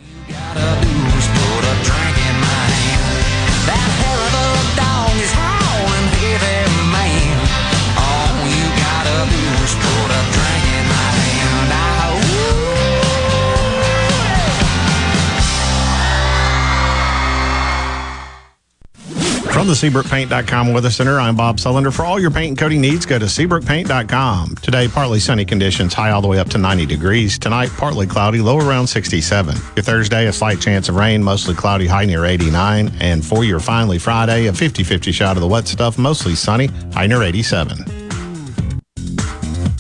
From 19.60 19.68
the 19.68 19.74
SeabrookPaint.com 19.74 20.72
Weather 20.72 20.90
Center, 20.90 21.20
I'm 21.20 21.36
Bob 21.36 21.58
Sullender. 21.58 21.94
For 21.94 22.06
all 22.06 22.18
your 22.18 22.32
paint 22.32 22.48
and 22.48 22.58
coating 22.58 22.80
needs, 22.80 23.06
go 23.06 23.20
to 23.20 23.26
SeabrookPaint.com. 23.26 24.56
Today, 24.62 24.88
partly 24.88 25.20
sunny 25.20 25.44
conditions, 25.44 25.94
high 25.94 26.12
all 26.12 26.22
the 26.22 26.30
way 26.30 26.40
up 26.40 26.48
to 26.52 26.58
90 26.58 26.86
degrees. 26.86 27.38
Tonight, 27.38 27.70
partly 27.76 28.08
cloudy, 28.08 28.40
low 28.40 28.58
around 28.58 28.88
67. 28.88 29.54
Your 29.76 29.84
Thursday, 29.84 30.28
a 30.28 30.32
slight 30.32 30.62
chance 30.62 30.88
of 30.88 30.96
rain, 30.96 31.22
mostly 31.22 31.56
cloudy, 31.56 31.88
high 31.88 32.06
near 32.06 32.24
89. 32.24 32.90
And 33.02 33.26
for 33.26 33.44
your 33.44 33.60
finally 33.60 34.00
Friday, 34.00 34.48
a 34.48 34.54
50 34.54 34.82
50 34.82 35.12
shot 35.12 35.36
of 35.36 35.42
the 35.42 35.48
wet 35.48 35.68
stuff, 35.68 35.98
mostly 35.98 36.36
sunny, 36.36 36.68
high 36.94 37.08
near 37.08 37.22
87. 37.22 37.80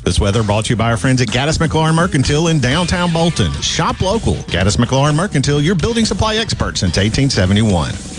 This 0.03 0.19
weather 0.19 0.43
brought 0.43 0.65
to 0.65 0.71
you 0.71 0.75
by 0.75 0.91
our 0.91 0.97
friends 0.97 1.21
at 1.21 1.29
Gaddis 1.29 1.57
McLaurin 1.57 1.95
Mercantile 1.95 2.49
in 2.49 2.59
downtown 2.59 3.13
Bolton. 3.13 3.53
Shop 3.61 4.01
local. 4.01 4.35
Gaddis 4.51 4.75
McLaurin 4.75 5.15
Mercantile, 5.15 5.61
your 5.61 5.75
building 5.75 6.03
supply 6.03 6.35
expert 6.35 6.77
since 6.77 6.97
1871. 6.97 8.18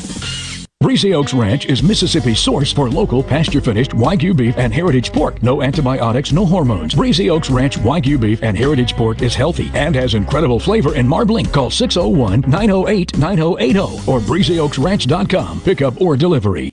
Breezy 0.83 1.13
Oaks 1.13 1.35
Ranch 1.35 1.67
is 1.67 1.83
Mississippi's 1.83 2.41
source 2.41 2.73
for 2.73 2.89
local 2.89 3.23
pasture-finished 3.23 3.91
Wagyu 3.91 4.35
beef 4.35 4.57
and 4.57 4.73
heritage 4.73 5.13
pork. 5.13 5.43
No 5.43 5.61
antibiotics, 5.61 6.33
no 6.33 6.47
hormones. 6.47 6.95
Breezy 6.95 7.29
Oaks 7.29 7.51
Ranch 7.51 7.77
Wagyu 7.81 8.19
beef 8.19 8.43
and 8.43 8.57
heritage 8.57 8.97
pork 8.97 9.21
is 9.21 9.35
healthy 9.35 9.71
and 9.75 9.95
has 9.95 10.15
incredible 10.15 10.59
flavor 10.59 10.95
and 10.95 11.07
marbling. 11.07 11.45
Call 11.45 11.69
601-908-9080 11.69 14.09
or 14.09 14.21
breezyoaksranch.com. 14.21 15.61
Pickup 15.61 16.01
or 16.01 16.17
delivery. 16.17 16.73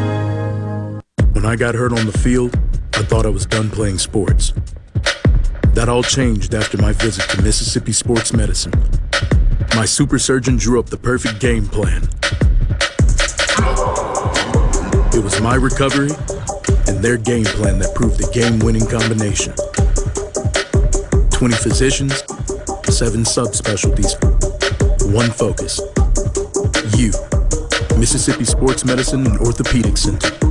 When 1.41 1.49
I 1.51 1.55
got 1.55 1.73
hurt 1.73 1.91
on 1.91 2.05
the 2.05 2.15
field, 2.19 2.55
I 2.93 3.01
thought 3.01 3.25
I 3.25 3.29
was 3.29 3.47
done 3.47 3.71
playing 3.71 3.97
sports. 3.97 4.53
That 5.73 5.89
all 5.89 6.03
changed 6.03 6.53
after 6.53 6.77
my 6.77 6.93
visit 6.93 7.27
to 7.31 7.41
Mississippi 7.41 7.93
Sports 7.93 8.31
Medicine. 8.31 8.71
My 9.75 9.85
super 9.85 10.19
surgeon 10.19 10.57
drew 10.57 10.79
up 10.79 10.91
the 10.91 10.97
perfect 10.97 11.39
game 11.39 11.65
plan. 11.65 12.03
It 15.17 15.23
was 15.23 15.41
my 15.41 15.55
recovery 15.55 16.11
and 16.85 17.03
their 17.03 17.17
game 17.17 17.45
plan 17.45 17.79
that 17.79 17.95
proved 17.95 18.19
the 18.19 18.29
game 18.31 18.59
winning 18.59 18.85
combination. 18.85 19.55
20 21.31 21.55
physicians, 21.55 22.19
7 22.85 23.23
subspecialties, 23.23 24.13
one 25.11 25.31
focus. 25.31 25.81
You, 26.95 27.09
Mississippi 27.97 28.45
Sports 28.45 28.85
Medicine 28.85 29.25
and 29.25 29.39
Orthopedic 29.39 29.97
Center. 29.97 30.50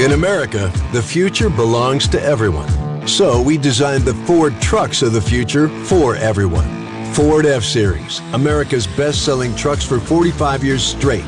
In 0.00 0.12
America, 0.12 0.72
the 0.92 1.02
future 1.02 1.50
belongs 1.50 2.08
to 2.08 2.22
everyone. 2.22 3.06
So 3.06 3.42
we 3.42 3.58
designed 3.58 4.04
the 4.04 4.14
Ford 4.24 4.58
trucks 4.58 5.02
of 5.02 5.12
the 5.12 5.20
future 5.20 5.68
for 5.84 6.16
everyone. 6.16 6.66
Ford 7.12 7.44
F-Series, 7.44 8.20
America's 8.32 8.86
best-selling 8.86 9.54
trucks 9.56 9.84
for 9.84 10.00
45 10.00 10.64
years 10.64 10.82
straight. 10.82 11.26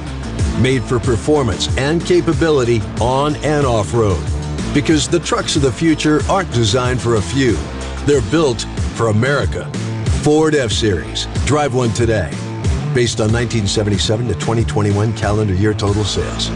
Made 0.58 0.82
for 0.84 0.98
performance 0.98 1.68
and 1.76 2.02
capability 2.02 2.80
on 2.98 3.36
and 3.44 3.66
off-road. 3.66 4.24
Because 4.72 5.06
the 5.06 5.20
trucks 5.20 5.54
of 5.54 5.60
the 5.60 5.70
future 5.70 6.22
aren't 6.30 6.50
designed 6.54 6.98
for 6.98 7.16
a 7.16 7.22
few. 7.22 7.58
They're 8.06 8.22
built 8.30 8.62
for 8.94 9.08
America. 9.08 9.70
Ford 10.22 10.54
F-Series. 10.54 11.26
Drive 11.44 11.74
one 11.74 11.92
today. 11.92 12.30
Based 12.94 13.20
on 13.20 13.30
1977 13.30 14.28
to 14.28 14.32
2021 14.32 15.14
calendar 15.14 15.52
year 15.52 15.74
total 15.74 16.04
sales. 16.04 16.50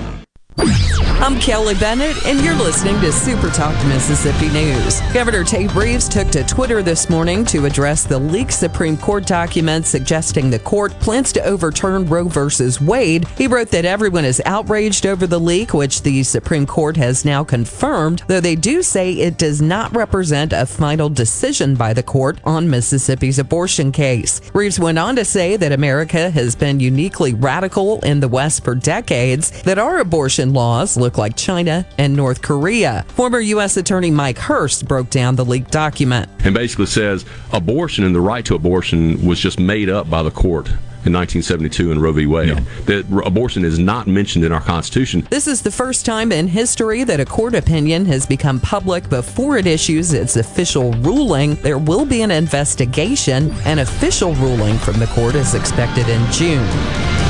I'm 1.26 1.40
Kelly 1.40 1.74
Bennett, 1.74 2.24
and 2.24 2.40
you're 2.44 2.54
listening 2.54 3.00
to 3.00 3.10
Super 3.10 3.50
Talk 3.50 3.74
Mississippi 3.88 4.48
News. 4.50 5.00
Governor 5.12 5.42
Tate 5.42 5.74
Reeves 5.74 6.08
took 6.08 6.28
to 6.28 6.44
Twitter 6.44 6.84
this 6.84 7.10
morning 7.10 7.44
to 7.46 7.66
address 7.66 8.04
the 8.04 8.16
leaked 8.16 8.52
Supreme 8.52 8.96
Court 8.96 9.26
documents 9.26 9.88
suggesting 9.88 10.50
the 10.50 10.60
court 10.60 10.92
plans 11.00 11.32
to 11.32 11.42
overturn 11.42 12.06
Roe 12.06 12.28
v. 12.28 12.48
Wade. 12.80 13.26
He 13.36 13.48
wrote 13.48 13.70
that 13.70 13.84
everyone 13.84 14.24
is 14.24 14.40
outraged 14.46 15.04
over 15.04 15.26
the 15.26 15.40
leak, 15.40 15.74
which 15.74 16.02
the 16.02 16.22
Supreme 16.22 16.64
Court 16.64 16.96
has 16.96 17.24
now 17.24 17.42
confirmed, 17.42 18.22
though 18.28 18.38
they 18.38 18.54
do 18.54 18.80
say 18.80 19.12
it 19.14 19.36
does 19.36 19.60
not 19.60 19.96
represent 19.96 20.52
a 20.52 20.64
final 20.64 21.08
decision 21.08 21.74
by 21.74 21.92
the 21.92 22.04
court 22.04 22.38
on 22.44 22.70
Mississippi's 22.70 23.40
abortion 23.40 23.90
case. 23.90 24.40
Reeves 24.54 24.78
went 24.78 25.00
on 25.00 25.16
to 25.16 25.24
say 25.24 25.56
that 25.56 25.72
America 25.72 26.30
has 26.30 26.54
been 26.54 26.78
uniquely 26.78 27.34
radical 27.34 28.00
in 28.02 28.20
the 28.20 28.28
West 28.28 28.62
for 28.62 28.76
decades, 28.76 29.50
that 29.62 29.80
our 29.80 29.98
abortion 29.98 30.52
laws 30.52 30.96
look 30.96 31.15
like 31.18 31.36
China 31.36 31.86
and 31.98 32.14
North 32.14 32.42
Korea. 32.42 33.04
Former 33.08 33.40
U.S. 33.40 33.76
Attorney 33.76 34.10
Mike 34.10 34.38
Hurst 34.38 34.86
broke 34.86 35.10
down 35.10 35.36
the 35.36 35.44
leaked 35.44 35.70
document. 35.70 36.30
And 36.44 36.54
basically 36.54 36.86
says 36.86 37.24
abortion 37.52 38.04
and 38.04 38.14
the 38.14 38.20
right 38.20 38.44
to 38.46 38.54
abortion 38.54 39.24
was 39.24 39.40
just 39.40 39.58
made 39.58 39.88
up 39.88 40.08
by 40.08 40.22
the 40.22 40.30
court. 40.30 40.68
In 41.04 41.12
1972 41.12 41.92
in 41.92 42.00
Roe 42.00 42.10
v. 42.10 42.26
Wade, 42.26 42.56
that 42.86 43.06
abortion 43.24 43.64
is 43.64 43.78
not 43.78 44.08
mentioned 44.08 44.44
in 44.44 44.50
our 44.50 44.60
Constitution. 44.60 45.24
This 45.30 45.46
is 45.46 45.62
the 45.62 45.70
first 45.70 46.04
time 46.04 46.32
in 46.32 46.48
history 46.48 47.04
that 47.04 47.20
a 47.20 47.24
court 47.24 47.54
opinion 47.54 48.06
has 48.06 48.26
become 48.26 48.58
public 48.58 49.08
before 49.08 49.56
it 49.56 49.68
issues 49.68 50.12
its 50.12 50.34
official 50.34 50.90
ruling. 50.94 51.54
There 51.56 51.78
will 51.78 52.06
be 52.06 52.22
an 52.22 52.32
investigation. 52.32 53.52
An 53.66 53.78
official 53.78 54.34
ruling 54.34 54.78
from 54.78 54.98
the 54.98 55.06
court 55.06 55.36
is 55.36 55.54
expected 55.54 56.08
in 56.08 56.32
June. 56.32 57.25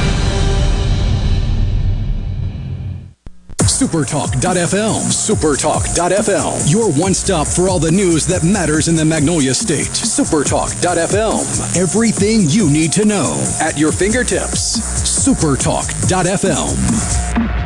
Supertalk.fm. 3.76 5.12
Supertalk.fm. 5.12 6.72
Your 6.72 6.90
one 6.92 7.12
stop 7.12 7.46
for 7.46 7.68
all 7.68 7.78
the 7.78 7.92
news 7.92 8.26
that 8.26 8.42
matters 8.42 8.88
in 8.88 8.94
the 8.94 9.04
Magnolia 9.04 9.52
State. 9.52 9.88
Supertalk.fm. 9.88 11.76
Everything 11.76 12.48
you 12.48 12.70
need 12.70 12.90
to 12.94 13.04
know 13.04 13.34
at 13.60 13.76
your 13.76 13.92
fingertips. 13.92 14.80
Supertalk.fm. 15.28 17.65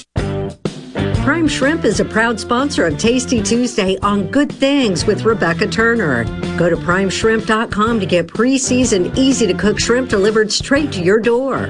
Prime 1.23 1.47
Shrimp 1.47 1.85
is 1.85 1.99
a 1.99 2.05
proud 2.05 2.39
sponsor 2.39 2.87
of 2.87 2.97
Tasty 2.97 3.43
Tuesday 3.43 3.95
on 3.99 4.25
Good 4.31 4.51
Things 4.51 5.05
with 5.05 5.23
Rebecca 5.23 5.67
Turner. 5.67 6.23
Go 6.57 6.67
to 6.67 6.75
primeshrimp.com 6.75 7.99
to 7.99 8.05
get 8.07 8.27
pre 8.27 8.57
seasoned, 8.57 9.15
easy 9.15 9.45
to 9.45 9.53
cook 9.53 9.79
shrimp 9.79 10.09
delivered 10.09 10.51
straight 10.51 10.91
to 10.93 11.03
your 11.03 11.19
door. 11.19 11.69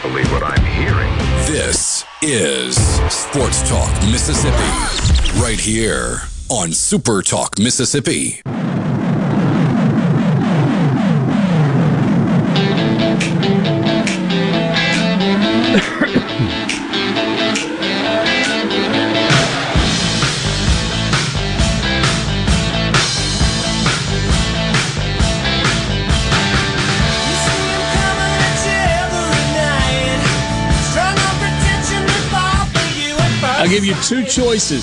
Can't 0.00 0.14
believe 0.14 0.32
what 0.32 0.42
I'm 0.42 0.64
hearing. 0.64 1.14
This 1.46 2.04
is 2.22 2.76
Sports 3.12 3.68
Talk 3.68 3.92
Mississippi, 4.10 5.40
right 5.42 5.60
here 5.60 6.22
on 6.48 6.72
Super 6.72 7.20
Talk 7.20 7.58
Mississippi. 7.58 8.40
Give 33.70 33.84
you 33.84 33.94
two 34.02 34.24
choices. 34.24 34.82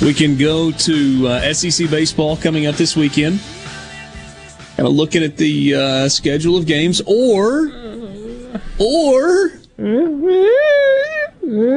We 0.00 0.14
can 0.14 0.38
go 0.38 0.70
to 0.70 1.28
uh, 1.28 1.52
SEC 1.52 1.90
baseball 1.90 2.38
coming 2.38 2.66
up 2.66 2.76
this 2.76 2.96
weekend. 2.96 3.40
Kind 4.76 4.88
of 4.88 4.94
looking 4.94 5.22
at 5.22 5.36
the 5.36 5.74
uh, 5.74 6.08
schedule 6.08 6.56
of 6.56 6.64
games, 6.64 7.02
or 7.04 7.70
or 8.78 9.52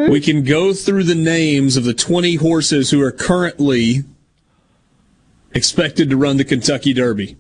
we 0.10 0.22
can 0.22 0.46
go 0.46 0.74
through 0.74 1.04
the 1.04 1.16
names 1.16 1.76
of 1.76 1.84
the 1.84 1.94
20 1.94 2.36
horses 2.36 2.92
who 2.92 3.02
are 3.02 3.12
currently 3.12 4.06
expected 5.54 6.10
to 6.10 6.16
run 6.16 6.38
the 6.38 6.46
Kentucky 6.46 6.94
Derby. 6.94 7.36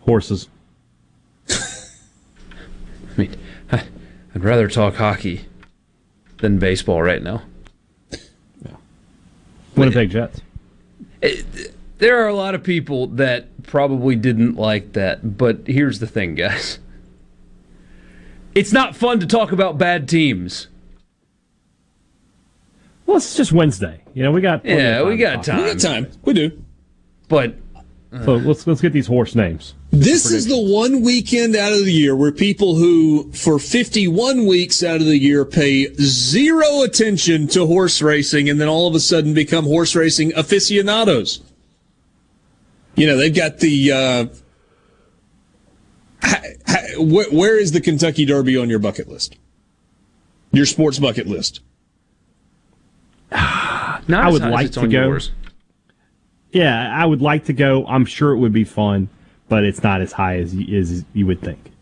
Horses. 0.00 0.48
I 1.50 1.56
mean, 3.18 3.36
I'd 4.34 4.44
rather 4.44 4.68
talk 4.68 4.96
hockey 4.96 5.46
than 6.38 6.58
baseball 6.58 7.02
right 7.02 7.22
now. 7.22 7.42
Winnipeg 9.76 10.10
Jets. 10.10 10.40
It, 11.20 11.74
there 11.98 12.22
are 12.22 12.28
a 12.28 12.34
lot 12.34 12.54
of 12.54 12.62
people 12.62 13.06
that 13.08 13.62
probably 13.62 14.16
didn't 14.16 14.56
like 14.56 14.92
that, 14.92 15.38
but 15.38 15.66
here's 15.66 15.98
the 15.98 16.06
thing, 16.06 16.34
guys. 16.34 16.78
It's 18.54 18.72
not 18.72 18.94
fun 18.94 19.20
to 19.20 19.26
talk 19.26 19.52
about 19.52 19.78
bad 19.78 20.08
teams. 20.08 20.68
Well, 23.06 23.16
it's 23.16 23.34
just 23.34 23.52
Wednesday. 23.52 24.02
You 24.14 24.22
know, 24.22 24.30
we 24.30 24.40
got 24.40 24.64
yeah, 24.64 25.02
we 25.02 25.16
got 25.16 25.42
time. 25.42 25.62
We 25.62 25.72
got 25.72 25.80
time. 25.80 26.10
We 26.22 26.34
do. 26.34 26.62
But 27.28 27.54
so 28.24 28.34
let's 28.36 28.66
let's 28.66 28.80
get 28.82 28.92
these 28.92 29.06
horse 29.06 29.34
names. 29.34 29.74
This 29.90 30.30
is 30.30 30.46
the 30.46 30.60
one 30.60 31.00
weekend 31.00 31.56
out 31.56 31.72
of 31.72 31.84
the 31.84 31.92
year 31.92 32.14
where 32.14 32.30
people 32.30 32.74
who, 32.76 33.32
for 33.32 33.58
51 33.58 34.46
weeks 34.46 34.82
out 34.82 34.96
of 35.00 35.06
the 35.06 35.16
year, 35.18 35.44
pay 35.46 35.92
zero 35.94 36.82
attention 36.82 37.46
to 37.48 37.66
horse 37.66 38.02
racing 38.02 38.50
and 38.50 38.60
then 38.60 38.68
all 38.68 38.86
of 38.86 38.94
a 38.94 39.00
sudden 39.00 39.32
become 39.32 39.64
horse 39.64 39.94
racing 39.94 40.32
aficionados. 40.36 41.40
You 42.96 43.06
know, 43.06 43.16
they've 43.16 43.34
got 43.34 43.58
the. 43.58 43.92
Uh, 43.92 44.26
ha, 46.22 46.42
ha, 46.66 46.78
wh- 46.98 47.32
where 47.32 47.58
is 47.58 47.72
the 47.72 47.80
Kentucky 47.80 48.26
Derby 48.26 48.58
on 48.58 48.68
your 48.68 48.78
bucket 48.78 49.08
list? 49.08 49.38
Your 50.52 50.66
sports 50.66 50.98
bucket 50.98 51.26
list? 51.26 51.60
Not 53.30 54.10
I 54.10 54.30
would 54.30 54.42
like 54.42 54.66
it's 54.66 54.74
to 54.74 54.82
on 54.82 54.90
go. 54.90 55.04
yours. 55.04 55.30
Yeah, 56.52 56.94
I 56.94 57.06
would 57.06 57.22
like 57.22 57.46
to 57.46 57.52
go. 57.52 57.86
I'm 57.86 58.04
sure 58.04 58.32
it 58.32 58.38
would 58.38 58.52
be 58.52 58.64
fun, 58.64 59.08
but 59.48 59.64
it's 59.64 59.82
not 59.82 60.02
as 60.02 60.12
high 60.12 60.36
as 60.36 60.54
you, 60.54 60.78
as 60.78 61.04
you 61.14 61.26
would 61.26 61.40
think. 61.40 61.72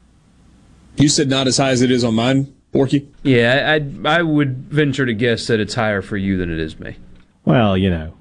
You 0.97 1.09
said 1.09 1.29
not 1.29 1.47
as 1.49 1.57
high 1.57 1.71
as 1.71 1.83
it 1.83 1.91
is 1.91 2.05
on 2.05 2.15
mine, 2.15 2.55
Porky? 2.73 3.09
Yeah, 3.23 3.79
I 3.79 4.19
I 4.19 4.23
would 4.23 4.57
venture 4.69 5.07
to 5.07 5.15
guess 5.15 5.49
that 5.49 5.61
it's 5.61 5.75
higher 5.75 6.03
for 6.03 6.17
you 6.17 6.37
than 6.37 6.53
it 6.53 6.61
is 6.61 6.79
me. 6.79 6.97
Well, 7.45 7.77
you 7.77 7.91
know, 7.91 8.13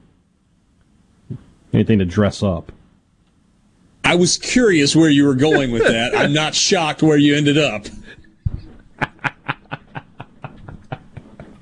anything 1.72 2.00
to 2.00 2.06
dress 2.06 2.42
up. 2.42 2.72
I 4.04 4.16
was 4.16 4.38
curious 4.38 4.96
where 4.96 5.10
you 5.10 5.26
were 5.26 5.36
going 5.36 5.72
with 5.72 5.84
that. 5.84 6.16
I'm 6.18 6.34
not 6.34 6.56
shocked 6.56 7.04
where 7.04 7.18
you 7.18 7.36
ended 7.36 7.60
up. 7.60 7.86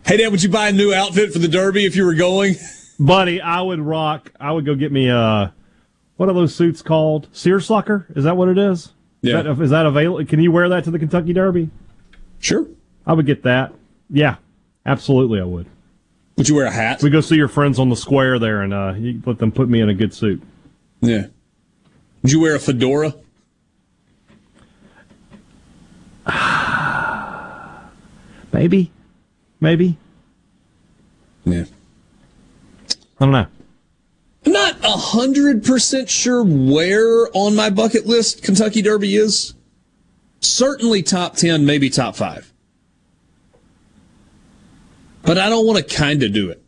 hey, 0.05 0.17
Dad, 0.17 0.29
would 0.29 0.41
you 0.41 0.49
buy 0.49 0.69
a 0.69 0.71
new 0.71 0.93
outfit 0.93 1.33
for 1.33 1.39
the 1.39 1.49
Derby 1.49 1.83
if 1.83 1.97
you 1.97 2.05
were 2.05 2.13
going? 2.13 2.55
Buddy, 2.99 3.41
I 3.41 3.61
would 3.61 3.79
rock. 3.79 4.31
I 4.39 4.51
would 4.51 4.65
go 4.65 4.75
get 4.75 4.91
me 4.91 5.09
a. 5.09 5.53
What 6.17 6.29
are 6.29 6.33
those 6.33 6.55
suits 6.55 6.81
called? 6.81 7.27
Seersucker? 7.31 8.07
Is 8.15 8.23
that 8.23 8.35
what 8.35 8.49
it 8.49 8.57
is? 8.57 8.91
Yeah. 9.21 9.39
Is 9.39 9.45
that, 9.45 9.63
is 9.63 9.69
that 9.69 9.85
available? 9.85 10.25
Can 10.25 10.39
you 10.39 10.51
wear 10.51 10.67
that 10.69 10.83
to 10.85 10.91
the 10.91 10.99
Kentucky 10.99 11.33
Derby? 11.33 11.69
Sure. 12.39 12.65
I 13.05 13.13
would 13.13 13.25
get 13.25 13.43
that. 13.43 13.73
Yeah, 14.09 14.35
absolutely, 14.85 15.39
I 15.39 15.43
would. 15.43 15.67
Would 16.37 16.49
you 16.49 16.55
wear 16.55 16.65
a 16.65 16.71
hat? 16.71 17.01
We 17.03 17.09
go 17.09 17.21
see 17.21 17.35
your 17.35 17.47
friends 17.47 17.79
on 17.79 17.89
the 17.89 17.95
square 17.95 18.39
there, 18.39 18.61
and 18.61 18.73
uh, 18.73 18.93
you 18.97 19.21
let 19.25 19.39
them 19.39 19.51
put 19.51 19.69
me 19.69 19.81
in 19.81 19.89
a 19.89 19.93
good 19.93 20.13
suit. 20.13 20.41
Yeah. 21.01 21.27
Would 22.21 22.31
you 22.31 22.39
wear 22.39 22.55
a 22.55 22.59
fedora? 22.59 23.13
Maybe, 28.53 28.91
maybe. 29.59 29.97
Yeah. 31.45 31.65
I 33.19 33.25
don't 33.25 33.31
know. 33.31 33.47
I'm 34.45 34.51
not 34.53 34.75
hundred 34.83 35.63
percent 35.63 36.09
sure 36.09 36.43
where 36.43 37.27
on 37.33 37.55
my 37.55 37.69
bucket 37.69 38.05
list 38.05 38.43
Kentucky 38.43 38.81
Derby 38.81 39.15
is. 39.15 39.53
Certainly 40.39 41.03
top 41.03 41.35
ten, 41.35 41.65
maybe 41.65 41.89
top 41.89 42.15
five. 42.15 42.53
But 45.23 45.37
I 45.37 45.49
don't 45.49 45.65
want 45.65 45.85
to 45.85 45.95
kind 45.95 46.23
of 46.23 46.31
do 46.31 46.49
it. 46.49 46.63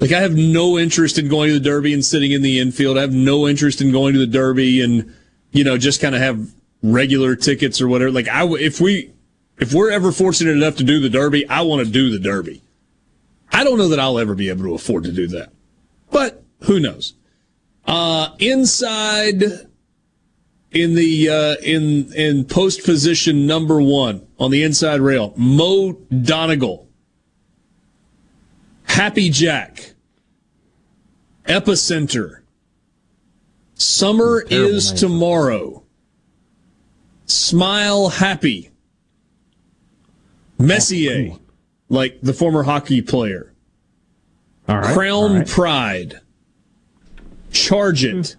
Like 0.00 0.12
I 0.12 0.20
have 0.20 0.34
no 0.34 0.78
interest 0.78 1.18
in 1.18 1.28
going 1.28 1.48
to 1.48 1.54
the 1.54 1.64
Derby 1.64 1.92
and 1.92 2.04
sitting 2.04 2.30
in 2.30 2.40
the 2.40 2.58
infield. 2.60 2.96
I 2.96 3.02
have 3.02 3.12
no 3.12 3.46
interest 3.48 3.80
in 3.80 3.92
going 3.92 4.14
to 4.14 4.20
the 4.20 4.26
Derby 4.26 4.80
and 4.80 5.14
you 5.50 5.64
know 5.64 5.76
just 5.76 6.00
kind 6.00 6.14
of 6.14 6.20
have 6.20 6.52
regular 6.82 7.34
tickets 7.36 7.80
or 7.80 7.88
whatever. 7.88 8.10
Like 8.10 8.28
I, 8.28 8.46
if 8.46 8.80
we, 8.80 9.12
if 9.58 9.74
we're 9.74 9.90
ever 9.90 10.12
fortunate 10.12 10.52
enough 10.52 10.76
to 10.76 10.84
do 10.84 11.00
the 11.00 11.10
Derby, 11.10 11.46
I 11.48 11.62
want 11.62 11.84
to 11.84 11.92
do 11.92 12.10
the 12.10 12.18
Derby. 12.18 12.62
I 13.52 13.64
don't 13.64 13.78
know 13.78 13.88
that 13.88 13.98
I'll 13.98 14.18
ever 14.18 14.34
be 14.34 14.48
able 14.48 14.64
to 14.64 14.74
afford 14.74 15.04
to 15.04 15.12
do 15.12 15.26
that, 15.28 15.52
but 16.10 16.42
who 16.62 16.80
knows? 16.80 17.14
Uh, 17.86 18.34
inside 18.38 19.42
in 20.70 20.94
the 20.94 21.28
uh, 21.28 21.56
in 21.62 22.12
in 22.12 22.44
post 22.44 22.84
position 22.84 23.46
number 23.46 23.80
one 23.80 24.26
on 24.38 24.50
the 24.50 24.62
inside 24.62 25.00
rail, 25.00 25.32
Mo 25.36 25.92
Donegal, 26.22 26.88
Happy 28.84 29.30
Jack, 29.30 29.94
Epicenter. 31.46 32.42
Summer 33.74 34.44
is 34.50 34.90
name. 34.90 34.98
tomorrow. 34.98 35.84
Smile 37.26 38.08
Happy. 38.08 38.70
Messier, 40.58 41.36
like 41.88 42.18
the 42.22 42.32
former 42.32 42.62
hockey 42.64 43.02
player. 43.02 43.52
All 44.68 44.78
right. 44.78 44.94
Crown 44.94 45.12
all 45.14 45.34
right. 45.36 45.48
Pride. 45.48 46.20
Charge 47.50 48.04
it. 48.04 48.36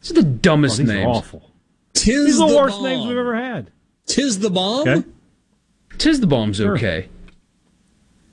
These 0.00 0.10
are 0.12 0.14
the 0.14 0.22
dumbest 0.22 0.76
Oh, 0.80 0.84
these 0.84 0.92
names. 0.92 1.06
awful. 1.06 1.50
Tis 1.94 2.26
These 2.26 2.40
are 2.40 2.48
the 2.48 2.56
worst 2.56 2.76
bomb. 2.76 2.84
names 2.84 3.06
we've 3.08 3.16
ever 3.16 3.34
had. 3.34 3.70
Tiz 4.06 4.38
the 4.38 4.50
Bomb. 4.50 4.88
Okay. 4.88 5.04
Tiz 5.98 6.20
the 6.20 6.26
Bomb's 6.26 6.56
Sure. 6.56 6.76
okay. 6.76 7.08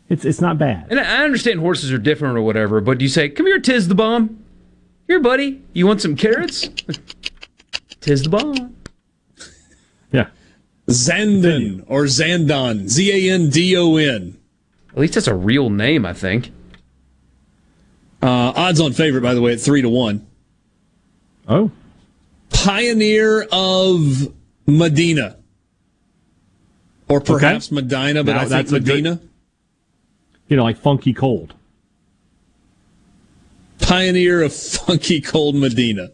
It's 0.10 0.24
it's 0.24 0.40
not 0.40 0.58
bad. 0.58 0.88
And 0.90 1.00
I 1.00 1.22
I 1.22 1.24
understand 1.26 1.60
horses 1.60 1.92
are 1.92 1.98
different 1.98 2.38
or 2.38 2.42
whatever, 2.42 2.80
but 2.80 3.02
you 3.02 3.10
say, 3.10 3.28
"Come 3.30 3.46
here, 3.46 3.60
Tiz 3.60 3.88
the 3.90 3.96
Bomb"? 3.96 4.42
Here, 5.08 5.20
buddy. 5.20 5.62
You 5.74 5.86
want 5.88 6.02
some 6.02 6.16
carrots? 6.16 6.70
tis 8.00 8.24
the 8.24 8.30
bomb. 8.30 8.76
Yeah. 10.88 10.94
Zandon 10.94 11.84
or 11.88 12.04
Zandon. 12.04 12.88
Z 12.88 13.30
A 13.30 13.34
N 13.34 13.50
D 13.50 13.76
O 13.78 13.96
N. 13.98 14.38
At 14.92 14.98
least 14.98 15.14
that's 15.16 15.28
a 15.28 15.36
real 15.36 15.70
name, 15.70 16.06
I 16.06 16.14
think. 16.14 16.52
Uh, 18.22 18.52
odds 18.56 18.80
on 18.80 18.94
favorite, 18.94 19.22
by 19.22 19.34
the 19.34 19.42
way, 19.42 19.54
at 19.54 19.60
three 19.62 19.82
to 19.82 19.90
one. 19.90 20.26
Oh. 21.48 21.72
Pioneer 22.50 23.48
of 23.52 24.34
Medina. 24.66 25.38
Or 27.08 27.22
perhaps 27.22 27.72
Medina, 27.72 28.24
but 28.24 28.34
Now, 28.34 28.38
I 28.38 28.40
think 28.42 28.50
that's 28.50 28.72
a 28.72 28.80
good- 28.80 28.88
Medina. 29.04 29.20
You 30.50 30.58
know, 30.58 30.64
like 30.64 30.78
funky 30.78 31.14
cold. 31.14 31.54
Pioneer 33.80 34.42
of 34.42 34.54
funky 34.54 35.22
cold 35.22 35.56
Medina. 35.56 36.10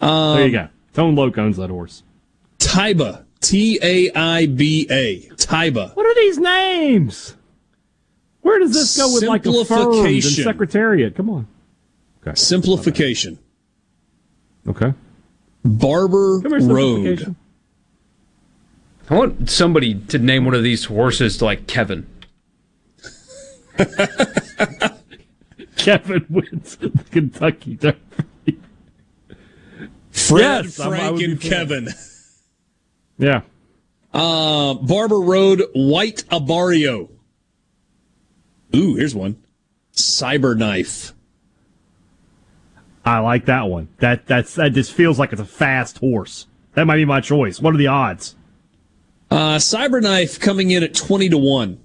Um, 0.00 0.36
there 0.36 0.46
you 0.46 0.52
go. 0.52 0.68
Tone 0.94 1.14
Loc 1.14 1.38
owns 1.38 1.56
that 1.58 1.70
horse. 1.70 2.02
Taiba. 2.58 3.24
T 3.42 3.78
A 3.82 4.10
I 4.14 4.46
B 4.46 4.86
A. 4.90 5.20
Taiba. 5.36 5.94
What 5.94 6.06
are 6.06 6.14
these 6.14 6.38
names? 6.38 7.36
Where 8.40 8.58
does 8.58 8.72
this 8.72 8.96
go 8.96 9.12
with 9.12 9.24
like 9.24 9.44
affirmed 9.44 10.06
and 10.06 10.22
secretariat? 10.22 11.14
Come 11.14 11.28
on. 11.28 11.46
Simplification. 12.34 13.38
Okay. 14.66 14.94
Barber 15.64 16.40
here, 16.40 16.60
Road. 16.60 17.36
I 19.10 19.14
want 19.14 19.50
somebody 19.50 19.94
to 19.94 20.18
name 20.18 20.44
one 20.44 20.54
of 20.54 20.62
these 20.62 20.84
horses 20.84 21.36
to 21.38 21.44
like 21.44 21.66
Kevin. 21.66 22.06
Kevin 25.76 26.26
wins 26.30 26.76
the 26.76 26.90
Kentucky 27.10 27.74
Derby. 27.74 27.98
Fred, 30.12 30.64
Yes, 30.66 30.76
Frank, 30.76 31.20
and 31.20 31.42
for 31.42 31.48
Kevin. 31.48 31.88
Yeah. 33.18 33.42
Uh, 34.12 34.74
Barber 34.74 35.20
Road, 35.20 35.62
White 35.74 36.24
Abarrio. 36.30 37.08
Ooh, 38.74 38.94
here's 38.94 39.14
one. 39.14 39.42
Cyberknife. 39.94 41.12
I 43.04 43.18
like 43.18 43.46
that 43.46 43.68
one. 43.68 43.88
That 43.98 44.26
that's 44.26 44.54
that 44.54 44.72
just 44.72 44.92
feels 44.92 45.18
like 45.18 45.32
it's 45.32 45.40
a 45.40 45.46
fast 45.46 45.98
horse. 45.98 46.46
That 46.74 46.86
might 46.86 46.96
be 46.96 47.04
my 47.04 47.20
choice. 47.20 47.60
What 47.60 47.74
are 47.74 47.78
the 47.78 47.88
odds? 47.88 48.36
Uh, 49.30 49.56
Cyberknife 49.56 50.40
coming 50.40 50.70
in 50.70 50.82
at 50.82 50.94
20 50.94 51.30
to 51.30 51.38
1. 51.38 51.80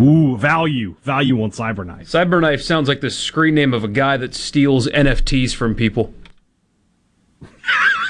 Ooh, 0.00 0.36
value. 0.36 0.94
Value 1.02 1.42
on 1.42 1.50
Cyberknife. 1.50 2.02
Cyberknife 2.02 2.62
sounds 2.62 2.88
like 2.88 3.00
the 3.00 3.10
screen 3.10 3.54
name 3.54 3.74
of 3.74 3.82
a 3.82 3.88
guy 3.88 4.16
that 4.16 4.34
steals 4.34 4.86
NFTs 4.88 5.54
from 5.54 5.74
people. 5.74 6.12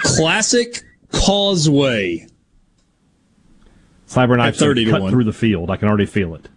Classic 0.03 0.83
Causeway. 1.13 2.27
Cyberknife 4.09 4.57
30 4.57 4.85
to 4.85 4.91
cut 4.91 5.03
1. 5.03 5.11
through 5.11 5.25
the 5.25 5.33
field. 5.33 5.71
I 5.71 5.77
can 5.77 5.89
already 5.89 6.07
feel 6.07 6.35
it. 6.35 6.49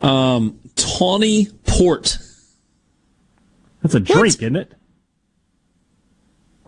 Um, 0.00 0.58
Tawny 0.76 1.48
Port. 1.66 2.18
That's 3.82 3.94
a 3.94 4.00
drink, 4.00 4.36
isn't 4.36 4.56
it? 4.56 4.72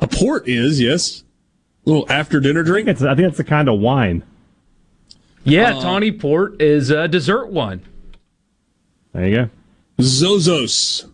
A 0.01 0.07
port 0.07 0.49
is, 0.49 0.81
yes. 0.81 1.25
A 1.87 1.91
little 1.91 2.11
after 2.11 2.41
dinner 2.41 2.63
drink. 2.63 2.89
I 2.89 2.93
think, 2.93 3.01
it's, 3.01 3.05
I 3.05 3.15
think 3.15 3.29
it's 3.29 3.37
the 3.37 3.45
kind 3.45 3.69
of 3.69 3.81
wine. 3.81 4.23
Yeah, 5.45 5.73
Tawny 5.73 6.13
Port 6.13 6.61
is 6.61 6.91
a 6.91 7.09
dessert 7.09 7.49
one. 7.49 7.83
There 9.13 9.27
you 9.27 9.37
go. 9.37 9.51
Zozos. 9.99 11.11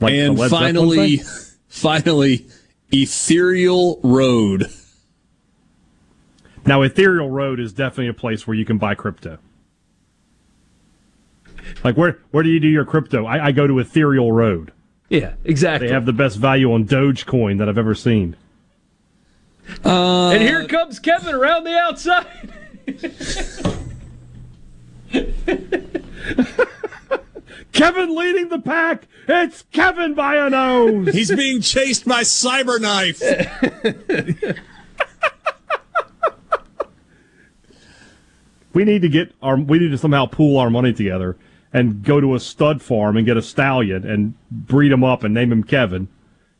Like 0.00 0.12
and 0.14 0.38
finally, 0.50 1.18
finally, 1.68 2.46
Ethereal 2.92 3.98
Road. 4.02 4.66
Now, 6.64 6.82
Ethereal 6.82 7.30
Road 7.30 7.58
is 7.58 7.72
definitely 7.72 8.08
a 8.08 8.14
place 8.14 8.46
where 8.46 8.54
you 8.54 8.64
can 8.64 8.78
buy 8.78 8.94
crypto. 8.94 9.38
Like 11.84 11.96
where 11.96 12.18
where 12.30 12.42
do 12.42 12.50
you 12.50 12.60
do 12.60 12.68
your 12.68 12.84
crypto? 12.84 13.24
I, 13.26 13.46
I 13.46 13.52
go 13.52 13.66
to 13.66 13.78
Ethereal 13.78 14.32
Road. 14.32 14.72
Yeah, 15.08 15.34
exactly. 15.44 15.88
They 15.88 15.94
have 15.94 16.06
the 16.06 16.12
best 16.12 16.38
value 16.38 16.72
on 16.72 16.86
Dogecoin 16.86 17.58
that 17.58 17.68
I've 17.68 17.78
ever 17.78 17.94
seen. 17.94 18.36
Uh, 19.84 20.30
and 20.30 20.42
here 20.42 20.66
comes 20.66 20.98
Kevin 20.98 21.34
around 21.34 21.64
the 21.64 21.76
outside. 21.76 22.26
Kevin 27.72 28.14
leading 28.14 28.48
the 28.48 28.58
pack. 28.58 29.06
It's 29.26 29.64
Kevin 29.72 30.14
by 30.14 30.36
a 30.36 30.50
nose. 30.50 31.12
He's 31.14 31.34
being 31.34 31.60
chased 31.60 32.06
by 32.06 32.22
Cyberknife. 32.22 33.20
we 38.72 38.84
need 38.84 39.02
to 39.02 39.08
get 39.08 39.34
our 39.42 39.56
we 39.56 39.78
need 39.78 39.90
to 39.90 39.98
somehow 39.98 40.26
pool 40.26 40.58
our 40.58 40.70
money 40.70 40.92
together 40.92 41.36
and 41.72 42.02
go 42.02 42.20
to 42.20 42.34
a 42.34 42.40
stud 42.40 42.82
farm 42.82 43.16
and 43.16 43.24
get 43.26 43.36
a 43.36 43.42
stallion 43.42 44.06
and 44.06 44.34
breed 44.50 44.92
him 44.92 45.02
up 45.02 45.24
and 45.24 45.32
name 45.32 45.50
him 45.50 45.64
Kevin 45.64 46.08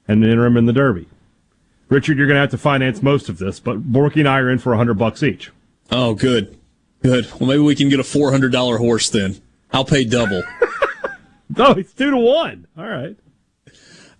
and 0.09 0.25
enter 0.25 0.47
him 0.47 0.57
in 0.57 0.67
the 0.67 0.73
Derby. 0.73 1.07
Richard, 1.89 2.17
you're 2.17 2.27
going 2.27 2.37
to 2.37 2.41
have 2.41 2.51
to 2.51 2.59
finance 2.59 3.03
most 3.03 3.29
of 3.29 3.37
this, 3.37 3.61
but 3.61 3.93
Borky 3.93 4.21
and 4.21 4.29
I 4.29 4.39
are 4.39 4.49
in 4.49 4.59
for 4.59 4.73
a 4.73 4.79
hundred 4.79 4.95
bucks 4.95 5.23
each. 5.23 5.51
Oh, 5.91 6.15
good, 6.15 6.57
good. 7.03 7.31
Well, 7.39 7.51
maybe 7.51 7.61
we 7.61 7.75
can 7.75 7.91
get 7.91 8.01
a 8.01 8.05
four 8.05 8.31
hundred 8.31 8.53
dollar 8.53 8.79
horse 8.79 9.11
then. 9.11 9.43
I'll 9.73 9.85
pay 9.85 10.05
double. 10.05 10.43
oh, 11.59 11.73
it's 11.73 11.93
two 11.93 12.11
to 12.11 12.17
one. 12.17 12.67
All 12.77 12.87
right. 12.89 13.17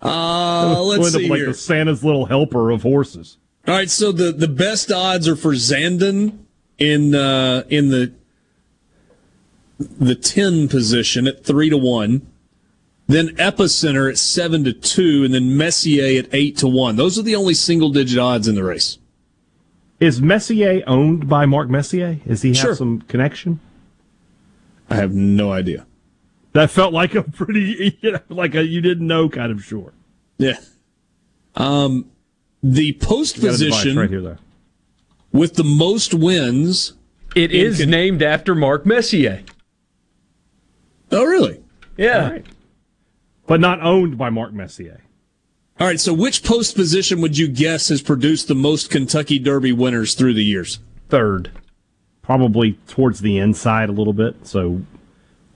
Uh, 0.01 0.81
let's 0.83 1.15
end 1.15 1.25
up 1.25 1.29
like 1.31 1.37
here. 1.39 1.47
the 1.47 1.53
Santa's 1.53 2.03
little 2.03 2.25
helper 2.25 2.71
of 2.71 2.81
horses. 2.83 3.37
All 3.67 3.73
right, 3.73 3.89
so 3.89 4.11
the, 4.11 4.33
the 4.33 4.49
best 4.49 4.91
odds 4.91 5.27
are 5.29 5.37
for 5.37 5.53
Zandon 5.53 6.39
in 6.77 7.15
uh, 7.15 7.63
in 7.69 7.89
the 7.89 8.13
the 9.79 10.15
ten 10.15 10.67
position 10.67 11.27
at 11.27 11.45
three 11.45 11.69
to 11.69 11.77
one. 11.77 12.27
Then 13.07 13.29
Epicenter 13.35 14.09
at 14.09 14.17
seven 14.17 14.63
to 14.65 14.73
two, 14.73 15.23
and 15.23 15.33
then 15.33 15.57
Messier 15.57 16.19
at 16.19 16.33
eight 16.33 16.57
to 16.57 16.67
one. 16.67 16.95
Those 16.97 17.17
are 17.17 17.21
the 17.21 17.35
only 17.35 17.53
single 17.53 17.89
digit 17.89 18.19
odds 18.19 18.47
in 18.47 18.55
the 18.55 18.63
race. 18.63 18.97
Is 19.99 20.21
Messier 20.21 20.83
owned 20.87 21.29
by 21.29 21.45
Mark 21.45 21.69
Messier? 21.69 22.19
Is 22.25 22.41
he 22.41 22.49
have 22.49 22.57
Sure. 22.57 22.75
some 22.75 23.01
connection? 23.03 23.59
I 24.89 24.95
have 24.95 25.13
no 25.13 25.51
idea. 25.53 25.85
That 26.53 26.69
felt 26.71 26.93
like 26.93 27.15
a 27.15 27.23
pretty, 27.23 27.97
you 28.01 28.11
know, 28.13 28.19
like 28.29 28.55
a 28.55 28.63
you 28.65 28.81
didn't 28.81 29.05
know 29.07 29.27
kind 29.29 29.51
of 29.51 29.63
sure. 29.63 29.93
Yeah. 30.37 30.57
Um, 31.55 32.09
the 32.61 32.93
post 32.93 33.37
You 33.37 33.43
got 33.43 33.55
a 33.55 33.57
device 33.57 33.73
position 33.79 33.99
right 33.99 34.09
here, 34.09 34.21
though. 34.21 34.37
with 35.31 35.55
the 35.55 35.63
most 35.63 36.13
wins. 36.13 36.93
It 37.35 37.51
is 37.51 37.79
in 37.79 37.87
con- 37.87 37.91
named 37.91 38.21
after 38.23 38.53
Mark 38.55 38.85
Messier. 38.85 39.43
Oh, 41.11 41.23
really? 41.25 41.61
Yeah. 41.97 42.39
But 43.47 43.59
not 43.59 43.81
owned 43.81 44.17
by 44.17 44.29
Mark 44.29 44.53
Messier. 44.53 45.01
All 45.79 45.87
right. 45.87 45.99
So, 45.99 46.13
which 46.13 46.43
post 46.43 46.75
position 46.75 47.21
would 47.21 47.37
you 47.37 47.47
guess 47.47 47.89
has 47.89 48.01
produced 48.01 48.47
the 48.47 48.55
most 48.55 48.89
Kentucky 48.89 49.39
Derby 49.39 49.71
winners 49.71 50.13
through 50.15 50.33
the 50.35 50.43
years? 50.45 50.79
Third. 51.09 51.51
Probably 52.21 52.73
towards 52.87 53.19
the 53.21 53.37
inside 53.37 53.89
a 53.89 53.93
little 53.93 54.13
bit. 54.13 54.47
So, 54.47 54.81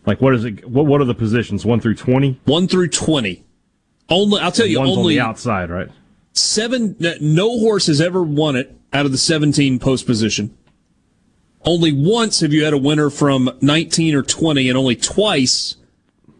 like, 0.07 0.21
what 0.21 0.33
is 0.33 0.45
it? 0.45 0.67
What 0.67 0.87
What 0.87 1.01
are 1.01 1.05
the 1.05 1.13
positions? 1.13 1.65
One 1.65 1.79
through 1.79 1.95
twenty. 1.95 2.39
One 2.45 2.67
through 2.67 2.87
twenty. 2.87 3.43
Only, 4.09 4.39
I'll 4.39 4.53
tell 4.53 4.65
you, 4.65 4.79
One's 4.79 4.91
only 4.97 5.19
on 5.19 5.25
the 5.25 5.29
outside, 5.29 5.69
right? 5.69 5.89
seven. 6.33 6.95
No 7.21 7.59
horse 7.59 7.87
has 7.87 7.99
ever 8.01 8.23
won 8.23 8.55
it 8.55 8.73
out 8.93 9.05
of 9.05 9.11
the 9.11 9.17
seventeen 9.17 9.77
post 9.79 10.05
position. 10.07 10.57
Only 11.65 11.91
once 11.91 12.39
have 12.39 12.53
you 12.53 12.63
had 12.63 12.73
a 12.73 12.77
winner 12.77 13.09
from 13.09 13.49
nineteen 13.61 14.15
or 14.15 14.23
twenty, 14.23 14.69
and 14.69 14.77
only 14.77 14.95
twice 14.95 15.75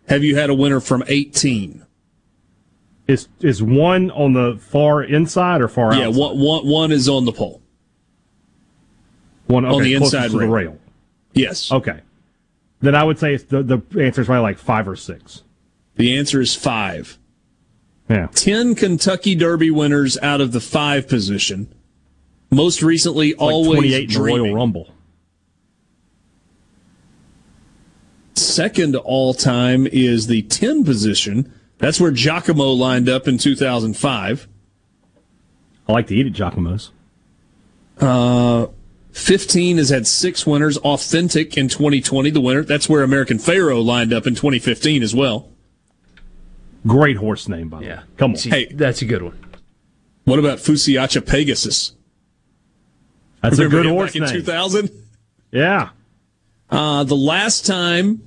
have 0.07 0.23
you 0.23 0.37
had 0.37 0.49
a 0.49 0.53
winner 0.55 0.79
from 0.79 1.03
eighteen. 1.07 1.85
Is 3.07 3.27
is 3.41 3.61
one 3.61 4.11
on 4.11 4.33
the 4.33 4.57
far 4.61 5.03
inside 5.03 5.61
or 5.61 5.67
far 5.67 5.93
Yeah, 5.93 6.07
outside? 6.07 6.19
one, 6.19 6.39
one, 6.39 6.67
one 6.67 6.91
is 6.91 7.09
on 7.09 7.25
the 7.25 7.31
pole. 7.33 7.61
One 9.47 9.65
on 9.65 9.81
the 9.81 9.93
inside 9.93 10.31
to 10.31 10.37
the 10.39 10.47
rail. 10.47 10.49
rail. 10.71 10.77
Yes. 11.33 11.71
Okay. 11.71 11.99
Then 12.80 12.95
I 12.95 13.03
would 13.03 13.19
say 13.19 13.38
the 13.38 13.64
the 13.64 14.01
answer 14.01 14.22
is 14.22 14.27
probably 14.27 14.43
like 14.43 14.57
five 14.57 14.88
or 14.88 14.95
six. 14.95 15.43
The 15.95 16.17
answer 16.17 16.39
is 16.39 16.56
five. 16.56 17.17
Yeah. 18.09 18.27
10 18.33 18.75
Kentucky 18.75 19.35
Derby 19.35 19.69
winners 19.69 20.17
out 20.19 20.39
of 20.39 20.53
the 20.53 20.61
five 20.61 21.09
position. 21.09 21.73
Most 22.49 22.81
recently, 22.81 23.33
like 23.33 23.41
always 23.41 23.80
twenty 23.80 23.93
eight 23.93 24.03
in 24.03 24.07
the 24.07 24.14
dreaming. 24.14 24.43
Royal 24.43 24.56
Rumble. 24.56 24.93
Second 28.35 28.95
all 28.95 29.33
time 29.33 29.88
is 29.88 30.27
the 30.27 30.43
10 30.43 30.83
position. 30.83 31.51
That's 31.80 31.99
where 31.99 32.11
Giacomo 32.11 32.69
lined 32.69 33.09
up 33.09 33.27
in 33.27 33.38
2005. 33.38 34.47
I 35.88 35.91
like 35.91 36.07
to 36.07 36.15
eat 36.15 36.27
at 36.27 36.33
Giacomo's. 36.33 36.91
Uh, 37.99 38.67
15 39.17 39.77
has 39.77 39.89
had 39.89 40.05
six 40.05 40.45
winners. 40.45 40.77
Authentic 40.77 41.57
in 41.57 41.67
2020, 41.67 42.29
the 42.29 42.39
winner. 42.39 42.63
That's 42.63 42.87
where 42.87 43.03
American 43.03 43.39
Pharoah 43.39 43.81
lined 43.81 44.13
up 44.13 44.27
in 44.27 44.35
2015 44.35 45.01
as 45.01 45.15
well. 45.15 45.49
Great 46.85 47.17
horse 47.17 47.47
name, 47.47 47.69
by 47.69 47.79
the 47.79 47.85
way. 47.87 47.99
Come 48.17 48.31
on. 48.31 48.37
Hey, 48.37 48.67
that's 48.71 49.01
a 49.01 49.05
good 49.05 49.23
one. 49.23 49.37
What 50.25 50.39
about 50.39 50.59
Fusaichi 50.59 51.25
Pegasus? 51.25 51.93
That's 53.41 53.59
a 53.59 53.67
good 53.67 53.85
him 53.85 53.93
horse 53.93 54.11
back 54.11 54.15
in 54.17 54.23
name. 54.23 54.33
2000? 54.33 54.89
Yeah. 55.51 55.89
Uh, 56.69 57.03
the 57.03 57.15
last 57.15 57.65
time 57.65 58.21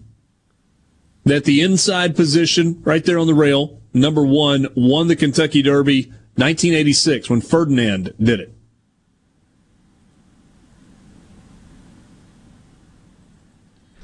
that 1.24 1.44
the 1.44 1.60
inside 1.60 2.16
position, 2.16 2.82
right 2.84 3.04
there 3.04 3.18
on 3.18 3.26
the 3.26 3.34
rail, 3.34 3.80
number 3.94 4.24
one, 4.24 4.66
won 4.74 5.08
the 5.08 5.16
Kentucky 5.16 5.62
Derby, 5.62 6.06
1986, 6.34 7.30
when 7.30 7.40
Ferdinand 7.40 8.14
did 8.20 8.40
it. 8.40 8.54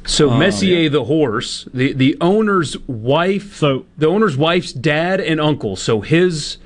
So 0.07 0.31
Oh, 0.31 0.39
Messier 0.39 0.83
yeah. 0.83 0.89
the 0.89 1.05
horse, 1.05 1.69
the 1.75 1.93
the 1.93 2.17
owner's 2.21 2.79
wife, 2.87 3.57
so 3.57 3.87
the 3.99 4.07
owner's 4.07 4.37
wife's 4.37 4.73
dad 4.73 5.21
and 5.21 5.41
uncle, 5.41 5.75
so 5.77 6.01
his 6.01 6.59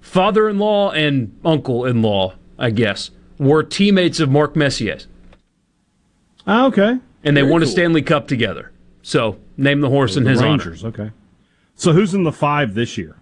father-in-law 0.00 0.92
and 0.92 1.36
uncle-in-law, 1.44 2.34
I 2.58 2.70
guess, 2.70 3.10
were 3.38 3.62
teammates 3.64 4.20
of 4.20 4.30
Mark 4.30 4.54
Messier's, 4.54 5.08
Ah, 6.46 6.66
okay. 6.66 6.98
and 7.24 7.36
they 7.36 7.40
Very 7.40 7.52
won 7.52 7.62
a. 7.62 7.66
Stanley 7.66 8.02
Cup 8.02 8.28
together. 8.28 8.70
So 9.02 9.38
name 9.56 9.80
the 9.80 9.88
horse 9.90 10.16
in 10.16 10.22
The 10.24 10.30
his 10.30 10.42
Rangers, 10.42 10.84
okay. 10.84 11.10
So 11.74 11.92
who's 11.92 12.14
in 12.14 12.22
the 12.22 12.32
five 12.32 12.74
this 12.74 12.96
year? 12.96 13.16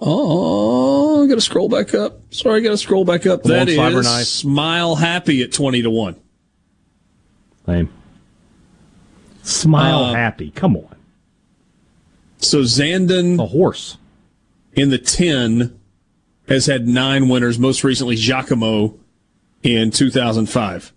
Oh, 0.00 1.24
I 1.24 1.26
got 1.28 1.34
to 1.36 1.40
scroll 1.40 1.68
back 1.68 1.94
up. 1.94 2.20
Sorry, 2.32 2.60
I 2.60 2.64
got 2.64 2.70
to 2.70 2.76
scroll 2.76 3.04
back 3.04 3.26
up. 3.26 3.42
Come 3.42 3.52
on, 3.52 3.58
That 3.58 3.68
is 3.68 3.76
Cyberknife. 3.78 4.24
Smile 4.24 4.96
Happy 4.96 5.42
at 5.42 5.52
20 5.52 5.82
to 5.82 5.90
1. 5.90 6.16
Name. 7.68 7.90
Smile 9.42 10.04
Uh, 10.04 10.14
happy. 10.14 10.50
Come 10.50 10.76
on. 10.76 10.96
So 12.38 12.62
Zandon, 12.62 13.38
a 13.38 13.46
horse, 13.46 13.98
in 14.72 14.90
the 14.90 14.98
10 14.98 15.78
has 16.48 16.66
had 16.66 16.88
nine 16.88 17.28
winners, 17.28 17.58
most 17.58 17.84
recently 17.84 18.16
Giacomo 18.16 18.94
in 19.62 19.90
2005. 19.90 20.92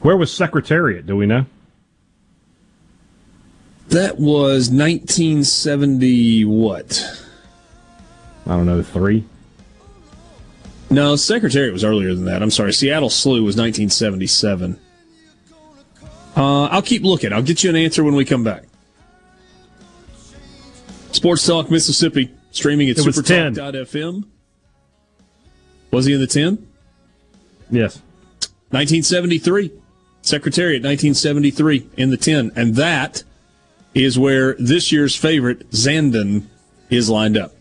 Where 0.00 0.16
was 0.16 0.32
Secretariat? 0.32 1.06
Do 1.06 1.16
we 1.16 1.26
know? 1.26 1.46
That 3.88 4.18
was 4.18 4.70
1970 4.70 6.44
what? 6.46 7.26
I 8.46 8.50
don't 8.50 8.66
know. 8.66 8.82
Three. 8.82 9.24
No, 10.90 11.14
Secretariat 11.14 11.72
was 11.72 11.84
earlier 11.84 12.14
than 12.14 12.24
that. 12.24 12.42
I'm 12.42 12.50
sorry. 12.50 12.72
Seattle 12.72 13.10
Slew 13.10 13.44
was 13.44 13.56
1977. 13.56 14.78
Uh, 16.36 16.64
I'll 16.64 16.82
keep 16.82 17.02
looking. 17.02 17.32
I'll 17.32 17.42
get 17.42 17.62
you 17.62 17.70
an 17.70 17.76
answer 17.76 18.02
when 18.02 18.14
we 18.14 18.24
come 18.24 18.42
back. 18.42 18.64
Sports 21.12 21.46
Talk 21.46 21.70
Mississippi, 21.70 22.32
streaming 22.50 22.88
at 22.88 22.96
supertalk.fm. 22.96 24.24
Was 25.90 26.06
he 26.06 26.14
in 26.14 26.20
the 26.20 26.26
10? 26.26 26.66
Yes. 27.70 28.00
1973. 28.70 29.72
Secretariat, 30.22 30.82
1973, 30.82 31.88
in 31.96 32.10
the 32.10 32.16
10. 32.16 32.52
And 32.54 32.76
that 32.76 33.22
is 33.94 34.18
where 34.18 34.54
this 34.54 34.92
year's 34.92 35.16
favorite, 35.16 35.70
Zandon, 35.70 36.44
is 36.90 37.08
lined 37.08 37.36
up. 37.36 37.54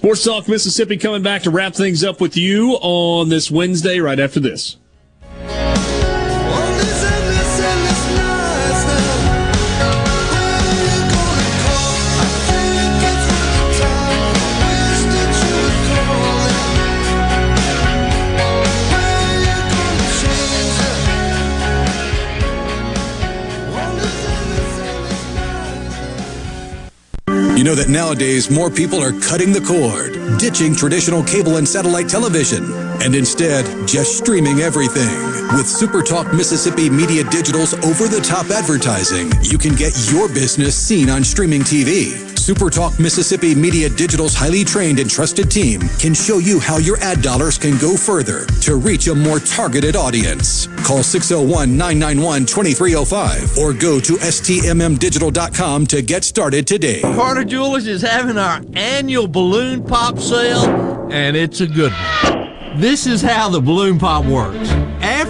Sports 0.00 0.24
Talk 0.24 0.48
Mississippi 0.48 0.96
coming 0.96 1.22
back 1.22 1.42
to 1.42 1.50
wrap 1.50 1.74
things 1.74 2.02
up 2.02 2.22
with 2.22 2.34
you 2.34 2.78
on 2.80 3.28
this 3.28 3.50
Wednesday 3.50 3.98
right 3.98 4.18
after 4.18 4.40
this. 4.40 4.78
You 27.60 27.64
know 27.64 27.74
that 27.74 27.90
nowadays 27.90 28.50
more 28.50 28.70
people 28.70 29.04
are 29.04 29.12
cutting 29.20 29.52
the 29.52 29.60
cord, 29.60 30.14
ditching 30.38 30.74
traditional 30.74 31.22
cable 31.22 31.58
and 31.58 31.68
satellite 31.68 32.08
television, 32.08 32.64
and 33.02 33.14
instead 33.14 33.86
just 33.86 34.16
streaming 34.16 34.60
everything. 34.60 35.14
With 35.54 35.66
SuperTalk 35.66 36.34
Mississippi 36.34 36.88
Media 36.88 37.22
Digital's 37.22 37.74
over 37.84 38.08
the 38.08 38.22
top 38.22 38.48
advertising, 38.48 39.30
you 39.42 39.58
can 39.58 39.74
get 39.74 39.92
your 40.10 40.26
business 40.28 40.74
seen 40.74 41.10
on 41.10 41.22
streaming 41.22 41.60
TV. 41.60 42.29
SuperTalk 42.50 42.98
Mississippi 42.98 43.54
Media 43.54 43.88
Digital's 43.88 44.34
highly 44.34 44.64
trained 44.64 44.98
and 44.98 45.08
trusted 45.08 45.48
team 45.52 45.82
can 46.00 46.12
show 46.12 46.38
you 46.38 46.58
how 46.58 46.78
your 46.78 46.96
ad 46.98 47.22
dollars 47.22 47.56
can 47.56 47.78
go 47.78 47.96
further 47.96 48.44
to 48.62 48.74
reach 48.74 49.06
a 49.06 49.14
more 49.14 49.38
targeted 49.38 49.94
audience. 49.94 50.66
Call 50.84 51.04
601 51.04 51.76
991 51.76 52.46
2305 52.46 53.56
or 53.56 53.72
go 53.72 54.00
to 54.00 54.14
stmmdigital.com 54.14 55.86
to 55.86 56.02
get 56.02 56.24
started 56.24 56.66
today. 56.66 57.02
Carter 57.02 57.44
Jewelers 57.44 57.86
is 57.86 58.02
having 58.02 58.36
our 58.36 58.60
annual 58.72 59.28
balloon 59.28 59.84
pop 59.84 60.18
sale, 60.18 61.08
and 61.12 61.36
it's 61.36 61.60
a 61.60 61.68
good 61.68 61.92
one. 61.92 62.80
This 62.80 63.06
is 63.06 63.22
how 63.22 63.48
the 63.48 63.60
balloon 63.60 63.96
pop 63.96 64.24
works. 64.24 64.70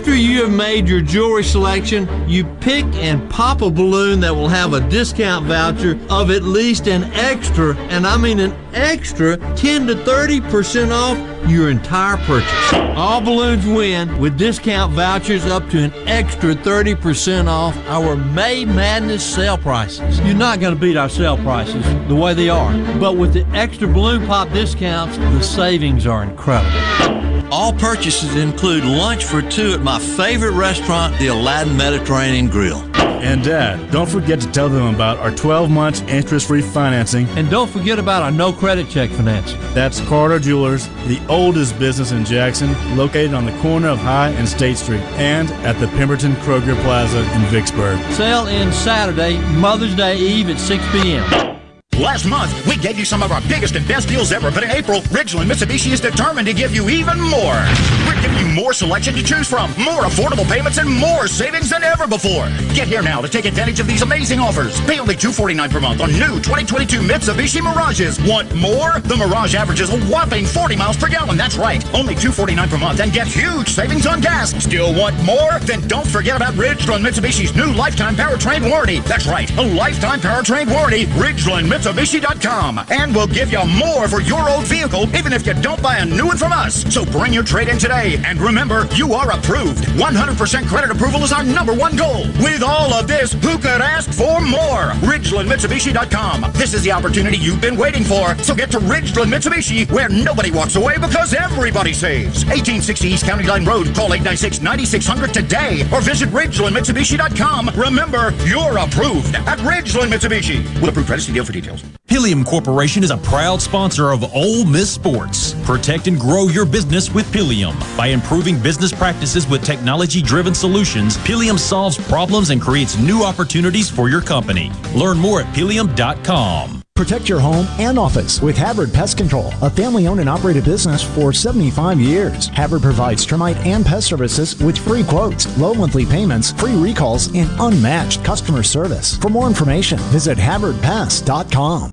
After 0.00 0.16
you 0.16 0.44
have 0.44 0.50
made 0.50 0.88
your 0.88 1.02
jewelry 1.02 1.44
selection, 1.44 2.08
you 2.26 2.44
pick 2.62 2.86
and 2.94 3.28
pop 3.28 3.60
a 3.60 3.68
balloon 3.68 4.20
that 4.20 4.34
will 4.34 4.48
have 4.48 4.72
a 4.72 4.80
discount 4.88 5.44
voucher 5.44 5.98
of 6.08 6.30
at 6.30 6.42
least 6.42 6.88
an 6.88 7.04
extra, 7.12 7.76
and 7.76 8.06
I 8.06 8.16
mean 8.16 8.40
an 8.40 8.54
extra 8.72 9.36
10 9.56 9.88
to 9.88 9.94
30% 9.96 10.90
off 10.90 11.50
your 11.50 11.68
entire 11.68 12.16
purchase. 12.24 12.72
All 12.96 13.20
balloons 13.20 13.66
win 13.66 14.18
with 14.18 14.38
discount 14.38 14.94
vouchers 14.94 15.44
up 15.44 15.68
to 15.68 15.78
an 15.78 15.92
extra 16.08 16.54
30% 16.54 17.46
off 17.46 17.76
our 17.86 18.16
May 18.16 18.64
Madness 18.64 19.22
sale 19.22 19.58
prices. 19.58 20.18
You're 20.20 20.34
not 20.34 20.60
going 20.60 20.74
to 20.74 20.80
beat 20.80 20.96
our 20.96 21.10
sale 21.10 21.36
prices 21.36 21.84
the 22.08 22.16
way 22.16 22.32
they 22.32 22.48
are, 22.48 22.72
but 22.98 23.18
with 23.18 23.34
the 23.34 23.46
extra 23.48 23.86
balloon 23.86 24.26
pop 24.26 24.50
discounts, 24.50 25.18
the 25.18 25.42
savings 25.42 26.06
are 26.06 26.22
incredible. 26.22 27.29
All 27.52 27.72
purchases 27.72 28.36
include 28.36 28.84
lunch 28.84 29.24
for 29.24 29.42
two 29.42 29.72
at 29.72 29.82
my 29.82 29.98
favorite 29.98 30.52
restaurant, 30.52 31.18
the 31.18 31.28
Aladdin 31.28 31.76
Mediterranean 31.76 32.48
Grill. 32.48 32.78
And 32.96 33.42
Dad, 33.44 33.90
don't 33.90 34.08
forget 34.08 34.40
to 34.40 34.50
tell 34.50 34.68
them 34.68 34.94
about 34.94 35.18
our 35.18 35.30
12 35.30 35.68
months 35.68 36.00
interest 36.02 36.46
free 36.46 36.62
financing. 36.62 37.26
And 37.30 37.50
don't 37.50 37.68
forget 37.68 37.98
about 37.98 38.22
our 38.22 38.30
no 38.30 38.52
credit 38.52 38.88
check 38.88 39.10
financing. 39.10 39.60
That's 39.74 40.00
Carter 40.02 40.38
Jewelers, 40.38 40.88
the 41.06 41.20
oldest 41.28 41.78
business 41.78 42.12
in 42.12 42.24
Jackson, 42.24 42.72
located 42.96 43.34
on 43.34 43.44
the 43.44 43.56
corner 43.58 43.88
of 43.88 43.98
High 43.98 44.30
and 44.30 44.48
State 44.48 44.78
Street, 44.78 45.02
and 45.18 45.50
at 45.66 45.78
the 45.80 45.88
Pemberton 45.88 46.32
Kroger 46.36 46.80
Plaza 46.82 47.18
in 47.34 47.42
Vicksburg. 47.50 47.98
Sale 48.12 48.46
ends 48.46 48.78
Saturday, 48.78 49.38
Mother's 49.56 49.94
Day 49.96 50.16
Eve 50.16 50.48
at 50.48 50.58
6 50.58 50.82
p.m. 50.92 51.59
Last 51.98 52.24
month, 52.24 52.66
we 52.66 52.76
gave 52.76 52.98
you 52.98 53.04
some 53.04 53.22
of 53.22 53.30
our 53.30 53.42
biggest 53.42 53.74
and 53.76 53.86
best 53.86 54.08
deals 54.08 54.32
ever, 54.32 54.50
but 54.50 54.62
in 54.62 54.70
April, 54.70 55.02
Ridgeland 55.12 55.50
Mitsubishi 55.50 55.92
is 55.92 56.00
determined 56.00 56.46
to 56.46 56.54
give 56.54 56.74
you 56.74 56.88
even 56.88 57.20
more. 57.20 57.60
We're 58.06 58.20
giving 58.22 58.38
you 58.38 58.46
more 58.54 58.72
selection 58.72 59.12
to 59.14 59.22
choose 59.22 59.46
from, 59.46 59.70
more 59.72 60.04
affordable 60.04 60.48
payments, 60.48 60.78
and 60.78 60.88
more 60.88 61.26
savings 61.26 61.68
than 61.68 61.82
ever 61.82 62.06
before. 62.06 62.48
Get 62.72 62.88
here 62.88 63.02
now 63.02 63.20
to 63.20 63.28
take 63.28 63.44
advantage 63.44 63.80
of 63.80 63.86
these 63.86 64.00
amazing 64.00 64.40
offers. 64.40 64.80
Pay 64.82 64.98
only 64.98 65.14
249 65.14 65.68
per 65.68 65.78
month 65.78 66.00
on 66.00 66.10
new 66.12 66.40
2022 66.40 67.00
Mitsubishi 67.00 67.60
Mirages. 67.62 68.18
Want 68.26 68.54
more? 68.54 68.98
The 69.00 69.16
Mirage 69.16 69.54
averages 69.54 69.90
a 69.90 70.00
whopping 70.06 70.46
40 70.46 70.76
miles 70.76 70.96
per 70.96 71.08
gallon. 71.08 71.36
That's 71.36 71.58
right, 71.58 71.84
only 71.94 72.14
249 72.14 72.68
per 72.70 72.78
month 72.78 73.00
and 73.00 73.12
get 73.12 73.26
huge 73.26 73.68
savings 73.68 74.06
on 74.06 74.22
gas. 74.22 74.52
Still 74.64 74.94
want 74.94 75.22
more? 75.22 75.58
Then 75.60 75.86
don't 75.86 76.06
forget 76.06 76.36
about 76.36 76.54
Ridgeland 76.54 77.06
Mitsubishi's 77.06 77.54
new 77.54 77.72
lifetime 77.74 78.16
powertrain 78.16 78.70
warranty. 78.70 79.00
That's 79.00 79.26
right, 79.26 79.54
a 79.58 79.62
lifetime 79.62 80.20
powertrain 80.20 80.72
warranty. 80.72 81.04
Ridgeland 81.20 81.68
Mitsubishi 81.68 81.79
Mitsubishi.com. 81.80 82.84
And 82.90 83.14
we'll 83.14 83.26
give 83.26 83.50
you 83.50 83.64
more 83.64 84.06
for 84.06 84.20
your 84.20 84.50
old 84.50 84.64
vehicle, 84.66 85.04
even 85.16 85.32
if 85.32 85.46
you 85.46 85.54
don't 85.54 85.82
buy 85.82 85.96
a 85.96 86.04
new 86.04 86.26
one 86.26 86.36
from 86.36 86.52
us. 86.52 86.84
So 86.92 87.06
bring 87.06 87.32
your 87.32 87.42
trade 87.42 87.68
in 87.68 87.78
today. 87.78 88.20
And 88.26 88.38
remember, 88.38 88.86
you 88.92 89.14
are 89.14 89.32
approved. 89.32 89.84
100% 89.96 90.66
credit 90.66 90.90
approval 90.90 91.22
is 91.22 91.32
our 91.32 91.42
number 91.42 91.72
one 91.72 91.96
goal. 91.96 92.26
With 92.40 92.62
all 92.62 92.92
of 92.92 93.08
this, 93.08 93.32
who 93.32 93.56
could 93.56 93.80
ask 93.80 94.12
for 94.12 94.42
more? 94.42 94.92
RidgelandMitsubishi.com. 95.08 96.52
This 96.52 96.74
is 96.74 96.82
the 96.82 96.92
opportunity 96.92 97.38
you've 97.38 97.62
been 97.62 97.78
waiting 97.78 98.04
for. 98.04 98.36
So 98.42 98.54
get 98.54 98.70
to 98.72 98.78
Ridgeland 98.78 99.32
Mitsubishi, 99.32 99.90
where 99.90 100.10
nobody 100.10 100.50
walks 100.50 100.76
away 100.76 100.98
because 100.98 101.32
everybody 101.32 101.94
saves. 101.94 102.44
1860 102.44 103.08
East 103.08 103.24
County 103.24 103.44
Line 103.44 103.64
Road. 103.64 103.94
Call 103.94 104.10
896-9600 104.10 105.32
today 105.32 105.88
or 105.94 106.02
visit 106.02 106.28
RidgelandMitsubishi.com. 106.28 107.70
Remember, 107.74 108.34
you're 108.44 108.76
approved 108.76 109.34
at 109.34 109.58
Ridgeland 109.60 110.12
Mitsubishi. 110.12 110.62
With 110.82 110.90
approved 110.90 111.06
credit, 111.08 111.20
to 111.24 111.32
deal 111.32 111.44
for 111.44 111.52
details. 111.52 111.69
Kelsey. 111.70 111.99
Pileum 112.10 112.44
Corporation 112.44 113.04
is 113.04 113.12
a 113.12 113.18
proud 113.18 113.62
sponsor 113.62 114.10
of 114.10 114.24
Ole 114.34 114.64
Miss 114.64 114.90
Sports. 114.90 115.54
Protect 115.62 116.08
and 116.08 116.18
grow 116.18 116.48
your 116.48 116.66
business 116.66 117.08
with 117.08 117.24
Pileum. 117.32 117.72
By 117.96 118.08
improving 118.08 118.58
business 118.58 118.92
practices 118.92 119.46
with 119.46 119.62
technology 119.62 120.20
driven 120.20 120.52
solutions, 120.52 121.16
Pileum 121.18 121.56
solves 121.56 121.96
problems 122.08 122.50
and 122.50 122.60
creates 122.60 122.98
new 122.98 123.22
opportunities 123.22 123.88
for 123.88 124.08
your 124.08 124.20
company. 124.20 124.72
Learn 124.92 125.18
more 125.18 125.42
at 125.42 125.54
pileum.com. 125.54 126.82
Protect 126.96 127.28
your 127.28 127.38
home 127.38 127.68
and 127.78 127.96
office 127.96 128.42
with 128.42 128.58
Havard 128.58 128.92
Pest 128.92 129.16
Control, 129.16 129.52
a 129.62 129.70
family 129.70 130.08
owned 130.08 130.18
and 130.18 130.28
operated 130.28 130.64
business 130.64 131.04
for 131.14 131.32
75 131.32 132.00
years. 132.00 132.48
Havard 132.48 132.82
provides 132.82 133.24
termite 133.24 133.56
and 133.58 133.86
pest 133.86 134.08
services 134.08 134.60
with 134.60 134.76
free 134.76 135.04
quotes, 135.04 135.46
low 135.58 135.74
monthly 135.74 136.06
payments, 136.06 136.50
free 136.54 136.74
recalls, 136.74 137.32
and 137.36 137.48
unmatched 137.60 138.24
customer 138.24 138.64
service. 138.64 139.16
For 139.18 139.28
more 139.28 139.46
information, 139.46 139.96
visit 140.10 140.36
HavardPest.com. 140.36 141.92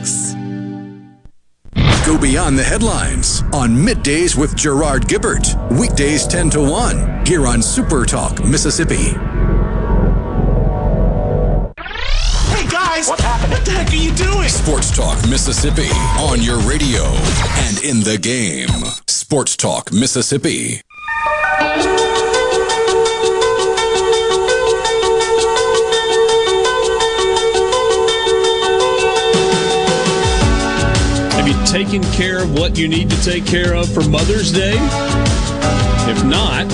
Polk's. 0.00 0.34
Go 2.06 2.18
beyond 2.18 2.58
the 2.58 2.64
headlines 2.64 3.42
on 3.52 3.70
Middays 3.70 4.36
with 4.36 4.56
Gerard 4.56 5.06
Gibert. 5.06 5.54
Weekdays 5.78 6.26
10 6.26 6.50
to 6.50 6.60
1 6.60 7.26
here 7.26 7.46
on 7.46 7.62
Super 7.62 8.04
Talk, 8.04 8.42
Mississippi. 8.44 9.14
Hey 12.48 12.66
guys, 12.68 13.08
what 13.08 13.20
happened? 13.20 13.52
What 13.52 13.64
the 13.64 13.72
heck 13.72 13.92
are 13.92 13.96
you 13.96 14.12
doing? 14.14 14.48
Sports 14.48 14.94
Talk 14.96 15.16
Mississippi 15.28 15.88
on 16.18 16.42
your 16.42 16.58
radio 16.60 17.04
and 17.04 17.82
in 17.84 18.00
the 18.00 18.18
game. 18.20 18.68
Sports 19.06 19.56
Talk 19.56 19.92
Mississippi. 19.92 20.80
You 31.50 31.66
taken 31.66 32.02
care 32.12 32.44
of 32.44 32.54
what 32.54 32.78
you 32.78 32.86
need 32.86 33.10
to 33.10 33.24
take 33.24 33.44
care 33.44 33.74
of 33.74 33.92
for 33.92 34.08
Mother's 34.08 34.52
Day? 34.52 34.76
If 36.08 36.24
not, 36.24 36.70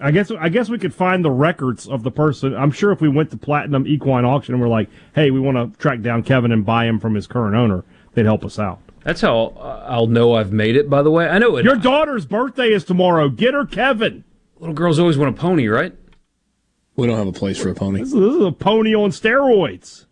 I 0.00 0.10
guess 0.10 0.30
I 0.30 0.48
guess 0.48 0.68
we 0.68 0.78
could 0.78 0.94
find 0.94 1.24
the 1.24 1.30
records 1.30 1.86
of 1.86 2.02
the 2.02 2.10
person. 2.10 2.54
I'm 2.54 2.72
sure 2.72 2.90
if 2.90 3.00
we 3.00 3.08
went 3.08 3.30
to 3.30 3.36
Platinum 3.36 3.86
Equine 3.86 4.24
Auction 4.24 4.54
and 4.54 4.60
we're 4.60 4.68
like, 4.68 4.88
"Hey, 5.14 5.30
we 5.30 5.38
want 5.40 5.56
to 5.56 5.78
track 5.78 6.00
down 6.02 6.22
Kevin 6.22 6.50
and 6.50 6.64
buy 6.66 6.86
him 6.86 6.98
from 6.98 7.14
his 7.14 7.26
current 7.26 7.54
owner," 7.54 7.84
they'd 8.14 8.26
help 8.26 8.44
us 8.44 8.58
out. 8.58 8.80
That's 9.04 9.20
how 9.20 9.54
uh, 9.56 9.86
I'll 9.88 10.06
know 10.06 10.34
I've 10.34 10.52
made 10.52 10.76
it. 10.76 10.90
By 10.90 11.02
the 11.02 11.10
way, 11.10 11.28
I 11.28 11.38
know 11.38 11.56
it. 11.56 11.64
Your 11.64 11.76
daughter's 11.76 12.26
birthday 12.26 12.72
is 12.72 12.84
tomorrow. 12.84 13.28
Get 13.28 13.54
her 13.54 13.66
Kevin. 13.66 14.24
Little 14.58 14.74
girls 14.74 14.98
always 14.98 15.18
want 15.18 15.36
a 15.36 15.40
pony, 15.40 15.68
right? 15.68 15.94
We 16.96 17.06
don't 17.06 17.18
have 17.18 17.26
a 17.26 17.32
place 17.32 17.60
for 17.60 17.70
a 17.70 17.74
pony. 17.74 18.00
This 18.00 18.08
is, 18.08 18.14
this 18.14 18.34
is 18.34 18.42
a 18.42 18.52
pony 18.52 18.94
on 18.94 19.10
steroids. 19.10 20.06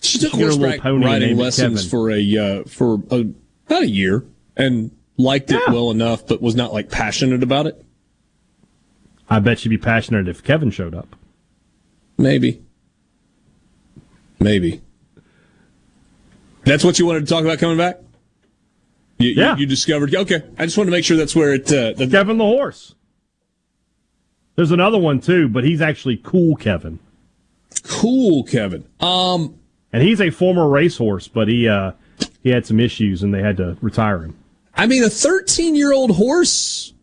She 0.00 0.18
took 0.18 0.32
Get 0.32 0.40
her 0.40 0.46
little 0.46 0.58
horseback 0.58 0.80
pony 0.80 1.06
riding 1.06 1.36
lessons 1.38 1.84
Kevin. 1.84 1.90
for 1.90 2.10
a 2.10 2.36
uh, 2.36 2.64
for 2.64 2.94
a, 3.10 3.20
about 3.66 3.82
a 3.82 3.88
year 3.88 4.24
and 4.56 4.90
liked 5.16 5.50
it 5.50 5.60
well 5.68 5.90
enough, 5.90 6.26
but 6.26 6.42
was 6.42 6.54
not 6.54 6.72
like 6.72 6.90
passionate 6.90 7.42
about 7.42 7.66
it. 7.66 7.82
I 9.28 9.38
bet 9.40 9.58
she'd 9.58 9.68
be 9.70 9.78
passionate 9.78 10.28
if 10.28 10.42
Kevin 10.44 10.70
showed 10.70 10.94
up. 10.94 11.16
Maybe, 12.18 12.62
maybe. 14.38 14.80
That's 16.64 16.84
what 16.84 16.98
you 16.98 17.06
wanted 17.06 17.20
to 17.20 17.26
talk 17.26 17.44
about 17.44 17.58
coming 17.58 17.76
back. 17.76 18.00
You, 19.18 19.28
you- 19.30 19.34
Yeah. 19.42 19.56
you, 19.56 19.66
discovered. 19.66 20.14
Okay, 20.14 20.42
I 20.58 20.64
just 20.64 20.76
wanted 20.78 20.90
to 20.90 20.96
make 20.96 21.04
sure 21.04 21.16
that's 21.16 21.34
where 21.36 21.54
it. 21.54 21.66
Uh, 21.72 21.92
that, 21.96 22.10
Kevin 22.10 22.38
the 22.38 22.44
horse. 22.44 22.94
There's 24.56 24.70
another 24.70 24.98
one 24.98 25.20
too, 25.20 25.48
but 25.48 25.64
he's 25.64 25.80
actually 25.80 26.16
cool 26.22 26.54
Kevin. 26.56 26.98
Cool 27.84 28.44
Kevin. 28.44 28.84
Um, 29.00 29.58
and 29.92 30.02
he's 30.02 30.20
a 30.20 30.30
former 30.30 30.68
racehorse, 30.68 31.26
but 31.28 31.48
he 31.48 31.68
uh 31.68 31.92
he 32.42 32.50
had 32.50 32.64
some 32.64 32.78
issues 32.78 33.22
and 33.22 33.34
they 33.34 33.42
had 33.42 33.56
to 33.56 33.76
retire 33.80 34.20
him. 34.22 34.36
I 34.76 34.86
mean, 34.86 35.02
a 35.02 35.10
13 35.10 35.74
year 35.74 35.92
old 35.92 36.12
horse. 36.16 36.93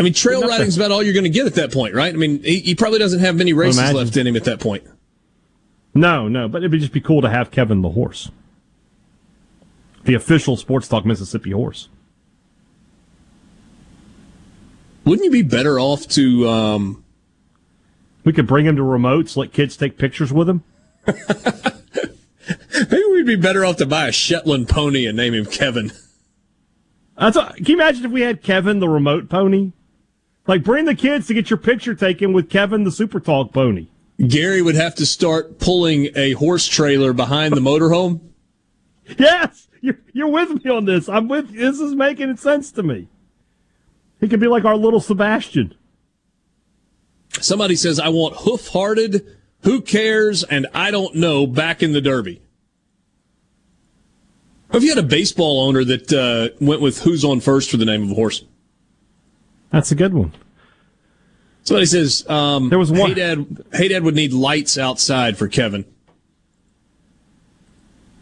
I 0.00 0.02
mean, 0.02 0.14
trail 0.14 0.40
riding's 0.40 0.78
about 0.78 0.90
all 0.92 1.02
you're 1.02 1.12
going 1.12 1.24
to 1.24 1.30
get 1.30 1.44
at 1.46 1.56
that 1.56 1.72
point, 1.72 1.94
right? 1.94 2.12
I 2.12 2.16
mean, 2.16 2.42
he, 2.42 2.60
he 2.60 2.74
probably 2.74 2.98
doesn't 2.98 3.20
have 3.20 3.36
many 3.36 3.52
races 3.52 3.78
imagine. 3.78 3.96
left 3.96 4.16
in 4.16 4.26
him 4.26 4.34
at 4.34 4.44
that 4.44 4.58
point. 4.58 4.82
No, 5.92 6.26
no, 6.26 6.48
but 6.48 6.64
it'd 6.64 6.80
just 6.80 6.92
be 6.94 7.02
cool 7.02 7.20
to 7.20 7.28
have 7.28 7.50
Kevin 7.50 7.82
the 7.82 7.90
horse. 7.90 8.30
The 10.04 10.14
official 10.14 10.56
Sports 10.56 10.88
Talk 10.88 11.04
Mississippi 11.04 11.50
horse. 11.50 11.90
Wouldn't 15.04 15.22
you 15.22 15.30
be 15.30 15.42
better 15.42 15.78
off 15.78 16.08
to? 16.08 16.48
Um, 16.48 17.04
We 18.24 18.32
could 18.32 18.46
bring 18.46 18.64
him 18.64 18.76
to 18.76 18.82
remotes, 18.82 19.36
let 19.36 19.52
kids 19.52 19.76
take 19.76 19.98
pictures 19.98 20.32
with 20.32 20.48
him. 20.48 20.62
maybe 21.06 23.02
we'd 23.10 23.26
be 23.26 23.36
better 23.36 23.66
off 23.66 23.76
to 23.76 23.86
buy 23.86 24.08
a 24.08 24.12
Shetland 24.12 24.68
pony 24.70 25.04
and 25.04 25.14
name 25.16 25.34
him 25.34 25.44
Kevin. 25.44 25.92
That's 27.18 27.36
a, 27.36 27.52
can 27.56 27.66
you 27.66 27.74
imagine 27.74 28.06
if 28.06 28.10
we 28.10 28.22
had 28.22 28.42
Kevin 28.42 28.78
the 28.80 28.88
remote 28.88 29.28
pony? 29.28 29.72
Like 30.46 30.64
bring 30.64 30.84
the 30.84 30.94
kids 30.94 31.26
to 31.28 31.34
get 31.34 31.50
your 31.50 31.58
picture 31.58 31.94
taken 31.94 32.32
with 32.32 32.48
Kevin 32.50 32.84
the 32.84 32.90
Super 32.90 33.20
Talk 33.20 33.52
pony. 33.52 33.88
Gary 34.26 34.60
would 34.60 34.74
have 34.74 34.94
to 34.96 35.06
start 35.06 35.58
pulling 35.58 36.08
a 36.14 36.32
horse 36.32 36.66
trailer 36.66 37.12
behind 37.12 37.54
the 37.54 37.60
motorhome. 37.60 38.20
Yes, 39.18 39.66
you're 39.80 39.98
you're 40.12 40.28
with 40.28 40.64
me 40.64 40.70
on 40.70 40.84
this. 40.84 41.08
I'm 41.08 41.26
with. 41.26 41.52
This 41.52 41.80
is 41.80 41.96
making 41.96 42.36
sense 42.36 42.70
to 42.72 42.84
me. 42.84 43.08
He 44.20 44.28
could 44.28 44.38
be 44.38 44.46
like 44.46 44.64
our 44.64 44.76
little 44.76 45.00
Sebastian. 45.00 45.74
Somebody 47.40 47.74
says, 47.74 47.98
"I 47.98 48.08
want 48.08 48.36
hoof-hearted, 48.36 49.36
who 49.62 49.80
cares, 49.80 50.44
and 50.44 50.68
I 50.72 50.92
don't 50.92 51.16
know 51.16 51.44
back 51.44 51.82
in 51.82 51.92
the 51.92 52.00
Derby." 52.00 52.40
Have 54.70 54.84
you 54.84 54.90
had 54.90 54.98
a 54.98 55.08
baseball 55.08 55.66
owner 55.66 55.82
that 55.82 56.12
uh, 56.12 56.56
went 56.64 56.80
with 56.80 57.02
"Who's 57.02 57.24
on 57.24 57.40
first 57.40 57.68
for 57.68 57.78
the 57.78 57.84
name 57.84 58.04
of 58.04 58.12
a 58.12 58.14
horse? 58.14 58.44
That's 59.70 59.90
a 59.92 59.94
good 59.94 60.14
one. 60.14 60.32
Somebody 61.62 61.86
says, 61.86 62.28
um, 62.28 62.68
"There 62.68 62.78
was 62.78 62.90
one. 62.90 63.10
Hey 63.10 63.14
Dad, 63.14 63.64
hey 63.72 63.88
Dad 63.88 64.02
would 64.02 64.14
need 64.14 64.32
lights 64.32 64.78
outside 64.78 65.38
for 65.38 65.48
Kevin." 65.48 65.84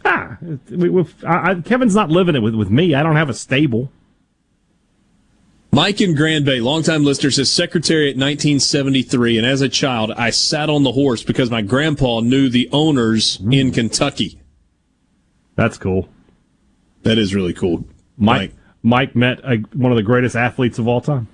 Ah, 0.05 0.37
we, 0.69 0.89
we, 0.89 1.05
I, 1.25 1.51
I, 1.51 1.55
Kevin's 1.55 1.95
not 1.95 2.09
living 2.09 2.35
it 2.35 2.39
with, 2.39 2.55
with 2.55 2.69
me. 2.69 2.95
I 2.95 3.03
don't 3.03 3.15
have 3.15 3.29
a 3.29 3.33
stable. 3.33 3.91
Mike 5.71 6.01
in 6.01 6.15
Grand 6.15 6.45
Bay, 6.45 6.61
longtime 6.61 7.03
listener, 7.03 7.29
says 7.29 7.51
Secretariat 7.51 8.15
1973, 8.15 9.37
and 9.37 9.45
as 9.45 9.61
a 9.61 9.69
child, 9.69 10.11
I 10.17 10.31
sat 10.31 10.67
on 10.67 10.81
the 10.81 10.93
horse 10.93 11.21
because 11.21 11.51
my 11.51 11.61
grandpa 11.61 12.21
knew 12.21 12.49
the 12.49 12.67
owners 12.71 13.39
in 13.51 13.71
Kentucky. 13.71 14.41
That's 15.55 15.77
cool. 15.77 16.09
That 17.03 17.19
is 17.19 17.35
really 17.35 17.53
cool. 17.53 17.85
Mike 18.17 18.53
Mike 18.81 19.15
met 19.15 19.39
a, 19.43 19.57
one 19.73 19.91
of 19.91 19.97
the 19.97 20.03
greatest 20.03 20.35
athletes 20.35 20.79
of 20.79 20.87
all 20.87 21.01
time. 21.01 21.27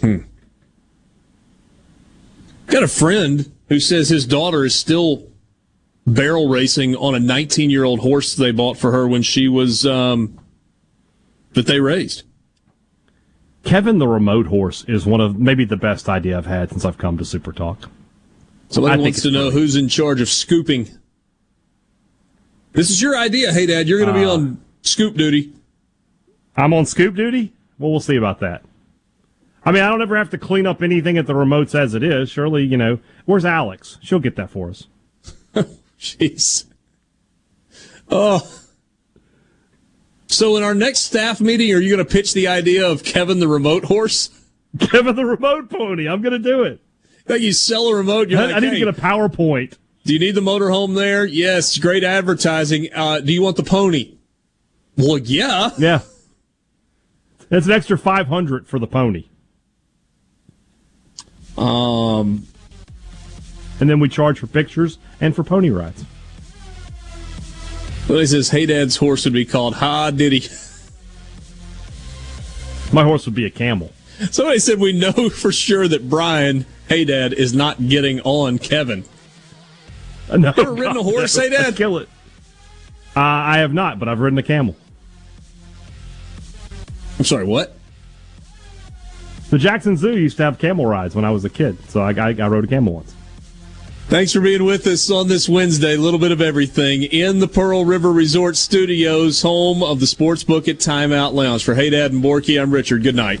Hmm. 0.00 0.18
Got 2.66 2.82
a 2.82 2.88
friend 2.88 3.50
who 3.68 3.80
says 3.80 4.08
his 4.08 4.26
daughter 4.26 4.64
is 4.64 4.74
still 4.74 5.30
barrel 6.06 6.48
racing 6.48 6.96
on 6.96 7.14
a 7.14 7.18
19 7.20 7.70
year 7.70 7.84
old 7.84 8.00
horse 8.00 8.34
they 8.34 8.52
bought 8.52 8.76
for 8.76 8.92
her 8.92 9.06
when 9.06 9.22
she 9.22 9.48
was 9.48 9.84
um, 9.86 10.38
that 11.52 11.66
they 11.66 11.80
raised. 11.80 12.22
Kevin 13.64 13.98
the 13.98 14.08
remote 14.08 14.46
horse 14.46 14.84
is 14.88 15.04
one 15.04 15.20
of 15.20 15.38
maybe 15.38 15.64
the 15.64 15.76
best 15.76 16.08
idea 16.08 16.38
I've 16.38 16.46
had 16.46 16.70
since 16.70 16.84
I've 16.84 16.98
come 16.98 17.18
to 17.18 17.24
Super 17.24 17.52
Talk. 17.52 17.90
Somebody 18.68 18.94
I 18.94 19.02
wants 19.02 19.22
to 19.22 19.30
know 19.30 19.50
who's 19.50 19.76
in 19.76 19.88
charge 19.88 20.20
of 20.20 20.28
scooping. 20.28 20.88
This 22.72 22.88
is 22.88 23.02
your 23.02 23.16
idea. 23.16 23.52
Hey, 23.52 23.66
Dad, 23.66 23.88
you're 23.88 23.98
going 23.98 24.14
to 24.14 24.18
uh, 24.18 24.22
be 24.22 24.30
on 24.30 24.60
scoop 24.82 25.16
duty. 25.16 25.52
I'm 26.56 26.72
on 26.72 26.86
scoop 26.86 27.16
duty? 27.16 27.52
Well, 27.78 27.90
we'll 27.90 28.00
see 28.00 28.16
about 28.16 28.40
that. 28.40 28.62
I 29.70 29.72
mean, 29.72 29.84
I 29.84 29.88
don't 29.88 30.02
ever 30.02 30.16
have 30.16 30.30
to 30.30 30.38
clean 30.38 30.66
up 30.66 30.82
anything 30.82 31.16
at 31.16 31.28
the 31.28 31.32
remotes 31.32 31.78
as 31.78 31.94
it 31.94 32.02
is. 32.02 32.28
Surely, 32.28 32.64
you 32.64 32.76
know, 32.76 32.98
where's 33.24 33.44
Alex? 33.44 33.98
She'll 34.02 34.18
get 34.18 34.34
that 34.34 34.50
for 34.50 34.68
us. 34.68 34.88
Jeez. 35.96 36.64
Oh. 38.08 38.52
So, 40.26 40.56
in 40.56 40.64
our 40.64 40.74
next 40.74 41.02
staff 41.02 41.40
meeting, 41.40 41.72
are 41.72 41.78
you 41.78 41.88
going 41.88 42.04
to 42.04 42.12
pitch 42.12 42.34
the 42.34 42.48
idea 42.48 42.84
of 42.84 43.04
Kevin 43.04 43.38
the 43.38 43.46
remote 43.46 43.84
horse? 43.84 44.30
Kevin 44.80 45.14
the 45.14 45.24
remote 45.24 45.70
pony. 45.70 46.08
I'm 46.08 46.20
going 46.20 46.32
to 46.32 46.40
do 46.40 46.64
it. 46.64 46.80
Like 47.28 47.40
you 47.40 47.52
sell 47.52 47.86
a 47.86 47.94
remote. 47.94 48.34
I, 48.34 48.46
like, 48.46 48.56
I, 48.56 48.58
need 48.58 48.72
hey, 48.72 48.80
to 48.80 48.86
get 48.86 48.88
a 48.88 49.00
PowerPoint. 49.00 49.78
Do 50.02 50.12
you 50.12 50.18
need 50.18 50.34
the 50.34 50.40
motorhome 50.40 50.96
there? 50.96 51.24
Yes, 51.24 51.78
great 51.78 52.02
advertising. 52.02 52.88
Uh, 52.92 53.20
do 53.20 53.32
you 53.32 53.40
want 53.40 53.54
the 53.54 53.62
pony? 53.62 54.16
Well, 54.96 55.18
yeah. 55.18 55.70
Yeah. 55.78 56.00
That's 57.50 57.66
an 57.66 57.72
extra 57.72 57.96
500 57.96 58.66
for 58.66 58.80
the 58.80 58.88
pony. 58.88 59.29
Um, 61.60 62.46
and 63.78 63.88
then 63.88 64.00
we 64.00 64.08
charge 64.08 64.38
for 64.38 64.46
pictures 64.46 64.98
and 65.20 65.36
for 65.36 65.44
pony 65.44 65.70
rides. 65.70 66.04
Well, 68.08 68.18
he 68.18 68.26
says, 68.26 68.48
"Hey, 68.50 68.66
Dad's 68.66 68.96
horse 68.96 69.24
would 69.24 69.34
be 69.34 69.44
called 69.44 69.74
Ha 69.74 70.10
Diddy." 70.10 70.48
My 72.92 73.04
horse 73.04 73.24
would 73.26 73.36
be 73.36 73.44
a 73.44 73.50
camel. 73.50 73.92
Somebody 74.30 74.58
said 74.58 74.80
we 74.80 74.92
know 74.92 75.12
for 75.30 75.52
sure 75.52 75.86
that 75.86 76.08
Brian, 76.08 76.66
Hey 76.88 77.04
Dad, 77.04 77.32
is 77.32 77.54
not 77.54 77.88
getting 77.88 78.20
on 78.22 78.58
Kevin. 78.58 79.04
Uh, 80.28 80.38
no, 80.38 80.52
ever 80.56 80.74
ridden 80.74 80.96
a 80.96 81.02
horse, 81.02 81.36
Hey 81.36 81.50
Dad? 81.50 81.76
Kill 81.76 81.98
it. 81.98 82.08
Uh, 83.14 83.20
I 83.20 83.58
have 83.58 83.72
not, 83.72 83.98
but 83.98 84.08
I've 84.08 84.20
ridden 84.20 84.38
a 84.38 84.42
camel. 84.42 84.76
I'm 87.18 87.24
sorry, 87.24 87.44
what? 87.44 87.76
The 89.50 89.58
Jackson 89.58 89.96
Zoo 89.96 90.16
used 90.16 90.36
to 90.36 90.44
have 90.44 90.58
camel 90.58 90.86
rides 90.86 91.16
when 91.16 91.24
I 91.24 91.30
was 91.30 91.44
a 91.44 91.50
kid, 91.50 91.76
so 91.90 92.00
I, 92.00 92.12
I, 92.12 92.28
I 92.28 92.46
rode 92.46 92.64
a 92.64 92.68
camel 92.68 92.94
once. 92.94 93.14
Thanks 94.06 94.32
for 94.32 94.40
being 94.40 94.64
with 94.64 94.86
us 94.86 95.10
on 95.10 95.28
this 95.28 95.48
Wednesday. 95.48 95.94
A 95.94 95.98
little 95.98 96.18
bit 96.20 96.32
of 96.32 96.40
everything 96.40 97.02
in 97.02 97.40
the 97.40 97.48
Pearl 97.48 97.84
River 97.84 98.12
Resort 98.12 98.56
Studios, 98.56 99.42
home 99.42 99.82
of 99.82 100.00
the 100.00 100.06
Sportsbook 100.06 100.68
at 100.68 100.78
Timeout 100.78 101.32
Lounge. 101.32 101.64
For 101.64 101.74
Hey 101.74 101.90
Dad 101.90 102.12
and 102.12 102.22
Borky, 102.22 102.60
I'm 102.60 102.72
Richard. 102.72 103.02
Good 103.02 103.14
night. 103.16 103.40